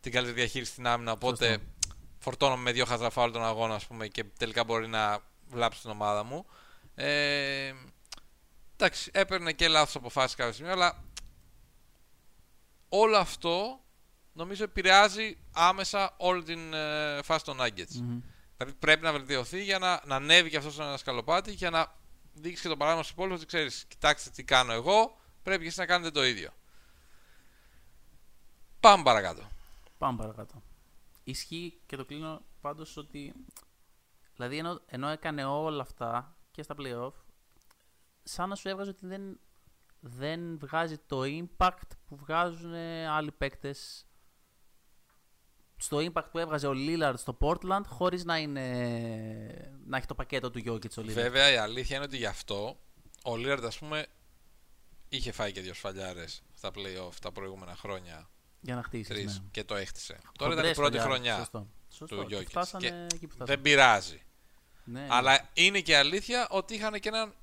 την 0.00 0.12
καλύτερη 0.12 0.38
διαχείριση 0.38 0.70
στην 0.70 0.86
άμυνα. 0.86 1.12
Οπότε 1.12 1.46
Σωστό. 1.46 1.64
φορτώνομαι 2.18 2.62
με 2.62 2.72
δύο 2.72 2.84
χαζά 2.84 3.10
φάουλ 3.10 3.30
τον 3.30 3.44
αγώνα, 3.44 3.74
ας 3.74 3.86
πούμε, 3.86 4.08
και 4.08 4.24
τελικά 4.38 4.64
μπορεί 4.64 4.88
να 4.88 5.18
βλάψει 5.48 5.80
την 5.80 5.90
ομάδα 5.90 6.22
μου. 6.22 6.46
Ε, 6.94 7.72
εντάξει, 8.76 9.10
έπαιρνε 9.14 9.52
και 9.52 9.68
λάθος 9.68 9.96
αποφάσεις 9.96 10.36
κάποια 10.36 10.52
στιγμή, 10.52 10.72
αλλά 10.72 11.04
όλο 12.88 13.16
αυτό 13.16 13.80
νομίζω 14.32 14.64
επηρεάζει 14.64 15.38
άμεσα 15.52 16.14
όλη 16.16 16.42
την 16.42 16.74
ε, 16.74 17.22
φάση 17.22 17.44
των 17.44 17.58
Nuggets. 17.60 17.94
Μμμ. 18.00 18.20
Δηλαδή 18.56 18.76
πρέπει 18.78 19.02
να 19.02 19.12
βελτιωθεί 19.12 19.62
για 19.62 19.78
να, 19.78 20.00
να 20.04 20.16
ανέβει 20.16 20.50
και 20.50 20.56
αυτός 20.56 20.74
σε 20.74 20.82
ένας 20.82 21.00
σκαλοπάτι 21.00 21.52
για 21.52 21.70
να 21.70 21.96
δείξει 22.40 22.62
και 22.62 22.68
το 22.68 22.76
παράδειγμα 22.76 23.02
στους 23.02 23.14
υπόλοιπους 23.16 23.38
ότι 23.38 23.46
ξέρεις, 23.46 23.84
κοιτάξτε 23.84 24.30
τι 24.30 24.44
κάνω 24.44 24.72
εγώ, 24.72 25.18
πρέπει 25.42 25.60
και 25.60 25.66
εσείς 25.66 25.78
να 25.78 25.86
κάνετε 25.86 26.10
το 26.10 26.24
ίδιο. 26.24 26.50
Πάμε 28.80 29.02
παρακάτω. 29.02 29.48
Πάμε 29.98 30.18
παρακάτω. 30.18 30.62
Ισχύει 31.24 31.80
και 31.86 31.96
το 31.96 32.04
κλείνω 32.04 32.42
πάντως 32.60 32.96
ότι. 32.96 33.34
Δηλαδή 34.34 34.58
ενώ, 34.58 34.80
ενώ 34.86 35.08
έκανε 35.08 35.44
όλα 35.44 35.82
αυτά 35.82 36.36
και 36.50 36.62
στα 36.62 36.74
playoff, 36.78 37.12
σαν 38.22 38.48
να 38.48 38.54
σου 38.54 38.68
έβγαζε 38.68 38.90
ότι 38.90 39.06
δεν, 39.06 39.40
δεν 40.00 40.58
βγάζει 40.58 40.98
το 40.98 41.22
impact 41.22 41.90
που 42.06 42.16
βγάζουν 42.16 42.74
άλλοι 43.08 43.32
παίκτες 43.32 44.07
στο 45.80 45.98
impact 45.98 46.24
που 46.30 46.38
έβγαζε 46.38 46.66
ο 46.66 46.72
Lillard 46.74 47.14
στο 47.16 47.36
Portland 47.40 47.82
χωρίς 47.86 48.24
να, 48.24 48.38
είναι, 48.38 48.62
να 49.86 49.96
έχει 49.96 50.06
το 50.06 50.14
πακέτο 50.14 50.50
του 50.50 50.58
Jokic 50.66 50.90
ο 50.98 51.00
Lillard. 51.02 51.04
Βέβαια 51.12 51.50
η 51.52 51.56
αλήθεια 51.56 51.96
είναι 51.96 52.04
ότι 52.04 52.16
γι' 52.16 52.26
αυτό 52.26 52.78
ο 53.24 53.36
Λίραντ, 53.36 53.64
ας 53.64 53.78
πούμε, 53.78 54.06
είχε 55.08 55.32
φάει 55.32 55.52
και 55.52 55.60
δύο 55.60 55.74
σφαλιάρες 55.74 56.42
στα 56.54 56.70
playoff 56.74 57.12
τα 57.20 57.32
προηγούμενα 57.32 57.76
χρόνια. 57.76 58.28
Για 58.60 58.74
να 58.74 58.82
χτίσει. 58.82 59.08
Τρεις 59.08 59.38
Ναι. 59.40 59.46
και 59.50 59.64
το 59.64 59.74
έχτισε. 59.74 60.18
Τώρα 60.38 60.52
ήταν 60.52 60.64
η 60.64 60.68
Χοντρές 60.68 60.76
πρώτη 60.76 60.96
φαλιάρες, 60.98 61.14
χρονιά 61.16 61.36
Σωστό. 61.38 61.66
Σωστό. 61.88 62.16
του 62.16 62.26
Και 62.26 62.36
Jokic. 62.36 62.46
φτάσανε 62.48 62.88
Και 62.88 62.94
εκεί 63.14 63.26
που 63.26 63.34
φτάσανε. 63.34 63.54
Δεν 63.54 63.60
πειράζει. 63.62 64.22
Ναι, 64.84 65.00
ναι. 65.00 65.06
Αλλά 65.10 65.48
είναι 65.54 65.80
και 65.80 65.96
αλήθεια 65.96 66.48
ότι 66.50 66.74
είχαν 66.74 67.00
και 67.00 67.08
έναν 67.08 67.34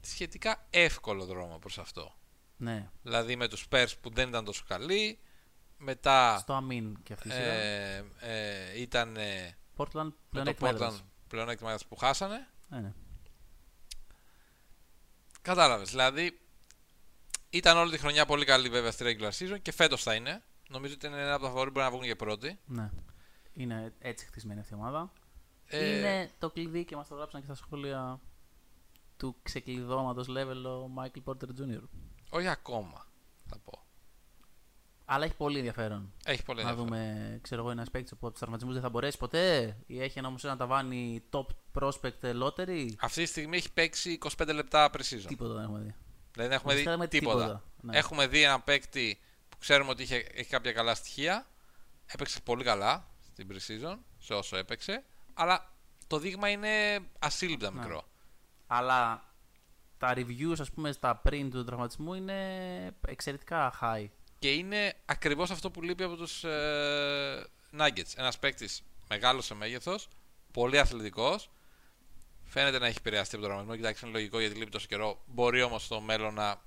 σχετικά 0.00 0.66
εύκολο 0.70 1.24
δρόμο 1.24 1.58
προς 1.58 1.78
αυτό. 1.78 2.14
ναι. 2.56 2.90
Δηλαδή 3.02 3.36
με 3.36 3.48
τους 3.48 3.66
Spurs 3.70 3.92
που 4.00 4.10
δεν 4.10 4.28
ήταν 4.28 4.44
τόσο 4.44 4.64
καλοί, 4.68 5.18
μετά 5.78 6.38
Στο 6.38 6.52
αμήν 6.52 7.02
και 7.02 7.12
αυτή 7.12 7.28
η 7.28 7.30
σειρά. 7.30 7.44
ε, 7.44 8.04
ε, 8.20 8.80
ήταν 8.80 9.16
ε, 9.16 9.56
Portland 9.76 9.86
με 9.92 10.12
πλέον 10.30 10.46
το 10.46 10.54
Portland 10.60 10.68
έδρας. 10.74 11.04
πλεονέκτημα 11.28 11.70
έδρας 11.70 11.86
που 11.88 11.96
χάσανε. 11.96 12.46
Ναι, 12.68 12.80
ναι. 12.80 12.92
Κατάλαβες, 15.42 15.90
δηλαδή 15.90 16.40
ήταν 17.50 17.76
όλη 17.76 17.90
τη 17.90 17.98
χρονιά 17.98 18.26
πολύ 18.26 18.44
καλή 18.44 18.68
βέβαια 18.68 18.90
στη 18.90 19.04
regular 19.18 19.30
season 19.30 19.58
και 19.62 19.72
φέτος 19.72 20.02
θα 20.02 20.14
είναι. 20.14 20.42
Νομίζω 20.68 20.94
ότι 20.94 21.06
είναι 21.06 21.20
ένα 21.20 21.32
από 21.34 21.42
τα 21.42 21.48
φαβορή 21.48 21.66
που 21.66 21.72
μπορεί 21.72 21.84
να 21.86 21.90
βγουν 21.92 22.04
και 22.06 22.16
πρώτοι. 22.16 22.58
ναι. 22.66 22.90
Είναι 23.52 23.92
έτσι 23.98 24.26
χτισμένη 24.26 24.60
αυτή 24.60 24.72
η 24.72 24.76
ομάδα. 24.76 25.12
Ε, 25.66 25.96
Είναι 25.98 26.30
το 26.38 26.50
κλειδί 26.50 26.84
και 26.84 26.96
μας 26.96 27.08
το 27.08 27.14
γράψαν 27.14 27.40
και 27.40 27.46
στα 27.46 27.54
σχόλια 27.54 28.20
του 29.16 29.36
ξεκλειδώματος 29.42 30.26
level 30.30 30.64
ο 30.64 30.90
Michael 30.98 31.22
Porter 31.24 31.48
Jr. 31.60 31.82
Όχι 32.30 32.46
ακόμα, 32.48 33.06
θα 33.46 33.58
πω. 33.58 33.85
Αλλά 35.08 35.24
έχει 35.24 35.34
πολύ 35.34 35.56
ενδιαφέρον. 35.56 36.12
Έχει 36.24 36.42
πολύ 36.42 36.62
να 36.62 36.68
ενδιαφέρον. 36.70 36.98
δούμε, 36.98 37.38
ξέρω 37.42 37.60
εγώ, 37.60 37.70
ένας 37.70 37.90
παίκτης 37.90 38.10
που 38.10 38.16
από 38.20 38.30
τους 38.30 38.38
τραυματισμούς 38.38 38.74
δεν 38.74 38.82
θα 38.82 38.88
μπορέσει 38.88 39.18
ποτέ, 39.18 39.76
ή 39.86 40.02
έχει 40.02 40.18
ένα 40.18 40.28
όμως 40.28 40.44
ένα 40.44 40.56
ταβάνι 40.56 41.22
top 41.30 41.46
prospect 41.80 42.42
lottery. 42.42 42.88
Αυτή 42.98 43.22
τη 43.22 43.28
στιγμή 43.28 43.56
έχει 43.56 43.72
παίξει 43.72 44.18
25 44.38 44.54
λεπτά 44.54 44.90
pre-season. 44.92 45.24
Τίποτα 45.26 45.54
δεν 45.54 45.62
έχουμε 45.62 45.78
δει. 45.80 45.94
Δηλαδή 46.32 46.50
δεν 46.50 46.52
έχουμε 46.52 46.72
Δεν 46.72 46.76
δει 46.76 46.80
ξέραμε 46.82 47.06
τίποτα. 47.08 47.38
τίποτα, 47.44 47.62
ναι. 47.80 47.98
Έχουμε 47.98 48.26
δει 48.26 48.42
έναν 48.42 48.64
παίκτη 48.64 49.18
που 49.48 49.56
ξέρουμε 49.58 49.90
ότι 49.90 50.02
είχε, 50.02 50.16
έχει 50.16 50.50
κάποια 50.50 50.72
καλά 50.72 50.94
στοιχεία. 50.94 51.46
Έπαιξε 52.06 52.40
πολύ 52.40 52.64
καλά 52.64 53.06
στην 53.32 53.48
pre-season, 53.50 53.96
σε 54.18 54.34
όσο 54.34 54.56
έπαιξε. 54.56 55.04
Αλλά 55.34 55.72
το 56.06 56.18
δείγμα 56.18 56.48
είναι 56.48 56.98
ασύλληπτα 57.18 57.70
Ναι. 57.70 57.78
μικρό. 57.80 58.02
Αλλά 58.66 59.24
τα 59.98 60.12
reviews, 60.16 60.56
ας 60.60 60.70
πούμε, 60.70 60.92
στα 60.92 61.16
πριν 61.16 61.50
του 61.50 61.64
τραυματισμού 61.64 62.14
είναι 62.14 62.36
εξαιρετικά 63.06 63.72
high. 63.80 64.06
Και 64.38 64.52
είναι 64.52 64.94
ακριβώς 65.04 65.50
αυτό 65.50 65.70
που 65.70 65.82
λείπει 65.82 66.02
από 66.02 66.16
τους 66.16 66.44
ε, 66.44 67.46
Nuggets. 67.78 68.12
Ένας 68.16 68.38
παίκτης 68.38 68.82
μεγάλος 69.08 69.44
σε 69.44 69.54
μέγεθος, 69.54 70.08
πολύ 70.52 70.78
αθλητικός. 70.78 71.50
Φαίνεται 72.44 72.78
να 72.78 72.86
έχει 72.86 72.96
επηρεαστεί 72.98 73.34
από 73.36 73.44
τον 73.44 73.54
τραυματισμό. 73.54 73.76
Κοιτάξτε, 73.82 74.06
είναι 74.06 74.16
λογικό 74.16 74.40
γιατί 74.40 74.54
λείπει 74.58 74.70
τόσο 74.70 74.86
καιρό. 74.86 75.22
Μπορεί 75.26 75.62
όμως 75.62 75.84
στο 75.84 76.00
μέλλον 76.00 76.34
να, 76.34 76.60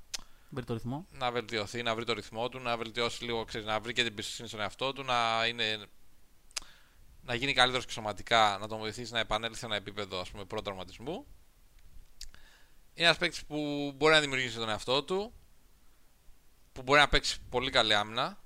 Βρει 0.50 0.64
το 0.66 0.74
ρυθμό. 0.74 1.06
να 1.12 1.32
βελτιωθεί, 1.32 1.84
να 1.84 1.96
βρει 1.96 2.06
το 2.06 2.14
ρυθμό 2.14 2.50
του, 2.50 2.60
να 2.60 2.78
βελτιώσει 2.78 3.24
λίγο, 3.24 3.44
ξέρεις, 3.44 3.68
να 3.68 3.80
βρει 3.80 3.94
και 3.94 4.04
την 4.04 4.14
πιστοσύνη 4.14 4.48
στον 4.48 4.60
εαυτό 4.60 4.94
του, 4.94 5.04
να, 5.04 5.46
είναι, 5.48 5.86
να 7.22 7.36
γίνει 7.36 7.54
καλύτερος 7.54 7.86
και 7.86 7.92
σωματικά, 7.92 8.58
να 8.62 8.68
τον 8.68 8.78
βοηθήσει 8.80 9.12
να 9.14 9.20
επανέλθει 9.20 9.58
σε 9.58 9.66
ένα 9.66 9.76
επίπεδο 9.76 10.20
ας 10.20 10.30
πούμε, 10.30 10.46
προτραυματισμού. 10.46 11.26
Είναι 12.94 13.08
ένας 13.08 13.18
παίκτης 13.18 13.46
που 13.46 13.92
μπορεί 13.96 14.14
να 14.14 14.20
δημιουργήσει 14.20 14.58
τον 14.58 14.70
εαυτό 14.70 15.04
του, 15.04 15.34
που 16.80 16.86
μπορεί 16.86 17.00
να 17.00 17.08
παίξει 17.08 17.40
πολύ 17.50 17.72
καλή 17.72 17.94
άμυνα. 17.94 18.44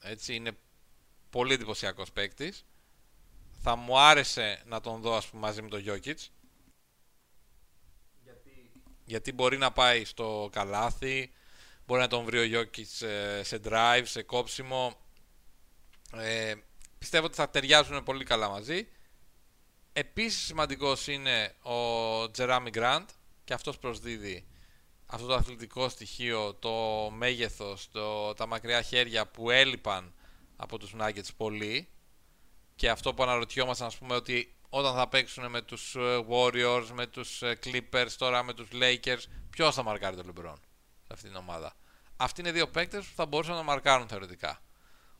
Έτσι, 0.00 0.34
είναι 0.34 0.52
πολύ 1.30 1.54
εντυπωσιακός 1.54 2.12
παίκτης. 2.12 2.64
Θα 3.62 3.76
μου 3.76 3.98
άρεσε 3.98 4.62
να 4.66 4.80
τον 4.80 5.00
δω 5.00 5.16
ας 5.16 5.26
πούμε, 5.28 5.42
μαζί 5.42 5.62
με 5.62 5.68
τον 5.68 5.84
Jokic. 5.86 6.14
Γιατί; 9.04 9.32
Μπορεί 9.32 9.58
να 9.58 9.72
πάει 9.72 10.04
στο 10.04 10.48
καλάθι, 10.52 11.32
μπορεί 11.86 12.00
να 12.00 12.08
τον 12.08 12.24
βρει 12.24 12.56
ο 12.56 12.60
Jokic 12.60 13.06
ε, 13.06 13.42
σε 13.42 13.60
drive, 13.64 14.02
σε 14.04 14.22
κόψιμο. 14.22 15.00
Ε, 16.12 16.54
πιστεύω 16.98 17.26
ότι 17.26 17.34
θα 17.34 17.50
ταιριάζουν 17.50 18.02
πολύ 18.02 18.24
καλά 18.24 18.48
μαζί. 18.48 18.88
Επίσης 19.92 20.44
σημαντικός 20.44 21.06
είναι 21.06 21.54
ο 21.62 22.30
Τζεράμι 22.30 22.70
Γκραντ 22.70 23.08
και 23.44 23.54
αυτός 23.54 23.78
προσδίδει 23.78 24.46
αυτό 25.10 25.26
το 25.26 25.34
αθλητικό 25.34 25.88
στοιχείο, 25.88 26.54
το 26.54 26.70
μέγεθος, 27.10 27.88
το, 27.90 28.34
τα 28.34 28.46
μακριά 28.46 28.82
χέρια 28.82 29.26
που 29.26 29.50
έλειπαν 29.50 30.14
από 30.56 30.78
τους 30.78 30.94
Nuggets 31.00 31.28
πολύ 31.36 31.88
και 32.76 32.90
αυτό 32.90 33.14
που 33.14 33.22
αναρωτιόμασταν 33.22 33.86
ας 33.86 33.96
πούμε 33.96 34.14
ότι 34.14 34.54
όταν 34.68 34.94
θα 34.94 35.08
παίξουν 35.08 35.50
με 35.50 35.62
τους 35.62 35.94
ε, 35.94 36.24
Warriors, 36.28 36.86
με 36.92 37.06
τους 37.06 37.42
ε, 37.42 37.58
Clippers, 37.64 38.10
τώρα 38.18 38.42
με 38.42 38.52
τους 38.54 38.68
Lakers, 38.72 39.22
ποιος 39.50 39.74
θα 39.74 39.82
μαρκάρει 39.82 40.16
τον 40.16 40.26
LeBron 40.26 40.56
σε 41.02 41.12
αυτήν 41.12 41.28
την 41.28 41.38
ομάδα; 41.38 41.76
Αυτοί 42.16 42.40
είναι 42.40 42.52
δύο 42.52 42.68
παίκτες 42.68 43.06
που 43.06 43.12
θα 43.14 43.26
μπορούσαν 43.26 43.54
να 43.54 43.62
μαρκάρουν 43.62 44.08
θεωρητικά. 44.08 44.62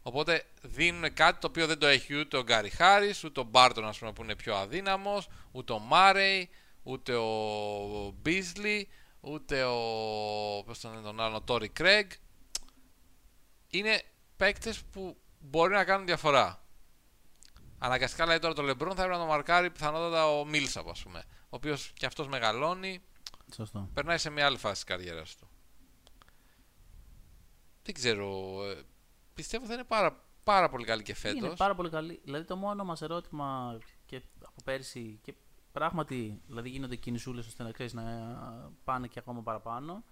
Οπότε 0.03 0.47
δίνουν 0.63 1.15
κάτι 1.15 1.41
το 1.41 1.47
οποίο 1.47 1.67
δεν 1.67 1.79
το 1.79 1.87
έχει 1.87 2.15
ούτε 2.15 2.37
ο 2.37 2.43
Γκάρι 2.43 2.71
Χάρις, 2.71 3.25
ούτε 3.25 3.41
ο 3.41 3.43
Μπάρτον 3.43 3.87
ας 3.87 3.99
πούμε, 3.99 4.13
που 4.13 4.23
είναι 4.23 4.37
πιο 4.37 4.57
αδύναμος, 4.57 5.29
ούτε 5.51 5.73
ο 5.73 5.79
Μάρεϊ, 5.79 6.51
ούτε 6.83 7.15
ο 7.15 8.15
Μπίσλι, 8.23 8.89
ούτε 9.31 9.65
ο. 9.65 10.63
Πώς 10.67 10.81
τον, 10.81 10.91
λένε 10.91 11.03
τον 11.03 11.21
άλλο, 11.21 11.37
ο 11.37 11.41
Τόρι 11.41 11.69
Κρέγκ. 11.69 12.11
Είναι 13.71 14.03
παίκτες 14.37 14.83
που 14.85 15.17
μπορεί 15.39 15.73
να 15.73 15.85
κάνουν 15.85 16.07
διαφορά. 16.07 16.63
Αναγκαστικά 17.79 18.27
λέει 18.27 18.39
τώρα 18.39 18.55
το 18.55 18.63
Λεμπρόν 18.63 18.95
θα 18.95 19.03
έπρεπε 19.03 19.19
να 19.19 19.25
το 19.25 19.31
μαρκάρει 19.31 19.71
πιθανότατα 19.71 20.29
ο 20.39 20.45
Μίλσαπ, 20.45 20.89
ας 20.89 21.03
πούμε. 21.03 21.25
Ο 21.29 21.57
οποίος 21.57 21.93
και 21.95 22.07
αυτός 22.07 22.29
μεγαλώνει, 22.29 23.03
Σωστό. 23.55 23.89
περνάει 23.95 24.19
σε 24.19 24.31
μια 24.31 24.47
άλλη 24.47 24.57
φάση 24.57 24.75
της 24.75 24.85
καριέρας 24.85 25.37
του. 25.37 25.49
Δεν 27.83 27.95
ξέρω. 27.95 28.59
ε, 28.65 28.83
πιστεύω 29.35 29.67
θα 29.67 29.75
είναι 29.75 29.85
πάρα, 29.85 30.25
πάρα 30.45 30.69
πολύ 30.69 30.85
καλή 30.85 31.03
και 31.03 31.15
φέτος. 31.15 31.39
Είναι 31.39 31.57
πάρα 31.57 31.75
πολύ 31.75 31.91
καλή. 31.91 32.21
Δηλαδή 32.25 32.45
το 32.45 32.57
μόνο 32.57 32.85
μας 32.85 33.03
ερώτημα 33.03 33.79
και 34.07 34.23
από 34.43 34.63
πέρσι 34.65 35.19
και 35.23 35.35
πράγματι 35.73 36.41
δηλαδή 36.47 36.69
γίνονται 36.69 36.97
κινησούλες 36.97 37.47
ώστε 37.47 37.63
να 37.63 37.71
ξέρεις 37.71 37.93
να 37.93 38.03
πάνε 38.85 39.07
και 39.07 39.19
ακόμα 39.19 39.43
παραπάνω 39.43 40.05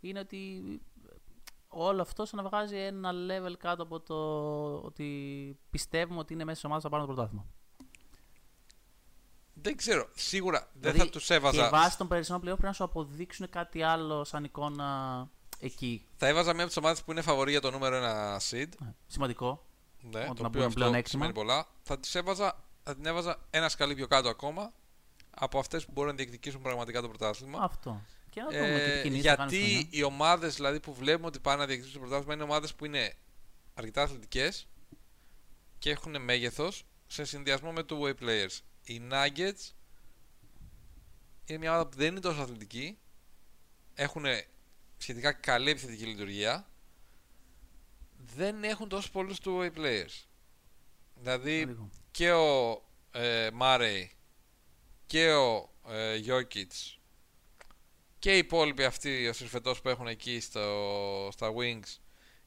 είναι 0.00 0.18
ότι 0.18 0.62
όλο 1.68 2.02
αυτό 2.02 2.24
σαν 2.24 2.42
να 2.42 2.48
βγάζει 2.48 2.76
ένα 2.76 3.10
level 3.12 3.54
κάτω 3.58 3.82
από 3.82 4.00
το 4.00 4.14
ότι 4.74 5.58
πιστεύουμε 5.70 6.18
ότι 6.18 6.32
είναι 6.32 6.44
μέσα 6.44 6.60
σε 6.60 6.66
ομάδα 6.66 6.82
θα 6.82 6.88
πάρουν 6.88 7.06
το 7.06 7.12
πρωτάθλημα. 7.12 7.46
Δεν 9.54 9.76
ξέρω. 9.76 10.08
Σίγουρα 10.14 10.58
δεν 10.58 10.80
Δηλαδή, 10.80 10.98
θα 10.98 11.08
τους 11.08 11.30
έβαζα. 11.30 11.62
Και 11.62 11.68
βάσει 11.68 11.98
των 11.98 12.08
περσινών 12.08 12.40
πλέον 12.40 12.56
πρέπει 12.56 12.70
να 12.70 12.76
σου 12.76 12.84
αποδείξουν 12.84 13.48
κάτι 13.48 13.82
άλλο 13.82 14.24
σαν 14.24 14.44
εικόνα 14.44 15.28
εκεί. 15.58 16.06
Θα 16.16 16.26
έβαζα 16.26 16.52
μία 16.52 16.60
από 16.60 16.68
τις 16.68 16.76
ομάδες 16.76 17.02
που 17.04 17.10
είναι 17.10 17.20
φαβορή 17.22 17.50
για 17.50 17.60
το 17.60 17.70
νούμερο 17.70 17.96
1 17.96 18.36
seed. 18.50 18.68
Ε, 18.82 18.94
Σημαντικό. 19.06 19.66
Ναι, 20.00 20.20
Όταν 20.20 20.34
το 20.34 20.42
να 20.42 20.48
οποίο 20.48 20.50
πούμε 20.50 20.64
αυτό 20.64 20.78
πλεονέκτημα. 20.78 21.24
σημαίνει 21.24 21.32
πολλά. 21.32 21.66
Θα, 21.82 21.98
τις 21.98 22.14
έβαζα, 22.14 22.64
θα 22.82 22.94
την 22.94 23.06
έβαζα 23.06 23.38
ένα 23.50 23.68
σκαλί 23.68 23.94
πιο 23.94 24.06
κάτω 24.06 24.28
ακόμα 24.28 24.72
από 25.34 25.58
αυτές 25.58 25.84
που 25.84 25.92
μπορούν 25.92 26.10
να 26.10 26.16
διεκδικήσουν 26.16 26.60
πραγματικά 26.62 27.00
το 27.00 27.08
πρωτάθλημα. 27.08 27.58
Αυτό. 27.62 28.02
Και 28.30 28.40
να 28.40 28.46
δούμε 28.50 28.78
και 28.78 28.84
τι 28.84 28.98
Ε, 28.98 29.02
κινήσεις 29.02 29.24
θα 29.24 29.36
κάνει 29.36 29.50
στη 29.50 29.58
γιατί 29.58 29.74
χρονιά. 29.74 29.88
οι 29.90 30.02
ομάδες 30.02 30.54
δηλαδή, 30.54 30.80
που 30.80 30.94
βλέπουμε 30.94 31.26
ότι 31.26 31.38
πάνε 31.40 31.58
να 31.58 31.66
διεκδικήσουν 31.66 32.00
το 32.00 32.06
πρωτάθλημα 32.06 32.34
είναι 32.34 32.42
ομάδες 32.42 32.74
που 32.74 32.84
είναι 32.84 33.14
αρκετά 33.74 34.02
αθλητικές 34.02 34.66
και 35.78 35.90
έχουν 35.90 36.22
μέγεθος 36.22 36.84
σε 37.06 37.24
συνδυασμό 37.24 37.72
με 37.72 37.82
το 37.82 38.00
way 38.02 38.14
players. 38.22 38.58
Οι 38.84 39.02
Nuggets 39.10 39.70
είναι 41.44 41.58
μια 41.58 41.70
ομάδα 41.70 41.86
που 41.88 41.96
δεν 41.96 42.06
είναι 42.06 42.20
τόσο 42.20 42.42
αθλητική 42.42 42.98
έχουν 43.94 44.24
σχετικά 44.96 45.32
καλή 45.32 45.70
επιθετική 45.70 46.04
λειτουργία 46.04 46.68
δεν 48.36 48.64
έχουν 48.64 48.88
τόσο 48.88 49.10
πολλούς 49.10 49.38
two 49.44 49.58
way 49.60 49.70
players. 49.76 50.24
Δηλαδή 51.14 51.64
Λίγο. 51.64 51.88
και 52.10 52.32
ο 52.32 52.82
ε, 53.10 53.50
Μάρεϊ 53.52 54.10
και 55.14 55.32
ο 55.32 55.70
ε, 55.88 56.20
Jokic 56.26 56.96
και 58.18 58.34
οι 58.34 58.38
υπόλοιποι 58.38 58.84
αυτοί 58.84 59.28
ο 59.28 59.32
συρφετός 59.32 59.80
που 59.80 59.88
έχουν 59.88 60.06
εκεί 60.06 60.40
στο, 60.40 61.28
στα 61.32 61.52
Wings 61.56 61.98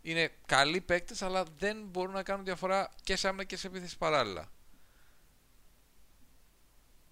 είναι 0.02 0.32
καλοί 0.46 0.82
παίκτες 0.82 1.22
αλλά 1.22 1.44
δεν 1.58 1.86
μπορούν 1.86 2.14
να 2.14 2.24
κάνουν 2.24 2.46
διαφορά 2.46 2.92
και 3.04 3.16
σε 3.16 3.28
άμυνα 3.28 3.44
και 3.44 3.58
σε 3.58 3.68
επίθεση 3.68 3.98
παράλληλα. 3.98 4.52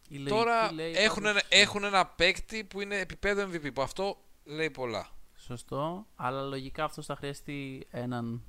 Η 0.09 0.15
λογική 0.17 0.29
Τώρα 0.29 0.71
λέει 0.71 0.93
έχουν, 0.95 1.23
πάντως- 1.23 1.43
ένα, 1.49 1.61
έχουν 1.61 1.83
ένα 1.83 2.05
παίκτη 2.05 2.63
που 2.63 2.81
είναι 2.81 2.99
επίπεδο 2.99 3.49
MVP 3.51 3.73
που 3.73 3.81
αυτό 3.81 4.17
λέει 4.43 4.69
πολλά. 4.69 5.09
Σωστό, 5.37 6.07
αλλά 6.15 6.41
λογικά 6.41 6.83
αυτό 6.83 7.01
θα 7.01 7.15
χρειαστεί 7.15 7.87
έναν 7.91 8.43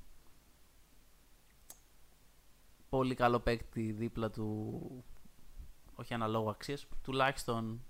πολύ 2.88 3.14
καλό 3.14 3.40
παίκτη 3.40 3.92
δίπλα 3.92 4.30
του, 4.30 5.04
όχι 5.96 6.14
αναλόγου 6.14 6.50
αξίας, 6.50 6.86
τουλάχιστον 7.02 7.84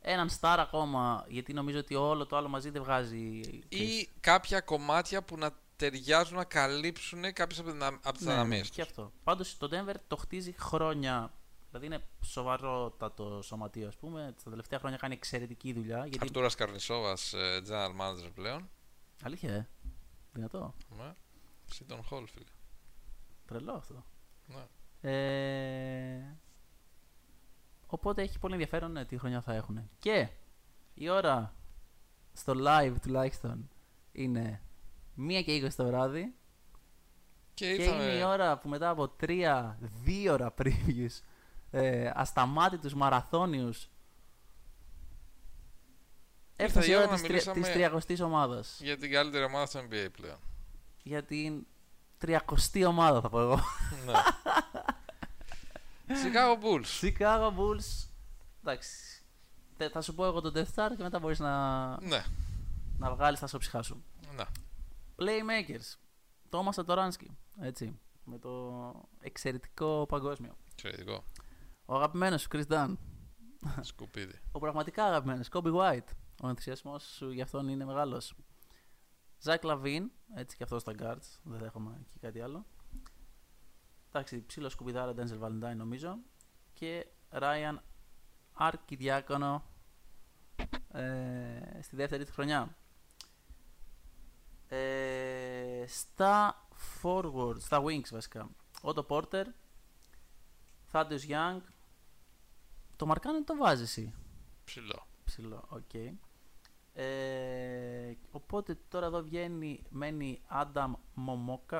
έναν 0.00 0.28
star 0.40 0.56
ακόμα, 0.58 1.24
γιατί 1.28 1.52
νομίζω 1.52 1.78
ότι 1.78 1.94
όλο 1.94 2.26
το 2.26 2.36
άλλο 2.36 2.48
μαζί 2.48 2.70
δεν 2.70 2.82
βγάζει. 2.82 3.40
Ή 3.68 4.08
κάποια 4.20 4.60
κομμάτια 4.60 5.22
που 5.22 5.36
να 5.38 5.50
ταιριάζουν 5.76 6.36
να 6.36 6.44
καλύψουν 6.44 7.32
κάποιες 7.32 7.58
από, 7.58 7.70
την- 7.70 7.82
από 7.82 8.12
τις 8.12 8.20
ναι, 8.20 8.32
ναι, 8.32 8.38
αδυναμίες 8.38 8.70
και 8.70 8.80
τους. 8.82 8.90
αυτό. 8.90 9.12
Πάντως 9.24 9.56
το 9.56 9.68
Denver 9.72 9.94
το 10.06 10.16
χτίζει 10.16 10.52
χρόνια. 10.58 11.32
Δηλαδή 11.70 11.86
είναι 11.86 12.04
σοβαρότατο 12.24 13.42
σωματείο, 13.42 13.88
ας 13.88 13.96
πούμε. 13.96 14.34
Στα 14.40 14.50
τελευταία 14.50 14.78
χρόνια 14.78 14.98
κάνει 14.98 15.14
εξαιρετική 15.14 15.72
δουλειά. 15.72 15.98
Γιατί... 15.98 16.18
Αρτούρας 16.22 16.54
Καρνισόβας, 16.54 17.32
ε, 17.32 17.62
general 17.68 18.00
manager 18.00 18.30
πλέον. 18.34 18.68
Αλήθεια, 19.22 19.54
ε. 19.54 19.68
Δυνατό. 20.32 20.74
Ναι. 20.96 21.14
Σίτον 21.66 22.02
Χολ, 22.04 22.26
φίλε. 22.28 22.44
Τρελό 23.46 23.72
αυτό. 23.72 24.04
Ναι. 24.46 24.66
Ε, 25.10 26.36
οπότε 27.90 28.22
έχει 28.22 28.38
πολύ 28.38 28.52
ενδιαφέρον 28.52 28.92
ναι, 28.92 29.04
τι 29.04 29.18
χρονιά 29.18 29.40
θα 29.40 29.54
έχουν. 29.54 29.90
Και 29.98 30.28
η 30.94 31.08
ώρα 31.08 31.54
στο 32.32 32.52
live 32.56 32.94
τουλάχιστον 33.02 33.70
είναι 34.12 34.62
1 35.18 35.42
και 35.44 35.64
20 35.66 35.68
το 35.76 35.86
βράδυ. 35.86 36.34
Και, 37.54 37.76
Και 37.76 37.82
ήρθαμε... 37.82 38.02
είναι 38.02 38.12
η 38.18 38.22
ώρα 38.22 38.58
που 38.58 38.68
μετά 38.68 38.88
από 38.90 39.16
3-2 39.20 39.74
ώρα 40.30 40.54
previews 40.62 41.20
ε, 41.70 42.10
ασταμάτητους 42.14 42.94
μαραθώνιους 42.94 43.88
έφτασε 46.56 46.86
η 46.86 46.92
η 46.92 46.94
ώρα 46.96 47.02
ώρα 47.02 47.10
να 47.12 47.18
της, 47.18 47.22
τρια- 47.22 47.32
μιλήσουμε- 47.38 47.64
της 47.64 47.72
τριακοστής 47.74 48.20
ομάδας. 48.20 48.80
για 48.82 48.96
την 48.96 49.10
καλύτερη 49.10 49.44
ομάδα 49.44 49.66
στο 49.66 49.80
NBA 49.80 50.08
πλέον. 50.12 50.38
Για 51.02 51.24
την 51.24 51.66
τριακοστή 52.18 52.84
ομάδα 52.84 53.20
θα 53.20 53.28
πω 53.28 53.40
εγώ. 53.40 53.54
ναι. 54.06 54.12
Chicago 56.08 56.56
Bulls. 56.62 57.00
Chicago 57.00 57.50
Bulls. 57.56 58.08
Εντάξει. 58.60 59.22
Τε- 59.76 59.90
Θα 59.92 60.00
σου 60.00 60.14
πω 60.14 60.24
εγώ 60.24 60.40
τον 60.40 60.52
Death 60.54 60.74
Star 60.74 60.90
και 60.96 61.02
μετά 61.02 61.18
μπορείς 61.18 61.38
να, 61.38 61.86
ναι. 62.00 62.24
να 62.98 63.14
βγάλεις 63.14 63.40
τα 63.40 63.46
σοψυχά 63.46 63.82
σου. 63.82 64.04
ναι. 64.36 64.44
Playmakers. 65.16 65.98
Τόμας 66.48 66.74
Σατοράνσκι. 66.74 67.36
Έτσι. 67.60 67.98
Με 68.24 68.38
το 68.38 68.72
εξαιρετικό 69.20 70.06
παγκόσμιο. 70.08 70.56
Εξαιρετικό. 70.72 71.24
Ο 71.84 71.94
αγαπημένος 71.94 72.40
σου 72.42 72.48
Chris 72.52 72.66
Dunn. 72.68 72.94
Σκουπίδι. 73.80 74.40
Ο 74.52 74.58
πραγματικά 74.58 75.04
αγαπημένος 75.04 75.48
Kobe 75.52 75.74
White. 75.74 76.08
Ο 76.42 76.48
ενθουσιασμός 76.48 77.02
σου 77.16 77.30
για 77.30 77.44
αυτόν 77.44 77.68
είναι 77.68 77.84
μεγάλος. 77.84 78.34
Zach 79.44 79.60
Lavin. 79.60 80.02
Έτσι 80.34 80.56
και 80.56 80.62
αυτός 80.62 80.80
στα 80.82 80.92
guards. 80.98 81.38
Δεν 81.42 81.58
δέχομαι 81.58 82.06
και 82.12 82.18
κάτι 82.20 82.40
άλλο. 82.40 82.66
Εντάξει, 84.08 84.46
ψιλοσκουπιδάρα 84.46 85.14
Denzel 85.16 85.40
Valentine 85.40 85.76
νομίζω. 85.76 86.18
Και 86.72 87.06
Ryan 87.32 87.76
Αρκιδιάκονο 88.52 89.64
ε, 90.92 91.82
στη 91.82 91.96
δεύτερη 91.96 92.24
του 92.24 92.32
χρονιά. 92.32 92.76
Ε, 94.68 95.84
στα 95.86 96.66
forward, 97.02 97.56
στα 97.58 97.82
wings 97.84 98.08
βασικά. 98.10 98.50
Otto 98.82 99.06
Porter, 99.06 99.44
Thaddeus 100.92 101.28
Young. 101.28 101.60
Το 102.96 103.06
Μάρκανεν 103.06 103.44
το 103.44 103.56
βάζεις 103.56 103.88
εσύ; 103.88 104.14
Ψηλό. 104.64 105.06
Ψηλό, 105.24 105.64
οκ. 105.68 105.94
Ε, 106.92 108.16
οπότε 108.30 108.78
τώρα 108.88 109.06
εδώ 109.06 109.22
βγαίνει, 109.22 109.82
μένει 109.90 110.42
Άνταμ 110.46 110.92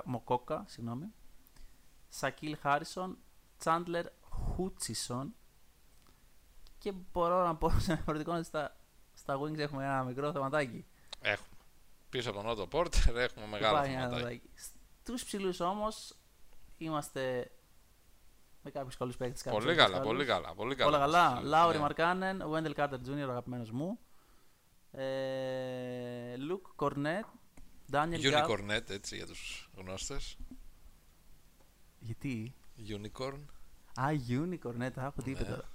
Μοκόκα, 0.05 0.65
συγγνώμη. 0.67 1.13
Σακίλ 2.09 2.57
Χάρισον, 2.61 3.19
Τσάντλερ 3.59 4.07
Χούτσισον 4.31 5.35
και 6.79 6.93
μπορώ 7.13 7.45
να 7.45 7.57
πω 7.57 7.71
σε 7.71 7.95
διαφορετικό 7.95 8.33
ότι 8.33 8.45
στα, 8.45 8.77
στα 9.15 9.39
Wings 9.41 9.59
έχουμε 9.59 9.85
ένα 9.85 10.03
μικρό 10.03 10.33
θεματάκι. 10.33 10.87
Έχουμε. 11.21 11.49
Πίσω 12.11 12.31
από 12.31 12.39
τον 12.39 12.49
Ότο 12.49 12.67
Πόρτερ 12.67 13.17
έχουμε 13.17 13.47
μεγάλο 13.47 13.77
Υπάρχει 13.77 13.93
ένα 13.93 14.01
θεματάκι. 14.03 14.23
θεματάκι. 14.23 14.51
Στους 15.03 15.25
ψηλούς 15.25 15.61
όμως 15.61 16.15
είμαστε 16.79 17.51
με 18.63 18.71
κάποιους 18.71 18.97
καλούς 18.97 19.17
παίκτες. 19.17 19.43
κάποιους 19.43 19.65
Πολύ 19.65 19.77
όχι 19.77 19.85
καλά, 19.85 19.99
καλούς. 19.99 20.13
πολύ 20.13 20.25
καλά. 20.25 20.55
Πολύ 20.55 20.75
καλά. 20.75 20.89
Όλα 20.89 20.99
καλά. 20.99 21.41
Ναι. 21.41 21.49
Λάουρι 21.49 21.79
Μαρκάνεν, 21.79 22.43
Wendell 22.53 22.75
Carter 22.75 22.99
Jr., 23.07 23.27
ο 23.27 23.31
αγαπημένος 23.31 23.71
μου. 23.71 23.99
Ε, 24.91 26.35
Luke 26.51 26.71
Κορνέτ, 26.77 27.25
Daniel 27.93 28.21
Gaff. 28.21 28.47
Unicornet, 28.47 28.91
έτσι 28.91 29.17
για 29.17 29.27
τους 29.27 29.71
γνώστες. 29.77 30.37
Γιατί; 31.99 32.55
Unicorn. 32.79 33.41
Α, 33.95 34.07
Unicorn, 34.29 34.75
ναι, 34.75 34.91
τα 34.91 35.03
έχω 35.05 35.23
τι 35.23 35.31
είπε 35.31 35.43
Ναι. 35.43 35.49
τώρα. 35.49 35.69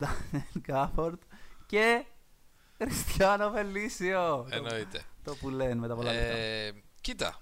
Daniel 0.00 0.60
Gafford 0.70 1.18
και 1.66 2.04
Χριστιανό 2.76 3.50
Φελίσιο. 3.50 4.46
Το, 4.50 4.56
Εννοείται. 4.56 5.02
το 5.24 5.36
που 5.36 5.50
λένε 5.50 5.74
με 5.74 5.88
τα 5.88 5.94
πολλά 5.94 6.12
λεπτά. 6.12 6.36
Ε, 6.36 6.72
κοίτα. 7.00 7.40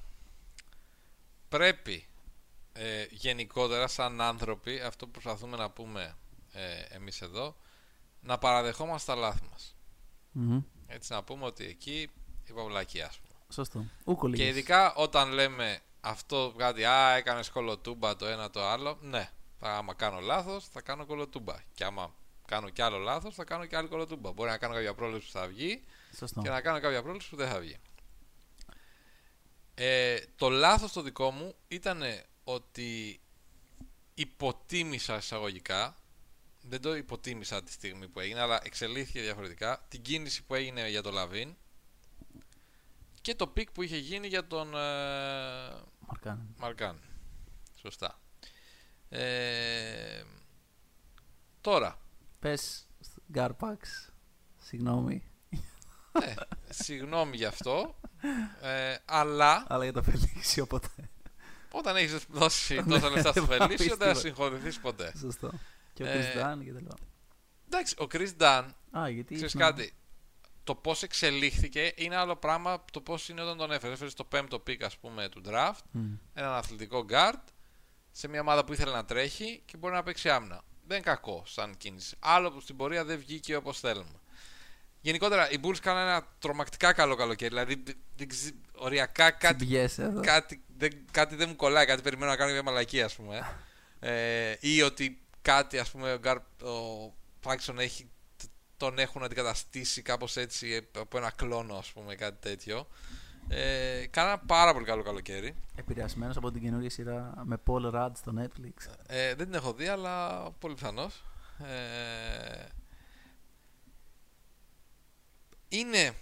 Πρέπει 1.49 2.07
ε, 2.73 3.07
γενικότερα 3.11 3.87
σαν 3.89 4.21
άνθρωποι, 4.21 4.81
αυτό 4.81 5.05
που 5.07 5.11
προσπαθούμε 5.11 5.57
να 5.57 5.71
πούμε 5.71 6.17
ε, 6.53 6.81
εμείς 6.89 7.21
εδώ, 7.21 7.57
να 8.21 8.39
παραδεχόμαστε 8.39 9.13
τα 9.13 9.19
λάθη 9.19 9.43
μας. 9.51 9.77
Μμμ. 10.33 10.61
Έτσι 10.87 11.13
να 11.13 11.23
πούμε 11.25 11.45
ότι 11.45 11.65
εκεί 11.65 12.11
είπα 12.45 12.65
βλακία 12.65 13.07
ας 13.07 13.19
πούμε. 13.19 13.33
Σωστό. 13.53 13.85
Ούκο 14.05 14.31
Και 14.31 14.47
ειδικά 14.47 14.95
όταν 14.95 15.31
λέμε 15.33 15.81
αυτό 16.09 16.55
κάτι, 16.57 16.85
α, 16.85 17.15
έκανε 17.17 17.41
κολοτούμπα 17.53 18.17
το 18.17 18.27
ένα 18.27 18.51
το 18.51 18.67
άλλο, 18.67 18.99
ναι. 19.01 19.31
Θα, 19.61 19.77
άμα 19.77 19.95
κάνω 19.95 20.21
λάθος, 20.21 20.69
θα 20.69 20.81
κάνω 20.81 21.07
κολοτούμπα. 21.07 21.55
Και 21.75 21.85
άμα 21.85 22.15
κάνω 22.47 22.69
κι 22.69 22.83
άλλο 22.83 22.99
λάθος, 22.99 23.35
θα 23.35 23.45
κάνω 23.45 23.67
κι 23.67 23.77
άλλη 23.77 23.89
κολοτούμπα. 23.89 24.33
Μπορεί 24.33 24.51
να 24.51 24.59
κάνω 24.59 24.75
κάποια 24.75 24.95
πρόληψη 24.95 25.33
που 25.33 25.39
θα 25.39 25.47
βγει 25.47 25.85
Σωστό. 26.17 26.43
και 26.43 26.49
να 26.49 26.61
κάνω 26.61 26.81
κάποια 26.81 27.03
πρόληψη 27.03 27.29
που 27.29 27.37
δεν 27.37 27.49
θα 27.49 27.61
βγει. 27.61 27.77
Ε, 29.75 30.19
το 30.37 30.49
λάθος 30.49 30.93
το 30.93 31.03
δικό 31.03 31.31
μου 31.31 31.55
ήταν 31.69 32.03
ότι 32.45 33.21
υποτίμησα 34.15 35.17
εισαγωγικά 35.17 35.97
δεν 36.61 36.81
το 36.81 36.97
υποτίμησα 36.97 37.63
τη 37.63 37.73
στιγμή 37.73 38.09
που 38.09 38.21
έγινε 38.21 38.41
αλλά 38.41 38.61
εξελίχθηκε 38.63 39.21
διαφορετικά 39.21 39.85
την 39.89 40.03
κίνηση 40.03 40.45
που 40.45 40.55
έγινε 40.55 40.89
για 40.89 41.03
το 41.03 41.11
Λαβίν 41.11 41.57
και 43.21 43.35
το 43.35 43.47
pick 43.47 43.71
που 43.71 43.83
είχε 43.83 43.97
γίνει 43.97 44.27
για 44.27 44.47
τον 44.47 44.77
ε, 44.77 44.79
Μάρκανεν. 46.09 46.55
Μαρκάν 46.59 47.01
σωστά 47.75 48.19
ε, 49.09 50.23
τώρα 51.61 51.99
Πες 52.39 52.87
GarPax. 53.33 54.13
Συγγνώμη. 54.59 55.23
ε, 56.23 56.35
συγγνώμη 56.69 57.37
γι' 57.37 57.45
αυτό 57.45 58.01
ε, 58.61 58.97
αλλά 59.05 59.65
Αλλά 59.69 59.85
για 59.85 59.93
το 59.93 60.03
Φελίσιο 60.03 60.67
ποτέ. 60.67 61.11
Όταν 61.73 61.97
έχεις 61.97 62.25
δώσει 62.29 62.83
τόσα 62.89 63.11
λεφτά 63.11 63.31
στο 63.31 63.41
Ναι, 63.41 63.47
Φελίσιο, 63.47 63.77
πιστεύω. 63.77 63.97
δεν 64.05 64.15
θα 64.15 64.21
συγχωρηθείς 64.21 64.81
ποτέ. 64.81 65.13
Σωστό. 65.19 65.51
Και 65.93 66.03
ο 66.03 66.07
Ε, 66.07 66.13
Chris 66.15 66.37
Dunn 66.37 66.65
και 66.65 66.73
τα 66.73 66.81
λοιπά. 66.81 66.95
Εντάξει, 67.67 67.95
ο 67.99 68.07
Chris 68.13 68.31
Dunn, 68.39 68.69
Α, 68.99 69.09
γιατί. 69.09 69.35
ξέρεις 69.35 69.55
να- 69.55 69.61
κάτι. 69.61 69.93
Το 70.69 70.75
πώς 70.75 71.03
εξελίχθηκε 71.03 71.93
είναι 71.97 72.17
άλλο 72.17 72.37
πράγμα 72.37 72.73
από 72.73 72.93
το 72.93 73.01
πώς 73.01 73.29
είναι 73.29 73.43
όταν 73.43 73.57
τον 73.57 73.73
έφερε. 73.73 73.93
Έφερε 73.93 74.11
το 74.11 74.25
πέμπτο 74.25 74.63
pick, 74.67 74.83
ας 74.83 74.97
πούμε, 74.97 75.29
του 75.29 75.43
draft. 75.47 75.79
Μμ. 75.91 76.13
Έναν 76.35 76.53
αθλητικό 76.53 77.05
guard 77.11 77.43
σε 78.11 78.29
μια 78.29 78.41
ομάδα 78.41 78.65
που 78.65 78.73
ήθελε 78.73 78.93
να 78.93 79.05
τρέχει 79.05 79.63
και 79.65 79.77
μπορεί 79.77 79.95
να 79.95 80.03
παίξει 80.03 80.31
άμυνα. 80.31 80.63
Δεν 80.87 80.97
είναι 80.97 81.07
κακό 81.07 81.43
σαν 81.47 81.77
κίνηση. 81.77 82.17
Άλλο 82.19 82.51
που 82.53 82.61
στην 82.61 82.77
πορεία 82.77 83.05
δεν 83.05 83.19
βγήκε 83.19 83.57
όπως 83.57 83.81
θέλουμε. 83.81 84.21
Γενικότερα, 85.01 85.51
οι 85.51 85.57
Bulls 85.63 85.79
κάνανε 85.81 86.11
ένα 86.11 86.27
τρομακτικά 86.39 86.93
καλό 86.93 87.15
καλοκαίρι. 87.17 87.49
Δηλαδή, 87.51 87.83
δεν- 87.85 87.97
δεν 88.17 88.29
ξε- 88.29 88.55
οριακά 88.75 89.31
κάτι 89.31 89.57
Τσιμπιέσαι 89.57 90.03
εδώ. 90.03 90.21
κάτι, 90.21 90.63
δεν, 90.77 90.91
κάτι 91.11 91.35
δεν 91.37 91.49
μου 91.49 91.57
κολλάει, 91.57 91.87
κάτι 91.87 92.03
περιμένω 92.03 92.31
να 92.31 92.37
κάνω 92.37 92.53
μια 92.53 92.63
μαλακία, 92.63 93.05
ας 93.05 93.15
πούμε. 93.15 93.57
Ε, 94.01 94.57
ή 94.61 94.83
ότι 94.83 95.21
κάτι, 95.43 95.79
ας 95.79 95.91
πούμε, 95.91 96.13
ο, 96.13 96.19
Γκάρ, 96.19 96.37
ο 96.37 97.13
Φάξον 97.41 97.79
έχει 97.79 98.05
τ- 98.05 98.09
τον 98.79 98.99
έχουν 98.99 99.23
αντικαταστήσει 99.23 100.03
κάπως 100.03 100.37
έτσι 100.37 100.89
από 100.99 101.19
ένα 101.19 101.31
κλόνο, 101.31 101.77
ας 101.77 101.93
πούμε, 101.93 102.15
κάτι 102.15 102.37
τέτοιο. 102.41 102.87
Ε, 103.49 104.07
κάνα 104.11 104.39
πάρα 104.39 104.73
πολύ 104.73 104.85
καλό 104.85 105.03
καλοκαίρι. 105.03 105.55
Επηρεασμένος 105.75 106.37
από 106.37 106.51
την 106.51 106.63
καινούργια 106.63 106.91
σειρά 106.91 107.43
με 107.45 107.61
Paul 107.67 107.95
Rudd 107.95 108.11
στο 108.15 108.35
Netflix. 108.39 108.93
Ε, 109.07 109.35
δεν 109.35 109.47
την 109.47 109.55
έχω 109.55 109.73
δει, 109.73 109.87
αλλά 109.87 110.43
πολύ 110.51 110.75
πιθανώς. 110.75 111.25
Ε, 111.59 112.67
είναι 115.69 116.15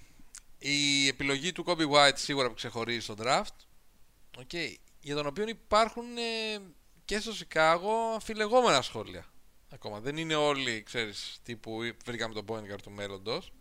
η 0.59 1.09
επιλογή 1.09 1.53
του 1.53 1.65
Kobe 1.67 1.91
White 1.91 2.17
σίγουρα 2.17 2.49
που 2.49 2.55
ξεχωρίζει 2.55 3.01
στο 3.01 3.15
draft. 3.19 3.57
Okay, 4.39 4.75
για 5.01 5.15
τον 5.15 5.27
οποίο 5.27 5.45
υπάρχουν 5.49 6.17
ε, 6.17 6.61
και 7.05 7.21
στο 7.21 7.33
Σικάγο 7.33 8.13
αμφιλεγόμενα 8.13 8.83
σχόλια. 8.83 9.25
Ακόμα. 9.71 10.01
Δεν 10.01 10.17
είναι 10.17 10.35
όλοι, 10.35 10.83
ξέρεις, 10.83 11.39
τύπου 11.43 11.79
βρήκαμε 12.05 12.35
τον 12.35 12.45
point 12.49 12.73
guard 12.73 12.81
του 12.83 12.91
μέλλοντος. 12.91 13.53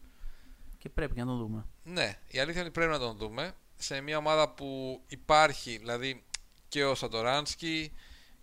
Και 0.77 0.90
πρέπει 0.90 1.15
να 1.18 1.26
τον 1.26 1.38
δούμε. 1.38 1.65
Ναι, 1.84 2.19
η 2.27 2.40
αλήθεια 2.40 2.61
είναι 2.61 2.69
ότι 2.69 2.72
πρέπει 2.72 2.91
να 2.91 2.99
τον 2.99 3.18
δούμε. 3.18 3.53
Σε 3.77 4.02
μια 4.02 4.18
ομάδα 4.18 4.49
που 4.49 5.02
υπάρχει, 5.07 5.77
δηλαδή 5.77 6.23
και 6.68 6.86
ο 6.86 6.95
Σαντοράνσκι 6.95 7.91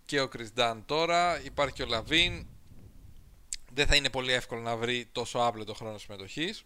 και 0.05 0.21
ο 0.21 0.29
Κριστάν 0.29 0.85
τώρα, 0.87 1.43
υπάρχει 1.43 1.75
και 1.75 1.83
ο 1.83 1.87
Λαβίν. 1.87 2.47
Δεν 3.73 3.87
θα 3.87 3.97
είναι 3.97 4.11
πολύ 4.11 4.33
εύκολο 4.33 4.61
να 4.61 4.77
βρει 4.77 5.09
τόσο 5.13 5.39
άπλετο 5.39 5.75
χρόνο 5.75 5.99
συμμετοχής. 5.99 6.65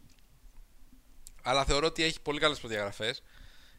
Αλλά 1.42 1.64
θεωρώ 1.64 1.86
ότι 1.86 2.02
έχει 2.02 2.20
πολύ 2.20 2.40
καλές 2.40 2.58
προδιαγραφές. 2.58 3.22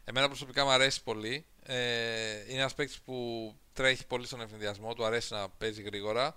Εμένα 0.04 0.26
προσωπικά 0.26 0.64
μου 0.64 0.70
αρέσει 0.70 1.02
πολύ. 1.02 1.46
Ε, 1.62 2.44
είναι 2.48 2.60
ένας 2.60 2.74
παίκτης 2.74 3.00
που 3.00 3.54
τρέχει 3.72 4.06
πολύ 4.06 4.26
στον 4.26 4.40
ευνηδιασμό, 4.40 4.94
του 4.94 5.04
αρέσει 5.04 5.32
να 5.32 5.48
παίζει 5.48 5.82
γρήγορα. 5.82 6.36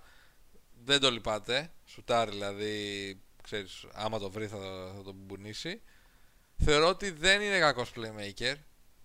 Δεν 0.84 1.00
το 1.00 1.10
λυπάται. 1.10 1.72
Σουτάρει 1.84 2.30
δηλαδή, 2.30 3.20
ξέρεις, 3.42 3.84
άμα 3.92 4.18
το 4.18 4.30
βρει 4.30 4.46
θα, 4.46 4.58
θα 4.96 5.02
τον 5.02 5.14
μπουνίσει. 5.16 5.80
Θεωρώ 6.64 6.88
ότι 6.88 7.10
δεν 7.10 7.40
είναι 7.40 7.58
κακός 7.58 7.92
playmaker. 7.96 8.54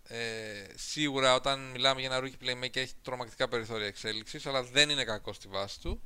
Ε, 0.04 0.66
σίγουρα 0.76 1.36
όταν 1.36 1.72
μιλάμε 1.72 2.00
για 2.02 2.16
ένα 2.16 2.28
rookie 2.28 2.46
playmaker 2.46 2.76
έχει 2.76 2.94
τρομακτικά 3.02 3.48
περιθώρια 3.48 3.88
εξέλιξης, 3.88 4.46
αλλά 4.46 4.64
δεν 4.64 4.90
είναι 4.90 5.04
κακός 5.04 5.36
στη 5.36 5.48
βάση 5.48 5.82
του. 5.82 6.02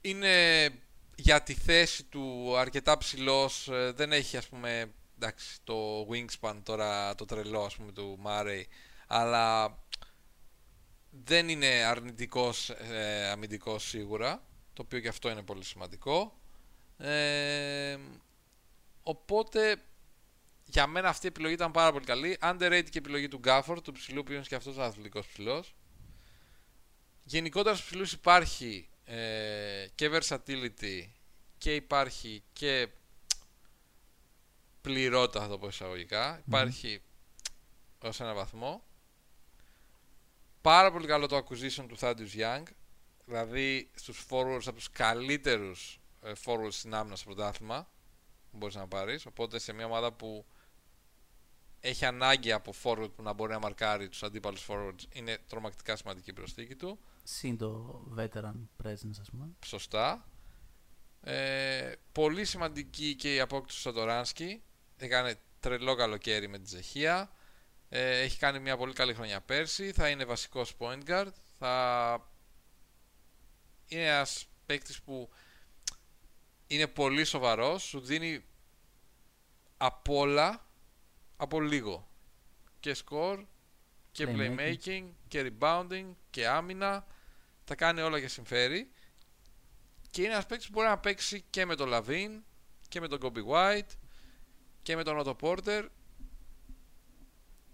Είναι 0.00 0.68
για 1.14 1.42
τη 1.42 1.54
θέση 1.54 2.04
του 2.04 2.56
αρκετά 2.56 2.98
ψηλός, 2.98 3.68
ε, 3.68 3.92
δεν 3.96 4.12
έχει 4.12 4.36
ας 4.36 4.48
πούμε 4.48 4.92
εντάξει, 5.16 5.58
το 5.64 6.08
wingspan 6.10 6.56
τώρα 6.62 7.14
το 7.14 7.24
τρελό 7.24 7.64
ας 7.64 7.76
πούμε 7.76 7.92
του 7.92 8.18
Murray, 8.24 8.62
αλλά 9.06 9.76
δεν 11.24 11.48
είναι 11.48 11.66
αρνητικός 11.66 12.70
ε, 12.70 13.28
αμυντικός 13.28 13.88
σίγουρα, 13.88 14.42
το 14.72 14.82
οποίο 14.82 15.00
και 15.00 15.08
αυτό 15.08 15.30
είναι 15.30 15.42
πολύ 15.42 15.64
σημαντικό. 15.64 16.38
Ε, 16.98 17.98
οπότε 19.02 19.82
για 20.64 20.86
μένα 20.86 21.08
αυτή 21.08 21.26
η 21.26 21.28
επιλογή 21.28 21.54
ήταν 21.54 21.70
πάρα 21.70 21.92
πολύ 21.92 22.04
καλή. 22.04 22.38
Underrated 22.40 22.84
και 22.84 22.98
η 22.98 22.98
επιλογή 22.98 23.28
του 23.28 23.38
Γκάφορ, 23.38 23.80
του 23.80 23.92
ψηλού 23.92 24.22
που 24.22 24.32
είναι 24.32 24.42
και 24.42 24.54
αυτός 24.54 24.78
αθλητικός 24.78 25.26
ψηλός. 25.26 25.74
Γενικότερα 27.24 27.74
στους 27.74 27.88
ψηλούς 27.88 28.12
υπάρχει 28.12 28.88
ε, 29.04 29.86
και 29.94 30.10
versatility 30.12 31.08
και 31.58 31.74
υπάρχει 31.74 32.42
και 32.52 32.88
πληρότητα 34.80 35.40
θα 35.40 35.48
το 35.48 35.58
πω 35.58 35.66
εισαγωγικά. 35.66 36.42
Υπάρχει 36.46 37.02
ως 37.98 38.20
ένα 38.20 38.34
βαθμό. 38.34 38.82
Πάρα 40.68 40.92
πολύ 40.92 41.06
καλό 41.06 41.26
το 41.26 41.36
acquisition 41.36 41.84
του 41.88 41.96
Thaddeus 42.00 42.34
Young. 42.36 42.62
Δηλαδή 43.24 43.90
στους 43.94 44.26
forwards 44.30 44.62
από 44.66 44.76
τους 44.76 44.90
καλύτερους 44.90 46.00
ε, 46.22 46.32
forwards 46.44 46.70
στην 46.70 46.94
άμυνα 46.94 47.16
στο 47.16 47.24
πρωτάθλημα 47.24 47.88
που 48.50 48.56
μπορείς 48.56 48.74
να 48.74 48.88
πάρεις. 48.88 49.26
Οπότε 49.26 49.58
σε 49.58 49.72
μια 49.72 49.84
ομάδα 49.84 50.12
που 50.12 50.46
έχει 51.80 52.04
ανάγκη 52.04 52.52
από 52.52 52.72
forward 52.82 53.10
που 53.16 53.22
να 53.22 53.32
μπορεί 53.32 53.52
να 53.52 53.58
μαρκάρει 53.58 54.08
τους 54.08 54.22
αντίπαλους 54.22 54.66
forwards 54.68 55.02
είναι 55.12 55.38
τρομακτικά 55.46 55.96
σημαντική 55.96 56.30
η 56.30 56.32
προσθήκη 56.32 56.74
του. 56.74 56.98
Συν 57.22 57.56
το 57.56 58.00
veteran 58.16 58.84
presence, 58.84 59.18
ας 59.20 59.30
πούμε. 59.30 59.48
Σωστά. 59.64 60.28
Ε, 61.20 61.92
πολύ 62.12 62.44
σημαντική 62.44 63.14
και 63.14 63.34
η 63.34 63.40
απόκτηση 63.40 63.76
του 63.76 63.82
Σατοράνσκι. 63.82 64.62
Έκανε 64.96 65.34
τρελό 65.60 65.94
καλοκαίρι 65.94 66.48
με 66.48 66.58
τη 66.58 66.68
Ζεχία. 66.68 67.30
Ε, 67.88 68.20
έχει 68.20 68.38
κάνει 68.38 68.58
μια 68.58 68.76
πολύ 68.76 68.92
καλή 68.92 69.14
χρονιά 69.14 69.40
πέρσι. 69.40 69.92
Θα 69.92 70.08
είναι 70.08 70.24
βασικός 70.24 70.74
point 70.78 71.02
guard. 71.06 71.32
Θα... 71.58 72.30
Είναι 73.88 74.06
ένας 74.06 74.48
παίκτης 74.66 75.02
που 75.02 75.30
είναι 76.66 76.86
πολύ 76.86 77.24
σοβαρός. 77.24 77.82
Σου 77.82 78.00
δίνει 78.00 78.44
απ' 79.76 80.08
όλα 80.08 80.66
από 81.36 81.60
λίγο. 81.60 82.08
Και 82.80 82.96
score 83.04 83.44
και 84.12 84.26
Playmaking. 84.28 84.58
playmaking 84.58 85.04
και 85.28 85.52
rebounding 85.52 86.06
και 86.30 86.48
άμυνα. 86.48 87.06
Τα 87.64 87.74
κάνει 87.74 88.00
όλα 88.00 88.20
και 88.20 88.28
συμφέρει. 88.28 88.90
Και 90.10 90.22
είναι 90.22 90.32
ένας 90.32 90.46
παίκτης 90.46 90.66
που 90.66 90.72
μπορεί 90.72 90.88
να 90.88 90.98
παίξει 90.98 91.44
και 91.50 91.66
με 91.66 91.74
τον 91.74 91.88
Λαβίν 91.88 92.42
και 92.88 93.00
με 93.00 93.08
τον 93.08 93.18
Kobe 93.22 93.44
White 93.52 93.90
και 94.82 94.96
με 94.96 95.02
τον 95.02 95.22
Otto 95.24 95.36
Porter. 95.40 95.86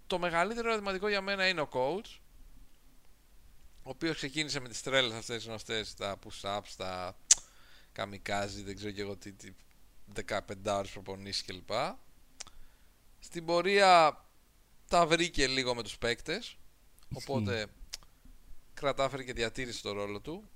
Το 0.07 0.19
μεγαλύτερο 0.19 0.69
ερωτηματικό 0.69 1.07
για 1.07 1.21
μένα 1.21 1.47
είναι 1.47 1.61
ο 1.61 1.69
coach 1.71 2.19
ο 3.83 3.89
οποίος 3.89 4.15
ξεκίνησε 4.15 4.59
με 4.59 4.69
τις 4.69 4.81
τρέλες 4.81 5.13
αυτές 5.17 5.35
τις 5.35 5.45
γνωστές 5.45 5.93
τα 5.93 6.19
push-ups, 6.25 6.73
τα 6.77 7.17
kamikaze, 7.95 8.61
δεν 8.63 8.75
ξέρω 8.75 8.91
και 8.91 9.01
εγώ 9.01 9.17
τι, 9.17 9.31
τι 9.33 9.53
15 10.27 10.39
ώρες 10.65 10.91
προπονήσεις 10.91 11.45
κλπ. 11.45 11.71
Στην 13.19 13.45
πορεία 13.45 14.23
τα 14.87 15.05
βρήκε 15.05 15.47
λίγο 15.47 15.75
με 15.75 15.83
τους 15.83 15.97
παίκτες 15.97 16.57
οπότε 17.13 17.67
κρατάφερε 18.73 19.23
και 19.23 19.33
διατήρησε 19.33 19.81
το 19.81 19.91
ρόλο 19.91 20.21
του 20.21 20.49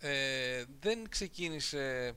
ε, 0.00 0.64
δεν 0.80 1.08
ξεκίνησε 1.08 2.16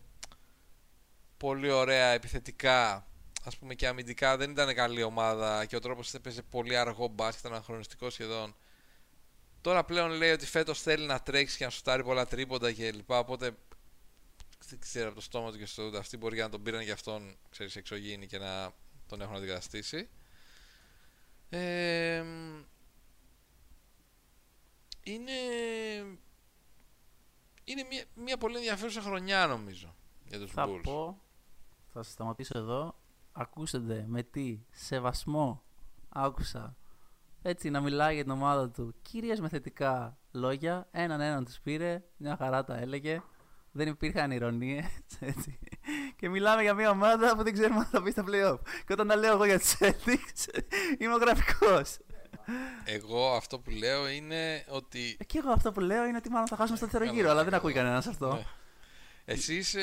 πολύ 1.37 1.71
ωραία 1.71 2.07
επιθετικά 2.07 3.07
ας 3.45 3.57
πούμε 3.57 3.73
και 3.75 3.87
αμυντικά 3.87 4.37
δεν 4.37 4.51
ήταν 4.51 4.73
καλή 4.73 5.03
ομάδα 5.03 5.65
και 5.65 5.75
ο 5.75 5.79
τρόπος 5.79 6.13
έπαιζε 6.13 6.41
πολύ 6.41 6.77
αργό 6.77 7.07
μπάσκετ, 7.07 7.39
ήταν 7.39 7.51
αναχρονιστικός 7.51 8.13
σχεδόν 8.13 8.55
τώρα 9.61 9.83
πλέον 9.83 10.11
λέει 10.11 10.31
ότι 10.31 10.45
φέτος 10.45 10.81
θέλει 10.81 11.05
να 11.05 11.19
τρέξει 11.19 11.57
και 11.57 11.63
να 11.63 11.69
σουτάρει 11.69 12.03
πολλά 12.03 12.25
τρίποντα 12.25 12.71
και 12.71 12.91
λοιπά 12.91 13.19
οπότε 13.19 13.57
δεν 14.67 14.79
ξέρω 14.79 15.05
από 15.05 15.15
το 15.15 15.21
στόμα 15.21 15.51
του 15.51 15.57
και 15.57 15.65
στο 15.65 15.83
ούτε 15.83 15.97
αυτοί 15.97 16.17
μπορεί 16.17 16.37
να 16.37 16.49
τον 16.49 16.63
πήραν 16.63 16.81
για 16.81 16.93
αυτόν 16.93 17.37
ξέρεις 17.49 17.75
εξωγήινη 17.75 18.27
και 18.27 18.37
να 18.37 18.71
τον 19.07 19.21
έχουν 19.21 19.35
αντικαταστήσει 19.35 20.09
ε, 21.49 22.23
είναι 25.03 25.31
είναι 27.63 27.83
μια, 27.89 28.05
μια 28.15 28.37
πολύ 28.37 28.55
ενδιαφέρουσα 28.55 29.01
χρονιά 29.01 29.47
νομίζω 29.47 29.95
για 30.25 30.39
τους 30.39 30.51
Θα 30.51 30.65
Bulls. 30.67 30.79
πω, 30.83 31.21
θα 31.93 32.03
σας 32.03 32.13
σταματήσω 32.13 32.57
εδώ. 32.57 32.95
Ακούσετε 33.37 34.05
με 34.07 34.23
τι 34.23 34.59
σεβασμό 34.71 35.63
άκουσα 36.09 36.75
έτσι 37.41 37.69
να 37.69 37.81
μιλάει 37.81 38.13
για 38.13 38.23
την 38.23 38.31
ομάδα 38.31 38.69
του 38.69 38.95
κυρίως 39.01 39.39
με 39.39 39.49
θετικά 39.49 40.17
λόγια. 40.31 40.87
Έναν 40.91 41.21
έναν 41.21 41.45
τους 41.45 41.59
πήρε, 41.63 42.03
μια 42.17 42.35
χαρά 42.37 42.63
τα 42.63 42.77
έλεγε. 42.77 43.21
Δεν 43.71 43.87
υπήρχαν 43.87 44.31
ηρωνίες, 44.31 44.85
έτσι. 45.19 45.59
Και 46.15 46.29
μιλάμε 46.29 46.61
για 46.61 46.73
μια 46.73 46.89
ομάδα 46.89 47.35
που 47.35 47.43
δεν 47.43 47.53
ξέρουμε 47.53 47.79
αν 47.79 47.85
θα 47.85 48.01
μπει 48.01 48.11
στα 48.11 48.23
playoff. 48.27 48.59
Και 48.85 48.93
όταν 48.93 49.07
τα 49.07 49.15
λέω 49.15 49.33
εγώ 49.33 49.45
για 49.45 49.59
τους 49.59 49.77
Celtics, 49.79 50.61
είμαι 50.99 51.13
ο 51.13 51.17
γραφικός. 51.17 51.97
Εγώ 52.83 53.35
αυτό 53.35 53.59
που 53.59 53.69
λέω 53.69 54.07
είναι 54.09 54.65
ότι 54.69 55.17
Ε, 55.19 55.23
Και 55.23 55.37
εγώ 55.37 55.51
αυτό 55.51 55.71
που 55.71 55.79
λέω 55.79 56.05
είναι 56.05 56.17
ότι 56.17 56.29
μάλλον 56.29 56.47
θα 56.47 56.55
χάσουμε 56.55 56.77
στο 56.77 56.85
δεύτερο 56.85 57.05
Καλά, 57.05 57.17
γύρο, 57.17 57.29
αλλά 57.29 57.39
δεν 57.43 57.49
καλά. 57.51 57.57
ακούει 57.57 57.73
κανένας 57.73 58.07
αυτό. 58.07 58.43
Ναι. 59.25 59.33
εσύ 59.33 59.55
είσαι 59.55 59.81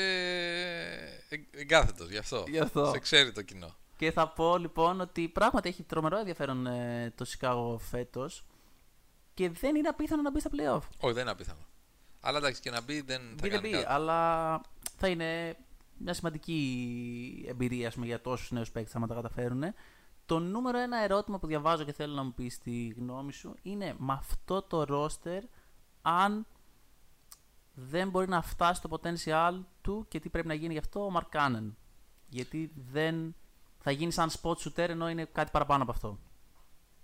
ε, 1.29 1.37
εγκάθετος 1.51 2.09
γι' 2.09 2.17
αυτό. 2.17 2.43
Γι' 2.47 2.59
αυτό. 2.59 2.85
Σε 2.85 2.99
ξέρει 2.99 3.31
το 3.31 3.41
κοινό. 3.41 3.75
Και 3.97 4.11
θα 4.11 4.27
πω 4.29 4.57
λοιπόν 4.57 5.01
ότι 5.01 5.27
πράγματι 5.29 5.69
έχει 5.69 5.83
τρομερό 5.83 6.17
ενδιαφέρον 6.17 6.67
ε, 6.67 7.13
το 7.15 7.25
Chicago 7.29 7.77
φέτος 7.79 8.45
και 9.33 9.49
δεν 9.49 9.75
είναι 9.75 9.87
απίθανο 9.87 10.21
να 10.21 10.31
μπει 10.31 10.39
στα 10.39 10.49
playoff. 10.51 10.81
Όχι, 10.99 11.13
δεν 11.13 11.21
είναι 11.21 11.31
απίθανο. 11.31 11.59
Αλλά 12.21 12.37
εντάξει 12.37 12.61
και 12.61 12.69
να 12.69 12.81
μπει 12.81 13.01
δεν 13.01 13.19
θα 13.21 13.33
Μπει 13.33 13.39
δεν 13.41 13.49
κάνει 13.49 13.67
μπει, 13.67 13.73
κάτι. 13.73 13.85
αλλά 13.87 14.61
θα 14.97 15.07
είναι 15.07 15.57
μια 15.97 16.13
σημαντική 16.13 17.45
εμπειρία 17.49 17.87
ας 17.87 17.93
πούμε, 17.93 18.05
για 18.05 18.21
τόσους 18.21 18.51
νέους 18.51 18.71
παίκτες 18.71 18.95
άμα 18.95 19.07
τα 19.07 19.13
καταφέρουν. 19.13 19.63
Το 20.25 20.39
νούμερο 20.39 20.77
ένα 20.77 21.03
ερώτημα 21.03 21.39
που 21.39 21.47
διαβάζω 21.47 21.83
και 21.83 21.91
θέλω 21.93 22.13
να 22.13 22.23
μου 22.23 22.33
πεις 22.33 22.59
τη 22.59 22.87
γνώμη 22.87 23.33
σου 23.33 23.55
είναι 23.61 23.95
με 23.97 24.13
αυτό 24.13 24.61
το 24.61 24.85
roster 24.89 25.39
αν 26.01 26.45
δεν 27.73 28.09
μπορεί 28.09 28.27
να 28.27 28.41
φτάσει 28.41 28.81
το 28.81 28.99
potential 29.01 29.59
του 29.81 30.05
και 30.07 30.19
τι 30.19 30.29
πρέπει 30.29 30.47
να 30.47 30.53
γίνει 30.53 30.73
γι' 30.73 30.79
αυτό 30.79 31.05
ο 31.05 31.09
Μαρκάνεν. 31.09 31.77
Γιατί 32.27 32.71
δεν 32.91 33.35
θα 33.79 33.91
γίνει 33.91 34.11
σαν 34.11 34.29
spot 34.29 34.55
shooter 34.55 34.89
ενώ 34.89 35.09
είναι 35.09 35.25
κάτι 35.25 35.51
παραπάνω 35.51 35.83
από 35.83 35.91
αυτό. 35.91 36.19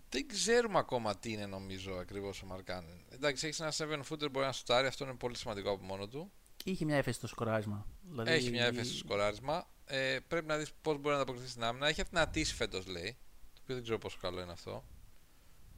Δεν 0.10 0.28
ξέρουμε 0.28 0.80
ακόμα 0.80 1.18
τι 1.18 1.32
είναι 1.32 1.46
νομίζω 1.46 1.94
ακριβώς 1.96 2.42
ο 2.42 2.46
Μαρκάνεν. 2.46 3.06
Εντάξει, 3.10 3.48
έχεις 3.48 3.60
ένα 3.60 4.02
7 4.04 4.14
footer 4.14 4.32
μπορεί 4.32 4.46
να 4.46 4.52
σουτάρει, 4.52 4.88
αυτό 4.88 5.04
είναι 5.04 5.14
πολύ 5.14 5.38
σημαντικό 5.38 5.72
από 5.72 5.84
μόνο 5.84 6.08
του. 6.08 6.32
Και 6.56 6.70
είχε 6.70 6.86
μια 6.86 6.98
έφεση 6.98 7.18
στο 7.18 7.28
σκοράρισμα. 7.28 7.86
Δηλαδή... 8.02 8.32
Έχει 8.32 8.50
μια 8.50 8.66
έφεση 8.66 8.90
στο 8.90 8.98
σκοράρισμα. 8.98 9.68
Ε, 9.86 10.20
πρέπει 10.28 10.48
να 10.48 10.58
δεις 10.58 10.72
πώς 10.82 10.98
μπορεί 10.98 11.08
να 11.08 11.16
ανταποκριθείς 11.16 11.52
στην 11.52 11.64
άμυνα. 11.64 11.88
Έχει 11.88 12.02
αδυνατήσει 12.02 12.56
φέτος, 12.56 12.88
λέει. 12.88 13.18
Το 13.54 13.60
οποίο 13.62 13.76
δεν 13.76 13.84
ξέρω 13.84 13.98
πόσο 13.98 14.18
καλό 14.22 14.42
είναι 14.42 14.52
αυτό. 14.52 14.84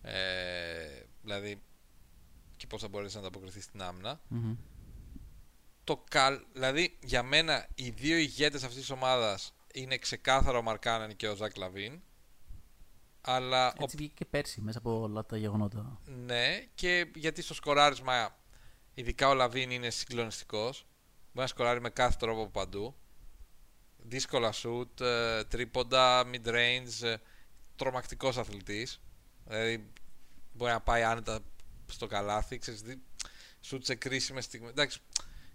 Ε, 0.01 1.03
δηλαδή, 1.21 1.61
και 2.55 2.67
πώς 2.67 2.81
θα 2.81 2.87
μπορέσεις 2.87 3.13
να 3.13 3.19
ανταποκριθείς 3.19 3.63
στην 3.63 3.81
άμυνα. 3.81 4.21
Μμμ. 4.27 4.55
Το 5.91 6.03
καλ... 6.09 6.45
Δηλαδή, 6.53 6.97
για 7.01 7.23
μένα, 7.23 7.67
οι 7.75 7.89
δύο 7.89 8.17
ηγέτες 8.17 8.63
αυτής 8.63 8.79
της 8.79 8.89
ομάδας 8.89 9.53
είναι 9.73 9.97
ξεκάθαρο 9.97 10.57
ο 10.57 10.61
Μαρκάνεν 10.61 11.15
και 11.15 11.27
ο 11.27 11.35
Ζακ 11.35 11.57
Λαβίν. 11.57 12.01
Αλλά 13.21 13.67
ο 13.67 13.83
Έτσι 13.83 13.97
βγήκε 13.97 14.13
και 14.13 14.25
πέρσι 14.25 14.61
μέσα 14.61 14.77
από 14.77 15.01
όλα 15.01 15.25
τα 15.25 15.37
γεγονότα. 15.37 16.01
Ναι, 16.05 16.59
και 16.75 17.11
γιατί 17.15 17.41
στο 17.41 17.53
σκοράρισμα, 17.53 18.37
ειδικά 18.93 19.29
ο 19.29 19.33
Λαβίν 19.33 19.71
είναι 19.71 19.89
συγκλονιστικός. 19.89 20.85
Μπορεί 21.21 21.31
να 21.33 21.47
σκοράρει 21.47 21.81
με 21.81 21.89
κάθε 21.89 22.15
τρόπο 22.19 22.41
από 22.41 22.51
παντού. 22.51 22.95
Δύσκολα 23.97 24.53
shoot, 24.53 24.99
ε, 25.01 25.43
τρίποντα, 25.43 26.23
mid-range, 26.33 27.01
ε, 27.01 27.15
τρομακτικός 27.75 28.37
αθλητής. 28.37 29.01
Δηλαδή 29.47 29.91
μπορεί 30.53 30.71
να 30.71 30.81
πάει 30.81 31.03
άνετα 31.03 31.39
στο 31.85 32.07
καλάθι, 32.07 32.57
ξέρεις, 32.57 32.81
δι- 32.81 33.01
shoot 33.69 33.79
σε 33.81 33.95
κρίσιμες 33.95 34.43
στιγμές. 34.43 34.69
Εντάξει, 34.69 34.99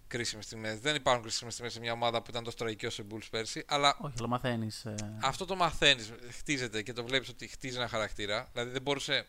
κρίσιμες 0.07 0.45
στιγμές. 0.45 0.79
Δεν 0.79 0.95
υπάρχουν 0.95 1.23
κρίσιμες 1.23 1.53
στιγμές 1.53 1.73
σε 1.73 1.79
μια 1.79 1.91
ομάδα 1.91 2.21
που 2.21 2.29
ήταν 2.29 2.43
τόσο 2.43 2.57
τραγική 2.57 2.85
όσο 2.85 3.01
οι 3.01 3.05
Bulls 3.11 3.27
πέρσι, 3.31 3.63
αλλά 3.67 3.97
Όχι, 4.01 4.13
αλλά 4.19 4.27
μαθαίνεις. 4.27 4.85
αυτό 5.21 5.45
το 5.45 5.55
μαθαίνεις, 5.55 6.11
χτίζεται 6.31 6.81
και 6.81 6.93
το 6.93 7.03
βλέπεις 7.03 7.29
ότι 7.29 7.47
χτίζει 7.47 7.75
ένα 7.77 7.87
χαρακτήρα. 7.87 8.49
Δηλαδή 8.53 8.71
δεν 8.71 8.81
μπορούσε. 8.81 9.25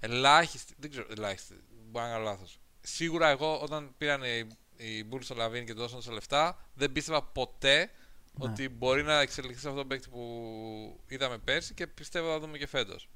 Ελάχιστη. 0.00 0.74
Δεν 0.78 0.90
ξέρω, 0.90 1.06
ελάχιστη. 1.16 1.54
Μπορεί 1.90 2.06
να 2.06 2.12
κάνω 2.12 2.24
λάθος. 2.24 2.58
Σίγουρα 2.80 3.28
εγώ 3.28 3.60
όταν 3.60 3.94
πήραν 3.98 4.22
οι, 4.22 4.46
οι 4.76 5.08
Bulls 5.10 5.22
το 5.22 5.34
Λαβίν 5.34 5.66
και 5.66 5.72
του 5.74 5.80
δώσαν 5.80 5.96
τόσα 5.96 6.12
λεφτά, 6.12 6.58
δεν 6.74 6.92
πίστευα 6.92 7.22
ποτέ 7.22 7.90
Ναι. 8.32 8.50
ότι 8.50 8.68
μπορεί 8.68 9.02
να 9.02 9.20
εξελιχθεί 9.20 9.60
σε 9.60 9.68
αυτόν 9.68 9.80
τον 9.80 9.88
παίκτη 9.88 10.08
που 10.08 11.00
είδαμε 11.08 11.38
πέρσι 11.38 11.74
και 11.74 11.86
πιστεύω 11.86 12.30
θα 12.30 12.38
δούμε 12.40 12.58
και 12.58 12.66
φέτος. 12.66 13.08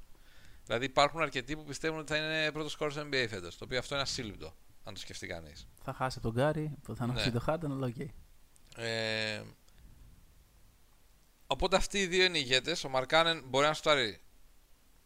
Δηλαδή 0.65 0.85
υπάρχουν 0.85 1.21
αρκετοί 1.21 1.55
που 1.55 1.63
πιστεύουν 1.63 1.99
ότι 1.99 2.11
θα 2.13 2.17
είναι 2.17 2.51
πρώτος 2.51 2.71
σκόρερ 2.71 2.91
στο 2.91 3.01
NBA 3.01 3.25
φέτος. 3.29 3.57
Το 3.57 3.65
οποίο 3.65 3.77
αυτό 3.79 3.93
είναι 3.93 4.03
ασύλληπτο, 4.03 4.55
αν 4.87 4.93
το 4.93 4.99
σκεφτεί 4.99 5.27
κανείς. 5.27 5.67
Θα 5.83 5.93
χάσει 5.93 6.17
από 6.23 6.31
τον 6.31 6.41
Γκάρι, 6.43 6.73
που 6.83 6.95
θα 6.95 7.03
ανάψει 7.03 7.25
Ναι. 7.25 7.31
το 7.31 7.39
Χάρντεν, 7.39 7.71
αλλά 7.71 7.87
οκ. 7.87 7.95
Ε, 8.75 9.41
οπότε 11.47 11.75
αυτοί 11.75 11.99
οι 11.99 12.07
δύο 12.07 12.23
είναι 12.25 12.37
ηγέτες. 12.37 12.83
Ο 12.83 12.89
Μαρκάνεν 12.89 13.43
μπορεί 13.47 13.65
να 13.65 13.73
στάρει 13.73 14.21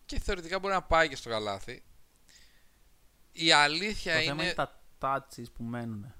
και 0.06 0.20
θεωρητικά 0.20 0.60
μπορεί 0.60 0.74
να 0.74 0.82
πάει 0.84 1.10
και 1.10 1.16
στο 1.16 1.30
καλάθι. 1.30 1.84
Η 3.32 3.52
αλήθεια 3.52 4.14
Το 4.14 4.20
είναι. 4.20 4.28
θέμα 4.28 4.44
είναι 4.44 4.54
τα 4.54 4.82
touches 5.00 5.46
που 5.54 5.64
μένουν. 5.64 6.14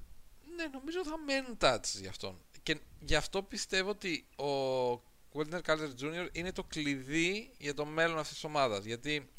Ναι, 0.56 0.66
νομίζω 0.72 1.06
θα 1.06 1.18
μένουν 1.18 1.58
τάτσες 1.58 2.00
για 2.00 2.10
αυτόν. 2.10 2.42
Και 2.64 2.80
γι' 3.00 3.16
αυτό 3.16 3.44
πιστεύω 3.44 3.90
ότι 3.90 4.28
ο 4.38 4.92
Walter 5.34 5.62
Carter 5.66 5.90
Jr. 6.02 6.28
είναι 6.32 6.52
το 6.52 6.64
κλειδί 6.64 7.54
για 7.58 7.74
το 7.74 7.86
μέλλον 7.86 8.18
αυτής 8.18 8.34
της 8.34 8.44
ομάδας. 8.44 8.84
Γιατί 8.86 9.32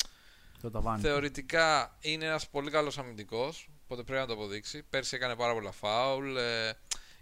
Το 0.61 0.71
ταβάνι. 0.71 1.01
θεωρητικά 1.03 1.97
είναι 2.01 2.25
ένας 2.25 2.49
πολύ 2.49 2.71
καλός 2.71 2.99
αμυντικός, 2.99 3.69
οπότε 3.93 4.07
πρέπει 4.07 4.21
να 4.21 4.27
το 4.27 4.33
αποδείξει. 4.33 4.83
Πέρσι 4.91 5.17
έκανε 5.17 5.37
πάρα 5.37 5.53
πολλά 5.53 5.73
φάουλ, 5.73 6.37
ε, 6.37 6.73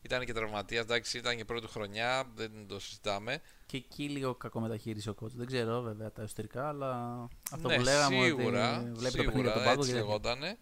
ήταν 0.03 0.25
και 0.25 0.33
τραυματίας, 0.33 0.83
εντάξει, 0.83 1.19
ήταν 1.19 1.37
και 1.37 1.45
πρώτη 1.45 1.67
χρονιά, 1.67 2.25
δεν 2.35 2.67
το 2.69 2.81
συζητάμε. 2.81 3.41
Και 3.67 3.77
εκεί 3.77 4.09
λίγο 4.09 4.35
κακομεταχείρισε 4.35 5.11
ο 5.11 5.15
coach. 5.21 5.31
Δεν 5.35 5.47
ξέρω 5.47 5.81
βέβαια 5.81 6.13
τα 6.13 6.23
εσωτερικά, 6.23 6.69
αλλά 6.69 7.29
αυτό 7.51 7.69
ναι, 7.69 7.77
που 7.77 7.83
λέγαμε 7.83 8.23
σίγουρα, 8.23 8.79
ότι 8.79 8.91
βλέπει 8.91 9.19
σίγουρα, 9.19 9.25
το 9.25 9.31
παιχνίδι 9.31 9.49
από 9.49 9.57
τον 9.57 9.65
πάγκο 9.65 9.81
έτσι 9.81 9.89
και 9.89 9.97
δεν 9.97 10.05
λεγότανε. 10.05 10.59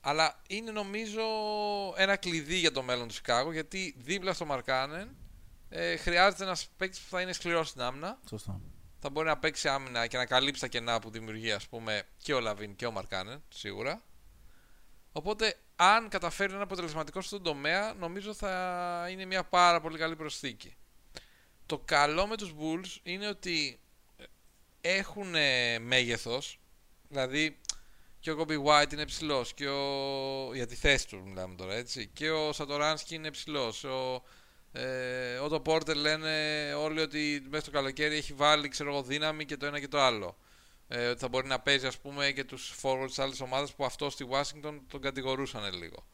Αλλά 0.00 0.42
είναι 0.48 0.70
νομίζω 0.70 1.22
ένα 1.96 2.16
κλειδί 2.16 2.56
για 2.56 2.72
το 2.72 2.82
μέλλον 2.82 3.08
του 3.08 3.14
Σικάγο 3.14 3.52
γιατί 3.52 3.94
δίπλα 3.98 4.32
στο 4.32 4.44
Μαρκάνεν 4.44 5.16
ε, 5.68 5.96
χρειάζεται 5.96 6.44
ένας 6.44 6.68
παίκτης 6.76 7.00
που 7.00 7.08
θα 7.08 7.20
είναι 7.20 7.32
σκληρός 7.32 7.68
στην 7.68 7.80
άμυνα. 7.80 8.18
Σωστό. 8.28 8.60
Θα 8.98 9.10
μπορεί 9.10 9.26
να 9.26 9.38
παίξει 9.38 9.68
άμυνα 9.68 10.06
και 10.06 10.16
να 10.16 10.26
καλύψει 10.26 10.60
τα 10.60 10.66
κενά 10.66 10.98
που 10.98 11.10
δημιουργεί 11.10 11.52
ας 11.52 11.66
πούμε 11.66 12.02
και 12.18 12.34
ο 12.34 12.40
Λαβίν 12.40 12.76
και 12.76 12.86
ο 12.86 12.90
Μαρκάνεν 12.90 13.42
σίγουρα. 13.48 14.02
Οπότε 15.16 15.58
αν 15.76 16.08
καταφέρει 16.08 16.48
να 16.48 16.54
είναι 16.54 16.64
αποτελεσματικό 16.64 17.20
στον 17.20 17.42
τομέα 17.42 17.94
νομίζω 17.94 18.34
θα 18.34 19.06
είναι 19.10 19.24
μια 19.24 19.44
πάρα 19.44 19.80
πολύ 19.80 19.98
καλή 19.98 20.16
προσθήκη. 20.16 20.74
Το 21.66 21.78
καλό 21.78 22.26
με 22.26 22.36
τους 22.36 22.54
Bulls 22.58 22.98
είναι 23.02 23.28
ότι 23.28 23.80
έχουν 24.80 25.34
μέγεθος 25.80 26.58
δηλαδή 27.08 27.58
και 28.20 28.30
ο 28.30 28.36
Kobe 28.38 28.64
White 28.64 28.92
είναι 28.92 29.04
ψηλό 29.04 29.46
και 29.54 29.68
ο... 29.68 30.54
για 30.54 30.66
τη 30.66 30.74
θέση 30.74 31.08
του 31.08 31.22
μιλάμε 31.24 31.54
τώρα 31.54 31.74
έτσι 31.74 32.10
και 32.12 32.30
ο 32.30 32.52
Σατοράνσκι 32.52 33.14
είναι 33.14 33.30
ψηλό. 33.30 33.74
Ο 33.84 34.22
ε, 34.72 35.38
Ότο 35.38 35.60
Πόρτερ 35.60 35.96
λένε 35.96 36.74
όλοι 36.74 37.00
ότι 37.00 37.42
μέσα 37.48 37.62
στο 37.62 37.70
καλοκαίρι 37.70 38.16
έχει 38.16 38.32
βάλει 38.32 38.68
ξέρω 38.68 38.90
εγώ, 38.90 39.02
δύναμη 39.02 39.44
και 39.44 39.56
το 39.56 39.66
ένα 39.66 39.80
και 39.80 39.88
το 39.88 40.00
άλλο. 40.00 40.36
Ε, 40.88 41.06
ότι 41.06 41.20
θα 41.20 41.28
μπορεί 41.28 41.46
να 41.46 41.60
παίζει 41.60 41.86
ας 41.86 41.98
πούμε 41.98 42.30
και 42.30 42.44
τους 42.44 42.74
forwards 42.82 43.06
της 43.06 43.18
άλλης 43.18 43.40
ομάδας 43.40 43.74
που 43.74 43.84
αυτό 43.84 44.10
στη 44.10 44.26
Washington 44.30 44.80
τον 44.88 45.00
κατηγορούσαν 45.00 45.74
λίγο. 45.74 46.06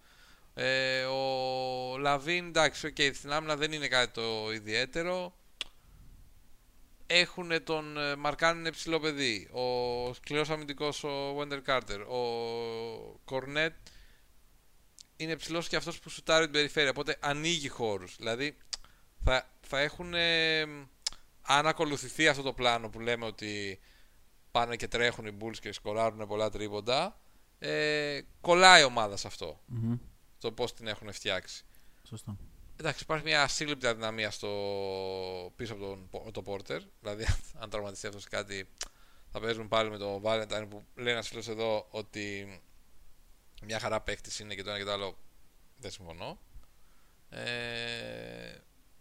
Ε, 0.54 1.04
ο 1.04 1.98
Λαβίν 1.98 2.46
εντάξει, 2.46 2.92
okay, 2.96 3.10
στην 3.14 3.32
άμυνα 3.32 3.56
δεν 3.56 3.72
είναι 3.72 3.88
κάτι 3.88 4.12
το 4.12 4.52
ιδιαίτερο. 4.52 5.36
Έχουν 7.06 7.64
τον 7.64 7.98
ε, 7.98 8.16
Μαρκάν 8.16 8.58
είναι 8.58 8.70
ψηλό 8.70 9.00
παιδί. 9.00 9.48
Ο 9.52 10.14
σκληρός 10.14 10.50
αμυντικός 10.50 11.04
ο 11.04 11.38
Wender 11.38 11.60
Carter. 11.66 12.06
Ο 12.08 12.20
Κορνέτ 13.24 13.76
είναι 15.16 15.36
ψηλός 15.36 15.68
και 15.68 15.76
αυτός 15.76 15.98
που 15.98 16.08
σουτάρει 16.08 16.44
την 16.44 16.52
περιφέρεια. 16.52 16.90
Οπότε 16.90 17.16
ανοίγει 17.20 17.68
χώρους. 17.68 18.16
Δηλαδή 18.16 18.56
θα, 19.24 19.50
θα 19.60 19.78
έχουν 19.78 20.14
ε, 20.14 20.60
αν 21.42 21.66
ακολουθηθεί 21.66 22.28
αυτό 22.28 22.42
το 22.42 22.52
πλάνο 22.52 22.88
που 22.88 23.00
λέμε 23.00 23.24
ότι 23.24 23.80
πάνε 24.52 24.76
και 24.76 24.88
τρέχουν 24.88 25.26
οι 25.26 25.36
Bulls 25.40 25.56
και 25.60 25.72
σκοράρουν 25.72 26.26
πολλά 26.26 26.50
τρίποντα 26.50 27.20
ε, 27.58 28.20
κολλάει 28.40 28.80
η 28.80 28.84
ομάδα 28.84 29.16
σε 29.16 29.26
αυτό 29.26 29.60
Μμμ. 29.66 29.96
το 30.38 30.52
πώς 30.52 30.74
την 30.74 30.86
έχουν 30.86 31.12
φτιάξει 31.12 31.64
Σωστό. 32.08 32.36
Εντάξει, 32.76 33.02
υπάρχει 33.02 33.24
μια 33.24 33.42
ασύλληπτη 33.42 33.86
αδυναμία 33.86 34.30
στο... 34.30 34.48
πίσω 35.56 35.72
από 35.72 35.82
τον 35.82 36.08
Πο- 36.08 36.30
το 36.32 36.42
Porter. 36.46 36.80
Δηλαδή, 37.00 37.26
αν 37.60 37.70
τραυματιστεί 37.70 38.06
αυτός 38.06 38.22
σε 38.22 38.28
κάτι, 38.28 38.68
θα 39.30 39.40
παίζουν 39.40 39.68
πάλι 39.68 39.90
με 39.90 39.98
τον 39.98 40.22
Valentine 40.24 40.66
που 40.68 40.82
λέει 40.94 41.12
ένας 41.12 41.28
φίλος 41.28 41.48
εδώ 41.48 41.86
ότι 41.90 42.60
μια 43.62 43.78
χαρά 43.78 44.00
παίχτη 44.00 44.42
είναι 44.42 44.54
και 44.54 44.62
το 44.62 44.68
ένα 44.70 44.78
και 44.78 44.84
το 44.84 44.92
άλλο. 44.92 45.18
Δεν 45.76 45.90
συμφωνώ. 45.90 46.38
Ε... 47.28 47.40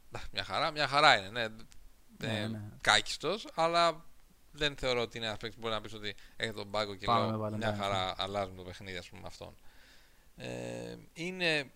εντάξει, 0.08 0.30
Μια 0.32 0.44
χαρά, 0.44 0.72
μια 0.72 0.88
χαρά 0.88 1.18
είναι. 1.18 1.30
Ναι, 1.30 1.48
Ναι, 2.28 2.40
ε, 2.40 2.48
ναι. 2.48 2.62
κάκιστος, 2.82 3.48
αλλά 3.54 4.06
δεν 4.52 4.76
θεωρώ 4.78 5.02
ότι 5.02 5.18
είναι 5.18 5.26
ένας 5.26 5.38
παίκτης 5.38 5.60
που 5.60 5.62
μπορεί 5.62 5.74
να 5.74 5.82
πεις 5.82 5.94
ότι 5.94 6.16
έχει 6.36 6.54
τον 6.54 6.72
πάγκο 6.72 6.96
και 6.96 7.06
Πάμε 7.06 7.30
λέω 7.30 7.50
με 7.50 7.58
μια 7.58 7.74
Valentine, 7.74 7.80
χαρά 7.80 8.14
αλλάζουμε 8.18 8.58
το 8.58 8.64
παιχνίδι 8.64 8.98
ας 8.98 9.10
πούμε 9.10 9.22
με 9.22 9.28
αυτόν. 9.28 9.56
Ε, 10.36 10.98
είναι 11.14 11.72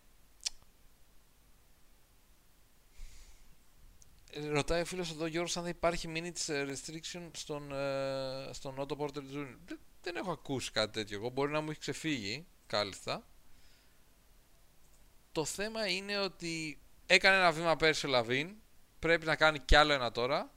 Ε, 4.36 4.48
Ρωτάει 4.48 4.82
ο 4.82 4.86
φίλος 4.86 5.12
εδώ 5.12 5.26
Γιώργος 5.26 5.58
αν 5.58 5.64
δεν 5.64 5.72
υπάρχει 5.72 6.12
minutes 6.16 6.54
ε, 6.54 6.66
restriction 6.66 7.30
στον, 7.32 7.72
ε, 7.72 8.50
στον 8.52 8.76
Otto 8.78 8.98
Porter 8.98 9.18
Jr. 9.18 9.56
Δεν, 9.66 9.80
δεν 10.02 10.16
έχω 10.16 10.32
ακούσει 10.32 10.72
κάτι 10.72 10.92
τέτοιο 10.92 11.18
εγώ, 11.18 11.30
μπορεί 11.30 11.52
να 11.52 11.62
μου 11.62 11.70
έχει 11.70 11.80
ξεφύγει 11.80 12.46
κάλλιστα. 12.68 13.28
Το 15.32 15.46
θέμα 15.46 15.88
είναι 15.88 16.20
ότι 16.20 16.82
έκανε 17.06 17.36
ένα 17.36 17.52
βήμα 17.52 17.76
πέρσι 17.76 18.06
ο 18.06 18.10
Λαβίν, 18.10 18.56
πρέπει 19.00 19.26
να 19.26 19.36
κάνει 19.36 19.60
κι 19.60 19.76
άλλο 19.76 19.94
ένα 19.94 20.12
τώρα, 20.12 20.55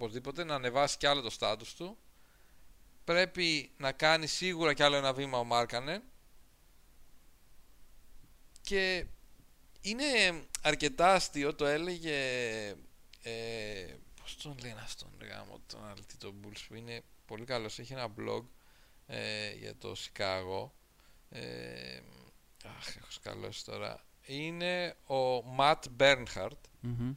οπωσδήποτε, 0.00 0.44
να 0.44 0.54
ανεβάσει 0.54 0.96
κι 0.96 1.06
άλλο 1.06 1.20
το 1.20 1.36
status 1.38 1.66
του. 1.76 1.98
Πρέπει 3.04 3.72
να 3.76 3.92
κάνει 3.92 4.26
σίγουρα 4.26 4.74
κι 4.74 4.82
άλλο 4.82 4.96
ένα 4.96 5.12
βήμα 5.12 5.38
ο 5.38 5.44
Μάρκανεν. 5.44 6.02
Και 8.60 9.06
είναι 9.80 10.04
αρκετά 10.62 11.14
αστείο, 11.14 11.54
το 11.54 11.66
έλεγε 11.66 12.18
ε, 13.22 13.94
πώς 14.20 14.36
τον 14.36 14.56
λένε 14.62 14.80
αυτόν 14.80 15.10
ρε 15.18 15.26
γάμο, 15.26 15.60
τον 15.66 15.84
αλήτη 15.86 16.16
τον 16.16 16.34
Bulls 16.42 16.64
που 16.68 16.74
είναι 16.74 17.02
πολύ 17.26 17.44
καλός, 17.44 17.78
έχει 17.78 17.92
ένα 17.92 18.08
blog 18.18 18.44
ε, 19.06 19.52
για 19.52 19.76
το 19.76 19.94
Σικάγο 19.94 20.74
ε, 21.28 22.00
αχ 22.78 22.96
έχω 22.96 23.10
σκαλώσει 23.10 23.64
τώρα 23.64 24.04
είναι 24.22 24.96
ο 25.06 25.38
Matt 25.58 25.82
Bernhardt 25.98 26.60
Μμμ. 26.80 27.14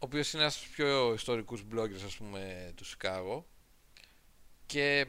Ο 0.00 0.04
οποίος 0.06 0.32
είναι 0.32 0.42
ένας 0.42 0.54
από 0.56 0.64
τους 0.64 0.74
πιο 0.74 1.12
ιστορικούς 1.14 1.64
bloggers 1.74 2.02
ας 2.04 2.16
πούμε 2.16 2.72
του 2.76 2.84
Σικάγο 2.84 3.46
και 4.66 5.06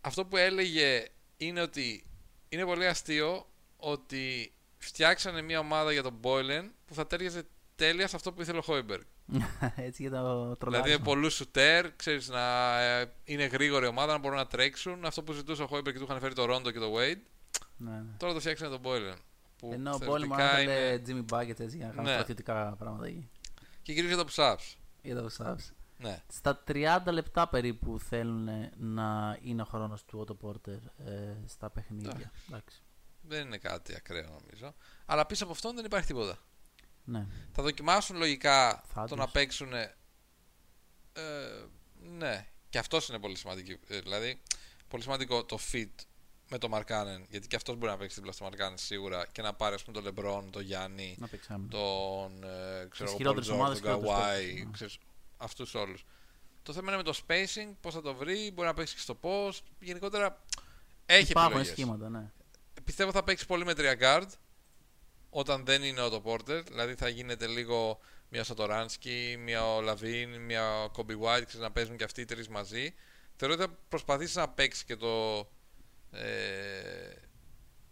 αυτό 0.00 0.24
που 0.26 0.36
έλεγε 0.36 1.04
είναι 1.36 1.60
ότι 1.60 2.06
είναι 2.48 2.64
πολύ 2.64 2.86
αστείο 2.86 3.46
ότι 3.76 4.52
φτιάξανε 4.78 5.42
μια 5.42 5.58
ομάδα 5.58 5.92
για 5.92 6.02
τον 6.02 6.20
Boylen 6.22 6.70
που 6.84 6.94
θα 6.94 7.06
ταίριαζε 7.06 7.42
τέλεια 7.74 8.08
σε 8.08 8.16
αυτό 8.16 8.32
που 8.32 8.42
ήθελε 8.42 8.58
ο 8.58 8.62
Χόιμπεργκ. 8.62 9.02
Έτσι 9.76 10.02
για 10.02 10.10
το 10.10 10.32
Δηλαδή 10.34 10.56
τρολάρισμα. 10.58 10.98
με 10.98 11.04
πολλούς 11.04 11.34
σουτέρ, 11.34 11.92
ξέρεις, 11.96 12.28
να 12.28 12.80
ε, 12.82 13.12
είναι 13.24 13.44
γρήγορη 13.44 13.86
ομάδα, 13.86 14.12
να 14.12 14.18
μπορούν 14.18 14.36
να 14.36 14.46
τρέξουν. 14.46 15.04
Αυτό 15.04 15.22
που 15.22 15.32
ζητούσε 15.32 15.62
ο 15.62 15.66
Χόιμπεργκ 15.66 15.94
και 15.94 16.00
του 16.02 16.06
είχαν 16.08 16.20
φέρει 16.20 16.34
το 16.34 16.44
Ρόντο 16.44 16.70
και 16.70 16.78
το 16.78 16.92
Wade. 16.94 17.20
Ναι, 17.76 17.90
ναι. 17.90 18.04
Τώρα 18.16 18.32
το 18.32 18.40
φτιάξανε 18.40 18.70
τον 18.76 18.80
Boylen. 18.84 19.16
Που 19.58 19.70
Ενώ 19.72 19.90
ο 19.90 19.98
θεωρητικά 19.98 20.36
Πόλεμο 20.36 20.60
είναι... 20.60 20.72
ήθελε 20.72 21.02
Jimmy 21.06 21.34
Buckets 21.34 21.60
έτσι 21.60 21.76
για 21.76 21.86
να 21.86 21.92
κάνει 21.92 22.06
Ναι. 22.06 22.12
στρατιωτικά 22.12 22.74
πράγματα 22.78 23.06
εκεί. 23.06 23.28
Και 23.86 23.92
κυρίως 23.92 24.14
για 24.14 24.24
τα 24.24 24.30
push-ups. 24.30 24.74
Για 25.02 25.14
τα 25.14 25.30
Subs. 25.38 25.72
Ναι. 25.98 26.22
Στα 26.28 26.62
30 26.66 26.98
λεπτά 27.06 27.48
περίπου 27.48 27.98
θέλουν 28.00 28.48
να 28.76 29.38
είναι 29.42 29.62
ο 29.62 29.64
χρόνος 29.64 30.04
του 30.04 30.26
Otto 30.26 30.46
Porter 30.46 30.78
ε, 31.06 31.34
στα 31.46 31.70
παιχνίδια. 31.70 32.32
Εντάξει. 32.48 32.82
Δεν 33.20 33.46
είναι 33.46 33.58
κάτι 33.58 33.94
ακραίο 33.94 34.38
νομίζω. 34.40 34.74
Αλλά 35.06 35.26
πίσω 35.26 35.44
από 35.44 35.52
αυτόν 35.52 35.74
δεν 35.74 35.84
υπάρχει 35.84 36.06
τίποτα. 36.06 36.38
Ναι. 37.04 37.26
Θα 37.52 37.62
δοκιμάσουν 37.62 38.16
λογικά 38.16 38.82
Φάντως. 38.86 39.10
το 39.10 39.16
να 39.16 39.28
παίξουν. 39.28 39.72
Ε, 39.72 39.94
ναι, 42.18 42.46
και 42.68 42.78
αυτός 42.78 43.08
είναι 43.08 43.18
πολύ 43.18 43.36
σημαντικό. 43.36 43.78
Ε, 43.88 44.00
δηλαδή, 44.00 44.42
πολύ 44.88 45.02
σημαντικό 45.02 45.44
το 45.44 45.58
fit 45.72 45.94
με 46.48 46.58
το 46.58 46.68
Μαρκάνεν. 46.68 47.26
Γιατί 47.30 47.46
και 47.46 47.56
αυτός 47.56 47.76
μπορεί 47.76 47.90
να 47.90 47.96
παίξει 47.98 48.14
δίπλα 48.16 48.32
στο 48.32 48.44
Μαρκάνεν 48.44 48.78
σίγουρα 48.78 49.26
και 49.32 49.42
να 49.42 49.54
πάρει 49.54 49.74
ας 49.74 49.82
πούμε, 49.82 49.94
τον 49.96 50.04
Λεμπρόν, 50.04 50.50
τον 50.50 50.62
Γιάννη, 50.62 51.16
Να 51.18 51.28
παίξαμε. 51.28 51.68
τον 51.68 52.44
ε, 52.44 52.86
ξέρω, 52.88 52.88
Τις 52.90 53.00
εγώ, 53.00 53.12
Paul 53.12 53.16
χειρότερες 53.16 53.48
George, 53.48 53.52
ομάδες, 53.54 53.80
τον 53.80 53.90
χειρότερους 53.90 54.14
Kawhi, 54.24 54.36
παίκτες, 54.36 54.64
ναι. 54.64 54.70
ξέρεις, 54.72 54.98
αυτούς 55.36 55.74
όλους. 55.74 56.04
Το 56.62 56.72
θέμα 56.72 56.88
είναι 56.92 56.96
με 56.96 57.02
το 57.02 57.18
spacing, 57.26 57.74
πώς 57.80 57.94
θα 57.94 58.00
το 58.02 58.14
βρει, 58.14 58.50
μπορεί 58.54 58.68
να 58.68 58.74
παίξει 58.74 58.94
και 58.94 59.00
στο 59.00 59.18
post. 59.22 59.60
Γενικότερα 59.80 60.42
έχει 61.06 61.30
Υπάρχουν 61.30 61.50
επιλογές. 61.52 61.72
σχήματα, 61.72 62.08
ναι. 62.08 62.30
Πιστεύω 62.84 63.10
θα 63.12 63.24
παίξει 63.24 63.46
πολύ 63.46 63.64
με 63.64 63.74
τρία 63.74 63.96
guard 64.00 64.28
όταν 65.30 65.64
δεν 65.64 65.82
είναι 65.82 66.00
ο 66.00 66.22
Porter. 66.24 66.62
Δηλαδή 66.66 66.94
θα 66.94 67.08
γίνεται 67.08 67.46
λίγο 67.46 67.98
μια 68.28 68.44
Σατοράνσκι, 68.44 69.36
μια 69.38 69.74
ο 69.74 69.80
Λαβίν, 69.80 70.40
μια 70.40 70.82
ο 70.84 70.90
Kobe 70.96 71.10
White, 71.20 71.42
ξέρεις, 71.46 71.58
να 71.58 71.70
παίζουν 71.72 71.96
και 71.96 72.04
αυτοί 72.04 72.20
οι 72.20 72.24
τρεις 72.24 72.48
μαζί. 72.48 72.94
Θεωρώ 73.36 73.54
ότι 73.54 73.62
θα 73.62 73.78
προσπαθήσει 73.88 74.36
να 74.36 74.48
παίξει 74.48 74.84
και 74.84 74.96
το 74.96 75.38
ε, 75.38 75.46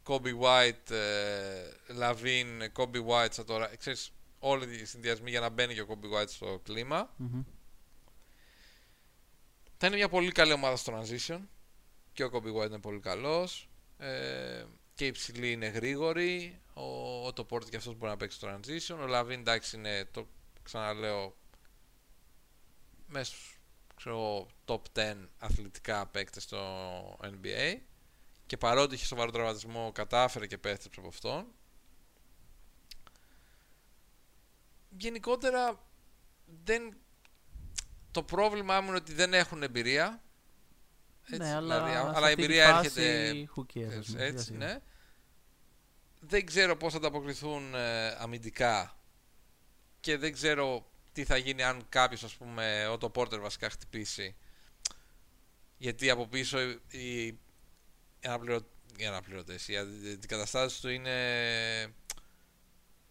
Coby 0.06 0.32
White, 0.40 0.90
ε, 0.90 1.70
Λαβίν, 1.88 2.72
Coby 2.76 3.06
White, 3.06 3.32
Σατορά, 3.32 3.76
ξέρεις, 3.76 4.12
όλοι 4.38 4.80
οι 4.80 4.84
συνδυασμοί 4.84 5.30
για 5.30 5.40
να 5.40 5.48
μπαίνει 5.48 5.74
και 5.74 5.80
ο 5.80 5.86
Coby 5.88 6.18
White 6.18 6.28
στο 6.28 6.60
κλίμα. 6.64 7.14
Μμμ. 7.16 7.42
Θα 9.76 9.86
είναι 9.86 9.96
μια 9.96 10.08
πολύ 10.08 10.32
καλή 10.32 10.52
ομάδα 10.52 10.76
στο 10.76 11.00
transition. 11.00 11.40
Και 12.12 12.24
ο 12.24 12.30
Coby 12.32 12.54
White 12.56 12.66
είναι 12.66 12.78
πολύ 12.78 13.00
καλός. 13.00 13.68
Ε, 13.98 14.64
και 14.94 15.06
οι 15.06 15.10
ψηλοί 15.10 15.52
είναι 15.52 15.66
γρήγοροι. 15.66 16.60
Ο, 16.74 16.82
ο 17.26 17.32
το 17.32 17.46
Porter 17.50 17.68
και 17.70 17.76
αυτός 17.76 17.94
μπορεί 17.94 18.10
να 18.10 18.16
παίξει 18.16 18.36
στο 18.36 18.48
transition. 18.48 19.02
Ο 19.02 19.06
Λαβίν 19.06 19.40
εντάξει 19.40 19.76
είναι, 19.76 20.04
το 20.04 20.26
ξαναλέω, 20.62 21.36
μέσα 23.06 23.24
στους, 23.24 23.58
ξέρω, 23.94 24.16
εγώ, 24.16 24.48
top 24.64 24.98
10 24.98 25.14
αθλητικά 25.38 26.06
παίκτες 26.06 26.42
στο 26.42 26.58
NBA. 27.20 27.76
Και 28.46 28.56
παρότι 28.56 28.94
είχε 28.94 29.04
σοβαρό 29.06 29.30
τραυματισμό, 29.30 29.92
κατάφερε 29.92 30.46
και 30.46 30.54
επέστρεψε 30.54 31.00
από 31.00 31.08
αυτόν. 31.08 31.46
Γενικότερα 34.88 35.86
δεν 36.64 36.96
το 38.10 38.22
πρόβλημά 38.22 38.80
μου 38.80 38.88
είναι 38.88 38.96
ότι 38.96 39.12
δεν 39.12 39.34
έχουν 39.34 39.62
εμπειρία. 39.62 40.22
ναι, 41.28 41.54
αλλά, 41.54 41.84
δηλαδή, 41.84 41.92
σε 41.92 42.16
αλλά 42.16 42.30
η 42.30 42.32
αυτή 42.32 42.34
τη 42.34 42.42
εμπειρία 42.42 42.66
φάση, 42.66 43.02
έρχεται 43.02 43.48
who 43.56 43.60
cares, 43.60 43.86
ας 43.86 43.96
έτσι, 43.96 44.12
πούμε, 44.12 44.24
έτσι, 44.24 44.44
σιγά 44.44 44.58
σιγά. 44.58 44.58
ναι. 44.58 44.80
Δεν 46.20 46.46
ξέρω 46.46 46.76
πώς 46.76 46.92
θα 46.92 46.98
ανταποκριθούν 46.98 47.74
ε, 47.74 48.06
αμυντικά 48.08 48.98
και 50.00 50.16
δεν 50.16 50.32
ξέρω 50.32 50.90
τι 51.12 51.24
θα 51.24 51.36
γίνει 51.36 51.62
αν 51.62 51.86
κάποιος, 51.88 52.24
ας 52.24 52.34
πούμε, 52.34 52.86
ο 52.86 52.98
το 52.98 53.10
Porter 53.14 53.38
βασικά 53.40 53.70
χτυπήσει. 53.70 54.36
Γιατί 55.76 56.10
από 56.10 56.26
πίσω 56.26 56.60
οι, 56.60 56.80
οι, 56.88 57.38
οι, 58.24 58.28
αναπληρω... 58.28 58.60
οι 58.96 59.06
αναπληρωτές, 59.06 59.68
οι 59.68 59.76
αντικαταστάσεις 59.76 60.80
του 60.80 60.88
είναι 60.88 61.12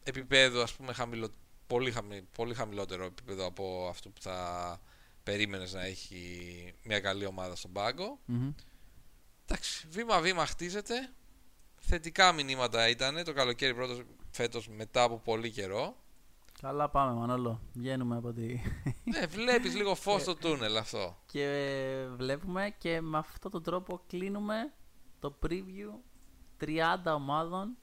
επίπεδο, 0.03 0.61
ας 0.61 0.73
πούμε, 0.73 0.93
χαμηλο... 0.93 1.29
πολύ, 1.67 1.91
χαμη... 1.91 2.21
πολύ 2.21 2.53
χαμηλότερο 2.53 3.05
επίπεδο 3.05 3.45
από 3.45 3.87
αυτό 3.89 4.09
που 4.09 4.21
θα 4.21 4.79
περίμενες 5.23 5.73
να 5.73 5.85
έχει 5.85 6.73
μια 6.83 6.99
καλή 6.99 7.25
ομάδα 7.25 7.55
στον 7.55 7.71
πάγκο. 7.71 8.19
Μμμ. 8.25 8.53
Εντάξει, 9.45 9.87
βήμα-βήμα 9.89 10.45
χτίζεται. 10.45 11.09
Θετικά 11.75 12.31
μηνύματα 12.31 12.89
ήταν 12.89 13.23
το 13.23 13.33
καλοκαίρι 13.33 13.73
πρώτος 13.73 14.01
φέτος 14.31 14.67
μετά 14.67 15.03
από 15.03 15.17
πολύ 15.17 15.51
καιρό. 15.51 15.95
Καλά 16.61 16.89
πάμε 16.89 17.19
Μανώλο. 17.19 17.61
Βγαίνουμε 17.73 18.17
από 18.17 18.33
τη... 18.33 18.61
ναι, 19.03 19.25
βλέπεις 19.25 19.75
λίγο 19.79 19.95
φως 19.95 20.21
στο 20.21 20.35
τούνελ 20.35 20.77
αυτό. 20.77 21.17
και 21.25 22.07
βλέπουμε 22.15 22.75
και 22.77 23.01
με 23.01 23.17
αυτόν 23.17 23.51
τον 23.51 23.63
τρόπο 23.63 24.01
κλείνουμε 24.07 24.73
το 25.23 25.35
preview 25.43 25.89
30 26.59 27.13
ομάδων. 27.15 27.77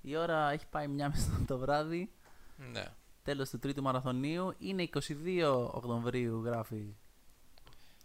Η 0.00 0.16
ώρα 0.16 0.50
έχει 0.50 0.66
πάει 0.66 0.88
μια 0.88 1.08
μισή 1.08 1.44
το 1.46 1.58
βράδυ. 1.58 2.12
Ναι. 2.56 2.84
Τέλος 3.22 3.50
του 3.50 3.58
τρίτου 3.58 3.82
μαραθωνίου. 3.82 4.54
Είναι 4.58 4.88
22 4.92 5.70
Οκτωβρίου 5.72 6.42
γράφει 6.44 6.94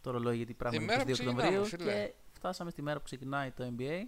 το 0.01 0.11
ρολόι 0.11 0.35
γιατί 0.35 0.51
Η 0.51 0.56
πράγματι 0.56 0.85
μέρα 0.85 1.01
22 1.01 1.06
που 1.06 1.11
ξεκινάμε, 1.11 1.41
Οκτωβρίου 1.41 1.66
φίλε. 1.66 1.93
και 1.93 2.14
φτάσαμε 2.32 2.69
στη 2.69 2.82
μέρα 2.82 2.98
που 2.98 3.03
ξεκινάει 3.03 3.51
το 3.51 3.74
NBA. 3.77 4.03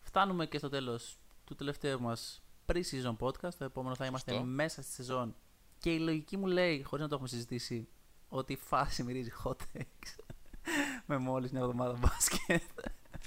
Φτάνουμε 0.00 0.46
και 0.46 0.58
στο 0.58 0.68
τέλος 0.68 1.18
του 1.44 1.54
τελευταίου 1.54 2.00
μας 2.00 2.42
pre-season 2.66 3.16
podcast. 3.18 3.54
Το 3.58 3.64
επόμενο 3.64 3.94
θα 3.94 4.06
είμαστε 4.06 4.32
Αυτό. 4.32 4.44
μέσα 4.44 4.82
στη 4.82 4.92
σεζόν. 4.92 5.34
Και 5.78 5.94
η 5.94 5.98
λογική 5.98 6.36
μου 6.36 6.46
λέει, 6.46 6.82
χωρίς 6.82 7.02
να 7.02 7.08
το 7.08 7.14
έχουμε 7.14 7.28
συζητήσει, 7.28 7.88
ότι 8.28 8.52
η 8.52 8.56
φάση 8.56 9.02
μυρίζει 9.02 9.32
hot 9.44 9.56
takes. 9.74 10.24
με 11.06 11.18
μόλις 11.18 11.50
μια 11.50 11.60
εβδομάδα 11.60 11.98
μπάσκετ. 11.98 12.62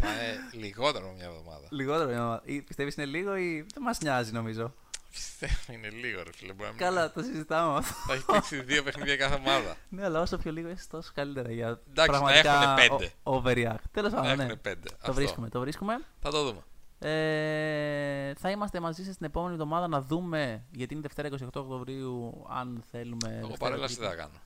Θα 0.01 0.09
είναι 0.23 0.63
λιγότερο 0.65 1.05
από 1.05 1.15
μια 1.15 1.25
εβδομάδα. 1.25 1.67
Λιγότερο 1.69 2.05
μια 2.07 2.15
εβδομάδα. 2.17 2.41
Ή 2.45 2.61
Πιστεύεις 2.61 2.95
είναι 2.95 3.05
λίγο 3.05 3.35
ή 3.37 3.65
δεν 3.73 3.83
μας 3.83 3.99
νοιάζει 3.99 4.31
νομίζω. 4.31 4.73
Πιστεύω 5.11 5.73
είναι 5.73 5.89
λίγο 5.89 6.23
ρε 6.23 6.31
φίλε. 6.33 6.53
Μπορεί 6.53 6.63
να 6.65 6.69
μην- 6.75 6.77
Καλά, 6.83 7.11
το 7.11 7.21
συζητάμε 7.21 7.77
αυτό. 7.77 7.93
Θα 8.07 8.13
έχει 8.13 8.25
παίξει 8.25 8.61
δύο 8.61 8.83
παιχνίδια 8.83 9.15
κάθε 9.17 9.35
ομάδα. 9.35 9.75
Ναι, 9.89 10.03
αλλά 10.05 10.21
όσο 10.21 10.37
πιο 10.37 10.51
λίγο 10.51 10.69
είσαι 10.69 10.87
τόσο 10.89 11.11
καλύτερα 11.15 11.51
για 11.51 11.79
να 11.95 12.05
πραγματικά 12.05 12.53
έχουνε 12.61 12.87
πέντε. 12.87 13.11
ο- 13.23 13.35
overreact. 13.35 13.83
Τέλος 13.91 14.11
Να 14.11 14.21
πάντων, 14.21 14.37
ναι. 14.37 14.43
έχουν 14.43 14.61
πέντε. 14.61 14.89
Το 14.89 14.95
Αυτό. 14.99 15.13
βρίσκουμε, 15.13 15.49
το 15.49 15.59
βρίσκουμε. 15.59 15.99
Θα 16.19 16.29
το 16.31 16.43
δούμε. 16.43 16.61
Ε, 17.03 18.33
θα 18.33 18.49
είμαστε 18.49 18.79
μαζί 18.79 19.03
σας 19.03 19.17
την 19.17 19.25
επόμενη 19.25 19.53
εβδομάδα 19.53 19.87
να 19.87 20.01
δούμε, 20.01 20.63
γιατί 20.71 20.93
είναι 20.93 21.01
Δευτέρα 21.01 21.27
28 21.27 21.61
Οκτωβρίου, 21.61 22.45
αν 22.49 22.83
θέλουμε... 22.91 23.27
Εγώ 23.37 23.47
Δευτέρα 23.47 23.57
παρέλαση 23.69 23.95
Τρίτη. 23.95 24.09
δεν 24.09 24.09
θα 24.17 24.23
κάνω. 24.23 24.39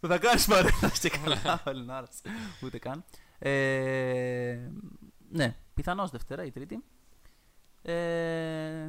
Δεν 0.00 0.10
θα 0.10 0.18
κάνεις 0.18 0.46
παρέλαση 0.46 1.08
και 1.08 1.18
καλά, 1.24 1.62
ο 1.66 1.70
Ελληνάρας. 1.70 2.20
Ούτε 2.62 2.78
καν. 2.78 3.04
Ε, 3.44 4.70
ναι, 5.30 5.56
πιθανώς 5.74 6.10
Δευτέρα 6.10 6.44
ή 6.44 6.50
Τρίτη. 6.50 6.84
Ε, 7.82 8.88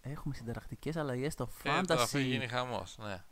έχουμε 0.00 0.34
συνταρακτικές 0.34 0.96
αλλαγές 0.96 1.32
στο 1.32 1.48
Ε, 1.64 1.80
τώρα 1.80 2.06
θα 2.06 2.18
Fantasy. 2.18 2.22
γίνει 2.22 2.46
χαμός. 2.48 2.96
Ναι. 2.98 3.22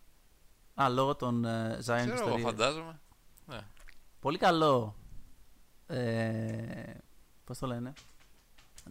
Α, 0.82 0.88
λόγω 0.88 1.14
των 1.16 1.44
ε, 1.44 1.74
Zion 1.74 1.78
Ξέρω 1.80 2.02
εγώ, 2.02 2.12
ιστορίες. 2.14 2.42
φαντάζομαι. 2.42 3.00
Ναι. 3.46 3.60
Πολύ 4.20 4.38
καλό. 4.38 4.96
Ε, 5.86 6.94
Πώς 7.44 7.58
το 7.58 7.66
λένε. 7.66 7.92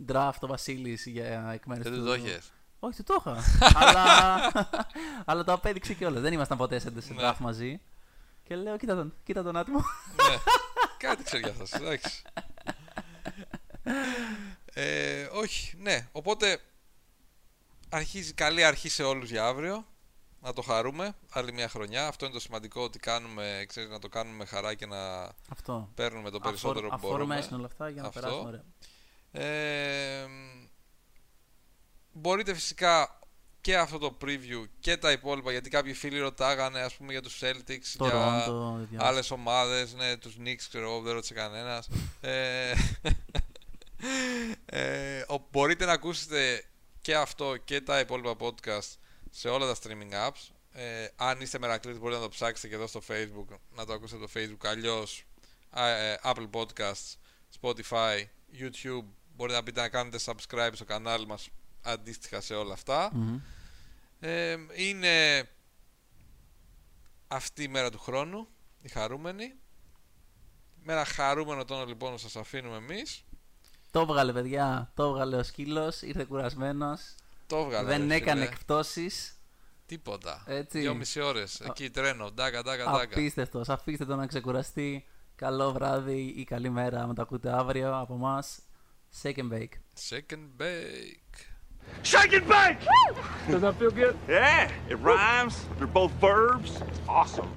Draft 0.08 0.38
ο 0.40 0.48
Βασίλης 0.48 1.06
για 1.06 1.52
εκ 1.52 1.66
μέρου 1.66 1.84
Δεν 1.84 1.92
του. 1.92 1.98
του 2.00 2.06
το 2.06 2.12
έχεις. 2.14 2.52
Όχι, 2.80 3.04
του 3.04 3.04
το 3.04 3.16
είχα. 3.20 3.44
αλλά, 3.82 4.06
αλλά 5.26 5.44
το 5.44 5.54
απέδειξε 5.54 5.94
κιόλας. 5.94 6.22
Δεν 6.22 6.34
ήμασταν 6.34 6.58
ποτέ 6.58 6.80
σε 6.80 7.02
σε 7.02 7.14
Ναι. 7.14 7.20
draft 7.22 7.38
μαζί. 7.40 7.82
Και 8.52 8.58
λέω, 8.58 8.78
κοίτα 8.78 8.96
τον, 8.96 9.14
κοίτα 9.24 9.44
τον 9.44 9.58
άτιμο. 9.58 9.78
ναι. 10.30 10.38
Κάτι 11.08 11.24
ξέρει 11.24 11.42
για 11.44 11.52
αυτός, 11.52 11.72
εντάξει. 11.74 12.22
ε, 14.74 15.24
όχι, 15.32 15.76
ναι. 15.78 16.08
Οπότε 16.12 16.60
αρχίζει 17.90 18.34
καλή 18.34 18.64
αρχή 18.64 18.90
σε 18.90 19.04
όλους 19.04 19.30
για 19.30 19.46
αύριο. 19.46 19.86
Να 20.42 20.54
το 20.54 20.62
χαρούμε. 20.62 21.16
Άλλη 21.30 21.54
μια 21.54 21.70
χρονιά. 21.70 22.08
Αυτό 22.08 22.26
είναι 22.26 22.34
το 22.34 22.40
σημαντικό 22.40 22.82
ότι 22.82 23.00
κάνουμε, 23.00 23.66
ξέρεις, 23.68 23.90
να 23.90 24.00
το 24.00 24.10
κάνουμε 24.10 24.36
με 24.36 24.46
χαρά 24.46 24.74
και 24.74 24.86
να 24.86 25.32
Αυτό. 25.50 25.90
παίρνουμε 25.96 26.30
το 26.30 26.40
περισσότερο 26.40 26.88
που 26.88 26.94
Αφορμές 26.96 27.18
μπορούμε. 27.18 27.46
είναι 27.48 27.56
όλα 27.56 27.66
αυτά 27.66 27.90
για 27.90 28.02
να 28.02 28.08
Αυτό. 28.08 28.20
περάσουμε 28.20 28.48
ωραία. 28.48 28.64
Ε, 29.32 30.28
μπορείτε 32.12 32.54
φυσικά 32.54 33.20
και 33.62 33.78
αυτό 33.78 33.98
το 33.98 34.18
preview 34.22 34.64
και 34.80 34.98
τα 34.98 35.12
υπόλοιπα 35.12 35.52
γιατί 35.52 35.70
κάποιοι 35.70 35.94
φίλοι 35.94 36.20
ρωτάγανε 36.20 36.80
ας 36.82 36.94
πούμε 36.96 37.12
για 37.12 37.22
τους 37.22 37.40
Celtics 37.42 37.94
Το 37.98 38.06
για 38.06 38.14
Ρόντο, 38.46 38.86
διάβασα. 38.90 39.10
άλλες 39.10 39.32
ομάδες, 39.32 39.94
ναι, 39.94 40.18
τους 40.18 40.36
Knicks 40.40 40.64
ξέρω 40.70 40.86
εγώ, 40.92 41.02
δεν 41.02 41.14
ρώτησε 41.14 41.34
κανένας. 41.34 41.88
Ε, 42.22 42.74
ε, 44.66 45.24
ο- 45.28 45.48
μπορείτε 45.52 45.86
να 45.86 45.92
ακούσετε 45.92 46.64
και 47.02 47.16
αυτό 47.16 47.58
και 47.58 47.82
τα 47.82 48.00
υπόλοιπα 48.00 48.36
podcast 48.40 48.96
σε 49.32 49.50
όλα 49.50 49.66
τα 49.74 49.76
streaming 49.84 50.28
apps. 50.28 50.50
Ε, 50.72 51.08
αν 51.16 51.42
είστε 51.42 51.60
μερακλείτες 51.60 52.00
μπορείτε 52.02 52.20
να 52.20 52.26
το 52.26 52.32
ψάξετε 52.32 52.68
και 52.68 52.76
εδώ 52.76 52.88
στο 52.88 53.02
facebook 53.08 53.58
να 53.76 53.86
το 53.86 53.94
ακούσετε 53.94 54.28
στο 54.28 54.40
facebook. 54.40 54.68
Αλλιώς 54.70 55.26
α, 55.70 55.88
ε, 55.90 56.20
Apple 56.24 56.50
Podcasts, 56.52 57.16
Spotify, 57.62 58.24
YouTube. 58.60 59.06
Μπορείτε 59.36 59.58
να 59.58 59.64
πείτε 59.64 59.82
να 59.82 59.90
κάνετε 59.90 60.20
subscribe 60.26 60.70
στο 60.74 60.86
κανάλι 60.86 61.26
μας 61.28 61.50
αντίστοιχα 61.82 62.42
σε 62.42 62.54
όλα 62.54 62.74
αυτά 62.74 63.10
Μμμ. 63.14 63.40
ε, 64.20 64.56
είναι 64.76 65.44
αυτή 67.28 67.64
η 67.64 67.68
μέρα 67.68 67.90
του 67.90 68.00
χρόνου, 68.00 68.48
η 68.82 68.90
χαρούμενη. 68.90 69.54
Με 70.84 70.94
ένα 70.94 71.06
χαρούμενο 71.06 71.66
τόνο 71.66 71.86
λοιπόν 71.86 72.18
σας 72.18 72.36
αφήνουμε 72.36 72.76
εμείς 72.76 73.24
Το 73.92 74.00
έβγαλε, 74.00 74.34
παιδιά. 74.34 74.92
Το 74.96 75.04
έβγαλε 75.04 75.36
ο 75.36 75.44
σκύλος. 75.44 76.02
Ήρθε 76.02 76.24
κουρασμένος. 76.24 77.16
Το 77.48 77.58
έβγαλε. 77.58 77.88
Δεν 77.88 78.08
ρε 78.08 78.16
έκανε 78.16 78.40
φίλε. 78.40 78.52
εκπτώσεις. 78.52 79.36
Τίποτα. 79.86 80.44
Έτσι. 80.48 80.80
Δύο 80.80 80.94
μισή 80.96 81.20
ώρες. 81.20 81.60
Εκεί 81.60 81.90
τρένο. 81.90 82.32
Ντάκα, 82.32 82.64
ντάκα, 82.64 82.84
ντάκα. 82.84 83.04
Απίστευτος. 83.04 83.70
Αφήστε 83.70 84.06
το 84.06 84.16
να 84.16 84.28
ξεκουραστεί. 84.28 85.06
Καλό 85.36 85.72
βράδυ 85.72 86.34
ή 86.38 86.44
καλή 86.44 86.70
μέρα. 86.70 87.02
Αν 87.02 87.16
το 87.16 87.22
ακούτε 87.22 87.52
αύριο 87.58 88.00
από 88.00 88.14
εμάς. 88.14 88.60
Shake 89.22 89.36
and 89.36 89.52
bake. 89.54 89.76
Second 90.10 90.62
bake. 90.62 91.21
Shake 92.04 92.34
and 92.34 92.48
bake! 92.48 92.78
Does 93.48 93.62
that 93.62 93.76
feel 93.76 93.92
good? 93.92 94.18
Yeah, 94.28 94.70
it 94.90 94.96
rhymes. 94.96 95.66
They're 95.78 95.88
both 95.88 96.12
verbs. 96.14 96.80
Awesome. 97.08 97.50